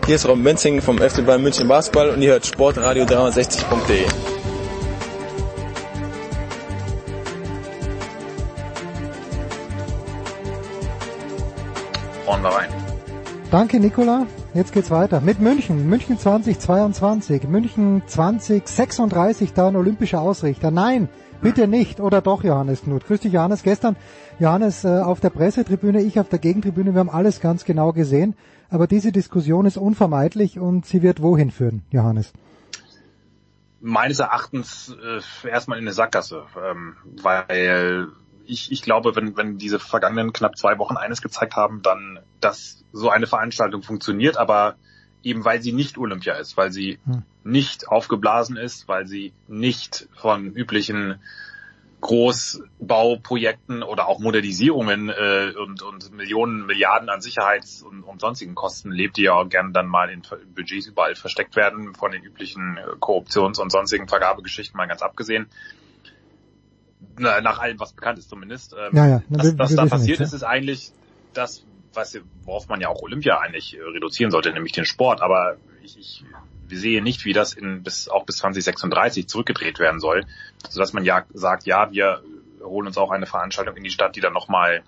Hier 0.10 0.16
ist 0.16 0.28
Robin 0.28 0.44
Benzing 0.44 0.82
vom 0.82 0.98
FC 0.98 1.24
Bayern 1.24 1.44
München 1.44 1.68
Basketball 1.68 2.10
und 2.10 2.24
ihr 2.24 2.32
hört 2.32 2.44
Sportradio 2.44 3.04
360.de. 3.04 4.08
Hauen 12.26 12.42
wir 12.42 12.50
rein. 12.50 12.70
Danke, 13.52 13.80
Nicola. 13.80 14.26
Jetzt 14.56 14.74
geht's 14.74 14.90
weiter 14.90 15.22
mit 15.22 15.40
München. 15.42 15.88
München 15.88 16.18
2022, 16.18 17.44
München 17.44 18.02
2036, 18.08 19.54
da 19.54 19.68
ein 19.68 19.76
olympischer 19.76 20.22
Ausrichter. 20.22 20.72
Nein, 20.72 21.08
bitte 21.44 21.68
nicht. 21.68 22.00
Oder 22.00 22.22
doch, 22.22 22.44
Johannes 22.44 22.82
Knut. 22.82 23.06
Grüß 23.06 23.20
dich, 23.20 23.34
Johannes. 23.34 23.62
Gestern, 23.62 23.96
Johannes, 24.40 24.86
äh, 24.86 24.88
auf 24.88 25.20
der 25.20 25.30
Pressetribüne, 25.30 26.02
ich 26.02 26.20
auf 26.20 26.30
der 26.30 26.40
Gegentribüne, 26.40 26.96
wir 26.96 27.00
haben 27.00 27.12
alles 27.12 27.42
ganz 27.42 27.64
genau 27.64 27.94
gesehen. 27.94 28.34
Aber 28.70 28.88
diese 28.88 29.12
Diskussion 29.12 29.66
ist 29.66 29.78
unvermeidlich 29.78 30.60
und 30.60 30.86
sie 30.86 31.02
wird 31.02 31.22
wohin 31.22 31.52
führen, 31.52 31.84
Johannes? 31.92 32.32
Meines 33.82 34.20
Erachtens 34.20 34.96
äh, 35.02 35.48
erstmal 35.48 35.78
in 35.78 35.86
eine 35.86 35.94
Sackgasse, 35.94 36.44
ähm, 36.62 36.98
weil 37.22 38.08
ich, 38.46 38.72
ich 38.72 38.82
glaube, 38.82 39.16
wenn, 39.16 39.38
wenn 39.38 39.58
diese 39.58 39.80
vergangenen 39.80 40.34
knapp 40.34 40.58
zwei 40.58 40.78
Wochen 40.78 40.98
eines 40.98 41.22
gezeigt 41.22 41.56
haben, 41.56 41.82
dann, 41.82 42.20
dass 42.42 42.84
so 42.92 43.10
eine 43.10 43.28
Veranstaltung 43.28 43.84
funktioniert, 43.84 44.38
aber 44.38 44.76
eben 45.24 45.46
weil 45.46 45.62
sie 45.62 45.72
nicht 45.72 45.98
Olympia 45.98 46.34
ist, 46.36 46.58
weil 46.58 46.72
sie 46.72 47.00
hm. 47.06 47.24
nicht 47.44 47.88
aufgeblasen 47.88 48.58
ist, 48.58 48.88
weil 48.88 49.08
sie 49.08 49.34
nicht 49.48 50.08
von 50.16 50.48
üblichen 50.48 51.20
Großbauprojekten 52.02 53.84
oder 53.84 54.08
auch 54.08 54.20
Modernisierungen 54.20 55.10
äh, 55.10 55.52
und, 55.58 55.82
und 55.82 56.12
Millionen, 56.14 56.66
Milliarden 56.66 57.10
an 57.10 57.20
Sicherheits- 57.20 57.84
und, 57.84 58.04
und 58.04 58.22
sonstigen 58.22 58.56
Kosten 58.56 58.92
lebt, 58.92 59.18
die 59.18 59.24
ja 59.24 59.34
auch 59.34 59.50
gerne 59.50 59.72
dann 59.74 59.88
mal 59.88 60.10
in 60.10 60.22
Budgets 60.56 60.88
überall 60.88 61.16
versteckt 61.16 61.56
werden, 61.58 61.94
von 61.96 62.12
den 62.12 62.24
üblichen 62.24 62.78
äh, 62.78 62.96
Korruptions- 63.00 63.60
und 63.60 63.72
sonstigen 63.72 64.08
Vergabegeschichten 64.08 64.78
mal 64.78 64.88
ganz 64.88 65.02
abgesehen. 65.02 65.48
Na, 67.18 67.42
nach 67.42 67.60
allem, 67.60 67.80
was 67.80 67.94
bekannt 67.94 68.18
ist 68.18 68.30
zumindest. 68.30 68.74
Ähm, 68.74 68.96
ja, 68.96 69.08
ja. 69.08 69.22
was, 69.28 69.58
was 69.58 69.76
da 69.76 69.86
passiert 69.86 70.22
ist, 70.22 70.34
ist 70.34 70.44
eigentlich 70.44 70.94
das, 71.34 71.66
was, 71.94 72.18
worauf 72.44 72.70
man 72.70 72.80
ja 72.80 72.88
auch 72.88 73.02
Olympia 73.02 73.40
eigentlich 73.40 73.78
äh, 73.78 73.82
reduzieren 73.82 74.32
sollte, 74.32 74.54
nämlich 74.54 74.72
den 74.72 74.86
Sport. 74.86 75.22
Aber 75.22 75.58
ich, 75.84 75.98
ich 75.98 76.24
sehe 76.78 77.02
nicht, 77.02 77.26
wie 77.26 77.34
das 77.34 77.54
in 77.54 77.84
bis 77.84 78.10
auch 78.10 78.26
bis 78.26 78.38
2036 78.38 79.28
zurückgedreht 79.28 79.80
werden 79.80 80.00
soll, 80.00 80.26
sodass 80.70 80.94
man 80.94 81.04
ja 81.04 81.26
sagt, 81.34 81.66
ja, 81.66 81.92
wir 81.92 82.22
holen 82.62 82.88
uns 82.88 82.98
auch 82.98 83.12
eine 83.12 83.26
Veranstaltung 83.26 83.76
in 83.76 83.84
die 83.84 83.90
Stadt, 83.90 84.16
die 84.16 84.22
dann 84.22 84.34
nochmal 84.34 84.84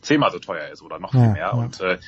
zehnmal 0.00 0.30
so 0.30 0.38
teuer 0.38 0.68
ist 0.68 0.82
oder 0.82 0.98
noch 0.98 1.12
viel 1.12 1.28
mehr. 1.28 1.36
Ja. 1.36 1.50
Und 1.52 1.80
äh, 1.80 1.98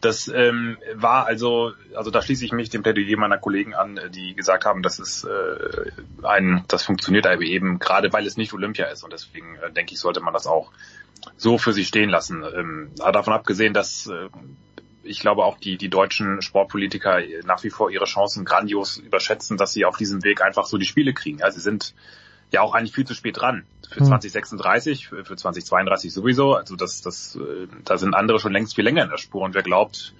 das 0.00 0.28
ähm, 0.28 0.78
war 0.94 1.26
also, 1.26 1.72
also 1.94 2.10
da 2.10 2.22
schließe 2.22 2.44
ich 2.44 2.52
mich 2.52 2.70
dem 2.70 2.82
Plädoyer 2.82 3.18
meiner 3.18 3.38
Kollegen 3.38 3.74
an, 3.74 4.00
die 4.14 4.34
gesagt 4.34 4.64
haben, 4.64 4.82
das 4.82 4.98
ist 4.98 5.24
äh, 5.24 5.90
ein, 6.22 6.64
das 6.68 6.82
funktioniert 6.84 7.26
eben 7.26 7.78
gerade, 7.78 8.12
weil 8.12 8.26
es 8.26 8.36
nicht 8.36 8.52
Olympia 8.52 8.86
ist 8.86 9.02
und 9.02 9.12
deswegen 9.12 9.56
äh, 9.56 9.70
denke 9.70 9.92
ich, 9.92 10.00
sollte 10.00 10.20
man 10.20 10.32
das 10.32 10.46
auch 10.46 10.72
so 11.36 11.58
für 11.58 11.72
sich 11.72 11.88
stehen 11.88 12.08
lassen. 12.08 12.42
Ähm, 12.42 12.90
davon 13.12 13.34
abgesehen, 13.34 13.74
dass 13.74 14.06
äh, 14.06 14.28
ich 15.10 15.20
glaube 15.20 15.44
auch 15.44 15.58
die, 15.58 15.76
die 15.76 15.88
deutschen 15.88 16.40
Sportpolitiker 16.40 17.18
nach 17.44 17.64
wie 17.64 17.70
vor 17.70 17.90
ihre 17.90 18.04
Chancen 18.04 18.44
grandios 18.44 18.96
überschätzen, 18.96 19.56
dass 19.56 19.72
sie 19.72 19.84
auf 19.84 19.96
diesem 19.96 20.22
Weg 20.22 20.40
einfach 20.40 20.66
so 20.66 20.78
die 20.78 20.86
Spiele 20.86 21.12
kriegen. 21.12 21.42
Also 21.42 21.56
sie 21.56 21.64
sind 21.64 21.94
ja 22.52 22.62
auch 22.62 22.74
eigentlich 22.74 22.94
viel 22.94 23.06
zu 23.06 23.14
spät 23.14 23.40
dran. 23.40 23.64
Für 23.90 24.04
2036, 24.04 25.08
für, 25.08 25.24
für 25.24 25.36
2032 25.36 26.12
sowieso. 26.12 26.54
Also 26.54 26.76
das, 26.76 27.02
das, 27.02 27.36
äh, 27.36 27.66
da 27.84 27.98
sind 27.98 28.14
andere 28.14 28.38
schon 28.38 28.52
längst 28.52 28.76
viel 28.76 28.84
länger 28.84 29.02
in 29.02 29.10
der 29.10 29.18
Spur. 29.18 29.42
Und 29.42 29.54
wer 29.54 29.62
glaubt, 29.62 30.14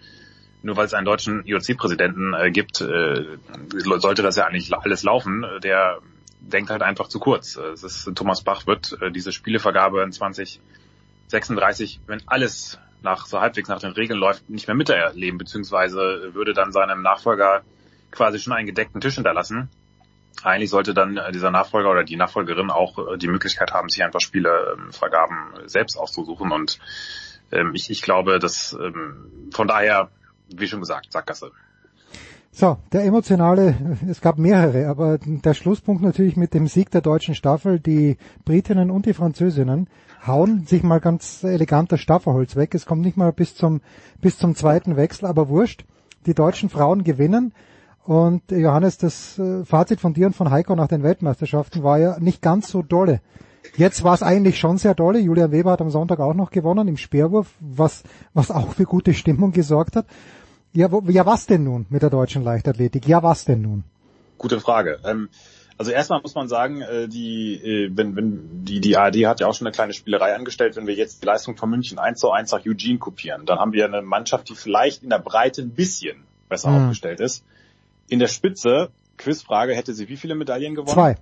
nur 0.62 0.76
weil 0.76 0.86
es 0.86 0.94
einen 0.94 1.06
deutschen 1.06 1.46
IOC-Präsidenten 1.46 2.34
äh, 2.34 2.50
gibt, 2.50 2.80
äh, 2.80 3.38
sollte 3.78 4.22
das 4.22 4.34
ja 4.36 4.46
eigentlich 4.46 4.74
alles 4.74 5.04
laufen. 5.04 5.46
Der 5.62 6.00
denkt 6.40 6.70
halt 6.70 6.82
einfach 6.82 7.06
zu 7.06 7.20
kurz. 7.20 7.56
Ist, 7.56 8.10
Thomas 8.16 8.42
Bach 8.42 8.66
wird 8.66 8.96
diese 9.14 9.30
Spielevergabe 9.30 10.02
in 10.02 10.10
2036, 10.10 12.00
wenn 12.06 12.22
alles 12.26 12.78
nach 13.02 13.26
so 13.26 13.40
halbwegs 13.40 13.68
nach 13.68 13.80
den 13.80 13.92
Regeln 13.92 14.18
läuft, 14.18 14.48
nicht 14.48 14.66
mehr 14.66 14.76
miterleben, 14.76 15.38
beziehungsweise 15.38 16.30
würde 16.34 16.52
dann 16.52 16.72
seinem 16.72 17.02
Nachfolger 17.02 17.62
quasi 18.10 18.38
schon 18.38 18.52
einen 18.52 18.66
gedeckten 18.66 19.00
Tisch 19.00 19.14
hinterlassen. 19.14 19.68
Eigentlich 20.42 20.70
sollte 20.70 20.94
dann 20.94 21.16
äh, 21.16 21.32
dieser 21.32 21.50
Nachfolger 21.50 21.90
oder 21.90 22.04
die 22.04 22.16
Nachfolgerin 22.16 22.70
auch 22.70 22.98
äh, 22.98 23.18
die 23.18 23.28
Möglichkeit 23.28 23.72
haben, 23.72 23.88
sich 23.88 24.02
einfach 24.02 24.20
Spielevergaben 24.20 25.36
ähm, 25.60 25.68
selbst 25.68 25.96
auszusuchen. 25.96 26.50
Und 26.50 26.78
ähm, 27.52 27.72
ich, 27.74 27.90
ich 27.90 28.02
glaube, 28.02 28.38
dass 28.38 28.72
ähm, 28.72 29.50
von 29.52 29.68
daher, 29.68 30.10
wie 30.48 30.66
schon 30.66 30.80
gesagt, 30.80 31.12
Sackgasse. 31.12 31.52
So, 32.52 32.78
der 32.92 33.04
emotionale, 33.04 33.74
es 34.08 34.20
gab 34.20 34.38
mehrere, 34.38 34.88
aber 34.88 35.18
der 35.18 35.54
Schlusspunkt 35.54 36.02
natürlich 36.02 36.36
mit 36.36 36.52
dem 36.52 36.66
Sieg 36.66 36.90
der 36.90 37.00
deutschen 37.00 37.36
Staffel, 37.36 37.78
die 37.78 38.16
Britinnen 38.44 38.90
und 38.90 39.06
die 39.06 39.14
Französinnen 39.14 39.88
hauen 40.26 40.66
sich 40.66 40.82
mal 40.82 41.00
ganz 41.00 41.44
elegant 41.44 41.92
das 41.92 42.00
Staffelholz 42.00 42.56
weg. 42.56 42.74
Es 42.74 42.86
kommt 42.86 43.02
nicht 43.02 43.16
mal 43.16 43.32
bis 43.32 43.54
zum, 43.54 43.80
bis 44.20 44.36
zum 44.36 44.54
zweiten 44.54 44.96
Wechsel, 44.96 45.26
aber 45.26 45.48
wurscht. 45.48 45.84
Die 46.26 46.34
deutschen 46.34 46.68
Frauen 46.68 47.04
gewinnen. 47.04 47.54
Und 48.04 48.50
Johannes, 48.50 48.98
das 48.98 49.38
äh, 49.38 49.64
Fazit 49.64 50.00
von 50.00 50.12
dir 50.12 50.26
und 50.26 50.34
von 50.34 50.50
Heiko 50.50 50.74
nach 50.74 50.88
den 50.88 51.02
Weltmeisterschaften 51.02 51.82
war 51.82 51.98
ja 51.98 52.18
nicht 52.18 52.42
ganz 52.42 52.68
so 52.68 52.82
dolle. 52.82 53.20
Jetzt 53.76 54.02
war 54.04 54.14
es 54.14 54.22
eigentlich 54.22 54.58
schon 54.58 54.78
sehr 54.78 54.94
dolle. 54.94 55.20
Julia 55.20 55.50
Weber 55.50 55.70
hat 55.70 55.80
am 55.80 55.90
Sonntag 55.90 56.18
auch 56.18 56.34
noch 56.34 56.50
gewonnen 56.50 56.88
im 56.88 56.96
Speerwurf, 56.96 57.54
was, 57.60 58.02
was 58.34 58.50
auch 58.50 58.72
für 58.72 58.84
gute 58.84 59.14
Stimmung 59.14 59.52
gesorgt 59.52 59.96
hat. 59.96 60.06
Ja, 60.72 60.92
wo, 60.92 61.02
ja, 61.08 61.26
was 61.26 61.46
denn 61.46 61.64
nun 61.64 61.86
mit 61.90 62.02
der 62.02 62.10
deutschen 62.10 62.44
Leichtathletik? 62.44 63.06
Ja, 63.06 63.22
was 63.22 63.44
denn 63.44 63.62
nun? 63.62 63.84
Gute 64.38 64.60
Frage. 64.60 65.00
Ähm, 65.04 65.28
also 65.76 65.90
erstmal 65.90 66.20
muss 66.20 66.34
man 66.34 66.46
sagen, 66.46 66.82
äh, 66.82 67.08
die, 67.08 67.54
äh, 67.54 67.90
wenn, 67.92 68.14
wenn 68.14 68.64
die, 68.64 68.80
die 68.80 68.96
ARD 68.96 69.26
hat 69.26 69.40
ja 69.40 69.46
auch 69.46 69.54
schon 69.54 69.66
eine 69.66 69.72
kleine 69.72 69.94
Spielerei 69.94 70.34
angestellt, 70.34 70.76
wenn 70.76 70.86
wir 70.86 70.94
jetzt 70.94 71.22
die 71.22 71.26
Leistung 71.26 71.56
von 71.56 71.70
München 71.70 71.98
1 71.98 72.20
zu 72.20 72.30
1 72.30 72.52
nach 72.52 72.66
Eugene 72.66 72.98
kopieren, 72.98 73.46
dann 73.46 73.58
haben 73.58 73.72
wir 73.72 73.86
eine 73.86 74.02
Mannschaft, 74.02 74.48
die 74.48 74.54
vielleicht 74.54 75.02
in 75.02 75.10
der 75.10 75.18
Breite 75.18 75.62
ein 75.62 75.70
bisschen 75.70 76.24
besser 76.48 76.70
mhm. 76.70 76.84
aufgestellt 76.84 77.20
ist. 77.20 77.44
In 78.08 78.18
der 78.18 78.28
Spitze, 78.28 78.90
Quizfrage, 79.16 79.74
hätte 79.74 79.94
sie 79.94 80.08
wie 80.08 80.16
viele 80.16 80.34
Medaillen 80.34 80.74
gewonnen? 80.74 80.94
Zwei. 80.94 81.16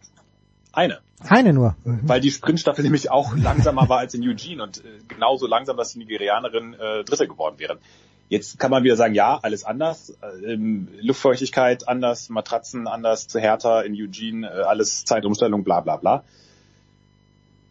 Eine. 0.72 0.98
Eine 1.20 1.52
nur. 1.52 1.76
Mhm. 1.84 2.00
Weil 2.02 2.20
die 2.20 2.30
Sprintstaffel 2.30 2.82
nämlich 2.82 3.10
auch 3.10 3.36
langsamer 3.36 3.88
war 3.88 3.98
als 3.98 4.14
in 4.14 4.22
Eugene 4.28 4.62
und 4.62 4.78
äh, 4.78 4.98
genauso 5.08 5.46
langsam, 5.46 5.76
dass 5.76 5.92
die 5.92 6.00
Nigerianerin 6.00 6.74
äh, 6.74 7.04
Dritte 7.04 7.28
geworden 7.28 7.58
wären. 7.58 7.78
Jetzt 8.28 8.58
kann 8.58 8.70
man 8.70 8.84
wieder 8.84 8.96
sagen, 8.96 9.14
ja, 9.14 9.38
alles 9.42 9.64
anders. 9.64 10.16
Ähm, 10.44 10.88
Luftfeuchtigkeit 11.00 11.88
anders, 11.88 12.28
Matratzen 12.28 12.86
anders, 12.86 13.26
zu 13.26 13.40
härter 13.40 13.84
in 13.84 13.94
Eugene, 13.94 14.46
äh, 14.46 14.62
alles 14.62 15.04
Zeitumstellung, 15.04 15.64
bla 15.64 15.80
bla 15.80 15.96
bla. 15.96 16.24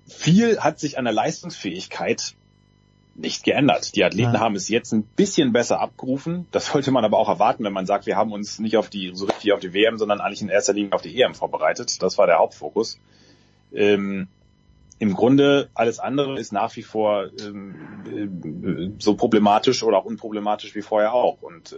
Viel 0.08 0.60
hat 0.60 0.80
sich 0.80 0.98
an 0.98 1.06
der 1.06 1.14
Leistungsfähigkeit 1.14 2.36
nicht 3.18 3.44
geändert. 3.44 3.96
Die 3.96 4.04
Athleten 4.04 4.36
ja. 4.36 4.40
haben 4.40 4.56
es 4.56 4.70
jetzt 4.70 4.94
ein 4.94 5.04
bisschen 5.04 5.52
besser 5.52 5.80
abgerufen. 5.80 6.48
Das 6.52 6.68
sollte 6.68 6.92
man 6.92 7.04
aber 7.04 7.18
auch 7.18 7.30
erwarten, 7.30 7.64
wenn 7.64 7.74
man 7.74 7.86
sagt, 7.86 8.06
wir 8.06 8.16
haben 8.16 8.32
uns 8.32 8.60
nicht 8.60 8.78
auf 8.78 8.90
die, 8.90 9.12
so 9.14 9.26
richtig 9.26 9.54
auf 9.54 9.60
die 9.60 9.74
WM, 9.74 9.98
sondern 9.98 10.22
eigentlich 10.22 10.42
in 10.42 10.50
erster 10.50 10.74
Linie 10.74 10.94
auf 10.94 11.02
die 11.02 11.20
EM 11.20 11.34
vorbereitet. 11.34 12.02
Das 12.02 12.18
war 12.18 12.28
der 12.28 12.38
Hauptfokus. 12.38 13.00
Ähm, 13.74 14.28
im 15.00 15.14
Grunde 15.14 15.70
alles 15.76 16.00
andere 16.00 16.40
ist 16.40 16.52
nach 16.52 16.76
wie 16.76 16.82
vor 16.82 17.28
ähm, 17.40 17.76
äh, 18.08 18.90
so 19.00 19.16
problematisch 19.16 19.84
oder 19.84 19.98
auch 19.98 20.06
unproblematisch 20.06 20.74
wie 20.76 20.82
vorher 20.82 21.14
auch. 21.14 21.42
Und 21.42 21.74
äh, 21.74 21.76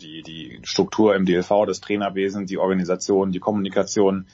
die, 0.00 0.22
die 0.22 0.60
Struktur 0.62 1.14
im 1.14 1.26
DLV, 1.26 1.66
das 1.66 1.80
Trainerwesen, 1.80 2.46
die 2.46 2.58
Organisation, 2.58 3.32
die 3.32 3.38
Kommunikation, 3.38 4.26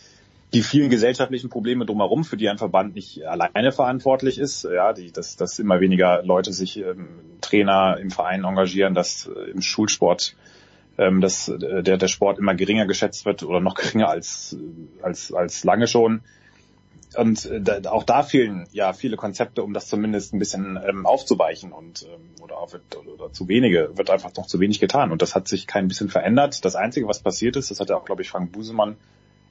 die 0.52 0.62
vielen 0.62 0.90
gesellschaftlichen 0.90 1.51
Probleme 1.51 1.86
drumherum, 1.86 2.24
für 2.24 2.36
die 2.36 2.48
ein 2.48 2.59
Verband 2.59 2.94
nicht 2.94 3.24
alleine 3.24 3.73
verantwortlich 3.73 4.39
ist, 4.39 4.65
ja, 4.65 4.93
die, 4.93 5.12
dass, 5.12 5.36
dass 5.36 5.59
immer 5.59 5.81
weniger 5.81 6.23
Leute 6.23 6.52
sich 6.52 6.78
ähm, 6.78 7.09
Trainer 7.40 7.98
im 8.01 8.11
Verein 8.11 8.44
engagieren, 8.44 8.94
dass 8.94 9.27
äh, 9.27 9.51
im 9.51 9.61
Schulsport 9.61 10.36
ähm, 10.98 11.20
dass 11.20 11.48
äh, 11.48 11.82
der, 11.82 11.97
der 11.97 12.09
Sport 12.09 12.39
immer 12.39 12.55
geringer 12.55 12.86
geschätzt 12.86 13.24
wird 13.24 13.43
oder 13.43 13.61
noch 13.61 13.74
geringer 13.74 14.09
als, 14.09 14.57
als, 15.02 15.32
als 15.32 15.65
lange 15.65 15.86
schon 15.86 16.20
und 17.16 17.45
äh, 17.47 17.61
da, 17.61 17.91
auch 17.91 18.05
da 18.05 18.23
fehlen 18.23 18.66
ja 18.73 18.93
viele 18.93 19.16
Konzepte, 19.16 19.62
um 19.62 19.73
das 19.73 19.89
zumindest 19.89 20.32
ein 20.32 20.39
bisschen 20.39 20.78
ähm, 20.87 21.07
aufzuweichen 21.07 21.73
und 21.73 22.03
ähm, 22.03 22.43
oder, 22.43 22.59
auch, 22.59 22.73
oder, 22.73 23.12
oder 23.12 23.32
zu 23.32 23.49
wenige 23.49 23.97
wird 23.97 24.11
einfach 24.11 24.35
noch 24.37 24.47
zu 24.47 24.61
wenig 24.61 24.81
getan 24.81 25.11
und 25.12 25.23
das 25.23 25.35
hat 25.35 25.49
sich 25.49 25.66
kein 25.66 25.89
bisschen 25.89 26.09
verändert. 26.09 26.65
Das 26.65 26.77
einzige, 26.77 27.07
was 27.09 27.20
passiert 27.20 27.57
ist, 27.57 27.70
das 27.70 27.81
hat 27.81 27.91
ja 27.91 27.97
auch 27.97 28.05
glaube 28.05 28.23
ich 28.23 28.31
Frank 28.31 28.53
Busemann 28.53 28.97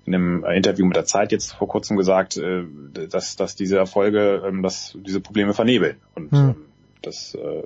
in 0.06 0.15
einem 0.15 0.44
äh, 0.44 0.56
Interview 0.56 0.86
mit 0.86 0.95
der 0.95 1.06
Zeit 1.06 1.31
jetzt 1.31 1.53
vor 1.53 1.68
kurzem 1.68 1.98
gesagt, 1.98 2.38
äh, 2.38 2.64
dass 3.10 3.36
dass 3.36 3.56
diese 3.56 3.77
Erfolge, 3.77 4.44
ähm, 4.45 4.64
dass 4.64 4.98
diese 5.06 5.19
Probleme 5.19 5.53
vernebeln 5.53 5.98
und 6.15 6.31
hm. 6.31 6.38
ähm, 6.38 6.56
das 7.02 7.36
äh, 7.36 7.64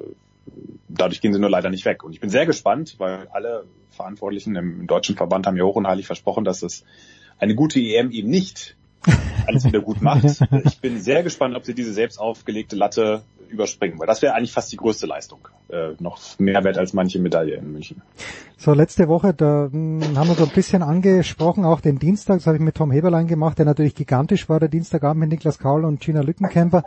dadurch 0.90 1.22
gehen 1.22 1.34
sie 1.34 1.40
nur 1.40 1.50
leider 1.50 1.70
nicht 1.70 1.86
weg. 1.86 2.04
Und 2.04 2.14
ich 2.14 2.20
bin 2.20 2.30
sehr 2.30 2.46
gespannt, 2.46 2.96
weil 2.98 3.28
alle 3.32 3.66
Verantwortlichen 3.92 4.56
im 4.56 4.88
deutschen 4.88 5.16
Verband 5.16 5.48
haben 5.48 5.58
ja 5.58 5.64
hoch 5.64 5.76
und 5.76 5.88
heilig 5.88 6.06
versprochen, 6.06 6.44
dass 6.44 6.64
es 6.64 6.84
eine 7.40 7.56
gute 7.56 7.80
EM 7.80 8.12
eben 8.12 8.30
nicht 8.30 8.76
alles 9.48 9.66
wieder 9.66 9.82
gut 9.82 10.02
macht. 10.02 10.24
Ich 10.66 10.80
bin 10.80 11.00
sehr 11.00 11.24
gespannt, 11.24 11.56
ob 11.56 11.66
sie 11.66 11.74
diese 11.74 11.94
selbst 11.94 12.20
aufgelegte 12.20 12.76
Latte 12.76 13.24
überspringen, 13.50 14.00
weil 14.00 14.08
das 14.08 14.22
wäre 14.22 14.34
eigentlich 14.34 14.52
fast 14.52 14.72
die 14.72 14.78
größte 14.78 15.06
Leistung. 15.06 15.48
Äh, 15.70 15.92
noch 16.00 16.20
mehr 16.40 16.64
wert 16.64 16.78
als 16.78 16.94
manche 16.94 17.20
Medaille 17.20 17.56
in 17.56 17.72
München. 17.72 18.02
So, 18.58 18.74
letzte 18.74 19.08
Woche, 19.08 19.34
da 19.34 19.70
hm, 19.72 20.02
haben 20.16 20.28
wir 20.28 20.36
so 20.36 20.44
ein 20.44 20.50
bisschen 20.50 20.84
angesprochen, 20.84 21.64
auch 21.64 21.80
den 21.80 22.00
Dienstag, 22.00 22.38
das 22.38 22.48
habe 22.48 22.58
ich 22.58 22.64
mit 22.64 22.76
Tom 22.76 22.92
Heberlein 22.92 23.28
gemacht, 23.28 23.58
der 23.58 23.66
natürlich 23.66 23.96
gigantisch 23.96 24.50
war, 24.50 24.60
der 24.60 24.70
Dienstagabend 24.70 25.22
mit 25.22 25.30
Niklas 25.30 25.60
Kaul 25.60 25.86
und 25.86 26.02
Gina 26.02 26.22
Lückenkämper. 26.22 26.84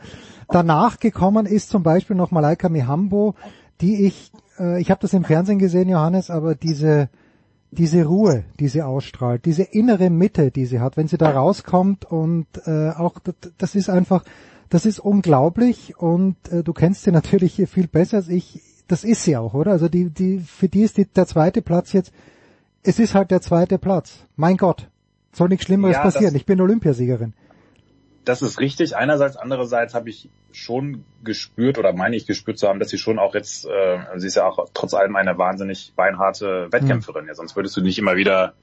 Danach 0.49 0.99
gekommen 0.99 1.47
ist 1.47 1.71
zum 1.71 1.83
Beispiel 1.83 2.17
noch 2.17 2.31
Malaika 2.31 2.69
Mihambo, 2.69 3.35
die 3.81 4.07
ich, 4.07 4.31
äh, 4.59 4.81
ich 4.81 4.91
habe 4.91 5.01
das 5.01 5.13
im 5.13 5.25
Fernsehen 5.25 5.59
gesehen, 5.59 5.89
Johannes, 5.89 6.31
aber 6.31 6.55
diese 6.55 7.09
diese 7.71 8.05
Ruhe, 8.05 8.45
die 8.59 8.69
sie 8.69 8.83
ausstrahlt, 8.83 9.45
diese 9.45 9.63
innere 9.63 10.11
Mitte, 10.11 10.51
die 10.51 10.67
sie 10.67 10.81
hat, 10.81 10.97
wenn 10.97 11.09
sie 11.09 11.19
da 11.19 11.31
rauskommt 11.31 12.05
und 12.05 12.47
äh, 12.65 12.91
auch 12.91 13.15
das 13.59 13.75
ist 13.75 13.91
einfach, 13.91 14.25
das 14.69 14.87
ist 14.87 14.99
unglaublich 14.99 15.99
und 15.99 16.37
äh, 16.51 16.63
du 16.63 16.73
kennst 16.73 17.03
sie 17.03 17.13
natürlich 17.13 17.55
hier 17.55 17.69
viel 17.69 17.89
besser 17.89 18.19
als 18.19 18.29
ich. 18.29 18.61
Das 18.89 19.03
ist 19.03 19.25
sie 19.25 19.37
auch, 19.37 19.55
oder? 19.55 19.73
Also 19.73 19.89
die, 19.89 20.11
die, 20.11 20.39
für 20.39 20.69
die 20.69 20.83
ist 20.83 20.97
die, 20.97 21.07
der 21.07 21.27
zweite 21.27 21.61
Platz 21.61 21.93
jetzt. 21.93 22.13
Es 22.85 23.01
ist 23.01 23.17
halt 23.17 23.33
der 23.33 23.41
zweite 23.41 23.79
Platz. 23.79 24.21
Mein 24.37 24.57
Gott, 24.57 24.89
soll 25.33 25.49
nichts 25.49 25.65
Schlimmeres 25.65 25.97
ja, 25.97 26.03
passieren. 26.03 26.37
Ich 26.37 26.47
bin 26.47 26.61
Olympiasiegerin 26.61 27.35
das 28.27 28.43
ist 28.43 28.59
richtig. 28.59 28.97
Einerseits, 28.97 29.37
andererseits 29.37 29.95
habe 29.95 30.11
ich 30.11 30.29
schon 30.51 31.05
gespürt 31.23 31.79
oder 31.79 31.93
meine 31.93 32.17
ich 32.17 32.27
gespürt 32.27 32.59
zu 32.59 32.69
haben, 32.69 32.81
dass 32.81 32.89
sie 32.91 32.99
schon 32.99 33.21
auch 33.21 33.35
jetzt, 33.35 33.67
äh, 33.67 33.99
sie 34.17 34.27
ist 34.27 34.35
ja 34.35 34.45
auch 34.45 34.69
trotz 34.75 34.95
allem 34.95 35.15
eine 35.15 35.39
wahnsinnig 35.39 35.93
beinharte 35.95 36.67
Wettkämpferin. 36.73 37.23
Mhm. 37.23 37.29
Ja, 37.29 37.35
sonst 37.37 37.55
würdest 37.55 37.77
du 37.77 37.83
nicht 37.83 37.99
immer 37.99 38.17
wieder 38.17 38.55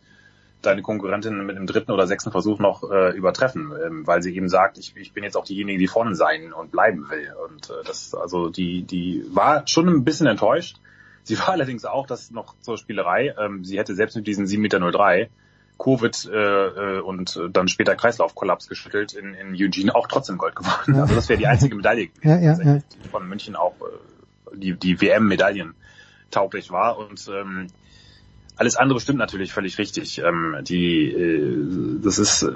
deine 0.62 0.82
Konkurrentin 0.82 1.46
mit 1.46 1.56
dem 1.56 1.66
dritten 1.66 1.92
oder 1.92 2.08
sechsten 2.08 2.32
Versuch 2.32 2.60
noch 2.60 2.90
äh, 2.92 3.16
übertreffen, 3.16 3.72
ähm, 3.86 4.06
weil 4.06 4.22
sie 4.22 4.36
eben 4.36 4.50
sagt, 4.50 4.78
ich, 4.78 4.96
ich 4.98 5.14
bin 5.14 5.24
jetzt 5.24 5.38
auch 5.38 5.46
diejenige, 5.46 5.80
die 5.80 5.88
vorne 5.88 6.14
sein 6.16 6.52
und 6.52 6.72
bleiben 6.72 7.10
will. 7.10 7.34
Und 7.48 7.70
äh, 7.70 7.86
das, 7.86 8.14
also 8.14 8.50
die, 8.50 8.84
die 8.84 9.24
war 9.30 9.66
schon 9.66 9.88
ein 9.88 10.04
bisschen 10.04 10.28
enttäuscht. 10.28 10.78
Sie 11.24 11.40
war 11.40 11.50
allerdings 11.54 11.86
auch, 11.86 12.06
das 12.06 12.32
noch 12.32 12.54
zur 12.60 12.78
Spielerei, 12.78 13.34
ähm, 13.40 13.64
sie 13.64 13.80
hätte 13.80 13.96
selbst 13.96 14.18
mit 14.18 14.28
diesen 14.28 14.46
7,03 14.46 14.60
Meter 14.60 15.30
Covid 15.78 16.30
äh, 16.32 16.38
äh, 16.38 17.00
und 17.02 17.40
dann 17.52 17.68
später 17.68 17.96
Kreislaufkollaps 17.96 18.68
geschüttelt 18.68 19.14
in, 19.14 19.34
in 19.34 19.54
Eugene 19.56 19.96
auch 19.96 20.08
trotzdem 20.08 20.38
Gold 20.38 20.56
gewonnen. 20.56 20.96
Ja. 20.96 21.02
Also 21.02 21.16
das 21.16 21.30
wäre 21.30 21.40
die 21.40 21.48
einzige 21.48 21.76
Medaille 21.76 22.08
gewesen, 22.08 22.44
ja, 22.44 22.54
ja, 22.54 22.80
die 23.04 23.10
von 23.10 23.28
München 23.28 23.56
auch 23.56 23.76
äh, 23.82 24.58
die, 24.58 24.74
die 24.74 25.02
WM-Medaillen 25.02 25.74
tauglich 26.32 26.72
war. 26.72 26.98
Und 26.98 27.30
ähm, 27.34 27.68
alles 28.56 28.76
andere 28.76 29.00
stimmt 29.00 29.20
natürlich 29.20 29.54
völlig 29.54 29.78
richtig. 29.78 30.20
Ähm, 30.20 30.58
die, 30.62 31.12
äh, 31.12 32.02
das 32.04 32.20
ist, 32.20 32.44
äh, 32.44 32.52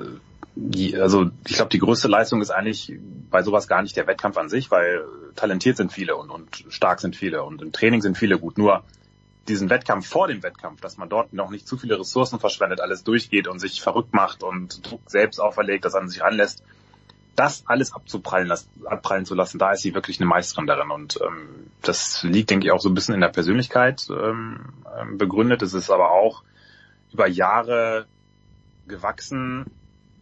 die, 0.55 0.95
also 0.97 1.29
ich 1.47 1.55
glaube, 1.55 1.69
die 1.69 1.79
größte 1.79 2.07
Leistung 2.07 2.41
ist 2.41 2.51
eigentlich 2.51 2.93
bei 3.29 3.43
sowas 3.43 3.67
gar 3.67 3.81
nicht 3.81 3.95
der 3.95 4.07
Wettkampf 4.07 4.37
an 4.37 4.49
sich, 4.49 4.71
weil 4.71 5.03
talentiert 5.35 5.77
sind 5.77 5.91
viele 5.91 6.15
und, 6.15 6.29
und 6.29 6.65
stark 6.69 6.99
sind 6.99 7.15
viele 7.15 7.43
und 7.43 7.61
im 7.61 7.71
Training 7.71 8.01
sind 8.01 8.17
viele 8.17 8.39
gut. 8.39 8.57
Nur 8.57 8.83
diesen 9.49 9.69
Wettkampf 9.69 10.07
vor 10.07 10.27
dem 10.27 10.43
Wettkampf, 10.43 10.81
dass 10.81 10.97
man 10.97 11.09
dort 11.09 11.33
noch 11.33 11.49
nicht 11.49 11.67
zu 11.67 11.77
viele 11.77 11.99
Ressourcen 11.99 12.39
verschwendet, 12.39 12.81
alles 12.81 13.03
durchgeht 13.03 13.47
und 13.47 13.59
sich 13.59 13.81
verrückt 13.81 14.13
macht 14.13 14.43
und 14.43 14.89
Druck 14.89 15.01
selbst 15.07 15.39
auferlegt, 15.39 15.85
das 15.85 15.95
an 15.95 16.09
sich 16.09 16.23
anlässt, 16.23 16.63
das 17.35 17.63
alles 17.67 17.93
abzuprallen, 17.93 18.47
lassen, 18.47 18.69
abprallen 18.85 19.25
zu 19.25 19.35
lassen, 19.35 19.59
da 19.59 19.71
ist 19.71 19.81
sie 19.81 19.93
wirklich 19.93 20.19
eine 20.19 20.27
Meisterin 20.27 20.65
darin. 20.65 20.89
Und 20.89 21.19
ähm, 21.21 21.67
das 21.81 22.23
liegt, 22.23 22.49
denke 22.49 22.67
ich, 22.67 22.71
auch 22.71 22.81
so 22.81 22.89
ein 22.89 22.95
bisschen 22.95 23.13
in 23.13 23.21
der 23.21 23.29
Persönlichkeit 23.29 24.07
ähm, 24.09 24.73
ähm 24.99 25.17
begründet. 25.17 25.61
Es 25.61 25.73
ist 25.73 25.91
aber 25.91 26.11
auch 26.11 26.43
über 27.11 27.27
Jahre 27.27 28.07
gewachsen, 28.87 29.65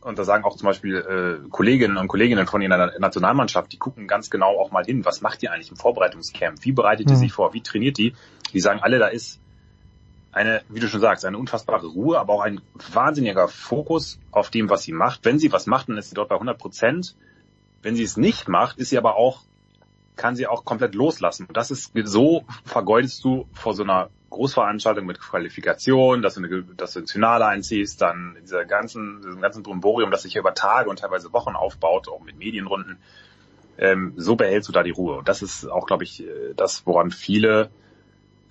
und 0.06 0.20
da 0.20 0.24
sagen 0.24 0.44
auch 0.44 0.56
zum 0.56 0.68
Beispiel 0.68 0.98
äh, 0.98 1.50
Kolleginnen 1.50 1.98
und 1.98 2.08
Kolleginnen 2.08 2.46
von 2.46 2.62
ihrer 2.62 2.92
Nationalmannschaft, 3.00 3.72
die 3.74 3.78
gucken 3.78 4.08
ganz 4.08 4.30
genau 4.30 4.60
auch 4.60 4.70
mal 4.70 4.86
hin, 4.86 5.04
was 5.04 5.22
macht 5.22 5.42
die 5.42 5.50
eigentlich 5.50 5.72
im 5.72 5.78
Vorbereitungscamp, 5.78 6.64
wie 6.64 6.74
bereitet 6.74 7.10
die 7.10 7.14
mhm. 7.14 7.18
sich 7.18 7.34
vor, 7.34 7.56
wie 7.56 7.62
trainiert 7.62 7.98
die. 7.98 8.14
Die 8.56 8.62
sagen 8.62 8.80
alle, 8.82 9.00
da 9.00 9.08
ist 9.08 9.42
eine, 10.32 10.64
wie 10.70 10.80
du 10.80 10.88
schon 10.88 11.02
sagst, 11.02 11.26
eine 11.26 11.38
unfassbare 11.38 11.88
Ruhe, 11.88 12.18
aber 12.18 12.34
auch 12.34 12.42
ein 12.42 12.62
wahnsinniger 12.94 13.50
Fokus 13.50 14.18
auf 14.32 14.50
dem, 14.50 14.70
was 14.70 14.84
sie 14.84 14.94
macht. 14.94 15.26
Wenn 15.26 15.40
sie 15.40 15.52
was 15.52 15.68
macht, 15.68 15.90
dann 15.90 15.98
ist 15.98 16.10
sie 16.10 16.16
dort 16.16 16.30
bei 16.30 16.36
100 16.36 16.58
Prozent. 16.58 17.16
Wenn 17.82 17.98
sie 17.98 18.04
es 18.04 18.16
nicht 18.16 18.48
macht, 18.48 18.78
ist 18.78 18.90
sie 18.90 18.98
aber 18.98 19.18
auch, 19.18 19.42
kann 20.16 20.38
sie 20.38 20.48
auch 20.48 20.64
komplett 20.64 20.96
loslassen. 20.96 21.48
Und 21.48 21.58
das 21.58 21.70
ist, 21.70 21.92
so 22.06 22.46
vergeudest 22.64 23.26
du 23.26 23.46
vor 23.52 23.74
so 23.74 23.84
einer 23.84 24.10
Großveranstaltung 24.30 25.06
mit 25.06 25.20
Qualifikation, 25.20 26.22
dass 26.22 26.36
du, 26.36 26.44
eine, 26.44 26.64
dass 26.64 26.94
du 26.94 27.00
ins 27.00 27.12
Finale 27.12 27.46
einziehst, 27.46 28.02
dann 28.02 28.38
dieser 28.42 28.64
ganzen, 28.64 29.22
diesem 29.22 29.42
ganzen 29.42 29.64
Brimborium, 29.64 30.12
das 30.12 30.24
sich 30.24 30.38
über 30.38 30.54
Tage 30.54 30.90
und 30.90 31.00
teilweise 31.00 31.34
Wochen 31.34 31.56
aufbaut, 31.56 32.08
auch 32.08 32.22
mit 32.22 32.38
Medienrunden, 32.38 33.00
ähm, 33.78 34.14
so 34.16 34.38
behältst 34.38 34.70
du 34.70 34.74
da 34.74 34.82
die 34.82 34.92
Ruhe. 34.92 35.18
Und 35.18 35.28
das 35.28 35.42
ist 35.42 35.66
auch, 35.70 35.86
glaube 35.86 36.06
ich, 36.06 36.24
äh, 36.24 36.54
das, 36.56 36.86
woran 36.86 37.12
viele 37.12 37.70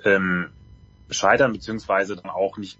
ähm, 0.05 0.51
scheitern, 1.11 1.53
beziehungsweise 1.53 2.17
dann 2.17 2.31
auch 2.31 2.57
nicht, 2.59 2.79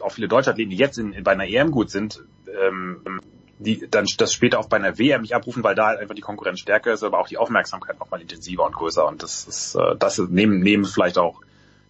auch 0.00 0.12
viele 0.12 0.28
Deutschathleten, 0.28 0.70
die 0.70 0.76
jetzt 0.76 0.98
in, 0.98 1.12
in, 1.12 1.24
bei 1.24 1.32
einer 1.32 1.48
EM 1.48 1.70
gut 1.70 1.90
sind, 1.90 2.22
ähm, 2.62 3.20
die 3.58 3.88
dann 3.90 4.06
das 4.16 4.32
später 4.32 4.58
auch 4.58 4.68
bei 4.68 4.76
einer 4.76 4.98
WM 4.98 5.22
nicht 5.22 5.34
abrufen, 5.34 5.64
weil 5.64 5.74
da 5.74 5.88
halt 5.88 6.00
einfach 6.00 6.14
die 6.14 6.20
Konkurrenz 6.20 6.60
stärker 6.60 6.92
ist, 6.92 7.02
aber 7.02 7.18
auch 7.18 7.28
die 7.28 7.38
Aufmerksamkeit 7.38 7.98
nochmal 7.98 8.20
intensiver 8.20 8.64
und 8.64 8.74
größer. 8.74 9.06
Und 9.06 9.22
das 9.22 9.46
ist, 9.46 9.74
äh, 9.74 9.96
das 9.98 10.18
ist 10.18 10.30
neben, 10.30 10.60
neben 10.60 10.84
vielleicht 10.84 11.18
auch 11.18 11.40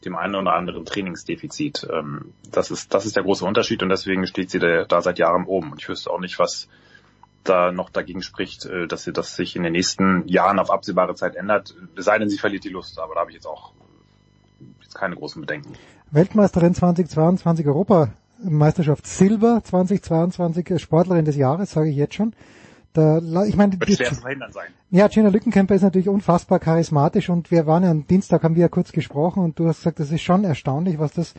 dem 0.05 0.17
einen 0.17 0.35
oder 0.35 0.55
anderen 0.55 0.85
Trainingsdefizit. 0.87 1.87
Ähm, 1.93 2.33
das 2.51 2.71
ist, 2.71 2.95
das 2.95 3.05
ist 3.05 3.17
der 3.17 3.23
große 3.23 3.45
Unterschied 3.45 3.83
und 3.83 3.91
deswegen 3.91 4.27
steht 4.27 4.51
sie 4.51 4.59
da, 4.59 4.85
da 4.85 5.03
seit 5.03 5.19
Jahren 5.19 5.45
oben. 5.45 5.73
Und 5.73 5.83
ich 5.83 5.89
wüsste 5.89 6.11
auch 6.11 6.21
nicht, 6.21 6.39
was 6.39 6.69
da 7.45 7.73
noch 7.73 7.91
dagegen 7.91 8.23
spricht, 8.23 8.65
äh, 8.65 8.87
dass 8.87 9.05
sie 9.05 9.13
das 9.13 9.37
sich 9.37 9.55
in 9.55 9.63
den 9.63 9.73
nächsten 9.73 10.27
Jahren 10.27 10.59
auf 10.59 10.71
absehbare 10.71 11.15
Zeit 11.15 11.37
ändert. 11.37 11.75
Es 11.97 12.07
sei 12.07 12.19
denn, 12.19 12.31
sie 12.31 12.39
verliert 12.39 12.65
die 12.65 12.71
Lust, 12.71 12.99
aber 12.99 13.15
da 13.15 13.21
habe 13.21 13.31
ich 13.31 13.35
jetzt 13.35 13.47
auch 13.47 13.73
keine 14.95 15.17
großen 15.17 15.41
Bedenken. 15.41 15.73
Weltmeisterin 16.11 16.75
2022 16.75 17.67
Europameisterschaft 17.67 19.07
Silber 19.07 19.61
2022 19.63 20.81
Sportlerin 20.81 21.25
des 21.25 21.37
Jahres, 21.37 21.73
sage 21.73 21.91
ich 21.91 21.97
jetzt 21.97 22.15
schon. 22.15 22.33
Da, 22.95 23.19
ich 23.45 23.57
meine, 23.57 23.79
Wird 23.79 23.93
schwer 23.93 24.09
zu 24.09 24.23
verhindern 24.23 24.51
sein. 24.51 24.69
Ja, 24.91 25.09
Gina 25.09 25.29
Lückenkämper 25.29 25.75
ist 25.75 25.83
natürlich 25.83 26.09
unfassbar 26.09 26.59
charismatisch 26.59 27.29
und 27.29 27.51
wir 27.51 27.67
waren 27.67 27.85
ja 27.85 27.91
am 27.91 28.07
Dienstag, 28.07 28.43
haben 28.43 28.55
wir 28.55 28.63
ja 28.63 28.69
kurz 28.69 28.93
gesprochen 28.93 29.45
und 29.45 29.59
du 29.59 29.69
hast 29.69 29.79
gesagt, 29.79 30.01
das 30.01 30.11
ist 30.11 30.23
schon 30.23 30.45
erstaunlich, 30.45 30.99
was 30.99 31.13
das 31.13 31.35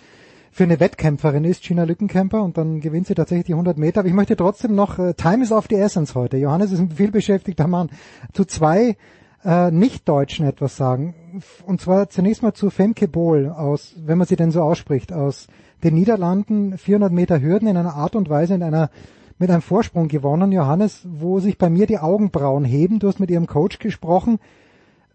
für 0.51 0.63
eine 0.63 0.79
Wettkämpferin 0.79 1.43
ist, 1.45 1.63
Gina 1.63 1.83
Lückenkämper, 1.83 2.41
und 2.41 2.57
dann 2.57 2.81
gewinnt 2.81 3.07
sie 3.07 3.15
tatsächlich 3.15 3.45
die 3.47 3.53
100 3.53 3.77
Meter. 3.77 3.99
Aber 3.99 4.07
ich 4.07 4.13
möchte 4.13 4.35
trotzdem 4.35 4.73
noch, 4.75 4.97
uh, 4.97 5.13
Time 5.13 5.43
is 5.43 5.51
of 5.51 5.67
the 5.69 5.75
essence 5.75 6.15
heute. 6.15 6.37
Johannes 6.37 6.71
ist 6.71 6.79
ein 6.79 6.91
vielbeschäftigter 6.91 7.67
Mann. 7.67 7.89
Zu 8.33 8.45
zwei 8.45 8.97
äh, 9.43 9.71
Nicht-Deutschen 9.71 10.45
etwas 10.45 10.75
sagen. 10.75 11.41
Und 11.65 11.81
zwar 11.81 12.09
zunächst 12.09 12.43
mal 12.43 12.53
zu 12.53 12.69
Femke 12.69 13.07
Bohl 13.07 13.49
aus, 13.49 13.93
wenn 13.97 14.17
man 14.17 14.27
sie 14.27 14.35
denn 14.35 14.51
so 14.51 14.61
ausspricht, 14.61 15.13
aus 15.13 15.47
den 15.83 15.95
Niederlanden, 15.95 16.77
400 16.77 17.11
Meter 17.11 17.41
Hürden 17.41 17.67
in 17.67 17.77
einer 17.77 17.95
Art 17.95 18.15
und 18.15 18.29
Weise, 18.29 18.53
in 18.53 18.63
einer 18.63 18.89
mit 19.39 19.49
einem 19.49 19.61
Vorsprung 19.61 20.09
gewonnen, 20.09 20.51
Johannes, 20.51 21.01
wo 21.05 21.39
sich 21.39 21.57
bei 21.57 21.69
mir 21.69 21.87
die 21.87 21.97
Augenbrauen 21.97 22.65
heben. 22.65 22.99
Du 22.99 23.07
hast 23.07 23.21
mit 23.21 23.31
ihrem 23.31 23.47
Coach 23.47 23.79
gesprochen. 23.79 24.39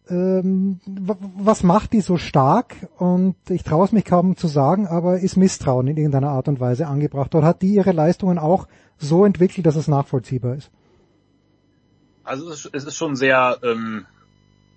Ähm, 0.08 0.80
was 0.86 1.62
macht 1.62 1.92
die 1.92 2.00
so 2.00 2.16
stark? 2.16 2.74
Und 2.96 3.36
ich 3.50 3.64
traue 3.64 3.84
es 3.84 3.92
mich 3.92 4.06
kaum 4.06 4.36
zu 4.36 4.48
sagen, 4.48 4.86
aber 4.86 5.20
ist 5.20 5.36
Misstrauen 5.36 5.88
in 5.88 5.98
irgendeiner 5.98 6.30
Art 6.30 6.48
und 6.48 6.58
Weise 6.58 6.86
angebracht? 6.86 7.34
Oder 7.34 7.46
hat 7.46 7.60
die 7.60 7.74
ihre 7.74 7.92
Leistungen 7.92 8.38
auch 8.38 8.66
so 8.96 9.26
entwickelt, 9.26 9.66
dass 9.66 9.76
es 9.76 9.88
nachvollziehbar 9.88 10.54
ist? 10.54 10.70
Also 12.24 12.50
es 12.50 12.64
ist 12.64 12.96
schon 12.96 13.16
sehr 13.16 13.58
ähm, 13.62 14.06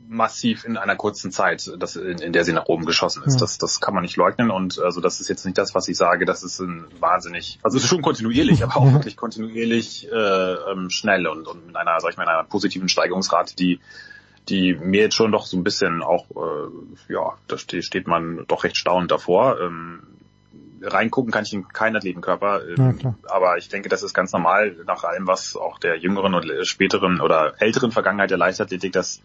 massiv 0.07 0.65
in 0.65 0.77
einer 0.77 0.95
kurzen 0.95 1.31
Zeit, 1.31 1.71
das, 1.77 1.95
in, 1.95 2.19
in 2.19 2.33
der 2.33 2.45
sie 2.45 2.53
nach 2.53 2.65
oben 2.65 2.85
geschossen 2.85 3.23
ist. 3.23 3.35
Ja. 3.35 3.39
Das, 3.41 3.57
das 3.57 3.81
kann 3.81 3.93
man 3.93 4.03
nicht 4.03 4.15
leugnen 4.15 4.51
und 4.51 4.79
also 4.79 5.01
das 5.01 5.19
ist 5.19 5.27
jetzt 5.27 5.45
nicht 5.45 5.57
das, 5.57 5.75
was 5.75 5.87
ich 5.87 5.97
sage, 5.97 6.25
das 6.25 6.43
ist 6.43 6.59
ein 6.59 6.85
wahnsinnig, 6.99 7.59
also 7.63 7.77
es 7.77 7.83
ist 7.83 7.89
schon 7.89 8.01
kontinuierlich, 8.01 8.63
aber 8.63 8.77
auch 8.77 8.93
wirklich 8.93 9.17
kontinuierlich 9.17 10.09
äh, 10.11 10.53
ähm, 10.71 10.89
schnell 10.89 11.27
und, 11.27 11.47
und 11.47 11.67
mit 11.67 11.75
einer, 11.75 11.99
sag 11.99 12.11
ich 12.11 12.17
mal, 12.17 12.27
einer 12.27 12.43
positiven 12.43 12.89
Steigerungsrate, 12.89 13.55
die 13.55 13.79
die 14.49 14.75
mir 14.75 15.01
jetzt 15.01 15.15
schon 15.15 15.33
doch 15.33 15.45
so 15.45 15.57
ein 15.57 15.63
bisschen 15.65 16.01
auch, 16.01 16.25
äh, 16.31 17.13
ja, 17.13 17.33
da 17.49 17.57
steht, 17.57 17.83
steht 17.83 18.07
man 18.07 18.45
doch 18.47 18.63
recht 18.63 18.77
staunend 18.77 19.11
davor. 19.11 19.59
Ähm, 19.59 20.03
reingucken 20.81 21.31
kann 21.31 21.43
ich 21.43 21.53
in 21.53 21.67
keinen 21.67 21.95
Athletenkörper. 21.95 22.61
Ja, 22.69 22.89
Ähm, 22.89 23.15
aber 23.27 23.57
ich 23.57 23.69
denke, 23.69 23.89
das 23.89 24.03
ist 24.03 24.13
ganz 24.13 24.31
normal 24.31 24.75
nach 24.85 25.03
allem, 25.03 25.27
was 25.27 25.55
auch 25.55 25.79
der 25.79 25.97
jüngeren 25.97 26.33
und 26.33 26.49
späteren 26.63 27.19
oder 27.19 27.55
älteren 27.59 27.91
Vergangenheit 27.91 28.29
der 28.29 28.37
Leichtathletik, 28.37 28.93
dass 28.93 29.21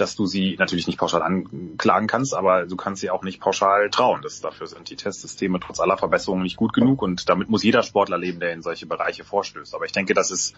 dass 0.00 0.16
du 0.16 0.26
sie 0.26 0.56
natürlich 0.58 0.86
nicht 0.86 0.98
pauschal 0.98 1.22
anklagen 1.22 2.06
kannst, 2.06 2.34
aber 2.34 2.66
du 2.66 2.76
kannst 2.76 3.00
sie 3.00 3.10
auch 3.10 3.22
nicht 3.22 3.40
pauschal 3.40 3.90
trauen. 3.90 4.22
Das, 4.22 4.40
dafür 4.40 4.66
sind 4.66 4.88
die 4.88 4.96
Testsysteme 4.96 5.60
trotz 5.60 5.80
aller 5.80 5.98
Verbesserungen 5.98 6.44
nicht 6.44 6.56
gut 6.56 6.72
genug 6.72 7.02
und 7.02 7.28
damit 7.28 7.50
muss 7.50 7.62
jeder 7.62 7.82
Sportler 7.82 8.16
leben, 8.16 8.40
der 8.40 8.52
in 8.52 8.62
solche 8.62 8.86
Bereiche 8.86 9.24
vorstößt. 9.24 9.74
Aber 9.74 9.84
ich 9.84 9.92
denke, 9.92 10.14
das 10.14 10.30
ist 10.30 10.54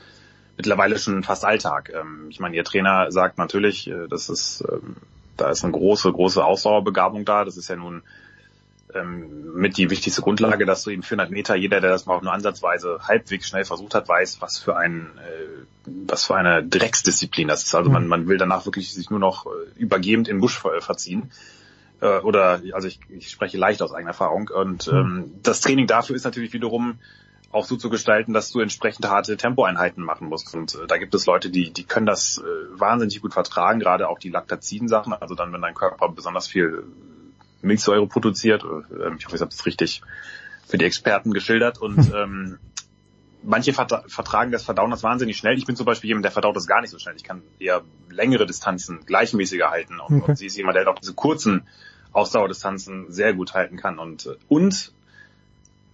mittlerweile 0.57 0.99
schon 0.99 1.23
fast 1.23 1.45
Alltag. 1.45 1.91
Ähm, 1.95 2.27
Ich 2.29 2.39
meine, 2.39 2.55
ihr 2.55 2.65
Trainer 2.65 3.11
sagt 3.11 3.39
natürlich, 3.39 3.89
äh, 3.89 4.09
das 4.09 4.29
ist, 4.29 4.63
ähm, 4.71 4.97
da 5.37 5.51
ist 5.51 5.65
eine 5.65 5.73
große, 5.73 6.13
große 6.13 6.45
Ausdauerbegabung 6.45 7.25
da. 7.25 7.45
Das 7.45 7.57
ist 7.57 7.69
ja 7.69 7.77
nun 7.77 8.03
ähm, 8.95 9.55
mit 9.55 9.77
die 9.77 9.91
wichtigste 9.91 10.23
Grundlage, 10.23 10.67
dass 10.67 10.83
du 10.83 10.91
eben 10.91 11.03
400 11.03 11.31
Meter, 11.31 11.55
jeder, 11.57 11.81
der 11.81 11.91
das 11.91 12.07
mal 12.07 12.17
auch 12.17 12.23
nur 12.23 12.33
ansatzweise 12.33 13.01
halbwegs 13.03 13.49
schnell 13.49 13.65
versucht 13.65 13.95
hat, 13.95 14.09
weiß, 14.09 14.41
was 14.41 14.59
für 14.59 14.77
ein, 14.77 15.11
äh, 15.19 15.91
was 16.07 16.27
für 16.27 16.37
eine 16.37 16.65
Drecksdisziplin 16.65 17.49
das 17.49 17.65
ist. 17.65 17.75
Also 17.75 17.91
man, 17.91 18.07
man 18.07 18.29
will 18.29 18.39
danach 18.39 18.67
wirklich 18.67 18.93
sich 18.93 19.11
nur 19.11 19.21
noch 19.21 19.47
äh, 19.47 19.51
übergebend 19.77 20.29
in 20.29 20.41
Busch 20.41 20.59
ver 20.59 20.81
verziehen. 20.81 21.31
Äh, 22.01 22.19
oder, 22.21 22.63
also 22.73 22.89
ich, 22.89 23.01
ich 23.09 23.31
spreche 23.31 23.59
leicht 23.59 23.83
aus 23.83 23.93
eigener 23.93 24.11
Erfahrung. 24.11 24.49
Und 24.49 24.89
ähm, 24.89 25.33
das 25.43 25.61
Training 25.61 25.87
dafür 25.87 26.17
ist 26.17 26.25
natürlich 26.25 26.53
wiederum 26.53 26.99
auch 27.53 27.65
so 27.65 27.77
zu 27.77 27.91
gestalten, 27.91 28.33
dass 28.33 28.51
du 28.53 28.61
entsprechend 28.61 29.09
harte 29.09 29.37
Tempoeinheiten 29.37 30.05
machen 30.05 30.29
musst. 30.29 30.55
Und 30.55 30.75
äh, 30.75 30.87
da 30.87 30.99
gibt 30.99 31.15
es 31.15 31.27
Leute, 31.27 31.51
die, 31.51 31.73
die 31.73 31.85
können 31.85 32.07
das 32.07 32.39
äh, 32.39 32.81
wahnsinnig 32.81 33.21
gut 33.21 33.35
vertragen, 33.35 33.81
gerade 33.81 34.09
auch 34.09 34.19
die 34.19 34.31
Laktaziden-Sachen. 34.31 35.13
Also 35.13 35.35
dann, 35.35 35.53
wenn 35.53 35.61
dein 35.61 35.75
Körper 35.75 36.09
besonders 36.09 36.47
viel 36.47 36.85
Milchsäure 37.63 38.07
produziert. 38.07 38.63
Äh, 38.65 39.15
Ich 39.19 39.27
hoffe, 39.27 39.37
ich 39.37 39.43
habe 39.43 39.51
es 39.51 39.67
richtig 39.67 40.03
für 40.67 40.79
die 40.79 40.85
Experten 40.85 41.33
geschildert. 41.33 41.79
Und 41.79 42.13
ähm, 42.15 42.59
manche 43.43 43.73
vertra 43.73 44.05
vertragen 44.07 44.53
das 44.53 44.65
Verdauen 44.65 44.91
das 44.91 45.03
wahnsinnig 45.03 45.37
schnell. 45.37 45.57
Ich 45.59 45.67
bin 45.67 45.77
zum 45.77 45.87
Beispiel 45.87 46.09
jemand, 46.09 46.25
der 46.25 46.33
verdaut 46.33 46.57
das 46.57 46.67
gar 46.67 46.81
nicht 46.81 46.91
so 46.91 46.99
schnell. 46.99 47.17
Ich 47.17 47.25
kann 47.25 47.43
eher 47.59 47.83
längere 48.11 48.47
Distanzen 48.47 49.01
gleichmäßiger 49.07 49.71
halten. 49.71 50.01
Und, 50.01 50.23
Okay. 50.23 50.31
und 50.33 50.37
sie 50.37 50.47
ist 50.47 50.57
jemand, 50.57 50.77
der 50.77 50.89
auch 50.89 50.99
diese 50.99 51.15
kurzen 51.15 51.67
Ausdauerdistanzen 52.13 53.11
sehr 53.13 53.35
gut 53.35 53.55
halten 53.55 53.77
kann. 53.77 53.99
Und, 53.99 54.27
äh, 54.27 54.37
und 54.49 54.93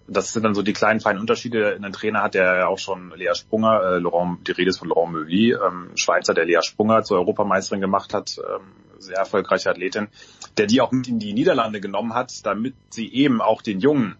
das 0.08 0.32
sind 0.32 0.44
dann 0.44 0.54
so 0.54 0.62
die 0.62 0.72
kleinen 0.72 1.00
feinen 1.00 1.20
Unterschiede. 1.20 1.78
Ein 1.82 1.92
Trainer 1.92 2.22
hat, 2.22 2.34
der 2.34 2.56
ja 2.56 2.66
auch 2.66 2.78
schon 2.78 3.12
Lea 3.16 3.34
Sprunger, 3.34 3.82
äh, 3.82 3.98
Laurent, 3.98 4.46
die 4.46 4.52
Rede 4.52 4.70
ist 4.70 4.78
von 4.78 4.88
Laurent 4.88 5.12
Meuli, 5.12 5.52
ähm, 5.52 5.90
Schweizer, 5.96 6.34
der 6.34 6.44
Lea 6.44 6.60
Sprunger 6.62 7.02
zur 7.02 7.18
Europameisterin 7.18 7.80
gemacht 7.80 8.14
hat, 8.14 8.38
ähm, 8.38 8.72
sehr 8.98 9.16
erfolgreiche 9.16 9.70
Athletin, 9.70 10.08
der 10.56 10.66
die 10.66 10.80
auch 10.80 10.92
mit 10.92 11.08
in 11.08 11.18
die 11.18 11.32
Niederlande 11.32 11.80
genommen 11.80 12.14
hat, 12.14 12.46
damit 12.46 12.74
sie 12.90 13.12
eben 13.12 13.40
auch 13.40 13.62
den 13.62 13.80
Jungen 13.80 14.16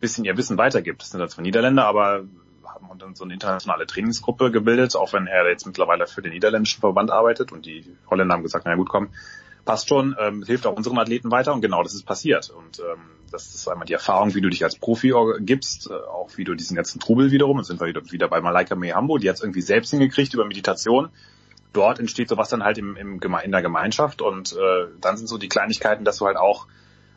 bisschen 0.00 0.24
ihr 0.24 0.36
Wissen 0.36 0.58
weitergibt. 0.58 1.00
Das 1.00 1.10
sind 1.10 1.20
dann 1.20 1.28
zwar 1.28 1.42
Niederländer, 1.42 1.86
aber 1.86 2.24
haben 2.64 2.98
dann 2.98 3.14
so 3.14 3.24
eine 3.24 3.34
internationale 3.34 3.86
Trainingsgruppe 3.86 4.50
gebildet, 4.50 4.96
auch 4.96 5.12
wenn 5.12 5.26
er 5.26 5.48
jetzt 5.48 5.66
mittlerweile 5.66 6.06
für 6.06 6.22
den 6.22 6.32
niederländischen 6.32 6.80
Verband 6.80 7.10
arbeitet 7.10 7.52
und 7.52 7.66
die 7.66 7.84
Holländer 8.10 8.34
haben 8.34 8.42
gesagt, 8.42 8.64
na 8.66 8.74
gut, 8.74 8.88
komm, 8.88 9.10
passt 9.64 9.88
schon, 9.88 10.16
ähm, 10.18 10.42
hilft 10.42 10.66
auch 10.66 10.76
unseren 10.76 10.98
Athleten 10.98 11.30
weiter 11.30 11.52
und 11.54 11.60
genau 11.60 11.82
das 11.82 11.94
ist 11.94 12.04
passiert. 12.04 12.50
Und 12.50 12.80
ähm, 12.80 13.00
das 13.32 13.54
ist 13.54 13.68
einmal 13.68 13.86
die 13.86 13.92
Erfahrung, 13.92 14.34
wie 14.34 14.40
du 14.40 14.48
dich 14.48 14.64
als 14.64 14.76
Profi 14.76 15.12
gibst, 15.40 15.90
äh, 15.90 15.94
auch 15.94 16.30
wie 16.36 16.44
du 16.44 16.54
diesen 16.54 16.76
ganzen 16.76 17.00
Trubel 17.00 17.30
wiederum, 17.30 17.58
jetzt 17.58 17.68
sind 17.68 17.80
wir 17.80 17.88
wieder, 17.88 18.28
bei 18.28 18.40
Malaika 18.40 18.74
Mehambo, 18.74 19.18
die 19.18 19.28
hat 19.28 19.36
es 19.36 19.42
irgendwie 19.42 19.62
selbst 19.62 19.90
hingekriegt 19.90 20.34
über 20.34 20.44
Meditation. 20.44 21.08
Dort 21.72 21.98
entsteht 21.98 22.28
sowas 22.28 22.50
dann 22.50 22.62
halt 22.64 22.78
im, 22.78 22.96
im, 22.96 23.20
in 23.44 23.50
der 23.50 23.62
Gemeinschaft 23.62 24.20
und 24.20 24.52
äh, 24.52 24.86
dann 25.00 25.16
sind 25.16 25.26
so 25.26 25.38
die 25.38 25.48
Kleinigkeiten, 25.48 26.04
dass 26.04 26.18
du 26.18 26.26
halt 26.26 26.36
auch 26.36 26.66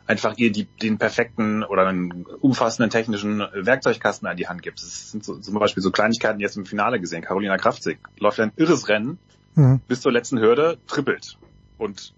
einfach 0.06 0.34
ihr 0.38 0.50
die, 0.52 0.64
den 0.64 0.98
perfekten 0.98 1.62
oder 1.62 1.86
einen 1.86 2.24
umfassenden 2.40 2.90
technischen 2.90 3.40
Werkzeugkasten 3.40 4.26
an 4.26 4.36
die 4.36 4.48
Hand 4.48 4.62
gibst. 4.62 4.84
Das 4.84 5.10
sind 5.10 5.24
so, 5.24 5.36
zum 5.36 5.58
Beispiel 5.58 5.82
so 5.82 5.90
Kleinigkeiten 5.90 6.40
jetzt 6.40 6.56
im 6.56 6.64
Finale 6.64 7.00
gesehen. 7.00 7.22
Carolina 7.22 7.58
Kraftzig 7.58 7.98
läuft 8.18 8.40
ein 8.40 8.52
irres 8.56 8.88
Rennen 8.88 9.18
Mhm. 9.56 9.80
bis 9.88 10.02
zur 10.02 10.12
letzten 10.12 10.38
Hürde, 10.38 10.78
trippelt 10.86 11.38
und 11.78 12.12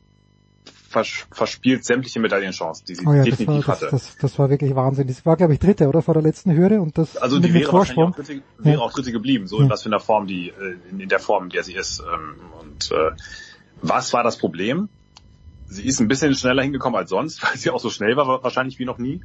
vers 0.89 1.27
verspielt 1.31 1.85
sämtliche 1.85 2.19
Medaillenchancen, 2.21 2.87
die 2.87 2.95
sie 2.95 3.07
Oh 3.07 3.13
ja, 3.13 3.19
das 3.19 3.27
war, 3.27 3.37
definitiv 3.37 3.67
das, 3.67 3.81
hatte. 3.83 3.89
das, 3.91 4.17
das 4.17 4.39
war 4.39 4.51
wirklich 4.51 4.75
Wahnsinn. 4.75 5.07
Das 5.07 5.25
war, 5.27 5.37
glaube 5.37 5.53
ich, 5.53 5.59
dritte, 5.59 5.87
oder? 5.89 6.01
Vor 6.03 6.15
der 6.15 6.23
letzten 6.23 6.57
Hürde 6.57 6.81
und 6.81 6.97
das 6.99 7.17
Also 7.19 7.39
die 7.39 7.53
wäre 7.53 7.73
wahrscheinlich 7.73 8.05
auch 8.07 8.15
dritte, 8.17 8.43
wäre 8.59 8.77
Ja. 8.79 8.83
auch 8.83 8.93
dritte 8.93 9.13
geblieben, 9.13 9.47
so 9.47 9.59
Ja. 9.59 9.65
in 9.65 9.71
was 9.71 9.83
für 9.83 9.89
einer 9.91 10.01
Form 10.01 10.27
die, 10.27 10.49
äh, 10.49 10.77
in, 10.91 11.09
der 11.09 11.19
Form, 11.19 11.45
in 11.45 11.51
der 11.51 11.63
sie 11.63 11.75
ist. 11.75 12.01
Ähm, 12.01 12.37
Und 12.61 12.91
äh, 12.91 13.11
was 13.83 14.13
war 14.13 14.23
das 14.25 14.39
Problem? 14.39 14.89
Sie 15.67 15.85
ist 15.85 16.01
ein 16.01 16.09
bisschen 16.09 16.35
schneller 16.35 16.63
hingekommen 16.63 16.99
als 16.99 17.11
sonst, 17.11 17.43
weil 17.49 17.57
sie 17.57 17.71
auch 17.71 17.81
so 17.81 17.91
schnell 17.91 18.17
war, 18.17 18.27
wa- 18.27 18.43
wahrscheinlich 18.43 18.79
wie 18.79 18.85
noch 18.87 18.99
nie. 18.99 19.21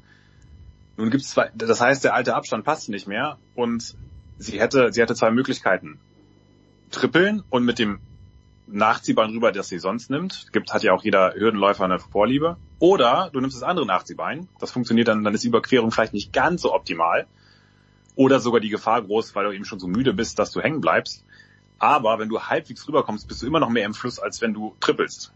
Nun 0.97 1.09
gibt's 1.09 1.29
zwei, 1.29 1.49
das 1.55 1.79
heißt, 1.81 2.03
der 2.03 2.13
alte 2.13 2.35
Abstand 2.35 2.65
passt 2.65 2.89
nicht 2.89 3.07
mehr 3.07 3.37
und 3.55 3.95
sie 4.37 4.59
hätte, 4.59 4.91
sie 4.91 5.01
hatte 5.01 5.15
zwei 5.15 5.31
Möglichkeiten. 5.31 5.97
Trippeln 6.91 7.41
und 7.49 7.65
mit 7.65 7.79
dem 7.79 7.99
Nachziehbein 8.67 9.31
rüber, 9.31 9.51
das 9.51 9.69
sie 9.69 9.79
sonst 9.79 10.09
nimmt. 10.09 10.47
Gibt, 10.51 10.73
hat 10.73 10.83
ja 10.83 10.93
auch 10.93 11.03
jeder 11.03 11.33
Hürdenläufer 11.35 11.83
eine 11.83 11.99
Vorliebe. 11.99 12.57
Oder 12.79 13.29
du 13.33 13.39
nimmst 13.39 13.55
das 13.55 13.63
andere 13.63 13.85
Nachziehbein. 13.85 14.47
Das 14.59 14.71
funktioniert 14.71 15.07
dann, 15.07 15.23
dann 15.23 15.33
ist 15.33 15.43
die 15.43 15.49
Überquerung 15.49 15.91
vielleicht 15.91 16.13
nicht 16.13 16.33
ganz 16.33 16.61
so 16.61 16.73
optimal. 16.73 17.27
Oder 18.15 18.39
sogar 18.39 18.61
die 18.61 18.69
Gefahr 18.69 19.01
groß, 19.01 19.35
weil 19.35 19.45
du 19.45 19.51
eben 19.51 19.65
schon 19.65 19.79
so 19.79 19.87
müde 19.87 20.13
bist, 20.13 20.39
dass 20.39 20.51
du 20.51 20.61
hängen 20.61 20.81
bleibst. 20.81 21.25
Aber 21.79 22.19
wenn 22.19 22.29
du 22.29 22.39
halbwegs 22.39 22.87
rüberkommst, 22.87 23.27
bist 23.27 23.41
du 23.41 23.47
immer 23.47 23.59
noch 23.59 23.69
mehr 23.69 23.85
im 23.85 23.93
Fluss, 23.93 24.19
als 24.19 24.41
wenn 24.41 24.53
du 24.53 24.75
trippelst. 24.79 25.33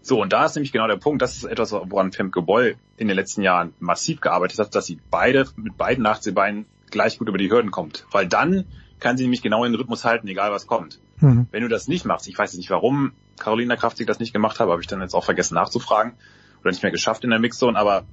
So, 0.00 0.22
und 0.22 0.32
da 0.32 0.46
ist 0.46 0.54
nämlich 0.54 0.72
genau 0.72 0.86
der 0.86 0.96
Punkt, 0.96 1.20
das 1.20 1.36
ist 1.36 1.44
etwas, 1.44 1.72
woran 1.72 2.12
Femke 2.12 2.40
Boll 2.40 2.76
in 2.96 3.08
den 3.08 3.16
letzten 3.16 3.42
Jahren 3.42 3.74
massiv 3.78 4.20
gearbeitet 4.20 4.58
hat, 4.58 4.74
dass 4.74 4.86
sie 4.86 4.98
beide, 5.10 5.46
mit 5.56 5.76
beiden 5.76 6.02
Nachziehbeinen 6.02 6.66
gleich 6.90 7.18
gut 7.18 7.28
über 7.28 7.36
die 7.36 7.50
Hürden 7.50 7.70
kommt. 7.70 8.06
Weil 8.10 8.26
dann 8.26 8.64
kann 9.00 9.18
sie 9.18 9.24
nämlich 9.24 9.42
genau 9.42 9.64
in 9.64 9.72
den 9.72 9.80
Rhythmus 9.80 10.04
halten, 10.04 10.26
egal 10.28 10.50
was 10.50 10.66
kommt. 10.66 10.98
Mhm. 11.20 11.46
Wenn 11.50 11.62
du 11.62 11.68
das 11.68 11.88
nicht 11.88 12.04
machst, 12.04 12.28
ich 12.28 12.38
weiß 12.38 12.54
nicht, 12.54 12.70
warum 12.70 13.12
Carolina 13.38 13.76
Kraftzig 13.76 14.06
das 14.06 14.18
nicht 14.18 14.32
gemacht 14.32 14.60
hat, 14.60 14.68
habe 14.68 14.80
ich 14.80 14.86
dann 14.86 15.00
jetzt 15.00 15.14
auch 15.14 15.24
vergessen 15.24 15.54
nachzufragen 15.54 16.14
oder 16.60 16.70
nicht 16.70 16.82
mehr 16.82 16.92
geschafft 16.92 17.24
in 17.24 17.30
der 17.30 17.38
Mixzone, 17.38 17.78
aber 17.78 18.04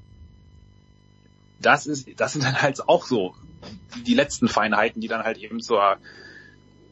das 1.62 1.88
ist, 1.88 2.08
das 2.20 2.34
sind 2.34 2.44
dann 2.44 2.62
halt 2.62 2.88
auch 2.88 3.06
so 3.06 3.36
die, 4.06 4.14
letzten 4.14 4.48
Feinheiten, 4.48 5.02
die 5.02 5.08
dann 5.08 5.24
halt 5.24 5.38
eben 5.38 5.62
zur, 5.62 5.98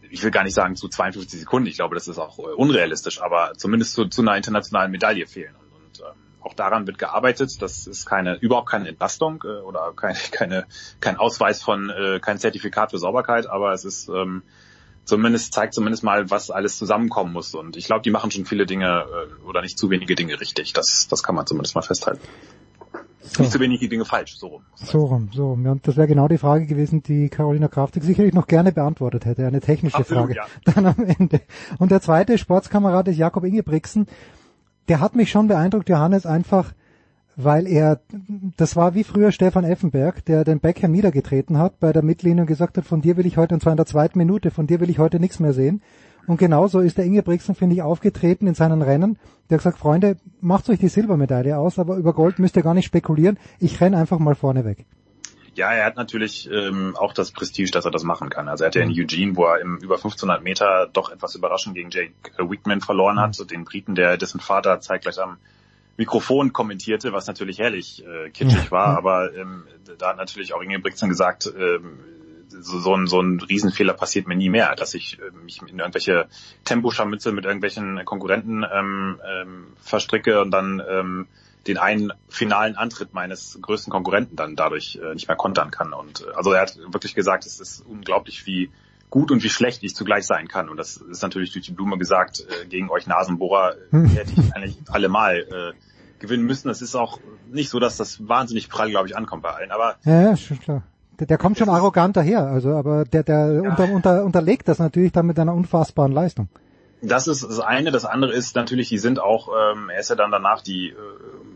ich 0.10 0.24
will 0.24 0.32
gar 0.32 0.44
nicht 0.44 0.56
sagen 0.56 0.76
zu 0.76 0.88
52 0.88 1.40
Sekunden, 1.40 1.68
ich 1.68 1.76
glaube, 1.76 1.96
das 1.96 2.08
ist 2.08 2.18
auch 2.18 2.38
unrealistisch, 2.38 3.22
aber 3.22 3.54
zumindest 3.56 3.94
zu, 3.94 4.06
zu 4.06 4.22
einer 4.22 4.36
internationalen 4.36 4.92
Medaille 4.92 5.28
fehlen. 5.28 5.54
Und, 5.56 5.86
und 5.86 6.00
ähm, 6.00 6.16
auch 6.42 6.54
daran 6.54 6.88
wird 6.88 6.98
gearbeitet. 6.98 7.62
Das 7.62 7.88
ist 7.88 8.06
keine, 8.06 8.36
überhaupt 8.36 8.70
keine 8.70 8.90
Entlastung 8.90 9.44
äh, 9.46 9.62
oder 9.62 9.94
keine, 9.96 10.18
keine, 10.32 10.66
kein 11.00 11.18
Ausweis 11.18 11.62
von, 11.62 11.90
äh, 11.90 12.20
kein 12.20 12.40
Zertifikat 12.40 12.92
für 12.92 12.98
Sauberkeit, 12.98 13.48
aber 13.48 13.74
es 13.74 13.86
ist 13.86 14.10
ähm, 14.10 14.44
zumindest 15.06 15.54
zeigt 15.54 15.74
zumindest 15.74 16.04
mal, 16.04 16.30
was 16.30 16.52
alles 16.52 16.78
zusammenkommen 16.78 17.34
muss. 17.34 17.54
Und 17.56 17.78
ich 17.78 17.86
glaube, 17.86 18.02
die 18.02 18.12
machen 18.12 18.32
schon 18.32 18.46
viele 18.46 18.66
Dinge 18.66 19.06
äh, 19.06 19.48
oder 19.48 19.62
nicht 19.62 19.78
zu 19.78 19.90
wenige 19.90 20.16
Dinge 20.16 20.40
richtig. 20.40 20.74
Das, 20.74 21.08
das 21.10 21.24
kann 21.24 21.36
man 21.36 21.46
zumindest 21.46 21.76
mal 21.76 21.82
festhalten. 21.82 22.22
Nicht 23.40 23.52
zu 23.52 23.60
wenige 23.60 23.88
Dinge 23.88 24.06
falsch, 24.06 24.38
so 24.38 24.48
rum. 24.48 24.64
So 24.76 25.06
rum, 25.06 25.30
so 25.34 25.52
rum. 25.52 25.66
Und 25.66 25.88
das 25.88 25.98
wäre 25.98 26.08
genau 26.08 26.28
die 26.28 26.38
Frage 26.38 26.66
gewesen, 26.66 27.02
die 27.04 27.30
Carolina 27.30 27.68
Kraftig 27.68 28.04
sicherlich 28.04 28.34
noch 28.34 28.48
gerne 28.48 28.72
beantwortet 28.72 29.26
hätte. 29.26 29.48
Eine 29.48 29.62
technische 29.62 29.98
Absolut, 29.98 30.26
Frage. 30.26 30.36
ja. 30.36 30.46
Dann 30.74 30.86
am 30.86 31.06
Ende. 31.06 31.42
Und 31.80 31.92
der 31.92 32.02
zweite 32.02 32.38
Sportskamerad 32.38 33.08
ist 33.08 33.18
Jakob 33.18 33.46
Ingebrigtsen. 33.46 34.08
Der 34.90 35.00
hat 35.00 35.16
mich 35.16 35.32
schon 35.32 35.48
beeindruckt, 35.48 35.90
Johannes, 35.90 36.26
einfach, 36.26 36.74
weil 37.36 37.68
er, 37.68 38.00
das 38.58 38.76
war 38.76 38.96
wie 38.96 39.04
früher 39.04 39.32
Stefan 39.32 39.64
Effenberg, 39.64 40.24
der 40.26 40.44
den 40.44 40.60
Beckham 40.60 40.92
niedergetreten 40.92 41.58
hat 41.58 41.80
bei 41.80 41.92
der 41.92 42.04
Mittellinie 42.04 42.42
und 42.42 42.48
gesagt 42.48 42.78
hat, 42.78 42.86
von 42.86 43.02
dir 43.02 43.18
will 43.18 43.26
ich 43.26 43.38
heute, 43.38 43.56
und 43.56 43.62
zwar 43.62 43.74
in 43.74 43.78
der 43.78 43.86
zweiten 43.86 44.18
Minute, 44.18 44.52
von 44.52 44.68
dir 44.68 44.80
will 44.80 44.90
ich 44.90 45.00
heute 45.00 45.20
nichts 45.20 45.40
mehr 45.40 45.54
sehen. 45.54 45.82
Und 46.26 46.38
genauso 46.38 46.80
ist 46.80 46.98
der 46.98 47.06
Ingebrigtsen, 47.06 47.56
finde 47.56 47.76
ich, 47.76 47.82
aufgetreten 47.82 48.48
in 48.48 48.54
seinen 48.54 48.82
Rennen. 48.82 49.18
Der 49.50 49.58
hat 49.58 49.64
gesagt, 49.64 49.80
Freunde, 49.80 50.18
macht 50.40 50.70
euch 50.70 50.80
die 50.80 50.88
Silbermedaille 50.88 51.58
aus, 51.58 51.80
aber 51.80 51.98
über 51.98 52.14
Gold 52.14 52.40
müsst 52.40 52.56
ihr 52.56 52.64
gar 52.64 52.74
nicht 52.74 52.86
spekulieren. 52.86 53.38
Ich 53.60 53.82
renn 53.82 53.94
einfach 53.94 54.20
mal 54.20 54.36
vorne 54.36 54.64
weg. 54.64 54.86
Ja, 55.56 55.72
er 55.72 55.86
hat 55.86 55.98
natürlich 55.98 56.50
ähm, 56.52 56.96
auch 56.98 57.14
das 57.14 57.32
Prestige, 57.32 57.72
dass 57.72 57.86
er 57.86 57.92
das 57.92 58.04
machen 58.04 58.30
kann. 58.30 58.48
Also 58.48 58.64
er 58.64 58.68
hat 58.68 58.76
ja 58.76 58.82
in 58.82 58.90
Eugene, 58.90 59.36
wo 59.36 59.46
er 59.46 59.60
im 59.60 59.78
über 59.78 59.96
1500 59.96 60.44
Meter 60.44 60.90
doch 60.92 61.12
etwas 61.12 61.36
überraschend 61.36 61.76
gegen 61.76 61.92
Jake 61.92 62.14
Wickman 62.40 62.82
verloren 62.82 63.20
hat, 63.20 63.36
so 63.36 63.44
den 63.44 63.66
Briten, 63.66 63.94
der 63.94 64.18
dessen 64.18 64.40
Vater 64.40 64.80
zeitgleich 64.80 65.20
am 65.20 65.38
Mikrofon 65.98 66.54
kommentierte, 66.54 67.14
was 67.14 67.28
natürlich 67.28 67.60
herrlich 67.60 68.04
äh, 68.06 68.30
kitschig 68.30 68.72
war, 68.72 68.98
aber 68.98 69.34
ähm, 69.36 69.68
da 69.98 70.10
hat 70.10 70.18
natürlich 70.18 70.54
auch 70.54 70.62
Ingebrigtsen 70.62 71.10
gesagt, 71.10 71.52
ähm, 71.56 72.00
so, 72.50 72.80
so, 72.80 72.96
ein, 72.96 73.08
so 73.08 73.20
ein 73.20 73.40
Riesenfehler 73.40 73.94
passiert 73.94 74.28
mir 74.28 74.36
nie 74.36 74.50
mehr, 74.50 74.76
dass 74.76 74.94
ich 74.94 75.20
äh, 75.20 75.32
mich 75.44 75.62
in 75.62 75.80
irgendwelche 75.80 76.28
Temposcharmütze 76.66 77.32
mit 77.32 77.46
irgendwelchen 77.46 78.04
Konkurrenten 78.06 78.64
ähm, 78.72 79.20
ähm, 79.26 79.68
verstricke 79.82 80.42
und 80.42 80.52
dann 80.52 80.82
ähm, 80.88 81.28
den 81.68 81.78
einen 81.78 82.12
finalen 82.28 82.76
Antritt 82.76 83.14
meines 83.14 83.58
größten 83.62 83.92
Konkurrenten 83.92 84.36
dann 84.36 84.56
dadurch 84.56 85.00
äh, 85.02 85.14
nicht 85.14 85.28
mehr 85.28 85.38
kontern 85.38 85.72
kann. 85.72 85.94
Und 85.94 86.22
äh, 86.22 86.32
also 86.36 86.52
er 86.52 86.62
hat 86.62 86.78
wirklich 86.92 87.16
gesagt, 87.16 87.46
es 87.46 87.60
ist 87.60 87.82
unglaublich, 87.86 88.46
wie 88.46 88.70
gut 89.14 89.30
und 89.30 89.44
wie 89.44 89.50
schlecht 89.50 89.84
ich 89.84 89.94
zugleich 89.94 90.26
sein 90.26 90.48
kann. 90.48 90.70
Und 90.70 90.78
das 90.78 90.98
ist 90.98 91.22
natürlich 91.22 91.54
durch 91.54 91.64
die 91.64 91.72
Blume 91.72 92.00
gesagt, 92.00 92.40
äh, 92.40 92.66
gegen 92.66 92.90
euch 92.90 93.06
Nasenbohrer 93.06 93.76
äh, 93.92 94.08
hätte 94.08 94.32
ich 94.36 94.56
eigentlich 94.56 94.80
allemal 94.90 95.38
äh, 95.38 95.74
gewinnen 96.18 96.46
müssen. 96.46 96.68
Das 96.68 96.82
ist 96.82 96.96
auch 96.96 97.20
nicht 97.52 97.70
so, 97.70 97.80
dass 97.80 97.96
das 97.96 98.28
wahnsinnig 98.28 98.70
prall, 98.70 98.90
glaube 98.90 99.08
ich, 99.08 99.16
ankommt 99.16 99.44
bei 99.44 99.52
allen. 99.52 99.70
Aber 99.70 99.98
ja, 100.04 100.22
ja 100.30 100.36
schon 100.36 100.60
klar. 100.60 100.82
Der, 101.20 101.28
der 101.28 101.38
kommt 101.38 101.60
schon 101.60 101.70
arrogant 101.70 102.18
daher, 102.18 102.48
also 102.48 102.72
aber 102.72 103.06
der, 103.06 103.22
der 103.22 103.62
ja. 103.62 103.70
unter, 103.70 103.94
unter, 103.94 104.26
unterlegt 104.26 104.68
das 104.68 104.80
natürlich 104.80 105.12
dann 105.12 105.28
mit 105.28 105.38
einer 105.38 105.54
unfassbaren 105.54 106.12
Leistung. 106.12 106.50
Das 107.04 107.28
ist 107.28 107.44
das 107.44 107.60
eine. 107.60 107.92
Das 107.92 108.06
andere 108.06 108.34
ist 108.34 108.56
natürlich, 108.56 108.90
die 108.90 108.98
sind 108.98 109.20
auch, 109.20 109.50
ähm, 109.50 109.92
er 109.92 110.00
ist 110.00 110.10
ja 110.10 110.16
dann 110.16 110.32
danach, 110.32 110.64
die 110.64 110.88
äh, 110.88 110.96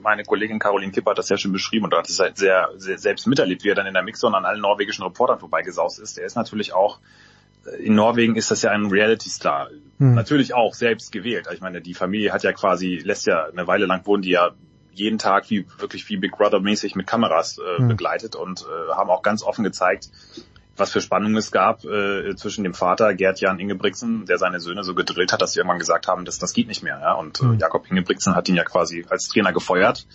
meine 0.04 0.24
Kollegin 0.26 0.60
Caroline 0.60 0.92
Kipper 0.92 1.12
hat 1.12 1.18
das 1.18 1.30
ja 1.30 1.38
schon 1.38 1.54
beschrieben 1.54 1.86
und 1.86 1.96
hat 1.96 2.08
es 2.08 2.20
halt 2.20 2.38
sehr, 2.38 2.70
sehr 2.76 3.00
selbst 3.00 3.26
miterlebt, 3.26 3.64
wie 3.64 3.70
er 3.70 3.76
dann 3.76 3.88
in 3.88 3.96
der 3.96 4.04
Mixzone 4.04 4.38
an 4.38 4.46
allen 4.46 4.62
norwegischen 4.62 5.04
Reportern 5.04 5.40
vorbeigesaust 5.40 6.00
ist. 6.00 6.20
Er 6.20 6.26
ist 6.28 6.36
natürlich 6.36 6.74
auch 6.74 7.00
in 7.80 7.96
Norwegen 7.96 8.36
ist 8.36 8.52
das 8.52 8.62
ja 8.62 8.72
ein 8.72 8.86
Reality-Star. 8.86 9.70
Hm. 10.00 10.16
Natürlich 10.16 10.54
auch 10.54 10.74
selbst 10.74 11.12
gewählt. 11.12 11.48
Ich 11.54 11.62
meine, 11.62 11.82
die 11.82 11.94
Familie 11.94 12.32
hat 12.32 12.44
ja 12.44 12.54
quasi, 12.54 13.02
lässt 13.04 13.26
ja 13.28 13.46
eine 13.46 13.68
Weile 13.68 13.86
lang 13.86 14.06
wurden 14.06 14.22
die 14.22 14.32
ja 14.32 14.52
jeden 14.92 15.20
Tag 15.20 15.50
wie 15.50 15.66
wirklich 15.78 16.10
wie 16.10 16.18
Big 16.18 16.32
Brother 16.32 16.60
mäßig 16.60 16.96
mit 16.96 17.08
Kameras 17.08 17.60
äh, 17.60 17.80
hm. 17.80 17.88
begleitet 17.88 18.36
und 18.36 18.62
äh, 18.62 18.94
haben 18.94 19.10
auch 19.10 19.22
ganz 19.22 19.44
offen 19.44 19.64
gezeigt, 19.64 20.10
was 20.76 20.92
für 20.92 21.02
Spannungen 21.02 21.38
es 21.38 21.52
gab 21.52 21.84
äh, 21.86 22.36
zwischen 22.36 22.64
dem 22.64 22.74
Vater 22.74 23.14
Gerd-Jan 23.14 23.60
Ingebrigtsen, 23.60 24.26
der 24.26 24.38
seine 24.38 24.60
Söhne 24.60 24.84
so 24.84 24.96
gedrillt 24.96 25.34
hat, 25.34 25.42
dass 25.42 25.54
sie 25.54 25.60
irgendwann 25.60 25.80
gesagt 25.80 26.08
haben, 26.08 26.26
dass 26.26 26.40
das 26.40 26.54
geht 26.54 26.68
nicht 26.68 26.84
mehr. 26.84 27.00
Ja? 27.00 27.14
Und 27.14 27.40
äh, 27.42 27.44
hm. 27.44 27.60
Jakob 27.60 27.90
Ingebrigtsen 27.90 28.36
hat 28.36 28.50
ihn 28.50 28.56
ja 28.56 28.64
quasi 28.64 29.06
als 29.10 29.28
Trainer 29.28 29.54
gefeuert. 29.54 30.08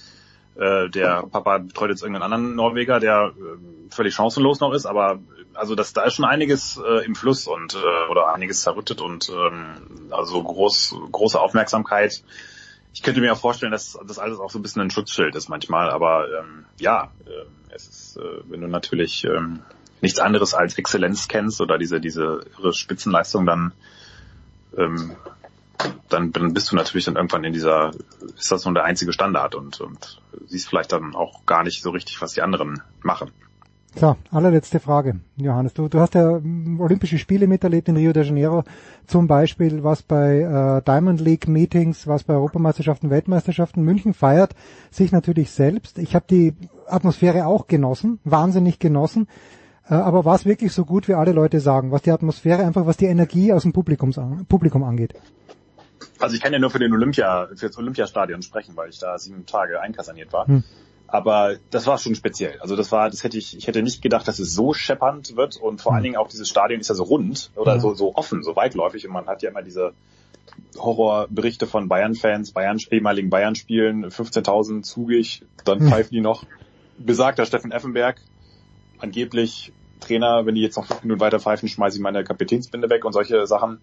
Äh, 0.54 0.90
der 0.90 1.24
Papa 1.30 1.58
betreut 1.58 1.90
jetzt 1.90 2.02
irgendeinen 2.02 2.32
anderen 2.32 2.54
Norweger, 2.54 3.00
der 3.00 3.32
äh, 3.36 3.90
völlig 3.90 4.14
chancenlos 4.14 4.60
noch 4.60 4.72
ist, 4.72 4.86
aber 4.86 5.20
also 5.54 5.74
das, 5.74 5.92
da 5.92 6.04
ist 6.04 6.14
schon 6.14 6.24
einiges 6.24 6.78
äh, 6.78 7.04
im 7.04 7.14
Fluss 7.14 7.46
und 7.46 7.74
äh, 7.74 8.10
oder 8.10 8.34
einiges 8.34 8.62
zerrüttet 8.62 9.00
und 9.00 9.30
ähm, 9.30 10.10
also 10.10 10.42
groß, 10.42 10.96
große 11.10 11.40
Aufmerksamkeit. 11.40 12.22
Ich 12.94 13.02
könnte 13.02 13.20
mir 13.20 13.32
auch 13.32 13.38
vorstellen, 13.38 13.72
dass 13.72 13.98
das 14.06 14.18
alles 14.18 14.38
auch 14.38 14.50
so 14.50 14.58
ein 14.58 14.62
bisschen 14.62 14.82
ein 14.82 14.90
Schutzschild 14.90 15.34
ist 15.34 15.48
manchmal, 15.48 15.90
aber 15.90 16.26
ähm, 16.28 16.64
ja, 16.78 17.10
äh, 17.26 17.74
es 17.74 17.88
ist, 17.88 18.16
äh, 18.16 18.42
wenn 18.48 18.60
du 18.60 18.68
natürlich 18.68 19.24
ähm, 19.24 19.60
nichts 20.00 20.18
anderes 20.18 20.54
als 20.54 20.76
Exzellenz 20.76 21.28
kennst 21.28 21.60
oder 21.60 21.78
diese 21.78 22.00
diese 22.00 22.44
irre 22.58 22.72
Spitzenleistung, 22.74 23.46
dann 23.46 23.72
ähm, 24.76 25.16
dann, 26.08 26.32
bist 26.52 26.70
du 26.70 26.76
natürlich 26.76 27.06
dann 27.06 27.16
irgendwann 27.16 27.44
in 27.44 27.52
dieser, 27.52 27.92
ist 28.36 28.50
das 28.50 28.64
nur 28.64 28.74
der 28.74 28.84
einzige 28.84 29.12
Standard 29.12 29.54
und, 29.54 29.80
und 29.80 30.20
siehst 30.46 30.68
vielleicht 30.68 30.92
dann 30.92 31.14
auch 31.14 31.46
gar 31.46 31.64
nicht 31.64 31.82
so 31.82 31.90
richtig, 31.90 32.20
was 32.20 32.34
die 32.34 32.42
anderen 32.42 32.82
machen. 33.02 33.32
So, 33.94 34.16
allerletzte 34.30 34.80
Frage, 34.80 35.20
Johannes. 35.36 35.74
Du, 35.74 35.88
du 35.88 36.00
hast 36.00 36.14
ja 36.14 36.38
mm, 36.40 36.80
Olympische 36.80 37.18
Spiele 37.18 37.46
miterlebt 37.46 37.88
in 37.88 37.96
Rio 37.96 38.12
de 38.12 38.24
Janeiro, 38.24 38.64
zum 39.06 39.26
Beispiel 39.28 39.84
was 39.84 40.02
bei 40.02 40.40
äh, 40.40 40.82
Diamond 40.82 41.20
League 41.20 41.46
Meetings, 41.46 42.06
was 42.06 42.24
bei 42.24 42.34
Europameisterschaften, 42.34 43.10
Weltmeisterschaften. 43.10 43.84
München 43.84 44.14
feiert 44.14 44.54
sich 44.90 45.12
natürlich 45.12 45.50
selbst. 45.50 45.98
Ich 45.98 46.14
habe 46.14 46.24
die 46.28 46.54
Atmosphäre 46.86 47.46
auch 47.46 47.66
genossen, 47.66 48.18
wahnsinnig 48.24 48.78
genossen. 48.78 49.28
Äh, 49.88 49.94
aber 49.94 50.24
war 50.24 50.36
es 50.36 50.46
wirklich 50.46 50.72
so 50.72 50.86
gut, 50.86 51.06
wie 51.06 51.14
alle 51.14 51.32
Leute 51.32 51.60
sagen, 51.60 51.90
was 51.90 52.02
die 52.02 52.12
Atmosphäre 52.12 52.64
einfach, 52.64 52.86
was 52.86 52.96
die 52.96 53.06
Energie 53.06 53.52
aus 53.52 53.62
dem 53.62 53.74
Publikums 53.74 54.16
an, 54.16 54.46
Publikum 54.46 54.84
angeht? 54.84 55.14
Also 56.18 56.34
ich 56.34 56.40
kann 56.40 56.52
ja 56.52 56.58
nur 56.58 56.70
für 56.70 56.78
den 56.78 56.92
Olympia, 56.92 57.48
für 57.54 57.66
das 57.66 57.76
Olympiastadion 57.76 58.42
sprechen, 58.42 58.74
weil 58.74 58.88
ich 58.88 58.98
da 58.98 59.18
sieben 59.18 59.44
Tage 59.44 59.80
einkaserniert 59.80 60.32
war. 60.32 60.46
Hm. 60.46 60.64
Aber 61.12 61.56
das 61.68 61.86
war 61.86 61.98
schon 61.98 62.14
speziell. 62.14 62.58
Also 62.60 62.74
das 62.74 62.90
war, 62.90 63.10
das 63.10 63.22
hätte 63.22 63.36
ich, 63.36 63.54
ich 63.54 63.66
hätte 63.66 63.82
nicht 63.82 64.00
gedacht, 64.00 64.26
dass 64.26 64.38
es 64.38 64.54
so 64.54 64.72
scheppernd 64.72 65.36
wird 65.36 65.58
und 65.58 65.82
vor 65.82 65.92
allen 65.92 65.98
hm. 65.98 66.04
Dingen 66.04 66.16
auch 66.16 66.28
dieses 66.28 66.48
Stadion 66.48 66.80
ist 66.80 66.88
ja 66.88 66.94
so 66.94 67.02
rund 67.02 67.50
oder 67.54 67.74
ja. 67.74 67.80
so, 67.80 67.92
so 67.92 68.14
offen, 68.14 68.42
so 68.42 68.56
weitläufig 68.56 69.06
und 69.06 69.12
man 69.12 69.26
hat 69.26 69.42
ja 69.42 69.50
immer 69.50 69.60
diese 69.60 69.92
Horrorberichte 70.78 71.66
von 71.66 71.86
Bayern-Fans, 71.86 72.52
Bayern, 72.52 72.78
ehemaligen 72.90 73.28
Bayern-Spielen, 73.28 74.06
15.000 74.06 74.84
zugig, 74.84 75.42
dann 75.66 75.80
hm. 75.80 75.88
pfeifen 75.88 76.12
die 76.12 76.22
noch. 76.22 76.44
Besagter 76.96 77.44
Steffen 77.44 77.72
Effenberg, 77.72 78.16
angeblich 78.98 79.70
Trainer, 80.00 80.46
wenn 80.46 80.54
die 80.54 80.62
jetzt 80.62 80.76
noch 80.76 80.86
fünf 80.86 81.02
Minuten 81.02 81.20
weiter 81.20 81.40
pfeifen, 81.40 81.68
schmeiße 81.68 81.98
ich 81.98 82.02
meine 82.02 82.24
Kapitänsbinde 82.24 82.88
weg 82.88 83.04
und 83.04 83.12
solche 83.12 83.46
Sachen 83.46 83.82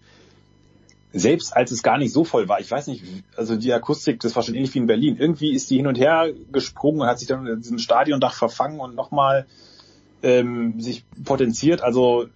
selbst 1.12 1.56
als 1.56 1.70
es 1.70 1.82
gar 1.82 1.98
nicht 1.98 2.12
so 2.12 2.24
voll 2.24 2.48
war, 2.48 2.60
ich 2.60 2.70
weiß 2.70 2.86
nicht, 2.86 3.04
also 3.36 3.56
die 3.56 3.72
Akustik, 3.72 4.20
das 4.20 4.36
war 4.36 4.42
schon 4.42 4.54
ähnlich 4.54 4.74
wie 4.74 4.78
in 4.78 4.86
Berlin. 4.86 5.16
Irgendwie 5.18 5.52
ist 5.52 5.70
die 5.70 5.76
hin 5.76 5.86
und 5.86 5.98
her 5.98 6.28
gesprungen 6.52 7.00
und 7.00 7.06
hat 7.08 7.18
sich 7.18 7.28
dann 7.28 7.46
in 7.46 7.60
diesem 7.60 7.78
Stadiondach 7.78 8.34
verfangen 8.34 8.80
und 8.80 8.94
nochmal 8.94 9.46
ähm, 10.22 10.80
sich 10.80 11.04
potenziert. 11.24 11.82
Also 11.82 12.26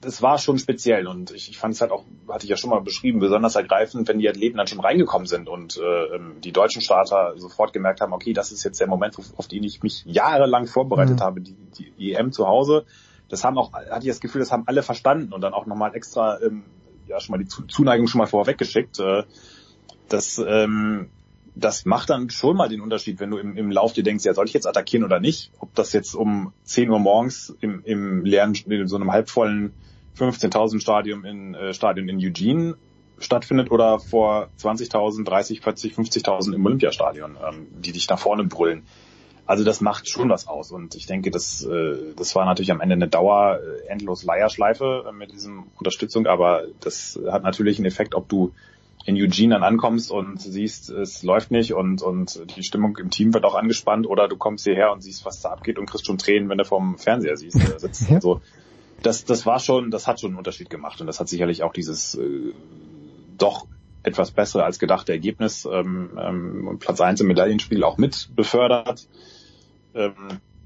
das 0.00 0.22
war 0.22 0.38
schon 0.38 0.58
speziell 0.58 1.06
und 1.06 1.30
ich, 1.30 1.50
ich 1.50 1.58
fand 1.58 1.74
es 1.74 1.80
halt 1.80 1.90
auch, 1.90 2.04
hatte 2.28 2.44
ich 2.44 2.50
ja 2.50 2.56
schon 2.56 2.70
mal 2.70 2.80
beschrieben, 2.80 3.20
besonders 3.20 3.56
ergreifend, 3.56 4.08
wenn 4.08 4.18
die 4.18 4.28
Athleten 4.28 4.58
dann 4.58 4.66
schon 4.66 4.80
reingekommen 4.80 5.26
sind 5.26 5.48
und 5.48 5.78
äh, 5.78 6.16
ähm, 6.16 6.36
die 6.42 6.52
deutschen 6.52 6.82
Starter 6.82 7.34
sofort 7.36 7.72
gemerkt 7.72 8.00
haben, 8.00 8.12
okay, 8.12 8.32
das 8.32 8.52
ist 8.52 8.64
jetzt 8.64 8.80
der 8.80 8.86
Moment, 8.86 9.16
auf 9.36 9.48
den 9.48 9.64
ich 9.64 9.82
mich 9.82 10.04
jahrelang 10.06 10.66
vorbereitet 10.66 11.16
mhm. 11.16 11.22
habe, 11.22 11.40
die, 11.40 11.56
die 11.98 12.12
EM 12.12 12.32
zu 12.32 12.46
Hause. 12.46 12.84
Das 13.28 13.44
haben 13.44 13.58
auch, 13.58 13.72
hatte 13.72 14.06
ich 14.06 14.08
das 14.08 14.20
Gefühl, 14.20 14.40
das 14.40 14.52
haben 14.52 14.64
alle 14.66 14.82
verstanden 14.82 15.32
und 15.32 15.40
dann 15.40 15.54
auch 15.54 15.66
nochmal 15.66 15.94
extra 15.94 16.40
ähm, 16.40 16.64
ja 17.06 17.20
schon 17.20 17.36
mal 17.36 17.44
die 17.44 17.48
Zuneigung 17.48 18.06
schon 18.06 18.18
mal 18.18 18.26
vorweggeschickt. 18.26 18.98
Äh, 19.00 19.24
das, 20.08 20.42
ähm, 20.46 21.08
das 21.54 21.84
macht 21.84 22.10
dann 22.10 22.30
schon 22.30 22.56
mal 22.56 22.68
den 22.68 22.80
Unterschied, 22.80 23.20
wenn 23.20 23.30
du 23.30 23.38
im, 23.38 23.56
im 23.56 23.70
Lauf 23.70 23.92
dir 23.92 24.02
denkst, 24.02 24.24
ja, 24.24 24.34
soll 24.34 24.46
ich 24.46 24.52
jetzt 24.52 24.66
attackieren 24.66 25.04
oder 25.04 25.20
nicht? 25.20 25.52
Ob 25.60 25.74
das 25.74 25.92
jetzt 25.92 26.14
um 26.14 26.52
10 26.64 26.90
Uhr 26.90 26.98
morgens 26.98 27.54
im, 27.60 27.82
im 27.84 28.24
leeren, 28.24 28.54
in 28.54 28.88
so 28.88 28.96
einem 28.96 29.12
halbvollen 29.12 29.72
15.000 30.18 30.80
Stadion 30.80 31.24
in, 31.24 31.54
äh, 31.54 31.74
Stadion 31.74 32.08
in 32.08 32.18
Eugene 32.18 32.76
stattfindet 33.18 33.70
oder 33.70 34.00
vor 34.00 34.48
20.000, 34.58 35.24
30, 35.24 35.60
40, 35.60 35.94
50.000 35.94 36.54
im 36.54 36.66
Olympiastadion, 36.66 37.36
ähm, 37.36 37.66
die 37.80 37.92
dich 37.92 38.08
nach 38.08 38.18
vorne 38.18 38.44
brüllen. 38.44 38.84
Also 39.46 39.62
das 39.62 39.80
macht 39.80 40.08
schon 40.08 40.30
was 40.30 40.48
aus. 40.48 40.72
Und 40.72 40.94
ich 40.94 41.06
denke, 41.06 41.30
das, 41.30 41.64
äh, 41.64 42.14
das 42.16 42.34
war 42.34 42.46
natürlich 42.46 42.70
am 42.70 42.80
Ende 42.80 42.94
eine 42.94 43.08
Dauer 43.08 43.60
äh, 43.60 43.88
endlos 43.88 44.24
Leierschleife 44.24 45.04
äh, 45.08 45.12
mit 45.12 45.32
diesem 45.32 45.64
Unterstützung, 45.76 46.26
aber 46.26 46.62
das 46.80 47.18
hat 47.30 47.42
natürlich 47.42 47.78
einen 47.78 47.86
Effekt, 47.86 48.14
ob 48.14 48.28
du 48.28 48.52
in 49.06 49.16
Eugene 49.16 49.54
dann 49.54 49.62
ankommst 49.62 50.10
und 50.10 50.40
siehst, 50.40 50.88
es 50.88 51.22
läuft 51.22 51.50
nicht 51.50 51.74
und, 51.74 52.00
und 52.00 52.56
die 52.56 52.62
Stimmung 52.62 52.96
im 52.96 53.10
Team 53.10 53.34
wird 53.34 53.44
auch 53.44 53.54
angespannt. 53.54 54.06
Oder 54.06 54.28
du 54.28 54.36
kommst 54.36 54.64
hierher 54.64 54.92
und 54.92 55.02
siehst, 55.02 55.26
was 55.26 55.42
da 55.42 55.50
abgeht 55.50 55.78
und 55.78 55.86
kriegst 55.86 56.06
schon 56.06 56.16
Tränen, 56.16 56.48
wenn 56.48 56.56
du 56.56 56.64
vom 56.64 56.96
Fernseher 56.96 57.36
siehst, 57.36 57.56
äh, 57.56 57.78
sitzt. 57.78 58.10
Also 58.10 58.40
das, 59.02 59.26
das 59.26 59.44
war 59.44 59.58
schon, 59.58 59.90
das 59.90 60.06
hat 60.06 60.20
schon 60.20 60.30
einen 60.30 60.38
Unterschied 60.38 60.70
gemacht. 60.70 61.02
Und 61.02 61.06
das 61.06 61.20
hat 61.20 61.28
sicherlich 61.28 61.62
auch 61.62 61.74
dieses 61.74 62.14
äh, 62.14 62.54
doch 63.36 63.66
etwas 64.04 64.30
bessere 64.30 64.64
als 64.64 64.78
gedachte 64.78 65.12
Ergebnis 65.12 65.66
ähm, 65.70 66.10
ähm, 66.18 66.76
Platz 66.78 67.00
1 67.00 67.20
im 67.20 67.26
Medaillenspiel 67.26 67.84
auch 67.84 67.98
mit 67.98 68.30
befördert. 68.34 69.06
Ähm, 69.94 70.14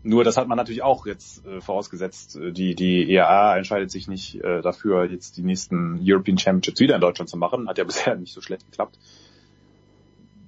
nur 0.02 0.24
das 0.24 0.36
hat 0.36 0.48
man 0.48 0.56
natürlich 0.56 0.82
auch 0.82 1.06
jetzt 1.06 1.44
äh, 1.46 1.60
vorausgesetzt. 1.60 2.36
Äh, 2.36 2.52
die, 2.52 2.74
die 2.74 3.12
EAA 3.12 3.56
entscheidet 3.56 3.90
sich 3.90 4.08
nicht 4.08 4.42
äh, 4.42 4.62
dafür, 4.62 5.04
jetzt 5.04 5.36
die 5.36 5.42
nächsten 5.42 6.00
European 6.02 6.38
Championships 6.38 6.80
wieder 6.80 6.94
in 6.94 7.00
Deutschland 7.00 7.28
zu 7.28 7.36
machen. 7.36 7.68
Hat 7.68 7.78
ja 7.78 7.84
bisher 7.84 8.16
nicht 8.16 8.32
so 8.32 8.40
schlecht 8.40 8.64
geklappt. 8.66 8.98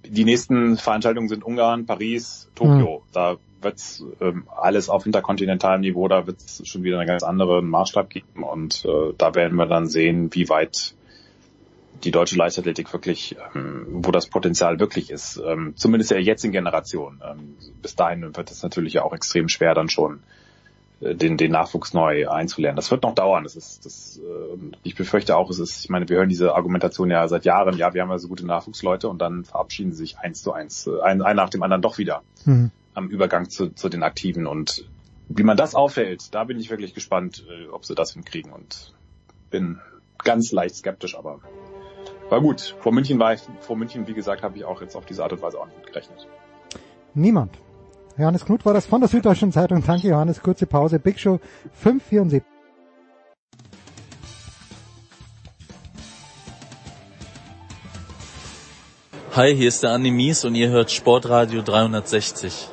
Die 0.07 0.25
nächsten 0.25 0.76
Veranstaltungen 0.76 1.28
sind 1.28 1.44
Ungarn, 1.44 1.86
Paris, 1.86 2.49
Tokio. 2.55 3.02
Mhm. 3.07 3.12
Da 3.12 3.36
wird's 3.62 4.05
ähm, 4.20 4.44
alles 4.57 4.89
auf 4.89 5.07
interkontinentalem 5.07 5.83
Niveau, 5.83 6.09
da 6.09 6.26
wird's 6.26 6.67
schon 6.67 6.83
wieder 6.83 6.99
einen 6.99 7.07
ganz 7.07 7.23
anderen 7.23 7.68
Maßstab 7.68 8.09
geben 8.09 8.42
und 8.42 8.84
äh, 8.86 9.12
da 9.18 9.34
werden 9.34 9.57
wir 9.57 9.67
dann 9.67 9.86
sehen, 9.86 10.31
wie 10.33 10.49
weit 10.49 10.94
die 12.05 12.11
deutsche 12.11 12.37
Leichtathletik 12.37 12.93
wirklich, 12.93 13.37
ähm, 13.55 13.87
wo 13.91 14.11
das 14.11 14.27
Potenzial 14.27 14.79
wirklich 14.81 15.11
ist. 15.11 15.41
Ähm, 15.45 15.75
zumindest 15.77 16.12
in 16.12 16.17
der 16.17 16.25
jetzigen 16.25 16.53
Generation. 16.53 17.20
Ähm, 17.25 17.57
bis 17.83 17.97
dahin 17.97 18.37
wird 18.37 18.51
es 18.51 18.62
natürlich 18.62 18.95
ja 18.95 19.03
auch 19.03 19.12
extrem 19.12 19.49
schwer, 19.49 19.75
dann 19.75 19.89
schon 19.89 20.20
äh, 21.01 21.15
den, 21.15 21.37
den 21.37 21.53
Nachwuchs 21.53 21.93
neu 21.93 22.29
einzulernen. 22.29 22.77
Das 22.77 22.91
wird 22.91 23.03
noch 23.03 23.15
dauern. 23.15 23.45
Das 23.45 23.57
ist, 23.57 23.85
das, 23.85 24.19
äh, 24.19 24.57
ich 24.83 24.95
befürchte 24.95 25.37
auch, 25.37 25.51
es 25.51 25.59
ist, 25.59 25.85
ich 25.85 25.91
meine, 25.91 26.09
wir 26.09 26.17
hören 26.17 26.29
diese 26.29 26.55
Argumentation 26.55 27.11
ja 27.11 27.27
seit 27.29 27.45
Jahren, 27.45 27.77
ja, 27.77 27.93
wir 27.95 28.03
haben 28.03 28.11
ja 28.11 28.19
so 28.19 28.29
gute 28.29 28.47
Nachwuchsleute 28.47 29.09
und 29.09 29.19
dann 29.20 29.45
verabschieden 29.45 29.93
sie 29.93 29.99
sich 29.99 30.19
eins 30.19 30.43
zu 30.43 30.53
eins, 30.53 30.87
äh, 30.87 31.01
ein, 31.03 31.23
ein 31.23 31.37
nach 31.37 31.51
dem 31.51 31.62
anderen 31.62 31.83
doch 31.83 31.99
wieder 31.99 32.23
mhm. 32.45 32.70
am 32.95 33.09
Übergang 33.09 33.51
zu, 33.51 33.70
zu 33.70 33.89
den 33.89 34.03
Aktiven. 34.03 34.47
Und 34.47 34.85
wie 35.29 35.45
man 35.45 35.57
das 35.57 35.75
aufhält, 35.75 36.35
da 36.35 36.45
bin 36.45 36.59
ich 36.59 36.70
wirklich 36.70 36.95
gespannt, 36.95 37.45
äh, 37.49 37.69
ob 37.69 37.85
sie 37.85 37.95
das 37.95 38.15
hinkriegen 38.15 38.53
und 38.53 38.95
bin 39.51 39.81
ganz 40.19 40.53
leicht 40.53 40.77
skeptisch, 40.77 41.17
aber 41.17 41.41
war 42.31 42.41
gut. 42.41 42.76
Vor 42.81 42.92
München 42.92 43.18
war 43.18 43.34
ich, 43.34 43.41
vor 43.60 43.76
München, 43.76 44.07
wie 44.07 44.15
gesagt, 44.15 44.42
habe 44.42 44.57
ich 44.57 44.65
auch 44.65 44.81
jetzt 44.81 44.97
auf 44.97 45.05
diese 45.05 45.23
Art 45.23 45.33
und 45.33 45.42
Weise 45.42 45.59
auch 45.59 45.67
nicht 45.67 45.86
gerechnet. 45.86 46.26
Niemand. 47.15 47.59
Johannes 48.17 48.44
Knut 48.44 48.65
war 48.65 48.75
das 48.75 48.86
von 48.86 49.00
der 49.00 49.09
Süddeutschen 49.09 49.52
Zeitung. 49.52 49.83
Danke 49.84 50.09
Johannes. 50.09 50.41
Kurze 50.41 50.67
Pause. 50.67 50.99
Big 50.99 51.18
Show 51.18 51.41
574. 51.73 52.42
Hi, 59.36 59.55
hier 59.55 59.68
ist 59.68 59.83
der 59.83 59.92
Andi 59.92 60.10
Mies 60.10 60.44
und 60.44 60.57
ihr 60.57 60.70
hört 60.70 60.91
Sportradio 60.91 61.62
360. 61.62 62.68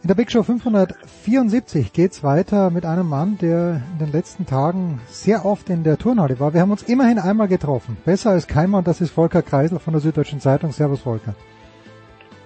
In 0.00 0.06
der 0.06 0.14
Big 0.14 0.30
Show 0.30 0.44
574 0.44 1.92
geht's 1.92 2.22
weiter 2.22 2.70
mit 2.70 2.86
einem 2.86 3.08
Mann, 3.08 3.36
der 3.38 3.82
in 3.92 3.98
den 3.98 4.12
letzten 4.12 4.46
Tagen 4.46 5.00
sehr 5.08 5.44
oft 5.44 5.68
in 5.70 5.82
der 5.82 5.98
Turnhalle 5.98 6.38
war. 6.38 6.54
Wir 6.54 6.60
haben 6.60 6.70
uns 6.70 6.84
immerhin 6.84 7.18
einmal 7.18 7.48
getroffen. 7.48 7.96
Besser 8.04 8.30
als 8.30 8.46
keiner 8.46 8.78
und 8.78 8.86
das 8.86 9.00
ist 9.00 9.10
Volker 9.10 9.42
Kreisel 9.42 9.80
von 9.80 9.92
der 9.92 10.00
Süddeutschen 10.00 10.40
Zeitung. 10.40 10.70
Servus 10.70 11.00
Volker. 11.00 11.34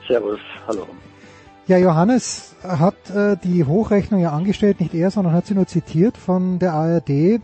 Servus, 0.09 0.41
hallo. 0.67 0.87
Ja, 1.67 1.77
Johannes 1.77 2.57
hat 2.63 3.11
äh, 3.11 3.37
die 3.37 3.65
Hochrechnung 3.65 4.21
ja 4.21 4.31
angestellt, 4.33 4.81
nicht 4.81 4.95
er, 4.95 5.11
sondern 5.11 5.35
hat 5.35 5.45
sie 5.45 5.55
nur 5.55 5.67
zitiert 5.67 6.17
von 6.17 6.59
der 6.59 6.73
ARD, 6.73 7.11
äh, 7.11 7.41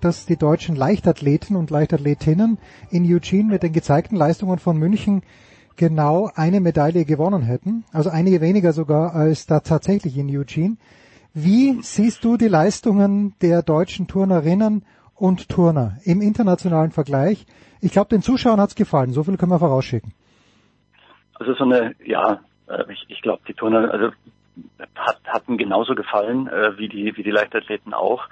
dass 0.00 0.26
die 0.26 0.36
deutschen 0.36 0.74
Leichtathleten 0.74 1.54
und 1.54 1.70
Leichtathletinnen 1.70 2.58
in 2.90 3.04
Eugene 3.04 3.52
mit 3.52 3.62
den 3.62 3.72
gezeigten 3.72 4.16
Leistungen 4.16 4.58
von 4.58 4.76
München 4.76 5.22
genau 5.76 6.30
eine 6.34 6.60
Medaille 6.60 7.04
gewonnen 7.04 7.42
hätten, 7.42 7.84
also 7.92 8.10
einige 8.10 8.40
weniger 8.40 8.72
sogar 8.72 9.14
als 9.14 9.46
da 9.46 9.60
tatsächlich 9.60 10.16
in 10.16 10.28
Eugene. 10.36 10.76
Wie 11.34 11.82
siehst 11.82 12.24
du 12.24 12.36
die 12.36 12.48
Leistungen 12.48 13.34
der 13.42 13.62
deutschen 13.62 14.06
Turnerinnen 14.06 14.84
und 15.14 15.48
Turner 15.48 15.98
im 16.04 16.22
internationalen 16.22 16.92
Vergleich? 16.92 17.46
Ich 17.80 17.92
glaube, 17.92 18.08
den 18.08 18.22
Zuschauern 18.22 18.60
hat's 18.60 18.74
gefallen, 18.74 19.12
so 19.12 19.22
viel 19.22 19.36
können 19.36 19.52
wir 19.52 19.58
vorausschicken. 19.58 20.14
Also 21.34 21.54
so 21.54 21.64
eine, 21.64 21.94
ja, 22.04 22.40
äh, 22.68 22.90
ich, 22.90 23.04
ich 23.08 23.20
glaube, 23.20 23.42
die 23.46 23.54
Turner, 23.54 23.90
also 23.92 24.10
hat, 24.94 25.20
hatten 25.26 25.58
genauso 25.58 25.94
gefallen 25.94 26.48
äh, 26.48 26.78
wie 26.78 26.88
die 26.88 27.16
wie 27.16 27.22
die 27.22 27.30
Leichtathleten 27.30 27.94
auch. 27.94 28.28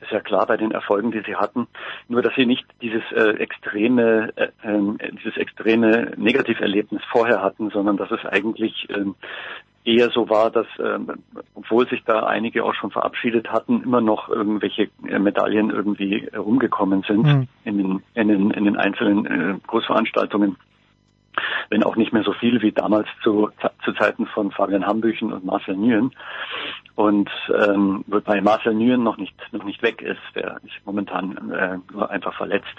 Ist 0.00 0.10
ja 0.10 0.20
klar 0.20 0.46
bei 0.46 0.56
den 0.56 0.72
Erfolgen, 0.72 1.10
die 1.10 1.22
sie 1.26 1.36
hatten. 1.36 1.66
Nur 2.08 2.22
dass 2.22 2.34
sie 2.34 2.46
nicht 2.46 2.66
dieses 2.82 3.02
äh, 3.12 3.36
extreme 3.38 4.32
äh, 4.36 4.48
äh, 4.62 5.12
dieses 5.12 5.36
extreme 5.36 6.12
Negativerlebnis 6.16 7.02
vorher 7.10 7.42
hatten, 7.42 7.70
sondern 7.70 7.96
dass 7.96 8.10
es 8.10 8.24
eigentlich 8.26 8.88
äh, 8.90 9.04
eher 9.86 10.10
so 10.10 10.28
war, 10.28 10.50
dass 10.50 10.66
äh, 10.78 10.98
obwohl 11.54 11.88
sich 11.88 12.02
da 12.04 12.24
einige 12.24 12.64
auch 12.64 12.74
schon 12.74 12.90
verabschiedet 12.90 13.48
hatten, 13.50 13.82
immer 13.82 14.00
noch 14.00 14.28
irgendwelche 14.28 14.88
äh, 15.08 15.18
Medaillen 15.18 15.70
irgendwie 15.70 16.28
rumgekommen 16.36 17.02
sind 17.02 17.22
mhm. 17.22 17.48
in, 17.64 17.78
den, 17.78 18.02
in, 18.14 18.28
den, 18.28 18.50
in 18.50 18.64
den 18.64 18.76
einzelnen 18.76 19.26
äh, 19.26 19.54
Großveranstaltungen 19.66 20.56
wenn 21.70 21.82
auch 21.82 21.96
nicht 21.96 22.12
mehr 22.12 22.22
so 22.22 22.32
viel 22.32 22.62
wie 22.62 22.72
damals 22.72 23.08
zu, 23.22 23.50
zu 23.84 23.92
Zeiten 23.92 24.26
von 24.26 24.50
Fabian 24.50 24.86
Hambüchen 24.86 25.32
und 25.32 25.44
Marcel 25.44 25.76
Nguyen. 25.76 26.12
Und 26.94 27.30
ähm, 27.54 28.04
wobei 28.06 28.40
Marcel 28.40 28.74
Nguyen 28.74 29.02
noch 29.02 29.18
nicht 29.18 29.34
noch 29.52 29.64
nicht 29.64 29.82
weg 29.82 30.02
ist, 30.02 30.20
der 30.34 30.58
ist 30.64 30.74
momentan 30.84 31.50
äh, 31.50 31.78
nur 31.92 32.10
einfach 32.10 32.34
verletzt. 32.34 32.76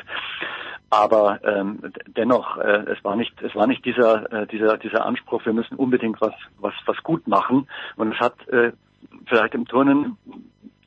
Aber 0.90 1.40
ähm, 1.44 1.80
dennoch, 2.16 2.58
äh, 2.58 2.86
es 2.92 3.04
war 3.04 3.16
nicht 3.16 3.42
es 3.42 3.54
war 3.56 3.68
nicht 3.68 3.86
dieser 3.86 4.32
äh, 4.32 4.48
dieser 4.48 4.78
dieser 4.78 5.06
Anspruch, 5.06 5.46
wir 5.46 5.54
müssen 5.54 5.76
unbedingt 5.76 6.22
was 6.22 6.34
was 6.60 6.74
was 6.86 6.98
gut 7.04 7.28
machen. 7.28 7.68
Und 7.96 8.14
es 8.14 8.20
hat 8.20 8.48
äh, 8.48 8.72
vielleicht 9.26 9.54
im 9.54 9.68
Turnen 9.68 10.18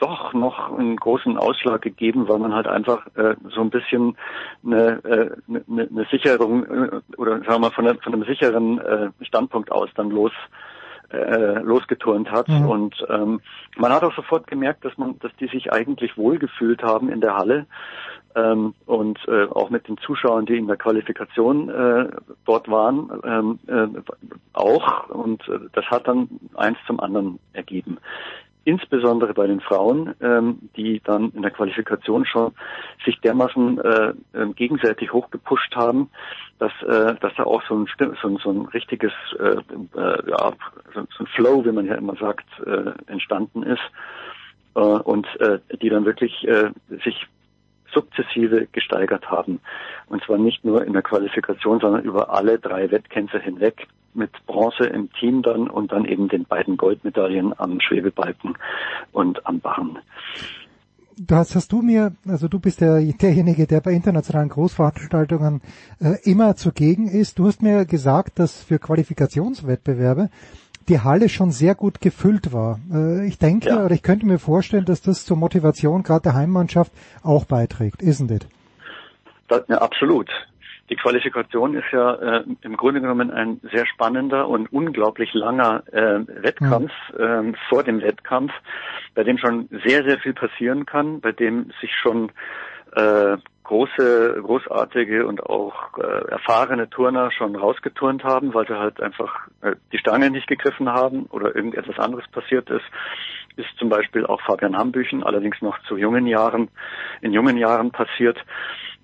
doch 0.01 0.33
noch 0.33 0.77
einen 0.77 0.97
großen 0.97 1.37
Ausschlag 1.37 1.83
gegeben, 1.83 2.29
weil 2.29 2.39
man 2.39 2.55
halt 2.55 2.67
einfach 2.67 3.07
äh, 3.17 3.37
so 3.51 3.61
ein 3.61 3.71
bisschen 3.71 4.17
eine, 4.65 5.05
äh, 5.05 5.31
eine, 5.49 5.89
eine 5.89 6.07
Sicherung 6.11 6.65
äh, 6.65 7.01
oder 7.17 7.39
sagen 7.39 7.49
wir 7.49 7.59
mal 7.59 7.71
von, 7.71 7.87
einer, 7.87 7.99
von 8.01 8.15
einem 8.15 8.25
sicheren 8.25 8.79
äh, 8.81 9.11
Standpunkt 9.23 9.71
aus 9.71 9.91
dann 9.95 10.11
los 10.11 10.33
äh, 11.13 11.59
losgeturnt 11.61 12.31
hat. 12.31 12.49
Mhm. 12.49 12.67
und 12.69 13.07
ähm, 13.09 13.41
man 13.77 13.93
hat 13.93 14.05
auch 14.05 14.15
sofort 14.15 14.47
gemerkt, 14.47 14.85
dass 14.85 14.97
man, 14.97 15.19
dass 15.19 15.33
die 15.41 15.49
sich 15.49 15.73
eigentlich 15.73 16.17
wohlgefühlt 16.17 16.83
haben 16.83 17.11
in 17.11 17.21
der 17.21 17.37
Halle 17.37 17.67
ähm, 18.37 18.75
und 18.87 19.19
äh, 19.27 19.47
auch 19.47 19.71
mit 19.71 19.89
den 19.89 19.99
Zuschauern, 19.99 20.47
die 20.47 20.57
in 20.57 20.69
der 20.69 20.77
Qualifikation 20.77 21.69
äh, 21.69 22.09
dort 22.45 22.71
waren, 22.71 23.11
ähm, 23.25 23.59
äh, 23.67 24.01
auch. 24.53 25.09
Und 25.09 25.47
äh, 25.49 25.59
das 25.73 25.85
hat 25.87 26.07
dann 26.07 26.29
eins 26.55 26.79
zum 26.87 27.01
anderen 27.01 27.41
ergeben 27.53 27.99
insbesondere 28.65 29.35
bei 29.35 29.47
den 29.47 29.61
Frauen, 29.61 30.15
ähm, 30.21 30.59
die 30.77 31.01
dann 31.05 31.31
in 31.33 31.43
der 31.43 31.51
Qualifikation 31.51 32.25
schon 32.27 32.53
sich 33.05 33.19
dermaßen 33.21 33.79
äh, 33.79 34.13
äh, 34.33 34.47
gegenseitig 34.55 35.13
hochgepusht 35.13 35.75
haben, 35.75 36.11
dass, 36.59 36.73
äh, 36.83 37.15
dass 37.21 37.35
da 37.37 37.45
auch 37.45 37.63
so 37.67 37.75
ein, 37.75 37.87
so 38.21 38.29
ein, 38.29 38.37
so 38.37 38.51
ein 38.51 38.67
richtiges 38.67 39.13
äh, 39.39 39.57
äh, 39.99 40.31
ja, 40.31 40.53
so 40.95 41.01
ein 41.01 41.27
Flow, 41.35 41.65
wie 41.65 41.73
man 41.73 41.87
ja 41.87 41.95
immer 41.95 42.17
sagt, 42.17 42.47
äh, 42.67 42.93
entstanden 43.11 43.63
ist 43.63 43.83
äh, 44.75 44.81
und 44.81 45.27
äh, 45.41 45.59
die 45.81 45.89
dann 45.89 46.05
wirklich 46.05 46.47
äh, 46.47 46.71
sich 47.05 47.27
sukzessive 47.93 48.69
gesteigert 48.73 49.31
haben. 49.31 49.61
Und 50.07 50.23
zwar 50.25 50.39
nicht 50.39 50.65
nur 50.65 50.85
in 50.85 50.93
der 50.93 51.03
Qualifikation, 51.03 51.81
sondern 51.81 52.05
über 52.05 52.31
alle 52.31 52.59
drei 52.59 52.91
Wettkämpfe 52.91 53.41
hinweg 53.41 53.89
mit 54.15 54.31
Bronze 54.47 54.85
im 54.85 55.13
Team 55.13 55.43
dann 55.43 55.69
und 55.69 55.93
dann 55.93 56.05
eben 56.05 56.29
den 56.29 56.45
beiden 56.45 56.77
Goldmedaillen 56.77 57.59
am 57.59 57.81
Schwebebalken 57.81 58.57
und 59.13 59.47
am 59.47 59.61
Barren. 59.61 59.99
Du 61.17 61.35
hast, 61.35 61.55
hast 61.55 61.71
du 61.73 61.83
mir, 61.83 62.13
also 62.27 62.49
du 62.49 62.59
bist 62.59 62.81
der, 62.81 63.01
derjenige, 63.01 63.67
der 63.67 63.81
bei 63.81 63.93
internationalen 63.93 64.49
Großveranstaltungen 64.49 65.61
äh, 66.01 66.15
immer 66.25 66.57
zugegen 66.57 67.09
ist. 67.09 67.39
Du 67.39 67.47
hast 67.47 67.61
mir 67.61 67.85
gesagt, 67.85 68.39
dass 68.39 68.63
für 68.63 68.79
Qualifikationswettbewerbe 68.79 70.31
die 70.89 71.01
Halle 71.01 71.29
schon 71.29 71.51
sehr 71.51 71.75
gut 71.75 72.01
gefüllt 72.01 72.55
war. 72.55 72.81
Äh, 72.93 73.27
ich 73.27 73.39
denke 73.39 73.69
ja. 73.69 73.85
oder 73.85 73.95
ich 73.95 74.03
könnte 74.03 74.25
mir 74.25 74.39
vorstellen, 74.39 74.87
dass 74.87 75.03
das 75.03 75.27
zur 75.27 75.37
Motivation 75.37 76.03
gerade 76.03 76.23
der 76.23 76.35
Heimmannschaft 76.35 76.93
auch 77.23 77.45
beiträgt, 77.45 78.03
isn't 78.03 78.35
it? 78.35 78.47
Das, 79.49 79.63
ja, 79.69 79.79
absolut. 79.79 80.31
Die 80.91 80.97
Qualifikation 80.97 81.75
ist 81.75 81.91
ja 81.93 82.15
äh, 82.15 82.45
im 82.63 82.77
Grunde 82.77 83.01
genommen 83.01 83.31
ein 83.31 83.61
sehr 83.73 83.87
spannender 83.87 84.49
und 84.49 84.73
unglaublich 84.73 85.33
langer 85.35 85.85
äh, 85.93 86.21
Wettkampf 86.43 86.93
mhm. 87.17 87.55
äh, 87.55 87.59
vor 87.69 87.85
dem 87.85 88.03
Wettkampf, 88.03 88.53
bei 89.15 89.23
dem 89.23 89.39
schon 89.39 89.69
sehr, 89.85 90.03
sehr 90.03 90.19
viel 90.19 90.35
passieren 90.35 90.87
kann, 90.87 91.21
bei 91.21 91.31
dem 91.31 91.71
sich 91.81 91.95
schon 91.95 92.33
äh, 92.97 93.37
große, 93.71 94.41
großartige 94.43 95.29
und 95.29 95.47
auch 95.47 95.97
äh, 95.99 96.29
erfahrene 96.29 96.91
Turner 96.91 97.31
schon 97.31 97.55
rausgeturnt 97.55 98.25
haben, 98.25 98.53
weil 98.53 98.67
sie 98.67 98.77
halt 98.77 99.01
einfach 99.01 99.47
äh, 99.61 99.77
die 99.93 99.99
Stange 99.99 100.29
nicht 100.31 100.49
gegriffen 100.49 100.89
haben 100.89 101.27
oder 101.27 101.55
irgendetwas 101.55 101.97
anderes 102.01 102.27
passiert 102.33 102.69
ist, 102.69 102.85
ist 103.55 103.69
zum 103.79 103.89
Beispiel 103.89 104.27
auch 104.27 104.41
Fabian 104.41 104.77
Hambüchen, 104.77 105.23
allerdings 105.23 105.63
noch 105.63 105.79
zu 105.85 105.97
jungen 105.97 106.27
Jahren, 106.27 106.69
in 107.21 107.33
jungen 107.33 107.57
Jahren 107.57 107.93
passiert. 107.93 108.39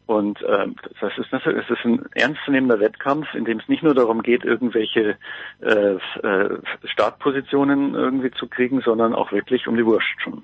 Und 0.06 0.40
äh, 0.42 0.68
das 1.00 1.12
ist 1.18 1.32
es 1.32 1.70
ist 1.70 1.84
ein 1.84 2.06
ernstzunehmender 2.14 2.78
Wettkampf, 2.78 3.26
in 3.34 3.44
dem 3.44 3.58
es 3.58 3.68
nicht 3.68 3.82
nur 3.82 3.94
darum 3.94 4.22
geht, 4.22 4.44
irgendwelche 4.44 5.16
äh, 5.60 5.96
äh, 6.22 6.58
Startpositionen 6.84 7.94
irgendwie 7.94 8.30
zu 8.30 8.46
kriegen, 8.46 8.80
sondern 8.82 9.14
auch 9.14 9.32
wirklich 9.32 9.66
um 9.66 9.76
die 9.76 9.84
Wurst 9.84 10.06
schon. 10.22 10.42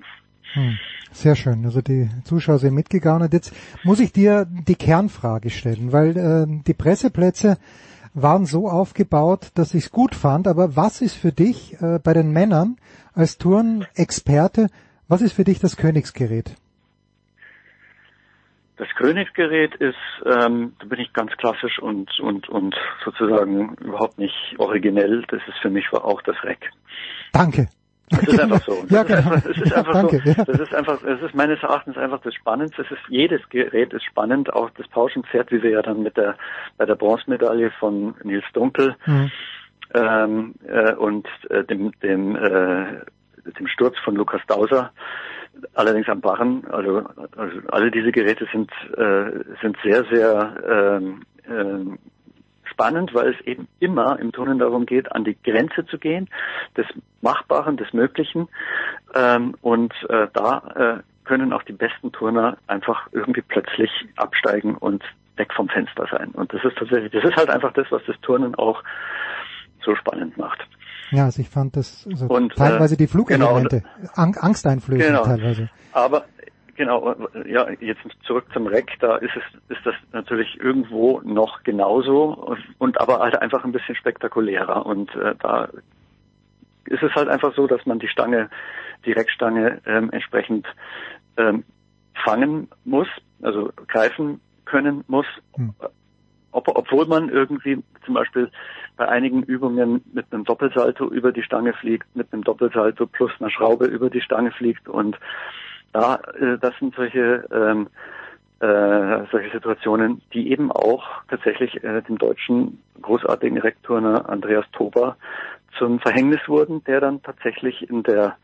Hm. 0.53 0.77
Sehr 1.11 1.35
schön. 1.35 1.63
Also 1.63 1.81
die 1.81 2.09
Zuschauer 2.25 2.59
sind 2.59 2.73
mitgegangen. 2.73 3.23
Und 3.23 3.33
jetzt 3.33 3.55
muss 3.83 3.99
ich 3.99 4.11
dir 4.11 4.45
die 4.49 4.75
Kernfrage 4.75 5.49
stellen, 5.49 5.93
weil 5.93 6.17
äh, 6.17 6.45
die 6.67 6.73
Presseplätze 6.73 7.57
waren 8.13 8.45
so 8.45 8.67
aufgebaut, 8.67 9.51
dass 9.55 9.73
ich 9.73 9.85
es 9.85 9.91
gut 9.91 10.15
fand. 10.15 10.47
Aber 10.47 10.75
was 10.75 11.01
ist 11.01 11.15
für 11.15 11.31
dich 11.31 11.77
äh, 11.81 11.99
bei 12.03 12.13
den 12.13 12.31
Männern 12.31 12.77
als 13.13 13.37
Turnexperte, 13.37 14.69
was 15.07 15.21
ist 15.21 15.33
für 15.33 15.43
dich 15.43 15.59
das 15.59 15.77
Königsgerät? 15.77 16.55
Das 18.77 18.87
Königsgerät 18.95 19.75
ist, 19.75 19.95
ähm, 20.25 20.73
da 20.79 20.85
bin 20.87 20.99
ich 20.99 21.13
ganz 21.13 21.31
klassisch 21.37 21.79
und, 21.79 22.19
und, 22.19 22.49
und 22.49 22.75
sozusagen 23.05 23.75
überhaupt 23.75 24.17
nicht 24.17 24.55
originell. 24.57 25.23
Das 25.27 25.41
ist 25.47 25.59
für 25.61 25.69
mich 25.69 25.91
auch 25.93 26.21
das 26.23 26.43
Reck. 26.43 26.71
Danke. 27.33 27.67
Das 28.09 28.23
ist 28.23 28.39
einfach 28.39 28.63
so. 28.63 28.83
Das 28.83 28.91
ja, 28.91 29.01
ist 29.01 29.07
genau. 29.07 29.19
einfach, 29.19 29.49
es 29.49 29.57
ist 29.57 29.73
einfach 29.73 29.93
danke, 29.93 30.21
so. 30.25 30.43
Das 30.43 30.59
ist 30.59 30.75
einfach, 30.75 31.03
es 31.03 31.21
ist 31.21 31.35
meines 31.35 31.61
Erachtens 31.63 31.97
einfach 31.97 32.21
das 32.21 32.33
Spannendste. 32.35 32.81
Es 32.81 32.91
ist, 32.91 33.01
jedes 33.09 33.47
Gerät 33.49 33.93
ist 33.93 34.03
spannend. 34.03 34.53
Auch 34.53 34.69
das 34.71 34.87
Pauschenpferd, 34.87 35.51
wie 35.51 35.63
wir 35.63 35.71
ja 35.71 35.81
dann 35.81 36.03
mit 36.03 36.17
der, 36.17 36.35
bei 36.77 36.85
der 36.85 36.95
Bronzemedaille 36.95 37.71
von 37.79 38.15
Nils 38.23 38.45
Dunkel, 38.53 38.95
Mhm. 39.05 39.31
ähm, 39.93 40.55
äh, 40.67 40.93
und 40.93 41.27
äh, 41.49 41.63
dem, 41.63 41.91
dem, 42.01 42.35
äh, 42.35 43.01
dem 43.59 43.67
Sturz 43.67 43.97
von 44.03 44.15
Lukas 44.15 44.41
Dauser, 44.47 44.91
allerdings 45.73 46.07
am 46.09 46.21
Barren. 46.21 46.65
Also, 46.69 47.03
also 47.37 47.59
alle 47.71 47.91
diese 47.91 48.11
Geräte 48.11 48.47
sind, 48.51 48.71
äh, 48.97 49.43
sind 49.61 49.77
sehr, 49.83 50.03
sehr 50.05 50.55
ähm, 50.67 51.21
ähm, 51.47 51.99
spannend, 52.65 53.13
weil 53.13 53.33
es 53.33 53.41
eben 53.45 53.67
immer 53.79 54.19
im 54.19 54.31
Turnen 54.31 54.59
darum 54.59 54.85
geht, 54.85 55.11
an 55.11 55.23
die 55.23 55.37
Grenze 55.43 55.85
zu 55.85 55.97
gehen, 55.97 56.29
des 56.75 56.87
Machbaren, 57.21 57.77
des 57.77 57.93
Möglichen. 57.93 58.47
Ähm, 59.13 59.55
und 59.61 59.93
äh, 60.09 60.27
da 60.33 60.99
äh, 60.99 61.03
können 61.25 61.53
auch 61.53 61.63
die 61.63 61.73
besten 61.73 62.11
Turner 62.11 62.57
einfach 62.67 63.07
irgendwie 63.11 63.41
plötzlich 63.41 63.91
absteigen 64.17 64.75
und 64.75 65.03
weg 65.37 65.53
vom 65.53 65.69
Fenster 65.69 66.07
sein. 66.11 66.31
Und 66.31 66.53
das 66.53 66.63
ist 66.63 66.77
tatsächlich, 66.77 67.11
das 67.11 67.23
ist 67.23 67.35
halt 67.35 67.49
einfach 67.49 67.73
das, 67.73 67.87
was 67.91 68.01
das 68.05 68.19
Turnen 68.21 68.55
auch 68.55 68.83
so 69.83 69.95
spannend 69.95 70.37
macht. 70.37 70.65
Ja, 71.13 71.25
also 71.25 71.41
ich 71.41 71.49
fand 71.49 71.75
das 71.75 72.07
also 72.09 72.25
Und, 72.27 72.53
äh, 72.53 72.55
teilweise 72.55 72.97
die 72.97 73.05
genau, 73.05 73.25
Flugelemente 73.25 73.83
Ang 74.15 74.35
angsteinflößend 74.35 75.07
Genau. 75.07 75.23
teilweise. 75.23 75.69
Aber 75.91 76.25
genau, 76.75 77.15
ja, 77.45 77.69
jetzt 77.79 78.01
zurück 78.25 78.45
zum 78.51 78.65
Reck, 78.65 78.91
da 78.99 79.17
ist 79.17 79.35
es 79.35 79.77
ist 79.77 79.85
das 79.85 79.93
natürlich 80.11 80.59
irgendwo 80.59 81.21
noch 81.23 81.63
genauso 81.63 82.33
und, 82.33 82.59
und 82.79 82.99
aber 82.99 83.19
halt 83.19 83.39
einfach 83.39 83.63
ein 83.63 83.71
bisschen 83.71 83.95
spektakulärer 83.95 84.85
und 84.85 85.13
äh, 85.15 85.35
da 85.39 85.69
ist 86.85 87.03
es 87.03 87.13
halt 87.13 87.29
einfach 87.29 87.55
so, 87.55 87.67
dass 87.67 87.85
man 87.85 87.99
die 87.99 88.07
Stange, 88.07 88.49
die 89.05 89.11
Reckstange 89.11 89.81
ähm, 89.85 90.09
entsprechend 90.11 90.65
ähm, 91.37 91.63
fangen 92.25 92.69
muss, 92.85 93.07
also 93.41 93.71
greifen 93.87 94.41
können 94.65 95.03
muss, 95.07 95.27
hm. 95.55 95.73
Ob, 96.53 96.67
obwohl 96.69 97.05
man 97.05 97.29
irgendwie 97.29 97.83
zum 98.05 98.13
Beispiel 98.13 98.49
bei 98.95 99.07
einigen 99.07 99.43
Übungen 99.43 100.03
mit 100.13 100.25
einem 100.31 100.43
Doppelsalto 100.43 101.07
über 101.07 101.31
die 101.31 101.43
Stange 101.43 101.73
fliegt, 101.73 102.15
mit 102.15 102.31
einem 102.31 102.43
Doppelsalto 102.43 103.07
plus 103.07 103.31
einer 103.39 103.49
Schraube 103.49 103.85
über 103.85 104.09
die 104.09 104.21
Stange 104.21 104.51
fliegt 104.51 104.87
und 104.87 105.17
da, 105.91 106.15
äh, 106.39 106.57
das 106.59 106.73
sind 106.79 106.95
solche 106.95 107.45
ähm, 107.51 107.87
äh, 108.59 109.25
solche 109.31 109.51
Situationen, 109.51 110.21
die 110.33 110.51
eben 110.51 110.71
auch 110.71 111.03
tatsächlich 111.27 111.83
äh, 111.83 112.01
dem 112.01 112.17
deutschen 112.17 112.81
großartigen 113.01 113.57
Rekturner 113.57 114.29
Andreas 114.29 114.65
Tober 114.71 115.17
zum 115.77 115.99
Verhängnis 115.99 116.39
wurden, 116.47 116.83
der 116.85 117.01
dann 117.01 117.21
tatsächlich 117.21 117.89
in 117.89 118.03
der 118.03 118.37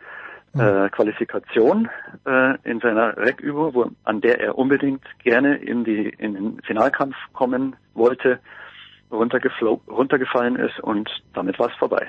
äh, 0.57 0.89
Qualifikation 0.89 1.89
äh, 2.25 2.57
in 2.63 2.79
seiner 2.79 3.17
Reckübung, 3.17 3.95
an 4.03 4.21
der 4.21 4.39
er 4.39 4.57
unbedingt 4.57 5.03
gerne 5.19 5.57
in 5.57 5.83
die 5.83 6.09
in 6.09 6.33
den 6.33 6.61
Finalkampf 6.61 7.15
kommen 7.33 7.75
wollte, 7.93 8.39
runtergefallen 9.11 10.55
ist 10.55 10.79
und 10.79 11.09
damit 11.33 11.59
war 11.59 11.69
es 11.69 11.75
vorbei. 11.75 12.07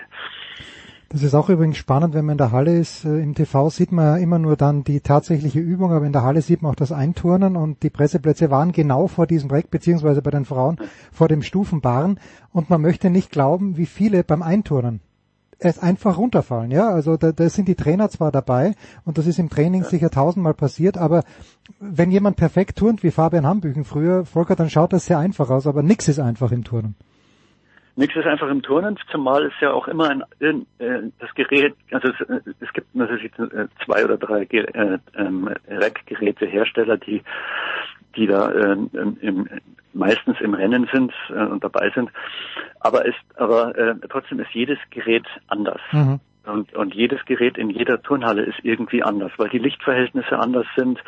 Das 1.13 1.25
ist 1.25 1.35
auch 1.35 1.49
übrigens 1.49 1.77
spannend, 1.77 2.15
wenn 2.15 2.25
man 2.25 2.35
in 2.35 2.39
der 2.39 2.53
Halle 2.53 2.79
ist. 2.79 3.05
Äh, 3.05 3.21
Im 3.21 3.35
TV 3.35 3.69
sieht 3.69 3.91
man 3.91 4.05
ja 4.05 4.17
immer 4.17 4.39
nur 4.39 4.57
dann 4.57 4.85
die 4.85 5.01
tatsächliche 5.01 5.59
Übung, 5.59 5.93
aber 5.93 6.07
in 6.07 6.13
der 6.13 6.23
Halle 6.23 6.41
sieht 6.41 6.63
man 6.63 6.71
auch 6.71 6.77
das 6.77 6.93
Einturnen 6.93 7.57
und 7.57 7.83
die 7.83 7.91
Presseplätze 7.91 8.51
waren 8.51 8.71
genau 8.71 9.09
vor 9.09 9.27
diesem 9.27 9.51
Reck, 9.51 9.71
beziehungsweise 9.71 10.23
bei 10.23 10.31
den 10.31 10.45
Frauen 10.45 10.79
vor 11.11 11.27
dem 11.27 11.43
Stufenbaren 11.43 12.21
und 12.53 12.71
man 12.71 12.81
möchte 12.81 13.11
nicht 13.11 13.33
glauben, 13.33 13.77
wie 13.77 13.87
viele 13.87 14.23
beim 14.23 14.43
Einturnen 14.43 15.01
es 15.61 15.79
einfach 15.79 16.19
runterfallen, 16.19 16.71
ja. 16.71 16.89
Also 16.89 17.17
da, 17.17 17.33
da 17.33 17.49
sind 17.49 17.69
die 17.69 17.75
Trainer 17.75 18.09
zwar 18.09 18.33
dabei 18.33 18.75
und 19.05 19.19
das 19.19 19.27
ist 19.27 19.39
im 19.39 19.51
Training 19.51 19.85
sicher 19.85 20.11
tausendmal 20.11 20.55
passiert, 20.55 20.97
aber 20.99 21.23
wenn 21.79 22.11
jemand 22.11 22.37
perfekt 22.37 22.79
turnt, 22.79 23.03
wie 23.03 23.11
Fabian 23.11 23.47
Hambüchen 23.47 23.85
früher, 23.85 24.25
Volker, 24.25 24.57
dann 24.57 24.71
schaut 24.71 24.93
das 24.93 25.07
sehr 25.07 25.19
einfach 25.19 25.51
aus, 25.51 25.67
aber 25.67 25.83
nichts 25.83 26.09
ist 26.09 26.19
einfach 26.19 26.51
im 26.53 26.65
Turnen. 26.65 26.97
Nichts 27.97 28.17
ist 28.17 28.27
einfach 28.27 28.49
im 28.49 28.63
Turnen, 28.63 28.99
zumal 29.11 29.47
es 29.47 29.53
ja 29.61 29.73
auch 29.73 29.87
immer 29.89 30.09
ein, 30.09 30.23
äh, 30.39 30.55
das 31.19 31.35
Gerät, 31.35 31.75
also 31.91 32.09
es, 32.09 32.21
äh, 32.29 32.41
es 32.61 32.73
gibt 32.73 32.95
natürlich 32.95 33.31
äh, 33.39 33.67
zwei 33.85 34.05
oder 34.05 34.17
drei 34.17 34.45
äh, 34.45 34.99
ähm, 35.17 35.51
Rack-Gerätehersteller, 35.69 36.97
die 36.97 37.23
die 38.17 38.27
da 38.27 38.51
äh, 38.51 38.73
im, 38.73 39.49
meistens 39.93 40.41
im 40.41 40.55
Rennen 40.55 40.89
sind 40.93 41.13
äh, 41.31 41.45
und 41.45 41.65
dabei 41.65 41.91
sind. 41.95 42.11
Aber 42.81 43.05
ist, 43.05 43.19
aber 43.37 43.77
äh, 43.77 43.95
trotzdem 44.09 44.41
ist 44.41 44.51
jedes 44.53 44.79
Gerät 44.91 45.27
anders. 45.49 45.81
Mhm. 45.93 46.21
Und, 46.47 46.75
und 46.75 46.95
jedes 46.95 47.23
Gerät 47.27 47.59
in 47.59 47.69
jeder 47.69 48.01
Turnhalle 48.03 48.43
ist 48.43 48.59
irgendwie 48.63 49.03
anders, 49.03 49.31
weil 49.37 49.51
die 49.51 49.59
Lichtverhältnisse 49.59 50.39
anders 50.39 50.67
sind, 50.75 50.99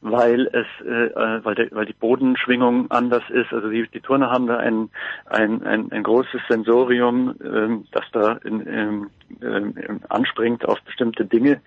weil 0.00 0.48
es, 0.52 0.66
äh, 0.84 1.06
äh, 1.06 1.44
weil, 1.44 1.54
der, 1.54 1.68
weil 1.70 1.86
die 1.86 1.92
Bodenschwingung 1.92 2.90
anders 2.90 3.22
ist. 3.30 3.52
Also 3.52 3.70
die, 3.70 3.86
die 3.88 4.00
Turner 4.00 4.30
haben 4.30 4.48
da 4.48 4.56
ein, 4.56 4.90
ein, 5.26 5.62
ein, 5.64 5.92
ein 5.92 6.02
großes 6.02 6.40
Sensorium, 6.48 7.34
ähm, 7.44 7.84
das 7.92 8.04
da 8.12 8.32
in, 8.44 8.66
ähm, 8.66 9.10
ähm, 9.40 10.00
anspringt 10.08 10.64
auf 10.68 10.82
bestimmte 10.82 11.24
Dinge. 11.24 11.60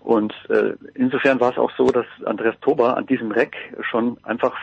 Und 0.00 0.34
äh, 0.50 0.74
insofern 0.94 1.40
war 1.40 1.52
es 1.52 1.58
auch 1.58 1.72
so, 1.76 1.86
dass 1.86 2.06
Andreas 2.26 2.60
Tober 2.60 2.98
an 2.98 3.06
diesem 3.06 3.30
Reck 3.30 3.56
schon 3.80 4.18
einfach 4.24 4.54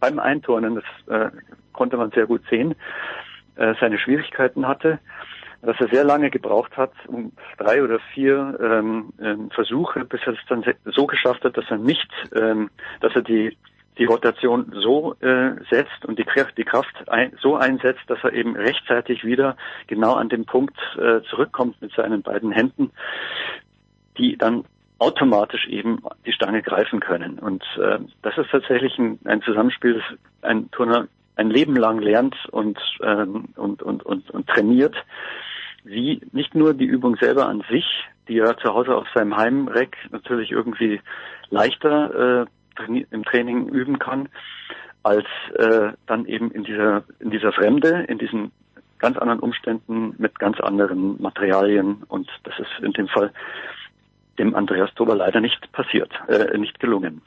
beim 0.00 0.18
Einturnen, 0.18 0.76
das 0.76 0.84
äh, 1.14 1.30
konnte 1.74 1.98
man 1.98 2.10
sehr 2.12 2.26
gut 2.26 2.42
sehen, 2.48 2.74
äh, 3.56 3.74
seine 3.78 3.98
Schwierigkeiten 3.98 4.66
hatte 4.66 4.98
dass 5.62 5.80
er 5.80 5.88
sehr 5.88 6.04
lange 6.04 6.30
gebraucht 6.30 6.76
hat, 6.76 6.92
um 7.06 7.32
drei 7.56 7.82
oder 7.82 8.00
vier 8.14 8.58
ähm, 8.60 9.12
ähm, 9.20 9.50
Versuche, 9.50 10.04
bis 10.04 10.20
er 10.26 10.32
es 10.32 10.38
dann 10.48 10.64
so 10.84 11.06
geschafft 11.06 11.44
hat, 11.44 11.56
dass 11.56 11.70
er 11.70 11.78
nicht, 11.78 12.10
ähm, 12.34 12.70
dass 13.00 13.14
er 13.14 13.22
die 13.22 13.56
die 13.98 14.04
Rotation 14.06 14.72
so 14.74 15.14
äh, 15.20 15.52
setzt 15.70 16.04
und 16.06 16.18
die 16.18 16.24
Kraft, 16.24 16.56
die 16.56 16.64
Kraft 16.64 17.08
ein, 17.08 17.36
so 17.40 17.56
einsetzt, 17.56 18.00
dass 18.06 18.18
er 18.22 18.32
eben 18.32 18.56
rechtzeitig 18.56 19.22
wieder 19.22 19.56
genau 19.86 20.14
an 20.14 20.30
den 20.30 20.46
Punkt 20.46 20.78
äh, 20.96 21.20
zurückkommt 21.28 21.80
mit 21.82 21.92
seinen 21.92 22.22
beiden 22.22 22.52
Händen, 22.52 22.90
die 24.16 24.38
dann 24.38 24.64
automatisch 24.98 25.66
eben 25.66 26.02
die 26.24 26.32
Stange 26.32 26.62
greifen 26.62 27.00
können. 27.00 27.38
Und 27.38 27.62
äh, 27.76 27.98
das 28.22 28.38
ist 28.38 28.50
tatsächlich 28.50 28.96
ein, 28.98 29.18
ein 29.24 29.42
Zusammenspiel, 29.42 29.94
das 29.94 30.18
ein 30.40 30.70
Turner 30.70 31.08
ein 31.36 31.50
Leben 31.50 31.76
lang 31.76 31.98
lernt 31.98 32.36
und, 32.50 32.78
ähm, 33.02 33.48
und, 33.56 33.82
und, 33.82 34.04
und, 34.04 34.30
und 34.30 34.46
trainiert, 34.46 34.94
wie 35.84 36.20
nicht 36.32 36.54
nur 36.54 36.74
die 36.74 36.84
Übung 36.84 37.16
selber 37.16 37.46
an 37.46 37.62
sich, 37.70 37.84
die 38.28 38.38
er 38.38 38.56
zu 38.58 38.72
Hause 38.72 38.94
auf 38.96 39.06
seinem 39.14 39.36
Heimreck 39.36 39.96
natürlich 40.10 40.50
irgendwie 40.50 41.00
leichter 41.50 42.46
äh, 42.46 43.02
im 43.10 43.24
Training 43.24 43.68
üben 43.68 43.98
kann, 43.98 44.28
als 45.02 45.26
äh, 45.56 45.92
dann 46.06 46.26
eben 46.26 46.50
in 46.52 46.64
dieser 46.64 47.04
in 47.18 47.30
dieser 47.30 47.52
Fremde, 47.52 48.04
in 48.08 48.18
diesen 48.18 48.52
ganz 48.98 49.18
anderen 49.18 49.40
Umständen 49.40 50.14
mit 50.18 50.38
ganz 50.38 50.60
anderen 50.60 51.20
Materialien 51.20 52.04
und 52.08 52.30
das 52.44 52.58
ist 52.58 52.84
in 52.84 52.92
dem 52.92 53.08
Fall 53.08 53.32
dem 54.38 54.54
Andreas 54.54 54.94
Tober 54.94 55.14
leider 55.14 55.40
nicht 55.40 55.70
passiert, 55.72 56.10
äh, 56.28 56.56
nicht 56.56 56.80
gelungen. 56.80 57.20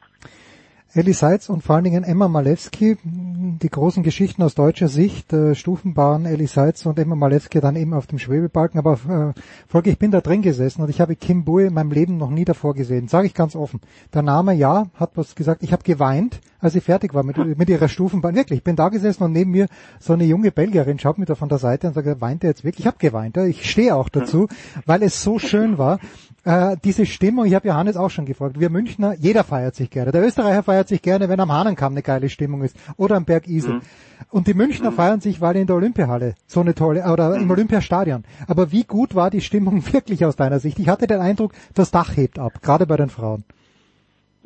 Ellie 0.95 1.14
Seitz 1.14 1.49
und 1.49 1.61
vor 1.61 1.75
allen 1.75 1.83
Dingen 1.83 2.06
Emma 2.06 2.30
Malewski, 2.30 2.98
die 3.03 3.69
großen 3.69 4.01
Geschichten 4.01 4.41
aus 4.43 4.56
deutscher 4.56 4.88
Sicht, 4.88 5.33
äh, 5.33 5.53
Stufenbahn, 5.53 6.25
Ellie 6.25 6.48
Seitz 6.48 6.85
und 6.85 6.98
Emma 6.98 7.15
Malewski 7.15 7.59
dann 7.59 7.75
eben 7.75 7.93
auf 7.93 8.07
dem 8.07 8.17
Schwebebalken. 8.17 8.80
Aber 8.80 8.93
äh, 8.93 9.40
Volker, 9.67 9.90
ich 9.90 9.99
bin 9.99 10.11
da 10.11 10.22
drin 10.22 10.41
gesessen 10.41 10.82
und 10.82 10.90
ich 10.90 11.01
habe 11.01 11.17
Kim 11.17 11.43
Bui 11.43 11.65
in 11.65 11.74
meinem 11.74 11.91
Leben 11.91 12.15
noch 12.15 12.30
nie 12.30 12.45
davor 12.45 12.74
gesehen. 12.75 13.09
Sage 13.09 13.27
ich 13.27 13.33
ganz 13.33 13.57
offen. 13.57 13.82
Der 14.14 14.22
Name, 14.22 14.53
ja, 14.53 14.85
hat 14.93 15.11
was 15.15 15.35
gesagt. 15.35 15.64
Ich 15.64 15.74
habe 15.74 15.83
geweint, 15.83 16.40
als 16.61 16.72
sie 16.72 16.82
fertig 16.82 17.14
war 17.14 17.24
mit, 17.24 17.38
mit 17.57 17.69
ihrer 17.69 17.90
Stufenbahn. 17.90 18.33
Wirklich, 18.33 18.59
ich 18.59 18.64
bin 18.64 18.77
da 18.77 18.88
gesessen 18.88 19.24
und 19.24 19.33
neben 19.33 19.51
mir 19.51 19.67
so 19.99 20.14
eine 20.14 20.24
junge 20.24 20.51
Belgierin 20.51 20.98
schaut 20.98 21.17
mir 21.17 21.25
da 21.25 21.35
von 21.35 21.49
der 21.49 21.57
Seite 21.57 21.88
und 21.88 21.93
sagt, 21.93 22.22
weint 22.22 22.45
er 22.45 22.51
jetzt 22.51 22.64
wirklich? 22.64 22.85
Ich 22.85 22.88
habe 22.88 22.99
geweint. 22.99 23.35
Ich 23.35 23.69
stehe 23.69 23.98
auch 23.98 24.07
dazu, 24.07 24.48
weil 24.85 25.03
es 25.03 25.22
so 25.22 25.40
schön 25.40 25.77
war 25.77 25.99
äh, 26.45 26.77
diese 26.83 27.06
Stimmung, 27.06 27.45
ich 27.45 27.56
habe 27.56 27.67
Johannes 27.67 27.98
auch 27.98 28.09
schon 28.09 28.25
gefragt, 28.25 28.59
wir 28.59 28.69
Münchner, 28.69 29.15
jeder 29.17 29.43
feiert 29.43 29.75
sich 29.75 29.90
gerne. 29.90 30.11
Der 30.11 30.24
Österreicher 30.24 30.64
feiert 30.64 30.88
sich 30.88 31.01
gerne, 31.01 31.27
wenn 31.27 31.40
am 31.40 31.51
Hahnenkamm 31.51 31.93
eine 31.93 32.03
geile 32.03 32.30
Stimmung 32.30 32.64
ist 32.64 32.77
oder 32.98 33.15
am 33.15 33.25
Berg 33.25 33.48
Isel. 33.48 33.75
Mhm. 33.75 33.82
Und 34.30 34.48
die 34.48 34.53
Münchner 34.53 34.91
mhm. 34.91 34.95
feiern 34.95 35.19
sich, 35.22 35.41
weil 35.41 35.56
in 35.56 35.67
der 35.67 35.75
Olympiahalle 35.75 36.35
so 36.45 36.61
eine 36.61 36.75
tolle, 36.75 37.03
oder 37.11 37.35
im 37.35 37.45
mhm. 37.45 37.51
Olympiastadion. 37.51 38.24
Aber 38.48 38.72
wie 38.72 38.83
gut 38.83 39.15
war 39.15 39.32
die 39.32 39.41
Stimmung 39.41 39.83
wirklich 39.93 40.24
aus 40.24 40.35
deiner 40.35 40.59
Sicht? 40.59 40.77
Ich 40.80 40.88
hatte 40.88 41.07
den 41.07 41.19
Eindruck, 41.19 41.53
das 41.74 41.91
Dach 41.91 42.15
hebt 42.15 42.38
ab, 42.38 42.61
gerade 42.61 42.85
bei 42.85 42.98
den 42.98 43.09
Frauen. 43.09 43.43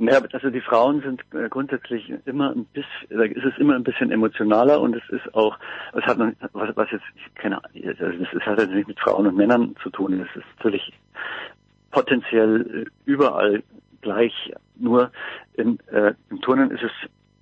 Ja, 0.02 0.22
also 0.32 0.50
die 0.50 0.62
Frauen 0.62 1.02
sind 1.02 1.22
äh, 1.34 1.50
grundsätzlich 1.50 2.14
immer 2.24 2.52
ein 2.56 2.64
bisschen, 2.72 3.10
da 3.10 3.24
ist 3.24 3.44
es 3.44 3.58
immer 3.58 3.76
ein 3.76 3.84
bisschen 3.84 4.12
emotionaler 4.12 4.80
und 4.80 4.96
es 4.96 5.04
ist 5.10 5.36
auch, 5.36 5.58
es 5.94 6.06
hat 6.06 6.18
was, 6.54 6.76
was 6.78 6.92
jetzt, 6.92 7.04
keine 7.36 7.58
Ahnung, 7.58 7.70
also 7.86 8.06
es 8.06 8.46
hat 8.46 8.70
nicht 8.70 8.88
mit 8.88 8.98
Frauen 8.98 9.28
und 9.28 9.36
Männern 9.36 9.76
zu 9.84 9.90
tun, 9.90 10.14
es 10.22 10.34
ist 10.38 10.46
natürlich 10.56 10.94
potenziell 11.92 12.86
äh, 12.86 12.90
überall 13.06 13.64
gleich. 14.02 14.54
Nur 14.76 15.12
in, 15.54 15.80
äh, 15.92 16.14
im 16.30 16.42
Turnen 16.42 16.72
ist 16.72 16.84
es 16.84 16.92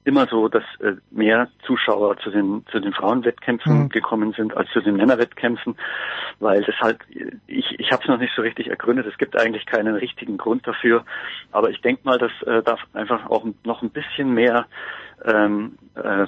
immer 0.07 0.25
so, 0.25 0.47
dass 0.47 0.63
äh, 0.79 0.93
mehr 1.11 1.49
Zuschauer 1.65 2.17
zu 2.19 2.31
den 2.31 2.65
zu 2.71 2.79
den 2.79 2.93
Frauenwettkämpfen 2.93 3.83
mhm. 3.83 3.89
gekommen 3.89 4.31
sind 4.31 4.55
als 4.55 4.69
zu 4.71 4.79
den 4.79 4.95
Männerwettkämpfen, 4.95 5.75
weil 6.39 6.63
das 6.63 6.75
halt 6.79 6.99
ich 7.45 7.77
ich 7.77 7.91
habe 7.91 8.01
es 8.01 8.07
noch 8.07 8.17
nicht 8.17 8.33
so 8.33 8.41
richtig 8.41 8.69
ergründet. 8.69 9.05
Es 9.05 9.17
gibt 9.17 9.37
eigentlich 9.37 9.65
keinen 9.65 9.95
richtigen 9.95 10.37
Grund 10.37 10.65
dafür, 10.65 11.03
aber 11.51 11.71
ich 11.71 11.81
denke 11.81 12.03
mal, 12.05 12.17
dass 12.17 12.31
äh, 12.43 12.63
da 12.63 12.77
einfach 12.93 13.29
auch 13.29 13.45
noch 13.65 13.81
ein 13.81 13.89
bisschen 13.89 14.33
mehr 14.33 14.65
ähm, 15.25 15.77
äh, 15.95 16.25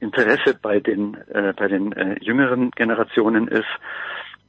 Interesse 0.00 0.58
bei 0.60 0.80
den 0.80 1.18
äh, 1.28 1.52
bei 1.54 1.68
den 1.68 1.92
äh, 1.92 2.16
jüngeren 2.20 2.70
Generationen 2.70 3.46
ist 3.48 3.68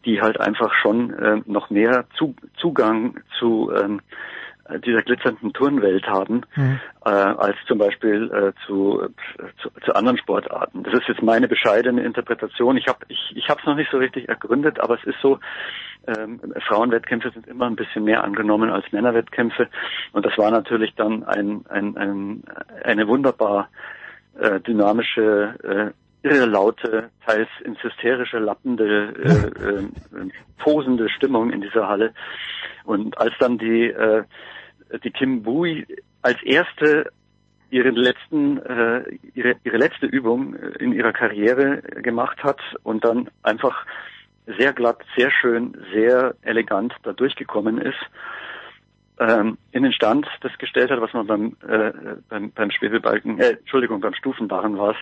die 0.05 0.21
halt 0.21 0.39
einfach 0.39 0.73
schon 0.81 1.13
äh, 1.13 1.41
noch 1.45 1.69
mehr 1.69 2.05
zu, 2.17 2.35
Zugang 2.57 3.19
zu 3.39 3.71
ähm, 3.75 4.01
dieser 4.83 5.03
glitzernden 5.03 5.53
Turnwelt 5.53 6.07
haben, 6.07 6.41
mhm. 6.55 6.79
äh, 7.05 7.09
als 7.09 7.55
zum 7.67 7.77
Beispiel 7.77 8.31
äh, 8.31 8.51
zu, 8.65 9.07
zu, 9.61 9.69
zu 9.83 9.93
anderen 9.93 10.17
Sportarten. 10.17 10.83
Das 10.83 10.93
ist 10.93 11.07
jetzt 11.07 11.21
meine 11.21 11.47
bescheidene 11.47 12.03
Interpretation. 12.03 12.75
Ich 12.75 12.87
habe 12.87 12.99
ich, 13.07 13.19
ich 13.35 13.47
es 13.47 13.65
noch 13.65 13.75
nicht 13.75 13.91
so 13.91 13.97
richtig 13.97 14.27
ergründet, 14.27 14.79
aber 14.79 14.95
es 14.95 15.03
ist 15.03 15.21
so, 15.21 15.39
ähm, 16.07 16.39
Frauenwettkämpfe 16.67 17.31
sind 17.31 17.47
immer 17.47 17.67
ein 17.67 17.75
bisschen 17.75 18.03
mehr 18.03 18.23
angenommen 18.23 18.71
als 18.71 18.91
Männerwettkämpfe 18.91 19.67
und 20.13 20.25
das 20.25 20.37
war 20.37 20.51
natürlich 20.51 20.93
dann 20.95 21.23
ein, 21.23 21.65
ein, 21.69 21.97
ein 21.97 22.43
eine 22.83 23.07
wunderbar 23.07 23.69
äh, 24.39 24.59
dynamische 24.59 25.55
äh, 25.63 26.04
irre 26.25 26.45
laute, 26.45 27.09
teils 27.25 27.49
ins 27.63 27.81
hysterische, 27.83 28.39
lappende, 28.39 29.13
äh, 29.23 29.77
äh, 29.77 30.29
posende 30.57 31.09
Stimmung 31.09 31.51
in 31.51 31.61
dieser 31.61 31.87
Halle. 31.87 32.13
Und 32.83 33.17
als 33.17 33.33
dann 33.39 33.57
die, 33.57 33.85
äh, 33.85 34.23
die 35.03 35.11
Kim 35.11 35.43
Bui 35.43 35.85
als 36.21 36.41
erste 36.43 37.11
ihren 37.69 37.95
letzten, 37.95 38.57
äh, 38.57 39.03
ihre, 39.33 39.55
ihre 39.63 39.77
letzte 39.77 40.05
Übung 40.05 40.55
in 40.79 40.93
ihrer 40.93 41.13
Karriere 41.13 41.81
gemacht 42.01 42.43
hat 42.43 42.59
und 42.83 43.03
dann 43.03 43.29
einfach 43.43 43.85
sehr 44.57 44.73
glatt, 44.73 45.01
sehr 45.17 45.31
schön, 45.31 45.75
sehr 45.93 46.35
elegant 46.41 46.93
da 47.03 47.13
durchgekommen 47.13 47.79
ist, 47.79 47.99
ähm, 49.19 49.57
in 49.71 49.83
den 49.83 49.93
Stand 49.93 50.27
das 50.41 50.57
gestellt 50.57 50.91
hat, 50.91 51.01
was 51.01 51.13
man 51.13 51.27
beim, 51.27 51.57
äh, 51.67 51.91
beim, 52.29 52.51
beim 52.51 52.71
Schwefelbalken, 52.71 53.39
äh, 53.39 53.51
Entschuldigung, 53.51 54.01
beim 54.01 54.13
Stufenbarren 54.13 54.77
war 54.77 54.91
es, 54.91 54.97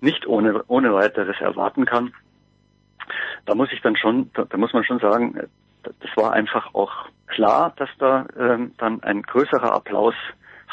nicht 0.00 0.26
ohne, 0.26 0.62
ohne 0.66 0.92
weiteres 0.92 1.40
erwarten 1.40 1.84
kann. 1.84 2.12
Da 3.46 3.54
muss 3.54 3.72
ich 3.72 3.80
dann 3.80 3.96
schon, 3.96 4.30
da, 4.34 4.44
da 4.44 4.56
muss 4.56 4.72
man 4.72 4.84
schon 4.84 4.98
sagen, 4.98 5.36
äh, 5.36 5.46
das 5.82 6.16
war 6.16 6.32
einfach 6.32 6.74
auch 6.74 7.08
klar, 7.26 7.72
dass 7.76 7.88
da 7.98 8.26
ähm, 8.38 8.72
dann 8.78 9.02
ein 9.02 9.22
größerer 9.22 9.72
Applaus 9.72 10.14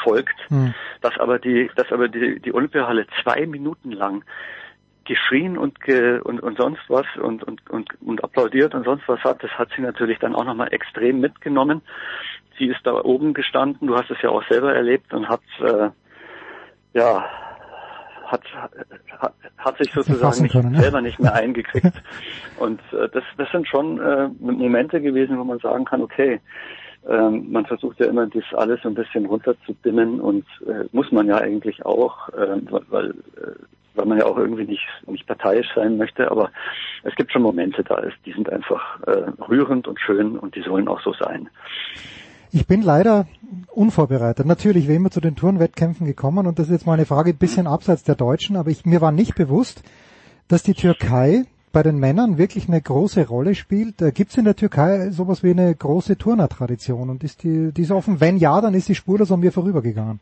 folgt, 0.02 0.38
hm. 0.48 0.74
dass 1.00 1.18
aber 1.18 1.38
die, 1.38 1.70
dass 1.74 1.90
aber 1.92 2.08
die, 2.08 2.40
die 2.40 2.54
Olympiahalle 2.54 3.06
zwei 3.22 3.46
Minuten 3.46 3.92
lang 3.92 4.24
geschrien 5.04 5.58
und, 5.58 5.80
ge, 5.80 6.20
und, 6.20 6.40
und 6.40 6.56
sonst 6.58 6.82
was 6.88 7.06
und, 7.20 7.42
und, 7.42 7.68
und, 7.68 7.88
und 8.00 8.22
applaudiert 8.22 8.74
und 8.74 8.84
sonst 8.84 9.08
was 9.08 9.20
hat, 9.24 9.42
das 9.42 9.50
hat 9.52 9.68
sie 9.74 9.82
natürlich 9.82 10.18
dann 10.20 10.34
auch 10.34 10.44
nochmal 10.44 10.72
extrem 10.72 11.20
mitgenommen. 11.20 11.82
Sie 12.58 12.66
ist 12.66 12.80
da 12.84 12.92
oben 12.92 13.34
gestanden, 13.34 13.88
du 13.88 13.96
hast 13.96 14.10
es 14.10 14.20
ja 14.22 14.30
auch 14.30 14.42
selber 14.48 14.74
erlebt 14.74 15.12
und 15.14 15.28
hat, 15.28 15.40
äh, 15.60 15.88
ja, 16.92 17.24
hat, 18.26 18.42
hat, 19.18 19.34
hat 19.58 19.78
sich 19.78 19.92
sozusagen 19.92 20.42
nicht, 20.42 20.52
können, 20.52 20.72
ne? 20.72 20.80
selber 20.80 21.00
nicht 21.00 21.18
mehr 21.18 21.34
eingekriegt. 21.42 22.02
und 22.58 22.80
äh, 22.92 23.08
das, 23.08 23.24
das 23.36 23.50
sind 23.50 23.66
schon 23.66 24.00
äh, 24.00 24.28
Momente 24.38 25.00
gewesen, 25.00 25.38
wo 25.38 25.44
man 25.44 25.58
sagen 25.58 25.84
kann, 25.84 26.02
okay, 26.02 26.40
ähm, 27.08 27.50
man 27.50 27.66
versucht 27.66 27.98
ja 27.98 28.06
immer, 28.06 28.26
das 28.26 28.44
alles 28.52 28.80
so 28.82 28.88
ein 28.88 28.94
bisschen 28.94 29.26
runterzudimmen 29.26 30.20
und 30.20 30.44
äh, 30.66 30.84
muss 30.92 31.10
man 31.12 31.26
ja 31.26 31.38
eigentlich 31.38 31.84
auch, 31.86 32.28
äh, 32.30 32.60
weil, 32.90 33.10
äh, 33.10 33.54
weil 33.94 34.06
man 34.06 34.18
ja 34.18 34.26
auch 34.26 34.36
irgendwie 34.36 34.64
nicht, 34.64 34.86
nicht 35.06 35.26
parteiisch 35.26 35.68
sein 35.74 35.96
möchte, 35.96 36.30
aber 36.30 36.50
es 37.02 37.14
gibt 37.16 37.32
schon 37.32 37.42
Momente 37.42 37.82
da, 37.82 37.98
ist, 38.00 38.16
die 38.26 38.32
sind 38.32 38.50
einfach 38.52 39.00
äh, 39.06 39.30
rührend 39.48 39.88
und 39.88 39.98
schön 39.98 40.38
und 40.38 40.54
die 40.54 40.62
sollen 40.62 40.88
auch 40.88 41.00
so 41.00 41.14
sein. 41.14 41.48
Ich 42.52 42.66
bin 42.66 42.82
leider 42.82 43.26
unvorbereitet. 43.68 44.46
Natürlich 44.46 44.88
wie 44.88 44.94
immer 44.94 45.10
zu 45.10 45.20
den 45.20 45.36
Turnwettkämpfen 45.36 46.06
gekommen 46.06 46.46
und 46.46 46.58
das 46.58 46.66
ist 46.66 46.72
jetzt 46.72 46.86
mal 46.86 46.94
eine 46.94 47.06
Frage 47.06 47.30
ein 47.30 47.36
bisschen 47.36 47.66
abseits 47.66 48.02
der 48.02 48.16
Deutschen, 48.16 48.56
aber 48.56 48.70
ich, 48.70 48.84
mir 48.84 49.00
war 49.00 49.12
nicht 49.12 49.34
bewusst, 49.34 49.82
dass 50.48 50.62
die 50.62 50.74
Türkei 50.74 51.44
bei 51.72 51.82
den 51.82 51.98
Männern 51.98 52.38
wirklich 52.38 52.68
eine 52.68 52.80
große 52.80 53.28
Rolle 53.28 53.54
spielt. 53.54 54.02
Äh, 54.02 54.10
Gibt 54.10 54.32
es 54.32 54.38
in 54.38 54.44
der 54.44 54.56
Türkei 54.56 55.10
sowas 55.10 55.44
wie 55.44 55.50
eine 55.50 55.72
große 55.72 56.18
Turnertradition 56.18 57.10
und 57.10 57.22
ist 57.22 57.44
die, 57.44 57.72
die 57.72 57.82
ist 57.82 57.92
offen? 57.92 58.20
Wenn 58.20 58.36
ja, 58.38 58.60
dann 58.60 58.74
ist 58.74 58.88
die 58.88 58.96
Spur 58.96 59.18
das 59.18 59.30
an 59.30 59.40
mir 59.40 59.52
vorübergegangen. 59.52 60.18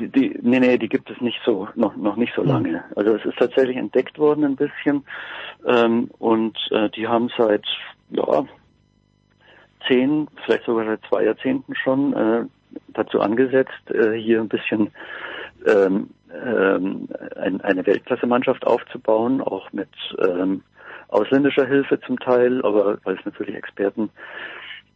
Die, 0.00 0.08
die, 0.08 0.38
nee, 0.40 0.58
nee, 0.58 0.78
die 0.78 0.88
gibt 0.88 1.10
es 1.10 1.20
nicht 1.20 1.38
so, 1.44 1.68
noch, 1.74 1.94
noch 1.96 2.16
nicht 2.16 2.32
so 2.34 2.42
lange. 2.42 2.82
Also 2.94 3.14
es 3.14 3.26
ist 3.26 3.36
tatsächlich 3.38 3.76
entdeckt 3.76 4.18
worden 4.18 4.44
ein 4.44 4.56
bisschen 4.56 5.04
ähm, 5.66 6.10
und 6.18 6.56
äh, 6.70 6.88
die 6.88 7.06
haben 7.06 7.28
seit 7.36 7.66
ja, 8.08 8.46
zehn, 9.88 10.28
vielleicht 10.44 10.64
sogar 10.64 10.86
seit 10.86 11.00
zwei 11.08 11.24
Jahrzehnten 11.24 11.74
schon 11.74 12.12
äh, 12.12 12.44
dazu 12.88 13.20
angesetzt, 13.20 13.90
äh, 13.90 14.12
hier 14.12 14.40
ein 14.40 14.48
bisschen 14.48 14.90
ähm, 15.66 16.10
ähm, 16.32 17.08
ein, 17.36 17.60
eine 17.62 17.86
Weltklasse-Mannschaft 17.86 18.66
aufzubauen, 18.66 19.40
auch 19.40 19.72
mit 19.72 19.88
ähm, 20.18 20.62
ausländischer 21.08 21.66
Hilfe 21.66 22.00
zum 22.00 22.18
Teil, 22.18 22.62
aber 22.64 22.98
weil 23.04 23.16
es 23.16 23.24
natürlich 23.24 23.54
Experten 23.54 24.10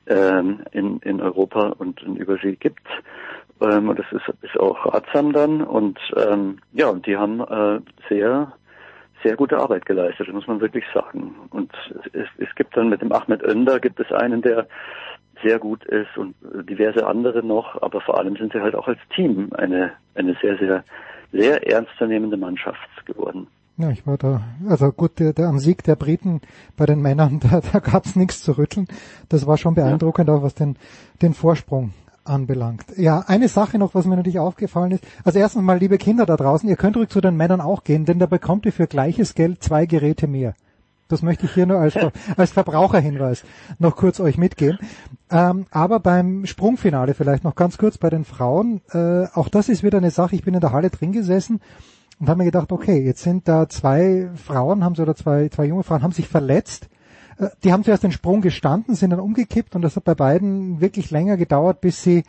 ähm, 0.06 0.62
in, 0.72 0.98
in 0.98 1.20
Europa 1.20 1.74
und 1.78 2.02
in 2.02 2.16
Übersee 2.16 2.56
gibt. 2.56 2.86
Ähm, 3.60 3.88
und 3.88 3.98
das 3.98 4.06
ist, 4.12 4.28
ist 4.42 4.58
auch 4.58 4.92
ratsam 4.92 5.32
dann. 5.32 5.62
Und 5.62 5.98
ähm, 6.16 6.58
ja, 6.72 6.88
und 6.88 7.06
die 7.06 7.16
haben 7.16 7.40
äh, 7.40 7.80
sehr 8.08 8.52
sehr 9.22 9.36
gute 9.36 9.58
Arbeit 9.58 9.86
geleistet, 9.86 10.32
muss 10.32 10.46
man 10.46 10.60
wirklich 10.60 10.84
sagen. 10.94 11.34
Und 11.50 11.72
es, 12.12 12.26
es 12.38 12.54
gibt 12.54 12.76
dann 12.76 12.88
mit 12.88 13.02
dem 13.02 13.12
Ahmed 13.12 13.42
Önder 13.42 13.80
gibt 13.80 14.00
es 14.00 14.10
einen, 14.12 14.42
der 14.42 14.66
sehr 15.42 15.58
gut 15.58 15.84
ist 15.86 16.16
und 16.18 16.34
diverse 16.68 17.06
andere 17.06 17.42
noch, 17.42 17.80
aber 17.80 18.00
vor 18.00 18.18
allem 18.18 18.36
sind 18.36 18.52
sie 18.52 18.60
halt 18.60 18.74
auch 18.74 18.88
als 18.88 18.98
Team 19.14 19.50
eine, 19.54 19.92
eine 20.14 20.36
sehr, 20.42 20.58
sehr 20.58 20.84
sehr 21.32 21.66
ernstzunehmende 21.66 22.36
Mannschaft 22.36 23.06
geworden. 23.06 23.46
Ja, 23.76 23.90
ich 23.90 24.06
war 24.06 24.18
da, 24.18 24.42
also 24.68 24.92
gut, 24.92 25.18
der, 25.20 25.32
der 25.32 25.48
am 25.48 25.58
Sieg 25.58 25.84
der 25.84 25.96
Briten 25.96 26.40
bei 26.76 26.86
den 26.86 27.00
Männern, 27.00 27.40
da, 27.50 27.60
da 27.60 27.78
gab's 27.78 28.16
nichts 28.16 28.42
zu 28.42 28.58
rütteln. 28.58 28.86
Das 29.28 29.46
war 29.46 29.56
schon 29.56 29.74
beeindruckend, 29.74 30.28
ja. 30.28 30.34
auch 30.34 30.42
was 30.42 30.54
den, 30.54 30.76
den 31.22 31.34
Vorsprung 31.34 31.92
anbelangt. 32.24 32.84
Ja, 32.96 33.20
eine 33.26 33.48
Sache 33.48 33.78
noch, 33.78 33.94
was 33.94 34.06
mir 34.06 34.16
natürlich 34.16 34.38
aufgefallen 34.38 34.92
ist. 34.92 35.04
Also 35.24 35.38
erstens 35.38 35.62
mal, 35.62 35.78
liebe 35.78 35.98
Kinder 35.98 36.26
da 36.26 36.36
draußen, 36.36 36.68
ihr 36.68 36.76
könnt 36.76 36.96
ruhig 36.96 37.08
zu 37.08 37.20
den 37.20 37.36
Männern 37.36 37.60
auch 37.60 37.84
gehen, 37.84 38.04
denn 38.04 38.18
da 38.18 38.26
bekommt 38.26 38.66
ihr 38.66 38.72
für 38.72 38.86
gleiches 38.86 39.34
Geld 39.34 39.62
zwei 39.62 39.86
Geräte 39.86 40.26
mehr. 40.26 40.54
Das 41.08 41.22
möchte 41.22 41.46
ich 41.46 41.54
hier 41.54 41.66
nur 41.66 41.78
als, 41.78 41.98
als 42.36 42.52
Verbraucherhinweis 42.52 43.44
noch 43.78 43.96
kurz 43.96 44.20
euch 44.20 44.38
mitgeben. 44.38 44.78
Ähm, 45.30 45.66
aber 45.70 46.00
beim 46.00 46.46
Sprungfinale 46.46 47.14
vielleicht 47.14 47.44
noch 47.44 47.56
ganz 47.56 47.78
kurz 47.78 47.98
bei 47.98 48.10
den 48.10 48.24
Frauen. 48.24 48.80
Äh, 48.92 49.26
auch 49.34 49.48
das 49.48 49.68
ist 49.68 49.82
wieder 49.82 49.98
eine 49.98 50.12
Sache. 50.12 50.36
Ich 50.36 50.44
bin 50.44 50.54
in 50.54 50.60
der 50.60 50.72
Halle 50.72 50.90
drin 50.90 51.12
gesessen 51.12 51.60
und 52.20 52.28
habe 52.28 52.38
mir 52.38 52.44
gedacht, 52.44 52.70
okay, 52.70 53.04
jetzt 53.04 53.22
sind 53.22 53.48
da 53.48 53.68
zwei 53.68 54.30
Frauen, 54.34 54.84
haben 54.84 54.94
sie 54.94 55.02
oder 55.02 55.16
zwei, 55.16 55.48
zwei 55.48 55.64
junge 55.64 55.82
Frauen, 55.82 56.02
haben 56.02 56.12
sich 56.12 56.28
verletzt. 56.28 56.88
Die 57.64 57.72
haben 57.72 57.84
zuerst 57.84 58.02
den 58.02 58.12
Sprung 58.12 58.40
gestanden, 58.40 58.94
sind 58.94 59.10
dann 59.10 59.20
umgekippt 59.20 59.74
und 59.74 59.82
das 59.82 59.96
hat 59.96 60.04
bei 60.04 60.14
beiden 60.14 60.80
wirklich 60.80 61.10
länger 61.10 61.36
gedauert, 61.36 61.80
bis 61.80 62.02
sie 62.02 62.24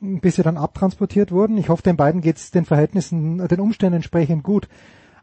bis 0.00 0.36
sie 0.36 0.42
dann 0.42 0.56
abtransportiert 0.56 1.32
wurden. 1.32 1.58
Ich 1.58 1.68
hoffe, 1.68 1.82
den 1.82 1.96
beiden 1.96 2.20
geht 2.20 2.36
es 2.36 2.50
den 2.50 2.64
Verhältnissen, 2.64 3.46
den 3.48 3.60
Umständen 3.60 3.96
entsprechend 3.96 4.44
gut. 4.44 4.68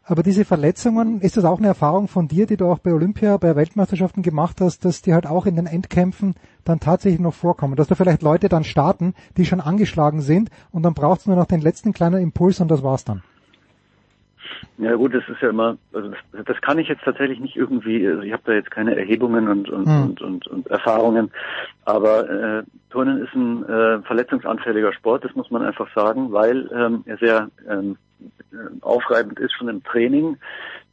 Aber 0.08 0.22
diese 0.22 0.44
Verletzungen, 0.44 1.20
ist 1.20 1.36
das 1.36 1.44
auch 1.44 1.58
eine 1.58 1.66
Erfahrung 1.66 2.06
von 2.06 2.28
dir, 2.28 2.46
die 2.46 2.56
du 2.56 2.70
auch 2.70 2.78
bei 2.78 2.92
Olympia, 2.92 3.38
bei 3.38 3.56
Weltmeisterschaften 3.56 4.22
gemacht 4.22 4.60
hast, 4.60 4.84
dass 4.84 5.02
die 5.02 5.14
halt 5.14 5.26
auch 5.26 5.46
in 5.46 5.56
den 5.56 5.66
Endkämpfen 5.66 6.36
dann 6.64 6.78
tatsächlich 6.78 7.20
noch 7.20 7.34
vorkommen? 7.34 7.74
Dass 7.74 7.88
da 7.88 7.96
vielleicht 7.96 8.22
Leute 8.22 8.48
dann 8.48 8.62
starten, 8.62 9.14
die 9.36 9.44
schon 9.44 9.60
angeschlagen 9.60 10.20
sind 10.20 10.50
und 10.70 10.84
dann 10.84 10.94
braucht 10.94 11.20
es 11.20 11.26
nur 11.26 11.34
noch 11.34 11.46
den 11.46 11.60
letzten 11.60 11.92
kleinen 11.92 12.22
Impuls 12.22 12.60
und 12.60 12.68
das 12.70 12.84
war's 12.84 13.04
dann. 13.04 13.22
Ja 14.78 14.94
gut, 14.94 15.14
das 15.14 15.28
ist 15.28 15.40
ja 15.40 15.50
immer, 15.50 15.76
also 15.92 16.10
das, 16.10 16.44
das 16.44 16.60
kann 16.60 16.78
ich 16.78 16.88
jetzt 16.88 17.04
tatsächlich 17.04 17.40
nicht 17.40 17.56
irgendwie, 17.56 18.06
also 18.06 18.22
ich 18.22 18.32
habe 18.32 18.42
da 18.46 18.52
jetzt 18.52 18.70
keine 18.70 18.96
Erhebungen 18.96 19.48
und 19.48 19.68
und, 19.70 19.86
hm. 19.86 20.02
und, 20.02 20.22
und, 20.22 20.46
und 20.46 20.66
Erfahrungen, 20.68 21.30
aber 21.84 22.28
äh, 22.28 22.62
Turnen 22.90 23.24
ist 23.24 23.34
ein 23.34 23.64
äh, 23.64 24.02
verletzungsanfälliger 24.02 24.92
Sport, 24.92 25.24
das 25.24 25.34
muss 25.34 25.50
man 25.50 25.62
einfach 25.62 25.88
sagen, 25.94 26.32
weil 26.32 26.70
ähm, 26.74 27.02
er 27.06 27.16
sehr 27.18 27.48
ähm, 27.68 27.96
aufreibend 28.80 29.38
ist 29.38 29.52
schon 29.52 29.68
im 29.68 29.82
Training. 29.84 30.36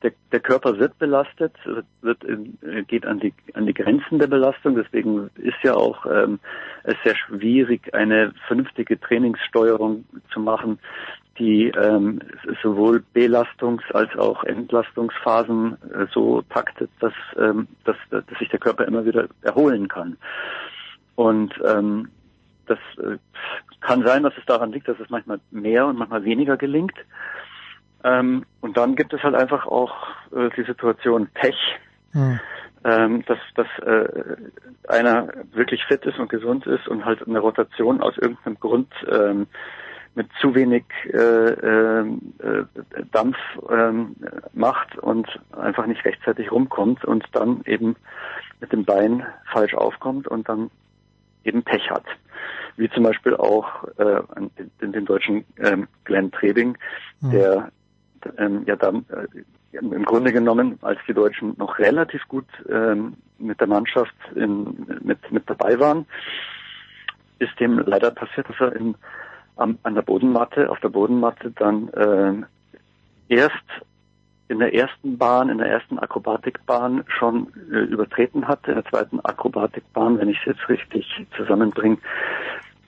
Der, 0.02 0.12
der 0.32 0.42
Körper 0.42 0.78
wird 0.80 0.98
belastet, 1.00 1.54
wird, 2.02 2.24
in, 2.26 2.58
geht 2.88 3.06
an 3.06 3.20
die, 3.20 3.34
an 3.54 3.66
die 3.66 3.74
Grenzen 3.74 4.20
der 4.20 4.28
Belastung. 4.28 4.76
Deswegen 4.76 5.30
ist 5.36 5.58
ja 5.64 5.76
auch 5.76 6.06
ähm, 6.06 6.40
es 6.84 6.96
sehr 7.06 7.16
schwierig, 7.16 7.94
eine 7.94 8.34
vernünftige 8.48 9.00
Trainingssteuerung 9.00 10.04
zu 10.34 10.42
machen, 10.42 10.80
die 11.40 11.70
ähm, 11.70 12.20
sowohl 12.62 13.04
Belastungs- 13.14 13.92
als 13.94 14.16
auch 14.18 14.44
Entlastungsphasen 14.44 15.78
äh, 15.92 16.06
so 16.12 16.42
taktet, 16.44 16.92
dass, 17.00 17.14
ähm, 17.38 17.68
dass, 17.86 17.96
dass 18.10 18.24
sich 18.38 18.50
der 18.50 18.60
Körper 18.60 18.86
immer 18.86 19.06
wieder 19.06 19.28
erholen 19.42 19.88
kann. 19.88 20.18
Und 21.16 21.54
ähm, 21.66 22.10
das 22.68 22.80
äh, 22.98 23.18
kann 23.82 24.06
sein, 24.06 24.24
dass 24.24 24.34
es 24.38 24.46
daran 24.46 24.72
liegt, 24.72 24.88
dass 24.88 25.00
es 25.00 25.10
manchmal 25.10 25.40
mehr 25.52 25.88
und 25.88 25.98
manchmal 25.98 26.24
weniger 26.24 26.58
gelingt. 26.58 26.96
Ähm, 28.04 28.46
und 28.62 28.78
dann 28.78 28.96
gibt 28.96 29.14
es 29.14 29.24
halt 29.24 29.36
einfach 29.36 29.66
auch 29.66 30.08
äh, 30.36 30.50
die 30.56 30.64
Situation 30.64 31.28
Pech, 31.34 31.58
hm. 32.12 32.40
ähm, 32.84 33.26
dass, 33.26 33.40
dass 33.56 33.68
äh, 33.80 34.36
einer 34.88 35.30
wirklich 35.54 35.84
fit 35.86 36.06
ist 36.06 36.20
und 36.20 36.30
gesund 36.30 36.68
ist 36.68 36.88
und 36.88 37.06
halt 37.06 37.26
eine 37.28 37.40
Rotation 37.40 38.02
aus 38.02 38.18
irgendeinem 38.18 38.60
Grund 38.60 38.92
ähm, 39.10 39.48
mit 40.16 40.28
zu 40.40 40.54
wenig 40.54 40.84
äh, 41.06 41.18
äh, 41.18 42.06
Dampf 43.12 43.38
ähm, 43.70 44.16
macht 44.54 44.98
und 44.98 45.28
einfach 45.52 45.86
nicht 45.88 46.06
rechtzeitig 46.06 46.52
rumkommt 46.52 47.04
und 47.04 47.26
dann 47.32 47.62
eben 47.66 47.96
mit 48.60 48.72
dem 48.72 48.86
Bein 48.86 49.26
falsch 49.52 49.74
aufkommt 49.74 50.28
und 50.28 50.48
dann 50.48 50.70
eben 51.44 51.64
Pech 51.64 51.90
hat 51.90 52.06
wie 52.76 52.90
zum 52.90 53.04
Beispiel 53.04 53.36
auch 53.36 53.84
äh, 53.98 54.22
den, 54.82 54.92
den 54.92 55.06
deutschen 55.06 55.46
ähm, 55.58 55.88
Glenn 56.06 56.32
Trebing, 56.32 56.78
mhm. 57.22 57.32
der 57.32 57.72
ähm, 58.38 58.64
ja 58.66 58.76
dann 58.76 59.06
äh, 59.10 59.78
im 59.78 60.06
Grunde 60.06 60.32
genommen, 60.32 60.78
als 60.82 61.00
die 61.08 61.14
Deutschen 61.14 61.56
noch 61.58 61.80
relativ 61.80 62.28
gut 62.28 62.46
ähm, 62.70 63.16
mit 63.40 63.60
der 63.60 63.68
Mannschaft 63.68 64.16
in, 64.36 64.86
mit, 65.02 65.32
mit 65.32 65.50
dabei 65.50 65.80
waren, 65.80 66.06
ist 67.40 67.60
dem 67.60 67.80
leider 67.80 68.12
passiert, 68.12 68.48
dass 68.50 68.60
er 68.60 68.76
in, 68.76 68.96
am, 69.56 69.78
an 69.84 69.96
der 69.96 70.02
Bodenmatte, 70.02 70.70
auf 70.70 70.80
der 70.80 70.90
Bodenmatte 70.90 71.52
dann 71.52 71.90
äh, 71.90 73.34
erst 73.34 73.56
in 74.48 74.60
der 74.60 74.74
ersten 74.74 75.18
Bahn, 75.18 75.50
in 75.50 75.58
der 75.58 75.68
ersten 75.68 75.98
Akrobatikbahn 75.98 77.04
schon 77.08 77.48
äh, 77.72 77.78
übertreten 77.78 78.48
hatte, 78.48 78.72
in 78.72 78.76
der 78.76 78.86
zweiten 78.86 79.20
Akrobatikbahn, 79.22 80.20
wenn 80.20 80.30
ich 80.30 80.38
es 80.40 80.46
jetzt 80.46 80.70
richtig 80.70 81.08
zusammenbringe, 81.36 81.98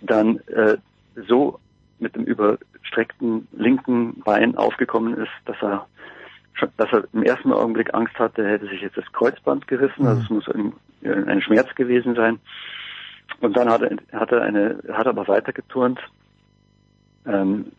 dann 0.01 0.39
äh, 0.47 0.77
so 1.27 1.59
mit 1.99 2.15
dem 2.15 2.23
überstreckten 2.23 3.47
linken 3.53 4.21
Bein 4.21 4.55
aufgekommen 4.57 5.15
ist, 5.17 5.31
dass 5.45 5.57
er 5.61 5.87
dass 6.77 6.89
er 6.93 7.03
im 7.11 7.23
ersten 7.23 7.51
Augenblick 7.51 7.93
Angst 7.93 8.17
hatte, 8.17 8.41
er 8.41 8.51
hätte 8.51 8.67
sich 8.67 8.79
jetzt 8.79 8.95
das 8.95 9.11
Kreuzband 9.11 9.67
gerissen, 9.67 10.07
also 10.07 10.21
es 10.21 10.29
muss 10.29 10.47
ein, 10.47 10.71
ein 11.03 11.41
Schmerz 11.41 11.73
gewesen 11.75 12.15
sein. 12.15 12.39
Und 13.41 13.57
dann 13.57 13.69
hat 13.69 13.81
er, 13.81 13.97
hat 14.17 14.31
er 14.31 14.41
eine, 14.41 14.79
hat 14.93 15.05
er 15.05 15.09
aber 15.09 15.27
weitergeturnt 15.27 15.99
ähm, 17.27 17.71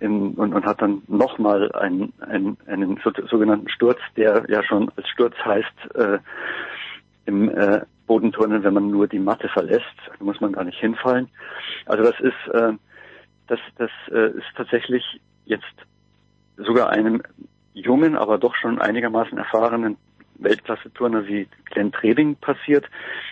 in, 0.00 0.34
und, 0.34 0.52
und 0.52 0.66
hat 0.66 0.82
dann 0.82 1.02
nochmal 1.06 1.72
einen, 1.72 2.12
einen, 2.20 2.56
einen 2.66 3.00
so, 3.02 3.10
sogenannten 3.28 3.68
Sturz, 3.68 3.98
der 4.16 4.44
ja 4.48 4.62
schon 4.62 4.90
als 4.96 5.08
Sturz 5.08 5.34
heißt, 5.44 5.94
äh, 5.94 6.18
im 7.26 7.48
äh, 7.48 7.82
Bodenturnen, 8.06 8.62
wenn 8.64 8.74
man 8.74 8.90
nur 8.90 9.08
die 9.08 9.18
Matte 9.18 9.48
verlässt, 9.48 9.84
da 10.18 10.24
muss 10.24 10.40
man 10.40 10.52
gar 10.52 10.64
nicht 10.64 10.78
hinfallen. 10.78 11.28
Also 11.86 12.04
das 12.04 12.20
ist, 12.20 12.54
äh, 12.54 12.72
das, 13.46 13.60
das 13.78 13.90
äh, 14.10 14.30
ist 14.36 14.46
tatsächlich 14.56 15.02
jetzt 15.46 15.64
sogar 16.56 16.90
einem 16.90 17.22
jungen, 17.72 18.16
aber 18.16 18.38
doch 18.38 18.54
schon 18.56 18.80
einigermaßen 18.80 19.38
erfahrenen 19.38 19.96
Weltklasse-Turner 20.36 21.26
wie 21.26 21.48
Glenn 21.66 21.92
Trebing 21.92 22.36
passiert. 22.36 22.84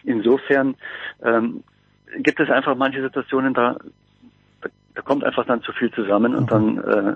Insofern 0.05 0.76
ähm, 1.23 1.62
gibt 2.18 2.41
es 2.41 2.51
einfach 2.51 2.76
manche 2.76 3.02
Situationen, 3.02 3.55
da, 3.55 3.76
da, 4.94 5.02
kommt 5.02 5.24
einfach 5.24 5.46
dann 5.46 5.62
zu 5.62 5.72
viel 5.72 5.90
zusammen 5.92 6.34
und 6.34 6.50
dann, 6.50 6.78
äh, 6.78 7.14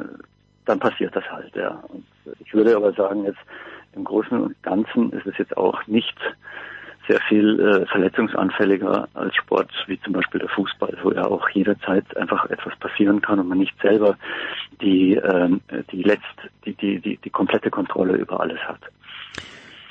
dann 0.65 0.79
passiert 0.79 1.15
das 1.15 1.25
halt. 1.31 1.55
Ja. 1.55 1.83
Und 1.89 2.05
ich 2.41 2.53
würde 2.55 2.77
aber 2.77 2.93
sagen, 2.93 3.25
jetzt 3.25 3.39
im 3.95 4.05
Großen 4.05 4.39
und 4.39 4.63
Ganzen 4.63 5.13
ist 5.13 5.27
es 5.27 5.39
jetzt 5.39 5.57
auch 5.57 5.87
nicht 5.87 6.17
sehr 7.09 7.21
viel 7.29 7.61
äh, 7.61 7.87
verletzungsanfälliger 7.87 9.09
als 9.15 9.35
Sport 9.37 9.71
wie 9.87 10.01
zum 10.01 10.13
Beispiel 10.13 10.41
der 10.41 10.49
Fußball, 10.49 10.97
wo 11.03 11.13
ja 11.13 11.25
auch 11.25 11.49
jederzeit 11.51 12.17
einfach 12.17 12.51
etwas 12.51 12.77
passieren 12.79 13.23
kann 13.23 13.39
und 13.39 13.49
man 13.49 13.59
nicht 13.59 13.81
selber 13.81 14.17
die 14.81 15.15
ähm, 15.15 15.61
die 15.93 16.03
letzt 16.03 16.25
die, 16.65 16.75
die 16.75 17.01
die 17.01 17.17
die 17.19 17.31
komplette 17.31 17.71
Kontrolle 17.71 18.17
über 18.17 18.41
alles 18.41 18.59
hat. 18.61 18.81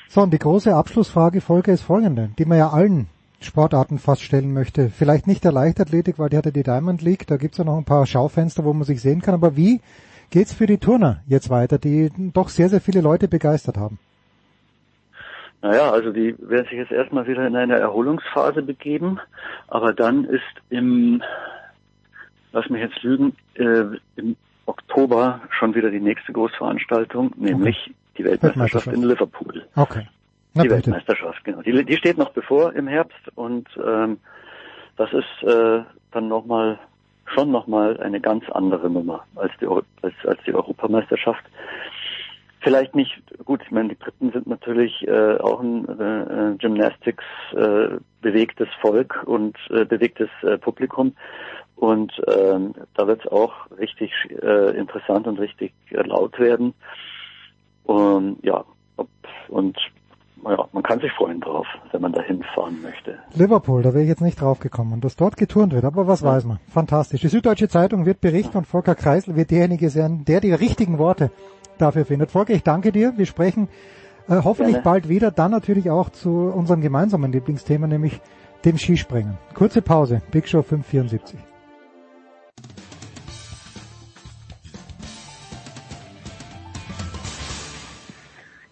So, 0.09 0.21
und 0.21 0.31
die 0.31 0.39
große 0.39 0.73
Abschlussfrage 0.73 1.41
Folge 1.41 1.71
ist 1.71 1.83
folgende, 1.83 2.29
die 2.37 2.45
man 2.45 2.57
ja 2.57 2.69
allen 2.69 3.07
Sportarten 3.39 3.99
fast 3.99 4.21
stellen 4.21 4.53
möchte. 4.53 4.89
Vielleicht 4.89 5.27
nicht 5.27 5.43
der 5.43 5.51
Leichtathletik, 5.51 6.19
weil 6.19 6.29
die 6.29 6.37
hatte 6.37 6.51
die 6.51 6.63
Diamond 6.63 7.01
League, 7.01 7.27
da 7.27 7.37
gibt's 7.37 7.57
ja 7.57 7.63
noch 7.63 7.77
ein 7.77 7.85
paar 7.85 8.05
Schaufenster, 8.05 8.63
wo 8.63 8.73
man 8.73 8.83
sich 8.83 9.01
sehen 9.01 9.21
kann, 9.21 9.33
aber 9.33 9.55
wie 9.55 9.81
geht's 10.29 10.53
für 10.53 10.65
die 10.65 10.77
Turner 10.77 11.21
jetzt 11.27 11.49
weiter, 11.49 11.77
die 11.77 12.11
doch 12.33 12.49
sehr, 12.49 12.69
sehr 12.69 12.81
viele 12.81 13.01
Leute 13.01 13.27
begeistert 13.27 13.77
haben? 13.77 13.99
Naja, 15.61 15.91
also 15.91 16.11
die 16.11 16.35
werden 16.39 16.65
sich 16.65 16.77
jetzt 16.77 16.91
erstmal 16.91 17.27
wieder 17.27 17.47
in 17.47 17.55
eine 17.55 17.79
Erholungsphase 17.79 18.61
begeben, 18.61 19.19
aber 19.67 19.93
dann 19.93 20.25
ist 20.25 20.43
im, 20.69 21.23
lass 22.51 22.69
mich 22.69 22.81
jetzt 22.81 23.01
lügen, 23.01 23.35
äh, 23.55 23.85
im 24.15 24.35
Oktober 24.67 25.41
schon 25.57 25.73
wieder 25.73 25.89
die 25.89 25.99
nächste 25.99 26.33
Großveranstaltung, 26.33 27.33
nämlich 27.37 27.77
okay. 27.83 27.95
die 28.17 28.23
Weltmeisterschaft 28.25 28.87
in 28.87 29.03
Liverpool. 29.03 29.65
Okay. 29.75 30.07
Na 30.55 30.63
die 30.63 30.69
bitte. 30.69 30.87
Weltmeisterschaft, 30.87 31.43
genau. 31.43 31.61
Die, 31.61 31.85
die 31.85 31.97
steht 31.97 32.17
noch 32.17 32.31
bevor 32.31 32.73
im 32.73 32.87
Herbst 32.87 33.19
und 33.35 33.67
ähm, 33.85 34.19
das 34.97 35.11
ist 35.13 35.43
äh, 35.43 35.83
dann 36.11 36.27
nochmal 36.27 36.79
schon 37.25 37.51
nochmal 37.51 37.99
eine 37.99 38.21
ganz 38.21 38.43
andere 38.51 38.89
Nummer 38.89 39.25
als 39.35 39.51
die, 39.59 39.67
als, 39.67 40.15
als 40.25 40.39
die 40.45 40.53
Europameisterschaft 40.53 41.43
vielleicht 42.65 42.95
nicht, 42.95 43.13
gut, 43.45 43.61
ich 43.63 43.69
meine, 43.69 43.89
die 43.89 43.95
Briten 43.95 44.31
sind 44.31 44.47
natürlich 44.47 45.07
äh, 45.07 45.37
auch 45.37 45.61
ein 45.61 45.87
äh, 45.87 46.57
Gymnastics 46.57 47.23
äh, 47.53 47.99
bewegtes 48.21 48.67
Volk 48.81 49.21
und 49.25 49.55
äh, 49.69 49.85
bewegtes 49.85 50.29
äh, 50.41 50.57
Publikum. 50.57 51.15
Und 51.75 52.11
ähm, 52.27 52.73
da 52.95 53.05
wird 53.05 53.23
es 53.23 53.31
auch 53.31 53.53
richtig 53.77 54.11
äh, 54.41 54.75
interessant 54.75 55.27
und 55.27 55.39
richtig 55.39 55.73
äh, 55.91 56.01
laut 56.01 56.39
werden. 56.39 56.73
Und 57.83 58.43
ja, 58.43 58.65
ob, 58.97 59.09
und 59.47 59.77
ja, 60.51 60.67
man 60.71 60.83
kann 60.83 60.99
sich 60.99 61.11
freuen 61.13 61.41
drauf, 61.41 61.65
wenn 61.91 62.01
man 62.01 62.13
da 62.13 62.21
hinfahren 62.21 62.81
möchte. 62.81 63.17
Liverpool, 63.33 63.81
da 63.81 63.93
wäre 63.93 64.03
ich 64.03 64.09
jetzt 64.09 64.21
nicht 64.21 64.39
drauf 64.39 64.59
gekommen, 64.59 65.01
dass 65.01 65.15
dort 65.15 65.37
geturnt 65.37 65.73
wird, 65.73 65.85
aber 65.85 66.07
was 66.07 66.21
ja. 66.21 66.27
weiß 66.27 66.45
man. 66.45 66.59
Fantastisch. 66.67 67.21
Die 67.21 67.27
Süddeutsche 67.27 67.67
Zeitung 67.67 68.05
wird 68.05 68.21
berichten 68.21 68.57
und 68.57 68.65
Volker 68.65 68.95
Kreisel 68.95 69.35
wird 69.35 69.51
derjenige 69.51 69.89
sein, 69.89 70.23
der 70.25 70.41
die 70.41 70.53
richtigen 70.53 70.99
Worte 70.99 71.31
dafür 71.77 72.05
findet. 72.05 72.31
Volker, 72.31 72.53
ich 72.53 72.63
danke 72.63 72.91
dir. 72.91 73.13
Wir 73.17 73.25
sprechen 73.25 73.69
äh, 74.27 74.41
hoffentlich 74.43 74.75
Gerne. 74.75 74.83
bald 74.83 75.09
wieder, 75.09 75.31
dann 75.31 75.51
natürlich 75.51 75.89
auch 75.89 76.09
zu 76.09 76.29
unserem 76.29 76.81
gemeinsamen 76.81 77.31
Lieblingsthema, 77.31 77.87
nämlich 77.87 78.21
dem 78.63 78.77
Skispringen. 78.77 79.37
Kurze 79.53 79.81
Pause, 79.81 80.21
Big 80.31 80.47
Show 80.47 80.61
574. 80.61 81.39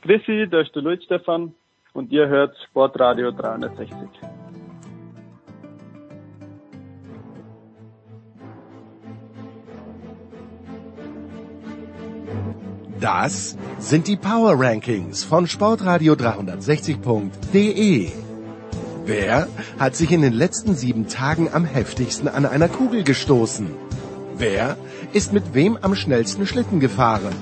Chrissy, 0.02 0.48
da 0.52 0.60
ist 0.60 0.76
der 0.76 0.82
Luis 0.82 1.02
Stefan 1.04 1.54
und 1.94 2.12
ihr 2.12 2.28
hört 2.28 2.56
Sportradio 2.70 3.32
360. 3.32 4.10
Das 13.00 13.58
sind 13.80 14.08
die 14.08 14.16
Power 14.16 14.54
Rankings 14.58 15.24
von 15.26 15.48
Sportradio 15.48 16.14
360.de. 16.14 18.12
Wer 19.06 19.48
hat 19.78 19.96
sich 19.98 20.14
in 20.14 20.22
den 20.22 20.32
letzten 20.32 20.76
sieben 20.76 21.10
Tagen 21.10 21.50
am 21.52 21.66
heftigsten 21.66 22.30
an 22.30 22.46
einer 22.46 22.70
Kugel 22.70 23.04
gestoßen? 23.04 23.70
Wer 24.36 24.78
ist 25.12 25.34
mit 25.34 25.54
wem 25.54 25.78
am 25.82 25.96
schnellsten 25.96 26.48
Schlitten 26.48 26.80
gefahren? 26.80 27.36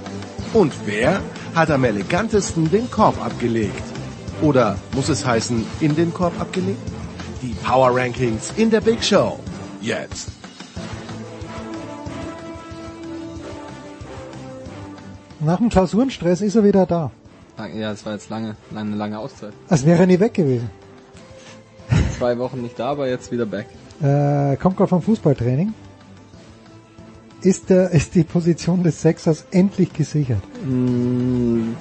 Und 0.54 0.74
wer 0.86 1.22
hat 1.54 1.70
am 1.70 1.84
elegantesten 1.84 2.72
den 2.72 2.90
Korb 2.90 3.24
abgelegt? 3.24 3.91
Oder 4.42 4.76
muss 4.96 5.08
es 5.10 5.26
heißen, 5.26 5.64
in 5.82 5.96
den 5.96 6.14
Korb 6.14 6.40
abgelegt? 6.40 6.80
Die 7.44 7.54
Power 7.64 7.96
Rankings 7.96 8.52
in 8.58 8.72
der 8.72 8.82
Big 8.82 9.04
Show. 9.04 9.40
Jetzt. 9.82 10.30
Nach 15.40 15.58
dem 15.58 15.70
Klausurenstress 15.70 16.42
ist 16.42 16.56
er 16.56 16.64
wieder 16.64 16.86
da. 16.86 17.12
Ja, 17.76 17.92
es 17.92 18.06
war 18.06 18.14
jetzt 18.14 18.30
lange, 18.30 18.56
eine 18.76 18.96
lange 18.96 19.20
Auszeit. 19.20 19.54
Als 19.70 19.86
wäre 19.86 20.02
er 20.02 20.08
nie 20.08 20.20
weg 20.20 20.34
gewesen. 20.34 20.70
Zwei 22.18 22.38
Wochen 22.38 22.62
nicht 22.62 22.80
da, 22.80 22.90
aber 22.92 23.08
jetzt 23.08 23.32
wieder 23.32 23.46
back. 23.46 23.68
Äh, 24.02 24.56
kommt 24.58 24.78
gerade 24.78 24.90
vom 24.90 25.02
Fußballtraining. 25.02 25.74
Ist, 27.42 27.70
der, 27.70 27.92
ist 27.92 28.16
die 28.16 28.24
Position 28.24 28.84
des 28.84 29.02
Sechsers 29.02 29.46
endlich 29.52 29.94
gesichert? 29.94 30.42
Mm, 30.64 31.74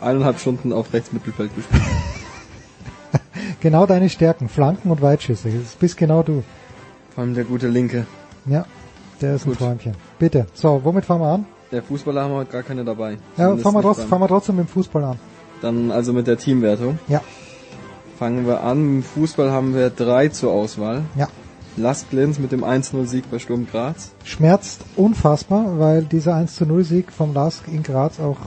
eineinhalb 0.00 0.38
Stunden 0.38 0.72
auf 0.72 0.92
rechts 0.92 1.12
Mittelfeld 1.12 1.54
gespielt. 1.54 1.82
genau 3.60 3.86
deine 3.86 4.08
Stärken, 4.08 4.48
Flanken 4.48 4.90
und 4.90 5.02
Weitschüsse. 5.02 5.50
Das 5.50 5.74
bist 5.74 5.96
genau 5.96 6.22
du. 6.22 6.42
Vor 7.14 7.24
allem 7.24 7.34
der 7.34 7.44
gute 7.44 7.68
Linke. 7.68 8.06
Ja, 8.46 8.66
der 9.20 9.36
ist 9.36 9.44
Gut. 9.44 9.54
ein 9.54 9.58
Träumchen. 9.58 9.94
Bitte. 10.18 10.46
So, 10.54 10.80
womit 10.82 11.04
fangen 11.04 11.22
wir 11.22 11.28
an? 11.28 11.46
Der 11.72 11.82
Fußballer 11.82 12.22
haben 12.22 12.32
wir 12.32 12.38
heute 12.38 12.52
gar 12.52 12.62
keine 12.62 12.84
dabei. 12.84 13.18
Ja, 13.36 13.56
fangen 13.56 13.76
wir, 13.76 13.82
trotzdem, 13.82 14.08
fangen 14.08 14.22
wir 14.22 14.28
trotzdem 14.28 14.56
mit 14.56 14.66
dem 14.66 14.68
Fußball 14.68 15.04
an. 15.04 15.18
Dann 15.62 15.90
also 15.90 16.12
mit 16.12 16.26
der 16.26 16.36
Teamwertung. 16.36 16.98
Ja. 17.06 17.20
Fangen 18.18 18.46
wir 18.46 18.62
an. 18.62 18.96
Im 18.96 19.02
Fußball 19.02 19.50
haben 19.50 19.74
wir 19.74 19.90
drei 19.90 20.28
zur 20.28 20.52
Auswahl. 20.52 21.02
Ja. 21.16 21.28
Last 21.76 22.10
Glins 22.10 22.38
mit 22.38 22.52
dem 22.52 22.64
1-0-Sieg 22.64 23.30
bei 23.30 23.38
Sturm 23.38 23.66
Graz. 23.70 24.10
Schmerzt 24.24 24.80
unfassbar, 24.96 25.78
weil 25.78 26.02
dieser 26.02 26.34
1-0-Sieg 26.34 27.12
vom 27.12 27.32
Lask 27.32 27.68
in 27.68 27.82
Graz 27.82 28.18
auch 28.18 28.38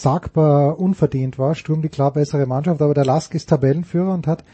unsagbar 0.00 0.78
unverdient 0.78 1.38
war. 1.38 1.54
Sturm 1.54 1.82
die 1.82 1.88
klar 1.90 2.12
bessere 2.12 2.46
Mannschaft, 2.46 2.80
aber 2.80 2.94
der 2.94 3.04
Lask 3.04 3.34
ist 3.34 3.50
Tabellenführer 3.50 4.14
und 4.14 4.26
hat 4.26 4.44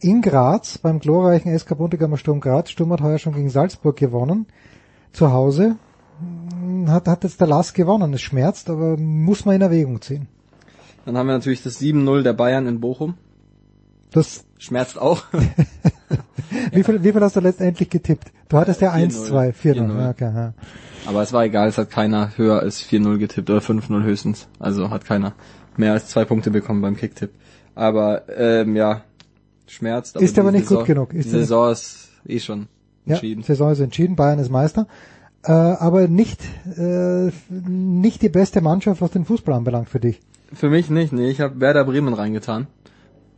in 0.00 0.20
Graz 0.22 0.78
beim 0.78 0.98
glorreichen 0.98 1.56
SK 1.56 1.78
Bundegammer 1.78 2.16
Sturm 2.16 2.40
Graz, 2.40 2.70
Sturm 2.70 2.92
hat 2.92 3.00
heuer 3.00 3.18
schon 3.18 3.34
gegen 3.34 3.50
Salzburg 3.50 3.96
gewonnen, 3.96 4.46
zu 5.12 5.32
Hause 5.32 5.76
hat, 6.88 7.06
hat 7.06 7.22
jetzt 7.22 7.40
der 7.40 7.46
Lass 7.46 7.72
gewonnen. 7.74 8.12
Es 8.12 8.22
schmerzt, 8.22 8.70
aber 8.70 8.96
muss 8.96 9.44
man 9.44 9.54
in 9.54 9.62
Erwägung 9.62 10.00
ziehen. 10.02 10.26
Dann 11.04 11.16
haben 11.16 11.26
wir 11.28 11.34
natürlich 11.34 11.62
das 11.62 11.80
7-0 11.80 12.22
der 12.22 12.32
Bayern 12.32 12.66
in 12.66 12.80
Bochum. 12.80 13.14
Das 14.10 14.44
schmerzt 14.58 15.00
auch. 15.00 15.22
wie, 16.72 16.82
viel, 16.82 17.04
wie 17.04 17.12
viel 17.12 17.20
hast 17.20 17.36
du 17.36 17.40
letztendlich 17.40 17.88
getippt? 17.88 18.32
Du 18.52 18.58
hattest 18.58 18.80
ja 18.80 18.92
1-2, 18.92 19.54
4-0. 19.54 20.10
Okay, 20.10 20.32
ja. 20.32 20.54
Aber 21.06 21.22
es 21.22 21.32
war 21.32 21.44
egal, 21.44 21.68
es 21.68 21.78
hat 21.78 21.90
keiner 21.90 22.36
höher 22.36 22.60
als 22.60 22.82
4-0 22.82 23.18
getippt 23.18 23.50
oder 23.50 23.60
5-0 23.60 24.02
höchstens. 24.04 24.46
Also 24.58 24.90
hat 24.90 25.04
keiner 25.04 25.32
mehr 25.76 25.92
als 25.92 26.08
zwei 26.08 26.24
Punkte 26.24 26.50
bekommen 26.50 26.82
beim 26.82 26.96
Kicktipp. 26.96 27.30
Aber 27.74 28.22
ähm, 28.28 28.76
ja, 28.76 29.02
schmerzt. 29.66 30.16
Aber 30.16 30.24
ist 30.24 30.38
aber 30.38 30.52
nicht 30.52 30.68
Saison, 30.68 30.78
gut 30.78 30.86
genug. 30.86 31.14
Ist 31.14 31.26
die 31.26 31.30
Saison 31.30 31.72
ist 31.72 32.10
eh 32.28 32.38
schon 32.38 32.68
entschieden. 33.06 33.40
Ja, 33.40 33.46
Saison 33.46 33.72
ist 33.72 33.80
entschieden, 33.80 34.14
Bayern 34.14 34.38
ist 34.38 34.50
Meister 34.50 34.86
äh, 35.44 35.52
aber 35.52 36.08
nicht, 36.08 36.40
äh, 36.76 37.30
nicht 37.48 38.22
die 38.22 38.28
beste 38.28 38.60
Mannschaft, 38.60 39.00
was 39.00 39.10
den 39.10 39.24
Fußball 39.24 39.54
anbelangt 39.54 39.88
für 39.88 40.00
dich. 40.00 40.20
Für 40.52 40.68
mich 40.68 40.90
nicht, 40.90 41.12
nee. 41.12 41.30
Ich 41.30 41.40
habe 41.40 41.60
Werder 41.60 41.84
Bremen 41.84 42.14
reingetan. 42.14 42.66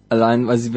Allein, 0.09 0.47
weil 0.47 0.59
sie, 0.59 0.73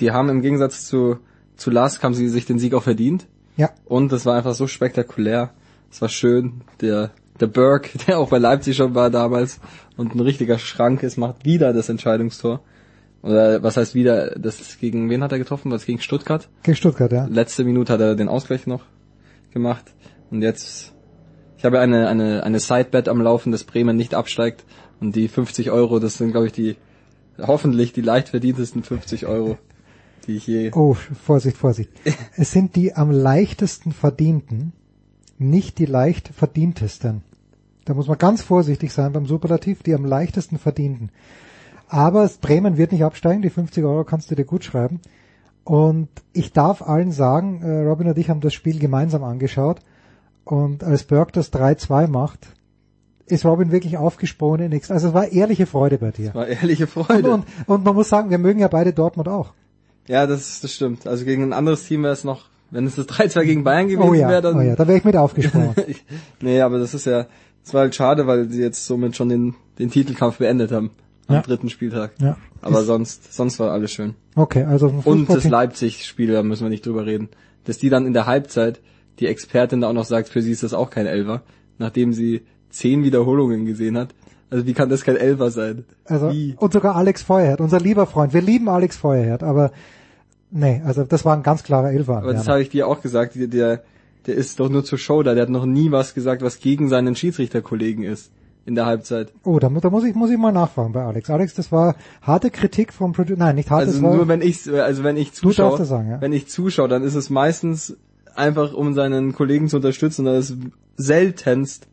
die 0.00 0.10
haben 0.10 0.28
im 0.28 0.40
Gegensatz 0.40 0.86
zu, 0.86 1.18
zu 1.56 1.70
Lask, 1.70 2.02
haben 2.02 2.14
sie 2.14 2.28
sich 2.28 2.46
den 2.46 2.58
Sieg 2.58 2.74
auch 2.74 2.82
verdient. 2.82 3.26
Ja. 3.56 3.70
Und 3.84 4.12
das 4.12 4.26
war 4.26 4.36
einfach 4.36 4.54
so 4.54 4.66
spektakulär. 4.66 5.50
Es 5.90 6.00
war 6.00 6.08
schön. 6.08 6.62
Der 6.80 7.12
der 7.40 7.46
Burke, 7.46 7.98
der 8.06 8.18
auch 8.18 8.30
bei 8.30 8.38
Leipzig 8.38 8.76
schon 8.76 8.94
war 8.94 9.10
damals 9.10 9.60
und 9.96 10.14
ein 10.14 10.20
richtiger 10.20 10.58
Schrank 10.58 11.02
ist, 11.02 11.16
macht 11.16 11.44
wieder 11.44 11.72
das 11.72 11.88
Entscheidungstor. 11.88 12.60
Oder 13.22 13.62
was 13.62 13.76
heißt 13.78 13.94
wieder, 13.94 14.38
das 14.38 14.78
gegen 14.78 15.08
wen 15.08 15.22
hat 15.22 15.32
er 15.32 15.38
getroffen? 15.38 15.72
Was 15.72 15.86
gegen 15.86 16.00
Stuttgart? 16.00 16.48
Gegen 16.62 16.76
Stuttgart, 16.76 17.10
ja. 17.10 17.24
Letzte 17.24 17.64
Minute 17.64 17.92
hat 17.92 18.00
er 18.00 18.16
den 18.16 18.28
Ausgleich 18.28 18.66
noch 18.66 18.82
gemacht. 19.50 19.94
Und 20.30 20.42
jetzt, 20.42 20.92
ich 21.56 21.64
habe 21.64 21.80
eine, 21.80 22.08
eine, 22.08 22.42
eine 22.42 22.60
Sidebet 22.60 23.08
am 23.08 23.22
Laufen, 23.22 23.50
dass 23.50 23.64
Bremen 23.64 23.96
nicht 23.96 24.14
absteigt. 24.14 24.64
Und 25.00 25.16
die 25.16 25.28
50 25.28 25.70
Euro, 25.70 26.00
das 26.00 26.18
sind, 26.18 26.32
glaube 26.32 26.48
ich, 26.48 26.52
die, 26.52 26.76
hoffentlich 27.40 27.94
die 27.94 28.02
leicht 28.02 28.28
verdientesten 28.28 28.82
50 28.82 29.26
Euro, 29.26 29.56
die 30.26 30.36
ich 30.36 30.46
je. 30.46 30.70
Oh, 30.74 30.94
Vorsicht, 30.94 31.56
Vorsicht. 31.56 31.90
es 32.36 32.52
sind 32.52 32.76
die 32.76 32.94
am 32.94 33.10
leichtesten 33.10 33.92
verdienten, 33.92 34.72
nicht 35.38 35.78
die 35.78 35.86
leicht 35.86 36.28
verdientesten. 36.28 37.22
Da 37.84 37.94
muss 37.94 38.08
man 38.08 38.18
ganz 38.18 38.42
vorsichtig 38.42 38.92
sein 38.92 39.12
beim 39.12 39.26
Superlativ, 39.26 39.82
die 39.82 39.94
am 39.94 40.04
leichtesten 40.04 40.58
verdienten. 40.58 41.10
Aber 41.88 42.28
Bremen 42.40 42.76
wird 42.76 42.92
nicht 42.92 43.04
absteigen, 43.04 43.42
die 43.42 43.50
50 43.50 43.84
Euro 43.84 44.04
kannst 44.04 44.30
du 44.30 44.34
dir 44.34 44.44
gut 44.44 44.64
schreiben. 44.64 45.00
Und 45.64 46.08
ich 46.32 46.52
darf 46.52 46.82
allen 46.82 47.12
sagen, 47.12 47.62
äh, 47.62 47.82
Robin 47.82 48.08
und 48.08 48.18
ich 48.18 48.30
haben 48.30 48.40
das 48.40 48.54
Spiel 48.54 48.78
gemeinsam 48.78 49.24
angeschaut. 49.24 49.80
Und 50.44 50.84
als 50.84 51.04
Berg 51.04 51.32
das 51.32 51.52
3-2 51.52 52.06
macht, 52.06 52.48
ist 53.26 53.46
Robin 53.46 53.72
wirklich 53.72 53.96
aufgesprungen 53.96 54.60
in 54.60 54.70
nichts. 54.70 54.90
Also 54.90 55.08
es 55.08 55.14
war 55.14 55.28
ehrliche 55.28 55.66
Freude 55.66 55.98
bei 55.98 56.10
dir. 56.10 56.28
Es 56.28 56.34
war 56.34 56.46
ehrliche 56.46 56.86
Freude. 56.86 57.30
Und, 57.30 57.46
und, 57.66 57.68
und 57.68 57.84
man 57.84 57.94
muss 57.94 58.08
sagen, 58.08 58.30
wir 58.30 58.38
mögen 58.38 58.60
ja 58.60 58.68
beide 58.68 58.92
Dortmund 58.92 59.28
auch. 59.28 59.54
Ja, 60.08 60.26
das, 60.26 60.60
das 60.60 60.72
stimmt. 60.72 61.06
Also 61.06 61.24
gegen 61.24 61.42
ein 61.42 61.52
anderes 61.52 61.86
Team 61.86 62.02
wäre 62.02 62.12
es 62.12 62.24
noch, 62.24 62.42
wenn 62.70 62.86
es 62.86 62.96
das 62.96 63.06
3-2 63.08 63.44
gegen 63.44 63.64
Bayern 63.64 63.88
gewesen 63.88 64.08
oh 64.08 64.14
ja, 64.14 64.28
wäre, 64.28 64.42
dann... 64.42 64.56
Oh 64.56 64.60
ja, 64.60 64.76
da 64.76 64.86
wäre 64.86 64.98
ich 64.98 65.04
mit 65.04 65.16
aufgesprungen. 65.16 65.74
nee, 66.40 66.60
aber 66.60 66.78
das 66.78 66.94
ist 66.94 67.06
ja, 67.06 67.26
es 67.64 67.72
war 67.72 67.82
halt 67.82 67.94
schade, 67.94 68.26
weil 68.26 68.48
sie 68.50 68.60
jetzt 68.62 68.84
somit 68.86 69.16
schon 69.16 69.28
den, 69.28 69.54
den 69.78 69.90
Titelkampf 69.90 70.38
beendet 70.38 70.72
haben 70.72 70.90
am 71.26 71.36
Ja. 71.36 71.42
dritten 71.42 71.70
Spieltag. 71.70 72.12
Ja. 72.20 72.36
Aber 72.60 72.80
Ist- 72.80 72.86
sonst, 72.86 73.34
sonst 73.34 73.58
war 73.58 73.72
alles 73.72 73.92
schön. 73.92 74.14
Okay, 74.36 74.64
also 74.64 74.92
Und 75.04 75.30
das 75.30 75.44
Leipzig-Spiel, 75.48 76.32
da 76.32 76.42
müssen 76.42 76.64
wir 76.64 76.70
nicht 76.70 76.84
drüber 76.84 77.06
reden. 77.06 77.28
Dass 77.64 77.78
die 77.78 77.88
dann 77.88 78.06
in 78.06 78.12
der 78.12 78.26
Halbzeit, 78.26 78.80
die 79.20 79.26
Expertin 79.26 79.80
da 79.80 79.88
auch 79.88 79.92
noch 79.94 80.04
sagt, 80.04 80.28
für 80.28 80.42
sie 80.42 80.50
ist 80.52 80.62
das 80.62 80.74
auch 80.74 80.90
kein 80.90 81.06
Elfer, 81.06 81.42
nachdem 81.78 82.12
sie 82.12 82.42
zehn 82.68 83.04
Wiederholungen 83.04 83.64
gesehen 83.64 83.96
hat. 83.96 84.08
Also 84.54 84.66
wie 84.66 84.72
kann 84.72 84.88
das 84.88 85.02
kein 85.02 85.16
Elfer 85.16 85.50
sein? 85.50 85.84
Also, 86.04 86.30
Wie? 86.30 86.54
und 86.56 86.72
sogar 86.72 86.94
Alex 86.94 87.24
Feuerherd, 87.24 87.60
unser 87.60 87.80
lieber 87.80 88.06
Freund. 88.06 88.32
Wir 88.32 88.40
lieben 88.40 88.68
Alex 88.68 88.96
Feuerherd, 88.96 89.42
aber 89.42 89.72
nee, 90.52 90.80
also 90.86 91.02
das 91.02 91.24
war 91.24 91.36
ein 91.36 91.42
ganz 91.42 91.64
klarer 91.64 91.90
Elfer. 91.90 92.18
Aber 92.18 92.32
das 92.32 92.46
habe 92.46 92.62
ich 92.62 92.68
dir 92.68 92.86
auch 92.86 93.00
gesagt, 93.00 93.34
der, 93.34 93.48
der, 93.48 93.82
der 94.28 94.34
ist 94.36 94.60
doch 94.60 94.68
nur 94.68 94.84
zur 94.84 94.96
Show 94.96 95.24
da, 95.24 95.34
der 95.34 95.42
hat 95.42 95.48
noch 95.48 95.66
nie 95.66 95.90
was 95.90 96.14
gesagt, 96.14 96.40
was 96.42 96.60
gegen 96.60 96.88
seinen 96.88 97.16
Schiedsrichterkollegen 97.16 98.04
ist 98.04 98.30
in 98.64 98.76
der 98.76 98.86
Halbzeit. 98.86 99.32
Oh, 99.42 99.58
da, 99.58 99.68
da 99.70 99.90
muss 99.90 100.04
ich 100.04 100.14
muss 100.14 100.30
ich 100.30 100.38
mal 100.38 100.52
nachfragen 100.52 100.92
bei 100.92 101.02
Alex. 101.02 101.30
Alex, 101.30 101.54
das 101.54 101.72
war 101.72 101.96
harte 102.22 102.52
Kritik 102.52 102.92
vom 102.92 103.12
Produ 103.12 103.34
Nein, 103.36 103.56
nicht 103.56 103.72
harte, 103.72 103.86
Also 103.86 103.94
das 103.94 104.02
war 104.08 104.14
nur 104.14 104.28
wenn 104.28 104.40
ich, 104.40 104.72
also 104.72 105.02
wenn 105.02 105.16
ich 105.16 105.32
zuschaue, 105.32 105.84
sagen, 105.84 106.10
ja. 106.10 106.20
wenn 106.20 106.32
ich 106.32 106.46
zuschaue, 106.46 106.86
dann 106.86 107.02
ist 107.02 107.16
es 107.16 107.28
meistens 107.28 107.96
einfach, 108.36 108.72
um 108.72 108.94
seinen 108.94 109.32
Kollegen 109.32 109.66
zu 109.66 109.78
unterstützen, 109.78 110.24
das 110.26 110.50
ist 110.50 110.58
seltenst 110.96 111.88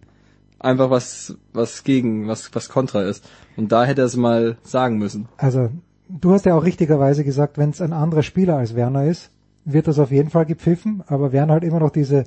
einfach 0.61 0.89
was, 0.89 1.35
was 1.53 1.83
gegen, 1.83 2.27
was, 2.27 2.49
was 2.53 2.69
kontra 2.69 3.01
ist. 3.03 3.27
Und 3.57 3.71
da 3.71 3.83
hätte 3.85 4.01
er 4.01 4.05
es 4.05 4.15
mal 4.15 4.57
sagen 4.63 4.97
müssen. 4.97 5.27
Also, 5.37 5.69
du 6.07 6.31
hast 6.31 6.45
ja 6.45 6.55
auch 6.55 6.63
richtigerweise 6.63 7.23
gesagt, 7.23 7.57
wenn 7.57 7.71
es 7.71 7.81
ein 7.81 7.93
anderer 7.93 8.23
Spieler 8.23 8.57
als 8.57 8.75
Werner 8.75 9.05
ist, 9.05 9.29
wird 9.65 9.87
das 9.87 9.99
auf 9.99 10.11
jeden 10.11 10.29
Fall 10.29 10.45
gepfiffen, 10.45 11.03
aber 11.07 11.31
Werner 11.31 11.55
hat 11.55 11.63
immer 11.63 11.79
noch 11.79 11.91
diese, 11.91 12.23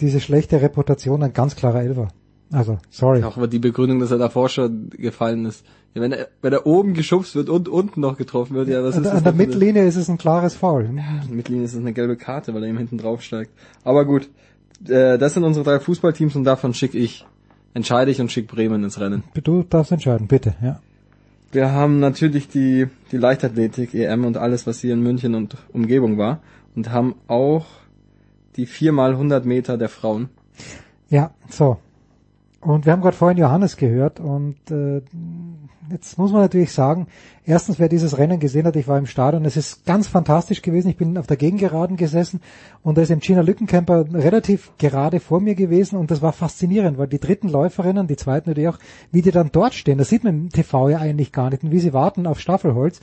diese 0.00 0.20
schlechte 0.20 0.60
Reputation, 0.62 1.22
ein 1.22 1.32
ganz 1.32 1.56
klarer 1.56 1.82
Elfer. 1.82 2.08
Also, 2.52 2.78
sorry. 2.90 3.22
Auch 3.24 3.36
aber 3.38 3.48
die 3.48 3.58
Begründung, 3.58 3.98
dass 4.00 4.10
er 4.10 4.18
davor 4.18 4.48
schon 4.50 4.90
gefallen 4.90 5.46
ist. 5.46 5.64
Ja, 5.94 6.02
wenn 6.02 6.12
er, 6.12 6.28
wenn 6.42 6.52
er 6.52 6.66
oben 6.66 6.92
geschubst 6.94 7.34
wird 7.34 7.48
und 7.48 7.68
unten 7.68 8.00
noch 8.00 8.16
getroffen 8.18 8.54
wird, 8.54 8.68
ja, 8.68 8.82
was 8.84 8.94
an, 8.96 9.02
ist 9.02 9.04
der- 9.06 9.12
das 9.12 9.18
an 9.18 9.24
der 9.24 9.32
Mittellinie 9.46 9.86
ist 9.86 9.96
es 9.96 10.08
ein 10.10 10.18
klares 10.18 10.54
Foul. 10.54 10.88
Mittellinie 11.30 11.64
ist 11.64 11.72
es 11.72 11.78
eine 11.80 11.92
gelbe 11.94 12.16
Karte, 12.16 12.52
weil 12.54 12.62
er 12.62 12.68
ihm 12.68 12.78
hinten 12.78 12.98
drauf 12.98 13.22
steigt. 13.22 13.52
Aber 13.84 14.04
gut, 14.04 14.28
äh, 14.86 15.16
das 15.18 15.34
sind 15.34 15.44
unsere 15.44 15.64
drei 15.64 15.80
Fußballteams 15.80 16.36
und 16.36 16.44
davon 16.44 16.74
schicke 16.74 16.98
ich, 16.98 17.26
entscheide 17.74 18.10
ich 18.10 18.20
und 18.20 18.30
schicke 18.30 18.54
Bremen 18.54 18.84
ins 18.84 19.00
Rennen. 19.00 19.24
Du 19.42 19.62
darfst 19.62 19.92
entscheiden, 19.92 20.26
bitte, 20.26 20.54
ja. 20.62 20.80
Wir 21.52 21.70
haben 21.70 22.00
natürlich 22.00 22.48
die, 22.48 22.86
die 23.10 23.18
Leichtathletik, 23.18 23.92
EM 23.92 24.24
und 24.24 24.38
alles, 24.38 24.66
was 24.66 24.80
hier 24.80 24.94
in 24.94 25.02
München 25.02 25.34
und 25.34 25.56
Umgebung 25.72 26.16
war. 26.16 26.40
Und 26.74 26.90
haben 26.90 27.14
auch 27.28 27.66
die 28.56 28.66
4x100 28.66 29.44
Meter 29.44 29.76
der 29.76 29.90
Frauen. 29.90 30.30
Ja, 31.10 31.32
so. 31.50 31.76
Und 32.62 32.86
wir 32.86 32.92
haben 32.92 33.02
gerade 33.02 33.16
vorhin 33.16 33.36
Johannes 33.36 33.76
gehört 33.76 34.18
und 34.20 34.56
äh, 34.70 35.02
jetzt 35.90 36.18
muss 36.18 36.32
man 36.32 36.42
natürlich 36.42 36.72
sagen, 36.72 37.06
erstens, 37.44 37.78
wer 37.78 37.88
dieses 37.88 38.18
Rennen 38.18 38.40
gesehen 38.40 38.66
hat, 38.66 38.76
ich 38.76 38.88
war 38.88 38.98
im 38.98 39.06
Stadion, 39.06 39.44
es 39.44 39.56
ist 39.56 39.84
ganz 39.84 40.06
fantastisch 40.06 40.62
gewesen. 40.62 40.88
Ich 40.88 40.96
bin 40.96 41.18
auf 41.18 41.26
der 41.26 41.36
Gegengeraden 41.36 41.96
gesessen 41.96 42.40
und 42.82 42.96
da 42.96 43.02
ist 43.02 43.10
im 43.10 43.20
Gina 43.20 43.40
Lückenkämper 43.40 44.06
relativ 44.12 44.72
gerade 44.78 45.20
vor 45.20 45.40
mir 45.40 45.54
gewesen 45.54 45.96
und 45.96 46.10
das 46.10 46.22
war 46.22 46.32
faszinierend, 46.32 46.98
weil 46.98 47.08
die 47.08 47.20
dritten 47.20 47.48
Läuferinnen, 47.48 48.06
die 48.06 48.16
zweiten 48.16 48.50
natürlich 48.50 48.68
auch, 48.68 48.78
wie 49.10 49.22
die 49.22 49.30
dann 49.30 49.50
dort 49.52 49.74
stehen, 49.74 49.98
das 49.98 50.08
sieht 50.08 50.24
man 50.24 50.34
im 50.34 50.48
TV 50.50 50.90
ja 50.90 50.98
eigentlich 50.98 51.32
gar 51.32 51.50
nicht, 51.50 51.64
und 51.64 51.70
wie 51.70 51.80
sie 51.80 51.92
warten 51.92 52.26
auf 52.26 52.40
Staffelholz. 52.40 53.00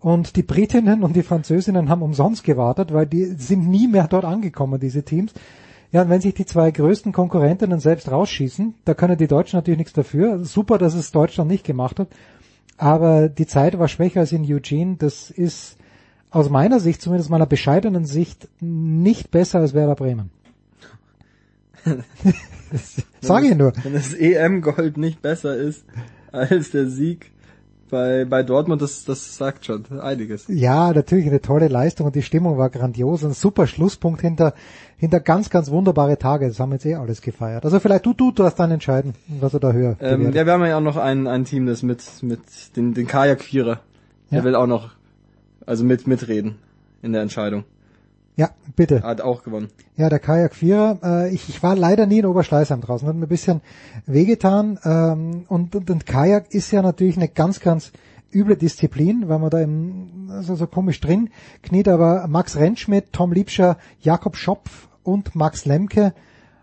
Und 0.00 0.34
die 0.34 0.42
Britinnen 0.42 1.04
und 1.04 1.14
die 1.14 1.22
Französinnen 1.22 1.88
haben 1.88 2.02
umsonst 2.02 2.42
gewartet, 2.42 2.92
weil 2.92 3.06
die 3.06 3.24
sind 3.24 3.68
nie 3.68 3.86
mehr 3.86 4.08
dort 4.08 4.24
angekommen, 4.24 4.80
diese 4.80 5.04
Teams. 5.04 5.32
Ja, 5.92 6.02
und 6.02 6.08
wenn 6.08 6.22
sich 6.22 6.32
die 6.32 6.46
zwei 6.46 6.70
größten 6.70 7.12
Konkurrentinnen 7.12 7.78
selbst 7.78 8.10
rausschießen, 8.10 8.74
da 8.86 8.94
können 8.94 9.18
die 9.18 9.26
Deutschen 9.28 9.58
natürlich 9.58 9.78
nichts 9.78 9.92
dafür. 9.92 10.42
Super, 10.42 10.78
dass 10.78 10.94
es 10.94 11.12
Deutschland 11.12 11.50
nicht 11.50 11.64
gemacht 11.64 12.00
hat. 12.00 12.08
Aber 12.78 13.28
die 13.28 13.46
Zeit 13.46 13.78
war 13.78 13.88
schwächer 13.88 14.20
als 14.20 14.32
in 14.32 14.50
Eugene. 14.50 14.96
Das 14.96 15.30
ist 15.30 15.76
aus 16.30 16.48
meiner 16.48 16.80
Sicht, 16.80 17.02
zumindest 17.02 17.28
meiner 17.28 17.44
bescheidenen 17.44 18.06
Sicht, 18.06 18.48
nicht 18.60 19.30
besser 19.30 19.58
als 19.58 19.74
Werder 19.74 19.94
Bremen. 19.94 20.30
Sag 23.20 23.44
ich 23.44 23.54
nur. 23.54 23.74
Wenn 23.82 23.92
das 23.92 24.14
EM-Gold 24.14 24.96
nicht 24.96 25.20
besser 25.20 25.54
ist 25.56 25.84
als 26.32 26.70
der 26.70 26.88
Sieg 26.88 27.32
bei, 27.92 28.24
bei 28.24 28.42
Dortmund, 28.42 28.80
das, 28.80 29.04
das 29.04 29.36
sagt 29.36 29.66
schon 29.66 30.00
einiges. 30.00 30.46
Ja, 30.48 30.92
natürlich 30.92 31.26
eine 31.26 31.42
tolle 31.42 31.68
Leistung 31.68 32.06
und 32.06 32.16
die 32.16 32.22
Stimmung 32.22 32.56
war 32.56 32.70
grandios. 32.70 33.22
Ein 33.22 33.34
super 33.34 33.66
Schlusspunkt 33.66 34.22
hinter, 34.22 34.54
hinter 34.96 35.20
ganz, 35.20 35.50
ganz 35.50 35.70
wunderbare 35.70 36.18
Tage. 36.18 36.48
Das 36.48 36.58
haben 36.58 36.70
wir 36.70 36.76
jetzt 36.76 36.86
eh 36.86 36.94
alles 36.94 37.20
gefeiert. 37.20 37.64
Also 37.64 37.78
vielleicht 37.80 38.06
du, 38.06 38.14
du, 38.14 38.32
du 38.32 38.44
hast 38.44 38.56
dann 38.56 38.70
entscheiden, 38.70 39.12
was 39.28 39.52
er 39.54 39.60
da 39.60 39.72
höher 39.72 39.96
Ähm, 40.00 40.32
ja, 40.32 40.46
wir 40.46 40.52
haben 40.52 40.64
ja 40.64 40.78
auch 40.78 40.80
noch 40.80 40.96
ein, 40.96 41.26
ein 41.26 41.44
Team, 41.44 41.66
das 41.66 41.82
mit, 41.82 42.02
mit 42.22 42.40
den, 42.76 42.94
den 42.94 43.06
Kajak-Vierer. 43.06 43.80
Der 44.30 44.38
Ja. 44.38 44.44
will 44.44 44.54
auch 44.54 44.66
noch, 44.66 44.92
also 45.66 45.84
mit, 45.84 46.06
mitreden 46.06 46.54
in 47.02 47.12
der 47.12 47.20
Entscheidung. 47.20 47.64
Ja, 48.36 48.50
bitte. 48.76 49.02
Hat 49.02 49.20
auch 49.20 49.42
gewonnen. 49.42 49.68
Ja, 49.96 50.08
der 50.08 50.18
Kajak 50.18 50.54
Vierer. 50.54 50.98
Äh, 51.02 51.34
ich, 51.34 51.48
ich 51.48 51.62
war 51.62 51.76
leider 51.76 52.06
nie 52.06 52.20
in 52.20 52.26
Oberschleißheim 52.26 52.80
draußen, 52.80 53.06
hat 53.06 53.14
mir 53.14 53.26
ein 53.26 53.28
bisschen 53.28 53.60
wehgetan. 54.06 54.78
Ähm, 54.84 55.44
und, 55.48 55.76
und, 55.76 55.90
und 55.90 56.06
Kajak 56.06 56.54
ist 56.54 56.70
ja 56.70 56.80
natürlich 56.80 57.16
eine 57.16 57.28
ganz, 57.28 57.60
ganz 57.60 57.92
üble 58.32 58.56
Disziplin, 58.56 59.28
weil 59.28 59.38
man 59.38 59.50
da 59.50 59.60
im, 59.60 60.30
also 60.30 60.54
so 60.54 60.66
komisch 60.66 61.00
drin 61.00 61.28
kniet. 61.62 61.88
Aber 61.88 62.26
Max 62.26 62.56
Rentschmidt, 62.56 63.12
Tom 63.12 63.32
Liebscher, 63.32 63.76
Jakob 64.00 64.36
Schopf 64.36 64.88
und 65.02 65.34
Max 65.34 65.66
Lemke 65.66 66.14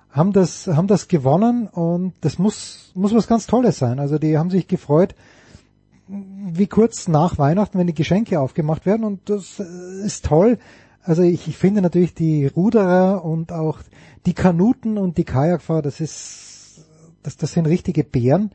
haben 0.10 0.34
das, 0.34 0.66
haben 0.68 0.88
das 0.88 1.08
gewonnen 1.08 1.68
und 1.68 2.14
das 2.22 2.40
muss, 2.40 2.92
muss 2.96 3.14
was 3.14 3.28
ganz 3.28 3.46
Tolles 3.46 3.78
sein. 3.78 4.00
Also 4.00 4.18
die 4.18 4.38
haben 4.38 4.50
sich 4.50 4.68
gefreut, 4.68 5.14
wie 6.08 6.66
kurz 6.66 7.08
nach 7.08 7.38
Weihnachten, 7.38 7.78
wenn 7.78 7.86
die 7.86 7.94
Geschenke 7.94 8.40
aufgemacht 8.40 8.88
werden 8.88 9.04
und 9.04 9.30
das 9.30 9.60
äh, 9.60 10.06
ist 10.06 10.26
toll. 10.26 10.58
Also 11.10 11.24
ich, 11.24 11.48
ich 11.48 11.58
finde 11.58 11.82
natürlich 11.82 12.14
die 12.14 12.46
Ruderer 12.46 13.26
und 13.26 13.52
auch 13.52 13.80
die 14.28 14.36
Kanuten 14.36 15.00
und 15.00 15.18
die 15.18 15.24
Kajakfahrer, 15.24 15.82
das 15.82 16.02
ist, 16.02 16.86
das, 17.24 17.36
das 17.36 17.54
sind 17.54 17.66
richtige 17.66 18.04
Bären. 18.04 18.52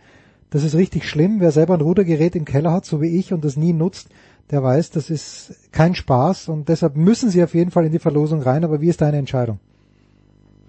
Das 0.50 0.62
ist 0.62 0.76
richtig 0.76 1.08
schlimm. 1.08 1.40
Wer 1.40 1.50
selber 1.50 1.74
ein 1.74 1.80
Rudergerät 1.80 2.36
im 2.36 2.44
Keller 2.44 2.70
hat, 2.70 2.84
so 2.84 3.02
wie 3.02 3.18
ich, 3.18 3.32
und 3.32 3.44
das 3.44 3.56
nie 3.56 3.72
nutzt, 3.72 4.06
der 4.52 4.62
weiß, 4.62 4.92
das 4.92 5.10
ist 5.10 5.72
kein 5.72 5.96
Spaß 5.96 6.48
und 6.48 6.68
deshalb 6.68 6.94
müssen 6.96 7.28
sie 7.28 7.42
auf 7.42 7.54
jeden 7.54 7.72
Fall 7.72 7.86
in 7.86 7.90
die 7.90 7.98
Verlosung 7.98 8.40
rein. 8.40 8.62
Aber 8.62 8.80
wie 8.80 8.88
ist 8.88 9.00
deine 9.00 9.16
Entscheidung? 9.16 9.58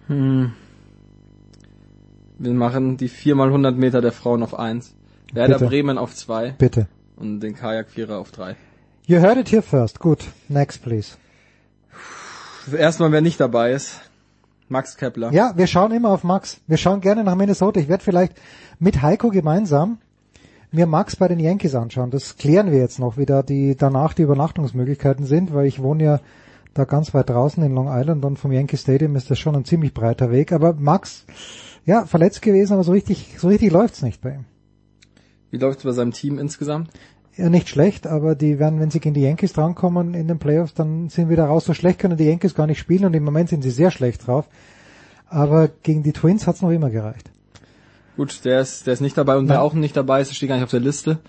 Hm. 0.08 0.54
Wir 2.40 2.54
machen 2.54 2.98
die 2.98 3.10
4x100 3.12 3.74
Meter 3.74 4.02
der 4.02 4.12
Frauen 4.12 4.42
auf 4.42 4.58
1. 4.58 4.96
Werder 5.34 5.60
Bitte. 5.60 5.70
Bremen 5.70 6.00
auf 6.00 6.16
2. 6.16 6.56
Bitte. 6.58 6.88
Und 7.16 7.42
den 7.42 7.54
Kajak-Vierer 7.54 8.18
auf 8.18 8.32
3. 8.32 8.56
You 9.06 9.20
heard 9.20 9.38
it 9.38 9.52
here 9.52 9.62
first. 9.62 10.00
Gut. 10.00 10.26
Next, 10.50 10.82
please. 10.82 11.16
Erstmal, 12.74 13.11
wer 13.11 13.22
nicht 13.22 13.40
dabei 13.40 13.72
ist. 13.72 14.00
Max 14.68 14.98
Kepler. 14.98 15.32
Ja, 15.32 15.53
wir 15.56 15.68
schauen 15.68 15.92
immer 15.92 16.10
auf 16.10 16.24
Max. 16.24 16.60
Wir 16.68 16.77
schauen 16.77 17.02
gerne 17.02 17.24
nach 17.24 17.35
Minnesota. 17.35 17.80
Ich 17.80 17.88
werde 17.88 18.03
vielleicht 18.03 18.34
mit 18.80 19.02
Heiko 19.02 19.30
gemeinsam 19.30 20.00
mir 20.72 20.88
Max 20.88 21.16
bei 21.16 21.27
den 21.27 21.40
Yankees 21.40 21.76
anschauen. 21.76 22.10
Das 22.11 22.38
klären 22.38 22.72
wir 22.72 22.80
jetzt 22.80 23.00
noch, 23.00 23.18
wie 23.18 23.26
da 23.26 23.44
die 23.44 23.76
danach 23.76 24.14
die 24.14 24.24
Übernachtungsmöglichkeiten 24.24 25.26
sind, 25.26 25.53
weil 25.53 25.68
ich 25.68 25.82
wohne 25.82 26.03
ja 26.03 26.19
da 26.74 26.84
ganz 26.84 27.14
weit 27.14 27.30
draußen 27.30 27.64
in 27.64 27.74
Long 27.74 27.88
Island 27.90 28.26
und 28.26 28.38
vom 28.38 28.52
Yankee 28.52 28.77
Stadium 28.77 29.16
ist 29.16 29.32
das 29.32 29.40
schon 29.40 29.56
ein 29.56 29.66
ziemlich 29.66 29.94
breiter 29.94 30.32
Weg. 30.32 30.52
Aber 30.52 30.74
Max, 30.74 31.26
Ja, 31.85 32.06
verletzt 32.06 32.42
gewesen, 32.42 32.74
aber 32.74 32.84
so 32.84 32.92
richtig, 32.92 33.35
so 33.38 33.48
richtig 33.48 33.72
läuft's 33.72 34.02
nicht 34.02 34.22
bei 34.22 34.32
ihm. 34.32 34.45
Wie 35.52 35.58
läuft's 35.58 35.84
bei 35.84 35.92
seinem 35.92 36.11
Team 36.11 36.40
insgesamt? 36.40 36.90
Ja, 37.38 37.50
nicht 37.50 37.68
schlecht, 37.68 38.08
aber 38.08 38.34
die 38.34 38.60
werden, 38.60 38.80
wenn 38.80 38.92
sie 38.92 39.02
gegen 39.02 39.14
die 39.14 39.22
Yankees 39.22 39.52
drankommen 39.52 40.14
in 40.14 40.28
den 40.28 40.40
Playoffs, 40.40 40.74
dann 40.74 41.10
sind 41.10 41.30
wieder 41.30 41.46
raus. 41.46 41.66
So 41.66 41.74
schlecht 41.74 42.00
können 42.00 42.16
die 42.16 42.24
Yankees 42.24 42.56
gar 42.56 42.66
nicht 42.66 42.80
spielen 42.80 43.06
und 43.06 43.14
im 43.14 43.24
Moment 43.24 43.50
sind 43.50 43.62
sie 43.62 43.72
sehr 43.72 43.92
schlecht 43.92 44.26
drauf. 44.26 44.48
Aber 45.28 45.70
gegen 45.84 46.02
die 46.02 46.14
Twins 46.14 46.48
hat's 46.48 46.62
noch 46.62 46.72
immer 46.72 46.90
gereicht. 46.90 47.30
Gut, 48.16 48.46
der 48.46 48.62
ist, 48.62 48.88
der 48.88 48.94
ist 48.94 49.02
nicht 49.02 49.18
dabei 49.18 49.36
und 49.36 49.50
wer 49.50 49.62
auch 49.62 49.74
nicht 49.74 49.98
dabei 49.98 50.22
ist, 50.22 50.34
steht 50.34 50.48
gar 50.48 50.56
nicht 50.56 50.64
auf 50.64 50.72
der 50.72 50.80
Liste. 50.80 51.20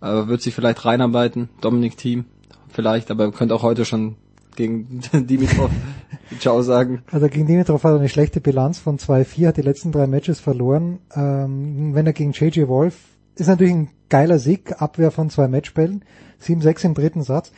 Aber 0.00 0.28
wird 0.28 0.42
sich 0.42 0.54
vielleicht 0.54 0.84
reinarbeiten. 0.84 1.48
Dominik 1.62 1.96
Team, 1.96 2.26
vielleicht, 2.68 3.10
aber 3.10 3.32
könnte 3.32 3.54
auch 3.54 3.62
heute 3.62 3.86
schon 3.86 4.16
gegen 4.56 5.00
Dimitrov 5.12 5.70
Ciao 6.40 6.60
sagen. 6.62 7.02
Also 7.10 7.28
gegen 7.28 7.46
Dimitrov 7.46 7.82
hat 7.84 7.92
er 7.92 7.98
eine 7.98 8.08
schlechte 8.08 8.40
Bilanz 8.40 8.78
von 8.78 8.98
2-4, 8.98 9.48
hat 9.48 9.56
die 9.56 9.62
letzten 9.62 9.92
drei 9.92 10.06
Matches 10.06 10.40
verloren. 10.40 10.98
Ähm, 11.14 11.94
wenn 11.94 12.06
er 12.06 12.12
gegen 12.12 12.32
JJ 12.32 12.68
Wolf, 12.68 12.94
ist 13.36 13.48
natürlich 13.48 13.74
ein 13.74 13.88
geiler 14.08 14.38
Sieg, 14.38 14.80
Abwehr 14.80 15.10
von 15.10 15.30
zwei 15.30 15.48
Matchbällen, 15.48 16.04
7-6 16.42 16.84
im 16.84 16.94
dritten 16.94 17.22
Satz. 17.22 17.52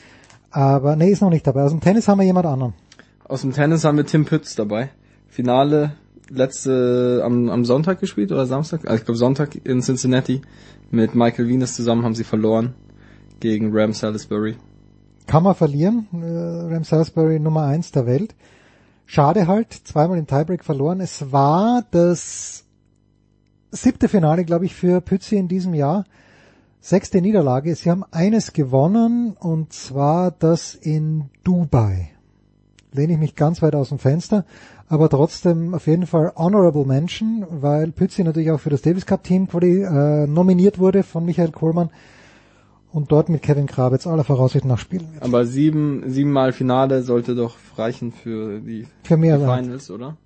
Aber 0.50 0.96
nee, 0.96 1.10
ist 1.10 1.22
noch 1.22 1.30
nicht 1.30 1.46
dabei. 1.46 1.62
Aus 1.62 1.72
dem 1.72 1.80
Tennis 1.80 2.08
haben 2.08 2.18
wir 2.18 2.24
jemand 2.24 2.46
anderen. 2.46 2.74
Aus 3.24 3.42
dem 3.42 3.52
Tennis 3.52 3.84
haben 3.84 3.96
wir 3.96 4.06
Tim 4.06 4.24
Pütz 4.24 4.55
dabei. 4.55 4.90
Finale 5.28 5.92
letzte 6.30 7.22
am, 7.24 7.48
am 7.50 7.64
Sonntag 7.64 8.00
gespielt 8.00 8.32
oder 8.32 8.46
Samstag? 8.46 8.86
Also 8.86 8.96
ich 8.96 9.05
glaube 9.05 9.18
Sonntag 9.18 9.55
in 9.66 9.82
Cincinnati. 9.82 10.42
Mit 10.90 11.14
Michael 11.14 11.48
Venus 11.48 11.74
zusammen 11.74 12.05
haben 12.05 12.14
sie 12.14 12.24
verloren 12.24 12.74
gegen 13.40 13.70
Ram 13.72 13.92
Salisbury. 13.92 14.56
Kann 15.26 15.42
man 15.42 15.56
verlieren, 15.56 16.06
äh, 16.12 16.72
Ram 16.72 16.84
Salisbury 16.84 17.40
Nummer 17.40 17.64
eins 17.64 17.90
der 17.90 18.06
Welt. 18.06 18.34
Schade 19.05 19.46
halt, 19.46 19.72
zweimal 19.72 20.18
im 20.18 20.26
Tiebreak 20.26 20.64
verloren. 20.64 21.00
Es 21.00 21.32
war 21.32 21.84
das 21.90 22.64
siebte 23.82 24.08
Finale, 24.08 24.44
glaube 24.44 24.64
ich, 24.64 24.74
für 24.74 25.00
Pützi 25.00 25.36
in 25.36 25.48
diesem 25.48 25.74
Jahr. 25.74 26.05
Sechste 26.80 27.20
Niederlage. 27.20 27.74
Sie 27.74 27.90
haben 27.90 28.05
eines 28.10 28.52
gewonnen 28.52 29.36
und 29.38 29.72
zwar 29.72 30.30
das 30.30 30.74
in 30.74 31.30
Dubai. 31.42 32.10
Lehne 32.92 33.14
ich 33.14 33.18
mich 33.18 33.34
ganz 33.34 33.60
weit 33.60 33.74
aus 33.74 33.90
dem 33.90 33.98
Fenster, 33.98 34.44
aber 34.88 35.08
trotzdem 35.08 35.74
auf 35.74 35.86
jeden 35.86 36.06
Fall 36.06 36.32
honorable 36.36 36.84
Mention, 36.84 37.46
weil 37.50 37.90
Pützi 37.92 38.22
natürlich 38.22 38.50
auch 38.50 38.60
für 38.60 38.70
das 38.70 38.82
Davis 38.82 39.05
Cup 39.05 39.24
Team 39.24 39.48
äh, 39.60 40.26
nominiert 40.26 40.78
wurde 40.78 41.02
von 41.02 41.24
Michael 41.24 41.50
Kohlmann 41.50 41.90
und 42.92 43.12
dort 43.12 43.28
mit 43.28 43.42
Kevin 43.42 43.66
Krabitz 43.66 44.06
aller 44.06 44.24
Voraussicht 44.24 44.64
nach 44.64 44.78
spielen 44.78 45.12
wird. 45.12 45.22
Aber 45.22 45.44
sieben, 45.44 46.05
siebenmal 46.06 46.52
Finale 46.52 47.02
sollte 47.02 47.34
doch 47.34 47.56
reichen 47.76 48.12
für 48.12 48.60
die, 48.60 48.86
Für 49.02 49.16
mehr 49.16 49.38
die. 49.38 49.44
Finals, 49.44 49.90
oder? 49.90 50.16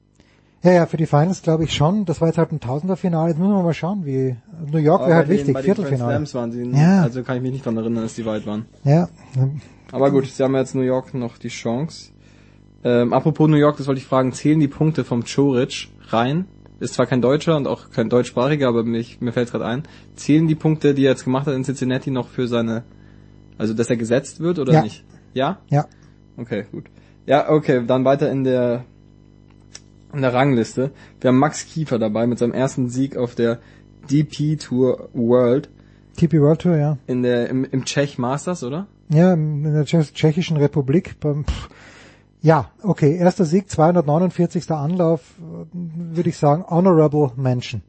Ja, 0.63 0.73
ja, 0.73 0.87
für 0.87 0.99
die 0.99 1.07
Finals 1.07 1.41
glaube 1.43 1.65
ich 1.65 1.73
schon. 1.73 2.05
Das 2.05 2.21
war 2.21 2.29
jetzt 2.29 2.37
halt 2.37 2.53
ein 2.53 2.61
Tausender-Finale. 2.61 3.31
Jetzt 3.31 3.39
müssen 3.39 3.53
wir 3.53 3.63
mal 3.63 3.73
schauen, 3.73 4.05
wie 4.05 4.37
New 4.71 4.79
York 4.79 5.03
wäre 5.07 5.15
halt 5.17 5.29
den- 5.29 5.39
wichtig, 5.39 5.59
Viertelfinale. 5.59 6.27
Sie, 6.27 6.63
Ja. 6.73 7.03
also 7.03 7.23
kann 7.23 7.37
ich 7.37 7.43
mich 7.43 7.53
nicht 7.53 7.65
daran 7.67 7.79
erinnern, 7.79 8.03
dass 8.03 8.15
die 8.15 8.27
weit 8.27 8.47
waren. 8.47 8.67
Ja, 8.85 9.09
Aber 9.93 10.11
gut, 10.11 10.27
sie 10.27 10.43
haben 10.43 10.55
jetzt 10.55 10.75
New 10.75 10.83
York 10.83 11.15
noch 11.15 11.39
die 11.39 11.49
Chance. 11.49 12.11
Ähm, 12.85 13.13
apropos 13.13 13.49
New 13.49 13.57
York, 13.57 13.79
das 13.79 13.87
wollte 13.87 14.01
ich 14.01 14.07
fragen, 14.07 14.33
zählen 14.33 14.61
die 14.61 14.69
Punkte 14.69 15.05
vom 15.05 15.25
Choric 15.25 15.89
rein? 16.09 16.45
Ist 16.79 16.95
zwar 16.95 17.07
kein 17.07 17.21
Deutscher 17.21 17.57
und 17.57 17.67
auch 17.67 17.91
kein 17.91 18.09
deutschsprachiger, 18.09 18.69
aber 18.69 18.85
mich, 18.85 19.21
mir 19.21 19.33
fällt 19.33 19.47
es 19.47 19.53
gerade 19.53 19.67
ein. 19.67 19.83
Zählen 20.15 20.47
die 20.47 20.55
Punkte, 20.55 20.95
die 20.95 21.05
er 21.05 21.11
jetzt 21.13 21.25
gemacht 21.25 21.47
hat 21.47 21.55
in 21.55 21.65
Cincinnati 21.65 22.11
noch 22.11 22.29
für 22.29 22.47
seine, 22.49 22.85
also 23.59 23.75
dass 23.75 23.91
er 23.91 23.97
gesetzt 23.97 24.41
wird 24.41 24.59
oder 24.59 24.73
Ja. 24.75 24.83
nicht? 24.83 25.05
Ja? 25.35 25.59
Ja. 25.69 25.87
Okay, 26.39 26.65
gut. 26.73 26.85
Ja, 27.27 27.51
okay, 27.51 27.83
dann 27.87 28.05
weiter 28.05 28.31
in 28.31 28.45
der 28.45 28.85
in 30.13 30.23
der 30.23 30.33
Rangliste. 30.35 30.91
Wir 31.21 31.29
haben 31.29 31.39
Max 31.39 31.67
Kiefer 31.67 31.99
dabei 31.99 32.27
mit 32.27 32.39
seinem 32.39 32.53
ersten 32.53 32.89
Sieg 32.89 33.17
auf 33.17 33.35
der 33.35 33.59
DP 34.11 34.57
Tour 34.57 35.09
World 35.13 35.69
TP 36.17 36.41
World 36.41 36.61
Tour, 36.63 36.77
ja. 36.77 36.99
in 37.07 37.23
der 37.23 37.49
im, 37.49 37.65
im 37.65 37.85
Czech 37.85 38.19
Masters, 38.19 38.63
oder? 38.65 38.87
Ja, 39.09 39.33
in 39.35 39.63
der 39.63 39.85
Tschech- 39.87 40.13
Tschechischen 40.13 40.57
Republik. 40.57 41.19
beim- 41.21 41.45
pff. 41.45 41.69
Ja, 42.43 42.71
okay, 42.83 43.17
erster 43.17 43.45
Sieg, 43.45 43.69
249. 43.71 44.71
Anlauf, 44.71 45.21
würde 45.73 46.29
ich 46.29 46.37
sagen, 46.37 46.65
honorable 46.69 47.31
Mention. 47.37 47.83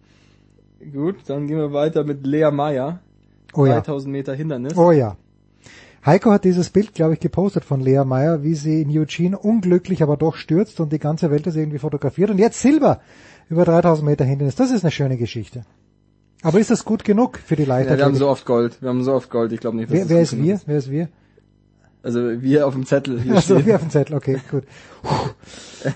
Gut, 0.93 1.15
dann 1.27 1.47
gehen 1.47 1.57
wir 1.57 1.73
weiter 1.73 2.03
mit 2.03 2.25
Lea 2.27 2.51
Meyer. 2.51 2.99
Oh 3.53 3.65
ja. 3.65 3.75
3000 3.75 4.11
Meter 4.11 4.33
Hindernis. 4.33 4.77
Oh 4.77 4.91
ja. 4.91 5.15
Heiko 6.05 6.31
hat 6.31 6.45
dieses 6.45 6.71
Bild, 6.71 6.93
glaube 6.93 7.13
ich, 7.13 7.19
gepostet 7.19 7.63
von 7.63 7.79
Lea 7.79 8.03
Meyer, 8.05 8.43
wie 8.43 8.55
sie 8.55 8.81
in 8.81 8.89
Eugene 8.97 9.37
unglücklich, 9.37 10.01
aber 10.01 10.17
doch 10.17 10.35
stürzt 10.35 10.79
und 10.79 10.91
die 10.91 10.99
ganze 10.99 11.29
Welt 11.29 11.45
das 11.45 11.55
irgendwie 11.55 11.77
fotografiert. 11.77 12.31
Und 12.31 12.39
jetzt 12.39 12.59
Silber 12.59 13.01
über 13.49 13.65
3000 13.65 14.07
Meter 14.07 14.25
Hindernis. 14.25 14.55
Das 14.55 14.71
ist 14.71 14.83
eine 14.83 14.91
schöne 14.91 15.17
Geschichte. 15.17 15.63
Aber 16.41 16.59
ist 16.59 16.71
das 16.71 16.85
gut 16.85 17.03
genug 17.03 17.37
für 17.37 17.55
die 17.55 17.65
Ja, 17.65 17.97
wir 17.97 18.03
haben 18.03 18.15
so 18.15 18.27
oft 18.27 18.45
Gold. 18.45 18.81
Wir 18.81 18.89
haben 18.89 19.03
so 19.03 19.13
oft 19.13 19.29
Gold. 19.29 19.51
Ich 19.51 19.59
glaube 19.59 19.77
nicht, 19.77 19.89
dass 19.89 19.93
wer 19.93 20.01
das 20.01 20.09
wer 20.09 20.21
ist 20.21 20.37
wir? 20.37 20.61
Wer 20.65 20.77
ist 20.77 20.89
wir? 20.89 21.09
Also 22.03 22.41
wir 22.41 22.65
auf 22.65 22.73
dem 22.73 22.85
Zettel 22.85 23.21
hier 23.21 23.35
Achso, 23.35 23.53
stehen. 23.53 23.67
wir 23.67 23.75
auf 23.75 23.81
dem 23.81 23.91
Zettel, 23.91 24.15
okay, 24.15 24.39
gut. 24.49 24.63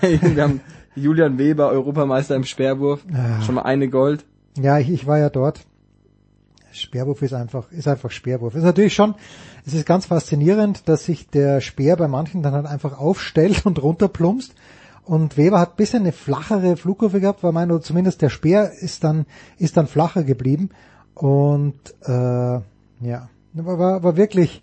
wir 0.00 0.42
haben 0.42 0.60
Julian 0.94 1.36
Weber, 1.36 1.68
Europameister 1.70 2.36
im 2.36 2.44
Speerwurf. 2.44 3.04
Ah. 3.12 3.42
Schon 3.42 3.56
mal 3.56 3.62
eine 3.62 3.88
Gold. 3.88 4.24
Ja, 4.56 4.78
ich, 4.78 4.88
ich 4.88 5.06
war 5.08 5.18
ja 5.18 5.30
dort. 5.30 5.66
Speerwurf 6.80 7.22
ist 7.22 7.32
einfach, 7.32 7.70
ist 7.72 7.88
einfach 7.88 8.10
Speerwurf. 8.10 8.54
Ist 8.54 8.64
natürlich 8.64 8.94
schon, 8.94 9.14
es 9.64 9.74
ist 9.74 9.86
ganz 9.86 10.06
faszinierend, 10.06 10.88
dass 10.88 11.04
sich 11.04 11.28
der 11.28 11.60
Speer 11.60 11.96
bei 11.96 12.08
manchen 12.08 12.42
dann 12.42 12.54
halt 12.54 12.66
einfach 12.66 12.98
aufstellt 12.98 13.66
und 13.66 13.82
runterplumpst. 13.82 14.54
Und 15.04 15.36
Weber 15.36 15.60
hat 15.60 15.74
ein 15.74 15.76
bisschen 15.76 16.02
eine 16.02 16.12
flachere 16.12 16.76
Flugkurve 16.76 17.20
gehabt, 17.20 17.44
weil 17.44 17.52
mein, 17.52 17.70
oder 17.70 17.80
zumindest 17.80 18.22
der 18.22 18.28
Speer 18.28 18.72
ist 18.72 19.04
dann, 19.04 19.26
ist 19.56 19.76
dann 19.76 19.86
flacher 19.86 20.24
geblieben. 20.24 20.70
Und, 21.14 21.78
äh, 22.04 22.10
ja, 22.12 23.28
war, 23.52 24.02
war, 24.02 24.16
wirklich, 24.16 24.62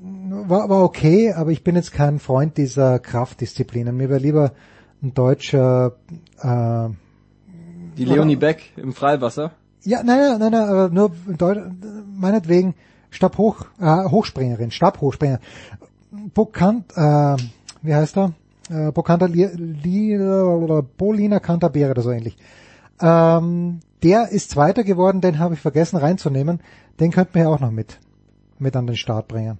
war, 0.00 0.68
war 0.68 0.82
okay, 0.82 1.32
aber 1.32 1.52
ich 1.52 1.62
bin 1.62 1.76
jetzt 1.76 1.92
kein 1.92 2.18
Freund 2.18 2.56
dieser 2.56 2.98
Kraftdisziplinen. 2.98 3.96
Mir 3.96 4.10
wäre 4.10 4.20
lieber 4.20 4.52
ein 5.00 5.14
deutscher, 5.14 5.92
äh, 6.40 6.88
Die 7.96 8.04
Leonie 8.04 8.36
Beck 8.36 8.72
im 8.76 8.92
Freiwasser. 8.92 9.52
Ja, 9.84 10.02
nein, 10.02 10.18
nein, 10.18 10.38
nein, 10.38 10.52
nein, 10.52 10.68
aber 10.68 10.88
nur 10.88 11.12
meinetwegen 12.14 12.74
Stabhoch, 13.10 13.66
äh, 13.80 14.04
Hochspringerin, 14.04 14.70
Stabhochspringer. 14.70 15.40
Bokant, 16.34 16.92
äh, 16.96 17.36
wie 17.82 17.94
heißt 17.94 18.16
er? 18.18 18.32
Äh, 18.70 18.88
oder 18.88 20.82
Bolina 20.82 21.40
Cantabere 21.40 21.90
oder 21.92 22.02
so 22.02 22.10
ähnlich. 22.10 22.36
Ähm, 23.00 23.80
der 24.02 24.28
ist 24.30 24.50
Zweiter 24.50 24.84
geworden, 24.84 25.20
den 25.20 25.38
habe 25.38 25.54
ich 25.54 25.60
vergessen 25.60 25.96
reinzunehmen. 25.96 26.60
Den 27.00 27.10
könnten 27.10 27.34
wir 27.34 27.42
ja 27.42 27.48
auch 27.48 27.60
noch 27.60 27.70
mit, 27.70 27.98
mit 28.58 28.76
an 28.76 28.86
den 28.86 28.96
Start 28.96 29.28
bringen. 29.28 29.58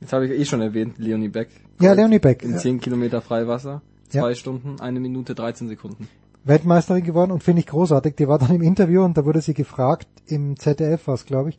Jetzt 0.00 0.12
habe 0.12 0.26
ich 0.26 0.32
eh 0.40 0.44
schon 0.44 0.60
erwähnt, 0.60 0.98
Leonie 0.98 1.28
Beck. 1.28 1.48
Ja, 1.80 1.92
Leonie 1.92 2.18
Beck. 2.18 2.42
In 2.42 2.52
Ja. 2.52 2.58
10 2.58 2.80
Kilometer 2.80 3.20
Freiwasser. 3.20 3.82
Ja. 4.12 4.22
Zwei 4.22 4.34
Stunden, 4.34 4.80
eine 4.80 5.00
Minute, 5.00 5.34
13 5.34 5.68
Sekunden. 5.68 6.08
Weltmeisterin 6.44 7.04
geworden 7.04 7.30
und 7.30 7.42
finde 7.42 7.60
ich 7.60 7.66
großartig. 7.66 8.14
Die 8.16 8.28
war 8.28 8.38
dann 8.38 8.54
im 8.54 8.62
Interview 8.62 9.02
und 9.04 9.16
da 9.16 9.24
wurde 9.24 9.40
sie 9.40 9.54
gefragt, 9.54 10.08
im 10.26 10.58
ZDF 10.58 11.06
war 11.06 11.14
es, 11.14 11.26
glaube 11.26 11.50
ich, 11.50 11.58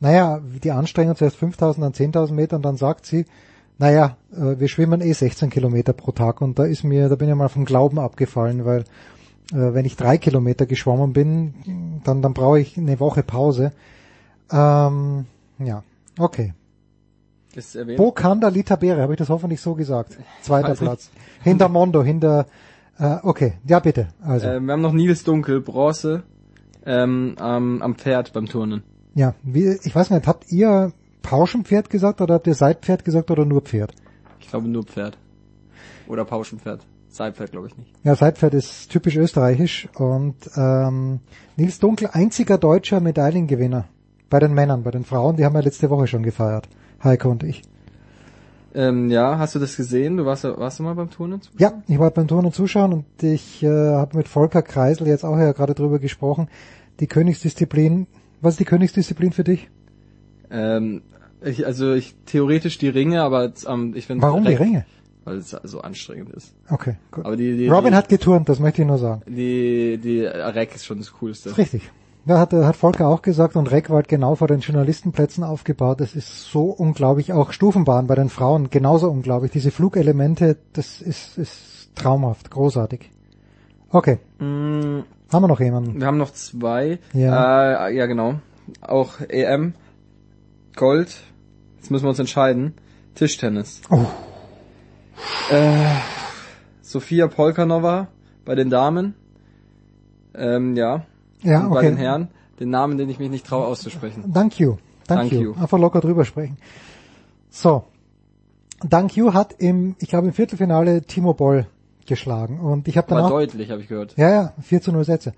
naja, 0.00 0.40
die 0.62 0.70
Anstrengung 0.70 1.16
zuerst 1.16 1.36
5000, 1.36 1.84
dann 1.84 1.92
10.000 1.92 2.32
Meter 2.32 2.56
und 2.56 2.64
dann 2.64 2.76
sagt 2.76 3.06
sie, 3.06 3.24
naja, 3.78 4.16
äh, 4.32 4.58
wir 4.58 4.68
schwimmen 4.68 5.00
eh 5.00 5.12
16 5.12 5.50
Kilometer 5.50 5.92
pro 5.92 6.12
Tag 6.12 6.40
und 6.40 6.58
da 6.58 6.64
ist 6.64 6.84
mir, 6.84 7.08
da 7.08 7.16
bin 7.16 7.28
ich 7.28 7.34
mal 7.34 7.48
vom 7.48 7.64
Glauben 7.64 7.98
abgefallen, 7.98 8.64
weil 8.64 8.80
äh, 9.52 9.74
wenn 9.74 9.84
ich 9.84 9.96
drei 9.96 10.18
Kilometer 10.18 10.66
geschwommen 10.66 11.12
bin, 11.12 12.00
dann, 12.04 12.22
dann 12.22 12.34
brauche 12.34 12.60
ich 12.60 12.76
eine 12.76 13.00
Woche 13.00 13.22
Pause. 13.22 13.72
Ähm, 14.50 15.26
ja, 15.58 15.82
okay. 16.18 16.54
Bokanda 17.96 18.48
Litabere, 18.48 19.02
habe 19.02 19.14
ich 19.14 19.18
das 19.18 19.30
hoffentlich 19.30 19.60
so 19.60 19.74
gesagt. 19.74 20.16
Zweiter 20.42 20.70
nicht. 20.70 20.80
Platz. 20.80 21.10
Hinter 21.42 21.68
Mondo, 21.68 22.04
hinter, 22.04 22.46
äh, 22.98 23.16
okay, 23.22 23.54
ja 23.64 23.80
bitte, 23.80 24.08
also. 24.20 24.46
Äh, 24.46 24.60
wir 24.60 24.72
haben 24.72 24.82
noch 24.82 24.92
Nils 24.92 25.24
Dunkel, 25.24 25.60
Bronze, 25.60 26.22
ähm, 26.84 27.34
am, 27.38 27.82
am 27.82 27.94
Pferd 27.96 28.32
beim 28.32 28.46
Turnen. 28.46 28.82
Ja, 29.14 29.34
wie, 29.42 29.78
ich 29.82 29.94
weiß 29.94 30.10
nicht, 30.10 30.26
habt 30.26 30.50
ihr 30.50 30.92
Pauschenpferd 31.22 31.90
gesagt 31.90 32.20
oder 32.20 32.34
habt 32.34 32.46
ihr 32.46 32.54
Seitpferd 32.54 33.04
gesagt 33.04 33.30
oder 33.30 33.44
nur 33.44 33.62
Pferd? 33.62 33.92
Ich 34.40 34.48
glaube 34.48 34.68
nur 34.68 34.84
Pferd. 34.84 35.18
Oder 36.06 36.24
Pauschenpferd. 36.24 36.86
Seitpferd 37.08 37.50
glaube 37.50 37.68
ich 37.68 37.76
nicht. 37.76 37.92
Ja, 38.04 38.14
Seitpferd 38.14 38.54
ist 38.54 38.90
typisch 38.90 39.16
österreichisch 39.16 39.88
und 39.96 40.36
ähm, 40.56 41.20
Nils 41.56 41.78
Dunkel, 41.80 42.10
einziger 42.12 42.58
deutscher 42.58 43.00
Medaillengewinner 43.00 43.86
bei 44.30 44.38
den 44.38 44.52
Männern, 44.52 44.82
bei 44.82 44.90
den 44.90 45.04
Frauen, 45.04 45.36
die 45.36 45.44
haben 45.44 45.54
ja 45.54 45.60
letzte 45.60 45.90
Woche 45.90 46.06
schon 46.06 46.22
gefeiert. 46.22 46.68
Heiko 47.02 47.30
und 47.30 47.42
ich. 47.42 47.62
Ähm, 48.74 49.10
ja, 49.10 49.38
hast 49.38 49.54
du 49.54 49.58
das 49.58 49.76
gesehen? 49.76 50.16
Du 50.18 50.26
warst, 50.26 50.44
warst 50.44 50.78
du 50.78 50.82
mal 50.82 50.94
beim 50.94 51.10
Turnen? 51.10 51.40
Ja, 51.58 51.82
ich 51.86 51.98
war 51.98 52.10
beim 52.10 52.28
Turnen 52.28 52.52
zuschauen 52.52 52.92
und 52.92 53.22
ich 53.22 53.62
äh, 53.62 53.68
habe 53.68 54.16
mit 54.16 54.28
Volker 54.28 54.62
Kreisel 54.62 55.06
jetzt 55.06 55.24
auch 55.24 55.38
ja 55.38 55.52
gerade 55.52 55.74
drüber 55.74 55.98
gesprochen. 55.98 56.48
Die 57.00 57.06
Königsdisziplin, 57.06 58.06
was 58.40 58.54
ist 58.54 58.60
die 58.60 58.64
Königsdisziplin 58.64 59.32
für 59.32 59.44
dich? 59.44 59.70
Ähm, 60.50 61.02
ich, 61.42 61.66
also 61.66 61.94
ich 61.94 62.14
theoretisch 62.26 62.78
die 62.78 62.88
Ringe, 62.88 63.22
aber 63.22 63.52
ähm, 63.66 63.94
ich 63.96 64.06
finde 64.06 64.22
Warum 64.22 64.44
die 64.44 64.54
Ringe? 64.54 64.84
weil 65.28 65.38
es 65.38 65.50
so 65.62 65.80
anstrengend 65.80 66.30
ist. 66.30 66.54
Okay, 66.70 66.96
gut. 67.10 67.24
Aber 67.24 67.36
die, 67.36 67.56
die, 67.56 67.68
Robin 67.68 67.92
die, 67.92 67.96
hat 67.96 68.08
geturnt, 68.08 68.48
das 68.48 68.60
möchte 68.60 68.82
ich 68.82 68.88
nur 68.88 68.98
sagen. 68.98 69.22
Die, 69.26 69.98
die 69.98 70.24
Rec 70.24 70.74
ist 70.74 70.86
schon 70.86 70.98
das 70.98 71.12
Coolste. 71.12 71.56
Richtig. 71.56 71.90
Ja, 72.28 72.38
hat, 72.38 72.52
hat 72.52 72.76
Volker 72.76 73.08
auch 73.08 73.22
gesagt 73.22 73.56
und 73.56 73.70
Reck 73.70 73.88
war 73.88 73.96
halt 73.96 74.08
genau 74.08 74.34
vor 74.34 74.48
den 74.48 74.60
Journalistenplätzen 74.60 75.42
aufgebaut. 75.42 76.02
Das 76.02 76.14
ist 76.14 76.50
so 76.50 76.64
unglaublich. 76.64 77.32
Auch 77.32 77.52
Stufenbahn 77.52 78.06
bei 78.06 78.16
den 78.16 78.28
Frauen 78.28 78.68
genauso 78.68 79.08
unglaublich. 79.10 79.50
Diese 79.50 79.70
Flugelemente, 79.70 80.58
das 80.74 81.00
ist, 81.00 81.38
ist 81.38 81.90
traumhaft, 81.94 82.50
großartig. 82.50 83.10
Okay. 83.88 84.18
Mm, 84.40 85.04
haben 85.32 85.42
wir 85.42 85.48
noch 85.48 85.60
jemanden? 85.60 85.98
Wir 85.98 86.06
haben 86.06 86.18
noch 86.18 86.34
zwei. 86.34 86.98
Ja. 87.14 87.86
Äh, 87.86 87.96
ja, 87.96 88.04
genau. 88.04 88.34
Auch 88.82 89.20
EM. 89.20 89.72
Gold. 90.76 91.16
Jetzt 91.76 91.90
müssen 91.90 92.04
wir 92.04 92.10
uns 92.10 92.18
entscheiden. 92.18 92.74
Tischtennis. 93.14 93.80
Oh. 93.88 94.04
Äh, 95.50 95.82
Sophia 96.82 97.26
Polkanova 97.26 98.08
bei 98.44 98.54
den 98.54 98.68
Damen. 98.68 99.14
Ähm, 100.34 100.76
ja. 100.76 101.06
Ja, 101.42 101.64
Und 101.64 101.70
bei 101.70 101.78
okay. 101.78 101.88
den 101.90 101.96
Herren. 101.96 102.28
Den 102.60 102.70
Namen, 102.70 102.98
den 102.98 103.08
ich 103.08 103.18
mich 103.18 103.30
nicht 103.30 103.46
traue 103.46 103.66
auszusprechen. 103.66 104.32
Thank 104.32 104.58
you. 104.58 104.76
Thank, 105.06 105.30
Thank 105.30 105.32
you. 105.32 105.40
you. 105.40 105.54
Einfach 105.54 105.78
locker 105.78 106.00
drüber 106.00 106.24
sprechen. 106.24 106.58
So. 107.50 107.84
Thank 108.88 109.16
you 109.16 109.32
hat 109.32 109.54
im, 109.58 109.96
ich 109.98 110.08
glaube 110.08 110.28
im 110.28 110.32
Viertelfinale 110.32 111.02
Timo 111.02 111.34
Boll 111.34 111.66
geschlagen 112.06 112.60
und 112.60 112.88
ich 112.88 112.96
habe 112.96 113.10
War 113.10 113.18
danach 113.18 113.30
deutlich, 113.30 113.70
habe 113.70 113.80
ich 113.80 113.88
gehört. 113.88 114.14
Ja, 114.16 114.30
ja, 114.30 114.52
4 114.60 114.80
zu 114.82 114.92
0 114.92 115.04
Sätze. 115.04 115.34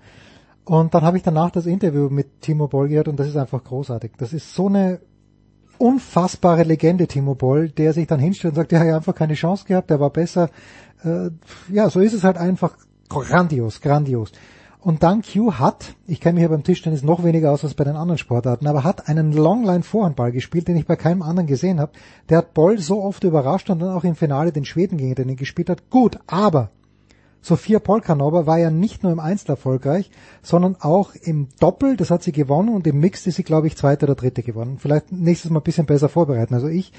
Und 0.63 0.93
dann 0.93 1.03
habe 1.03 1.17
ich 1.17 1.23
danach 1.23 1.51
das 1.51 1.65
Interview 1.65 2.09
mit 2.09 2.41
Timo 2.41 2.67
Boll 2.67 2.87
gehört 2.87 3.07
und 3.07 3.19
das 3.19 3.27
ist 3.27 3.35
einfach 3.35 3.63
großartig. 3.63 4.11
Das 4.17 4.31
ist 4.31 4.53
so 4.53 4.67
eine 4.67 4.99
unfassbare 5.77 6.63
Legende, 6.63 7.07
Timo 7.07 7.33
Boll, 7.35 7.69
der 7.69 7.93
sich 7.93 8.07
dann 8.07 8.19
hinstellt 8.19 8.53
und 8.53 8.55
sagt, 8.55 8.71
ja, 8.71 8.83
er 8.83 8.91
hat 8.91 8.97
einfach 8.97 9.15
keine 9.15 9.33
Chance 9.33 9.65
gehabt, 9.65 9.89
der 9.89 9.99
war 9.99 10.11
besser. 10.11 10.49
Äh, 11.03 11.31
ja, 11.69 11.89
so 11.89 11.99
ist 11.99 12.13
es 12.13 12.23
halt 12.23 12.37
einfach 12.37 12.77
grandios, 13.09 13.81
grandios. 13.81 14.31
Und 14.83 15.03
Dan 15.03 15.21
Q 15.21 15.53
hat, 15.53 15.95
ich 16.07 16.19
kenne 16.19 16.33
mich 16.33 16.41
ja 16.41 16.47
beim 16.47 16.63
Tischtennis 16.63 17.03
noch 17.03 17.23
weniger 17.23 17.51
aus 17.51 17.63
als 17.63 17.75
bei 17.75 17.83
den 17.83 17.95
anderen 17.95 18.17
Sportarten, 18.17 18.65
aber 18.65 18.83
hat 18.83 19.07
einen 19.07 19.31
Longline 19.31 19.83
Vorhandball 19.83 20.31
gespielt, 20.31 20.67
den 20.67 20.75
ich 20.75 20.87
bei 20.87 20.95
keinem 20.95 21.21
anderen 21.21 21.45
gesehen 21.45 21.79
habe. 21.79 21.91
Der 22.29 22.39
hat 22.39 22.55
Boll 22.55 22.79
so 22.79 23.03
oft 23.03 23.23
überrascht 23.23 23.69
und 23.69 23.79
dann 23.79 23.91
auch 23.91 24.03
im 24.03 24.15
Finale 24.15 24.51
den 24.51 24.65
Schweden 24.65 24.97
gegen 24.97 25.13
den 25.13 25.29
er 25.29 25.35
gespielt 25.35 25.69
hat. 25.69 25.91
Gut, 25.91 26.17
aber 26.25 26.71
Sophia 27.41 27.77
Polkanova 27.77 28.47
war 28.47 28.57
ja 28.57 28.71
nicht 28.71 29.03
nur 29.03 29.11
im 29.11 29.19
Einzel 29.19 29.51
erfolgreich, 29.51 30.09
sondern 30.41 30.75
auch 30.79 31.13
im 31.13 31.49
Doppel, 31.59 31.95
das 31.95 32.09
hat 32.09 32.23
sie 32.23 32.31
gewonnen 32.31 32.69
und 32.69 32.87
im 32.87 32.99
Mix 32.99 33.27
ist 33.27 33.35
sie, 33.35 33.43
glaube 33.43 33.67
ich, 33.67 33.77
zweite 33.77 34.07
oder 34.07 34.15
dritte 34.15 34.41
gewonnen. 34.41 34.79
Vielleicht 34.79 35.11
nächstes 35.11 35.51
Mal 35.51 35.59
ein 35.59 35.63
bisschen 35.63 35.85
besser 35.85 36.09
vorbereiten, 36.09 36.55
also 36.55 36.67
ich. 36.67 36.91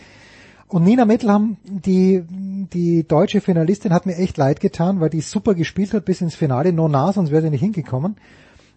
Und 0.73 0.85
Nina 0.85 1.05
Mittelham, 1.05 1.59
die, 1.67 2.25
die 2.73 3.07
deutsche 3.07 3.43
Finalistin, 3.43 3.93
hat 3.93 4.07
mir 4.07 4.17
echt 4.17 4.39
leid 4.39 4.59
getan, 4.59 5.01
weil 5.01 5.11
die 5.11 5.21
super 5.21 5.55
gespielt 5.55 5.93
hat 5.93 6.07
bis 6.07 6.23
ins 6.23 6.35
Finale, 6.35 6.73
no 6.73 6.89
nah, 6.89 7.13
sonst 7.13 7.31
wäre 7.31 7.43
sie 7.43 7.51
nicht 7.51 7.61
hingekommen. 7.61 8.17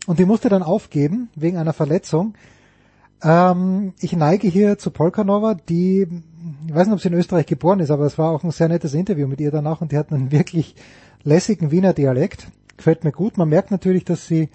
Und 0.05 0.19
die 0.19 0.25
musste 0.25 0.49
dann 0.49 0.61
aufgeben, 0.61 1.29
wegen 1.35 1.55
einer 1.55 1.71
Verletzung. 1.71 2.33
Ähm, 3.23 3.93
ich 4.01 4.11
neige 4.11 4.49
hier 4.49 4.77
zu 4.77 4.91
Polkanova, 4.91 5.53
die, 5.53 6.05
ich 6.67 6.75
weiß 6.75 6.87
nicht, 6.87 6.95
ob 6.95 6.99
sie 6.99 7.07
in 7.07 7.13
Österreich 7.13 7.45
geboren 7.45 7.79
ist, 7.79 7.91
aber 7.91 8.05
es 8.05 8.17
war 8.17 8.31
auch 8.31 8.43
ein 8.43 8.51
sehr 8.51 8.67
nettes 8.67 8.93
Interview 8.93 9.25
mit 9.25 9.39
ihr 9.39 9.51
danach 9.51 9.79
und 9.79 9.93
die 9.93 9.97
hat 9.97 10.11
einen 10.11 10.33
wirklich 10.33 10.75
lässigen 11.23 11.71
Wiener 11.71 11.93
Dialekt. 11.93 12.49
Gefällt 12.75 13.05
mir 13.05 13.13
gut. 13.13 13.37
Man 13.37 13.47
merkt 13.47 13.71
natürlich, 13.71 14.03
dass 14.03 14.27
sie 14.27 14.49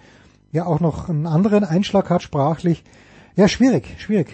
ja 0.53 0.67
auch 0.67 0.81
noch 0.81 1.09
einen 1.09 1.27
anderen 1.27 1.65
Einschlag 1.65 2.11
hat 2.11 2.23
sprachlich. 2.23 2.85
Ja, 3.35 3.49
schwierig, 3.49 3.95
schwierig. 3.97 4.29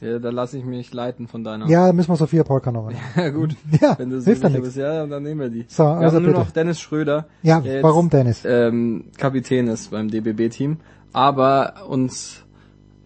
Der, 0.00 0.20
da 0.20 0.30
lasse 0.30 0.58
ich 0.58 0.64
mich 0.64 0.92
leiten 0.92 1.26
von 1.26 1.42
deiner. 1.42 1.68
Ja, 1.68 1.92
müssen 1.92 2.10
wir 2.10 2.16
Sophia 2.16 2.44
Polkanova. 2.44 2.92
Ja, 3.16 3.30
gut. 3.30 3.56
Ja, 3.80 3.98
Wenn 3.98 4.10
du 4.10 4.22
hilft 4.22 4.42
ja 4.42 4.48
nichts. 4.48 4.64
bist, 4.64 4.76
ja, 4.76 5.06
dann 5.06 5.22
nehmen 5.22 5.40
wir 5.40 5.50
die. 5.50 5.64
So, 5.68 5.82
wir 5.82 5.90
also 5.90 6.16
haben 6.16 6.22
nur 6.22 6.32
bitte. 6.32 6.44
noch 6.44 6.50
Dennis 6.52 6.80
Schröder. 6.80 7.26
Ja, 7.42 7.60
der 7.60 7.82
warum 7.82 8.08
Dennis? 8.08 8.44
Ähm, 8.44 9.06
Kapitän 9.16 9.66
ist 9.66 9.90
beim 9.90 10.08
DBB-Team, 10.08 10.76
aber 11.12 11.86
uns 11.88 12.44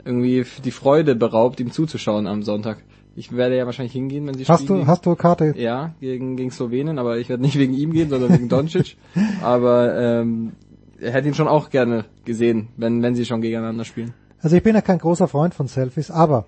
irgendwie 0.05 0.45
die 0.65 0.71
Freude 0.71 1.15
beraubt, 1.15 1.61
ihm 1.61 1.71
zuzuschauen 1.71 2.27
am 2.27 2.43
Sonntag. 2.43 2.79
Ich 3.15 3.35
werde 3.35 3.57
ja 3.57 3.67
wahrscheinlich 3.67 3.93
hingehen, 3.93 4.27
wenn 4.27 4.35
sie 4.35 4.45
Hast 4.45 4.65
spielen. 4.65 4.81
du, 4.81 4.87
hast 4.87 5.05
du 5.05 5.15
Karte? 5.15 5.55
Ja, 5.57 5.95
gegen, 6.01 6.37
gegen 6.37 6.51
Slowenien, 6.51 6.99
aber 6.99 7.19
ich 7.19 7.29
werde 7.29 7.43
nicht 7.43 7.59
wegen 7.59 7.75
ihm 7.75 7.93
gehen, 7.93 8.11
sondern 8.11 8.33
wegen 8.33 8.49
Doncic. 8.49 8.97
aber 9.43 9.99
ähm, 9.99 10.53
er 11.01 11.13
hätte 11.13 11.29
ihn 11.29 11.35
schon 11.35 11.49
auch 11.49 11.71
gerne 11.71 12.05
gesehen, 12.25 12.69
wenn, 12.77 13.03
wenn 13.03 13.15
sie 13.15 13.25
schon 13.25 13.41
gegeneinander 13.41 13.85
spielen. 13.85 14.15
Also 14.41 14.57
ich 14.57 14.63
bin 14.63 14.75
ja 14.75 14.81
kein 14.81 14.99
großer 14.99 15.29
Freund 15.29 15.55
von 15.55 15.69
Selfies, 15.69 16.11
aber 16.11 16.47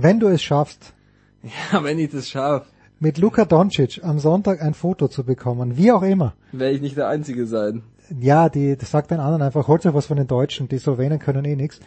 wenn 0.00 0.20
du 0.20 0.28
es 0.28 0.42
schaffst, 0.42 0.94
Ja, 1.72 1.82
wenn 1.84 1.98
ich 1.98 2.10
das 2.10 2.28
schaffe, 2.28 2.66
mit 3.00 3.18
Luka 3.18 3.44
Doncic 3.44 4.00
am 4.02 4.18
Sonntag 4.18 4.60
ein 4.60 4.74
Foto 4.74 5.06
zu 5.08 5.22
bekommen, 5.24 5.76
wie 5.76 5.92
auch 5.92 6.02
immer. 6.02 6.32
werde 6.52 6.74
ich 6.74 6.80
nicht 6.82 6.96
der 6.96 7.08
Einzige 7.08 7.46
sein. 7.46 7.82
Ja, 8.18 8.48
die, 8.48 8.76
das 8.76 8.90
sagt 8.90 9.10
den 9.10 9.20
anderen 9.20 9.42
einfach, 9.42 9.68
holt 9.68 9.84
euch 9.86 9.94
was 9.94 10.06
von 10.06 10.16
den 10.16 10.26
Deutschen, 10.26 10.68
die 10.68 10.78
Slowenen 10.78 11.18
können 11.18 11.44
eh 11.44 11.54
nix. 11.54 11.78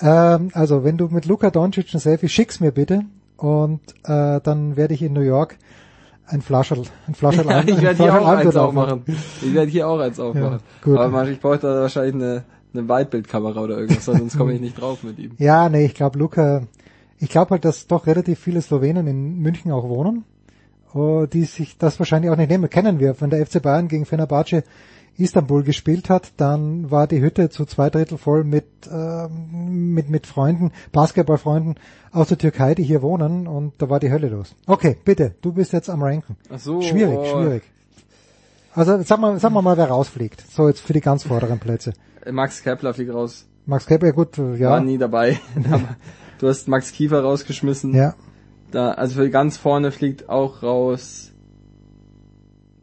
Ähm, 0.00 0.50
also, 0.54 0.84
wenn 0.84 0.96
du 0.96 1.08
mit 1.08 1.26
Luka 1.26 1.50
Doncic 1.50 1.92
ein 1.92 1.98
Selfie 1.98 2.28
schick's 2.28 2.60
mir 2.60 2.70
bitte 2.70 3.02
und 3.36 3.80
äh, 4.04 4.40
dann 4.40 4.76
werde 4.76 4.94
ich 4.94 5.02
in 5.02 5.12
New 5.12 5.20
York 5.20 5.58
ein 6.26 6.40
Flascherl, 6.42 6.82
ein 7.08 7.14
Flascherl 7.14 7.46
Ja, 7.50 7.60
ich 7.66 7.82
werde 7.82 8.02
hier 8.02 8.14
auch 8.22 8.26
eins 8.28 8.56
aufmachen. 8.56 9.02
Ich 9.42 9.52
werde 9.52 9.70
hier 9.70 9.88
auch 9.88 9.98
eins 9.98 10.18
aufmachen. 10.20 10.60
gut. 10.82 10.96
Aber 10.96 11.08
man, 11.08 11.30
ich 11.30 11.40
bräuchte 11.40 11.66
da 11.66 11.80
wahrscheinlich 11.82 12.14
eine, 12.14 12.44
eine 12.72 12.88
Weitbildkamera 12.88 13.60
oder 13.60 13.76
irgendwas, 13.76 14.04
sonst 14.06 14.38
komme 14.38 14.54
ich 14.54 14.60
nicht 14.62 14.80
drauf 14.80 15.02
mit 15.02 15.18
ihm. 15.18 15.32
Ja, 15.38 15.68
nee, 15.68 15.84
ich 15.84 15.94
glaube 15.94 16.18
Luca, 16.18 16.62
ich 17.24 17.30
glaube 17.30 17.52
halt, 17.52 17.64
dass 17.64 17.86
doch 17.86 18.06
relativ 18.06 18.38
viele 18.38 18.60
Slowenen 18.60 19.06
in 19.06 19.38
München 19.38 19.72
auch 19.72 19.88
wohnen, 19.88 20.24
oh, 20.92 21.24
die 21.24 21.44
sich 21.44 21.78
das 21.78 21.98
wahrscheinlich 21.98 22.30
auch 22.30 22.36
nicht 22.36 22.50
nehmen. 22.50 22.68
Kennen 22.68 23.00
wir, 23.00 23.18
wenn 23.18 23.30
der 23.30 23.44
FC 23.46 23.62
Bayern 23.62 23.88
gegen 23.88 24.04
Fenerbahce 24.04 24.62
Istanbul 25.16 25.62
gespielt 25.62 26.10
hat, 26.10 26.32
dann 26.36 26.90
war 26.90 27.06
die 27.06 27.22
Hütte 27.22 27.48
zu 27.48 27.64
zwei 27.64 27.88
Drittel 27.88 28.18
voll 28.18 28.44
mit, 28.44 28.66
ähm, 28.92 29.94
mit, 29.94 30.10
mit 30.10 30.26
Freunden, 30.26 30.72
Basketballfreunden 30.92 31.76
aus 32.12 32.28
der 32.28 32.36
Türkei, 32.36 32.74
die 32.74 32.82
hier 32.82 33.00
wohnen 33.00 33.46
und 33.46 33.72
da 33.78 33.88
war 33.88 34.00
die 34.00 34.12
Hölle 34.12 34.28
los. 34.28 34.54
Okay, 34.66 34.98
bitte, 35.02 35.34
du 35.40 35.52
bist 35.52 35.72
jetzt 35.72 35.88
am 35.88 36.02
Ranken. 36.02 36.36
Ach 36.50 36.58
so, 36.58 36.82
Schwierig, 36.82 37.16
oh. 37.16 37.24
schwierig. 37.24 37.62
Also 38.74 39.00
sag 39.02 39.18
mal, 39.18 39.38
sag 39.38 39.50
mal 39.50 39.62
mal, 39.62 39.78
wer 39.78 39.88
rausfliegt. 39.88 40.44
So 40.50 40.68
jetzt 40.68 40.80
für 40.80 40.92
die 40.92 41.00
ganz 41.00 41.22
vorderen 41.22 41.58
Plätze. 41.58 41.94
Max 42.30 42.62
Kepler 42.62 42.92
fliegt 42.92 43.14
raus. 43.14 43.46
Max 43.64 43.86
Kepler, 43.86 44.12
gut, 44.12 44.36
äh, 44.36 44.56
ja. 44.56 44.70
War 44.70 44.80
nie 44.80 44.98
dabei. 44.98 45.38
Du 46.38 46.48
hast 46.48 46.68
Max 46.68 46.92
Kiefer 46.92 47.22
rausgeschmissen. 47.22 47.94
Ja. 47.94 48.14
Da, 48.70 48.92
also 48.92 49.16
für 49.16 49.30
ganz 49.30 49.56
vorne 49.56 49.92
fliegt 49.92 50.28
auch 50.28 50.62
raus 50.62 51.32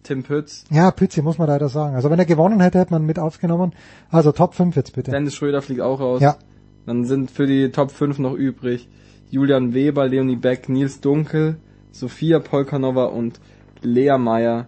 Tim 0.04 0.24
Pütz. 0.24 0.64
Ja, 0.70 0.92
Pützi 0.92 1.22
muss 1.22 1.38
man 1.38 1.48
leider 1.48 1.70
sagen. 1.70 1.96
Also 1.96 2.10
wenn 2.10 2.20
er 2.20 2.26
gewonnen 2.26 2.60
hätte, 2.62 2.80
hätte 2.80 2.92
man 2.92 3.06
mit 3.06 3.20
aufgenommen. 3.20 3.74
Also 4.10 4.32
Top 4.32 4.56
5 4.56 4.76
jetzt 4.76 4.94
bitte. 4.94 5.12
Dennis 5.12 5.36
Schröder 5.36 5.62
fliegt 5.62 5.82
auch 5.82 6.00
raus. 6.00 6.22
Ja. 6.22 6.38
Dann 6.86 7.06
sind 7.06 7.30
für 7.30 7.46
die 7.46 7.72
Top 7.72 7.92
5 7.92 8.20
noch 8.20 8.34
übrig 8.34 8.88
Julian 9.30 9.74
Weber, 9.74 10.08
Leonie 10.08 10.36
Beck, 10.36 10.68
Nils 10.68 11.00
Dunkel, 11.00 11.58
Sophia 11.92 12.40
Polkanova 12.40 13.06
und 13.06 13.40
Lea 13.82 14.18
Meyer. 14.18 14.68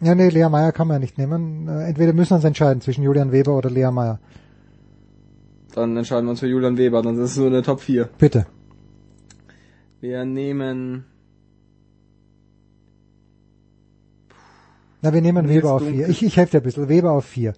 Ja, 0.00 0.14
nee, 0.14 0.28
Lea 0.28 0.48
Meyer 0.50 0.72
kann 0.72 0.88
man 0.88 0.96
ja 0.96 0.98
nicht 0.98 1.16
nehmen. 1.16 1.68
Äh, 1.68 1.88
Entweder 1.88 2.12
müssen 2.12 2.30
wir 2.32 2.36
uns 2.36 2.44
entscheiden 2.44 2.82
zwischen 2.82 3.02
Julian 3.02 3.32
Weber 3.32 3.56
oder 3.56 3.70
Lea 3.70 3.90
Meyer. 3.90 4.18
Dann 5.76 5.94
entscheiden 5.94 6.24
wir 6.24 6.30
uns 6.30 6.40
für 6.40 6.46
Julian 6.46 6.78
Weber, 6.78 7.02
dann 7.02 7.16
ist 7.18 7.32
es 7.32 7.36
nur 7.36 7.48
eine 7.48 7.62
Top 7.62 7.80
4. 7.80 8.08
Bitte. 8.18 8.46
Wir 10.00 10.24
nehmen 10.24 11.04
Na, 15.02 15.12
wir 15.12 15.20
nehmen 15.20 15.44
Nils 15.44 15.56
Weber 15.58 15.72
auf 15.74 15.82
Dunkel. 15.82 15.98
4. 16.06 16.08
Ich, 16.08 16.22
ich 16.24 16.36
helfe 16.38 16.52
dir 16.52 16.58
ein 16.58 16.64
bisschen. 16.64 16.88
Weber 16.88 17.12
auf 17.12 17.26
4. 17.26 17.52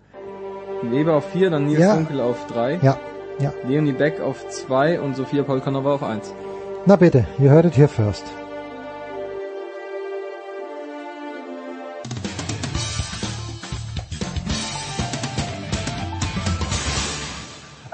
Weber 0.82 1.14
auf 1.14 1.30
4, 1.30 1.50
dann 1.50 1.66
Nils 1.66 1.78
Ja. 1.78 1.94
Dunkel 1.94 2.20
auf 2.20 2.44
3. 2.48 2.80
Ja, 2.82 2.98
ja. 3.38 3.52
Leonie 3.68 3.92
Beck 3.92 4.20
auf 4.20 4.48
2 4.48 5.00
und 5.00 5.14
Sophia 5.14 5.44
Polkanova 5.44 5.94
auf 5.94 6.02
1. 6.02 6.34
Na 6.86 6.96
bitte, 6.96 7.24
you 7.38 7.48
heard 7.48 7.66
it 7.66 7.76
here 7.76 7.86
first. 7.88 8.24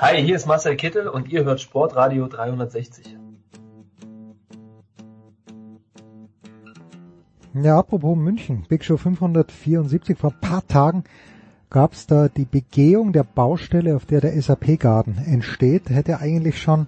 Hi, 0.07 0.23
hier 0.23 0.36
ist 0.36 0.44
Marcel 0.44 0.76
Kittel 0.76 1.08
und 1.08 1.31
ihr 1.31 1.44
hört 1.44 1.62
Sportradio 1.62 2.28
360. 2.28 3.16
Ja, 7.55 7.78
apropos 7.78 8.15
München, 8.15 8.66
Big 8.68 8.84
Show 8.84 8.99
574, 8.99 10.18
vor 10.18 10.33
ein 10.33 10.41
paar 10.42 10.66
Tagen 10.66 11.05
gab 11.70 11.94
es 11.94 12.07
da 12.07 12.28
die 12.28 12.44
Begehung 12.44 13.15
der 13.15 13.23
Baustelle, 13.23 13.97
auf 13.97 14.05
der 14.05 14.20
der 14.20 14.39
SAP-Garten 14.42 15.24
entsteht. 15.26 15.89
Hätte 15.89 16.20
eigentlich 16.20 16.60
schon 16.60 16.86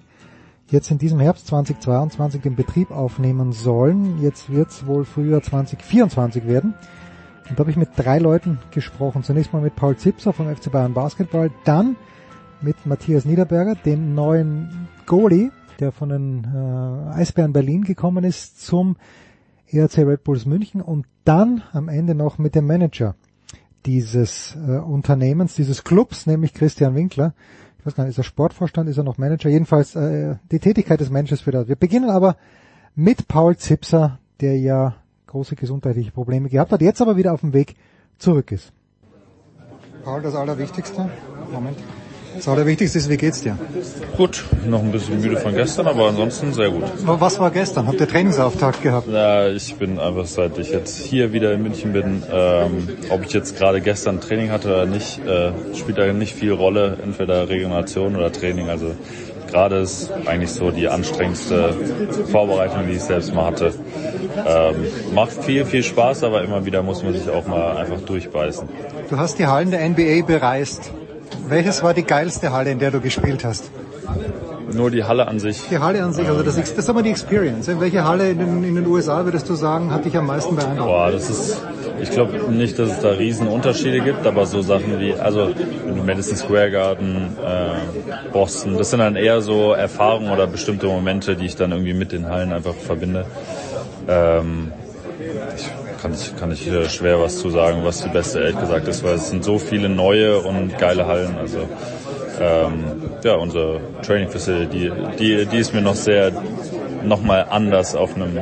jetzt 0.67 0.91
in 0.91 0.99
diesem 0.99 1.19
Herbst 1.19 1.47
2022 1.47 2.43
den 2.43 2.55
Betrieb 2.55 2.91
aufnehmen 2.91 3.53
sollen. 3.53 4.21
Jetzt 4.21 4.53
wird 4.53 4.69
es 4.69 4.87
wohl 4.87 5.07
Frühjahr 5.07 5.41
2024 5.41 6.47
werden. 6.47 6.75
Und 7.49 7.59
da 7.59 7.61
habe 7.61 7.71
ich 7.71 7.79
mit 7.79 7.89
drei 7.97 8.19
Leuten 8.19 8.59
gesprochen. 8.73 9.23
Zunächst 9.23 9.55
mal 9.55 9.63
mit 9.63 9.75
Paul 9.75 9.97
Zipser 9.97 10.35
vom 10.35 10.55
FC 10.55 10.71
Bayern 10.71 10.93
Basketball, 10.93 11.51
dann 11.65 11.97
mit 12.61 12.87
Matthias 12.87 13.25
Niederberger, 13.25 13.75
dem 13.75 14.15
neuen 14.15 14.89
Goalie, 15.07 15.51
der 15.81 15.93
von 15.93 16.09
den 16.09 16.45
äh, 16.45 17.15
Eisbären 17.15 17.53
Berlin 17.53 17.85
gekommen 17.85 18.25
ist, 18.25 18.65
zum 18.65 18.97
ERC 19.71 19.99
Red 19.99 20.25
Bulls 20.25 20.47
München 20.47 20.81
und 20.81 21.07
dann 21.25 21.63
am 21.73 21.89
Ende 21.89 22.15
noch 22.15 22.39
mit 22.39 22.55
dem 22.55 22.67
Manager 22.67 23.15
dieses 23.85 24.57
äh, 24.57 24.79
Unternehmens, 24.79 25.55
dieses 25.55 25.85
Clubs, 25.85 26.27
nämlich 26.27 26.55
Christian 26.55 26.95
Winkler. 26.95 27.35
Ich 27.79 27.87
weiß 27.87 27.95
gar 27.95 28.05
nicht, 28.05 28.13
ist 28.13 28.19
er 28.19 28.25
Sportvorstand, 28.25 28.89
ist 28.89 28.97
er 28.97 29.05
noch 29.05 29.19
Manager? 29.19 29.49
Jedenfalls 29.49 29.95
äh, 29.95 30.37
die 30.51 30.59
Tätigkeit 30.59 31.01
des 31.01 31.11
Managers 31.11 31.47
das. 31.47 31.69
Wir 31.69 31.77
beginnen 31.77 32.11
aber 32.11 32.37
mit 32.95 33.29
Paul 33.29 33.57
Zipser, 33.57 34.19
der 34.41 34.59
ja 34.59 34.97
große 35.27 35.57
gesundheitliche 35.57 36.11
Probleme 36.11 36.49
gehabt 36.49 36.73
hat, 36.73 36.81
jetzt 36.81 37.01
aber 37.01 37.17
wieder 37.17 37.33
auf 37.33 37.41
dem 37.41 37.53
Weg 37.53 37.77
zurück 38.19 38.51
ist. 38.53 38.73
Paul, 40.05 40.23
das 40.23 40.35
Allerwichtigste. 40.35 41.11
Moment. 41.53 41.79
Das 42.37 42.49
Allerwichtigste 42.49 42.99
ist, 42.99 43.09
wie 43.09 43.17
geht's 43.17 43.41
dir? 43.41 43.59
Gut, 44.17 44.45
noch 44.67 44.83
ein 44.83 44.93
bisschen 44.93 45.21
müde 45.21 45.37
von 45.37 45.55
gestern, 45.55 45.87
aber 45.87 46.09
ansonsten 46.09 46.53
sehr 46.53 46.71
gut. 46.71 46.85
Was 47.05 47.39
war 47.39 47.51
gestern? 47.51 47.87
Habt 47.87 48.01
ihr 48.01 48.09
Trainingsauftakt 48.09 48.83
gehabt? 48.83 49.09
Ja, 49.09 49.49
ich 49.49 49.75
bin 49.77 49.99
einfach, 49.99 50.27
seit 50.27 50.59
ich 50.59 50.71
jetzt 50.71 50.99
hier 50.99 51.33
wieder 51.33 51.53
in 51.53 51.63
München 51.63 51.93
bin, 51.93 52.23
ähm, 52.31 52.89
ob 53.11 53.25
ich 53.25 53.33
jetzt 53.33 53.57
gerade 53.57 53.81
gestern 53.81 54.21
Training 54.21 54.51
hatte 54.51 54.69
oder 54.69 54.87
nicht, 54.87 55.21
äh, 55.27 55.53
spielt 55.75 55.99
da 55.99 56.13
nicht 56.13 56.35
viel 56.35 56.53
Rolle, 56.53 56.99
entweder 57.03 57.49
Regeneration 57.49 58.17
oder 58.17 58.31
Training. 58.31 58.69
Also 58.69 58.93
gerade 59.51 59.77
ist 59.77 60.11
eigentlich 60.27 60.51
so 60.51 60.71
die 60.71 60.89
anstrengendste 60.89 61.75
Vorbereitung, 62.31 62.87
die 62.87 62.95
ich 62.95 63.03
selbst 63.03 63.35
mal 63.35 63.47
hatte. 63.47 63.73
Ähm, 64.47 64.75
macht 65.15 65.45
viel, 65.45 65.65
viel 65.65 65.83
Spaß, 65.83 66.25
aber 66.25 66.43
immer 66.43 66.67
wieder 66.67 66.83
muss 66.83 67.03
man 67.03 67.13
sich 67.13 67.29
auch 67.31 67.47
mal 67.47 67.77
einfach 67.77 68.01
durchbeißen. 68.01 68.69
Du 69.09 69.17
hast 69.17 69.39
die 69.39 69.47
Hallen 69.47 69.71
der 69.71 69.89
NBA 69.89 70.27
bereist. 70.27 70.93
Welches 71.49 71.83
war 71.83 71.95
die 71.95 72.03
geilste 72.03 72.53
Halle, 72.53 72.71
in 72.71 72.79
der 72.79 72.91
du 72.91 73.01
gespielt 73.01 73.45
hast? 73.45 73.71
Nur 74.73 74.91
die 74.91 75.05
Halle 75.05 75.29
an 75.29 75.39
sich. 75.39 75.63
Die 75.71 75.79
Halle 75.79 76.03
an 76.03 76.13
sich, 76.13 76.27
also 76.29 76.43
das, 76.43 76.57
das 76.57 76.71
ist 76.71 76.91
aber 76.91 77.03
die 77.03 77.11
Experience. 77.11 77.69
In 77.69 77.81
welche 77.81 78.05
Halle 78.05 78.31
in 78.31 78.39
den, 78.39 78.65
in 78.65 78.75
den 78.75 78.87
USA 78.87 79.25
würdest 79.25 79.49
du 79.49 79.55
sagen, 79.55 79.93
hat 79.93 80.05
dich 80.05 80.17
am 80.17 80.27
meisten 80.27 80.57
beeindruckt? 80.57 80.89
Boah, 80.89 81.11
das 81.11 81.31
ist, 81.31 81.63
ich 82.01 82.11
glaube 82.11 82.53
nicht, 82.53 82.79
dass 82.79 82.91
es 82.91 83.01
da 83.01 83.11
riesen 83.11 83.47
Unterschiede 83.47 84.01
gibt, 84.01 84.27
aber 84.27 84.45
so 84.47 84.63
Sachen 84.63 84.99
wie, 84.99 85.15
also 85.15 85.51
Madison 86.05 86.37
Square 86.37 86.71
Garden, 86.73 87.37
äh, 87.45 88.31
Boston, 88.33 88.77
das 88.77 88.91
sind 88.91 88.99
dann 88.99 89.15
eher 89.15 89.41
so 89.41 89.73
Erfahrungen 89.73 90.31
oder 90.31 90.47
bestimmte 90.49 90.87
Momente, 90.87 91.37
die 91.37 91.47
ich 91.47 91.57
dann 91.57 91.71
irgendwie 91.71 91.95
mit 91.95 92.11
den 92.11 92.29
Hallen 92.29 92.53
einfach 92.53 92.75
verbinde. 92.75 93.25
Ähm, 94.09 94.73
kann 96.07 96.15
ich, 96.15 96.37
kann 96.37 96.53
ich 96.53 96.69
äh, 96.69 96.89
schwer 96.89 97.21
was 97.21 97.39
zu 97.39 97.51
sagen, 97.51 97.81
was 97.83 98.03
die 98.03 98.09
beste 98.09 98.39
ehrlich 98.39 98.61
gesagt 98.61 98.87
ist, 98.87 99.03
weil 99.03 99.15
es 99.15 99.29
sind 99.31 99.43
so 99.43 99.59
viele 99.59 99.89
neue 99.89 100.39
und 100.39 100.79
geile 100.79 101.07
Hallen. 101.07 101.37
Also 101.37 101.59
ähm, 102.41 102.85
ja, 103.25 103.35
unsere 103.35 103.81
Training 104.03 104.29
Facility, 104.29 104.91
die, 105.17 105.17
die, 105.19 105.47
die 105.47 105.59
ist 105.59 105.75
mir 105.75 105.81
noch 105.81 105.97
sehr 105.97 106.31
nochmal 107.03 107.47
anders 107.51 107.97
auf 107.97 108.15
einem 108.15 108.39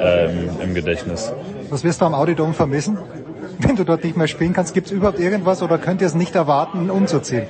ähm, 0.00 0.48
im 0.62 0.74
Gedächtnis. 0.74 1.32
Was 1.70 1.84
wirst 1.84 2.00
du 2.00 2.06
am 2.06 2.14
Audidom 2.14 2.52
vermissen? 2.52 2.98
Wenn 3.60 3.76
du 3.76 3.84
dort 3.84 4.04
nicht 4.04 4.16
mehr 4.16 4.28
spielen 4.28 4.52
kannst, 4.52 4.74
gibt 4.74 4.88
es 4.88 4.92
überhaupt 4.92 5.20
irgendwas 5.20 5.62
oder 5.62 5.78
könnt 5.78 6.00
ihr 6.00 6.06
es 6.06 6.14
nicht 6.14 6.34
erwarten, 6.34 6.90
umzuziehen? 6.90 7.46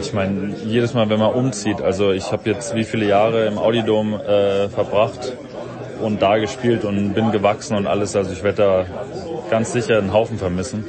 Ich 0.00 0.12
meine, 0.12 0.54
jedes 0.64 0.94
Mal, 0.94 1.08
wenn 1.08 1.18
man 1.18 1.32
umzieht, 1.32 1.80
also 1.80 2.12
ich 2.12 2.30
habe 2.30 2.48
jetzt 2.48 2.74
wie 2.74 2.84
viele 2.84 3.06
Jahre 3.06 3.46
im 3.46 3.58
Audidom 3.58 4.14
äh, 4.14 4.68
verbracht 4.68 5.34
und 6.00 6.22
da 6.22 6.38
gespielt 6.38 6.84
und 6.84 7.14
bin 7.14 7.30
gewachsen 7.30 7.76
und 7.76 7.86
alles. 7.86 8.16
Also 8.16 8.32
ich 8.32 8.42
werde 8.42 8.56
da 8.62 8.84
ganz 9.50 9.72
sicher 9.72 9.98
einen 9.98 10.12
Haufen 10.12 10.38
vermissen. 10.38 10.84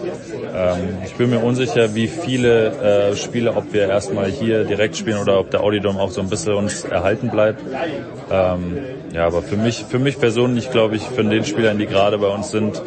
Ähm, 0.56 0.98
ich 1.06 1.16
bin 1.16 1.30
mir 1.30 1.40
unsicher, 1.40 1.96
wie 1.96 2.08
viele 2.08 3.12
äh, 3.12 3.16
Spiele, 3.16 3.56
ob 3.56 3.74
wir 3.74 3.90
erstmal 3.90 4.28
hier 4.28 4.64
direkt 4.64 4.96
spielen 4.98 5.18
oder 5.18 5.40
ob 5.40 5.52
der 5.52 5.62
Audidom 5.62 5.98
auch 5.98 6.12
so 6.12 6.22
ein 6.22 6.30
bisschen 6.30 6.54
uns 6.54 6.84
erhalten 6.84 7.30
bleibt. 7.30 7.62
Ähm, 8.32 8.78
ja, 9.14 9.28
aber 9.28 9.42
für 9.42 9.58
mich, 9.58 9.86
für 9.90 10.00
mich 10.00 10.20
persönlich 10.20 10.72
glaube 10.72 10.96
ich, 10.96 11.04
von 11.04 11.30
den 11.30 11.44
Spielern, 11.44 11.78
die 11.78 11.88
gerade 11.88 12.18
bei 12.18 12.28
uns 12.28 12.52
sind, 12.52 12.82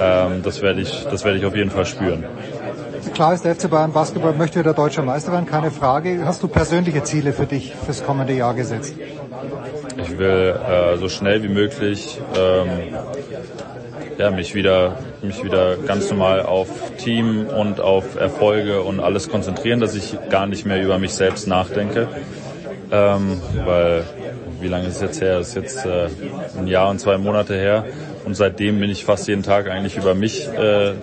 ähm, 0.00 0.42
das 0.42 0.62
werde 0.62 0.80
ich, 0.80 1.06
das 1.10 1.24
werde 1.24 1.38
ich 1.38 1.44
auf 1.44 1.54
jeden 1.54 1.70
Fall 1.70 1.84
spüren. 1.84 2.24
Klar 3.14 3.34
ist, 3.34 3.44
der 3.44 3.54
FC 3.54 3.70
Bayern 3.70 3.92
Basketball 3.92 4.32
möchte 4.32 4.60
wieder 4.60 4.74
deutscher 4.74 5.02
Meister 5.02 5.32
werden, 5.32 5.46
keine 5.46 5.70
Frage. 5.70 6.24
Hast 6.24 6.42
du 6.42 6.48
persönliche 6.48 7.02
Ziele 7.02 7.32
für 7.32 7.46
dich 7.46 7.74
fürs 7.84 8.04
kommende 8.04 8.32
Jahr 8.32 8.54
gesetzt? 8.54 8.94
Ich 9.98 10.18
will 10.18 10.54
äh, 10.56 10.96
so 10.96 11.08
schnell 11.08 11.42
wie 11.42 11.48
möglich 11.48 12.20
ähm, 12.36 12.68
ja, 14.16 14.30
mich 14.30 14.54
wieder 14.54 14.96
mich 15.22 15.42
wieder 15.44 15.76
ganz 15.76 16.10
normal 16.10 16.42
auf 16.42 16.68
Team 16.96 17.46
und 17.46 17.80
auf 17.80 18.16
Erfolge 18.16 18.82
und 18.82 19.00
alles 19.00 19.28
konzentrieren, 19.28 19.80
dass 19.80 19.94
ich 19.94 20.16
gar 20.30 20.46
nicht 20.46 20.66
mehr 20.66 20.82
über 20.82 20.98
mich 20.98 21.12
selbst 21.12 21.46
nachdenke, 21.46 22.08
ähm, 22.90 23.40
weil 23.64 24.04
wie 24.60 24.68
lange 24.68 24.88
ist 24.88 24.96
es 24.96 25.02
jetzt 25.02 25.20
her? 25.20 25.38
Es 25.38 25.48
ist 25.48 25.54
jetzt 25.54 25.86
äh, 25.86 26.08
ein 26.58 26.66
Jahr 26.66 26.90
und 26.90 26.98
zwei 26.98 27.18
Monate 27.18 27.54
her. 27.54 27.84
Und 28.24 28.34
seitdem 28.34 28.80
bin 28.80 28.90
ich 28.90 29.04
fast 29.04 29.28
jeden 29.28 29.42
Tag 29.42 29.70
eigentlich 29.70 29.96
über 29.96 30.14
mich 30.14 30.48
äh, 30.48 30.94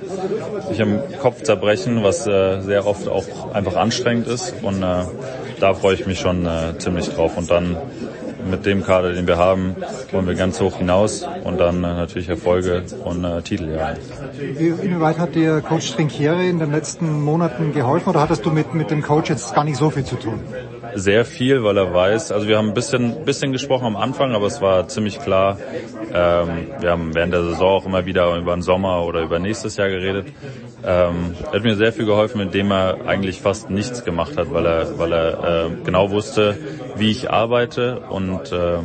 mich 0.70 0.80
im 0.80 1.00
Kopf 1.22 1.42
zerbrechen, 1.44 2.04
was 2.04 2.28
äh, 2.28 2.62
sehr 2.62 2.86
oft 2.86 3.08
auch 3.08 3.54
einfach 3.54 3.76
anstrengend 3.76 4.28
ist. 4.28 4.54
Und 4.62 4.84
äh, 4.84 5.06
da 5.60 5.74
freue 5.74 5.96
ich 5.96 6.06
mich 6.06 6.20
schon 6.20 6.46
äh, 6.46 6.78
ziemlich 6.78 7.10
drauf. 7.10 7.38
Und 7.38 7.50
dann 7.50 7.78
mit 8.50 8.66
dem 8.66 8.84
Kader, 8.84 9.14
den 9.14 9.28
wir 9.28 9.38
haben, 9.38 9.76
wollen 10.12 10.28
wir 10.28 10.36
ganz 10.36 10.60
hoch 10.62 10.78
hinaus 10.78 11.26
und 11.44 11.60
dann 11.60 11.78
äh, 11.78 11.94
natürlich 11.94 12.30
Erfolge 12.30 12.84
und 13.04 13.24
äh, 13.24 13.42
Titel 13.42 13.70
ja. 13.76 13.94
Inwieweit 14.40 15.18
hat 15.18 15.36
dir 15.36 15.62
Coach 15.62 15.92
Trinkieri 15.94 16.50
in 16.50 16.60
den 16.60 16.72
letzten 16.72 17.22
Monaten 17.22 17.74
geholfen 17.74 18.10
oder 18.10 18.22
hattest 18.22 18.46
du 18.46 18.52
mit, 18.52 18.74
mit 18.74 18.92
dem 18.92 19.02
Coach 19.02 19.30
jetzt 19.30 19.54
gar 19.54 19.64
nicht 19.64 19.78
so 19.78 19.90
viel 19.90 20.04
zu 20.04 20.16
tun? 20.16 20.40
Sehr 20.94 21.26
viel, 21.26 21.64
weil 21.64 21.78
er 21.78 21.94
weiß, 21.94 22.32
also 22.32 22.48
wir 22.48 22.58
haben 22.58 22.70
ein 22.70 22.74
bisschen, 22.74 23.26
bisschen 23.26 23.52
gesprochen 23.52 23.86
am 23.86 23.96
Anfang, 23.96 24.34
aber 24.34 24.48
es 24.48 24.62
war 24.62 24.88
ziemlich 24.88 25.20
klar, 25.20 25.58
ähm, 26.14 26.68
wir 26.80 26.92
haben 26.92 27.14
während 27.14 27.34
der 27.34 27.44
Saison 27.44 27.82
auch 27.82 27.86
immer 27.86 28.06
wieder 28.06 28.36
über 28.38 28.54
den 28.54 28.62
Sommer 28.62 29.04
oder 29.06 29.22
über 29.22 29.40
nächstes 29.40 29.78
Jahr 29.78 29.90
geredet. 29.90 30.28
Ähm, 30.86 31.36
er 31.44 31.54
hat 31.54 31.64
mir 31.64 31.76
sehr 31.76 31.92
viel 31.92 32.06
geholfen, 32.06 32.42
indem 32.42 32.72
er 32.72 33.08
eigentlich 33.08 33.42
fast 33.42 33.70
nichts 33.70 34.04
gemacht 34.04 34.38
hat, 34.38 34.54
weil 34.54 34.66
er, 34.66 35.00
weil 35.00 35.12
er 35.12 35.66
äh, 35.66 35.70
genau 35.84 36.12
wusste, 36.12 36.58
wie 36.96 37.10
ich 37.10 37.32
arbeite 37.32 38.02
und 38.10 38.52
äh, 38.52 38.78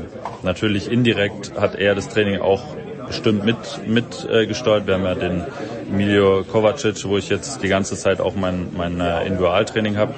natürlich 0.42 0.90
indirekt 0.90 1.52
hat 1.60 1.74
er 1.74 1.94
das 1.94 2.08
Training 2.08 2.40
auch 2.40 2.62
bestimmt 3.06 3.44
mit 3.44 3.56
mitgesteuert. 3.86 4.84
Äh, 4.84 4.86
wir 4.86 4.94
haben 4.94 5.04
ja 5.04 5.14
den 5.14 5.42
Emilio 5.90 6.44
Kovacic, 6.44 7.04
wo 7.04 7.18
ich 7.18 7.28
jetzt 7.28 7.62
die 7.62 7.68
ganze 7.68 7.96
Zeit 7.96 8.20
auch 8.20 8.34
mein, 8.34 8.68
mein 8.76 9.00
äh, 9.00 9.26
Individualtraining 9.26 9.96
habe. 9.96 10.14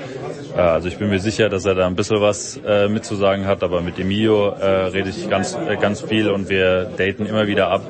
Äh, 0.55 0.61
also 0.61 0.89
ich 0.89 0.99
bin 0.99 1.09
mir 1.09 1.19
sicher, 1.19 1.49
dass 1.49 1.65
er 1.65 1.75
da 1.75 1.87
ein 1.87 1.97
bisschen 1.97 2.21
was 2.21 2.61
äh, 2.65 2.89
mitzusagen 2.89 3.47
hat, 3.47 3.63
aber 3.63 3.81
mit 3.81 3.99
Emilio 3.99 4.51
äh, 4.51 4.67
rede 4.67 5.09
ich 5.09 5.29
ganz, 5.31 5.57
äh, 5.57 5.77
ganz 5.77 6.03
viel 6.03 6.29
und 6.31 6.49
wir 6.49 6.85
daten 6.97 7.27
immer 7.27 7.47
wieder 7.47 7.71
ab, 7.71 7.83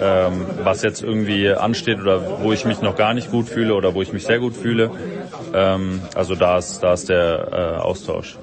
ähm, 0.00 0.46
was 0.62 0.82
jetzt 0.82 1.02
irgendwie 1.02 1.50
ansteht 1.50 2.00
oder 2.00 2.40
wo 2.42 2.52
ich 2.52 2.64
mich 2.64 2.80
noch 2.82 2.96
gar 2.96 3.14
nicht 3.14 3.30
gut 3.30 3.48
fühle 3.48 3.74
oder 3.74 3.94
wo 3.94 4.02
ich 4.02 4.12
mich 4.12 4.24
sehr 4.24 4.38
gut 4.38 4.54
fühle. 4.54 4.90
Ähm, 5.54 6.00
also 6.14 6.34
da 6.34 6.58
ist, 6.58 6.80
da 6.80 6.92
ist 6.94 7.08
der 7.08 7.48
äh, 7.52 7.80
Austausch. 7.80 8.36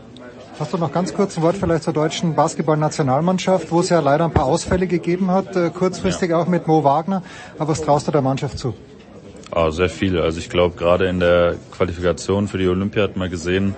Hast 0.60 0.74
du 0.74 0.78
noch 0.78 0.92
ganz 0.92 1.14
kurz 1.14 1.38
ein 1.38 1.44
Wort 1.44 1.56
vielleicht 1.58 1.84
zur 1.84 1.94
deutschen 1.94 2.36
Basketballnationalmannschaft, 2.36 3.72
wo 3.72 3.80
es 3.80 3.90
ja 3.90 4.00
leider 4.00 4.26
ein 4.26 4.32
paar 4.32 4.46
Ausfälle 4.46 4.86
gegeben 4.86 5.32
hat, 5.32 5.56
äh, 5.56 5.72
kurzfristig 5.72 6.30
ja. 6.30 6.40
auch 6.40 6.48
mit 6.48 6.68
Mo 6.68 6.84
Wagner. 6.84 7.24
Aber 7.58 7.70
was 7.70 7.82
traust 7.82 8.08
du 8.08 8.12
der 8.12 8.22
Mannschaft 8.22 8.60
zu? 8.60 8.76
Ah, 9.52 9.72
sehr 9.72 9.90
viel. 9.90 10.20
Also 10.20 10.40
ich 10.40 10.50
glaube, 10.50 10.78
gerade 10.78 11.08
in 11.08 11.20
der 11.20 11.56
Qualifikation 11.72 12.48
für 12.48 12.58
die 12.58 12.68
Olympia 12.68 13.04
hat 13.04 13.18
man 13.18 13.30
gesehen, 13.30 13.76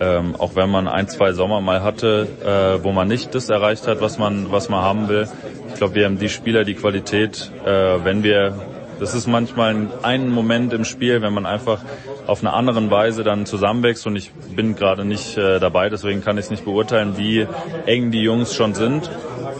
ähm, 0.00 0.34
auch 0.38 0.56
wenn 0.56 0.70
man 0.70 0.88
ein, 0.88 1.08
zwei 1.08 1.32
Sommer 1.32 1.60
mal 1.60 1.82
hatte, 1.82 2.26
äh, 2.42 2.82
wo 2.82 2.92
man 2.92 3.06
nicht 3.06 3.34
das 3.34 3.50
erreicht 3.50 3.86
hat, 3.86 4.00
was 4.00 4.18
man, 4.18 4.50
was 4.50 4.70
man 4.70 4.82
haben 4.82 5.08
will. 5.08 5.28
Ich 5.72 5.76
glaube, 5.76 5.94
wir 5.94 6.04
haben 6.04 6.18
die 6.18 6.28
Spieler 6.28 6.64
die 6.64 6.74
Qualität, 6.74 7.50
äh, 7.64 8.04
wenn 8.04 8.22
wir 8.22 8.54
das 9.00 9.14
ist 9.14 9.26
manchmal 9.26 9.88
ein, 10.02 10.28
Moment 10.28 10.74
im 10.74 10.84
Spiel, 10.84 11.22
wenn 11.22 11.32
man 11.32 11.46
einfach 11.46 11.80
auf 12.26 12.42
eine 12.42 12.52
andere 12.52 12.90
Weise 12.90 13.24
dann 13.24 13.46
zusammenwächst 13.46 14.06
und 14.06 14.14
ich 14.14 14.30
bin 14.54 14.76
gerade 14.76 15.06
nicht 15.06 15.38
äh, 15.38 15.58
dabei, 15.58 15.88
deswegen 15.88 16.22
kann 16.22 16.36
ich 16.36 16.44
es 16.44 16.50
nicht 16.50 16.66
beurteilen, 16.66 17.16
wie 17.16 17.46
eng 17.86 18.10
die 18.10 18.20
Jungs 18.20 18.54
schon 18.54 18.74
sind. 18.74 19.10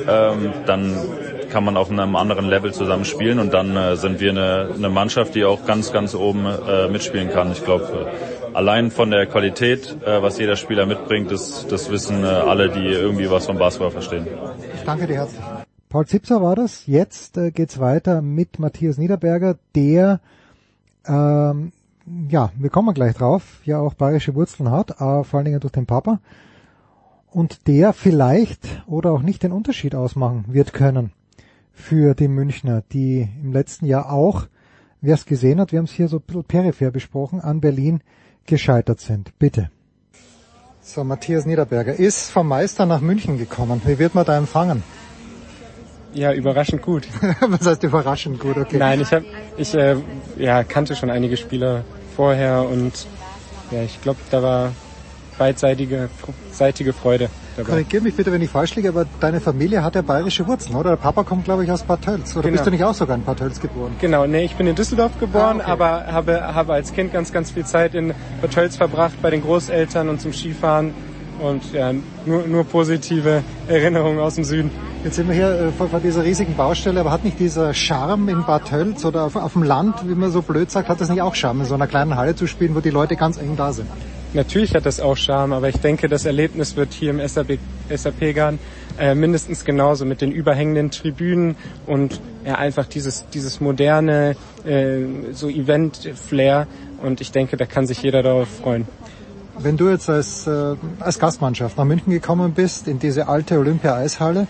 Ähm, 0.06 0.52
dann 0.66 0.94
kann 1.50 1.64
man 1.64 1.78
auf 1.78 1.90
einem 1.90 2.16
anderen 2.16 2.48
Level 2.48 2.72
zusammen 2.72 3.04
spielen 3.06 3.38
und 3.38 3.52
dann 3.52 3.76
äh, 3.76 3.96
sind 3.96 4.20
wir 4.20 4.30
eine, 4.30 4.74
eine 4.76 4.90
Mannschaft, 4.90 5.34
die 5.34 5.44
auch 5.44 5.64
ganz, 5.64 5.90
ganz 5.90 6.14
oben 6.14 6.44
äh, 6.46 6.88
mitspielen 6.88 7.30
kann. 7.30 7.50
Ich 7.52 7.64
glaube, 7.64 7.84
äh, 8.52 8.56
allein 8.56 8.90
von 8.90 9.10
der 9.10 9.26
Qualität, 9.26 9.96
äh, 10.04 10.22
was 10.22 10.38
jeder 10.38 10.56
Spieler 10.56 10.84
mitbringt, 10.84 11.32
das, 11.32 11.66
das 11.66 11.90
wissen 11.90 12.24
äh, 12.24 12.26
alle, 12.26 12.68
die 12.68 12.86
irgendwie 12.86 13.30
was 13.30 13.46
vom 13.46 13.58
Basketball 13.58 13.90
verstehen. 13.90 14.26
Ich 14.74 14.84
danke 14.84 15.06
dir 15.06 15.14
herzlich. 15.14 15.59
Paul 15.90 16.06
Zipser 16.06 16.40
war 16.40 16.54
das. 16.54 16.86
Jetzt 16.86 17.36
äh, 17.36 17.50
geht's 17.50 17.80
weiter 17.80 18.22
mit 18.22 18.60
Matthias 18.60 18.96
Niederberger, 18.96 19.58
der, 19.74 20.20
ähm, 21.04 21.72
ja, 22.28 22.52
wir 22.56 22.70
kommen 22.70 22.94
gleich 22.94 23.16
drauf, 23.16 23.60
ja 23.64 23.80
auch 23.80 23.94
bayerische 23.94 24.36
Wurzeln 24.36 24.70
hat, 24.70 24.92
äh, 24.92 25.24
vor 25.24 25.34
allen 25.34 25.46
Dingen 25.46 25.58
durch 25.58 25.72
den 25.72 25.86
Papa. 25.86 26.20
Und 27.32 27.66
der 27.66 27.92
vielleicht 27.92 28.84
oder 28.86 29.10
auch 29.10 29.22
nicht 29.22 29.42
den 29.42 29.50
Unterschied 29.50 29.96
ausmachen 29.96 30.44
wird 30.46 30.72
können 30.72 31.12
für 31.72 32.14
die 32.14 32.28
Münchner, 32.28 32.84
die 32.92 33.28
im 33.42 33.52
letzten 33.52 33.86
Jahr 33.86 34.12
auch, 34.12 34.46
wer 35.00 35.14
es 35.14 35.26
gesehen 35.26 35.60
hat, 35.60 35.72
wir 35.72 35.80
haben 35.80 35.86
es 35.86 35.92
hier 35.92 36.06
so 36.06 36.18
ein 36.18 36.22
bisschen 36.22 36.44
peripher 36.44 36.92
besprochen, 36.92 37.40
an 37.40 37.60
Berlin 37.60 38.00
gescheitert 38.46 39.00
sind. 39.00 39.36
Bitte. 39.40 39.70
So, 40.82 41.02
Matthias 41.02 41.46
Niederberger 41.46 41.94
ist 41.94 42.30
vom 42.30 42.46
Meister 42.46 42.86
nach 42.86 43.00
München 43.00 43.38
gekommen. 43.38 43.82
Wie 43.84 43.98
wird 43.98 44.14
man 44.14 44.24
da 44.24 44.38
empfangen? 44.38 44.84
Ja, 46.12 46.32
überraschend 46.32 46.82
gut. 46.82 47.06
Was 47.40 47.66
heißt 47.66 47.82
überraschend 47.84 48.40
gut? 48.40 48.56
Okay. 48.56 48.78
Nein, 48.78 49.00
ich 49.00 49.12
habe, 49.12 49.24
ich 49.56 49.74
äh, 49.74 49.96
ja, 50.36 50.64
kannte 50.64 50.96
schon 50.96 51.10
einige 51.10 51.36
Spieler 51.36 51.84
vorher 52.16 52.62
und 52.68 53.06
ja, 53.70 53.82
ich 53.82 54.00
glaube, 54.00 54.18
da 54.30 54.42
war 54.42 54.72
beidseitige 55.38 56.10
seitige 56.52 56.92
Freude 56.92 57.30
dabei. 57.56 57.70
Korrigier 57.70 58.02
mich 58.02 58.14
bitte, 58.14 58.30
wenn 58.32 58.42
ich 58.42 58.50
falsch 58.50 58.74
liege, 58.74 58.88
aber 58.90 59.06
deine 59.20 59.40
Familie 59.40 59.82
hat 59.82 59.94
ja 59.94 60.02
bayerische 60.02 60.46
Wurzeln, 60.46 60.76
oder? 60.76 60.90
Der 60.90 60.96
Papa 60.96 61.22
kommt, 61.24 61.44
glaube 61.44 61.64
ich, 61.64 61.70
aus 61.70 61.84
Bad 61.84 62.02
Tölz. 62.02 62.36
Oder 62.36 62.42
Genau. 62.42 62.52
bist 62.56 62.66
du 62.66 62.70
nicht 62.70 62.84
auch 62.84 62.92
sogar 62.92 63.16
in 63.16 63.24
Bad 63.24 63.38
Tölz 63.38 63.58
geboren? 63.60 63.96
Genau, 64.00 64.26
nee, 64.26 64.44
ich 64.44 64.54
bin 64.56 64.66
in 64.66 64.74
Düsseldorf 64.74 65.18
geboren, 65.18 65.60
Ah, 65.60 65.62
okay. 65.62 65.70
aber 65.70 66.06
habe, 66.12 66.54
habe 66.54 66.72
als 66.74 66.92
Kind 66.92 67.12
ganz, 67.12 67.32
ganz 67.32 67.50
viel 67.52 67.64
Zeit 67.64 67.94
in 67.94 68.12
Bad 68.42 68.50
Tölz 68.52 68.76
verbracht 68.76 69.14
bei 69.22 69.30
den 69.30 69.40
Großeltern 69.42 70.08
und 70.10 70.20
zum 70.20 70.32
Skifahren 70.34 70.92
und 71.40 71.72
ja, 71.72 71.92
nur, 72.26 72.46
nur 72.46 72.64
positive 72.64 73.42
Erinnerungen 73.68 74.20
aus 74.20 74.34
dem 74.34 74.44
Süden. 74.44 74.70
Jetzt 75.02 75.16
sind 75.16 75.28
wir 75.28 75.34
hier 75.34 75.50
äh, 75.50 75.72
vor, 75.72 75.88
vor 75.88 76.00
dieser 76.00 76.24
riesigen 76.24 76.54
Baustelle, 76.54 77.00
aber 77.00 77.10
hat 77.10 77.24
nicht 77.24 77.40
dieser 77.40 77.72
Charme 77.72 78.28
in 78.28 78.44
Bad 78.44 78.68
Tölz 78.68 79.04
oder 79.04 79.24
auf, 79.24 79.36
auf 79.36 79.54
dem 79.54 79.62
Land, 79.62 79.96
wie 80.06 80.14
man 80.14 80.30
so 80.30 80.42
blöd 80.42 80.70
sagt, 80.70 80.88
hat 80.88 81.00
das 81.00 81.08
nicht 81.08 81.22
auch 81.22 81.34
Charme, 81.34 81.60
in 81.60 81.66
so 81.66 81.74
einer 81.74 81.86
kleinen 81.86 82.16
Halle 82.16 82.34
zu 82.34 82.46
spielen, 82.46 82.74
wo 82.74 82.80
die 82.80 82.90
Leute 82.90 83.16
ganz 83.16 83.38
eng 83.38 83.56
da 83.56 83.72
sind? 83.72 83.88
Natürlich 84.32 84.74
hat 84.74 84.86
das 84.86 85.00
auch 85.00 85.16
Charme, 85.16 85.54
aber 85.54 85.68
ich 85.68 85.78
denke, 85.78 86.08
das 86.08 86.24
Erlebnis 86.24 86.76
wird 86.76 86.92
hier 86.92 87.10
im 87.10 87.26
SAP, 87.26 87.58
SAP-Garn 87.92 88.60
äh, 88.98 89.14
mindestens 89.14 89.64
genauso 89.64 90.04
mit 90.04 90.20
den 90.20 90.30
überhängenden 90.30 90.92
Tribünen 90.92 91.56
und 91.86 92.20
ja, 92.44 92.54
einfach 92.54 92.86
dieses, 92.86 93.26
dieses 93.30 93.60
moderne 93.60 94.36
äh, 94.64 95.32
so 95.32 95.48
Event-Flair 95.48 96.68
und 97.02 97.20
ich 97.20 97.32
denke, 97.32 97.56
da 97.56 97.66
kann 97.66 97.86
sich 97.86 98.02
jeder 98.02 98.22
darauf 98.22 98.48
freuen. 98.48 98.86
Wenn 99.62 99.76
du 99.76 99.90
jetzt 99.90 100.08
als, 100.08 100.46
äh, 100.46 100.76
als 101.00 101.18
Gastmannschaft 101.18 101.76
nach 101.76 101.84
München 101.84 102.12
gekommen 102.12 102.52
bist, 102.52 102.88
in 102.88 102.98
diese 102.98 103.28
alte 103.28 103.58
Olympia-Eishalle, 103.58 104.46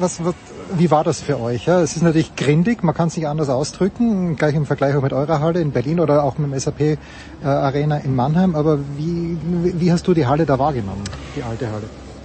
was, 0.00 0.24
was, 0.24 0.34
wie 0.76 0.90
war 0.90 1.04
das 1.04 1.20
für 1.20 1.40
euch? 1.40 1.66
Ja? 1.66 1.80
Es 1.80 1.94
ist 1.94 2.02
natürlich 2.02 2.34
grindig, 2.34 2.82
man 2.82 2.94
kann 2.94 3.08
es 3.08 3.16
nicht 3.16 3.28
anders 3.28 3.48
ausdrücken, 3.48 4.34
gleich 4.36 4.56
im 4.56 4.66
Vergleich 4.66 4.96
auch 4.96 5.02
mit 5.02 5.12
eurer 5.12 5.40
Halle 5.40 5.60
in 5.60 5.70
Berlin 5.70 6.00
oder 6.00 6.24
auch 6.24 6.38
mit 6.38 6.50
dem 6.50 6.58
SAP 6.58 6.80
äh, 6.80 6.98
Arena 7.44 7.98
in 7.98 8.16
Mannheim, 8.16 8.56
aber 8.56 8.78
wie, 8.96 9.38
wie 9.42 9.92
hast 9.92 10.08
du 10.08 10.14
die 10.14 10.26
Halle 10.26 10.44
da 10.44 10.58
wahrgenommen, 10.58 11.04
die 11.36 11.42
alte 11.42 11.70
Halle? 11.70 11.84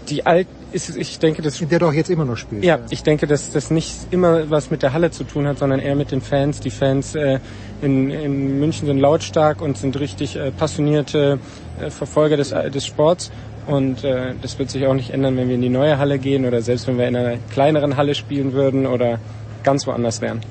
Die 0.09 0.25
alt 0.25 0.48
ist, 0.73 0.95
ich 0.95 1.19
denke, 1.19 1.41
das 1.41 1.61
in 1.61 1.69
der 1.69 1.79
du 1.79 1.87
auch 1.87 1.93
jetzt 1.93 2.09
immer 2.09 2.25
noch 2.25 2.37
spielst. 2.37 2.65
Ja, 2.65 2.79
ich 2.89 3.03
denke, 3.03 3.27
dass 3.27 3.51
das 3.51 3.71
nicht 3.71 3.93
immer 4.11 4.49
was 4.49 4.71
mit 4.71 4.81
der 4.81 4.93
Halle 4.93 5.11
zu 5.11 5.23
tun 5.23 5.47
hat, 5.47 5.59
sondern 5.59 5.79
eher 5.79 5.95
mit 5.95 6.11
den 6.11 6.21
Fans. 6.21 6.59
Die 6.59 6.71
Fans 6.71 7.15
äh, 7.15 7.39
in, 7.81 8.09
in 8.09 8.59
München 8.59 8.87
sind 8.87 8.99
lautstark 8.99 9.61
und 9.61 9.77
sind 9.77 9.99
richtig 9.99 10.35
äh, 10.35 10.51
passionierte 10.51 11.39
äh, 11.79 11.89
Verfolger 11.89 12.37
des, 12.37 12.49
des 12.49 12.85
Sports. 12.85 13.31
Und 13.67 14.03
äh, 14.03 14.33
das 14.41 14.59
wird 14.59 14.69
sich 14.69 14.85
auch 14.87 14.93
nicht 14.93 15.11
ändern, 15.11 15.37
wenn 15.37 15.47
wir 15.47 15.55
in 15.55 15.61
die 15.61 15.69
neue 15.69 15.97
Halle 15.97 16.19
gehen 16.19 16.45
oder 16.45 16.61
selbst 16.61 16.87
wenn 16.87 16.97
wir 16.97 17.07
in 17.07 17.15
einer 17.15 17.37
kleineren 17.51 17.95
Halle 17.95 18.15
spielen 18.15 18.53
würden 18.53 18.85
oder 18.85 19.19
ganz 19.63 19.87
woanders 19.87 20.21
wären. 20.21 20.41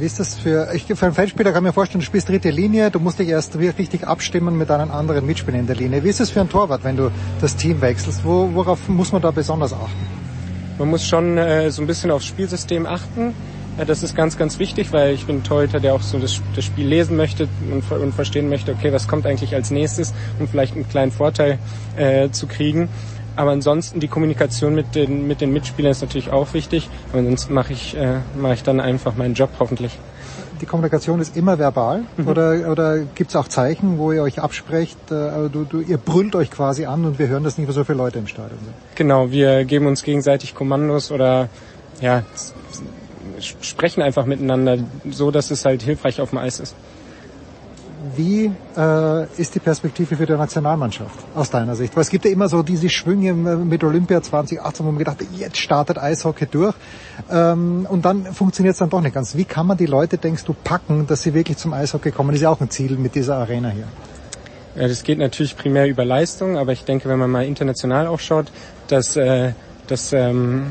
Wie 0.00 0.06
ist 0.06 0.18
das 0.18 0.34
für, 0.34 0.72
ich, 0.72 0.84
für 0.84 1.04
einen 1.04 1.14
Feldspieler 1.14 1.52
kann 1.52 1.62
ich 1.62 1.68
mir 1.68 1.72
vorstellen, 1.74 2.00
du 2.00 2.06
spielst 2.06 2.26
dritte 2.26 2.48
Linie, 2.48 2.90
du 2.90 2.98
musst 3.00 3.18
dich 3.18 3.28
erst 3.28 3.58
richtig 3.58 4.06
abstimmen 4.06 4.56
mit 4.56 4.70
deinen 4.70 4.90
anderen 4.90 5.26
Mitspielern 5.26 5.60
in 5.60 5.66
der 5.66 5.76
Linie. 5.76 6.02
Wie 6.02 6.08
ist 6.08 6.20
es 6.20 6.30
für 6.30 6.40
einen 6.40 6.48
Torwart, 6.48 6.84
wenn 6.84 6.96
du 6.96 7.10
das 7.42 7.54
Team 7.54 7.82
wechselst? 7.82 8.24
Wo, 8.24 8.48
worauf 8.54 8.88
muss 8.88 9.12
man 9.12 9.20
da 9.20 9.30
besonders 9.30 9.74
achten? 9.74 10.06
Man 10.78 10.88
muss 10.88 11.04
schon 11.04 11.36
äh, 11.36 11.70
so 11.70 11.82
ein 11.82 11.86
bisschen 11.86 12.10
aufs 12.12 12.24
Spielsystem 12.24 12.86
achten. 12.86 13.34
Ja, 13.76 13.84
das 13.84 14.02
ist 14.02 14.16
ganz, 14.16 14.38
ganz 14.38 14.58
wichtig, 14.58 14.90
weil 14.90 15.12
ich 15.12 15.26
bin 15.26 15.36
ein 15.36 15.44
Torhüter, 15.44 15.80
der 15.80 15.92
auch 15.92 16.00
so 16.00 16.18
das, 16.18 16.40
das 16.56 16.64
Spiel 16.64 16.86
lesen 16.86 17.18
möchte 17.18 17.46
und, 17.70 17.84
und 17.92 18.14
verstehen 18.14 18.48
möchte, 18.48 18.72
okay, 18.72 18.94
was 18.94 19.06
kommt 19.06 19.26
eigentlich 19.26 19.54
als 19.54 19.70
nächstes, 19.70 20.14
um 20.38 20.48
vielleicht 20.48 20.76
einen 20.76 20.88
kleinen 20.88 21.12
Vorteil 21.12 21.58
äh, 21.98 22.30
zu 22.30 22.46
kriegen. 22.46 22.88
Aber 23.36 23.52
ansonsten 23.52 24.00
die 24.00 24.08
Kommunikation 24.08 24.74
mit 24.74 24.94
den, 24.94 25.26
mit 25.26 25.40
den 25.40 25.52
Mitspielern 25.52 25.92
ist 25.92 26.02
natürlich 26.02 26.30
auch 26.30 26.52
wichtig. 26.54 26.88
Aber 27.12 27.22
sonst 27.22 27.50
mache 27.50 27.72
ich, 27.72 27.96
äh, 27.96 28.20
mache 28.36 28.54
ich 28.54 28.62
dann 28.62 28.80
einfach 28.80 29.14
meinen 29.16 29.34
Job 29.34 29.50
hoffentlich. 29.58 29.98
Die 30.60 30.66
Kommunikation 30.66 31.20
ist 31.20 31.36
immer 31.36 31.58
verbal 31.58 32.02
Mhm. 32.16 32.28
oder, 32.28 32.70
oder 32.70 32.98
gibt 32.98 33.30
es 33.30 33.36
auch 33.36 33.48
Zeichen, 33.48 33.98
wo 33.98 34.12
ihr 34.12 34.22
euch 34.22 34.40
absprecht, 34.40 34.98
äh, 35.10 35.14
also 35.14 35.48
du, 35.48 35.64
du, 35.64 35.80
ihr 35.80 35.96
brüllt 35.96 36.34
euch 36.36 36.50
quasi 36.50 36.84
an 36.84 37.04
und 37.06 37.18
wir 37.18 37.28
hören 37.28 37.44
das 37.44 37.56
nicht, 37.56 37.66
weil 37.66 37.74
so 37.74 37.84
viele 37.84 37.98
Leute 37.98 38.18
im 38.18 38.26
Stadion 38.26 38.58
sind? 38.58 38.74
Genau, 38.94 39.30
wir 39.30 39.64
geben 39.64 39.86
uns 39.86 40.02
gegenseitig 40.02 40.54
Kommandos 40.54 41.10
oder 41.10 41.48
ja, 42.00 42.24
sprechen 43.62 44.02
einfach 44.02 44.26
miteinander, 44.26 44.78
so 45.10 45.30
dass 45.30 45.50
es 45.50 45.64
halt 45.64 45.82
hilfreich 45.82 46.20
auf 46.20 46.30
dem 46.30 46.38
Eis 46.38 46.60
ist. 46.60 46.74
Wie 48.16 48.50
äh, 48.78 49.24
ist 49.36 49.54
die 49.54 49.58
Perspektive 49.58 50.16
für 50.16 50.24
die 50.24 50.32
Nationalmannschaft 50.32 51.18
aus 51.34 51.50
deiner 51.50 51.76
Sicht? 51.76 51.94
Weil 51.94 52.02
es 52.02 52.08
gibt 52.08 52.24
ja 52.24 52.30
immer 52.30 52.48
so 52.48 52.62
diese 52.62 52.88
Schwünge 52.88 53.34
mit 53.34 53.84
Olympia 53.84 54.22
2018, 54.22 54.86
wo 54.86 54.90
man 54.90 54.98
gedacht 54.98 55.20
hat, 55.20 55.26
jetzt 55.36 55.58
startet 55.58 55.98
Eishockey 55.98 56.46
durch 56.46 56.74
ähm, 57.30 57.86
und 57.90 58.04
dann 58.06 58.24
funktioniert 58.24 58.72
es 58.72 58.78
dann 58.78 58.88
doch 58.88 59.02
nicht 59.02 59.14
ganz. 59.14 59.36
Wie 59.36 59.44
kann 59.44 59.66
man 59.66 59.76
die 59.76 59.86
Leute, 59.86 60.16
denkst 60.16 60.44
du, 60.44 60.54
packen, 60.54 61.06
dass 61.06 61.22
sie 61.22 61.34
wirklich 61.34 61.58
zum 61.58 61.74
Eishockey 61.74 62.10
kommen? 62.10 62.30
Das 62.30 62.36
ist 62.36 62.42
ja 62.42 62.48
auch 62.48 62.60
ein 62.60 62.70
Ziel 62.70 62.96
mit 62.96 63.14
dieser 63.14 63.36
Arena 63.36 63.68
hier. 63.68 63.88
Ja, 64.76 64.88
das 64.88 65.02
geht 65.02 65.18
natürlich 65.18 65.56
primär 65.56 65.86
über 65.86 66.04
Leistung, 66.06 66.56
aber 66.56 66.72
ich 66.72 66.84
denke, 66.84 67.08
wenn 67.08 67.18
man 67.18 67.30
mal 67.30 67.44
international 67.44 68.06
auch 68.06 68.20
schaut, 68.20 68.46
dass, 68.88 69.16
äh, 69.16 69.52
dass, 69.88 70.14
ähm, 70.14 70.68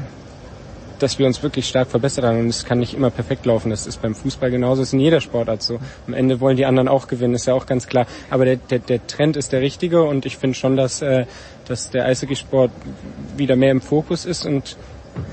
dass 1.00 1.20
wir 1.20 1.26
uns 1.26 1.42
wirklich 1.44 1.68
stark 1.68 1.90
verbessert 1.90 2.26
haben 2.26 2.40
und 2.40 2.48
es 2.48 2.66
kann 2.66 2.80
nicht 2.80 2.94
immer 2.94 3.10
perfekt 3.10 3.46
laufen. 3.46 3.70
Das 3.70 3.88
ist 3.88 4.02
beim 4.02 4.16
Fußball 4.16 4.52
genauso, 4.52 4.82
das 4.82 4.90
ist 4.90 4.94
in 4.94 5.00
jeder 5.00 5.22
Sportart 5.22 5.64
so. 5.64 5.80
Am 6.08 6.14
Ende 6.14 6.40
wollen 6.40 6.58
die 6.58 6.66
anderen 6.66 6.88
auch 6.88 7.08
gewinnen, 7.08 7.34
ist 7.34 7.48
ja 7.48 7.54
auch 7.54 7.66
ganz 7.66 7.88
klar. 7.88 8.06
Aber 8.30 8.46
der, 8.46 8.58
der, 8.58 8.80
der 8.80 9.06
Trend 9.08 9.38
ist 9.38 9.52
der 9.52 9.62
richtige 9.62 10.04
und 10.04 10.26
ich 10.26 10.38
finde 10.38 10.56
schon, 10.56 10.76
dass, 10.76 11.02
äh, 11.02 11.26
dass 11.68 11.90
der 11.90 12.06
Eishockeysport 12.06 12.72
wieder 13.38 13.56
mehr 13.56 13.72
im 13.72 13.82
Fokus 13.82 14.26
ist 14.26 14.46
und 14.46 14.78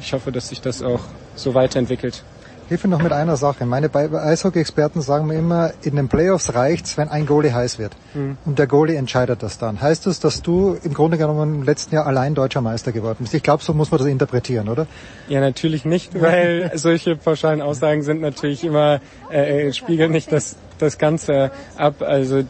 ich 0.00 0.12
hoffe, 0.12 0.32
dass 0.32 0.48
sich 0.48 0.60
das 0.60 0.82
auch 0.82 1.00
so 1.34 1.54
weiterentwickelt. 1.54 2.24
Hilf 2.68 2.82
mir 2.82 2.90
noch 2.90 3.02
mit 3.02 3.12
einer 3.12 3.36
Sache. 3.36 3.64
Meine 3.64 3.94
Eishockey-Experten 3.94 5.00
sagen 5.00 5.28
mir 5.28 5.38
immer, 5.38 5.70
in 5.82 5.94
den 5.94 6.08
Playoffs 6.08 6.52
reicht's, 6.52 6.98
wenn 6.98 7.08
ein 7.08 7.24
Goalie 7.24 7.54
heiß 7.54 7.78
wird. 7.78 7.92
Mhm. 8.12 8.38
Und 8.44 8.58
der 8.58 8.66
Goalie 8.66 8.96
entscheidet 8.96 9.44
das 9.44 9.58
dann. 9.58 9.80
Heißt 9.80 10.06
das, 10.06 10.18
dass 10.18 10.42
du 10.42 10.76
im 10.82 10.92
Grunde 10.92 11.16
genommen 11.16 11.60
im 11.60 11.62
letzten 11.62 11.94
Jahr 11.94 12.06
allein 12.06 12.34
deutscher 12.34 12.62
Meister 12.62 12.90
geworden 12.90 13.18
bist? 13.20 13.34
Ich 13.34 13.44
glaube, 13.44 13.62
so 13.62 13.72
muss 13.72 13.92
man 13.92 13.98
das 13.98 14.08
interpretieren, 14.08 14.68
oder? 14.68 14.88
Ja, 15.28 15.40
natürlich 15.40 15.84
nicht, 15.84 16.20
weil 16.20 16.72
solche 16.74 17.14
pauschalen 17.14 17.62
Aussagen 17.62 18.02
sind 18.02 18.20
natürlich 18.20 18.64
immer, 18.64 19.00
äh, 19.30 19.72
spiegeln 19.72 20.10
nicht 20.10 20.32
das, 20.32 20.56
das 20.78 20.98
Ganze 20.98 21.52
ab. 21.76 22.02
Also 22.02 22.42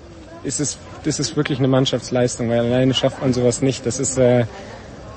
ist 0.45 0.61
es, 0.61 0.79
das 1.05 1.21
ist 1.21 1.37
wirklich 1.37 1.59
eine 1.59 1.69
Mannschaftsleistung, 1.69 2.49
weil 2.49 2.61
alleine 2.61 2.95
schafft 2.95 3.21
man 3.21 3.35
sowas 3.35 3.61
nicht. 3.61 3.85
Das 3.85 4.01
ist, 4.01 4.17
äh, 4.17 4.47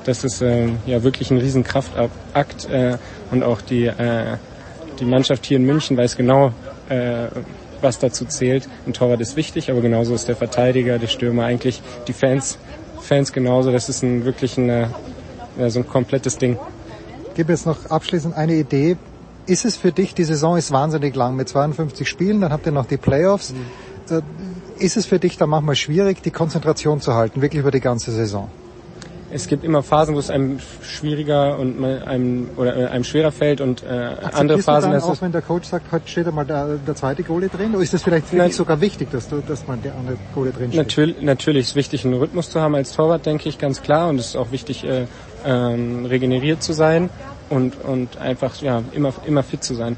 das 0.04 0.26
ist 0.26 0.42
äh, 0.42 0.68
ja 0.86 1.04
wirklich 1.04 1.32
ein 1.32 1.38
Riesenkraftakt 1.38 2.70
äh, 2.70 2.98
und 3.32 3.44
auch 3.44 3.62
die, 3.62 3.86
äh, 3.86 4.38
die 5.00 5.06
Mannschaft 5.06 5.46
hier 5.46 5.58
in 5.58 5.66
München 5.66 5.98
weiß 5.98 6.16
genau, 6.16 6.54
äh, 6.90 7.28
was 7.82 8.00
dazu 8.00 8.26
zählt. 8.26 8.68
Ein 8.86 8.94
Torwart 8.94 9.22
ist 9.22 9.36
wichtig, 9.36 9.72
aber 9.72 9.82
genauso 9.82 10.14
ist 10.14 10.28
der 10.28 10.36
Verteidiger, 10.36 11.00
der 11.00 11.08
Stürmer, 11.08 11.46
eigentlich 11.46 11.82
die 12.08 12.14
Fans, 12.14 12.58
Fans 13.02 13.32
genauso. 13.32 13.72
Das 13.72 13.90
ist 13.90 14.04
ein 14.04 14.26
wirklich 14.26 14.58
ein, 14.58 14.70
äh, 14.70 14.88
so 15.70 15.80
ein 15.80 15.88
komplettes 15.88 16.38
Ding. 16.38 16.58
Ich 17.30 17.36
gebe 17.36 17.52
jetzt 17.54 17.66
noch 17.66 17.86
abschließend 17.90 18.36
eine 18.36 18.56
Idee. 18.56 18.98
Ist 19.46 19.66
es 19.66 19.78
für 19.78 19.92
dich, 19.92 20.14
die 20.14 20.26
Saison 20.26 20.58
ist 20.58 20.72
wahnsinnig 20.72 21.16
lang 21.16 21.36
mit 21.36 21.50
52 21.50 22.08
Spielen, 22.08 22.42
dann 22.42 22.52
habt 22.52 22.66
ihr 22.66 22.72
noch 22.72 22.86
die 22.86 22.98
Playoffs. 22.98 23.54
Äh, 24.10 24.22
Ist 24.78 24.98
es 24.98 25.06
für 25.06 25.20
dich 25.20 25.38
da 25.38 25.46
manchmal 25.46 25.76
schwierig, 25.76 26.22
die 26.22 26.32
Konzentration 26.32 27.02
zu 27.02 27.14
halten, 27.14 27.42
wirklich 27.42 27.60
über 27.60 27.72
die 27.72 27.82
ganze 27.82 28.12
Saison? 28.12 28.50
Es 29.32 29.48
gibt 29.48 29.64
immer 29.64 29.84
Phasen, 29.84 30.16
wo 30.16 30.20
es 30.20 30.30
einem 30.30 30.60
schwieriger 30.82 31.60
und 31.60 31.84
einem 31.84 32.50
oder 32.58 32.76
äh, 32.76 32.86
einem 32.88 33.04
schwerer 33.04 33.32
fällt 33.32 33.62
und 33.62 33.84
äh, 33.84 33.88
andere 34.34 34.60
Phasen, 34.60 34.90
du 34.90 34.94
dann 34.94 34.94
dass 34.94 35.04
auch, 35.04 35.14
es 35.14 35.22
wenn 35.22 35.32
der 35.32 35.42
Coach 35.42 35.68
sagt, 35.68 35.92
heute 35.92 36.08
steht 36.08 36.28
einmal 36.28 36.46
der, 36.46 36.78
der 36.78 36.96
zweite 36.96 37.24
Goalie 37.24 37.50
drin? 37.50 37.74
Oder 37.76 37.84
ist 37.84 37.94
das 37.94 38.02
vielleicht 38.02 38.28
für 38.28 38.38
dich 38.38 38.56
sogar 38.56 38.82
wichtig, 38.82 39.12
dass, 39.12 39.28
du, 39.28 39.42
dass 39.42 39.68
man 39.68 39.82
der 39.84 39.94
andere 39.96 40.18
Goalie 40.34 40.52
drin 40.52 40.72
steht? 40.72 40.80
natürlich, 40.80 41.22
natürlich 41.22 41.68
ist 41.68 41.76
wichtig, 41.76 42.06
einen 42.06 42.16
Rhythmus 42.16 42.50
zu 42.50 42.60
haben 42.60 42.74
als 42.74 42.94
Torwart, 42.94 43.26
denke 43.26 43.50
ich, 43.50 43.60
ganz 43.60 43.84
klar. 43.84 44.10
Und 44.10 44.20
es 44.20 44.28
ist 44.28 44.36
auch 44.36 44.52
wichtig, 44.52 44.84
äh, 44.84 45.06
ähm, 45.46 46.06
regeneriert 46.06 46.64
zu 46.64 46.74
sein 46.74 47.10
und 47.50 47.76
und 47.84 48.18
einfach 48.18 48.56
ja 48.62 48.84
immer 48.94 49.14
immer 49.26 49.44
fit 49.44 49.64
zu 49.64 49.76
sein. 49.76 49.96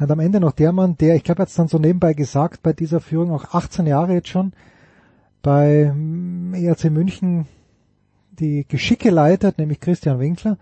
Und 0.00 0.10
am 0.10 0.20
Ende 0.20 0.38
noch 0.38 0.52
der 0.52 0.72
Mann, 0.72 0.96
der, 0.96 1.16
ich 1.16 1.24
glaube, 1.24 1.42
jetzt 1.42 1.58
dann 1.58 1.66
so 1.66 1.78
nebenbei 1.78 2.14
gesagt, 2.14 2.62
bei 2.62 2.72
dieser 2.72 3.00
Führung 3.00 3.32
auch 3.32 3.52
18 3.52 3.86
Jahre 3.86 4.14
jetzt 4.14 4.28
schon 4.28 4.52
bei 5.42 5.92
mm, 5.92 6.54
ERC 6.54 6.84
München 6.90 7.46
die 8.40 8.66
Geschicke 8.66 9.10
leitet, 9.10 9.58
nämlich 9.58 9.80
Christian 9.80 10.18
Winkler. 10.18 10.58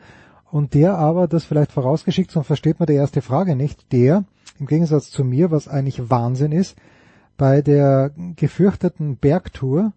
Und 0.50 0.74
der 0.74 0.96
aber, 0.96 1.28
das 1.28 1.44
vielleicht 1.44 1.72
vorausgeschickt, 1.72 2.30
sonst 2.30 2.46
versteht 2.46 2.78
man 2.78 2.86
die 2.86 2.94
erste 2.94 3.20
Frage 3.20 3.56
nicht, 3.56 3.92
der, 3.92 4.24
im 4.58 4.66
Gegensatz 4.66 5.10
zu 5.10 5.24
mir, 5.24 5.50
was 5.50 5.68
eigentlich 5.68 6.08
Wahnsinn 6.08 6.52
ist, 6.52 6.76
bei 7.36 7.62
der 7.62 8.12
gefürchteten 8.36 9.16
Bergtour 9.16 9.92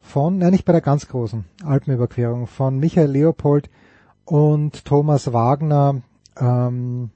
von, 0.00 0.38
nein, 0.38 0.50
nicht 0.50 0.64
bei 0.64 0.72
der 0.72 0.80
ganz 0.80 1.06
großen 1.08 1.44
Alpenüberquerung, 1.64 2.46
von 2.46 2.78
Michael 2.78 3.10
Leopold 3.10 3.70
und 4.24 4.84
Thomas 4.84 5.32
Wagner 5.32 6.02
ähm, 6.38 7.10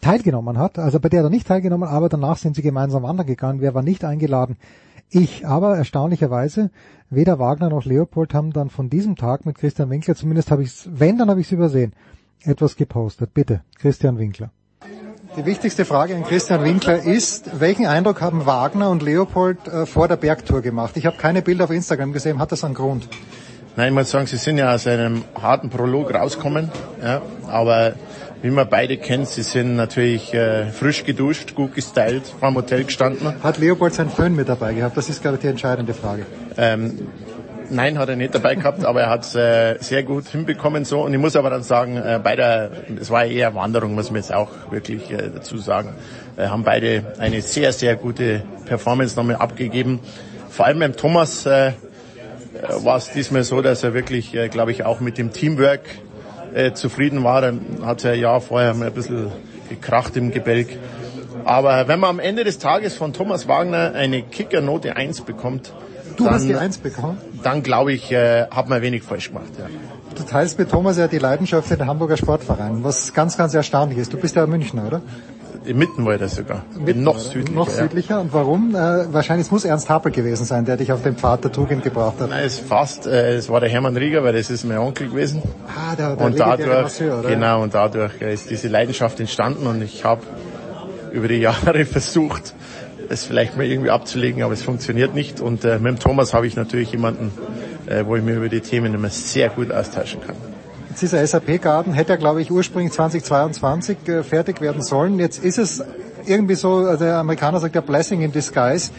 teilgenommen 0.00 0.58
hat. 0.58 0.78
Also 0.78 1.00
bei 1.00 1.08
der 1.08 1.20
hat 1.20 1.26
er 1.26 1.30
nicht 1.30 1.46
teilgenommen, 1.46 1.88
aber 1.88 2.08
danach 2.08 2.36
sind 2.36 2.56
sie 2.56 2.62
gemeinsam 2.62 3.02
wandern 3.02 3.26
gegangen. 3.26 3.60
Wer 3.60 3.74
war 3.74 3.82
nicht 3.82 4.04
eingeladen? 4.04 4.56
Ich. 5.14 5.46
Aber 5.46 5.76
erstaunlicherweise, 5.76 6.70
weder 7.08 7.38
Wagner 7.38 7.68
noch 7.68 7.84
Leopold 7.84 8.34
haben 8.34 8.52
dann 8.52 8.68
von 8.68 8.90
diesem 8.90 9.14
Tag 9.14 9.46
mit 9.46 9.56
Christian 9.56 9.88
Winkler, 9.88 10.16
zumindest 10.16 10.50
habe 10.50 10.64
ich 10.64 10.70
es, 10.70 10.88
wenn, 10.90 11.18
dann 11.18 11.30
habe 11.30 11.40
ich 11.40 11.46
es 11.46 11.52
übersehen, 11.52 11.92
etwas 12.42 12.74
gepostet. 12.74 13.32
Bitte, 13.32 13.62
Christian 13.78 14.18
Winkler. 14.18 14.50
Die 15.36 15.46
wichtigste 15.46 15.84
Frage 15.84 16.16
an 16.16 16.24
Christian 16.24 16.64
Winkler 16.64 17.02
ist, 17.02 17.60
welchen 17.60 17.86
Eindruck 17.86 18.20
haben 18.20 18.44
Wagner 18.44 18.90
und 18.90 19.02
Leopold 19.04 19.68
äh, 19.68 19.86
vor 19.86 20.08
der 20.08 20.16
Bergtour 20.16 20.62
gemacht? 20.62 20.96
Ich 20.96 21.06
habe 21.06 21.16
keine 21.16 21.42
Bilder 21.42 21.64
auf 21.64 21.70
Instagram 21.70 22.12
gesehen. 22.12 22.40
Hat 22.40 22.50
das 22.50 22.64
einen 22.64 22.74
Grund? 22.74 23.08
Nein, 23.76 23.88
ich 23.88 23.94
muss 23.94 24.10
sagen, 24.10 24.26
sie 24.26 24.36
sind 24.36 24.58
ja 24.58 24.74
aus 24.74 24.86
einem 24.86 25.22
harten 25.40 25.70
Prolog 25.70 26.12
rausgekommen. 26.12 26.70
Ja, 27.00 27.22
aber 27.46 27.94
wie 28.44 28.50
man 28.50 28.68
beide 28.68 28.98
kennt, 28.98 29.26
sie 29.26 29.42
sind 29.42 29.74
natürlich 29.74 30.34
äh, 30.34 30.66
frisch 30.66 31.04
geduscht, 31.04 31.54
gut 31.54 31.74
gestylt, 31.74 32.26
vor 32.26 32.50
dem 32.50 32.56
Hotel 32.56 32.84
gestanden. 32.84 33.42
Hat 33.42 33.56
Leopold 33.56 33.94
sein 33.94 34.10
Föhn 34.10 34.36
mit 34.36 34.50
dabei 34.50 34.74
gehabt? 34.74 34.98
Das 34.98 35.08
ist, 35.08 35.22
glaube 35.22 35.36
ich, 35.36 35.40
die 35.40 35.46
entscheidende 35.46 35.94
Frage. 35.94 36.26
Ähm, 36.58 37.08
Nein, 37.70 37.98
hat 37.98 38.10
er 38.10 38.16
nicht 38.16 38.34
dabei 38.34 38.54
gehabt, 38.54 38.84
aber 38.84 39.00
er 39.00 39.08
hat 39.08 39.24
es 39.24 39.34
äh, 39.34 39.78
sehr 39.80 40.02
gut 40.02 40.26
hinbekommen 40.26 40.84
so. 40.84 41.00
Und 41.00 41.14
ich 41.14 41.18
muss 41.18 41.36
aber 41.36 41.48
dann 41.48 41.62
sagen, 41.62 41.96
äh, 41.96 42.20
bei 42.22 42.36
der, 42.36 42.70
es 43.00 43.08
war 43.08 43.24
eher 43.24 43.54
Wanderung, 43.54 43.94
muss 43.94 44.10
man 44.10 44.20
jetzt 44.20 44.34
auch 44.34 44.50
wirklich 44.70 45.10
äh, 45.10 45.30
dazu 45.34 45.56
sagen, 45.56 45.94
äh, 46.36 46.48
haben 46.48 46.64
beide 46.64 47.14
eine 47.18 47.40
sehr, 47.40 47.72
sehr 47.72 47.96
gute 47.96 48.42
Performance 48.66 49.16
nochmal 49.16 49.36
abgegeben. 49.36 50.00
Vor 50.50 50.66
allem 50.66 50.80
beim 50.80 50.94
Thomas 50.94 51.46
äh, 51.46 51.72
war 52.68 52.98
es 52.98 53.10
diesmal 53.10 53.42
so, 53.44 53.62
dass 53.62 53.82
er 53.82 53.94
wirklich, 53.94 54.34
äh, 54.34 54.50
glaube 54.50 54.70
ich, 54.70 54.84
auch 54.84 55.00
mit 55.00 55.16
dem 55.16 55.32
Teamwork 55.32 55.80
äh, 56.54 56.72
zufrieden 56.72 57.24
war. 57.24 57.40
Dann 57.40 57.60
hat 57.84 58.04
er 58.04 58.14
ja 58.14 58.22
Jahr 58.22 58.40
vorher 58.40 58.74
mal 58.74 58.86
ein 58.86 58.94
bisschen 58.94 59.30
gekracht 59.68 60.16
im 60.16 60.30
Gebälk. 60.30 60.78
Aber 61.44 61.88
wenn 61.88 62.00
man 62.00 62.10
am 62.10 62.18
Ende 62.20 62.44
des 62.44 62.58
Tages 62.58 62.94
von 62.94 63.12
Thomas 63.12 63.48
Wagner 63.48 63.92
eine 63.94 64.22
Kickernote 64.22 64.96
1 64.96 65.22
bekommt, 65.22 65.72
Du 66.16 66.24
dann, 66.24 66.34
hast 66.34 66.44
die 66.46 66.54
Eins 66.54 66.78
bekommen? 66.78 67.18
Dann 67.42 67.62
glaube 67.62 67.92
ich, 67.92 68.12
äh, 68.12 68.46
hat 68.48 68.68
man 68.68 68.82
wenig 68.82 69.02
falsch 69.02 69.28
gemacht. 69.28 69.50
Ja. 69.58 69.66
Du 70.14 70.22
teilst 70.22 70.58
mit 70.58 70.70
Thomas 70.70 70.96
ja 70.96 71.08
die 71.08 71.18
Leidenschaft 71.18 71.66
für 71.66 71.76
den 71.76 71.88
Hamburger 71.88 72.16
Sportverein, 72.16 72.84
was 72.84 73.12
ganz, 73.14 73.36
ganz 73.36 73.52
erstaunlich 73.52 73.98
ist. 73.98 74.12
Du 74.12 74.16
bist 74.16 74.36
ja 74.36 74.46
Münchner, 74.46 74.86
oder? 74.86 75.02
Im 75.64 75.78
Mittenwalder 75.78 76.28
sogar. 76.28 76.64
Mitten, 76.78 77.02
noch 77.02 77.18
südlicher. 77.18 77.54
Noch 77.54 77.70
südlicher. 77.70 78.20
Und 78.20 78.32
warum? 78.32 78.74
Äh, 78.74 79.12
wahrscheinlich 79.12 79.46
es 79.46 79.50
muss 79.50 79.64
Ernst 79.64 79.88
Happel 79.88 80.12
gewesen 80.12 80.44
sein, 80.44 80.64
der 80.66 80.76
dich 80.76 80.92
auf 80.92 81.02
den 81.02 81.16
Pfad 81.16 81.44
der 81.44 81.52
Tugend 81.52 81.82
gebracht 81.82 82.20
hat. 82.20 82.30
Nein, 82.30 82.44
es 82.44 82.58
fast, 82.58 83.06
äh, 83.06 83.34
es 83.34 83.48
war 83.48 83.60
der 83.60 83.70
Hermann 83.70 83.96
Rieger, 83.96 84.22
weil 84.22 84.34
das 84.34 84.50
ist 84.50 84.64
mein 84.64 84.78
Onkel 84.78 85.08
gewesen. 85.08 85.42
Ah, 85.66 85.94
der, 85.96 86.16
der 86.16 86.26
und 86.26 86.38
dadurch, 86.38 86.82
Masseur, 86.82 87.20
oder? 87.20 87.28
genau, 87.28 87.62
und 87.62 87.74
dadurch 87.74 88.20
äh, 88.20 88.34
ist 88.34 88.50
diese 88.50 88.68
Leidenschaft 88.68 89.20
entstanden 89.20 89.66
und 89.66 89.82
ich 89.82 90.04
habe 90.04 90.22
über 91.12 91.28
die 91.28 91.38
Jahre 91.40 91.86
versucht, 91.86 92.54
es 93.08 93.24
vielleicht 93.24 93.56
mal 93.56 93.64
irgendwie 93.64 93.90
abzulegen, 93.90 94.42
aber 94.42 94.52
es 94.52 94.62
funktioniert 94.62 95.14
nicht. 95.14 95.40
Und 95.40 95.64
äh, 95.64 95.78
mit 95.78 95.86
dem 95.86 95.98
Thomas 95.98 96.34
habe 96.34 96.46
ich 96.46 96.56
natürlich 96.56 96.92
jemanden, 96.92 97.32
äh, 97.86 98.04
wo 98.04 98.16
ich 98.16 98.22
mir 98.22 98.36
über 98.36 98.48
die 98.48 98.60
Themen 98.60 98.94
immer 98.94 99.08
sehr 99.08 99.48
gut 99.48 99.72
austauschen 99.72 100.20
kann. 100.20 100.36
Dieser 101.00 101.26
SAP-Garten 101.26 101.92
hätte 101.92 102.12
ja, 102.12 102.16
glaube 102.16 102.42
ich, 102.42 102.50
ursprünglich 102.50 102.92
2022 102.92 104.08
äh, 104.08 104.22
fertig 104.22 104.60
werden 104.60 104.82
sollen. 104.82 105.18
Jetzt 105.18 105.42
ist 105.42 105.58
es 105.58 105.84
irgendwie 106.26 106.54
so, 106.54 106.76
also 106.76 107.04
der 107.04 107.18
Amerikaner 107.18 107.60
sagt 107.60 107.74
ja 107.74 107.80
Blessing 107.80 108.22
in 108.22 108.32
Disguise, 108.32 108.90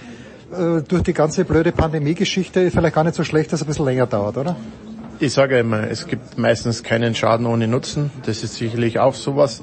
äh, 0.52 0.82
durch 0.82 1.04
die 1.04 1.14
ganze 1.14 1.46
blöde 1.46 1.72
Pandemie-Geschichte 1.72 2.72
vielleicht 2.72 2.96
gar 2.96 3.04
nicht 3.04 3.16
so 3.16 3.24
schlecht, 3.24 3.52
dass 3.52 3.62
es 3.62 3.66
ein 3.66 3.68
bisschen 3.68 3.86
länger 3.86 4.08
dauert, 4.08 4.38
oder? 4.38 4.56
Ich 5.20 5.34
sage 5.34 5.60
immer, 5.60 5.90
es 5.90 6.08
gibt 6.08 6.38
meistens 6.38 6.84
keinen 6.84 7.16
Schaden 7.16 7.46
ohne 7.46 7.68
Nutzen. 7.68 8.12
Das 8.26 8.44
ist 8.44 8.56
sicherlich 8.56 9.00
auch 9.00 9.14
sowas. 9.14 9.62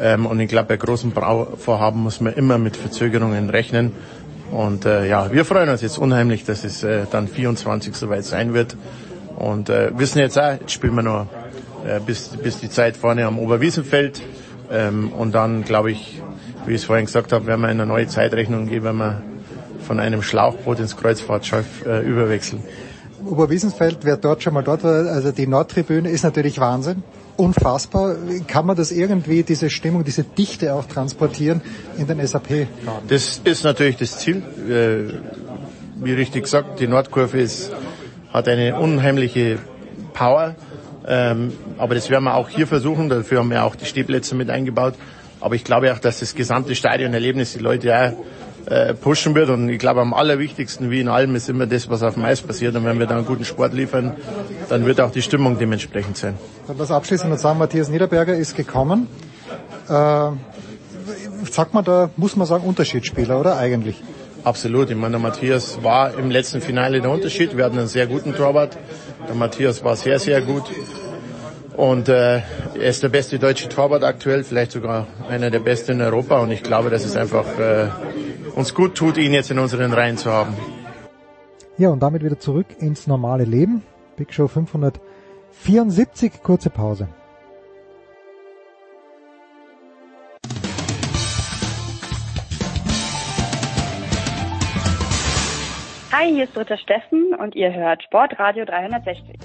Ähm, 0.00 0.26
und 0.26 0.40
ich 0.40 0.48
glaube, 0.48 0.68
bei 0.68 0.76
großen 0.76 1.10
Brauvorhaben 1.10 2.02
muss 2.02 2.20
man 2.20 2.32
immer 2.32 2.58
mit 2.58 2.76
Verzögerungen 2.76 3.50
rechnen. 3.50 3.92
Und 4.50 4.84
äh, 4.84 5.08
ja, 5.08 5.32
wir 5.32 5.44
freuen 5.44 5.68
uns 5.68 5.82
jetzt 5.82 5.98
unheimlich, 5.98 6.44
dass 6.44 6.64
es 6.64 6.82
äh, 6.82 7.06
dann 7.10 7.28
24 7.28 7.94
soweit 7.94 8.24
sein 8.24 8.54
wird. 8.54 8.76
Und 9.36 9.68
äh, 9.68 9.90
wissen 9.98 10.18
jetzt 10.18 10.38
auch, 10.38 10.52
jetzt 10.52 10.72
spielen 10.72 10.94
wir 10.94 11.02
noch 11.02 11.26
äh, 11.84 12.00
bis, 12.00 12.28
bis 12.28 12.58
die 12.58 12.70
Zeit 12.70 12.96
vorne 12.96 13.26
am 13.26 13.38
Oberwiesenfeld. 13.38 14.22
Ähm, 14.70 15.12
und 15.12 15.34
dann, 15.34 15.64
glaube 15.64 15.90
ich, 15.90 16.22
wie 16.66 16.74
ich 16.74 16.80
es 16.80 16.84
vorhin 16.84 17.06
gesagt 17.06 17.32
habe, 17.32 17.46
werden 17.46 17.60
wir 17.60 17.70
in 17.70 17.80
eine 17.80 17.86
neue 17.86 18.08
Zeitrechnung 18.08 18.68
gehen, 18.68 18.84
wenn 18.84 18.96
wir 18.96 19.22
von 19.86 20.00
einem 20.00 20.22
Schlauchboot 20.22 20.80
ins 20.80 20.96
Kreuzfahrtschiff 20.96 21.86
äh, 21.86 22.00
überwechseln. 22.00 22.62
Oberwiesenfeld, 23.24 23.98
wer 24.02 24.16
dort 24.16 24.42
schon 24.42 24.54
mal 24.54 24.62
dort 24.62 24.84
war, 24.84 25.06
also 25.06 25.32
die 25.32 25.46
Nordtribüne 25.46 26.08
ist 26.08 26.22
natürlich 26.22 26.58
Wahnsinn. 26.58 27.02
Unfassbar. 27.36 28.16
Kann 28.46 28.66
man 28.66 28.76
das 28.76 28.92
irgendwie, 28.92 29.42
diese 29.42 29.68
Stimmung, 29.68 30.04
diese 30.04 30.22
Dichte 30.22 30.74
auch 30.74 30.86
transportieren 30.86 31.60
in 31.98 32.06
den 32.06 32.24
SAP? 32.26 32.66
Das 33.08 33.40
ist 33.44 33.64
natürlich 33.64 33.96
das 33.96 34.18
Ziel. 34.18 34.42
Äh, 34.68 35.12
wie 36.02 36.12
richtig 36.12 36.44
gesagt, 36.44 36.80
die 36.80 36.86
Nordkurve 36.86 37.40
ist, 37.40 37.72
hat 38.32 38.48
eine 38.48 38.78
unheimliche 38.78 39.58
Power. 40.12 40.54
Ähm, 41.06 41.52
aber 41.78 41.94
das 41.94 42.10
werden 42.10 42.24
wir 42.24 42.34
auch 42.34 42.48
hier 42.48 42.66
versuchen. 42.66 43.08
Dafür 43.08 43.38
haben 43.38 43.50
wir 43.50 43.64
auch 43.64 43.76
die 43.76 43.84
Stehplätze 43.84 44.34
mit 44.34 44.50
eingebaut. 44.50 44.94
Aber 45.40 45.54
ich 45.54 45.64
glaube 45.64 45.92
auch, 45.92 45.98
dass 45.98 46.20
das 46.20 46.34
gesamte 46.34 46.74
Stadionerlebnis 46.74 47.52
die 47.52 47.60
Leute 47.60 47.96
auch 47.96 48.70
äh, 48.70 48.94
pushen 48.94 49.34
wird. 49.34 49.50
Und 49.50 49.68
ich 49.68 49.78
glaube, 49.78 50.00
am 50.00 50.12
allerwichtigsten, 50.12 50.90
wie 50.90 51.00
in 51.00 51.08
allem, 51.08 51.36
ist 51.36 51.48
immer 51.48 51.66
das, 51.66 51.88
was 51.88 52.02
auf 52.02 52.14
dem 52.14 52.24
Eis 52.24 52.42
passiert. 52.42 52.74
Und 52.74 52.84
wenn 52.84 52.98
wir 52.98 53.06
dann 53.06 53.18
einen 53.18 53.26
guten 53.26 53.44
Sport 53.44 53.72
liefern, 53.72 54.16
dann 54.68 54.84
wird 54.84 55.00
auch 55.00 55.12
die 55.12 55.22
Stimmung 55.22 55.58
dementsprechend 55.58 56.16
sein. 56.16 56.34
Dann 56.66 56.78
was 56.78 56.90
abschließend 56.90 57.30
noch 57.30 57.38
sagen, 57.38 57.58
Matthias 57.58 57.88
Niederberger 57.88 58.34
ist 58.34 58.56
gekommen. 58.56 59.06
Äh, 59.88 60.30
sagt 61.50 61.74
man 61.74 61.84
da, 61.84 62.10
muss 62.16 62.34
man 62.34 62.46
sagen, 62.46 62.64
Unterschiedsspieler, 62.64 63.38
oder 63.38 63.56
eigentlich? 63.56 64.02
Absolut. 64.46 64.90
Ich 64.90 64.96
meine, 64.96 65.10
der 65.10 65.18
Matthias 65.18 65.82
war 65.82 66.16
im 66.16 66.30
letzten 66.30 66.60
Finale 66.60 67.00
der 67.00 67.10
Unterschied. 67.10 67.56
Wir 67.56 67.64
hatten 67.64 67.78
einen 67.78 67.88
sehr 67.88 68.06
guten 68.06 68.32
Torwart. 68.32 68.78
Der 69.26 69.34
Matthias 69.34 69.82
war 69.82 69.96
sehr, 69.96 70.20
sehr 70.20 70.40
gut. 70.40 70.62
Und 71.76 72.08
äh, 72.08 72.36
er 72.36 72.44
ist 72.76 73.02
der 73.02 73.08
beste 73.08 73.40
deutsche 73.40 73.68
Torwart 73.68 74.04
aktuell, 74.04 74.44
vielleicht 74.44 74.70
sogar 74.70 75.08
einer 75.28 75.50
der 75.50 75.58
besten 75.58 75.94
in 75.94 76.00
Europa. 76.00 76.38
Und 76.38 76.52
ich 76.52 76.62
glaube, 76.62 76.90
dass 76.90 77.04
es 77.04 77.16
einfach 77.16 77.58
äh, 77.58 77.88
uns 78.54 78.72
gut 78.72 78.94
tut, 78.94 79.16
ihn 79.16 79.32
jetzt 79.32 79.50
in 79.50 79.58
unseren 79.58 79.92
Reihen 79.92 80.16
zu 80.16 80.30
haben. 80.30 80.54
Ja, 81.76 81.88
und 81.88 81.98
damit 81.98 82.22
wieder 82.22 82.38
zurück 82.38 82.68
ins 82.78 83.08
normale 83.08 83.42
Leben. 83.42 83.82
Big 84.16 84.32
Show 84.32 84.46
574, 84.46 86.34
kurze 86.44 86.70
Pause. 86.70 87.08
Hi, 96.26 96.32
hier 96.32 96.44
ist 96.44 96.54
Britta 96.54 96.76
Steffen 96.76 97.34
und 97.40 97.54
ihr 97.54 97.72
hört 97.72 98.02
Sportradio 98.02 98.64
360. 98.64 99.38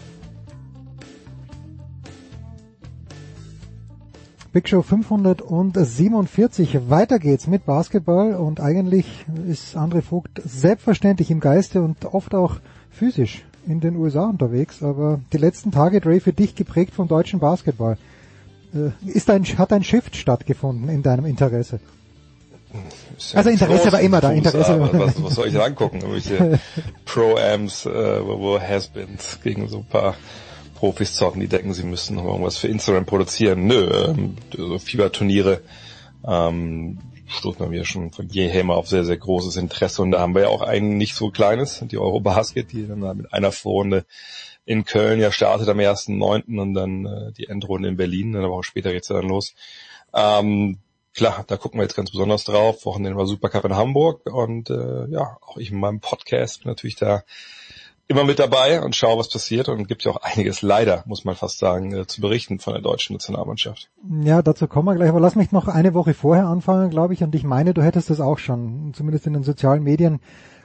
Big 4.51 4.67
Show 4.67 4.81
547. 4.81 6.89
Weiter 6.89 7.19
geht's 7.19 7.45
mit 7.45 7.67
Basketball 7.67 8.33
und 8.33 8.59
eigentlich 8.59 9.05
ist 9.47 9.77
André 9.77 10.01
Vogt 10.01 10.41
selbstverständlich 10.43 11.29
im 11.29 11.39
Geiste 11.39 11.83
und 11.83 12.03
oft 12.05 12.33
auch 12.33 12.55
physisch 12.89 13.45
in 13.67 13.79
den 13.79 13.95
USA 13.95 14.25
unterwegs, 14.25 14.81
aber 14.81 15.19
die 15.33 15.37
letzten 15.37 15.69
Tage, 15.69 16.01
Dre, 16.01 16.19
für 16.19 16.33
dich 16.33 16.55
geprägt 16.55 16.95
vom 16.95 17.07
deutschen 17.07 17.39
Basketball. 17.39 17.99
Äh, 18.73 18.89
Ist 19.07 19.29
ein, 19.29 19.43
hat 19.43 19.71
ein 19.71 19.83
Shift 19.83 20.15
stattgefunden 20.15 20.89
in 20.89 21.03
deinem 21.03 21.25
Interesse? 21.25 21.79
Also 23.33 23.49
Interesse 23.49 23.91
war 23.91 23.99
immer 24.01 24.21
da. 24.21 24.31
Interesse 24.31 24.79
war 24.79 24.93
was, 24.93 25.21
was 25.21 25.35
soll 25.35 25.47
ich 25.47 25.53
da 25.53 25.63
angucken? 25.63 26.01
Irgendwelche 26.01 26.59
Pro-Ams, 27.05 27.85
äh, 27.85 28.25
wo, 28.25 28.59
Has-Beens 28.59 29.39
gegen 29.43 29.67
so 29.67 29.79
ein 29.79 29.85
paar 29.85 30.15
Profis 30.75 31.13
zocken, 31.13 31.41
die 31.41 31.47
denken, 31.47 31.73
sie 31.73 31.83
müssten 31.83 32.15
noch 32.15 32.25
irgendwas 32.25 32.57
für 32.57 32.67
Instagram 32.67 33.05
produzieren. 33.05 33.67
Nö, 33.67 33.89
ähm, 33.91 34.35
so 34.55 34.79
Fieberturniere 34.79 35.61
ähm, 36.27 36.99
stoßen 37.27 37.69
mir 37.69 37.85
schon 37.85 38.11
von 38.11 38.27
jeher 38.29 38.63
mal 38.63 38.75
auf 38.75 38.87
sehr, 38.87 39.05
sehr 39.05 39.17
großes 39.17 39.55
Interesse. 39.55 40.01
Und 40.01 40.11
da 40.11 40.19
haben 40.19 40.35
wir 40.35 40.43
ja 40.43 40.47
auch 40.49 40.61
ein 40.61 40.97
nicht 40.97 41.15
so 41.15 41.29
kleines, 41.29 41.83
die 41.85 41.97
Eurobasket, 41.97 42.71
die 42.71 42.87
dann 42.87 42.99
mit 43.17 43.33
einer 43.33 43.51
Vorrunde 43.51 44.05
in 44.65 44.85
Köln 44.85 45.19
ja 45.19 45.31
startet 45.31 45.69
am 45.69 45.79
1.9. 45.79 46.59
und 46.59 46.73
dann 46.73 47.05
äh, 47.05 47.31
die 47.33 47.47
Endrunde 47.47 47.89
in 47.89 47.97
Berlin, 47.97 48.35
eine 48.35 48.49
Woche 48.49 48.63
später 48.63 48.91
geht's 48.91 49.09
ja 49.09 49.15
dann 49.15 49.27
los. 49.27 49.53
Ähm, 50.13 50.77
klar, 51.13 51.43
da 51.47 51.57
gucken 51.57 51.79
wir 51.79 51.83
jetzt 51.83 51.95
ganz 51.95 52.11
besonders 52.11 52.43
drauf. 52.43 52.85
Wochenende 52.85 53.17
war 53.17 53.25
Supercup 53.25 53.65
in 53.65 53.75
Hamburg 53.75 54.25
und 54.31 54.69
äh, 54.69 55.07
ja, 55.09 55.37
auch 55.41 55.57
ich 55.57 55.71
in 55.71 55.79
meinem 55.79 55.99
Podcast 55.99 56.63
bin 56.63 56.69
natürlich 56.69 56.95
da 56.95 57.23
immer 58.11 58.25
mit 58.25 58.39
dabei 58.39 58.81
und 58.81 58.95
schaue, 58.95 59.17
was 59.17 59.29
passiert 59.29 59.69
und 59.69 59.87
gibt 59.87 60.03
ja 60.03 60.11
auch 60.11 60.17
einiges 60.21 60.61
leider, 60.61 61.03
muss 61.05 61.23
man 61.23 61.35
fast 61.35 61.59
sagen, 61.59 61.93
äh, 61.93 62.05
zu 62.05 62.21
berichten 62.21 62.59
von 62.59 62.73
der 62.73 62.81
deutschen 62.81 63.13
Nationalmannschaft. 63.13 63.89
Ja, 64.23 64.41
dazu 64.41 64.67
kommen 64.67 64.87
wir 64.87 64.95
gleich, 64.95 65.09
aber 65.09 65.21
lass 65.21 65.35
mich 65.35 65.51
noch 65.51 65.67
eine 65.67 65.93
Woche 65.93 66.13
vorher 66.13 66.47
anfangen, 66.47 66.89
glaube 66.89 67.13
ich, 67.13 67.23
und 67.23 67.33
ich 67.33 67.43
meine, 67.43 67.73
du 67.73 67.81
hättest 67.81 68.09
das 68.09 68.19
auch 68.19 68.37
schon, 68.37 68.93
zumindest 68.93 69.27
in 69.27 69.33
den 69.33 69.43
sozialen 69.43 69.83
Medien, 69.83 70.19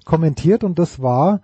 kommentiert 0.05 0.65
und 0.65 0.79
das 0.79 1.01
war 1.01 1.41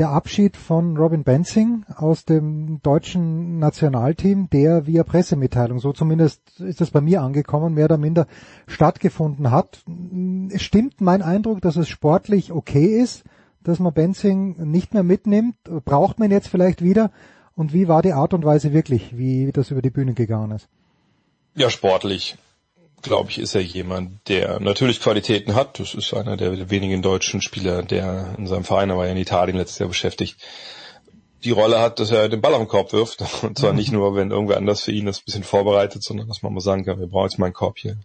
der 0.00 0.08
Abschied 0.08 0.56
von 0.56 0.96
Robin 0.96 1.24
Benzing 1.24 1.84
aus 1.94 2.24
dem 2.24 2.80
deutschen 2.82 3.58
Nationalteam, 3.58 4.48
der 4.48 4.86
via 4.86 5.04
Pressemitteilung, 5.04 5.78
so 5.78 5.92
zumindest 5.92 6.58
ist 6.58 6.80
das 6.80 6.90
bei 6.90 7.02
mir 7.02 7.20
angekommen, 7.20 7.74
mehr 7.74 7.84
oder 7.84 7.98
minder 7.98 8.26
stattgefunden 8.66 9.50
hat. 9.50 9.84
Es 10.48 10.62
stimmt 10.62 11.02
mein 11.02 11.20
Eindruck, 11.20 11.60
dass 11.60 11.76
es 11.76 11.90
sportlich 11.90 12.50
okay 12.50 12.98
ist, 12.98 13.24
dass 13.62 13.78
man 13.78 13.92
Benzing 13.92 14.56
nicht 14.70 14.94
mehr 14.94 15.02
mitnimmt. 15.02 15.56
Braucht 15.84 16.18
man 16.18 16.30
jetzt 16.30 16.48
vielleicht 16.48 16.80
wieder? 16.80 17.10
Und 17.54 17.74
wie 17.74 17.86
war 17.86 18.00
die 18.00 18.14
Art 18.14 18.32
und 18.32 18.42
Weise 18.42 18.72
wirklich, 18.72 19.18
wie 19.18 19.52
das 19.52 19.70
über 19.70 19.82
die 19.82 19.90
Bühne 19.90 20.14
gegangen 20.14 20.52
ist? 20.52 20.66
Ja, 21.54 21.68
sportlich, 21.68 22.38
glaube 23.02 23.30
ich, 23.30 23.38
ist 23.38 23.54
er 23.54 23.62
jemand, 23.62 24.28
der 24.28 24.60
natürlich 24.60 25.00
Qualitäten 25.00 25.54
hat. 25.54 25.78
Das 25.78 25.94
ist 25.94 26.12
einer 26.14 26.36
der 26.36 26.70
wenigen 26.70 27.02
deutschen 27.02 27.42
Spieler, 27.42 27.82
der 27.82 28.34
in 28.38 28.46
seinem 28.46 28.64
Verein, 28.64 28.90
er 28.90 28.96
war 28.96 29.06
ja 29.06 29.12
in 29.12 29.18
Italien 29.18 29.56
letztes 29.56 29.78
Jahr 29.78 29.88
beschäftigt, 29.88 30.36
die 31.44 31.50
Rolle 31.50 31.80
hat, 31.80 31.98
dass 31.98 32.10
er 32.10 32.28
den 32.28 32.40
Ball 32.40 32.54
am 32.54 32.68
Korb 32.68 32.92
wirft. 32.92 33.22
Und 33.42 33.58
zwar 33.58 33.72
nicht 33.72 33.92
nur, 33.92 34.14
wenn 34.14 34.30
irgendwer 34.30 34.56
anders 34.56 34.82
für 34.82 34.92
ihn 34.92 35.06
das 35.06 35.20
ein 35.20 35.24
bisschen 35.24 35.44
vorbereitet, 35.44 36.02
sondern 36.02 36.28
dass 36.28 36.42
man 36.42 36.52
mal 36.52 36.60
sagen 36.60 36.84
kann, 36.84 37.00
wir 37.00 37.06
brauchen 37.06 37.28
jetzt 37.28 37.38
mal 37.38 37.46
einen 37.46 37.54
Korb 37.54 37.78
hier. 37.78 37.96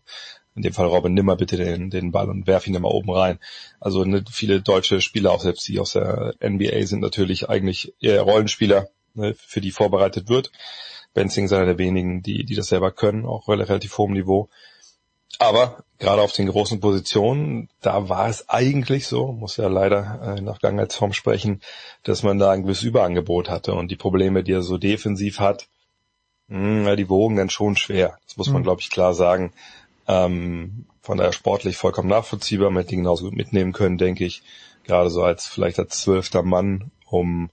In 0.55 0.61
dem 0.61 0.73
Fall 0.73 0.87
Robin, 0.87 1.13
nimm 1.13 1.25
mal 1.25 1.35
bitte 1.35 1.57
den, 1.57 1.89
den 1.89 2.11
Ball 2.11 2.29
und 2.29 2.47
werf 2.47 2.65
ihn 2.65 2.71
dann 2.71 2.83
mal 2.83 2.91
oben 2.91 3.11
rein. 3.11 3.39
Also 3.81 4.05
ne, 4.05 4.23
viele 4.31 4.61
deutsche 4.61 5.01
Spieler, 5.01 5.31
auch 5.31 5.41
selbst 5.41 5.67
die 5.67 5.79
aus 5.79 5.93
der 5.93 6.33
NBA, 6.41 6.85
sind 6.85 7.01
natürlich 7.01 7.49
eigentlich 7.49 7.93
eher 7.99 8.21
Rollenspieler, 8.21 8.87
ne, 9.15 9.35
für 9.37 9.59
die 9.59 9.71
vorbereitet 9.71 10.29
wird. 10.29 10.51
Benzing 11.13 11.45
ist 11.45 11.53
einer 11.53 11.65
der 11.65 11.77
wenigen, 11.77 12.21
die, 12.21 12.45
die 12.45 12.55
das 12.55 12.67
selber 12.67 12.91
können, 12.91 13.25
auch 13.25 13.49
relativ 13.49 13.97
hohem 13.97 14.13
Niveau. 14.13 14.49
Aber 15.39 15.83
gerade 15.99 16.21
auf 16.21 16.31
den 16.31 16.47
großen 16.47 16.79
Positionen, 16.79 17.69
da 17.81 18.09
war 18.09 18.29
es 18.29 18.49
eigentlich 18.49 19.07
so, 19.07 19.31
muss 19.31 19.57
ja 19.57 19.67
leider 19.67 20.37
äh, 20.37 20.41
nach 20.41 20.59
Vergangenheitsform 20.59 21.13
sprechen, 21.13 21.61
dass 22.03 22.23
man 22.23 22.39
da 22.39 22.51
ein 22.51 22.63
gewisses 22.63 22.83
Überangebot 22.83 23.49
hatte 23.49 23.73
und 23.73 23.91
die 23.91 23.95
Probleme, 23.97 24.43
die 24.43 24.53
er 24.53 24.61
so 24.61 24.77
defensiv 24.77 25.39
hat, 25.39 25.67
mh, 26.47 26.87
ja, 26.89 26.95
die 26.95 27.09
wogen 27.09 27.35
dann 27.35 27.49
schon 27.49 27.75
schwer. 27.75 28.17
Das 28.27 28.37
muss 28.37 28.47
man, 28.49 28.61
Mhm. 28.61 28.65
glaube 28.65 28.81
ich, 28.81 28.89
klar 28.89 29.13
sagen. 29.13 29.53
Ähm, 30.07 30.85
von 31.01 31.17
daher 31.17 31.33
sportlich 31.33 31.77
vollkommen 31.77 32.09
nachvollziehbar, 32.09 32.69
man 32.69 32.83
hätte 32.83 32.93
ihn 32.93 32.99
genauso 32.99 33.25
gut 33.25 33.35
mitnehmen 33.35 33.73
können, 33.73 33.97
denke 33.97 34.25
ich. 34.25 34.43
Gerade 34.83 35.09
so 35.09 35.23
als 35.23 35.47
vielleicht 35.47 35.79
als 35.79 36.01
zwölfter 36.01 36.43
Mann, 36.43 36.91
um 37.09 37.49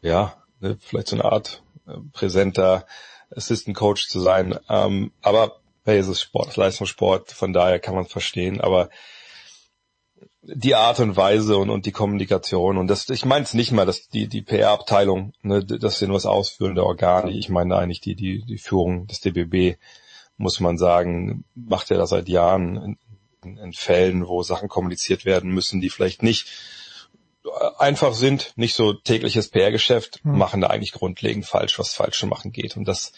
ja, 0.00 0.36
ne, 0.60 0.76
vielleicht 0.80 1.08
so 1.08 1.16
eine 1.16 1.24
Art 1.26 1.62
äh, 1.86 1.92
präsenter 2.12 2.86
Assistant 3.34 3.76
Coach 3.76 4.08
zu 4.08 4.20
sein. 4.20 4.58
Ähm, 4.68 5.12
aber 5.22 5.61
hey, 5.84 5.98
es 5.98 6.08
ist 6.08 6.20
Sport, 6.20 6.46
es 6.46 6.52
ist 6.52 6.56
Leistungssport, 6.58 7.32
von 7.32 7.52
daher 7.52 7.78
kann 7.78 7.94
man 7.94 8.04
es 8.04 8.12
verstehen, 8.12 8.60
aber 8.60 8.88
die 10.42 10.74
Art 10.74 10.98
und 10.98 11.16
Weise 11.16 11.56
und, 11.56 11.70
und 11.70 11.86
die 11.86 11.92
Kommunikation 11.92 12.76
und 12.76 12.88
das, 12.88 13.08
ich 13.08 13.24
meine 13.24 13.44
es 13.44 13.54
nicht 13.54 13.72
mal, 13.72 13.86
dass 13.86 14.08
die, 14.08 14.28
die 14.28 14.42
PR-Abteilung, 14.42 15.32
ne, 15.42 15.64
das 15.64 15.98
sind 15.98 16.08
nur 16.08 16.16
das 16.16 16.26
ausführende 16.26 16.84
Organ, 16.84 17.28
ich 17.28 17.48
meine 17.48 17.76
eigentlich 17.76 18.00
die, 18.00 18.16
die, 18.16 18.44
die 18.44 18.58
Führung 18.58 19.06
des 19.06 19.20
DBB, 19.20 19.78
muss 20.36 20.58
man 20.58 20.78
sagen, 20.78 21.44
macht 21.54 21.90
er 21.90 21.98
das 21.98 22.10
seit 22.10 22.28
Jahren 22.28 22.76
in, 22.76 22.98
in, 23.44 23.56
in 23.58 23.72
Fällen, 23.72 24.26
wo 24.26 24.42
Sachen 24.42 24.68
kommuniziert 24.68 25.24
werden 25.24 25.52
müssen, 25.52 25.80
die 25.80 25.90
vielleicht 25.90 26.22
nicht 26.22 26.48
einfach 27.78 28.14
sind, 28.14 28.52
nicht 28.56 28.74
so 28.74 28.92
tägliches 28.92 29.48
PR-Geschäft, 29.48 30.20
Hm. 30.22 30.38
machen 30.38 30.60
da 30.60 30.68
eigentlich 30.68 30.92
grundlegend 30.92 31.46
falsch, 31.46 31.78
was 31.78 31.94
falsch 31.94 32.18
zu 32.18 32.26
machen 32.26 32.52
geht. 32.52 32.76
Und 32.76 32.86
das 32.86 33.12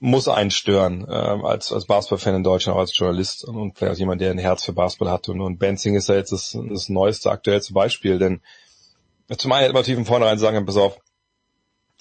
muss 0.00 0.28
einen 0.28 0.50
stören, 0.50 1.06
ähm, 1.08 1.44
als, 1.44 1.72
als 1.72 1.86
Basketball-Fan 1.86 2.36
in 2.36 2.42
Deutschland, 2.42 2.76
auch 2.76 2.80
als 2.80 2.96
Journalist 2.96 3.44
und, 3.44 3.56
und 3.56 3.78
vielleicht 3.78 3.94
auch 3.94 3.98
jemand, 3.98 4.20
der 4.20 4.30
ein 4.30 4.38
Herz 4.38 4.64
für 4.64 4.72
Basketball 4.72 5.10
hat. 5.10 5.28
Und, 5.28 5.40
und 5.40 5.58
Benzing 5.58 5.94
ist 5.94 6.08
ja 6.08 6.16
jetzt 6.16 6.32
das, 6.32 6.58
das 6.68 6.88
neueste, 6.88 7.30
aktuellste 7.30 7.74
Beispiel, 7.74 8.18
denn 8.18 8.40
zum 9.36 9.52
einen 9.52 9.62
hätte 9.62 9.74
man 9.74 9.82
natürlich 9.82 9.98
von 9.98 10.06
vornherein 10.06 10.38
sagen, 10.38 10.66
pass 10.66 10.76
auf, 10.76 10.98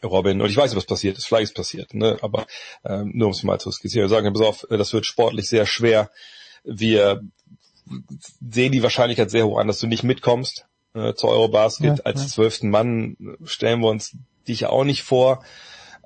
Robin, 0.03 0.41
und 0.41 0.49
ich 0.49 0.55
weiß 0.55 0.71
nicht, 0.71 0.77
was 0.77 0.85
passiert 0.85 1.17
ist, 1.17 1.25
vielleicht 1.25 1.51
ist 1.51 1.55
passiert, 1.55 1.93
ne? 1.93 2.17
aber 2.21 2.47
ähm, 2.85 3.11
nur 3.13 3.27
um 3.27 3.33
es 3.33 3.43
mal 3.43 3.59
zu 3.59 3.69
skizzieren, 3.69 4.09
wir 4.09 4.09
sagen, 4.09 4.33
pass 4.33 4.41
auf, 4.41 4.65
das 4.69 4.93
wird 4.93 5.05
sportlich 5.05 5.49
sehr 5.49 5.65
schwer. 5.65 6.09
Wir 6.63 7.21
sehen 8.49 8.71
die 8.71 8.83
Wahrscheinlichkeit 8.83 9.29
sehr 9.29 9.45
hoch 9.45 9.59
an, 9.59 9.67
dass 9.67 9.79
du 9.79 9.87
nicht 9.87 10.03
mitkommst 10.03 10.65
äh, 10.93 11.13
zu 11.13 11.27
Eurobasket. 11.27 11.97
Ja, 11.97 12.03
Als 12.05 12.21
ja. 12.21 12.27
zwölften 12.27 12.69
Mann 12.69 13.17
stellen 13.43 13.81
wir 13.81 13.89
uns 13.89 14.15
dich 14.47 14.65
auch 14.67 14.83
nicht 14.83 15.03
vor. 15.03 15.43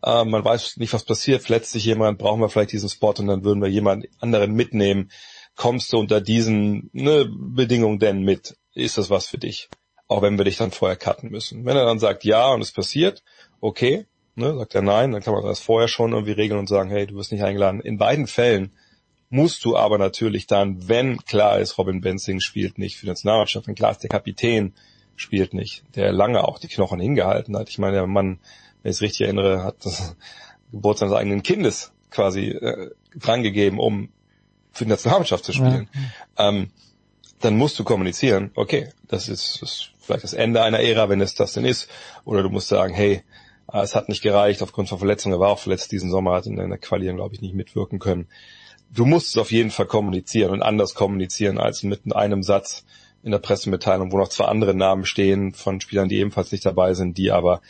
Äh, 0.03 0.25
man 0.25 0.43
weiß 0.43 0.77
nicht, 0.77 0.93
was 0.93 1.06
passiert. 1.06 1.43
Verletzt 1.43 1.72
sich 1.72 1.85
jemand, 1.85 2.19
brauchen 2.19 2.41
wir 2.41 2.49
vielleicht 2.49 2.73
diesen 2.73 2.90
Spot 2.90 3.14
und 3.17 3.27
dann 3.27 3.43
würden 3.43 3.61
wir 3.61 3.69
jemand 3.69 4.07
anderen 4.19 4.53
mitnehmen. 4.53 5.09
Kommst 5.56 5.93
du 5.93 5.99
unter 5.99 6.19
diesen 6.19 6.90
ne, 6.93 7.30
Bedingungen 7.30 7.99
denn 7.99 8.23
mit? 8.23 8.57
Ist 8.73 8.98
das 8.98 9.09
was 9.09 9.27
für 9.27 9.38
dich? 9.38 9.69
Auch 10.07 10.22
wenn 10.22 10.38
wir 10.38 10.45
dich 10.45 10.57
dann 10.57 10.72
vorher 10.72 10.98
cutten 10.98 11.32
müssen. 11.32 11.65
Wenn 11.65 11.77
er 11.77 11.85
dann 11.85 11.99
sagt 11.99 12.23
ja 12.25 12.53
und 12.53 12.61
es 12.61 12.72
passiert, 12.72 13.23
okay, 13.61 14.06
ne, 14.35 14.56
sagt 14.57 14.75
er 14.75 14.82
nein, 14.82 15.11
dann 15.11 15.22
kann 15.22 15.33
man 15.33 15.43
das 15.43 15.59
vorher 15.59 15.88
schon 15.88 16.11
irgendwie 16.11 16.33
regeln 16.33 16.59
und 16.59 16.67
sagen, 16.67 16.90
hey, 16.90 17.07
du 17.07 17.15
wirst 17.15 17.32
nicht 17.32 17.43
eingeladen. 17.43 17.80
In 17.80 17.98
beiden 17.98 18.27
Fällen 18.27 18.73
musst 19.30 19.64
du 19.64 19.77
aber 19.77 19.98
natürlich 19.98 20.48
dann, 20.48 20.88
wenn 20.88 21.17
klar 21.17 21.59
ist, 21.59 21.77
Robin 21.77 22.01
Benzing 22.01 22.40
spielt 22.40 22.77
nicht 22.77 22.98
für 22.98 23.06
die 23.06 23.11
Nationalmannschaft, 23.11 23.67
wenn 23.67 23.75
klar 23.75 23.91
ist, 23.91 24.03
der 24.03 24.09
Kapitän 24.09 24.73
spielt 25.15 25.53
nicht, 25.53 25.83
der 25.95 26.11
lange 26.11 26.48
auch 26.48 26.59
die 26.59 26.67
Knochen 26.67 26.99
hingehalten 26.99 27.56
hat. 27.57 27.69
Ich 27.69 27.77
meine, 27.77 27.93
der 27.93 28.07
Mann, 28.07 28.40
wenn 28.84 28.92
ich 28.92 28.98
es 28.98 29.02
richtig 29.02 29.22
erinnere, 29.22 29.64
hat 29.64 29.78
das 29.84 30.16
Geburt 30.72 31.00
seines 31.00 31.14
eigenen 31.14 31.42
Kindes 31.42 31.92
quasi 32.12 32.50
äh, 32.50 32.92
drangegeben, 33.16 33.80
um 33.80 34.10
für 34.72 34.86
die 34.86 34.92
Nationalmannschaft 34.92 35.45
zu 35.45 35.53
spielen. 35.53 35.88
Ähm, 36.38 36.70
dann 37.40 37.58
musst 37.58 37.78
du 37.78 37.84
kommunizieren, 37.84 38.52
okay, 38.56 38.90
das 39.08 39.30
ist, 39.30 39.62
das 39.62 39.72
ist 39.72 39.90
vielleicht 40.00 40.24
das 40.24 40.34
Ende 40.34 40.62
einer 40.62 40.80
Ära, 40.80 41.10
wenn 41.10 41.22
es 41.22 41.36
das 41.36 41.53
denn 41.53 41.66
ist. 41.66 41.90
Oder 42.26 42.44
du 42.44 42.50
musst 42.50 42.68
sagen, 42.68 42.94
hey, 42.94 43.24
äh, 43.72 43.82
es 43.82 43.95
hat 43.95 44.10
nicht 44.10 44.22
gereicht 44.22 44.62
aufgrund 44.62 44.90
von 44.90 44.98
Verletzungen. 44.98 45.36
Er 45.36 45.40
war 45.40 45.50
auch 45.50 45.60
verletzt 45.60 45.92
diesen 45.92 46.10
Sommer, 46.10 46.34
hat 46.36 46.45
in 46.45 46.56
der 46.56 46.78
Quali, 46.78 47.12
glaube 47.14 47.36
ich, 47.36 47.42
nicht 47.42 47.56
mitwirken 47.56 48.00
können. 48.00 48.28
Du 48.90 49.06
musst 49.06 49.30
es 49.30 49.38
auf 49.38 49.52
jeden 49.52 49.72
Fall 49.72 49.88
kommunizieren 49.88 50.52
und 50.52 50.62
anders 50.62 50.94
kommunizieren 50.94 51.58
als 51.58 51.84
mit 51.84 52.16
einem 52.16 52.44
Satz 52.44 52.86
in 53.24 53.32
der 53.32 53.40
Pressemitteilung, 53.40 54.12
wo 54.12 54.18
noch 54.18 54.30
zwei 54.30 54.45
andere 54.45 54.76
Namen 54.76 55.06
stehen 55.06 55.53
von 55.53 55.82
Spielern, 55.82 56.10
die 56.10 56.20
ebenfalls 56.20 56.52
nicht 56.52 56.66
dabei 56.66 56.94
sind, 56.94 57.18
die 57.18 57.32
aber 57.32 57.62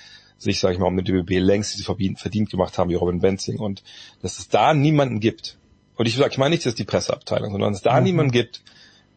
sich, 0.44 0.60
sage 0.60 0.74
ich 0.76 0.80
mal, 0.80 0.88
um 0.88 0.96
den 0.98 1.06
DBB 1.06 1.40
längst 1.40 1.84
verdient, 1.84 2.20
verdient 2.20 2.50
gemacht 2.50 2.78
haben, 2.78 2.90
wie 2.90 2.96
Robin 2.96 3.20
Benzing. 3.20 3.60
Und 3.60 3.84
dass 4.22 4.40
es 4.40 4.50
da 4.50 4.74
niemanden 4.74 5.20
gibt, 5.20 5.58
und 5.96 6.08
ich 6.08 6.16
sage, 6.16 6.32
ich 6.32 6.38
meine 6.38 6.56
nicht, 6.56 6.66
dass 6.66 6.76
die 6.76 6.84
Presseabteilung, 6.86 7.52
sondern 7.52 7.72
dass 7.72 7.80
es 7.80 7.84
da 7.84 7.98
Mhm. 7.98 8.04
niemanden 8.04 8.32
gibt 8.32 8.62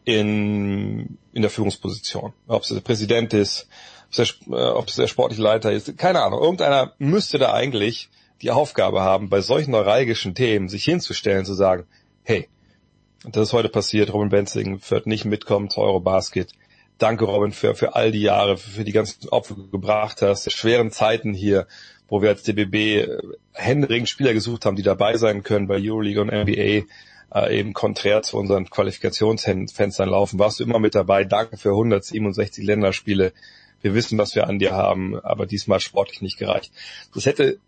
in, 0.05 1.17
in 1.33 1.41
der 1.41 1.51
Führungsposition. 1.51 2.33
Ob 2.47 2.63
es 2.63 2.69
der 2.69 2.79
Präsident 2.81 3.33
ist, 3.33 3.67
ob 4.07 4.11
es 4.11 4.17
der, 4.17 4.57
äh, 4.57 4.69
ob 4.69 4.87
es 4.87 4.95
der 4.95 5.07
sportliche 5.07 5.41
Leiter 5.41 5.71
ist, 5.71 5.97
keine 5.97 6.21
Ahnung. 6.23 6.41
Irgendeiner 6.41 6.93
müsste 6.97 7.37
da 7.37 7.53
eigentlich 7.53 8.09
die 8.41 8.51
Aufgabe 8.51 9.01
haben, 9.01 9.29
bei 9.29 9.41
solchen 9.41 9.71
neuralgischen 9.71 10.35
Themen 10.35 10.69
sich 10.69 10.85
hinzustellen, 10.85 11.45
zu 11.45 11.55
sagen, 11.55 11.85
hey, 12.23 12.47
das 13.23 13.47
ist 13.49 13.53
heute 13.53 13.69
passiert, 13.69 14.13
Robin 14.13 14.29
Benzing 14.29 14.79
wird 14.89 15.07
nicht 15.07 15.25
mitkommen 15.25 15.69
zu 15.69 15.81
Eurobasket. 15.81 16.51
Danke 16.97 17.25
Robin 17.25 17.51
für, 17.51 17.75
für 17.75 17.95
all 17.95 18.11
die 18.11 18.21
Jahre, 18.21 18.57
für, 18.57 18.69
für 18.69 18.83
die 18.83 18.91
ganzen 18.91 19.29
Opfer, 19.29 19.55
gebracht 19.71 20.21
hast, 20.21 20.51
schweren 20.51 20.91
Zeiten 20.91 21.33
hier, 21.33 21.67
wo 22.07 22.21
wir 22.21 22.29
als 22.29 22.43
DBB 22.43 22.75
äh, 22.75 23.17
händeringend 23.53 24.09
Spieler 24.09 24.33
gesucht 24.33 24.65
haben, 24.65 24.75
die 24.75 24.83
dabei 24.83 25.17
sein 25.17 25.43
können 25.43 25.67
bei 25.67 25.79
Euroleague 25.79 26.21
und 26.21 26.31
NBA, 26.31 26.85
äh, 27.33 27.59
eben 27.59 27.73
konträr 27.73 28.21
zu 28.23 28.37
unseren 28.37 28.69
Qualifikationsfenstern 28.69 30.09
laufen. 30.09 30.39
Warst 30.39 30.59
du 30.59 30.63
immer 30.63 30.79
mit 30.79 30.95
dabei. 30.95 31.23
Danke 31.23 31.57
für 31.57 31.69
167 31.69 32.63
Länderspiele. 32.63 33.33
Wir 33.81 33.93
wissen, 33.93 34.17
was 34.17 34.33
wir 34.33 34.47
an 34.47 34.57
dir 34.57 34.71
haben, 34.71 35.19
aber 35.19 35.45
diesmal 35.45 35.79
sportlich 35.79 36.21
nicht 36.21 36.37
gereicht. 36.37 36.71
Das 37.13 37.25
hätte, 37.25 37.59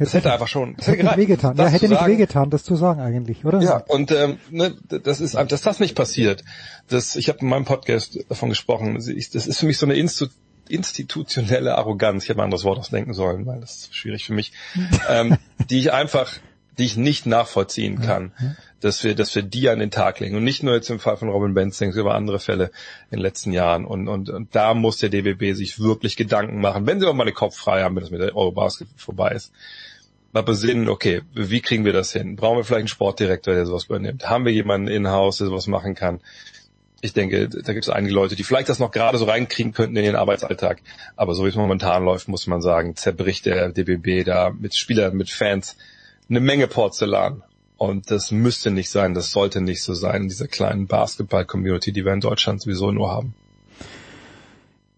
das 0.00 0.14
hätte 0.14 0.32
einfach 0.32 0.48
schon, 0.48 0.76
das 0.76 0.86
hätte 0.86 1.02
nicht 1.04 1.16
wehgetan. 1.18 1.56
Ja, 1.58 1.64
Das 1.64 1.72
hätte 1.74 1.84
zu 1.84 1.90
nicht 1.90 2.00
sagen, 2.00 2.12
wehgetan, 2.12 2.50
das 2.50 2.64
zu 2.64 2.74
sagen 2.74 3.00
eigentlich, 3.02 3.44
oder? 3.44 3.60
ja, 3.60 3.76
und 3.86 4.10
ähm, 4.12 4.38
ne, 4.50 4.74
das 4.88 5.20
ist, 5.20 5.34
dass 5.34 5.60
das 5.60 5.78
nicht 5.78 5.94
passiert. 5.94 6.42
Das, 6.88 7.16
ich 7.16 7.28
habe 7.28 7.40
in 7.40 7.48
meinem 7.48 7.66
Podcast 7.66 8.18
davon 8.30 8.48
gesprochen. 8.48 8.98
Ich, 9.14 9.28
das 9.28 9.46
ist 9.46 9.60
für 9.60 9.66
mich 9.66 9.76
so 9.76 9.84
eine 9.84 9.94
Instu 9.94 10.26
institutionelle 10.70 11.76
Arroganz. 11.76 12.24
Ich 12.24 12.30
habe 12.30 12.40
ein 12.40 12.44
anderes 12.44 12.64
Wort 12.64 12.78
ausdenken 12.78 13.12
sollen, 13.12 13.44
weil 13.44 13.60
das 13.60 13.76
ist 13.76 13.94
schwierig 13.94 14.24
für 14.24 14.32
mich, 14.32 14.52
ähm, 15.08 15.36
die 15.68 15.80
ich 15.80 15.92
einfach, 15.92 16.32
die 16.78 16.84
ich 16.84 16.96
nicht 16.96 17.26
nachvollziehen 17.26 18.00
kann, 18.00 18.32
dass 18.80 19.04
wir, 19.04 19.14
dass 19.14 19.34
wir 19.34 19.42
die 19.42 19.68
an 19.68 19.80
den 19.80 19.90
Tag 19.90 20.20
legen 20.20 20.36
und 20.36 20.44
nicht 20.44 20.62
nur 20.62 20.74
jetzt 20.74 20.88
im 20.88 21.00
Fall 21.00 21.18
von 21.18 21.28
Robin 21.28 21.52
Benzing, 21.52 21.92
über 21.92 22.14
andere 22.14 22.38
Fälle 22.38 22.70
in 23.10 23.18
den 23.18 23.20
letzten 23.20 23.52
Jahren. 23.52 23.84
Und, 23.84 24.08
und, 24.08 24.30
und 24.30 24.54
da 24.54 24.72
muss 24.72 24.96
der 24.96 25.10
DBB 25.10 25.54
sich 25.54 25.78
wirklich 25.78 26.16
Gedanken 26.16 26.60
machen, 26.60 26.86
wenn 26.86 27.00
sie 27.00 27.06
auch 27.06 27.12
mal 27.12 27.26
den 27.26 27.34
Kopf 27.34 27.56
frei 27.56 27.82
haben, 27.82 27.96
wenn 27.96 28.02
das 28.02 28.10
mit 28.10 28.22
der 28.22 28.34
Eurobasket 28.34 28.88
vorbei 28.96 29.32
ist 29.32 29.52
mal 30.32 30.42
besinnen, 30.42 30.88
okay, 30.88 31.22
wie 31.34 31.60
kriegen 31.60 31.84
wir 31.84 31.92
das 31.92 32.12
hin? 32.12 32.36
Brauchen 32.36 32.58
wir 32.58 32.64
vielleicht 32.64 32.80
einen 32.80 32.88
Sportdirektor, 32.88 33.54
der 33.54 33.66
sowas 33.66 33.84
übernimmt? 33.84 34.28
Haben 34.28 34.44
wir 34.44 34.52
jemanden 34.52 34.88
in-house, 34.88 35.38
der 35.38 35.48
sowas 35.48 35.66
machen 35.66 35.94
kann? 35.94 36.20
Ich 37.02 37.14
denke, 37.14 37.48
da 37.48 37.72
gibt 37.72 37.86
es 37.86 37.88
einige 37.88 38.14
Leute, 38.14 38.36
die 38.36 38.44
vielleicht 38.44 38.68
das 38.68 38.78
noch 38.78 38.90
gerade 38.90 39.16
so 39.16 39.24
reinkriegen 39.24 39.72
könnten 39.72 39.96
in 39.96 40.04
den 40.04 40.16
Arbeitsalltag. 40.16 40.82
Aber 41.16 41.34
so 41.34 41.44
wie 41.44 41.48
es 41.48 41.56
momentan 41.56 42.04
läuft, 42.04 42.28
muss 42.28 42.46
man 42.46 42.60
sagen, 42.60 42.94
zerbricht 42.94 43.46
der 43.46 43.70
DBB 43.70 44.24
da 44.24 44.50
mit 44.50 44.74
Spielern, 44.74 45.16
mit 45.16 45.30
Fans 45.30 45.76
eine 46.28 46.40
Menge 46.40 46.66
Porzellan. 46.66 47.42
Und 47.78 48.10
das 48.10 48.30
müsste 48.30 48.70
nicht 48.70 48.90
sein, 48.90 49.14
das 49.14 49.30
sollte 49.30 49.62
nicht 49.62 49.82
so 49.82 49.94
sein 49.94 50.22
in 50.22 50.28
dieser 50.28 50.48
kleinen 50.48 50.86
Basketball-Community, 50.86 51.92
die 51.92 52.04
wir 52.04 52.12
in 52.12 52.20
Deutschland 52.20 52.60
sowieso 52.60 52.92
nur 52.92 53.10
haben. 53.10 53.34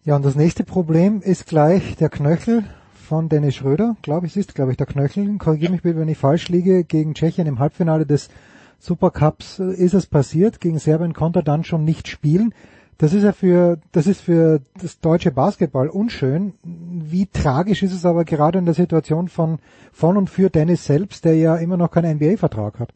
Ja, 0.05 0.17
und 0.17 0.25
das 0.25 0.35
nächste 0.35 0.65
Problem 0.65 1.23
ist 1.23 1.47
gleich 1.47 1.95
der 1.95 2.09
Knöchel 2.09 2.65
von 3.13 3.29
Dennis 3.29 3.57
Schröder, 3.57 3.95
glaube 4.01 4.27
ich, 4.27 4.39
ist, 4.39 4.55
glaube 4.55 4.71
ich, 4.71 4.79
der 4.79 4.87
Knöchel. 4.87 5.37
Korrigiere 5.37 5.71
mich 5.71 5.83
bitte, 5.83 5.99
wenn 5.99 6.09
ich 6.09 6.17
falsch 6.17 6.49
liege. 6.49 6.83
Gegen 6.83 7.13
Tschechien 7.13 7.47
im 7.47 7.59
Halbfinale 7.59 8.07
des 8.07 8.31
Supercups 8.79 9.59
äh, 9.59 9.75
ist 9.75 9.93
es 9.93 10.07
passiert. 10.07 10.61
Gegen 10.61 10.79
Serbien 10.79 11.13
konnte 11.13 11.41
er 11.41 11.43
dann 11.43 11.63
schon 11.63 11.85
nicht 11.85 12.09
spielen. 12.09 12.55
Das 12.97 13.13
ist 13.13 13.23
ja 13.23 13.33
für, 13.33 13.79
das 13.93 14.07
ist 14.07 14.23
für 14.23 14.63
das 14.81 14.99
deutsche 15.01 15.31
Basketball 15.31 15.91
unschön. 15.91 16.55
Wie 16.65 17.27
tragisch 17.27 17.83
ist 17.83 17.93
es 17.93 18.07
aber 18.07 18.25
gerade 18.25 18.59
in 18.59 18.65
der 18.65 18.73
Situation 18.73 19.29
von, 19.29 19.59
von 19.93 20.17
und 20.17 20.31
für 20.31 20.49
Dennis 20.49 20.87
selbst, 20.87 21.27
der 21.27 21.37
ja 21.37 21.57
immer 21.57 21.77
noch 21.77 21.91
keinen 21.91 22.17
NBA-Vertrag 22.17 22.79
hat? 22.79 22.95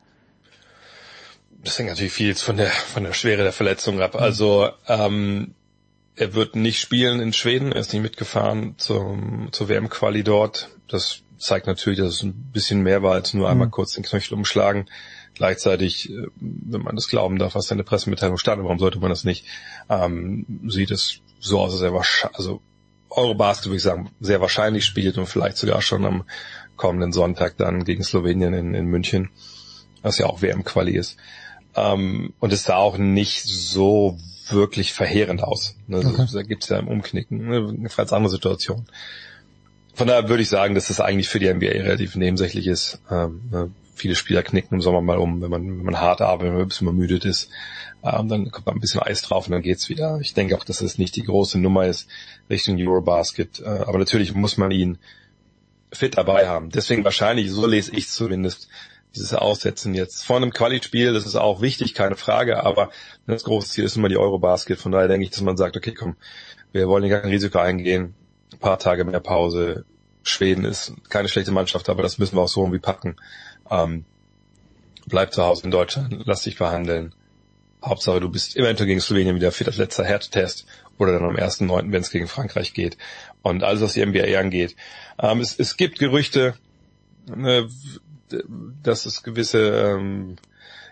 Das 1.62 1.78
hängt 1.78 1.90
natürlich 1.90 2.14
viel 2.14 2.34
von 2.36 2.56
der, 2.56 2.68
von 2.68 3.04
der 3.04 3.12
Schwere 3.12 3.42
der 3.42 3.52
Verletzung 3.52 4.00
ab. 4.00 4.14
Also, 4.14 4.70
ähm, 4.88 5.52
er 6.16 6.34
wird 6.34 6.56
nicht 6.56 6.80
spielen 6.80 7.20
in 7.20 7.32
Schweden, 7.32 7.72
er 7.72 7.80
ist 7.80 7.92
nicht 7.92 8.02
mitgefahren 8.02 8.74
zum, 8.78 9.48
zur 9.52 9.68
WM-Quali 9.68 10.24
dort. 10.24 10.70
Das 10.88 11.20
zeigt 11.38 11.66
natürlich, 11.66 11.98
dass 11.98 12.14
es 12.14 12.22
ein 12.22 12.50
bisschen 12.52 12.82
mehr 12.82 13.02
war 13.02 13.12
als 13.12 13.34
nur 13.34 13.48
einmal 13.50 13.66
mhm. 13.66 13.72
kurz 13.72 13.92
den 13.92 14.04
Knöchel 14.04 14.34
umschlagen. 14.34 14.86
Gleichzeitig, 15.34 16.10
äh, 16.10 16.26
wenn 16.36 16.80
man 16.80 16.96
das 16.96 17.08
glauben 17.08 17.38
darf, 17.38 17.54
was 17.54 17.66
seine 17.66 17.84
Pressemitteilung 17.84 18.38
stand, 18.38 18.62
warum 18.62 18.78
sollte 18.78 18.98
man 18.98 19.10
das 19.10 19.24
nicht, 19.24 19.44
ähm, 19.90 20.46
sieht 20.68 20.90
es 20.90 21.20
so 21.38 21.60
aus, 21.60 21.72
dass 21.72 21.82
er 21.82 21.92
wahrscheinlich, 21.92 22.38
also 22.38 22.62
Eurobasket 23.10 23.66
würde 23.66 23.76
ich 23.76 23.82
sagen, 23.82 24.10
sehr 24.20 24.40
wahrscheinlich 24.40 24.86
spielt 24.86 25.18
und 25.18 25.26
vielleicht 25.26 25.58
sogar 25.58 25.82
schon 25.82 26.04
am 26.06 26.24
kommenden 26.76 27.12
Sonntag 27.12 27.56
dann 27.58 27.84
gegen 27.84 28.02
Slowenien 28.02 28.54
in, 28.54 28.74
in 28.74 28.86
München, 28.86 29.30
was 30.02 30.18
ja 30.18 30.26
auch 30.26 30.40
WM-Quali 30.40 30.96
ist. 30.96 31.18
Ähm, 31.74 32.32
und 32.40 32.52
es 32.54 32.64
sah 32.64 32.76
auch 32.76 32.96
nicht 32.96 33.42
so 33.42 34.18
wirklich 34.52 34.92
verheerend 34.92 35.42
aus. 35.42 35.76
Ne? 35.86 35.98
Okay. 35.98 36.26
Da 36.32 36.42
gibt's 36.42 36.68
ja 36.68 36.78
im 36.78 36.88
Umknicken 36.88 37.48
ne? 37.48 37.56
eine 37.56 37.88
ganz 37.88 38.12
andere 38.12 38.30
Situation. 38.30 38.86
Von 39.94 40.08
daher 40.08 40.28
würde 40.28 40.42
ich 40.42 40.48
sagen, 40.48 40.74
dass 40.74 40.88
das 40.88 41.00
eigentlich 41.00 41.28
für 41.28 41.38
die 41.38 41.52
NBA 41.52 41.66
relativ 41.66 42.16
nebensächlich 42.16 42.66
ist. 42.66 43.00
Ähm, 43.10 43.40
ne? 43.50 43.70
viele 43.96 44.14
Spieler 44.14 44.42
knicken 44.42 44.74
im 44.74 44.80
Sommer 44.80 45.00
mal 45.00 45.18
um, 45.18 45.40
wenn 45.40 45.50
man, 45.50 45.78
wenn 45.78 45.84
man 45.84 46.00
hart 46.00 46.20
arbeitet, 46.20 46.48
wenn 46.48 46.54
man 46.54 46.62
ein 46.62 46.68
bisschen 46.68 46.86
übermüdet 46.86 47.24
ist. 47.24 47.48
Ähm, 48.04 48.28
dann 48.28 48.50
kommt 48.50 48.66
man 48.66 48.76
ein 48.76 48.80
bisschen 48.80 49.00
Eis 49.00 49.22
drauf 49.22 49.46
und 49.46 49.52
dann 49.52 49.62
geht's 49.62 49.88
wieder. 49.88 50.20
Ich 50.20 50.34
denke 50.34 50.56
auch, 50.56 50.64
dass 50.64 50.82
es 50.82 50.98
nicht 50.98 51.16
die 51.16 51.22
große 51.22 51.58
Nummer 51.58 51.86
ist 51.86 52.08
Richtung 52.48 52.76
Eurobasket. 52.78 53.60
Äh, 53.60 53.64
aber 53.64 53.98
natürlich 53.98 54.34
muss 54.34 54.58
man 54.58 54.70
ihn 54.70 54.98
fit 55.92 56.18
dabei 56.18 56.46
haben. 56.46 56.70
Deswegen 56.70 57.04
wahrscheinlich, 57.04 57.50
so 57.50 57.66
lese 57.66 57.96
ich 57.96 58.08
zumindest, 58.08 58.68
dieses 59.16 59.34
Aussetzen 59.34 59.94
jetzt. 59.94 60.24
Vor 60.24 60.36
einem 60.36 60.52
Quali-Spiel, 60.52 61.12
das 61.12 61.26
ist 61.26 61.36
auch 61.36 61.60
wichtig, 61.60 61.94
keine 61.94 62.16
Frage, 62.16 62.64
aber 62.64 62.90
das 63.26 63.44
große 63.44 63.70
Ziel 63.70 63.84
ist 63.84 63.96
immer 63.96 64.08
die 64.08 64.16
Eurobasket. 64.18 64.78
Von 64.78 64.92
daher 64.92 65.08
denke 65.08 65.24
ich, 65.24 65.30
dass 65.30 65.40
man 65.40 65.56
sagt, 65.56 65.76
okay, 65.76 65.92
komm, 65.92 66.16
wir 66.72 66.88
wollen 66.88 67.08
gar 67.08 67.20
kein 67.20 67.30
Risiko 67.30 67.58
eingehen. 67.58 68.14
Ein 68.52 68.58
paar 68.58 68.78
Tage 68.78 69.04
mehr 69.04 69.20
Pause. 69.20 69.84
Schweden 70.22 70.64
ist 70.64 70.92
keine 71.08 71.28
schlechte 71.28 71.52
Mannschaft, 71.52 71.88
aber 71.88 72.02
das 72.02 72.18
müssen 72.18 72.36
wir 72.36 72.42
auch 72.42 72.48
so 72.48 72.62
irgendwie 72.62 72.78
packen. 72.78 73.16
Ähm, 73.70 74.04
bleib 75.06 75.32
zu 75.32 75.42
Hause 75.42 75.64
in 75.64 75.70
Deutschland, 75.70 76.22
lass 76.24 76.42
dich 76.42 76.56
verhandeln. 76.56 77.14
Hauptsache, 77.84 78.20
du 78.20 78.28
bist 78.28 78.56
eventuell 78.56 78.88
gegen 78.88 79.00
Slowenien 79.00 79.36
wieder 79.36 79.52
fit 79.52 79.68
als 79.68 79.76
letzter 79.76 80.04
Härtetest 80.04 80.66
oder 80.98 81.12
dann 81.12 81.24
am 81.24 81.36
1.9., 81.36 81.92
wenn 81.92 82.00
es 82.00 82.10
gegen 82.10 82.26
Frankreich 82.26 82.74
geht. 82.74 82.96
Und 83.42 83.62
alles, 83.62 83.80
was 83.80 83.92
die 83.92 84.04
NBA 84.04 84.38
angeht. 84.38 84.74
Ähm, 85.20 85.40
es, 85.40 85.58
es 85.58 85.76
gibt 85.76 85.98
Gerüchte, 85.98 86.54
ne, 87.26 87.68
dass 88.82 89.06
es 89.06 89.22
gewisse 89.22 89.60
ähm, 89.60 90.36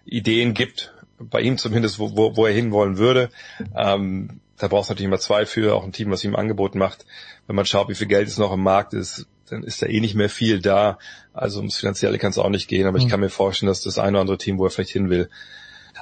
Ideen 0.04 0.54
gibt, 0.54 0.92
bei 1.18 1.40
ihm 1.40 1.58
zumindest, 1.58 1.98
wo, 1.98 2.16
wo, 2.16 2.36
wo 2.36 2.46
er 2.46 2.52
hinwollen 2.52 2.98
würde. 2.98 3.30
Ähm, 3.76 4.40
da 4.58 4.68
braucht 4.68 4.84
es 4.84 4.88
natürlich 4.88 5.08
immer 5.08 5.18
zwei 5.18 5.46
für, 5.46 5.74
auch 5.74 5.84
ein 5.84 5.92
Team, 5.92 6.10
was 6.10 6.24
ihm 6.24 6.34
ein 6.34 6.40
Angebot 6.40 6.74
macht. 6.74 7.06
Wenn 7.46 7.56
man 7.56 7.66
schaut, 7.66 7.88
wie 7.88 7.94
viel 7.94 8.06
Geld 8.06 8.28
es 8.28 8.38
noch 8.38 8.52
im 8.52 8.62
Markt 8.62 8.94
ist, 8.94 9.26
dann 9.50 9.62
ist 9.62 9.82
da 9.82 9.86
eh 9.86 10.00
nicht 10.00 10.14
mehr 10.14 10.28
viel 10.28 10.60
da. 10.60 10.98
Also 11.32 11.58
ums 11.58 11.76
Finanzielle 11.76 12.18
kann 12.18 12.30
es 12.30 12.38
auch 12.38 12.48
nicht 12.48 12.68
gehen, 12.68 12.86
aber 12.86 12.98
mhm. 12.98 13.04
ich 13.04 13.10
kann 13.10 13.20
mir 13.20 13.30
vorstellen, 13.30 13.68
dass 13.68 13.82
das 13.82 13.98
eine 13.98 14.12
oder 14.12 14.20
andere 14.20 14.38
Team, 14.38 14.58
wo 14.58 14.64
er 14.64 14.70
vielleicht 14.70 14.90
hin 14.90 15.10
will, 15.10 15.28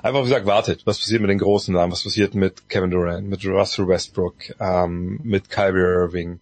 einfach 0.03 0.21
wie 0.21 0.25
gesagt, 0.25 0.47
wartet. 0.47 0.87
Was 0.87 0.99
passiert 0.99 1.21
mit 1.21 1.31
den 1.31 1.39
großen 1.39 1.75
Namen? 1.75 1.93
Was 1.93 2.05
passiert 2.05 2.35
mit 2.35 2.69
Kevin 2.69 2.91
Durant, 2.91 3.29
mit 3.29 3.45
Russell 3.45 3.89
Westbrook, 3.89 4.37
ähm, 4.61 5.21
mit 5.23 5.49
Kyrie 5.49 5.81
Irving? 5.81 6.41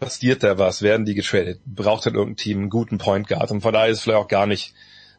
Passiert 0.00 0.42
da 0.42 0.58
was? 0.58 0.82
Werden 0.82 1.04
die 1.04 1.14
getradet? 1.14 1.60
Braucht 1.66 2.06
dann 2.06 2.14
irgendein 2.14 2.36
Team 2.36 2.58
einen 2.58 2.70
guten 2.70 2.98
Point 2.98 3.28
Guard? 3.28 3.50
Und 3.50 3.60
von 3.60 3.72
daher 3.72 3.90
ist 3.90 3.98
es 3.98 4.02
vielleicht 4.04 4.18
auch 4.18 4.28
gar 4.28 4.46
nicht 4.46 4.74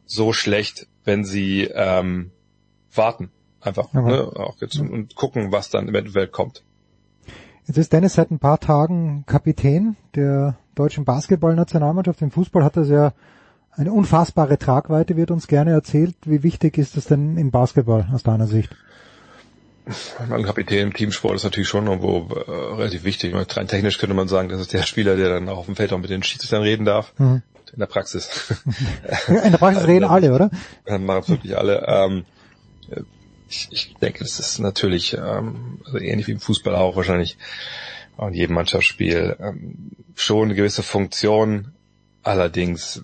so 0.06 0.34
schlecht, 0.34 0.88
wenn 1.04 1.24
sie 1.24 1.64
ähm, 1.74 2.32
warten. 2.94 3.32
Einfach 3.62 3.94
mhm. 3.94 4.06
ne, 4.08 4.24
auch 4.36 4.60
jetzt 4.60 4.80
und, 4.80 4.90
und 4.90 5.16
gucken, 5.16 5.52
was 5.52 5.70
dann 5.70 5.88
eventuell 5.88 6.28
kommt. 6.28 6.64
Jetzt 7.68 7.78
ist 7.78 7.94
Dennis 7.94 8.16
seit 8.16 8.32
ein 8.32 8.40
paar 8.40 8.60
Tagen 8.60 9.24
Kapitän 9.28 9.96
der 10.16 10.58
deutschen 10.76 11.06
Basketballnationalmannschaft. 11.06 12.22
Im 12.22 12.32
Fußball 12.32 12.64
hat 12.64 12.76
das 12.76 12.90
ja 12.90 13.14
eine 13.72 13.94
unfassbare 13.94 14.58
Tragweite, 14.58 15.16
wird 15.16 15.32
uns 15.32 15.48
gerne 15.48 15.72
erzählt. 15.72 16.16
Wie 16.26 16.44
wichtig 16.44 16.78
ist 16.78 16.98
das 16.98 17.06
denn 17.06 17.38
im 17.38 17.52
Basketball 17.52 18.10
aus 18.12 18.24
deiner 18.24 18.48
Sicht? 18.48 18.76
Ein 20.30 20.44
Kapitän 20.44 20.88
im 20.88 20.94
Teamsport 20.94 21.36
ist 21.36 21.44
natürlich 21.44 21.70
schon 21.70 21.88
irgendwo 21.88 22.34
äh, 22.34 22.76
relativ 22.76 23.04
wichtig. 23.04 23.34
Rein 23.34 23.68
technisch 23.68 23.98
könnte 23.98 24.16
man 24.16 24.28
sagen, 24.28 24.50
das 24.50 24.62
ist 24.62 24.74
der 24.74 24.84
Spieler, 24.84 25.16
der 25.16 25.30
dann 25.30 25.50
auch 25.50 25.58
auf 25.58 25.66
dem 25.66 25.76
Feld 25.76 25.92
auch 25.92 25.98
mit 25.98 26.10
den 26.10 26.24
Schiedsrichtern 26.24 26.62
reden 26.62 26.86
darf. 26.86 27.14
Mhm. 27.18 27.42
In 27.74 27.80
der 27.80 27.88
Praxis. 27.88 28.54
In 29.28 29.52
der 29.52 29.58
Praxis 29.58 29.88
reden 29.88 30.06
alle, 30.06 30.34
oder? 30.34 30.52
Dann 30.86 31.06
machen 31.06 31.22
es 31.24 31.30
wirklich 31.30 31.58
alle. 31.58 31.86
Ähm, 31.88 32.26
ich, 33.50 33.68
ich 33.72 33.96
denke, 33.96 34.20
das 34.20 34.40
ist 34.40 34.60
natürlich 34.60 35.14
ähm, 35.14 35.80
also 35.86 35.98
ähnlich 35.98 36.28
wie 36.28 36.34
im 36.34 36.40
Fußball 36.40 36.76
auch 36.76 36.96
wahrscheinlich 36.96 37.38
in 38.20 38.34
jedem 38.34 38.56
Mannschaftsspiel 38.56 39.36
ähm, 39.40 39.92
schon 40.16 40.46
eine 40.46 40.56
gewisse 40.56 40.84
Funktion. 40.84 41.74
Allerdings 42.24 43.04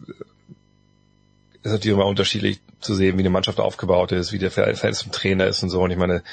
ist 1.64 1.72
natürlich 1.72 1.96
immer 1.96 2.06
unterschiedlich 2.06 2.62
zu 2.80 2.94
sehen, 2.94 3.18
wie 3.18 3.22
eine 3.22 3.30
Mannschaft 3.30 3.60
aufgebaut 3.60 4.12
ist, 4.12 4.32
wie 4.32 4.38
der 4.38 4.52
Verhältnis 4.52 5.00
zum 5.00 5.12
Trainer 5.12 5.48
ist 5.48 5.64
und 5.64 5.70
so. 5.70 5.82
Und 5.82 5.92
ich 5.92 5.98
meine, 5.98 6.24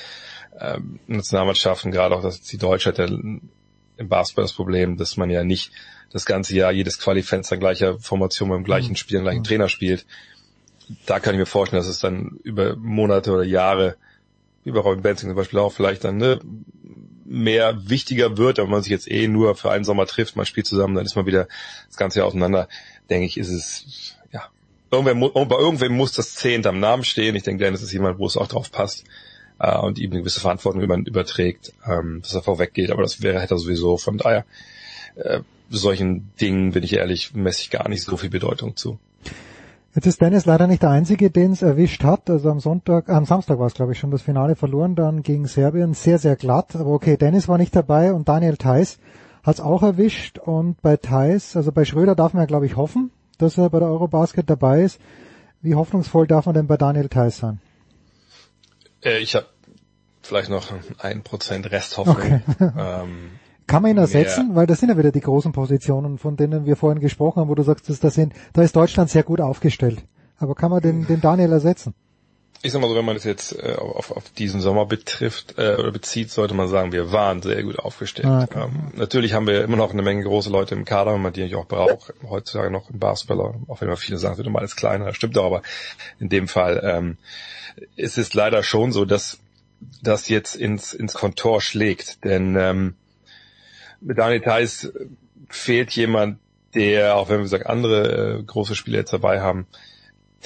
ähm, 0.58 1.00
Nationalmannschaften, 1.07 1.91
gerade 1.91 2.15
auch 2.15 2.23
dass 2.23 2.41
die 2.42 2.58
Deutsche 2.58 2.91
hat 2.91 2.99
ja 2.99 3.07
im 3.07 4.08
Basketball 4.08 4.44
das 4.44 4.52
Problem, 4.52 4.97
dass 4.97 5.16
man 5.16 5.31
ja 5.31 5.44
nicht 5.44 5.73
das 6.10 6.26
ganze 6.26 6.55
Jahr 6.55 6.73
jedes 6.73 6.99
Qualifenster 6.99 7.57
gleicher 7.57 7.99
Formation 7.99 8.49
beim 8.49 8.65
gleichen 8.65 8.91
mhm. 8.91 8.97
Spiel, 8.97 9.18
im 9.18 9.24
gleichen 9.24 9.41
mhm. 9.41 9.44
Trainer 9.44 9.68
spielt. 9.68 10.07
Da 11.07 11.18
kann 11.18 11.34
ich 11.34 11.41
mir 11.41 11.47
vorstellen, 11.47 11.81
dass 11.81 11.91
es 11.91 11.99
dann 11.99 12.39
über 12.42 12.76
Monate 12.76 13.33
oder 13.33 13.44
Jahre, 13.44 13.97
wie 14.65 14.70
bei 14.70 14.81
Robin 14.81 15.02
Benzing 15.02 15.28
zum 15.28 15.36
Beispiel 15.36 15.58
auch, 15.58 15.73
vielleicht 15.73 16.05
dann 16.05 16.18
ne, 16.18 16.39
mehr 17.24 17.89
wichtiger 17.89 18.36
wird, 18.36 18.58
wenn 18.58 18.68
man 18.68 18.83
sich 18.83 18.91
jetzt 18.91 19.10
eh 19.10 19.28
nur 19.28 19.57
für 19.57 19.70
einen 19.70 19.84
Sommer 19.84 20.07
trifft, 20.07 20.36
man 20.36 20.47
spielt 20.47 20.66
zusammen, 20.66 20.94
dann 20.94 21.07
ist 21.07 21.16
man 21.16 21.26
wieder 21.26 21.49
das 21.89 21.97
ganze 21.97 22.18
Jahr 22.18 22.28
auseinander, 22.28 22.68
denke 23.08 23.26
ich, 23.26 23.39
ist 23.39 23.49
es, 23.49 24.15
ja, 24.31 24.44
irgendwer, 24.91 25.15
bei 25.47 25.57
irgendwem 25.57 25.97
muss 25.97 26.12
das 26.12 26.34
Zehnt 26.34 26.66
am 26.66 26.81
Namen 26.81 27.05
stehen. 27.05 27.34
Ich 27.34 27.42
denke, 27.42 27.65
Dennis 27.65 27.83
ist 27.83 27.92
jemand, 27.92 28.18
wo 28.18 28.26
es 28.26 28.36
auch 28.36 28.47
drauf 28.47 28.70
passt 28.70 29.05
äh, 29.58 29.78
und 29.78 29.99
ihm 29.99 30.10
eine 30.10 30.20
gewisse 30.20 30.41
Verantwortung 30.41 30.83
über, 30.83 30.97
überträgt, 30.97 31.73
ähm, 31.86 32.20
dass 32.23 32.34
er 32.34 32.42
vorweggeht, 32.42 32.91
aber 32.91 33.02
das 33.02 33.23
wäre, 33.23 33.41
hätte 33.41 33.55
er 33.55 33.58
sowieso. 33.58 33.97
Von 33.97 34.18
daher, 34.18 34.44
äh, 35.16 35.41
solchen 35.70 36.31
Dingen, 36.41 36.73
bin 36.73 36.83
ich 36.83 36.94
ehrlich, 36.94 37.34
messe 37.34 37.62
ich 37.62 37.70
gar 37.70 37.89
nicht 37.89 38.02
so 38.02 38.16
viel 38.16 38.31
Bedeutung 38.31 38.76
zu. 38.76 38.99
Jetzt 39.94 40.07
ist 40.07 40.20
Dennis 40.20 40.44
leider 40.44 40.66
nicht 40.66 40.83
der 40.83 40.91
Einzige, 40.91 41.31
den 41.31 41.52
es 41.52 41.62
erwischt 41.62 42.02
hat. 42.02 42.28
Also 42.28 42.50
am 42.50 42.58
Sonntag, 42.58 43.08
am 43.08 43.24
Samstag 43.24 43.60
war 43.60 43.68
es 43.68 43.74
glaube 43.74 43.92
ich 43.92 43.99
schon 43.99 44.10
das 44.10 44.23
Finale 44.23 44.57
verloren, 44.57 44.97
dann 44.97 45.23
gegen 45.23 45.47
Serbien 45.47 45.94
sehr, 45.94 46.18
sehr 46.18 46.34
glatt. 46.34 46.74
Aber 46.74 46.91
okay, 46.91 47.16
Dennis 47.16 47.47
war 47.47 47.58
nicht 47.58 47.76
dabei 47.76 48.12
und 48.12 48.28
Daniel 48.28 48.57
Theiss 48.57 48.99
hat 49.44 49.55
es 49.55 49.60
auch 49.60 49.84
erwischt. 49.84 50.39
Und 50.39 50.83
bei 50.83 50.97
Theiss, 50.97 51.57
also 51.57 51.70
bei 51.70 51.84
Schröder 51.84 52.16
darf 52.16 52.34
man 52.34 52.42
ja 52.42 52.47
glaube 52.47 52.66
ich 52.66 52.76
hoffen, 52.76 53.12
dass 53.39 53.57
er 53.57 53.70
bei 53.70 53.78
der 53.78 53.89
Eurobasket 53.89 54.50
dabei 54.50 54.83
ist. 54.83 55.00
Wie 55.62 55.76
hoffnungsvoll 55.76 56.26
darf 56.26 56.47
man 56.47 56.57
denn 56.57 56.66
bei 56.66 56.76
Daniel 56.76 57.08
Theiss 57.08 57.36
sein? 57.36 57.60
Äh, 59.05 59.18
ich 59.18 59.34
habe 59.34 59.47
vielleicht 60.23 60.50
noch 60.50 60.73
ein 60.99 61.23
Prozent 61.23 61.70
Resthoffnung. 61.70 62.16
Okay. 62.16 62.41
ähm, 62.60 63.31
kann 63.66 63.83
man 63.83 63.92
ihn 63.92 63.99
ersetzen? 63.99 64.49
Mehr. 64.49 64.57
Weil 64.57 64.66
das 64.66 64.81
sind 64.81 64.91
ja 64.91 64.99
wieder 64.99 65.12
die 65.12 65.20
großen 65.20 65.52
Positionen, 65.52 66.18
von 66.18 66.36
denen 66.36 66.66
wir 66.66 66.76
vorhin 66.76 67.00
gesprochen 67.00 67.41
haben, 67.41 67.49
wo 67.49 67.55
du 67.55 67.62
sagst, 67.62 67.89
dass 67.89 68.00
das 68.00 68.15
sind, 68.15 68.34
da 68.52 68.62
ist 68.62 68.76
Deutschland 68.76 69.10
sehr 69.10 69.23
gut 69.23 69.41
aufgestellt. 69.41 70.05
Aber 70.39 70.55
kann 70.55 70.70
man 70.70 70.83
den, 70.83 71.07
den 71.07 71.20
Daniel 71.20 71.52
ersetzen? 71.52 71.94
Ich 72.65 72.73
sag 72.73 72.81
mal 72.81 72.89
so, 72.89 72.97
wenn 72.97 73.05
man 73.05 73.15
das 73.15 73.25
jetzt 73.25 73.59
äh, 73.62 73.75
auf, 73.75 74.10
auf 74.10 74.31
diesen 74.31 74.62
Sommer 74.62 74.86
betrifft 74.86 75.59
äh, 75.59 75.75
oder 75.75 75.93
bezieht, 75.93 76.31
sollte 76.31 76.55
man 76.55 76.67
sagen, 76.67 76.93
wir 76.93 77.12
waren 77.12 77.43
sehr 77.43 77.62
gut 77.62 77.78
aufgestellt. 77.78 78.26
Ah, 78.26 78.44
okay. 78.44 78.65
ähm, 78.65 78.93
natürlich 78.94 79.34
haben 79.34 79.47
wir 79.47 79.62
immer 79.62 79.76
noch 79.76 79.93
eine 79.93 80.01
Menge 80.01 80.25
große 80.25 80.49
Leute 80.49 80.75
im 80.75 80.86
Kader, 80.86 81.12
wenn 81.12 81.20
man 81.20 81.34
die 81.34 81.41
natürlich 81.41 81.62
auch 81.62 81.68
braucht, 81.68 82.15
heutzutage 82.26 82.70
noch 82.70 82.89
im 82.89 82.99
Basketballer, 82.99 83.57
auch 83.68 83.83
wenn 83.83 83.89
man 83.89 83.99
viele 83.99 84.17
sagen, 84.17 84.39
wird 84.39 84.47
immer 84.47 84.60
alles 84.60 84.76
kleiner, 84.76 85.05
das 85.05 85.17
stimmt 85.17 85.36
doch, 85.36 85.44
aber 85.44 85.60
in 86.18 86.31
dem 86.31 86.49
Fall 86.49 86.81
ähm, 86.83 87.18
ist 87.97 88.17
es 88.17 88.33
leider 88.33 88.62
schon 88.62 88.93
so, 88.93 89.05
dass 89.05 89.41
das 90.02 90.31
jetzt 90.31 90.57
ins, 90.57 90.94
ins 90.94 91.12
Kontor 91.12 91.60
schlägt. 91.60 92.25
Denn 92.25 92.57
ähm, 92.57 92.94
mit 94.01 94.17
Daniel 94.17 94.41
Theiss 94.41 94.91
fehlt 95.51 95.91
jemand, 95.93 96.39
der, 96.75 97.17
auch 97.17 97.28
wenn 97.28 97.41
wir 97.41 97.43
gesagt 97.43 97.67
andere 97.67 98.39
äh, 98.39 98.43
große 98.43 98.75
Spieler 98.75 99.01
jetzt 99.01 99.12
dabei 99.12 99.43
haben, 99.43 99.67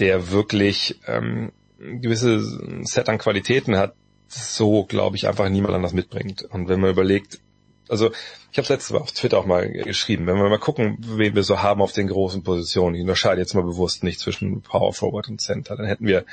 der 0.01 0.33
wirklich 0.33 0.99
ähm, 1.07 1.53
ein 1.81 2.00
gewisses 2.00 2.58
Set 2.82 3.08
an 3.08 3.18
Qualitäten 3.18 3.76
hat, 3.76 3.94
so 4.28 4.84
glaube 4.84 5.16
ich 5.16 5.26
einfach 5.26 5.48
niemand 5.48 5.74
anders 5.74 5.92
mitbringt. 5.92 6.42
Und 6.42 6.68
wenn 6.68 6.81
man 6.81 6.90
überlegt, 6.90 7.40
also 7.89 8.10
ich 8.50 8.58
habe 8.58 8.62
es 8.62 8.68
letztes 8.68 8.90
Mal 8.90 9.00
auf 9.00 9.12
Twitter 9.12 9.39
auch 9.39 9.47
mal 9.47 9.70
geschrieben, 9.70 10.26
wenn 10.26 10.36
wir 10.36 10.48
mal 10.48 10.58
gucken, 10.58 10.98
wen 11.00 11.34
wir 11.34 11.42
so 11.42 11.62
haben 11.62 11.81
auf 11.81 11.92
den 11.92 12.08
großen 12.08 12.42
Positionen, 12.42 12.97
ich 12.97 13.02
unterscheide 13.02 13.40
jetzt 13.40 13.55
mal 13.55 13.62
bewusst 13.62 14.05
nicht 14.05 14.20
zwischen 14.20 14.62
Power 14.62 14.92
Forward 14.92 15.28
und 15.28 15.40
Center, 15.40 15.76
dann 15.76 15.86
hätten 15.86 16.07
wir 16.07 16.24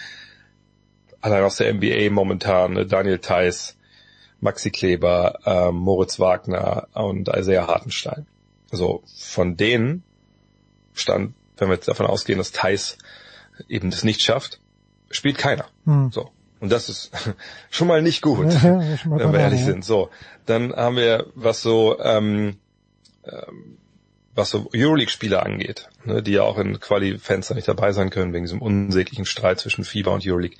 allein 1.22 1.44
aus 1.44 1.58
der 1.58 1.74
NBA 1.74 2.10
momentan 2.12 2.88
Daniel 2.88 3.20
Theiss, 3.20 3.78
Maxi 4.42 4.70
Kleber, 4.70 5.40
äh, 5.46 5.72
Moritz 5.72 6.20
Wagner 6.20 6.88
und 6.94 7.30
Isaiah 7.30 7.68
Hartenstein. 7.68 8.28
Also 8.72 9.04
von 9.18 9.56
denen 9.56 10.04
stand, 10.94 11.34
wenn 11.58 11.70
wir 11.70 11.76
jetzt 11.76 11.88
davon 11.88 12.06
ausgehen, 12.06 12.38
dass 12.38 12.52
Thais 12.52 12.98
eben 13.70 13.90
das 13.90 14.04
nicht 14.04 14.22
schafft, 14.22 14.60
spielt 15.16 15.38
keiner. 15.38 15.66
Hm. 15.86 16.12
So. 16.12 16.32
Und 16.60 16.72
das 16.72 16.90
ist 16.90 17.12
schon 17.70 17.88
mal 17.88 18.02
nicht 18.02 18.22
gut, 18.22 18.52
Ja, 18.54 18.74
mal 19.06 19.20
wenn 19.20 19.34
wir 19.34 19.40
ehrlich 19.40 19.62
ja. 19.62 19.66
sind. 19.68 19.86
So, 19.86 20.10
dann 20.46 20.74
haben 20.74 20.96
wir, 20.96 21.28
was 21.36 21.62
so, 21.62 22.00
ähm, 22.00 22.58
ähm, 23.24 23.78
was 24.34 24.50
so 24.50 24.70
Euroleague-Spieler 24.74 25.46
angeht, 25.46 25.90
ne, 26.04 26.22
die 26.22 26.34
ja 26.34 26.44
auch 26.44 26.58
in 26.58 26.80
Quali-Fenster 26.80 27.56
nicht 27.56 27.68
dabei 27.68 27.94
sein 27.94 28.10
können, 28.10 28.34
wegen 28.34 28.46
diesem 28.46 28.62
unsäglichen 28.62 29.26
Streit 29.26 29.60
zwischen 29.60 29.86
FIBA 29.86 30.12
und 30.12 30.28
Euroleague, 30.28 30.58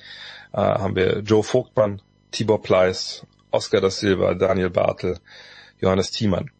äh, 0.52 0.58
haben 0.58 0.96
wir 0.96 1.20
Joe 1.20 1.42
Vogtmann, 1.42 2.00
Tibor 2.30 2.62
Pleiss, 2.62 3.26
Oscar 3.50 3.80
da 3.80 3.90
Silva, 3.90 4.34
Daniel 4.34 4.70
Bartel, 4.70 5.18
Johannes 5.80 6.10
Thiemann. 6.10 6.50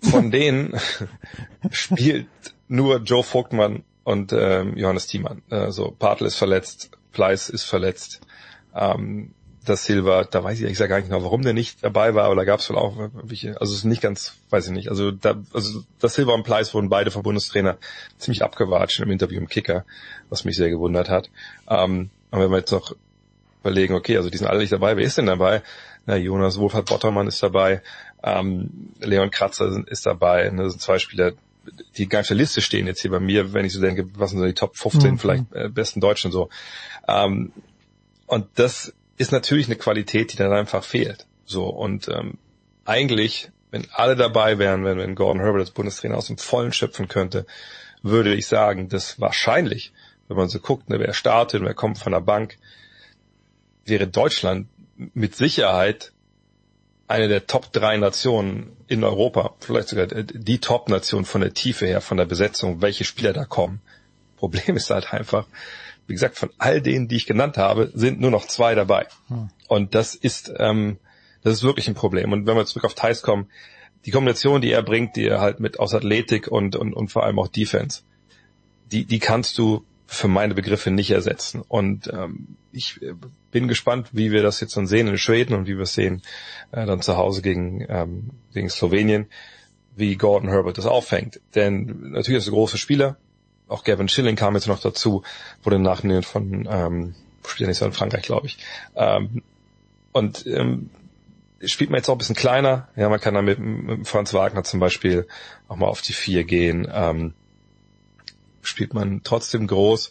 Von 0.00 0.30
denen 0.32 0.74
spielt 1.70 2.28
nur 2.68 2.98
Joe 2.98 3.22
Vogtmann 3.22 3.84
und 4.04 4.32
ähm, 4.32 4.76
Johannes 4.76 5.06
Thiemann. 5.06 5.42
Also 5.50 5.94
Bartel 5.98 6.26
ist 6.26 6.36
verletzt, 6.36 6.90
Pleiss 7.12 7.48
ist 7.48 7.64
verletzt. 7.64 8.20
Ähm, 8.74 9.34
das 9.64 9.84
Silva, 9.84 10.24
da 10.24 10.42
weiß 10.42 10.60
ich 10.60 10.68
gesagt 10.68 10.88
gar 10.88 10.96
nicht 10.96 11.08
genau, 11.08 11.22
warum 11.22 11.42
der 11.42 11.52
nicht 11.52 11.84
dabei 11.84 12.14
war, 12.14 12.24
aber 12.24 12.34
da 12.34 12.44
gab 12.44 12.60
es 12.60 12.68
wohl 12.68 12.78
auch 12.78 13.10
welche, 13.12 13.60
also 13.60 13.72
es 13.72 13.80
ist 13.80 13.84
nicht 13.84 14.02
ganz, 14.02 14.34
weiß 14.50 14.66
ich 14.66 14.72
nicht. 14.72 14.88
Also 14.88 15.12
da, 15.12 15.36
also 15.52 15.84
das 16.00 16.14
Silva 16.14 16.32
und 16.32 16.42
Pleiss 16.42 16.74
wurden 16.74 16.88
beide 16.88 17.10
vom 17.10 17.22
Bundestrainer 17.22 17.78
ziemlich 18.18 18.42
abgewatscht 18.42 18.98
im 19.00 19.10
Interview 19.10 19.38
im 19.38 19.48
Kicker, 19.48 19.84
was 20.30 20.44
mich 20.44 20.56
sehr 20.56 20.70
gewundert 20.70 21.08
hat. 21.08 21.30
Ähm, 21.68 22.10
aber 22.30 22.44
wenn 22.44 22.50
wir 22.50 22.58
jetzt 22.58 22.72
noch 22.72 22.96
überlegen, 23.60 23.94
okay, 23.94 24.16
also 24.16 24.30
die 24.30 24.38
sind 24.38 24.48
alle 24.48 24.58
nicht 24.58 24.72
dabei, 24.72 24.96
wer 24.96 25.04
ist 25.04 25.18
denn 25.18 25.26
dabei? 25.26 25.62
Na, 26.06 26.16
Jonas 26.16 26.58
Wohlfahrt 26.58 26.86
Bottermann 26.86 27.28
ist 27.28 27.42
dabei, 27.42 27.82
ähm, 28.24 28.90
Leon 28.98 29.30
Kratzer 29.30 29.84
ist 29.86 30.06
dabei, 30.06 30.50
ne, 30.50 30.64
das 30.64 30.72
sind 30.72 30.80
zwei 30.80 30.98
Spieler, 30.98 31.32
die 31.96 32.08
gar 32.08 32.20
nicht 32.20 32.24
auf 32.26 32.28
der 32.28 32.36
Liste 32.36 32.60
stehen 32.60 32.86
jetzt 32.86 33.02
hier 33.02 33.10
bei 33.10 33.20
mir, 33.20 33.52
wenn 33.52 33.64
ich 33.64 33.72
so 33.72 33.80
denke, 33.80 34.08
was 34.14 34.30
sind 34.30 34.40
so 34.40 34.46
die 34.46 34.54
Top 34.54 34.76
15 34.76 35.12
Mhm. 35.12 35.18
vielleicht 35.18 35.52
äh, 35.52 35.68
besten 35.68 36.00
Deutschen 36.00 36.32
so. 36.32 36.48
Ähm, 37.08 37.52
und 38.26 38.46
das 38.54 38.94
ist 39.18 39.32
natürlich 39.32 39.66
eine 39.66 39.76
Qualität, 39.76 40.32
die 40.32 40.36
dann 40.36 40.52
einfach 40.52 40.84
fehlt. 40.84 41.26
So 41.44 41.66
und 41.66 42.08
ähm, 42.08 42.38
eigentlich, 42.84 43.50
wenn 43.70 43.86
alle 43.92 44.16
dabei 44.16 44.58
wären, 44.58 44.84
wenn, 44.84 44.98
wenn 44.98 45.14
Gordon 45.14 45.42
Herbert 45.42 45.60
als 45.60 45.70
Bundestrainer 45.70 46.16
aus 46.16 46.26
dem 46.26 46.38
Vollen 46.38 46.72
schöpfen 46.72 47.08
könnte, 47.08 47.46
würde 48.02 48.34
ich 48.34 48.46
sagen, 48.46 48.88
dass 48.88 49.20
wahrscheinlich, 49.20 49.92
wenn 50.28 50.36
man 50.36 50.48
so 50.48 50.58
guckt, 50.58 50.88
ne, 50.88 50.98
wer 50.98 51.12
startet 51.14 51.60
und 51.60 51.66
wer 51.66 51.74
kommt 51.74 51.98
von 51.98 52.12
der 52.12 52.20
Bank, 52.20 52.58
wäre 53.84 54.06
Deutschland 54.06 54.68
mit 54.96 55.34
Sicherheit 55.36 56.11
eine 57.12 57.28
der 57.28 57.46
Top 57.46 57.72
drei 57.72 57.98
Nationen 57.98 58.76
in 58.88 59.04
Europa, 59.04 59.54
vielleicht 59.60 59.88
sogar 59.88 60.06
die 60.06 60.58
Top-Nation 60.58 61.24
von 61.24 61.42
der 61.42 61.52
Tiefe 61.52 61.86
her, 61.86 62.00
von 62.00 62.16
der 62.16 62.24
Besetzung, 62.24 62.80
welche 62.80 63.04
Spieler 63.04 63.32
da 63.32 63.44
kommen. 63.44 63.82
Problem 64.36 64.76
ist 64.76 64.90
halt 64.90 65.12
einfach, 65.12 65.46
wie 66.06 66.14
gesagt, 66.14 66.36
von 66.36 66.50
all 66.58 66.80
denen, 66.80 67.08
die 67.08 67.16
ich 67.16 67.26
genannt 67.26 67.58
habe, 67.58 67.90
sind 67.94 68.18
nur 68.18 68.30
noch 68.30 68.46
zwei 68.46 68.74
dabei. 68.74 69.06
Hm. 69.28 69.50
Und 69.68 69.94
das 69.94 70.14
ist, 70.14 70.52
ähm, 70.58 70.98
das 71.42 71.52
ist 71.52 71.62
wirklich 71.62 71.86
ein 71.86 71.94
Problem. 71.94 72.32
Und 72.32 72.46
wenn 72.46 72.56
wir 72.56 72.64
zurück 72.66 72.84
auf 72.84 72.94
Thais 72.94 73.22
kommen, 73.22 73.50
die 74.06 74.10
Kombination, 74.10 74.62
die 74.62 74.72
er 74.72 74.82
bringt, 74.82 75.14
die 75.14 75.26
er 75.26 75.40
halt 75.40 75.60
mit 75.60 75.78
aus 75.78 75.94
Athletik 75.94 76.48
und, 76.48 76.76
und, 76.76 76.94
und 76.94 77.08
vor 77.08 77.24
allem 77.24 77.38
auch 77.38 77.48
Defense, 77.48 78.02
die, 78.90 79.04
die 79.04 79.18
kannst 79.18 79.58
du 79.58 79.84
für 80.06 80.28
meine 80.28 80.54
Begriffe 80.54 80.90
nicht 80.90 81.10
ersetzen. 81.10 81.62
Und 81.66 82.08
ähm, 82.08 82.56
ich 82.72 83.00
äh, 83.02 83.14
bin 83.52 83.68
gespannt, 83.68 84.08
wie 84.12 84.32
wir 84.32 84.42
das 84.42 84.60
jetzt 84.60 84.76
dann 84.76 84.88
sehen 84.88 85.06
in 85.06 85.18
Schweden 85.18 85.54
und 85.54 85.68
wie 85.68 85.76
wir 85.76 85.82
es 85.82 85.94
sehen 85.94 86.22
äh, 86.72 86.84
dann 86.84 87.02
zu 87.02 87.16
Hause 87.16 87.42
gegen, 87.42 87.86
ähm, 87.88 88.30
gegen 88.52 88.68
Slowenien, 88.68 89.26
wie 89.94 90.16
Gordon 90.16 90.48
Herbert 90.48 90.78
das 90.78 90.86
auffängt. 90.86 91.40
Denn 91.54 92.10
natürlich 92.10 92.38
ist 92.38 92.48
er 92.48 92.52
ein 92.52 92.56
großer 92.56 92.78
Spieler. 92.78 93.16
Auch 93.68 93.84
Gavin 93.84 94.08
Schilling 94.08 94.36
kam 94.36 94.54
jetzt 94.54 94.66
noch 94.66 94.80
dazu, 94.80 95.22
wurde 95.62 95.78
nachher 95.78 96.22
von, 96.22 96.68
ähm, 96.68 97.14
spielt 97.46 97.68
nicht 97.68 97.78
so 97.78 97.86
in 97.86 97.92
Frankreich, 97.92 98.22
glaube 98.22 98.46
ich. 98.46 98.58
Ähm, 98.96 99.42
und 100.12 100.46
ähm, 100.46 100.90
spielt 101.64 101.90
man 101.90 101.98
jetzt 101.98 102.08
auch 102.08 102.14
ein 102.14 102.18
bisschen 102.18 102.34
kleiner. 102.34 102.88
Ja, 102.96 103.08
man 103.08 103.20
kann 103.20 103.34
dann 103.34 103.44
mit, 103.44 103.58
mit 103.58 104.08
Franz 104.08 104.34
Wagner 104.34 104.64
zum 104.64 104.80
Beispiel 104.80 105.26
auch 105.68 105.76
mal 105.76 105.86
auf 105.86 106.02
die 106.02 106.12
vier 106.12 106.44
gehen. 106.44 106.90
Ähm, 106.92 107.34
spielt 108.62 108.94
man 108.94 109.22
trotzdem 109.22 109.66
groß. 109.66 110.10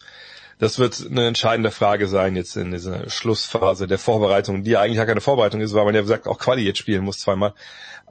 Das 0.62 0.78
wird 0.78 1.08
eine 1.10 1.26
entscheidende 1.26 1.72
Frage 1.72 2.08
sein 2.08 2.36
jetzt 2.36 2.56
in 2.56 2.70
dieser 2.70 3.10
Schlussphase 3.10 3.88
der 3.88 3.98
Vorbereitung, 3.98 4.62
die 4.62 4.70
ja 4.70 4.82
eigentlich 4.82 4.98
gar 4.98 5.08
keine 5.08 5.20
Vorbereitung 5.20 5.60
ist, 5.60 5.74
weil 5.74 5.86
man 5.86 5.96
ja 5.96 6.02
gesagt 6.02 6.28
auch 6.28 6.38
Quali 6.38 6.64
jetzt 6.64 6.78
spielen 6.78 7.04
muss 7.04 7.18
zweimal. 7.18 7.56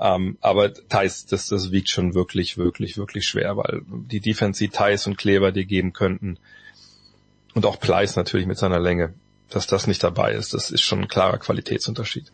Ähm, 0.00 0.36
aber 0.40 0.74
Thais, 0.74 1.26
das, 1.26 1.46
das 1.46 1.70
wiegt 1.70 1.90
schon 1.90 2.12
wirklich, 2.14 2.58
wirklich, 2.58 2.98
wirklich 2.98 3.28
schwer, 3.28 3.56
weil 3.56 3.82
die 3.86 4.18
Defense, 4.18 4.58
die 4.58 4.68
Thais 4.68 5.06
und 5.06 5.16
Kleber 5.16 5.52
dir 5.52 5.64
geben 5.64 5.92
könnten 5.92 6.38
und 7.54 7.66
auch 7.66 7.78
Pleiss 7.78 8.16
natürlich 8.16 8.48
mit 8.48 8.58
seiner 8.58 8.80
Länge, 8.80 9.14
dass 9.48 9.68
das 9.68 9.86
nicht 9.86 10.02
dabei 10.02 10.32
ist, 10.32 10.52
das 10.52 10.72
ist 10.72 10.82
schon 10.82 11.02
ein 11.02 11.08
klarer 11.08 11.38
Qualitätsunterschied. 11.38 12.32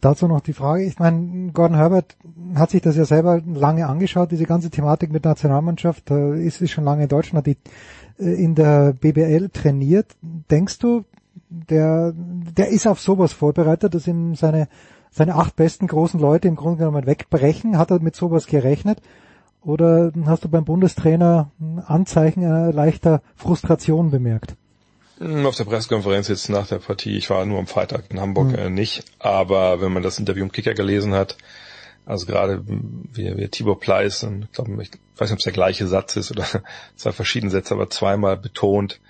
Dazu 0.00 0.26
noch 0.26 0.40
die 0.40 0.54
Frage, 0.54 0.84
ich 0.84 0.98
meine, 0.98 1.52
Gordon 1.52 1.76
Herbert 1.76 2.16
hat 2.56 2.70
sich 2.70 2.82
das 2.82 2.96
ja 2.96 3.04
selber 3.04 3.40
lange 3.46 3.86
angeschaut, 3.86 4.32
diese 4.32 4.44
ganze 4.44 4.70
Thematik 4.70 5.12
mit 5.12 5.24
Nationalmannschaft, 5.24 6.10
ist, 6.10 6.60
ist 6.60 6.72
schon 6.72 6.84
lange 6.84 7.04
in 7.04 7.08
Deutschland, 7.08 7.46
die 7.46 7.56
in 8.18 8.54
der 8.54 8.92
BBL 8.92 9.50
trainiert. 9.50 10.06
Denkst 10.22 10.78
du, 10.78 11.04
der, 11.48 12.12
der 12.14 12.68
ist 12.68 12.86
auf 12.86 13.00
sowas 13.00 13.32
vorbereitet, 13.32 13.94
dass 13.94 14.06
ihm 14.06 14.34
seine, 14.34 14.68
seine 15.10 15.34
acht 15.34 15.56
besten 15.56 15.86
großen 15.86 16.18
Leute 16.20 16.48
im 16.48 16.56
Grunde 16.56 16.78
genommen 16.78 17.06
wegbrechen? 17.06 17.78
Hat 17.78 17.90
er 17.90 18.00
mit 18.00 18.16
sowas 18.16 18.46
gerechnet? 18.46 19.00
Oder 19.62 20.12
hast 20.26 20.44
du 20.44 20.48
beim 20.48 20.64
Bundestrainer 20.64 21.50
Anzeichen 21.86 22.42
äh, 22.42 22.70
leichter 22.70 23.20
Frustration 23.34 24.10
bemerkt? 24.10 24.54
Auf 25.18 25.56
der 25.56 25.64
Pressekonferenz 25.64 26.28
jetzt 26.28 26.50
nach 26.50 26.66
der 26.66 26.78
Partie, 26.78 27.16
ich 27.16 27.30
war 27.30 27.44
nur 27.46 27.58
am 27.58 27.66
Freitag 27.66 28.04
in 28.10 28.20
Hamburg 28.20 28.48
Mhm. 28.48 28.54
äh, 28.54 28.70
nicht, 28.70 29.04
aber 29.18 29.80
wenn 29.80 29.92
man 29.92 30.02
das 30.02 30.18
Interview 30.18 30.44
im 30.44 30.52
Kicker 30.52 30.74
gelesen 30.74 31.14
hat, 31.14 31.36
also 32.06 32.24
gerade 32.24 32.62
wie, 32.66 33.36
wie 33.36 33.48
Tibor 33.48 33.78
Pleiss, 33.78 34.22
und 34.22 34.44
ich, 34.44 34.52
glaube, 34.52 34.70
ich 34.82 34.90
weiß 35.16 35.28
nicht, 35.28 35.32
ob 35.32 35.38
es 35.38 35.44
der 35.44 35.52
gleiche 35.52 35.86
Satz 35.86 36.16
ist 36.16 36.30
oder 36.30 36.46
zwei 36.96 37.12
verschiedene 37.12 37.50
Sätze, 37.50 37.74
aber 37.74 37.90
zweimal 37.90 38.36
betont, 38.36 39.00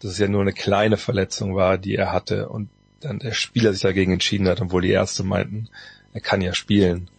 dass 0.00 0.12
es 0.12 0.18
ja 0.18 0.28
nur 0.28 0.40
eine 0.40 0.52
kleine 0.52 0.96
Verletzung 0.96 1.56
war, 1.56 1.76
die 1.76 1.96
er 1.96 2.12
hatte 2.12 2.48
und 2.48 2.70
dann 3.00 3.18
der 3.18 3.32
Spieler 3.32 3.72
sich 3.72 3.82
dagegen 3.82 4.12
entschieden 4.12 4.48
hat, 4.48 4.60
obwohl 4.60 4.82
die 4.82 4.90
Ärzte 4.90 5.24
meinten, 5.24 5.68
er 6.12 6.20
kann 6.20 6.40
ja 6.40 6.54
spielen, 6.54 7.10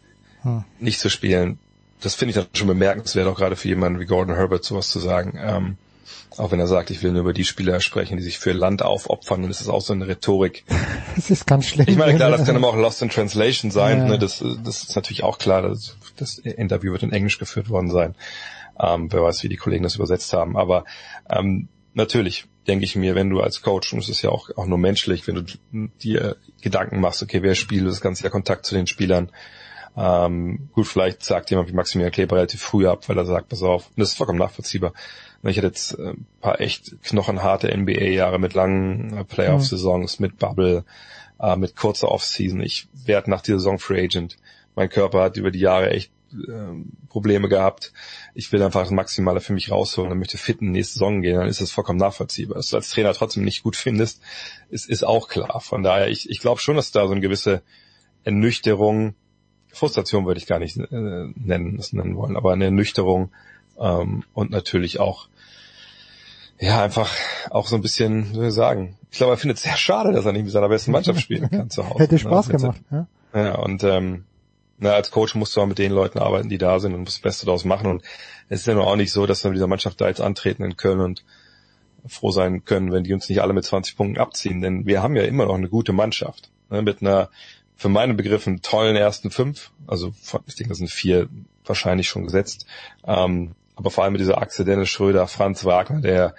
Hm. 0.42 0.64
nicht 0.80 1.00
zu 1.00 1.10
spielen. 1.10 1.60
Das 2.02 2.16
finde 2.16 2.30
ich 2.32 2.36
dann 2.36 2.48
schon 2.54 2.68
bemerkenswert, 2.68 3.28
auch 3.28 3.36
gerade 3.36 3.56
für 3.56 3.68
jemanden 3.68 4.00
wie 4.00 4.06
Gordon 4.06 4.36
Herbert 4.36 4.64
sowas 4.64 4.90
zu 4.90 5.00
sagen. 5.00 5.38
Ähm, 5.42 5.78
auch 6.38 6.52
wenn 6.52 6.60
er 6.60 6.68
sagt, 6.68 6.90
ich 6.90 7.02
will 7.04 7.12
nur 7.12 7.22
über 7.22 7.34
die 7.34 7.46
Spieler 7.46 7.80
sprechen, 7.80 8.18
die 8.18 8.24
sich 8.24 8.40
für 8.40 8.52
Land 8.52 8.82
aufopfern, 8.82 9.42
dann 9.42 9.52
ist 9.52 9.62
das 9.62 9.70
auch 9.70 9.82
so 9.82 9.94
eine 9.94 10.08
Rhetorik. 10.08 10.64
Das 11.16 11.30
ist 11.30 11.48
ganz 11.48 11.68
schlimm. 11.68 11.86
Ich 11.88 11.96
meine, 11.96 12.16
klar, 12.16 12.30
das 12.30 12.46
kann 12.46 12.58
aber 12.58 12.68
auch 12.68 12.76
Lost 12.76 13.02
in 13.02 13.10
Translation 13.10 13.72
sein. 13.72 14.00
Ja. 14.00 14.06
Ne? 14.10 14.20
Das, 14.20 14.44
das 14.66 14.84
ist 14.84 14.96
natürlich 14.98 15.24
auch 15.24 15.38
klar. 15.38 15.62
Das, 15.62 15.96
das 16.18 16.38
Interview 16.38 16.92
wird 16.92 17.04
in 17.04 17.14
Englisch 17.14 17.40
geführt 17.40 17.70
worden 17.70 17.90
sein. 17.90 18.16
Ähm, 18.78 19.10
wer 19.14 19.24
weiß, 19.24 19.42
wie 19.44 19.48
die 19.48 19.56
Kollegen 19.56 19.84
das 19.84 19.96
übersetzt 19.96 20.34
haben. 20.34 20.58
Aber 20.58 20.84
ähm, 21.30 21.70
natürlich 21.94 22.48
denke 22.68 22.84
ich 22.86 22.96
mir, 22.96 23.16
wenn 23.16 23.30
du 23.30 23.42
als 23.42 23.62
Coach, 23.62 23.94
und 23.94 24.00
es 24.00 24.10
ist 24.10 24.22
ja 24.22 24.30
auch, 24.30 24.50
auch 24.58 24.66
nur 24.66 24.78
menschlich, 24.78 25.26
wenn 25.28 25.36
du 25.36 25.90
dir 26.04 26.36
Gedanken 26.62 27.00
machst, 27.00 27.24
okay, 27.24 27.42
wer 27.42 27.56
spielt, 27.56 27.88
das 27.88 28.02
ganze 28.02 28.24
Jahr 28.24 28.32
Kontakt 28.32 28.66
zu 28.66 28.76
den 28.76 28.88
Spielern. 28.88 29.32
Ähm, 29.98 30.70
gut, 30.74 30.88
vielleicht 30.88 31.24
sagt 31.24 31.50
jemand 31.52 31.70
wie 31.70 31.74
Maximilian 31.74 32.12
Kleber 32.12 32.36
relativ 32.36 32.62
früh 32.62 32.88
ab, 32.88 33.08
weil 33.08 33.18
er 33.18 33.26
sagt, 33.26 33.50
pass 33.50 33.64
auf, 33.64 33.88
und 33.88 34.00
das 34.00 34.10
ist 34.10 34.18
vollkommen 34.18 34.40
nachvollziehbar. 34.40 34.94
Ich 35.46 35.58
hatte 35.58 35.68
jetzt 35.68 35.98
äh, 36.00 36.10
ein 36.10 36.26
paar 36.42 36.60
echt 36.60 37.02
knochenharte 37.04 37.76
NBA-Jahre 37.76 38.40
mit 38.40 38.54
langen 38.54 39.18
äh, 39.18 39.24
Playoff-Saisons, 39.24 40.20
mit 40.20 40.38
Bubble, 40.38 40.84
äh, 41.40 41.56
mit 41.56 41.76
kurzer 41.76 42.10
Off-Season. 42.10 42.62
Ich 42.62 42.88
werde 42.94 43.30
nach 43.30 43.42
dieser 43.42 43.60
Saison 43.60 43.80
Free 43.80 44.04
Agent. 44.04 44.38
Mein 44.76 44.90
Körper 44.90 45.22
hat 45.22 45.38
über 45.38 45.52
die 45.52 45.60
Jahre 45.60 45.92
echt 45.92 46.12
ähm, 46.34 46.92
Probleme 47.10 47.48
gehabt. 47.48 47.94
Ich 48.34 48.52
will 48.52 48.62
einfach 48.62 48.82
das 48.82 48.92
Maximale 48.92 49.40
für 49.40 49.54
mich 49.54 49.72
rausholen 49.72 50.12
und 50.12 50.20
möchte 50.20 50.38
fit 50.38 50.62
in 50.62 50.68
die 50.68 50.80
nächste 50.80 50.96
Saison 50.96 51.22
gehen, 51.22 51.38
dann 51.38 51.48
ist 51.48 51.62
das 51.62 51.72
vollkommen 51.72 52.00
nachvollziehbar. 52.00 52.56
Dass 52.58 52.70
du 52.70 52.76
als 52.76 52.90
Trainer 52.90 53.14
trotzdem 53.14 53.44
nicht 53.44 53.64
gut 53.64 53.76
findest, 53.76 54.22
ist, 54.70 54.90
ist 54.90 55.04
auch 55.04 55.30
klar. 55.30 55.62
Von 55.62 55.84
daher, 55.84 56.10
ich, 56.10 56.30
ich 56.30 56.40
glaube 56.40 56.60
schon, 56.60 56.76
dass 56.76 56.92
da 56.92 57.06
so 57.06 57.14
eine 57.14 57.22
gewisse 57.22 57.62
Ernüchterung, 58.24 59.16
Frustration 59.72 60.26
würde 60.26 60.40
ich 60.40 60.48
gar 60.48 60.60
nicht 60.60 60.78
äh, 60.78 60.86
nennen, 60.90 61.78
das 61.78 61.94
nennen 61.94 62.16
wollen, 62.16 62.36
aber 62.36 62.54
eine 62.54 62.66
Ernüchterung 62.66 63.32
ähm, 63.80 64.24
und 64.34 64.52
natürlich 64.52 65.00
auch 65.00 65.28
ja, 66.60 66.84
einfach 66.84 67.12
auch 67.50 67.68
so 67.68 67.76
ein 67.76 67.82
bisschen, 67.82 68.32
wie 68.32 68.36
soll 68.36 68.48
ich 68.48 68.54
sagen, 68.54 68.98
ich 69.12 69.18
glaube, 69.18 69.34
er 69.34 69.38
findet 69.38 69.58
es 69.58 69.64
sehr 69.64 69.78
schade, 69.78 70.12
dass 70.14 70.26
er 70.26 70.32
nicht 70.32 70.44
mit 70.44 70.52
seiner 70.52 70.70
besten 70.70 70.92
Mannschaft 70.92 71.22
spielen 71.22 71.50
kann 71.50 71.70
zu 71.70 71.88
Hause. 71.88 72.00
Hätte 72.00 72.20
Spaß 72.20 72.48
Ne, 72.48 72.58
gemacht. 72.58 72.82
Ja? 72.92 73.08
ja, 73.34 73.56
und 73.56 73.84
ähm, 73.84 74.26
na, 74.78 74.92
als 74.92 75.12
Coach 75.12 75.36
musst 75.36 75.56
du 75.56 75.62
auch 75.62 75.66
mit 75.66 75.78
den 75.80 75.92
Leuten 75.92 76.20
arbeiten, 76.20 76.50
die 76.50 76.58
da 76.58 76.80
sind 76.80 76.94
und 76.94 77.02
musst 77.02 77.18
das 77.18 77.22
Beste 77.22 77.46
daraus 77.46 77.66
machen. 77.66 77.88
Und 77.88 78.04
es 78.50 78.62
ist 78.62 78.68
ja 78.68 78.74
nur 78.74 78.88
auch 78.88 78.96
nicht 78.96 79.12
so, 79.12 79.26
dass 79.26 79.44
wir 79.44 79.52
mit 79.52 79.58
dieser 79.58 79.68
Mannschaft 79.68 80.00
da 80.02 80.08
jetzt 80.08 80.22
antreten 80.22 80.64
in 80.64 80.76
Köln 80.78 81.00
und 81.00 81.24
froh 82.08 82.32
sein 82.32 82.66
können, 82.66 82.92
wenn 82.92 83.04
die 83.04 83.14
uns 83.14 83.28
nicht 83.30 83.42
alle 83.42 83.54
mit 83.54 83.66
20 83.66 83.98
Punkten 83.98 84.20
abziehen, 84.20 84.62
denn 84.62 84.86
wir 84.86 85.02
haben 85.02 85.16
ja 85.16 85.24
immer 85.24 85.46
noch 85.46 85.56
eine 85.56 85.70
gute 85.70 85.94
Mannschaft. 85.94 86.52
Ne, 86.70 86.82
mit 86.82 87.02
einer, 87.02 87.30
für 87.76 87.90
meine 87.90 88.14
Begriffe, 88.14 88.56
tollen 88.62 88.96
ersten 88.96 89.32
fünf, 89.32 89.72
also 89.88 90.14
ich 90.46 90.56
denke, 90.56 90.70
das 90.70 90.78
sind 90.78 90.92
vier 90.92 91.30
wahrscheinlich 91.66 92.08
schon 92.08 92.24
gesetzt, 92.26 92.66
ähm, 93.06 93.56
aber 93.76 93.92
vor 93.92 94.04
allem 94.04 94.14
mit 94.14 94.22
dieser 94.22 94.38
Achse 94.42 94.66
Dennis 94.66 94.90
Schröder, 94.90 95.28
Franz 95.28 95.66
Wagner, 95.66 96.02
der 96.02 96.36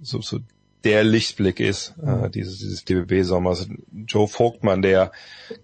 so, 0.00 0.20
so 0.20 0.38
der 0.84 1.04
Lichtblick 1.04 1.60
ist, 1.60 1.94
äh, 2.02 2.30
dieses, 2.30 2.58
dieses 2.58 2.84
DBB-Sommers. 2.84 3.68
Joe 4.06 4.28
Vogtmann, 4.28 4.80
der 4.82 5.12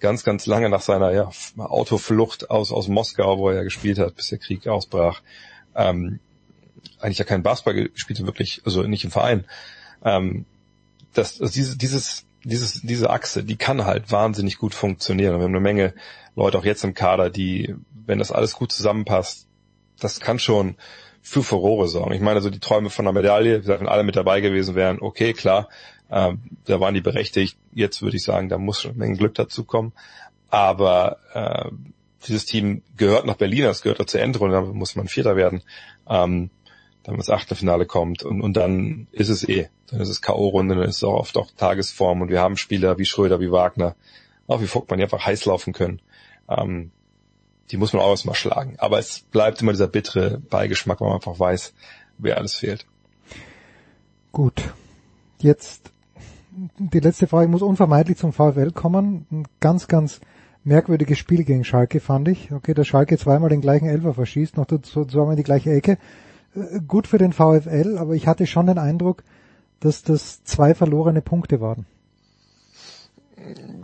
ganz, 0.00 0.24
ganz 0.24 0.46
lange 0.46 0.68
nach 0.68 0.80
seiner 0.80 1.12
ja, 1.12 1.30
Autoflucht 1.56 2.50
aus, 2.50 2.72
aus 2.72 2.88
Moskau, 2.88 3.38
wo 3.38 3.48
er 3.48 3.56
ja 3.56 3.62
gespielt 3.62 3.98
hat, 3.98 4.16
bis 4.16 4.28
der 4.28 4.38
Krieg 4.38 4.66
ausbrach, 4.66 5.22
ähm, 5.74 6.18
eigentlich 6.98 7.18
ja 7.18 7.24
kein 7.24 7.42
Basketball 7.42 7.88
gespielt 7.88 8.18
hat, 8.18 8.26
wirklich, 8.26 8.62
also 8.64 8.82
nicht 8.82 9.04
im 9.04 9.10
Verein. 9.10 9.44
Ähm, 10.04 10.46
das, 11.12 11.40
also 11.40 11.52
diese, 11.52 11.78
dieses, 11.78 12.24
dieses, 12.42 12.82
diese 12.82 13.10
Achse, 13.10 13.44
die 13.44 13.56
kann 13.56 13.84
halt 13.84 14.10
wahnsinnig 14.10 14.58
gut 14.58 14.74
funktionieren. 14.74 15.34
Und 15.34 15.40
wir 15.40 15.44
haben 15.44 15.52
eine 15.52 15.60
Menge 15.60 15.94
Leute 16.34 16.58
auch 16.58 16.64
jetzt 16.64 16.84
im 16.84 16.94
Kader, 16.94 17.30
die, 17.30 17.74
wenn 18.06 18.18
das 18.18 18.32
alles 18.32 18.54
gut 18.54 18.72
zusammenpasst, 18.72 19.46
das 20.00 20.18
kann 20.18 20.40
schon 20.40 20.74
für 21.26 21.42
Furore 21.42 21.88
sorgen. 21.88 22.12
Ich 22.12 22.20
meine, 22.20 22.42
so 22.42 22.50
die 22.50 22.60
Träume 22.60 22.90
von 22.90 23.06
einer 23.06 23.14
Medaille, 23.14 23.66
wenn 23.66 23.88
alle 23.88 24.04
mit 24.04 24.14
dabei 24.14 24.42
gewesen 24.42 24.74
wären, 24.74 25.00
okay, 25.00 25.32
klar, 25.32 25.70
ähm, 26.10 26.38
da 26.66 26.80
waren 26.80 26.92
die 26.92 27.00
berechtigt. 27.00 27.56
Jetzt 27.72 28.02
würde 28.02 28.18
ich 28.18 28.22
sagen, 28.22 28.50
da 28.50 28.58
muss 28.58 28.82
schon 28.82 28.90
eine 28.90 29.00
Menge 29.00 29.16
Glück 29.16 29.34
dazu 29.34 29.64
kommen. 29.64 29.94
Aber 30.50 31.16
äh, 31.32 31.70
dieses 32.28 32.44
Team 32.44 32.82
gehört 32.98 33.24
nach 33.24 33.36
Berlin, 33.36 33.64
es 33.64 33.80
gehört 33.80 34.08
zur 34.08 34.20
Endrunde, 34.20 34.54
da 34.54 34.60
muss 34.60 34.96
man 34.96 35.08
Vierter 35.08 35.34
werden, 35.34 35.62
ähm, 36.08 36.50
dann 37.04 37.16
das 37.16 37.30
Achtelfinale 37.30 37.86
kommt 37.86 38.22
und, 38.22 38.42
und 38.42 38.54
dann 38.56 39.06
ist 39.10 39.30
es 39.30 39.48
eh, 39.48 39.68
dann 39.90 40.00
ist 40.00 40.10
es 40.10 40.22
K.O.-Runde, 40.22 40.74
dann 40.74 40.88
ist 40.88 40.96
es 40.96 41.04
auch 41.04 41.14
oft 41.14 41.36
auch 41.36 41.50
Tagesform 41.56 42.20
und 42.20 42.28
wir 42.28 42.40
haben 42.40 42.56
Spieler 42.56 42.98
wie 42.98 43.04
Schröder, 43.06 43.40
wie 43.40 43.50
Wagner, 43.50 43.96
auch 44.46 44.60
wie 44.60 44.66
Vogtmann, 44.66 44.98
die 44.98 45.04
einfach 45.04 45.24
heiß 45.24 45.46
laufen 45.46 45.72
können. 45.72 46.00
Ähm, 46.48 46.92
die 47.70 47.76
muss 47.76 47.92
man 47.92 48.02
auch 48.02 48.10
erstmal 48.10 48.34
schlagen. 48.34 48.74
Aber 48.78 48.98
es 48.98 49.20
bleibt 49.20 49.60
immer 49.62 49.72
dieser 49.72 49.88
bittere 49.88 50.38
Beigeschmack, 50.38 51.00
weil 51.00 51.08
man 51.08 51.16
einfach 51.16 51.38
weiß, 51.38 51.72
wer 52.18 52.36
alles 52.36 52.54
fehlt. 52.54 52.86
Gut. 54.32 54.74
Jetzt 55.38 55.90
die 56.78 57.00
letzte 57.00 57.26
Frage 57.26 57.48
muss 57.48 57.62
unvermeidlich 57.62 58.18
zum 58.18 58.32
VfL 58.32 58.70
kommen. 58.70 59.26
Ein 59.30 59.44
ganz, 59.60 59.88
ganz 59.88 60.20
merkwürdiges 60.62 61.18
Spiel 61.18 61.44
gegen 61.44 61.64
Schalke 61.64 62.00
fand 62.00 62.28
ich. 62.28 62.52
Okay, 62.52 62.74
dass 62.74 62.86
Schalke 62.86 63.18
zweimal 63.18 63.50
den 63.50 63.60
gleichen 63.60 63.88
Elfer 63.88 64.14
verschießt, 64.14 64.56
noch 64.56 64.66
dazu 64.66 65.04
zweimal 65.04 65.36
die 65.36 65.42
gleiche 65.42 65.72
Ecke. 65.72 65.98
Äh, 66.54 66.80
gut 66.86 67.06
für 67.06 67.18
den 67.18 67.32
VfL, 67.32 67.98
aber 67.98 68.14
ich 68.14 68.26
hatte 68.26 68.46
schon 68.46 68.66
den 68.66 68.78
Eindruck, 68.78 69.24
dass 69.80 70.02
das 70.02 70.44
zwei 70.44 70.74
verlorene 70.74 71.22
Punkte 71.22 71.60
waren. 71.60 71.86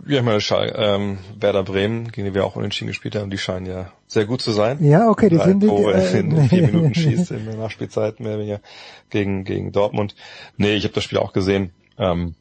Ja, 0.07 0.19
ich 0.19 0.23
meine, 0.23 0.73
ähm, 0.75 1.19
Werder 1.39 1.63
Bremen, 1.63 2.11
gegen 2.11 2.25
die 2.27 2.33
wir 2.33 2.45
auch 2.45 2.55
unentschieden 2.55 2.87
gespielt 2.87 3.15
haben, 3.15 3.29
die 3.29 3.37
scheinen 3.37 3.65
ja 3.65 3.91
sehr 4.07 4.25
gut 4.25 4.41
zu 4.41 4.51
sein. 4.51 4.83
Ja, 4.83 5.09
okay, 5.09 5.29
die 5.29 5.37
sind 5.37 5.61
die, 5.61 5.67
äh, 5.67 6.19
in 6.19 6.49
vier 6.49 6.61
Minuten 6.67 6.93
schießt 6.93 7.31
in 7.31 7.45
der 7.45 7.55
Nachspielzeit 7.55 8.19
mehr 8.19 8.33
oder 8.33 8.39
weniger 8.39 8.61
gegen, 9.09 9.43
gegen 9.43 9.71
Dortmund. 9.71 10.15
Nee, 10.57 10.75
ich 10.75 10.83
habe 10.83 10.93
das 10.93 11.03
Spiel 11.03 11.19
auch 11.19 11.33
gesehen. 11.33 11.71
Ähm, 11.97 12.35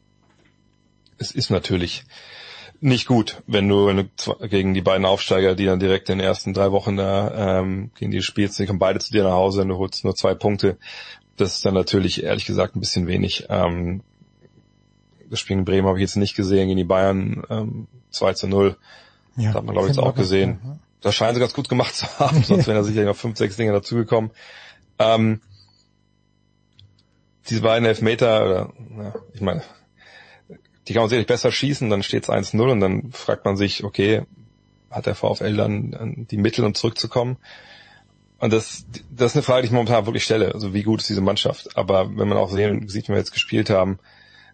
es 1.19 1.33
ist 1.33 1.51
natürlich 1.51 2.05
nicht 2.81 3.07
gut, 3.07 3.43
wenn 3.47 3.69
du, 3.69 3.87
wenn 3.87 3.97
du 3.99 4.49
gegen 4.49 4.73
die 4.73 4.81
beiden 4.81 5.05
Aufsteiger, 5.05 5.55
die 5.55 5.67
dann 5.67 5.81
direkt 5.81 6.09
in 6.09 6.19
den 6.19 6.27
ersten 6.27 6.55
drei 6.55 6.73
Wochen 6.73 6.97
da 6.97 7.61
ähm, 7.61 7.91
gegen 7.99 8.11
die 8.11 8.23
spielst, 8.23 8.59
die 8.59 8.67
kommen 8.67 8.79
beide 8.79 9.01
zu 9.01 9.13
dir 9.13 9.23
nach 9.23 9.33
Hause 9.33 9.63
und 9.63 9.69
du 9.69 9.77
holst 9.77 10.03
nur 10.03 10.15
zwei 10.15 10.35
Punkte. 10.35 10.79
Das 11.37 11.55
ist 11.55 11.65
dann 11.65 11.75
natürlich 11.75 12.23
ehrlich 12.23 12.47
gesagt 12.47 12.75
ein 12.75 12.81
bisschen 12.81 13.07
wenig. 13.07 13.47
Ähm, 13.51 14.03
das 15.31 15.41
Spiel 15.41 15.57
in 15.57 15.65
Bremen 15.65 15.87
habe 15.87 15.99
ich 15.99 16.03
jetzt 16.03 16.17
nicht 16.17 16.35
gesehen, 16.35 16.67
gegen 16.67 16.77
die 16.77 16.85
Bayern 16.85 17.43
ähm, 17.49 17.87
2 18.11 18.35
zu 18.35 18.49
0. 18.49 18.77
Ja, 19.37 19.47
das 19.47 19.55
hat 19.55 19.65
man, 19.65 19.75
glaube 19.75 19.89
ich, 19.89 19.95
jetzt 19.95 20.03
auch 20.03 20.15
gesehen. 20.15 20.59
Ja. 20.63 20.79
Das 21.01 21.15
scheinen 21.15 21.35
sie 21.35 21.41
ganz 21.41 21.55
gut 21.55 21.69
gemacht 21.69 21.95
zu 21.95 22.07
haben, 22.19 22.43
sonst 22.43 22.67
wären 22.67 22.77
da 22.77 22.83
sicherlich 22.83 23.09
noch 23.09 23.17
fünf, 23.17 23.39
sechs 23.39 23.57
Dinge 23.57 23.73
dazugekommen. 23.73 24.33
Ähm, 24.99 25.41
diese 27.49 27.63
beiden 27.63 27.87
Elfmeter, 27.87 28.45
oder, 28.45 28.73
ja, 28.99 29.15
ich 29.33 29.41
meine, 29.41 29.63
die 30.87 30.93
kann 30.93 31.03
man 31.03 31.09
sicherlich 31.09 31.29
besser 31.29 31.53
schießen, 31.53 31.89
dann 31.89 32.03
steht 32.03 32.25
es 32.25 32.29
1-0 32.29 32.71
und 32.71 32.81
dann 32.81 33.13
fragt 33.13 33.45
man 33.45 33.57
sich, 33.57 33.85
okay, 33.85 34.23
hat 34.91 35.07
der 35.07 35.15
VfL 35.15 35.57
dann 35.57 36.27
die 36.31 36.37
Mittel, 36.37 36.65
um 36.65 36.75
zurückzukommen? 36.75 37.39
Und 38.39 38.53
das, 38.53 38.87
das 39.11 39.33
ist 39.33 39.37
eine 39.37 39.43
Frage, 39.43 39.63
die 39.63 39.67
ich 39.67 39.73
momentan 39.73 40.07
wirklich 40.07 40.25
stelle. 40.25 40.55
Also 40.55 40.75
wie 40.75 40.83
gut 40.83 41.01
ist 41.01 41.09
diese 41.09 41.21
Mannschaft? 41.21 41.77
Aber 41.77 42.17
wenn 42.17 42.29
man 42.29 42.39
auch 42.39 42.51
sehen, 42.51 42.89
sieht, 42.89 43.05
wie 43.05 43.13
wir 43.13 43.19
jetzt 43.19 43.33
gespielt 43.33 43.71
haben, 43.71 43.99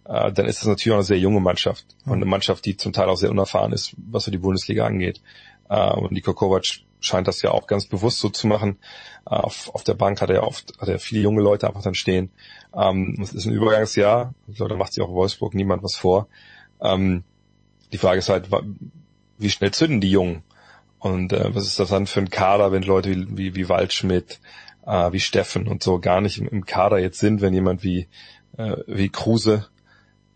äh, 0.08 0.32
dann 0.32 0.46
ist 0.46 0.60
das 0.60 0.68
natürlich 0.68 0.92
auch 0.92 0.98
eine 0.98 1.04
sehr 1.04 1.18
junge 1.18 1.40
Mannschaft 1.40 1.86
und 2.04 2.14
eine 2.14 2.24
Mannschaft, 2.24 2.64
die 2.64 2.76
zum 2.76 2.92
Teil 2.92 3.08
auch 3.08 3.16
sehr 3.16 3.30
unerfahren 3.30 3.72
ist, 3.72 3.94
was 3.96 4.24
so 4.24 4.30
die 4.30 4.38
Bundesliga 4.38 4.86
angeht. 4.86 5.20
Äh, 5.68 5.92
und 5.92 6.12
Niko 6.12 6.34
Kovac 6.34 6.64
scheint 7.00 7.28
das 7.28 7.42
ja 7.42 7.50
auch 7.50 7.66
ganz 7.66 7.86
bewusst 7.86 8.18
so 8.18 8.28
zu 8.28 8.46
machen. 8.46 8.78
Äh, 9.26 9.34
auf, 9.34 9.70
auf 9.74 9.84
der 9.84 9.94
Bank 9.94 10.20
hat 10.20 10.30
er 10.30 10.46
oft 10.46 10.74
hat 10.78 10.88
er 10.88 10.98
viele 10.98 11.22
junge 11.22 11.42
Leute 11.42 11.66
einfach 11.66 11.82
dann 11.82 11.94
stehen. 11.94 12.30
Ähm, 12.74 13.18
es 13.20 13.32
ist 13.32 13.46
ein 13.46 13.52
Übergangsjahr. 13.52 14.34
Ich 14.48 14.56
glaube, 14.56 14.70
da 14.70 14.76
macht 14.76 14.92
sich 14.92 15.02
auch 15.02 15.12
Wolfsburg 15.12 15.54
niemand 15.54 15.82
was 15.82 15.96
vor. 15.96 16.28
Ähm, 16.80 17.24
die 17.92 17.98
Frage 17.98 18.18
ist 18.18 18.28
halt, 18.28 18.48
wie 19.38 19.50
schnell 19.50 19.70
zünden 19.72 20.00
die 20.00 20.10
Jungen? 20.10 20.42
Und 20.98 21.32
äh, 21.32 21.54
was 21.54 21.66
ist 21.66 21.78
das 21.78 21.90
dann 21.90 22.06
für 22.06 22.20
ein 22.20 22.30
Kader, 22.30 22.72
wenn 22.72 22.82
Leute 22.82 23.10
wie, 23.10 23.36
wie, 23.36 23.54
wie 23.54 23.68
Waldschmidt, 23.68 24.40
äh, 24.86 25.12
wie 25.12 25.20
Steffen 25.20 25.68
und 25.68 25.82
so 25.82 25.98
gar 25.98 26.20
nicht 26.20 26.38
im, 26.38 26.48
im 26.48 26.64
Kader 26.64 26.98
jetzt 26.98 27.18
sind, 27.18 27.40
wenn 27.40 27.54
jemand 27.54 27.82
wie, 27.82 28.08
äh, 28.56 28.76
wie 28.86 29.08
Kruse 29.08 29.66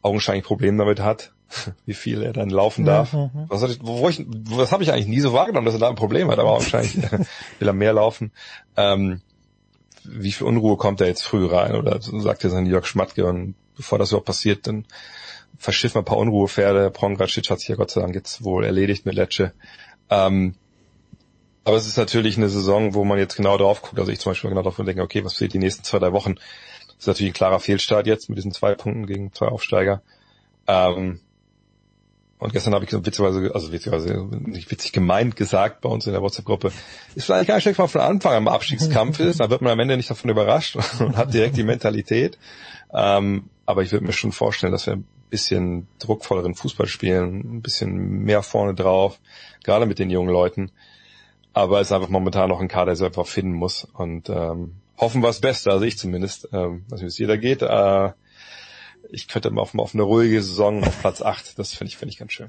augenscheinlich 0.02 0.44
Probleme 0.44 0.78
damit 0.78 1.00
hat, 1.00 1.32
wie 1.86 1.94
viel 1.94 2.22
er 2.22 2.32
dann 2.32 2.50
laufen 2.50 2.84
darf. 2.84 3.12
Ja. 3.12 3.30
Was, 3.48 3.62
ich, 3.70 3.78
wo 3.82 4.08
ich, 4.08 4.24
was 4.26 4.72
habe 4.72 4.82
ich 4.82 4.92
eigentlich 4.92 5.08
nie 5.08 5.20
so 5.20 5.32
wahrgenommen, 5.32 5.66
dass 5.66 5.74
er 5.74 5.80
da 5.80 5.88
ein 5.88 5.96
Problem 5.96 6.30
hat, 6.30 6.38
aber 6.38 6.50
augenscheinlich 6.50 6.96
will 7.58 7.68
er 7.68 7.72
mehr 7.72 7.92
laufen. 7.92 8.32
Ähm, 8.76 9.20
wie 10.04 10.32
viel 10.32 10.46
Unruhe 10.46 10.76
kommt 10.76 11.00
er 11.00 11.08
jetzt 11.08 11.22
früh 11.22 11.46
rein? 11.46 11.74
Oder 11.74 12.00
sagt 12.00 12.44
er 12.44 12.50
sein 12.50 12.66
Jörg 12.66 12.86
Schmatke 12.86 13.26
und 13.26 13.54
bevor 13.76 13.98
das 13.98 14.10
überhaupt 14.10 14.26
passiert, 14.26 14.66
dann 14.66 14.86
verschiffen 15.58 15.96
wir 15.96 16.02
ein 16.02 16.06
paar 16.06 16.16
Unruhepferde. 16.16 16.90
Pongracic 16.90 17.50
hat 17.50 17.60
sich 17.60 17.68
ja 17.68 17.76
Gott 17.76 17.90
sei 17.90 18.00
Dank 18.00 18.14
jetzt 18.14 18.44
wohl 18.44 18.64
erledigt 18.64 19.04
mit 19.04 19.14
Lecce. 19.14 19.52
Ähm, 20.08 20.54
aber 21.64 21.76
es 21.76 21.86
ist 21.86 21.98
natürlich 21.98 22.36
eine 22.36 22.48
Saison, 22.48 22.94
wo 22.94 23.04
man 23.04 23.18
jetzt 23.18 23.36
genau 23.36 23.58
drauf 23.58 23.82
guckt. 23.82 23.98
Also 23.98 24.10
ich 24.10 24.20
zum 24.20 24.30
Beispiel 24.30 24.50
genau 24.50 24.62
davon 24.62 24.86
denke, 24.86 25.02
okay, 25.02 25.24
was 25.24 25.36
fehlt 25.36 25.52
die 25.52 25.58
nächsten 25.58 25.84
zwei, 25.84 25.98
drei 25.98 26.12
Wochen? 26.12 26.36
Das 27.00 27.04
ist 27.04 27.08
natürlich 27.08 27.30
ein 27.30 27.34
klarer 27.34 27.60
Fehlstart 27.60 28.06
jetzt 28.06 28.28
mit 28.28 28.36
diesen 28.36 28.52
zwei 28.52 28.74
Punkten 28.74 29.06
gegen 29.06 29.32
zwei 29.32 29.46
Aufsteiger. 29.46 30.02
Ähm, 30.66 31.20
und 32.36 32.52
gestern 32.52 32.74
habe 32.74 32.84
ich 32.84 32.90
so 32.90 33.06
witzigerweise, 33.06 33.54
also 33.54 33.72
witzigerweise 33.72 34.28
nicht 34.30 34.70
witzig 34.70 34.92
gemeint 34.92 35.34
gesagt 35.34 35.80
bei 35.80 35.88
uns 35.88 36.06
in 36.06 36.12
der 36.12 36.20
WhatsApp-Gruppe, 36.20 36.72
ist 37.14 37.24
vielleicht 37.24 37.48
gar 37.48 37.54
nicht 37.54 37.62
schlecht, 37.62 37.78
wenn 37.78 37.84
man 37.84 37.88
von 37.88 38.00
Anfang 38.02 38.34
am 38.34 38.48
Abstiegskampf 38.48 39.18
ist, 39.18 39.40
da 39.40 39.48
wird 39.48 39.62
man 39.62 39.72
am 39.72 39.80
Ende 39.80 39.96
nicht 39.96 40.10
davon 40.10 40.28
überrascht 40.28 40.76
und 41.00 41.16
hat 41.16 41.32
direkt 41.32 41.56
die 41.56 41.62
Mentalität. 41.62 42.36
Ähm, 42.92 43.48
aber 43.64 43.82
ich 43.82 43.92
würde 43.92 44.04
mir 44.04 44.12
schon 44.12 44.32
vorstellen, 44.32 44.72
dass 44.72 44.84
wir 44.84 44.96
ein 44.96 45.06
bisschen 45.30 45.86
druckvolleren 46.00 46.54
Fußball 46.54 46.86
spielen, 46.86 47.56
ein 47.56 47.62
bisschen 47.62 48.24
mehr 48.24 48.42
vorne 48.42 48.74
drauf, 48.74 49.20
gerade 49.64 49.86
mit 49.86 49.98
den 49.98 50.10
jungen 50.10 50.28
Leuten. 50.28 50.70
Aber 51.54 51.80
es 51.80 51.88
ist 51.88 51.92
einfach 51.92 52.10
momentan 52.10 52.50
noch 52.50 52.60
ein 52.60 52.68
Kader, 52.68 52.86
der 52.86 52.96
sich 52.96 53.06
einfach 53.06 53.26
finden 53.26 53.54
muss. 53.54 53.84
Und 53.84 54.28
ähm, 54.28 54.79
hoffen 55.00 55.22
wir 55.22 55.28
das 55.28 55.40
Beste, 55.40 55.70
also 55.70 55.84
ich 55.84 55.98
zumindest, 55.98 56.48
ähm, 56.52 56.84
dass 56.88 57.02
es 57.02 57.18
jeder 57.18 57.38
geht. 57.38 57.62
Äh, 57.62 58.10
ich 59.12 59.28
könnte 59.28 59.50
mal 59.50 59.62
auf, 59.62 59.74
auf 59.76 59.94
eine 59.94 60.02
ruhige 60.02 60.40
Saison 60.42 60.84
auf 60.84 61.00
Platz 61.00 61.22
8, 61.22 61.58
das 61.58 61.72
finde 61.72 61.88
ich, 61.88 61.96
finde 61.96 62.12
ich 62.12 62.18
ganz 62.18 62.32
schön. 62.32 62.48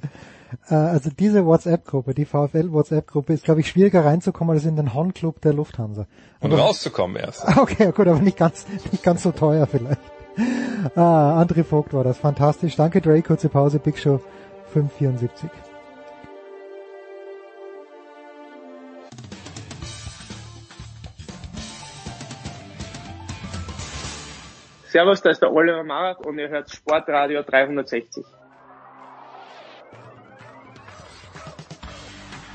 Äh, 0.69 0.75
also 0.75 1.09
diese 1.09 1.45
WhatsApp-Gruppe, 1.45 2.13
die 2.13 2.25
VfL-WhatsApp-Gruppe 2.25 3.33
ist, 3.33 3.45
glaube 3.45 3.61
ich, 3.61 3.67
schwieriger 3.67 4.05
reinzukommen 4.05 4.55
als 4.55 4.65
in 4.65 4.75
den 4.75 4.93
Horn-Club 4.93 5.41
der 5.41 5.53
Lufthansa. 5.53 6.07
Und 6.39 6.53
aber, 6.53 6.61
rauszukommen 6.61 7.17
erst. 7.17 7.45
Okay, 7.57 7.91
gut, 7.91 8.07
aber 8.07 8.19
nicht 8.19 8.37
ganz, 8.37 8.65
nicht 8.91 9.03
ganz 9.03 9.23
so 9.23 9.31
teuer 9.31 9.65
vielleicht. 9.67 10.01
Ah, 10.95 11.41
André 11.41 11.63
Vogt 11.63 11.93
war 11.93 12.03
das, 12.03 12.17
fantastisch. 12.17 12.75
Danke 12.75 13.01
Dre, 13.01 13.21
kurze 13.21 13.49
Pause, 13.49 13.79
Big 13.79 13.97
Show 13.97 14.21
574. 14.73 15.70
Servus, 24.91 25.21
da 25.21 25.29
ist 25.29 25.41
der 25.41 25.53
Oliver 25.53 25.85
Marat 25.85 26.25
und 26.25 26.37
ihr 26.37 26.49
hört 26.49 26.69
Sportradio 26.69 27.43
360. 27.43 28.25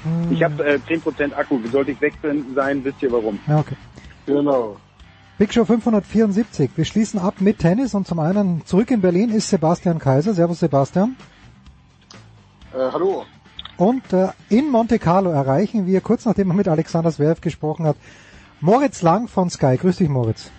Hm. 0.02 0.32
Ich 0.32 0.42
habe 0.42 0.62
äh, 0.66 0.78
10% 0.86 1.32
Akku. 1.32 1.58
Sollte 1.72 1.92
ich 1.92 2.00
wechseln 2.02 2.54
sein, 2.54 2.84
wisst 2.84 3.02
ihr 3.02 3.10
warum. 3.10 3.40
Ja, 3.46 3.60
okay. 3.60 3.76
Genau. 4.26 4.76
Big 5.38 5.54
Show 5.54 5.64
574. 5.64 6.70
Wir 6.76 6.84
schließen 6.84 7.20
ab 7.20 7.36
mit 7.40 7.58
Tennis 7.58 7.94
und 7.94 8.06
zum 8.06 8.18
einen 8.18 8.66
zurück 8.66 8.90
in 8.90 9.00
Berlin 9.00 9.30
ist 9.30 9.48
Sebastian 9.48 9.98
Kaiser. 9.98 10.34
Servus 10.34 10.60
Sebastian. 10.60 11.16
Äh, 12.74 12.90
hallo. 12.92 13.24
Und 13.78 14.12
äh, 14.12 14.28
in 14.50 14.70
Monte 14.70 14.98
Carlo 14.98 15.30
erreichen 15.30 15.86
wir, 15.86 16.02
kurz 16.02 16.26
nachdem 16.26 16.50
er 16.50 16.54
mit 16.54 16.68
Alexander 16.68 17.10
Zverev 17.10 17.40
gesprochen 17.40 17.86
hat, 17.86 17.96
Moritz 18.60 19.00
Lang 19.00 19.26
von 19.26 19.48
Sky. 19.48 19.78
Grüß 19.78 19.96
dich 19.96 20.10
Moritz. 20.10 20.50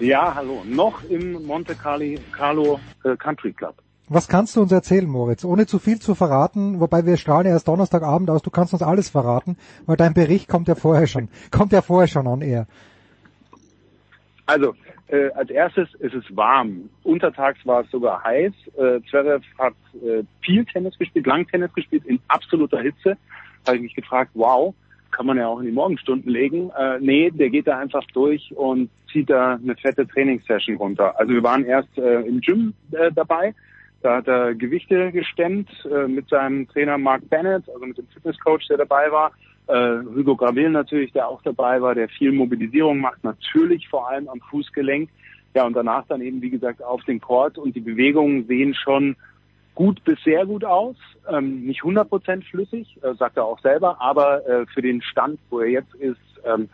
Ja, 0.00 0.34
hallo. 0.34 0.62
Noch 0.64 1.02
im 1.04 1.44
Monte 1.44 1.74
Carlo 1.74 2.80
äh, 3.04 3.16
Country 3.16 3.52
Club. 3.52 3.74
Was 4.08 4.28
kannst 4.28 4.56
du 4.56 4.62
uns 4.62 4.72
erzählen, 4.72 5.06
Moritz? 5.06 5.44
Ohne 5.44 5.66
zu 5.66 5.78
viel 5.78 5.98
zu 5.98 6.14
verraten, 6.14 6.80
wobei 6.80 7.04
wir 7.04 7.16
strahlen 7.16 7.46
erst 7.46 7.68
Donnerstagabend 7.68 8.30
aus, 8.30 8.40
du 8.42 8.50
kannst 8.50 8.72
uns 8.72 8.82
alles 8.82 9.10
verraten, 9.10 9.58
weil 9.86 9.96
dein 9.96 10.14
Bericht 10.14 10.48
kommt 10.48 10.68
ja 10.68 10.76
vorher 10.76 11.06
schon, 11.06 11.28
kommt 11.50 11.72
ja 11.72 11.82
vorher 11.82 12.08
schon 12.08 12.26
on 12.26 12.40
air. 12.40 12.66
Also, 14.46 14.74
äh, 15.08 15.30
als 15.32 15.50
erstes 15.50 15.92
ist 15.94 16.14
es 16.14 16.24
warm. 16.34 16.88
Untertags 17.02 17.58
war 17.64 17.82
es 17.82 17.90
sogar 17.90 18.22
heiß. 18.24 18.52
Äh, 18.78 19.00
Zverev 19.10 19.44
hat 19.58 19.74
äh, 19.94 20.22
viel 20.40 20.64
Tennis 20.64 20.96
gespielt, 20.96 21.26
lang 21.26 21.46
Tennis 21.46 21.72
gespielt, 21.74 22.06
in 22.06 22.18
absoluter 22.28 22.80
Hitze. 22.80 23.16
Da 23.64 23.72
habe 23.72 23.76
ich 23.76 23.82
mich 23.82 23.94
gefragt, 23.94 24.30
wow, 24.34 24.74
kann 25.10 25.26
man 25.26 25.36
ja 25.36 25.48
auch 25.48 25.60
in 25.60 25.66
die 25.66 25.72
Morgenstunden 25.72 26.30
legen. 26.30 26.70
Äh, 26.78 26.98
nee, 27.00 27.30
der 27.30 27.50
geht 27.50 27.66
da 27.66 27.78
einfach 27.78 28.04
durch 28.12 28.52
und 28.54 28.90
zieht 29.12 29.30
da 29.30 29.54
eine 29.54 29.76
fette 29.76 30.06
Trainingssession 30.06 30.76
runter. 30.76 31.18
Also 31.18 31.32
wir 31.32 31.42
waren 31.42 31.64
erst 31.64 31.96
äh, 31.98 32.20
im 32.20 32.40
Gym 32.40 32.74
äh, 32.92 33.10
dabei. 33.12 33.54
Da 34.02 34.16
hat 34.16 34.28
er 34.28 34.54
Gewichte 34.54 35.10
gestemmt 35.10 35.68
äh, 35.90 36.06
mit 36.06 36.28
seinem 36.28 36.68
Trainer 36.68 36.98
Mark 36.98 37.28
Bennett, 37.28 37.68
also 37.68 37.84
mit 37.84 37.98
dem 37.98 38.06
Fitnesscoach, 38.08 38.66
der 38.68 38.78
dabei 38.78 39.10
war. 39.10 39.32
Äh, 39.66 40.04
Hugo 40.14 40.36
Gravel 40.36 40.70
natürlich, 40.70 41.12
der 41.12 41.28
auch 41.28 41.42
dabei 41.42 41.82
war, 41.82 41.94
der 41.94 42.08
viel 42.08 42.32
Mobilisierung 42.32 43.00
macht, 43.00 43.24
natürlich 43.24 43.88
vor 43.88 44.08
allem 44.08 44.28
am 44.28 44.40
Fußgelenk. 44.50 45.10
Ja, 45.54 45.66
und 45.66 45.74
danach 45.74 46.06
dann 46.06 46.20
eben, 46.20 46.40
wie 46.42 46.50
gesagt, 46.50 46.82
auf 46.82 47.02
den 47.04 47.20
Court 47.20 47.58
und 47.58 47.74
die 47.74 47.80
Bewegungen 47.80 48.46
sehen 48.46 48.74
schon 48.74 49.16
gut 49.78 50.02
bis 50.02 50.18
sehr 50.24 50.44
gut 50.44 50.64
aus. 50.64 50.96
Ähm, 51.30 51.64
nicht 51.64 51.82
100% 51.82 52.42
flüssig, 52.50 52.98
äh, 53.00 53.14
sagt 53.14 53.36
er 53.36 53.44
auch 53.44 53.60
selber, 53.60 54.00
aber 54.00 54.44
äh, 54.44 54.66
für 54.74 54.82
den 54.82 55.00
Stand, 55.02 55.38
wo 55.50 55.60
er 55.60 55.68
jetzt 55.68 55.94
ist, 55.94 56.18
ähm, 56.44 56.68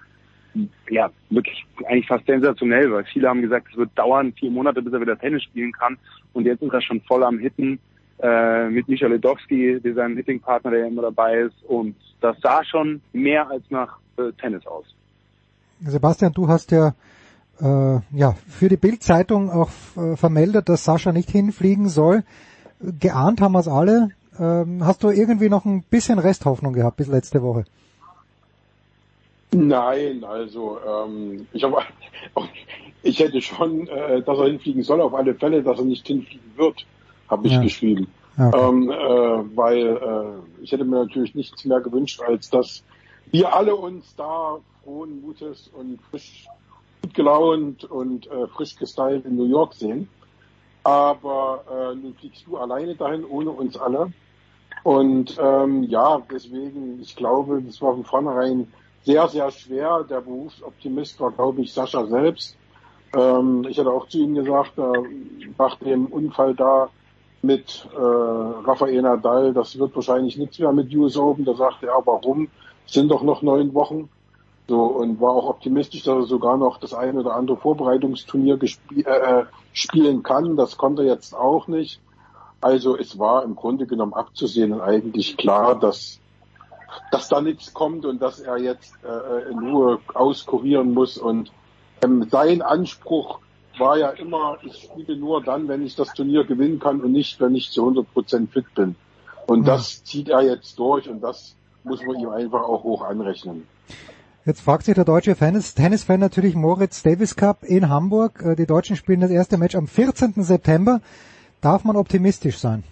ja, 0.89 1.11
wirklich 1.29 1.67
eigentlich 1.85 2.07
fast 2.07 2.25
sensationell, 2.25 2.91
weil 2.91 3.05
viele 3.05 3.29
haben 3.29 3.43
gesagt, 3.43 3.67
es 3.71 3.77
wird 3.77 3.91
dauern 3.95 4.33
vier 4.33 4.51
Monate, 4.51 4.81
bis 4.81 4.95
er 4.95 5.03
wieder 5.03 5.19
Tennis 5.19 5.43
spielen 5.43 5.73
kann. 5.73 5.99
Und 6.33 6.47
jetzt 6.47 6.63
ist 6.63 6.73
er 6.73 6.81
schon 6.81 7.03
voll 7.03 7.23
am 7.25 7.39
Hitten 7.39 7.79
äh, 8.23 8.71
mit 8.71 8.89
Michael 8.89 9.13
Ledowski, 9.13 9.81
seinem 9.83 10.17
Hitting-Partner, 10.17 10.71
der 10.71 10.87
immer 10.87 11.03
dabei 11.03 11.41
ist. 11.41 11.63
Und 11.65 11.97
das 12.23 12.41
sah 12.41 12.65
schon 12.65 13.03
mehr 13.13 13.51
als 13.51 13.65
nach 13.69 13.99
äh, 14.17 14.33
Tennis 14.41 14.67
aus. 14.67 14.87
Sebastian, 15.81 16.33
du 16.33 16.49
hast 16.49 16.71
ja 16.71 16.95
äh, 17.61 18.01
ja 18.13 18.35
für 18.49 18.71
die 18.71 18.79
Bild-Zeitung 18.79 19.51
auch 19.51 19.71
äh, 19.97 20.17
vermeldet, 20.17 20.71
dass 20.71 20.85
Sascha 20.85 21.13
nicht 21.13 21.29
hinfliegen 21.31 21.89
soll. 21.89 22.23
Geahnt 22.99 23.41
haben 23.41 23.53
wir 23.53 23.61
es 23.61 23.69
alle. 23.69 24.11
Ähm, 24.39 24.85
hast 24.85 25.03
du 25.03 25.11
irgendwie 25.11 25.49
noch 25.49 25.65
ein 25.65 25.83
bisschen 25.83 26.19
Resthoffnung 26.19 26.73
gehabt 26.73 26.97
bis 26.97 27.09
letzte 27.09 27.43
Woche? 27.43 27.65
Nein, 29.53 30.25
also 30.25 30.79
ähm, 30.81 31.47
ich 31.53 31.63
habe 31.63 31.77
ich 33.03 33.19
hätte 33.21 33.41
schon, 33.41 33.87
äh, 33.87 34.23
dass 34.23 34.39
er 34.39 34.47
hinfliegen 34.47 34.83
soll, 34.83 35.01
auf 35.01 35.15
alle 35.15 35.35
Fälle, 35.35 35.63
dass 35.63 35.79
er 35.79 35.85
nicht 35.85 36.07
hinfliegen 36.07 36.53
wird, 36.57 36.85
habe 37.29 37.47
ich 37.47 37.53
ja. 37.53 37.63
geschrieben. 37.63 38.09
Okay. 38.37 38.69
Ähm, 38.69 38.91
äh, 38.91 39.57
weil 39.57 39.87
äh, 39.87 40.63
ich 40.63 40.73
hätte 40.73 40.85
mir 40.85 41.05
natürlich 41.05 41.35
nichts 41.37 41.65
mehr 41.65 41.81
gewünscht, 41.81 42.21
als 42.21 42.51
dass 42.51 42.83
wir 43.31 43.55
alle 43.55 43.77
uns 43.77 44.17
da 44.17 44.59
frohen 44.83 45.23
Mutes 45.23 45.71
und 45.73 46.01
frisch 46.11 46.47
gut 47.03 47.15
gelaunt 47.15 47.85
und 47.85 48.27
äh, 48.27 48.47
frisch 48.49 48.77
gestylt 48.77 49.25
in 49.25 49.37
New 49.37 49.47
York 49.47 49.75
sehen. 49.75 50.09
Aber 50.85 51.65
äh, 51.71 51.95
nun 51.95 52.15
fliegst 52.15 52.47
du 52.47 52.57
alleine 52.57 52.95
dahin, 52.95 53.25
ohne 53.25 53.51
uns 53.51 53.77
alle. 53.77 54.13
Und 54.83 55.37
ähm, 55.41 55.85
ja, 55.85 56.21
deswegen, 56.31 57.01
ich 57.01 57.17
glaube, 57.17 57.63
das 57.63 57.81
war 57.81 57.95
von 57.95 58.05
vornherein 58.05 58.69
sehr, 59.05 59.27
sehr 59.29 59.51
schwer. 59.51 60.05
Der 60.09 60.21
Berufsoptimist 60.21 61.19
war, 61.21 61.33
glaube 61.33 61.63
ich, 61.63 61.73
Sascha 61.73 62.05
selbst. 62.07 62.57
Ähm, 63.17 63.67
ich 63.69 63.79
hatte 63.79 63.91
auch 63.91 64.09
zu 64.09 64.19
ihm 64.19 64.35
gesagt, 64.35 64.79
äh, 64.79 65.53
nach 65.59 65.77
dem 65.77 66.07
Unfall 66.07 66.55
da 66.55 66.91
mit 67.41 67.89
äh, 67.95 67.99
Rafael 67.99 69.03
Nadal, 69.03 69.53
das 69.55 69.79
wird 69.79 69.95
wahrscheinlich 69.95 70.37
nichts 70.37 70.59
mehr 70.59 70.73
mit 70.73 70.95
US 70.95 71.17
Open. 71.17 71.45
Da 71.45 71.55
sagte 71.55 71.87
er, 71.87 72.03
warum? 72.05 72.49
sind 72.87 73.11
doch 73.11 73.23
noch 73.23 73.43
neun 73.43 73.75
Wochen. 73.75 74.09
So, 74.67 74.83
und 74.83 75.21
war 75.21 75.31
auch 75.31 75.49
optimistisch, 75.49 76.05
dass 76.05 76.15
er 76.15 76.23
sogar 76.23 76.57
noch 76.57 76.79
das 76.79 76.95
eine 76.95 77.21
oder 77.21 77.35
andere 77.35 77.59
Vorbereitungsturnier 77.59 78.59
äh, 78.63 79.11
äh, 79.11 79.45
spielen 79.73 80.23
kann. 80.23 80.57
Das 80.57 80.79
konnte 80.79 81.03
er 81.03 81.15
jetzt 81.15 81.35
auch 81.35 81.69
nicht. 81.69 82.01
Also 82.63 82.97
es 82.97 83.19
war 83.19 83.45
im 83.45 83.57
Grunde 83.57 83.87
genommen 83.87 84.15
abzusehen 84.15 84.73
und 84.73 84.81
eigentlich 84.81 85.37
klar, 85.37 85.79
dass 85.79 86.19
dass 87.11 87.29
da 87.29 87.41
nichts 87.41 87.75
kommt 87.75 88.05
und 88.05 88.23
dass 88.23 88.41
er 88.41 88.57
jetzt 88.59 88.95
äh, 89.05 89.51
in 89.51 89.59
Ruhe 89.59 90.01
auskurieren 90.15 90.95
muss. 90.95 91.19
Und 91.19 91.51
ähm, 92.03 92.29
sein 92.31 92.63
Anspruch 92.63 93.41
war 93.79 93.99
ja 93.99 94.11
immer, 94.11 94.59
ich 94.63 94.85
spiele 94.85 95.17
nur 95.17 95.43
dann, 95.43 95.69
wenn 95.69 95.85
ich 95.85 95.97
das 95.97 96.15
Turnier 96.15 96.45
gewinnen 96.45 96.79
kann 96.79 97.01
und 97.01 97.13
nicht, 97.13 97.41
wenn 97.41 97.55
ich 97.55 97.71
zu 97.71 97.83
100 97.83 98.13
Prozent 98.13 98.53
fit 98.53 98.67
bin. 98.75 98.95
Und 99.47 99.67
ja. 99.67 99.75
das 99.75 100.05
zieht 100.05 100.29
er 100.29 100.43
jetzt 100.43 100.79
durch 100.79 101.09
und 101.09 101.21
das 101.21 101.55
muss 101.83 102.03
man 102.05 102.19
ihm 102.19 102.31
einfach 102.31 102.63
auch 102.63 102.83
hoch 102.83 103.03
anrechnen. 103.03 103.67
Jetzt 104.47 104.61
fragt 104.61 104.85
sich 104.85 104.95
der 104.95 105.07
deutsche 105.07 105.35
Tennis-Fan 105.35 106.21
natürlich 106.21 106.55
Moritz 106.55 107.03
Davis 107.03 107.35
Cup 107.35 107.63
in 107.63 107.89
Hamburg. 107.89 108.43
Äh, 108.45 108.57
die 108.57 108.67
Deutschen 108.67 108.95
spielen 108.95 109.21
das 109.21 109.31
erste 109.31 109.57
Match 109.57 109.75
am 109.75 109.87
14. 109.87 110.35
September. 110.37 111.01
Darf 111.63 111.85
man 111.85 111.97
optimistisch 111.97 112.59
sein? 112.59 112.85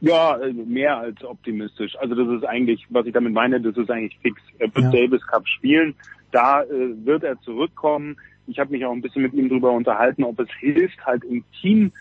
Ja, 0.00 0.36
äh, 0.38 0.52
mehr 0.52 0.98
als 0.98 1.22
optimistisch. 1.22 1.96
Also 2.00 2.16
das 2.16 2.36
ist 2.36 2.44
eigentlich, 2.44 2.84
was 2.88 3.06
ich 3.06 3.12
damit 3.12 3.32
meine, 3.32 3.60
das 3.60 3.76
ist 3.76 3.88
eigentlich 3.88 4.18
fix. 4.22 4.42
Er 4.58 4.74
wird 4.74 4.92
ja. 4.92 5.06
Davis 5.06 5.24
Cup 5.24 5.46
spielen. 5.46 5.94
Da 6.32 6.62
äh, 6.62 6.66
wird 7.04 7.22
er 7.22 7.40
zurückkommen. 7.42 8.16
Ich 8.48 8.58
habe 8.58 8.72
mich 8.72 8.84
auch 8.84 8.92
ein 8.92 9.02
bisschen 9.02 9.22
mit 9.22 9.34
ihm 9.34 9.48
darüber 9.48 9.70
unterhalten, 9.70 10.24
ob 10.24 10.40
es 10.40 10.48
hilft, 10.58 11.06
halt 11.06 11.22
im 11.22 11.44
Team 11.60 11.92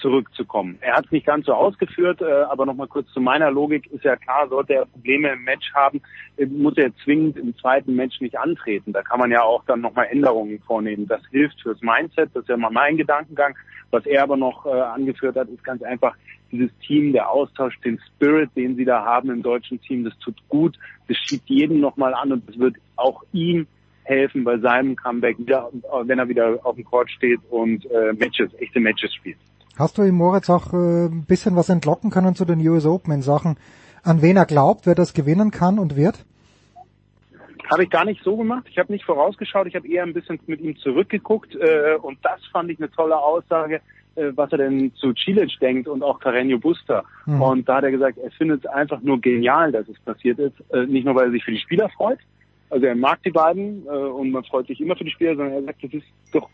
zurückzukommen. 0.00 0.78
Er 0.80 0.96
hat 0.96 1.06
es 1.06 1.12
nicht 1.12 1.26
ganz 1.26 1.46
so 1.46 1.52
ausgeführt, 1.52 2.20
äh, 2.22 2.42
aber 2.42 2.66
nochmal 2.66 2.88
kurz 2.88 3.08
zu 3.12 3.20
meiner 3.20 3.50
Logik 3.50 3.86
ist 3.92 4.04
ja 4.04 4.16
klar, 4.16 4.48
sollte 4.48 4.74
er 4.74 4.86
Probleme 4.86 5.32
im 5.32 5.44
Match 5.44 5.72
haben, 5.74 6.00
äh, 6.36 6.46
muss 6.46 6.76
er 6.76 6.94
zwingend 7.04 7.36
im 7.36 7.56
zweiten 7.56 7.94
Match 7.94 8.20
nicht 8.20 8.38
antreten. 8.38 8.92
Da 8.92 9.02
kann 9.02 9.20
man 9.20 9.30
ja 9.30 9.42
auch 9.42 9.64
dann 9.66 9.80
nochmal 9.80 10.06
Änderungen 10.10 10.60
vornehmen. 10.60 11.06
Das 11.06 11.20
hilft 11.30 11.60
fürs 11.62 11.80
Mindset, 11.82 12.30
das 12.34 12.42
ist 12.42 12.48
ja 12.48 12.56
mal 12.56 12.70
mein 12.70 12.96
Gedankengang. 12.96 13.54
Was 13.90 14.06
er 14.06 14.22
aber 14.22 14.36
noch 14.36 14.66
äh, 14.66 14.70
angeführt 14.70 15.36
hat, 15.36 15.48
ist 15.48 15.64
ganz 15.64 15.82
einfach 15.82 16.14
dieses 16.52 16.70
Team, 16.78 17.12
der 17.12 17.30
Austausch, 17.30 17.78
den 17.80 18.00
Spirit, 18.06 18.50
den 18.56 18.76
sie 18.76 18.84
da 18.84 19.04
haben 19.04 19.30
im 19.30 19.42
deutschen 19.42 19.80
Team, 19.80 20.04
das 20.04 20.16
tut 20.18 20.36
gut, 20.48 20.78
das 21.08 21.16
schiebt 21.16 21.48
jeden 21.48 21.80
nochmal 21.80 22.14
an 22.14 22.32
und 22.32 22.48
das 22.48 22.58
wird 22.58 22.76
auch 22.96 23.22
ihm 23.32 23.66
helfen 24.04 24.42
bei 24.42 24.58
seinem 24.58 24.96
Comeback, 24.96 25.38
wieder, 25.38 25.70
wenn 26.04 26.18
er 26.18 26.28
wieder 26.28 26.58
auf 26.64 26.74
dem 26.74 26.84
Court 26.84 27.10
steht 27.10 27.40
und 27.50 27.84
äh, 27.90 28.12
Matches, 28.12 28.50
echte 28.58 28.80
Matches 28.80 29.14
spielt. 29.14 29.38
Hast 29.80 29.96
du 29.96 30.02
ihm 30.02 30.14
Moritz 30.14 30.50
auch 30.50 30.74
äh, 30.74 31.06
ein 31.06 31.24
bisschen 31.24 31.56
was 31.56 31.70
entlocken 31.70 32.10
können 32.10 32.34
zu 32.34 32.44
den 32.44 32.60
US 32.68 32.84
Open 32.84 33.14
in 33.14 33.22
Sachen, 33.22 33.56
an 34.02 34.20
wen 34.20 34.36
er 34.36 34.44
glaubt, 34.44 34.84
wer 34.84 34.94
das 34.94 35.14
gewinnen 35.14 35.50
kann 35.50 35.78
und 35.78 35.96
wird? 35.96 36.26
Habe 37.72 37.84
ich 37.84 37.90
gar 37.90 38.04
nicht 38.04 38.22
so 38.22 38.36
gemacht. 38.36 38.66
Ich 38.68 38.78
habe 38.78 38.92
nicht 38.92 39.06
vorausgeschaut. 39.06 39.66
Ich 39.68 39.74
habe 39.74 39.88
eher 39.88 40.02
ein 40.02 40.12
bisschen 40.12 40.38
mit 40.46 40.60
ihm 40.60 40.76
zurückgeguckt 40.76 41.54
äh, 41.54 41.94
und 42.02 42.18
das 42.22 42.44
fand 42.52 42.70
ich 42.70 42.78
eine 42.78 42.90
tolle 42.90 43.16
Aussage, 43.16 43.80
äh, 44.16 44.32
was 44.34 44.52
er 44.52 44.58
denn 44.58 44.92
zu 44.96 45.14
Cilic 45.14 45.58
denkt 45.62 45.88
und 45.88 46.02
auch 46.02 46.20
Carreño 46.20 46.60
Buster. 46.60 47.02
Mhm. 47.24 47.40
Und 47.40 47.68
da 47.68 47.76
hat 47.76 47.84
er 47.84 47.90
gesagt, 47.90 48.18
er 48.18 48.30
findet 48.32 48.66
es 48.66 48.70
einfach 48.70 49.00
nur 49.00 49.18
genial, 49.18 49.72
dass 49.72 49.88
es 49.88 49.98
passiert 50.00 50.38
ist. 50.40 50.56
Äh, 50.74 50.84
nicht 50.86 51.06
nur, 51.06 51.14
weil 51.14 51.28
er 51.28 51.30
sich 51.32 51.44
für 51.44 51.52
die 51.52 51.58
Spieler 51.58 51.88
freut, 51.88 52.18
also 52.68 52.84
er 52.84 52.96
mag 52.96 53.22
die 53.22 53.30
beiden 53.30 53.86
äh, 53.86 53.88
und 53.88 54.30
man 54.30 54.44
freut 54.44 54.66
sich 54.66 54.78
immer 54.80 54.94
für 54.94 55.04
die 55.04 55.10
Spieler, 55.10 55.36
sondern 55.36 55.54
er 55.54 55.62
sagt, 55.62 55.84
es 55.84 55.94
ist 55.94 56.06
doch 56.32 56.50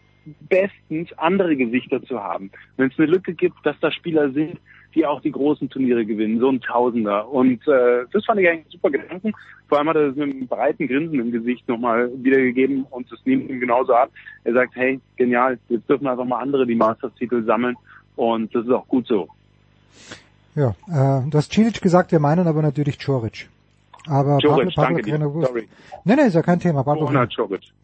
bestens, 0.48 1.12
andere 1.16 1.56
Gesichter 1.56 2.02
zu 2.02 2.22
haben. 2.22 2.50
Wenn 2.76 2.90
es 2.90 2.98
eine 2.98 3.06
Lücke 3.06 3.34
gibt, 3.34 3.64
dass 3.64 3.76
da 3.80 3.90
Spieler 3.90 4.30
sind, 4.32 4.58
die 4.94 5.04
auch 5.04 5.20
die 5.20 5.30
großen 5.30 5.68
Turniere 5.68 6.06
gewinnen, 6.06 6.40
so 6.40 6.48
ein 6.48 6.60
Tausender. 6.60 7.28
Und 7.28 7.66
äh, 7.68 8.06
das 8.12 8.24
fand 8.24 8.40
ich 8.40 8.48
eigentlich 8.48 8.72
super 8.72 8.90
Gedanken. 8.90 9.32
Vor 9.68 9.78
allem 9.78 9.88
hat 9.88 9.96
er 9.96 10.08
das 10.08 10.16
mit 10.16 10.30
einem 10.30 10.46
breiten 10.46 10.88
Grinsen 10.88 11.20
im 11.20 11.32
Gesicht 11.32 11.68
nochmal 11.68 12.10
wiedergegeben 12.16 12.84
und 12.90 13.10
das 13.12 13.18
nimmt 13.24 13.50
ihm 13.50 13.60
genauso 13.60 13.92
ab. 13.94 14.10
Er 14.44 14.54
sagt, 14.54 14.74
hey, 14.74 15.00
genial, 15.16 15.58
jetzt 15.68 15.88
dürfen 15.88 16.06
einfach 16.06 16.24
mal 16.24 16.40
andere 16.40 16.66
die 16.66 16.74
Masters-Titel 16.74 17.44
sammeln 17.44 17.76
und 18.16 18.54
das 18.54 18.64
ist 18.64 18.72
auch 18.72 18.88
gut 18.88 19.06
so. 19.06 19.28
Ja, 20.54 20.70
äh, 20.88 21.28
du 21.28 21.36
hast 21.36 21.52
Cilic 21.52 21.82
gesagt, 21.82 22.12
wir 22.12 22.20
meinen 22.20 22.46
aber 22.46 22.62
natürlich 22.62 22.98
Choric. 23.04 23.48
Aber 24.08 24.38
Joric, 24.38 24.74
Pablo, 24.74 24.98
Pablo 25.02 25.18
danke 25.18 25.46
Sorry. 25.46 25.68
Nee, 26.04 26.14
nee, 26.14 26.26
ist 26.26 26.34
ja 26.34 26.42
kein 26.42 26.60
Thema. 26.60 26.84
Pablo 26.84 27.10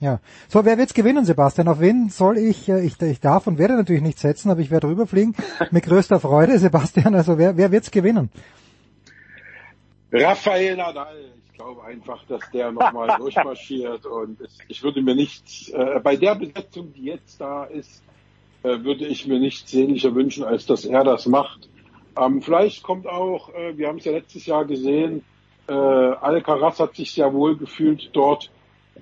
Ja. 0.00 0.20
So, 0.48 0.64
wer 0.64 0.78
wird's 0.78 0.94
gewinnen, 0.94 1.24
Sebastian? 1.24 1.68
Auf 1.68 1.80
wen 1.80 2.08
soll 2.10 2.38
ich, 2.38 2.68
äh, 2.68 2.84
ich, 2.84 3.00
ich 3.02 3.20
darf 3.20 3.46
und 3.46 3.58
werde 3.58 3.74
natürlich 3.74 4.02
nicht 4.02 4.18
setzen, 4.18 4.50
aber 4.50 4.60
ich 4.60 4.70
werde 4.70 4.88
rüberfliegen. 4.88 5.34
Mit 5.70 5.84
größter 5.84 6.20
Freude, 6.20 6.58
Sebastian. 6.58 7.14
Also 7.14 7.38
wer, 7.38 7.56
wer 7.56 7.72
wird's 7.72 7.90
gewinnen? 7.90 8.30
Rafael 10.12 10.76
Nadal. 10.76 11.32
Ich 11.50 11.58
glaube 11.58 11.84
einfach, 11.84 12.24
dass 12.26 12.42
der 12.52 12.70
nochmal 12.70 13.16
durchmarschiert 13.18 14.06
und 14.06 14.40
es, 14.40 14.58
ich 14.68 14.82
würde 14.82 15.02
mir 15.02 15.14
nichts, 15.14 15.68
äh, 15.70 16.00
bei 16.02 16.16
der 16.16 16.34
Besetzung, 16.34 16.92
die 16.92 17.04
jetzt 17.04 17.40
da 17.40 17.64
ist, 17.64 18.02
äh, 18.62 18.82
würde 18.84 19.06
ich 19.06 19.26
mir 19.26 19.38
nichts 19.38 19.70
sehnlicher 19.70 20.14
wünschen, 20.14 20.44
als 20.44 20.66
dass 20.66 20.84
er 20.84 21.04
das 21.04 21.26
macht. 21.26 21.68
Ähm, 22.16 22.42
vielleicht 22.42 22.82
kommt 22.82 23.06
auch, 23.06 23.52
äh, 23.54 23.76
wir 23.76 23.88
haben 23.88 23.98
es 23.98 24.04
ja 24.04 24.12
letztes 24.12 24.46
Jahr 24.46 24.64
gesehen, 24.64 25.24
äh, 25.72 26.16
Alcaraz 26.20 26.80
hat 26.80 26.94
sich 26.94 27.12
sehr 27.12 27.32
wohl 27.32 27.56
gefühlt 27.56 28.10
dort. 28.12 28.50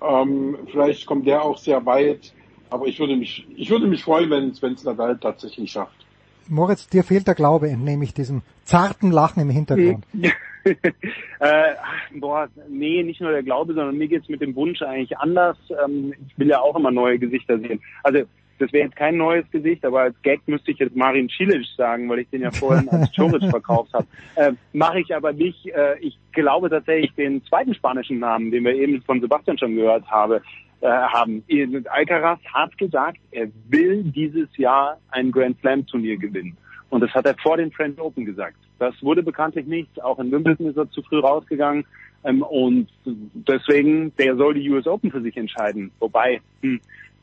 Ähm, 0.00 0.56
vielleicht 0.70 1.06
kommt 1.06 1.26
der 1.26 1.42
auch 1.42 1.58
sehr 1.58 1.84
weit. 1.86 2.32
Aber 2.70 2.86
ich 2.86 3.00
würde 3.00 3.16
mich, 3.16 3.46
ich 3.56 3.68
würde 3.70 3.86
mich 3.86 4.04
freuen, 4.04 4.30
wenn 4.30 4.74
es 4.74 4.84
Nadal 4.84 5.18
tatsächlich 5.18 5.72
schafft. 5.72 6.06
Moritz, 6.48 6.88
dir 6.88 7.04
fehlt 7.04 7.26
der 7.26 7.34
Glaube, 7.34 7.68
entnehme 7.68 8.04
ich 8.04 8.14
diesem 8.14 8.42
zarten 8.64 9.10
Lachen 9.10 9.40
im 9.40 9.50
Hintergrund. 9.50 10.04
äh, 10.64 11.74
boah, 12.18 12.48
nee, 12.68 13.02
nicht 13.02 13.20
nur 13.20 13.30
der 13.30 13.42
Glaube, 13.42 13.74
sondern 13.74 13.96
mir 13.96 14.08
geht's 14.08 14.28
mit 14.28 14.40
dem 14.40 14.54
Wunsch 14.56 14.82
eigentlich 14.82 15.16
anders. 15.18 15.56
Ähm, 15.84 16.14
ich 16.26 16.38
will 16.38 16.48
ja 16.48 16.60
auch 16.60 16.76
immer 16.76 16.90
neue 16.90 17.18
Gesichter 17.18 17.58
sehen. 17.58 17.80
Also 18.02 18.20
das 18.60 18.72
wäre 18.74 18.84
jetzt 18.84 18.96
kein 18.96 19.16
neues 19.16 19.50
Gesicht, 19.50 19.84
aber 19.86 20.02
als 20.02 20.22
Gag 20.22 20.40
müsste 20.46 20.70
ich 20.70 20.78
jetzt 20.78 20.94
Marin 20.94 21.30
Cilic 21.30 21.64
sagen, 21.76 22.08
weil 22.10 22.20
ich 22.20 22.28
den 22.28 22.42
ja 22.42 22.50
vorhin 22.50 22.88
als 22.90 23.10
Choric 23.16 23.42
verkauft 23.50 23.92
habe. 23.94 24.06
Äh, 24.36 24.52
Mache 24.74 25.00
ich 25.00 25.14
aber 25.16 25.32
nicht. 25.32 25.66
Äh, 25.66 25.98
ich 26.00 26.18
glaube 26.32 26.68
tatsächlich 26.68 27.14
den 27.14 27.42
zweiten 27.46 27.74
spanischen 27.74 28.18
Namen, 28.18 28.50
den 28.50 28.64
wir 28.64 28.74
eben 28.74 29.00
von 29.02 29.20
Sebastian 29.22 29.56
schon 29.56 29.76
gehört 29.76 30.06
habe, 30.10 30.42
äh, 30.82 30.88
haben. 30.88 31.42
Alcaraz 31.88 32.40
hat 32.52 32.76
gesagt, 32.76 33.18
er 33.30 33.48
will 33.68 34.04
dieses 34.04 34.54
Jahr 34.58 34.98
ein 35.08 35.32
Grand 35.32 35.58
Slam 35.60 35.86
Turnier 35.86 36.18
gewinnen. 36.18 36.56
Und 36.90 37.00
das 37.00 37.10
hat 37.14 37.24
er 37.24 37.36
vor 37.42 37.56
den 37.56 37.72
French 37.72 37.98
Open 37.98 38.26
gesagt. 38.26 38.56
Das 38.78 38.94
wurde 39.02 39.22
bekanntlich 39.22 39.66
nicht. 39.66 40.02
Auch 40.02 40.18
in 40.18 40.30
Wimbledon 40.30 40.66
ist 40.66 40.76
er 40.76 40.90
zu 40.90 41.02
früh 41.02 41.20
rausgegangen. 41.20 41.86
Ähm, 42.24 42.42
und 42.42 42.88
deswegen, 43.04 44.14
der 44.16 44.36
soll 44.36 44.54
die 44.54 44.68
US 44.68 44.86
Open 44.86 45.10
für 45.10 45.22
sich 45.22 45.36
entscheiden. 45.38 45.90
Wobei, 45.98 46.40
hm, 46.60 46.80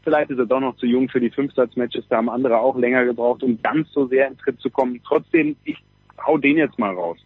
vielleicht 0.07 0.31
ist 0.31 0.39
er 0.39 0.45
doch 0.45 0.61
noch 0.61 0.77
zu 0.77 0.85
jung 0.85 1.09
für 1.09 1.19
die 1.19 1.29
Fünfsatzmatches. 1.29 2.05
Da 2.07 2.15
haben 2.15 2.29
andere 2.29 2.59
auch 2.59 2.77
länger 2.77 3.03
gebraucht, 3.03 3.43
um 3.43 3.61
ganz 3.61 3.91
so 3.91 4.07
sehr 4.07 4.29
in 4.29 4.37
Tritt 4.37 4.57
zu 4.61 4.69
kommen. 4.69 5.01
Trotzdem, 5.05 5.57
ich 5.65 5.83
hau 6.25 6.37
den 6.37 6.55
jetzt 6.55 6.79
mal 6.79 6.93
raus. 6.93 7.17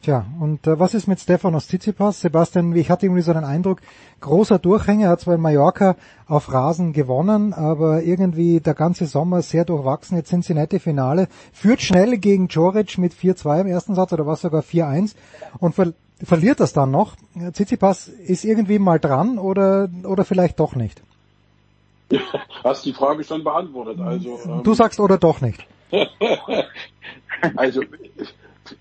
Tja, 0.00 0.24
und 0.40 0.66
äh, 0.66 0.78
was 0.78 0.94
ist 0.94 1.06
mit 1.06 1.20
Stefanos 1.20 1.66
Tsitsipas? 1.66 2.22
Sebastian, 2.22 2.74
ich 2.76 2.90
hatte 2.90 3.04
irgendwie 3.04 3.20
so 3.20 3.32
einen 3.32 3.44
Eindruck, 3.44 3.82
großer 4.22 4.58
Durchhänger, 4.58 5.10
hat 5.10 5.20
zwar 5.20 5.34
in 5.34 5.42
Mallorca 5.42 5.96
auf 6.26 6.50
Rasen 6.50 6.94
gewonnen, 6.94 7.52
aber 7.52 8.02
irgendwie 8.02 8.60
der 8.60 8.74
ganze 8.74 9.04
Sommer 9.04 9.42
sehr 9.42 9.66
durchwachsen. 9.66 10.16
Jetzt 10.16 10.30
Cincinnati 10.30 10.78
Finale, 10.78 11.28
führt 11.52 11.82
schnell 11.82 12.16
gegen 12.16 12.48
Joric 12.48 12.96
mit 12.96 13.12
4-2 13.12 13.60
im 13.60 13.66
ersten 13.66 13.94
Satz 13.94 14.14
oder 14.14 14.26
was 14.26 14.40
sogar 14.40 14.62
4-1 14.62 15.14
und 15.58 15.74
ver 15.74 15.92
verliert 16.22 16.60
das 16.60 16.72
dann 16.72 16.90
noch. 16.90 17.16
Tsitsipas 17.52 18.08
ist 18.08 18.44
irgendwie 18.44 18.78
mal 18.78 18.98
dran 18.98 19.36
oder, 19.36 19.90
oder 20.04 20.24
vielleicht 20.24 20.58
doch 20.58 20.74
nicht? 20.74 21.02
Hast 22.64 22.84
die 22.84 22.92
Frage 22.92 23.24
schon 23.24 23.44
beantwortet. 23.44 24.00
Also, 24.00 24.38
ähm, 24.44 24.62
du 24.62 24.74
sagst 24.74 25.00
oder 25.00 25.18
doch 25.18 25.40
nicht? 25.40 25.66
also 27.56 27.82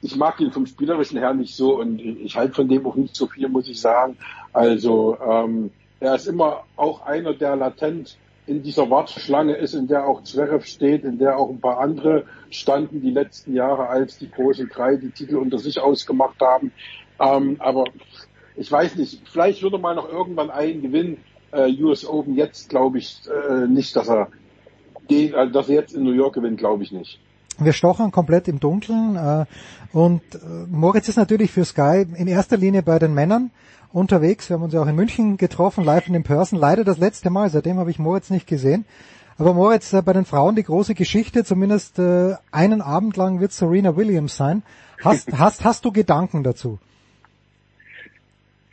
ich 0.01 0.15
mag 0.15 0.39
ihn 0.39 0.51
vom 0.51 0.65
spielerischen 0.65 1.19
her 1.19 1.33
nicht 1.33 1.55
so 1.55 1.79
und 1.79 1.99
ich 1.99 2.35
halte 2.35 2.53
von 2.53 2.67
dem 2.67 2.85
auch 2.85 2.95
nicht 2.95 3.15
so 3.15 3.27
viel, 3.27 3.47
muss 3.49 3.67
ich 3.67 3.79
sagen. 3.79 4.17
Also 4.51 5.17
ähm, 5.19 5.71
er 5.99 6.15
ist 6.15 6.27
immer 6.27 6.63
auch 6.75 7.05
einer, 7.05 7.33
der 7.33 7.55
latent 7.55 8.17
in 8.45 8.61
dieser 8.61 8.89
Warteschlange 8.89 9.55
ist, 9.55 9.73
in 9.73 9.87
der 9.87 10.05
auch 10.05 10.23
Zverev 10.23 10.65
steht, 10.65 11.03
in 11.05 11.17
der 11.17 11.37
auch 11.37 11.49
ein 11.49 11.61
paar 11.61 11.79
andere 11.79 12.25
standen 12.49 13.01
die 13.01 13.11
letzten 13.11 13.53
Jahre, 13.53 13.87
als 13.87 14.17
die 14.17 14.29
großen 14.29 14.69
drei 14.69 14.97
die 14.97 15.11
Titel 15.11 15.37
unter 15.37 15.59
sich 15.59 15.79
ausgemacht 15.79 16.39
haben. 16.41 16.73
Ähm, 17.19 17.55
aber 17.59 17.85
ich 18.55 18.71
weiß 18.71 18.95
nicht, 18.97 19.21
vielleicht 19.29 19.63
würde 19.63 19.77
mal 19.77 19.95
noch 19.95 20.09
irgendwann 20.09 20.49
einen 20.49 20.81
gewinnen. 20.81 21.17
Äh, 21.53 21.83
US 21.83 22.05
Open 22.05 22.35
jetzt 22.35 22.69
glaube 22.69 22.97
ich 22.97 23.21
äh, 23.27 23.67
nicht, 23.67 23.95
dass 23.95 24.09
er 24.09 24.27
den, 25.09 25.35
also 25.35 25.53
dass 25.53 25.69
er 25.69 25.75
jetzt 25.75 25.93
in 25.93 26.03
New 26.03 26.11
York 26.11 26.35
gewinnt, 26.35 26.57
glaube 26.57 26.83
ich 26.83 26.91
nicht. 26.91 27.19
Wir 27.59 27.73
stochern 27.73 28.11
komplett 28.11 28.47
im 28.47 28.59
Dunkeln 28.59 29.15
äh, 29.15 29.45
und 29.95 30.21
äh, 30.33 30.37
Moritz 30.69 31.07
ist 31.07 31.17
natürlich 31.17 31.51
für 31.51 31.65
Sky 31.65 32.05
in 32.15 32.27
erster 32.27 32.57
Linie 32.57 32.81
bei 32.81 32.97
den 32.97 33.13
Männern 33.13 33.51
unterwegs. 33.91 34.49
Wir 34.49 34.55
haben 34.55 34.63
uns 34.63 34.73
ja 34.73 34.81
auch 34.81 34.87
in 34.87 34.95
München 34.95 35.37
getroffen, 35.37 35.83
live 35.83 36.07
in 36.07 36.23
Person. 36.23 36.59
Leider 36.59 36.83
das 36.83 36.97
letzte 36.97 37.29
Mal, 37.29 37.49
seitdem 37.49 37.77
habe 37.77 37.91
ich 37.91 37.99
Moritz 37.99 38.31
nicht 38.31 38.47
gesehen. 38.47 38.85
Aber 39.37 39.53
Moritz, 39.53 39.93
äh, 39.93 40.01
bei 40.01 40.13
den 40.13 40.25
Frauen 40.25 40.55
die 40.55 40.63
große 40.63 40.95
Geschichte, 40.95 41.43
zumindest 41.43 41.99
äh, 41.99 42.35
einen 42.51 42.81
Abend 42.81 43.17
lang 43.17 43.39
wird 43.39 43.51
Serena 43.51 43.95
Williams 43.95 44.35
sein. 44.35 44.63
Hast, 45.03 45.31
hast, 45.37 45.63
hast 45.63 45.85
du 45.85 45.91
Gedanken 45.91 46.43
dazu? 46.43 46.79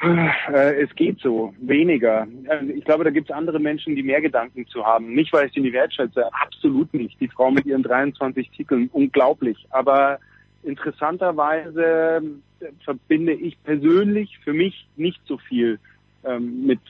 Äh, 0.03 0.83
es 0.83 0.95
geht 0.95 1.21
so, 1.21 1.53
weniger. 1.61 2.27
Ähm, 2.51 2.73
ich 2.75 2.85
glaube, 2.85 3.05
da 3.05 3.11
gibt 3.11 3.29
es 3.29 3.37
andere 3.37 3.61
Menschen, 3.61 3.95
die 3.95 4.03
mehr 4.03 4.21
Gedanken 4.21 4.67
zu 4.67 4.85
haben. 4.85 5.15
Nicht, 5.15 5.33
weil 5.33 5.47
ich 5.47 5.53
sie 5.53 5.61
nie 5.61 5.73
wertschätze, 5.73 6.25
absolut 6.33 6.93
nicht. 6.95 7.21
Die 7.21 7.29
Frau 7.29 7.51
mit 7.51 7.67
ihren 7.67 7.83
23 7.83 8.51
Titeln, 8.51 8.89
unglaublich. 8.93 9.67
Aber 9.71 10.19
interessanterweise 10.63 12.23
äh, 12.61 12.67
verbinde 12.83 13.33
ich 13.33 13.63
persönlich 13.63 14.39
für 14.43 14.55
mich 14.55 14.87
nicht 14.97 15.21
so 15.27 15.37
viel 15.37 15.79
ähm, 16.25 16.67
mit 16.67 16.81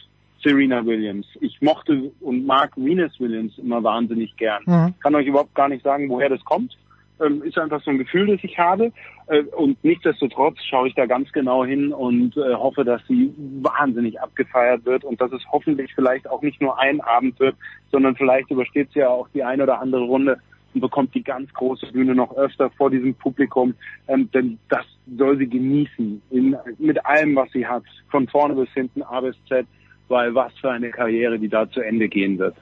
Serena 0.43 0.85
Williams. 0.87 1.27
Ich 1.41 1.61
mochte 1.61 2.13
und 2.21 2.47
mag 2.47 2.73
Venus 2.77 3.19
Williams 3.19 3.59
immer 3.59 3.83
wahnsinnig 3.83 4.37
gern. 4.37 4.63
Mhm. 4.67 4.95
Kann 5.01 5.15
euch 5.17 5.27
überhaupt 5.27 5.55
gar 5.55 5.69
nicht 5.69 5.83
sagen, 5.83 6.09
woher 6.09 6.29
das 6.29 6.45
kommt 6.45 6.77
ähm, 7.21 7.43
ist 7.43 7.59
einfach 7.59 7.83
so 7.83 7.91
ein 7.91 7.99
Gefühl, 7.99 8.27
das 8.27 8.43
ich 8.43 8.59
habe. 8.59 8.93
Äh, 9.27 9.43
und 9.57 9.83
nichtsdestotrotz 9.85 10.59
schaue 10.69 10.89
ich 10.89 10.95
da 10.95 11.07
ganz 11.07 11.31
genau 11.33 11.65
hin 11.65 11.93
und 11.93 12.37
äh, 12.37 12.55
hoffe, 12.55 12.85
dass 12.85 13.01
sie 13.07 13.33
wahnsinnig 13.37 14.21
abgefeiert 14.21 14.85
wird 14.85 15.05
und 15.05 15.21
dass 15.21 15.33
es 15.33 15.43
hoffentlich 15.51 15.93
vielleicht 15.95 16.29
auch 16.29 16.43
nicht 16.43 16.61
nur 16.61 16.79
ein 16.79 17.01
Abend 17.01 17.39
wird, 17.41 17.57
sondern 17.91 18.17
vielleicht 18.17 18.51
übersteht 18.51 18.91
sie 18.93 19.01
ja 19.01 19.09
auch 19.09 19.29
die 19.35 19.43
eine 19.43 19.63
oder 19.65 19.81
andere 19.81 20.03
Runde 20.03 20.39
und 20.75 20.81
bekommt 20.81 21.15
die 21.15 21.23
ganz 21.23 21.53
große 21.53 21.87
Bühne 21.93 22.15
noch 22.15 22.37
öfter 22.37 22.71
vor 22.71 22.91
diesem 22.91 23.15
Publikum. 23.15 23.75
Ähm, 24.09 24.31
denn 24.33 24.59
das 24.69 24.85
soll 25.17 25.39
sie 25.39 25.49
genießen, 25.49 26.23
in, 26.31 26.57
mit 26.79 27.05
allem, 27.05 27.37
was 27.37 27.51
sie 27.53 27.67
hat, 27.67 27.85
von 28.11 28.29
vorne 28.29 28.55
bis 28.55 28.71
hinten, 28.73 29.03
A 29.03 29.21
bis 29.21 29.37
Z, 29.49 29.67
weil 30.09 30.35
was 30.35 30.53
für 30.61 30.71
eine 30.71 30.91
Karriere, 30.91 31.39
die 31.39 31.49
da 31.49 31.71
zu 31.71 31.81
Ende 31.81 32.09
gehen 32.09 32.39
wird. 32.39 32.57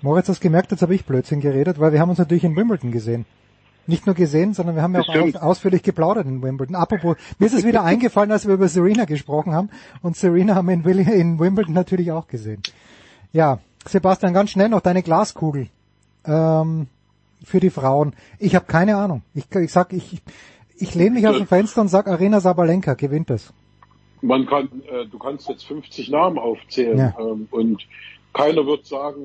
Moritz, 0.00 0.28
hast 0.28 0.40
gemerkt, 0.40 0.72
jetzt 0.72 0.82
habe 0.82 0.96
ich 0.96 1.04
Blödsinn 1.04 1.40
geredet, 1.40 1.78
weil 1.78 1.92
wir 1.92 2.00
haben 2.00 2.10
uns 2.10 2.18
natürlich 2.18 2.42
in 2.42 2.56
Wimbledon 2.56 2.90
gesehen 2.90 3.24
nicht 3.86 4.06
nur 4.06 4.14
gesehen, 4.14 4.54
sondern 4.54 4.76
wir 4.76 4.82
haben 4.82 4.94
ja 4.94 5.00
auch 5.00 5.08
aus, 5.08 5.34
ausführlich 5.34 5.82
geplaudert 5.82 6.26
in 6.26 6.42
Wimbledon. 6.42 6.76
Apropos, 6.76 7.16
mir 7.38 7.46
ist 7.46 7.54
es 7.54 7.64
wieder 7.64 7.84
eingefallen, 7.84 8.30
als 8.30 8.46
wir 8.46 8.54
über 8.54 8.68
Serena 8.68 9.04
gesprochen 9.04 9.54
haben. 9.54 9.70
Und 10.02 10.16
Serena 10.16 10.54
haben 10.54 10.68
wir 10.68 10.74
in, 10.74 11.08
in 11.08 11.38
Wimbledon 11.38 11.74
natürlich 11.74 12.12
auch 12.12 12.28
gesehen. 12.28 12.62
Ja, 13.32 13.58
Sebastian, 13.86 14.34
ganz 14.34 14.50
schnell 14.50 14.68
noch 14.68 14.80
deine 14.80 15.02
Glaskugel 15.02 15.68
ähm, 16.24 16.86
für 17.44 17.60
die 17.60 17.70
Frauen. 17.70 18.14
Ich 18.38 18.54
habe 18.54 18.66
keine 18.66 18.96
Ahnung. 18.96 19.22
Ich, 19.34 19.44
ich 19.54 19.72
sag, 19.72 19.92
ich, 19.92 20.22
ich 20.76 20.94
lehne 20.94 21.12
mich 21.12 21.26
aus 21.26 21.36
dem 21.36 21.46
Fenster 21.46 21.80
und 21.80 21.88
sag, 21.88 22.06
Arena 22.06 22.40
Sabalenka 22.40 22.94
gewinnt 22.94 23.30
es. 23.30 23.52
Man 24.20 24.46
kann, 24.46 24.68
äh, 24.88 25.06
du 25.06 25.18
kannst 25.18 25.48
jetzt 25.48 25.64
50 25.64 26.10
Namen 26.10 26.38
aufzählen 26.38 26.98
ja. 26.98 27.14
ähm, 27.18 27.48
und 27.50 27.82
keiner 28.32 28.64
wird 28.66 28.86
sagen, 28.86 29.18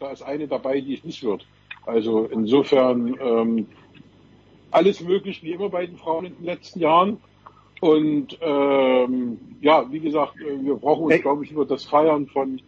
da 0.00 0.10
ist 0.10 0.22
eine 0.22 0.48
dabei, 0.48 0.80
die 0.80 0.94
es 0.94 1.04
nicht 1.04 1.22
wird. 1.22 1.46
Also 1.86 2.26
insofern 2.26 3.14
ähm, 3.20 3.66
alles 4.70 5.00
möglich, 5.00 5.42
wie 5.42 5.52
immer 5.52 5.68
bei 5.68 5.86
den 5.86 5.96
Frauen 5.96 6.26
in 6.26 6.36
den 6.36 6.44
letzten 6.44 6.80
Jahren. 6.80 7.18
Und 7.80 8.38
ähm, 8.40 9.38
ja, 9.60 9.90
wie 9.90 10.00
gesagt, 10.00 10.34
äh, 10.40 10.64
wir 10.64 10.74
brauchen 10.74 11.04
uns, 11.04 11.22
glaube 11.22 11.44
ich, 11.44 11.50
über 11.50 11.64
das 11.64 11.84
Feiern 11.84 12.26
von 12.26 12.60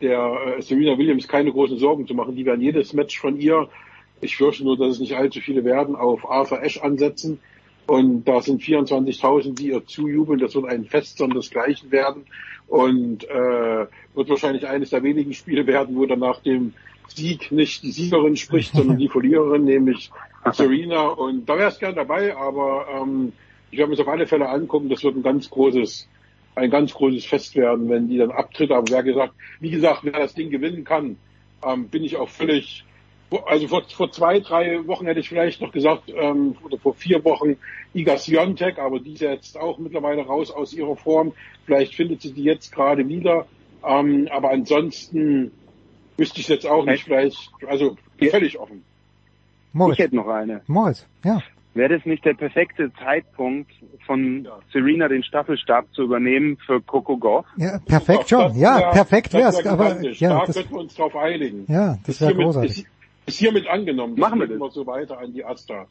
der 0.00 0.56
äh, 0.58 0.62
Serena 0.62 0.96
Williams 0.96 1.28
keine 1.28 1.52
großen 1.52 1.78
Sorgen 1.78 2.06
zu 2.06 2.14
machen. 2.14 2.34
Die 2.34 2.46
werden 2.46 2.62
jedes 2.62 2.92
Match 2.94 3.18
von 3.18 3.38
ihr, 3.38 3.68
ich 4.20 4.36
fürchte 4.36 4.64
nur, 4.64 4.78
dass 4.78 4.92
es 4.92 5.00
nicht 5.00 5.16
allzu 5.16 5.40
viele 5.40 5.64
werden, 5.64 5.96
auf 5.96 6.28
Arthur 6.28 6.62
Ashe 6.62 6.82
ansetzen. 6.82 7.40
Und 7.86 8.24
da 8.24 8.40
sind 8.40 8.62
24.000, 8.62 9.54
die 9.54 9.68
ihr 9.68 9.84
zujubeln. 9.86 10.38
Das 10.38 10.54
wird 10.54 10.64
ein 10.64 10.86
Fest 10.86 11.18
sondersgleichen 11.18 11.90
werden. 11.90 12.24
Und 12.66 13.28
äh, 13.28 13.86
wird 14.14 14.28
wahrscheinlich 14.30 14.66
eines 14.66 14.90
der 14.90 15.02
wenigen 15.02 15.34
Spiele 15.34 15.66
werden, 15.66 15.96
wo 15.96 16.06
dann 16.06 16.20
nach 16.20 16.40
dem 16.40 16.72
Sieg 17.08 17.52
nicht 17.52 17.82
die 17.82 17.92
Siegerin 17.92 18.36
spricht, 18.36 18.74
sondern 18.74 18.98
die 18.98 19.08
Verliererin, 19.08 19.64
nämlich 19.64 20.10
Serena. 20.52 21.08
Und 21.08 21.46
da 21.46 21.58
wäre 21.58 21.70
es 21.70 21.78
gern 21.78 21.94
dabei, 21.94 22.36
aber 22.36 22.86
ähm, 22.90 23.32
ich 23.70 23.78
werde 23.78 23.90
mir 23.90 24.00
auf 24.00 24.08
alle 24.08 24.26
Fälle 24.26 24.48
angucken. 24.48 24.88
Das 24.88 25.02
wird 25.02 25.16
ein 25.16 25.22
ganz 25.22 25.50
großes, 25.50 26.08
ein 26.54 26.70
ganz 26.70 26.94
großes 26.94 27.24
Fest 27.26 27.56
werden, 27.56 27.88
wenn 27.88 28.08
die 28.08 28.18
dann 28.18 28.30
abtritt. 28.30 28.70
Aber 28.70 28.88
wer 28.90 29.02
gesagt, 29.02 29.34
wie 29.60 29.70
gesagt, 29.70 30.00
wer 30.02 30.12
das 30.12 30.34
Ding 30.34 30.50
gewinnen 30.50 30.84
kann, 30.84 31.16
ähm, 31.64 31.88
bin 31.88 32.04
ich 32.04 32.16
auch 32.16 32.28
völlig. 32.28 32.84
Also 33.46 33.66
vor, 33.66 33.82
vor 33.88 34.12
zwei, 34.12 34.38
drei 34.38 34.86
Wochen 34.86 35.06
hätte 35.06 35.18
ich 35.18 35.28
vielleicht 35.28 35.60
noch 35.60 35.72
gesagt, 35.72 36.04
ähm, 36.14 36.56
oder 36.62 36.78
vor 36.78 36.94
vier 36.94 37.24
Wochen 37.24 37.56
Iga 37.92 38.16
Swiatek, 38.16 38.78
aber 38.78 39.00
die 39.00 39.14
ist 39.14 39.22
jetzt 39.22 39.58
auch 39.58 39.78
mittlerweile 39.78 40.22
raus 40.22 40.50
aus 40.52 40.72
ihrer 40.72 40.94
Form. 40.94 41.32
Vielleicht 41.66 41.94
findet 41.94 42.22
sie 42.22 42.32
die 42.32 42.44
jetzt 42.44 42.70
gerade 42.70 43.08
wieder. 43.08 43.46
Ähm, 43.84 44.28
aber 44.30 44.50
ansonsten 44.50 45.50
wüsste 46.16 46.40
ich 46.40 46.48
jetzt 46.48 46.66
auch 46.66 46.84
nicht. 46.84 47.04
Vielleicht, 47.04 47.50
also 47.66 47.96
völlig 48.30 48.58
offen. 48.58 48.84
Moritz. 49.72 49.98
Ich 49.98 50.04
hätte 50.04 50.16
noch 50.16 50.28
eine. 50.28 50.62
Moritz, 50.66 51.06
ja. 51.24 51.40
Wäre 51.74 51.96
das 51.96 52.06
nicht 52.06 52.24
der 52.24 52.34
perfekte 52.34 52.92
Zeitpunkt, 53.02 53.72
von 54.06 54.46
Serena 54.72 55.08
den 55.08 55.24
Staffelstab 55.24 55.86
zu 55.92 56.02
übernehmen 56.02 56.56
für 56.64 56.80
Coco 56.80 57.16
Goff? 57.16 57.46
Ja, 57.56 57.80
perfekt 57.84 58.28
schon. 58.28 58.54
Ja, 58.56 58.80
ja 58.80 58.90
perfekt 58.90 59.32
wär's. 59.32 59.64
Wär 59.64 59.72
aber 59.72 60.00
ja, 60.02 60.28
da 60.28 60.44
das, 60.46 60.54
könnten 60.54 60.72
wir 60.72 60.80
uns 60.80 60.94
drauf 60.94 61.16
einigen. 61.16 61.64
Ja, 61.68 61.98
das 62.06 62.20
wäre 62.20 62.34
großartig. 62.34 62.78
Ist, 62.78 62.86
ist 63.26 63.38
hiermit 63.38 63.66
angenommen. 63.66 64.14
Machen 64.16 64.38
wir 64.38 64.46
das. 64.46 64.56
Immer 64.56 64.70
so 64.70 64.86
weiter 64.86 65.18
an 65.18 65.32
die 65.32 65.44
Asta. 65.44 65.86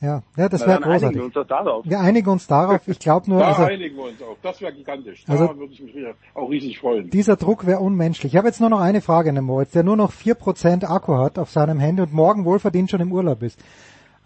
Ja, 0.00 0.22
ja 0.36 0.48
das 0.50 0.60
wäre 0.60 0.80
dann 0.80 0.84
einigen 0.84 0.92
großartig. 0.92 1.16
wir 1.18 1.24
uns 1.24 1.34
doch 1.34 1.46
darauf. 1.46 1.84
Wir 1.86 2.00
einigen 2.00 2.28
uns 2.28 2.46
darauf. 2.46 2.86
Ich 2.86 2.98
glaube 2.98 3.30
nur, 3.30 3.38
Da 3.40 3.48
also, 3.48 3.62
einigen 3.62 3.96
wir 3.96 4.04
uns 4.04 4.22
auch. 4.22 4.36
Das 4.42 4.60
wäre 4.60 4.72
gigantisch. 4.72 5.24
Da 5.24 5.32
Also- 5.32 5.56
würde 5.56 5.72
ich 5.72 5.82
mich 5.82 5.94
auch 6.34 6.50
riesig 6.50 6.78
freuen. 6.78 7.08
dieser 7.10 7.36
Druck 7.36 7.66
wäre 7.66 7.80
unmenschlich. 7.80 8.34
Ich 8.34 8.36
habe 8.36 8.48
jetzt 8.48 8.60
nur 8.60 8.68
noch 8.68 8.80
eine 8.80 9.00
Frage 9.00 9.30
an 9.30 9.36
den 9.36 9.44
Moritz, 9.44 9.70
der 9.70 9.84
nur 9.84 9.96
noch 9.96 10.12
4% 10.12 10.84
Akku 10.84 11.16
hat 11.16 11.38
auf 11.38 11.50
seinem 11.50 11.80
Handy 11.80 12.02
und 12.02 12.12
morgen 12.12 12.44
wohlverdient 12.44 12.90
schon 12.90 13.00
im 13.00 13.10
Urlaub 13.12 13.42
ist. 13.42 13.58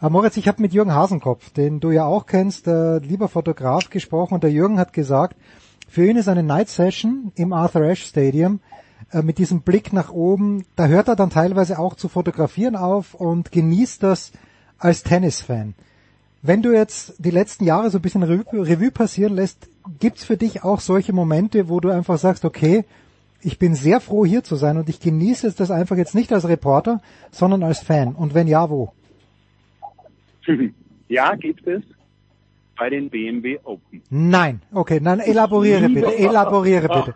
Aber 0.00 0.10
Moritz, 0.10 0.36
ich 0.38 0.48
habe 0.48 0.62
mit 0.62 0.72
Jürgen 0.72 0.94
Hasenkopf, 0.94 1.50
den 1.50 1.78
du 1.78 1.90
ja 1.90 2.04
auch 2.04 2.26
kennst, 2.26 2.66
äh, 2.66 2.98
lieber 2.98 3.28
Fotograf, 3.28 3.90
gesprochen 3.90 4.34
und 4.34 4.42
der 4.42 4.50
Jürgen 4.50 4.78
hat 4.78 4.92
gesagt, 4.92 5.36
für 5.88 6.06
ihn 6.06 6.16
ist 6.16 6.28
eine 6.28 6.42
Night 6.42 6.68
Session 6.68 7.32
im 7.36 7.52
Arthur 7.52 7.82
Ashe 7.82 8.06
Stadium 8.06 8.60
äh, 9.12 9.22
mit 9.22 9.38
diesem 9.38 9.60
Blick 9.60 9.92
nach 9.92 10.10
oben, 10.10 10.64
da 10.74 10.86
hört 10.86 11.08
er 11.08 11.16
dann 11.16 11.30
teilweise 11.30 11.78
auch 11.78 11.94
zu 11.94 12.08
fotografieren 12.08 12.76
auf 12.76 13.14
und 13.14 13.52
genießt 13.52 14.02
das 14.02 14.32
als 14.80 15.02
Tennisfan. 15.04 15.74
Wenn 16.42 16.62
du 16.62 16.72
jetzt 16.72 17.14
die 17.18 17.30
letzten 17.30 17.64
Jahre 17.64 17.90
so 17.90 17.98
ein 17.98 18.02
bisschen 18.02 18.22
Revue, 18.22 18.90
passieren 18.90 19.34
lässt, 19.34 19.68
gibt's 20.00 20.24
für 20.24 20.36
dich 20.38 20.64
auch 20.64 20.80
solche 20.80 21.12
Momente, 21.12 21.68
wo 21.68 21.80
du 21.80 21.90
einfach 21.90 22.18
sagst, 22.18 22.44
okay, 22.44 22.84
ich 23.42 23.58
bin 23.58 23.74
sehr 23.74 24.00
froh 24.00 24.24
hier 24.24 24.42
zu 24.42 24.56
sein 24.56 24.76
und 24.78 24.88
ich 24.88 25.00
genieße 25.00 25.46
es 25.46 25.54
das 25.54 25.70
einfach 25.70 25.96
jetzt 25.96 26.14
nicht 26.14 26.32
als 26.32 26.48
Reporter, 26.48 27.00
sondern 27.30 27.62
als 27.62 27.80
Fan. 27.80 28.14
Und 28.14 28.34
wenn 28.34 28.48
ja, 28.48 28.68
wo? 28.70 28.92
Ja, 31.08 31.34
gibt 31.34 31.66
es 31.66 31.82
bei 32.78 32.88
den 32.88 33.10
BMW 33.10 33.58
Open. 33.64 34.00
Nein. 34.10 34.62
Okay, 34.72 35.00
dann 35.00 35.18
elaboriere 35.18 35.88
bitte, 35.88 36.14
elaboriere 36.18 36.88
bitte. 36.88 37.14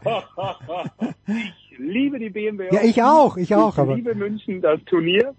Ich 1.70 1.78
liebe 1.78 2.18
die 2.18 2.28
BMW 2.30 2.64
Ja, 2.72 2.78
Open. 2.80 2.88
ich 2.90 3.02
auch, 3.02 3.36
ich 3.36 3.54
auch, 3.54 3.72
Ich 3.74 3.78
aber- 3.78 3.94
liebe 3.94 4.14
München, 4.16 4.60
das 4.60 4.80
Turnier. 4.86 5.32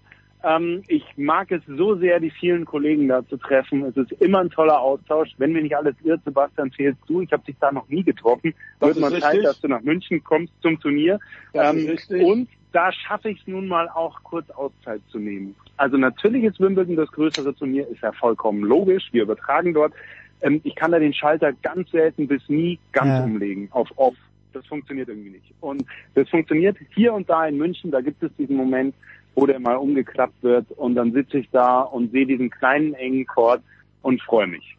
Ähm, 0.46 0.82
ich 0.86 1.04
mag 1.16 1.50
es 1.50 1.60
so 1.66 1.96
sehr, 1.96 2.20
die 2.20 2.30
vielen 2.30 2.64
Kollegen 2.64 3.08
da 3.08 3.26
zu 3.26 3.36
treffen. 3.36 3.82
Es 3.84 3.96
ist 3.96 4.12
immer 4.22 4.38
ein 4.38 4.50
toller 4.50 4.80
Austausch. 4.80 5.30
Wenn 5.38 5.52
mir 5.52 5.62
nicht 5.62 5.76
alles 5.76 5.96
irrt, 6.04 6.20
Sebastian, 6.24 6.70
fehlst 6.70 7.00
du. 7.08 7.20
Ich 7.20 7.32
habe 7.32 7.42
dich 7.44 7.56
da 7.60 7.72
noch 7.72 7.88
nie 7.88 8.04
getroffen. 8.04 8.54
Das 8.78 8.90
Wird 8.90 9.00
mal 9.00 9.10
Zeit, 9.20 9.24
richtig. 9.34 9.42
dass 9.42 9.60
du 9.60 9.68
nach 9.68 9.80
München 9.82 10.22
kommst 10.22 10.52
zum 10.62 10.78
Turnier. 10.78 11.18
Ähm, 11.52 11.98
und 12.24 12.48
da 12.70 12.92
schaffe 12.92 13.30
ich 13.30 13.40
es 13.40 13.46
nun 13.48 13.66
mal 13.66 13.88
auch 13.88 14.22
kurz 14.22 14.48
Auszeit 14.50 15.00
zu 15.10 15.18
nehmen. 15.18 15.56
Also 15.78 15.96
natürlich 15.96 16.44
ist 16.44 16.60
Wimbledon 16.60 16.94
das 16.94 17.10
größere 17.10 17.52
Turnier, 17.54 17.88
ist 17.88 18.02
ja 18.02 18.12
vollkommen 18.12 18.62
logisch. 18.62 19.08
Wir 19.10 19.22
übertragen 19.22 19.74
dort. 19.74 19.94
Ähm, 20.42 20.60
ich 20.62 20.76
kann 20.76 20.92
da 20.92 21.00
den 21.00 21.12
Schalter 21.14 21.52
ganz 21.54 21.90
selten 21.90 22.28
bis 22.28 22.48
nie 22.48 22.78
ganz 22.92 23.08
Ja. 23.08 23.24
umlegen 23.24 23.68
auf 23.72 23.88
off. 23.96 24.14
Das 24.52 24.64
funktioniert 24.66 25.08
irgendwie 25.08 25.30
nicht. 25.30 25.52
Und 25.60 25.84
das 26.14 26.28
funktioniert 26.30 26.76
hier 26.94 27.12
und 27.12 27.28
da 27.28 27.46
in 27.46 27.58
München, 27.58 27.90
da 27.90 28.00
gibt 28.00 28.22
es 28.22 28.30
diesen 28.36 28.56
Moment, 28.56 28.94
wo 29.36 29.46
der 29.46 29.60
mal 29.60 29.76
umgeklappt 29.76 30.42
wird 30.42 30.72
und 30.72 30.96
dann 30.96 31.12
sitze 31.12 31.38
ich 31.38 31.48
da 31.52 31.82
und 31.82 32.10
sehe 32.10 32.26
diesen 32.26 32.50
kleinen 32.50 32.94
engen 32.94 33.26
Chord 33.26 33.62
und 34.02 34.20
freue 34.22 34.48
mich. 34.48 34.76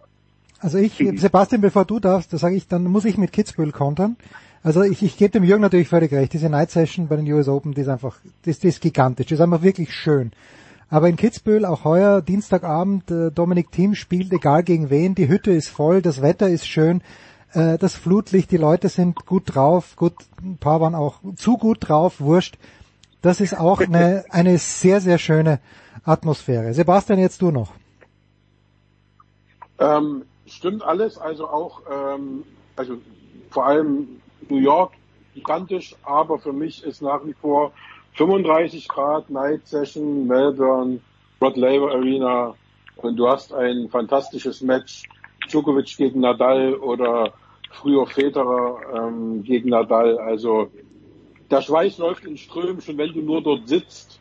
Also 0.60 0.80
ich, 0.80 0.96
Sebastian, 0.96 1.62
bevor 1.62 1.86
du 1.86 2.00
darfst, 2.00 2.34
da 2.34 2.38
sage 2.38 2.56
ich, 2.56 2.68
dann 2.68 2.84
muss 2.86 3.06
ich 3.06 3.18
mit 3.18 3.32
Kitzbühel 3.32 3.72
kontern. 3.72 4.18
Also 4.64 4.82
ich, 4.82 5.04
ich 5.04 5.16
gebe 5.18 5.32
dem 5.32 5.44
Jürgen 5.44 5.62
natürlich 5.62 5.88
völlig 5.88 6.12
recht. 6.12 6.34
Diese 6.34 6.50
Night 6.50 6.72
Session 6.72 7.08
bei 7.08 7.16
den 7.16 7.32
US 7.32 7.48
Open, 7.48 7.74
die 7.74 7.82
ist 7.82 7.88
einfach, 7.88 8.18
das, 8.44 8.60
die 8.60 8.68
ist 8.68 8.82
gigantisch, 8.82 9.28
die 9.28 9.36
ist 9.36 9.42
einfach 9.42 9.62
wirklich 9.62 9.94
schön. 9.94 10.32
Aber 10.90 11.08
in 11.10 11.18
Kitzbühel 11.18 11.64
auch 11.64 11.84
heuer, 11.84 12.22
Dienstagabend, 12.22 13.12
äh, 13.12 13.30
Dominik 13.30 13.72
Thiem 13.72 13.94
spielt, 13.94 14.34
egal 14.34 14.64
gegen 14.64 14.90
wen, 14.90 15.14
die 15.14 15.28
Hütte 15.28 15.52
ist 15.52 15.68
voll, 15.68 16.02
das 16.02 16.22
Wetter 16.22 16.50
ist 16.50 16.66
schön, 16.66 17.02
äh, 17.54 17.78
das 17.78 17.94
Flutlicht, 17.94 18.52
die 18.52 18.58
Leute 18.58 18.90
sind 18.90 19.26
gut 19.26 19.56
drauf, 19.56 19.96
gut, 19.96 20.14
ein 20.42 20.58
paar 20.58 20.82
waren 20.82 20.96
auch 20.96 21.20
zu 21.36 21.58
gut 21.58 21.78
drauf, 21.82 22.20
wurscht. 22.20 22.58
Das 23.28 23.42
ist 23.42 23.60
auch 23.60 23.82
eine, 23.82 24.24
eine 24.30 24.58
sehr, 24.58 25.02
sehr 25.02 25.18
schöne 25.18 25.60
Atmosphäre. 26.06 26.74
Sebastian, 26.74 27.20
jetzt 27.20 27.42
du 27.42 27.52
noch. 27.52 27.74
Ähm, 29.80 30.24
stimmt 30.46 30.82
alles, 30.82 31.18
also 31.18 31.46
auch, 31.50 31.82
ähm, 31.92 32.46
also 32.78 32.94
vor 33.50 33.66
allem 33.66 34.22
New 34.48 34.60
York 34.60 34.94
gigantisch, 35.36 35.94
aber 36.04 36.40
für 36.40 36.54
mich 36.54 36.86
ist 36.86 37.02
nach 37.02 37.26
wie 37.26 37.34
vor 37.34 37.74
35 38.14 38.88
Grad 38.88 39.30
Night 39.30 39.68
Session, 39.68 40.26
Melbourne, 40.26 41.02
Rod 41.42 41.58
Laver 41.58 41.92
Arena 41.92 42.56
und 42.96 43.18
du 43.18 43.28
hast 43.28 43.54
ein 43.54 43.90
fantastisches 43.90 44.62
Match, 44.62 45.04
Djokovic 45.50 45.98
gegen 45.98 46.22
Nadal 46.22 46.76
oder 46.76 47.34
früher 47.72 48.08
Federer 48.08 48.80
ähm, 48.96 49.44
gegen 49.44 49.72
Nadal, 49.72 50.18
also 50.18 50.72
der 51.50 51.62
Schweiß 51.62 51.98
läuft 51.98 52.26
in 52.26 52.38
Strömen, 52.38 52.82
schon 52.82 52.98
wenn 52.98 53.14
du 53.14 53.22
nur 53.22 53.42
dort 53.42 53.68
sitzt, 53.68 54.20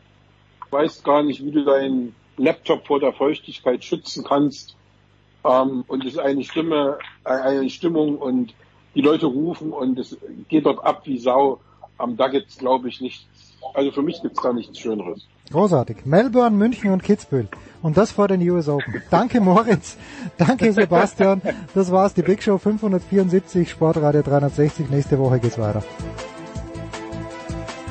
weißt 0.71 1.05
gar 1.05 1.23
nicht, 1.23 1.45
wie 1.45 1.51
du 1.51 1.65
deinen 1.65 2.15
Laptop 2.37 2.87
vor 2.87 3.01
der 3.01 3.13
Feuchtigkeit 3.13 3.85
schützen 3.85 4.25
kannst. 4.25 4.77
Ähm, 5.45 5.85
und 5.87 6.05
es 6.05 6.15
ist 6.15 6.19
eine 6.19 6.45
Stimme, 6.45 6.99
äh, 7.25 7.31
eine 7.31 7.71
Stimmung 7.71 8.19
und 8.19 8.55
die 8.95 9.03
Leute 9.03 9.27
rufen 9.27 9.73
und 9.73 9.99
es 9.99 10.17
geht 10.49 10.67
dort 10.67 10.85
ab 10.85 11.03
wie 11.05 11.19
Sau. 11.19 11.61
Ähm, 12.03 12.17
da 12.17 12.29
gibt's 12.29 12.59
glaube 12.59 12.89
ich, 12.89 13.01
nichts. 13.01 13.27
Also 13.75 13.91
für 13.91 14.03
mich 14.03 14.23
gibt's 14.23 14.43
da 14.43 14.53
nichts 14.53 14.79
Schöneres. 14.79 15.27
Großartig. 15.51 16.05
Melbourne, 16.05 16.57
München 16.57 16.93
und 16.93 17.03
Kitzbühel. 17.03 17.49
Und 17.83 17.97
das 17.97 18.13
vor 18.13 18.29
den 18.29 18.49
US 18.51 18.69
Open. 18.69 19.03
Danke 19.11 19.41
Moritz. 19.41 19.97
Danke 20.39 20.73
Sebastian. 20.73 21.41
Das 21.75 21.91
war's, 21.93 22.15
die 22.15 22.23
Big 22.23 22.43
Show 22.43 22.59
574, 22.59 23.71
Sportradio 23.71 24.23
360. 24.23 24.91
Nächste 24.91 25.19
Woche 25.19 25.39
geht's 25.39 25.59
weiter. 25.59 25.85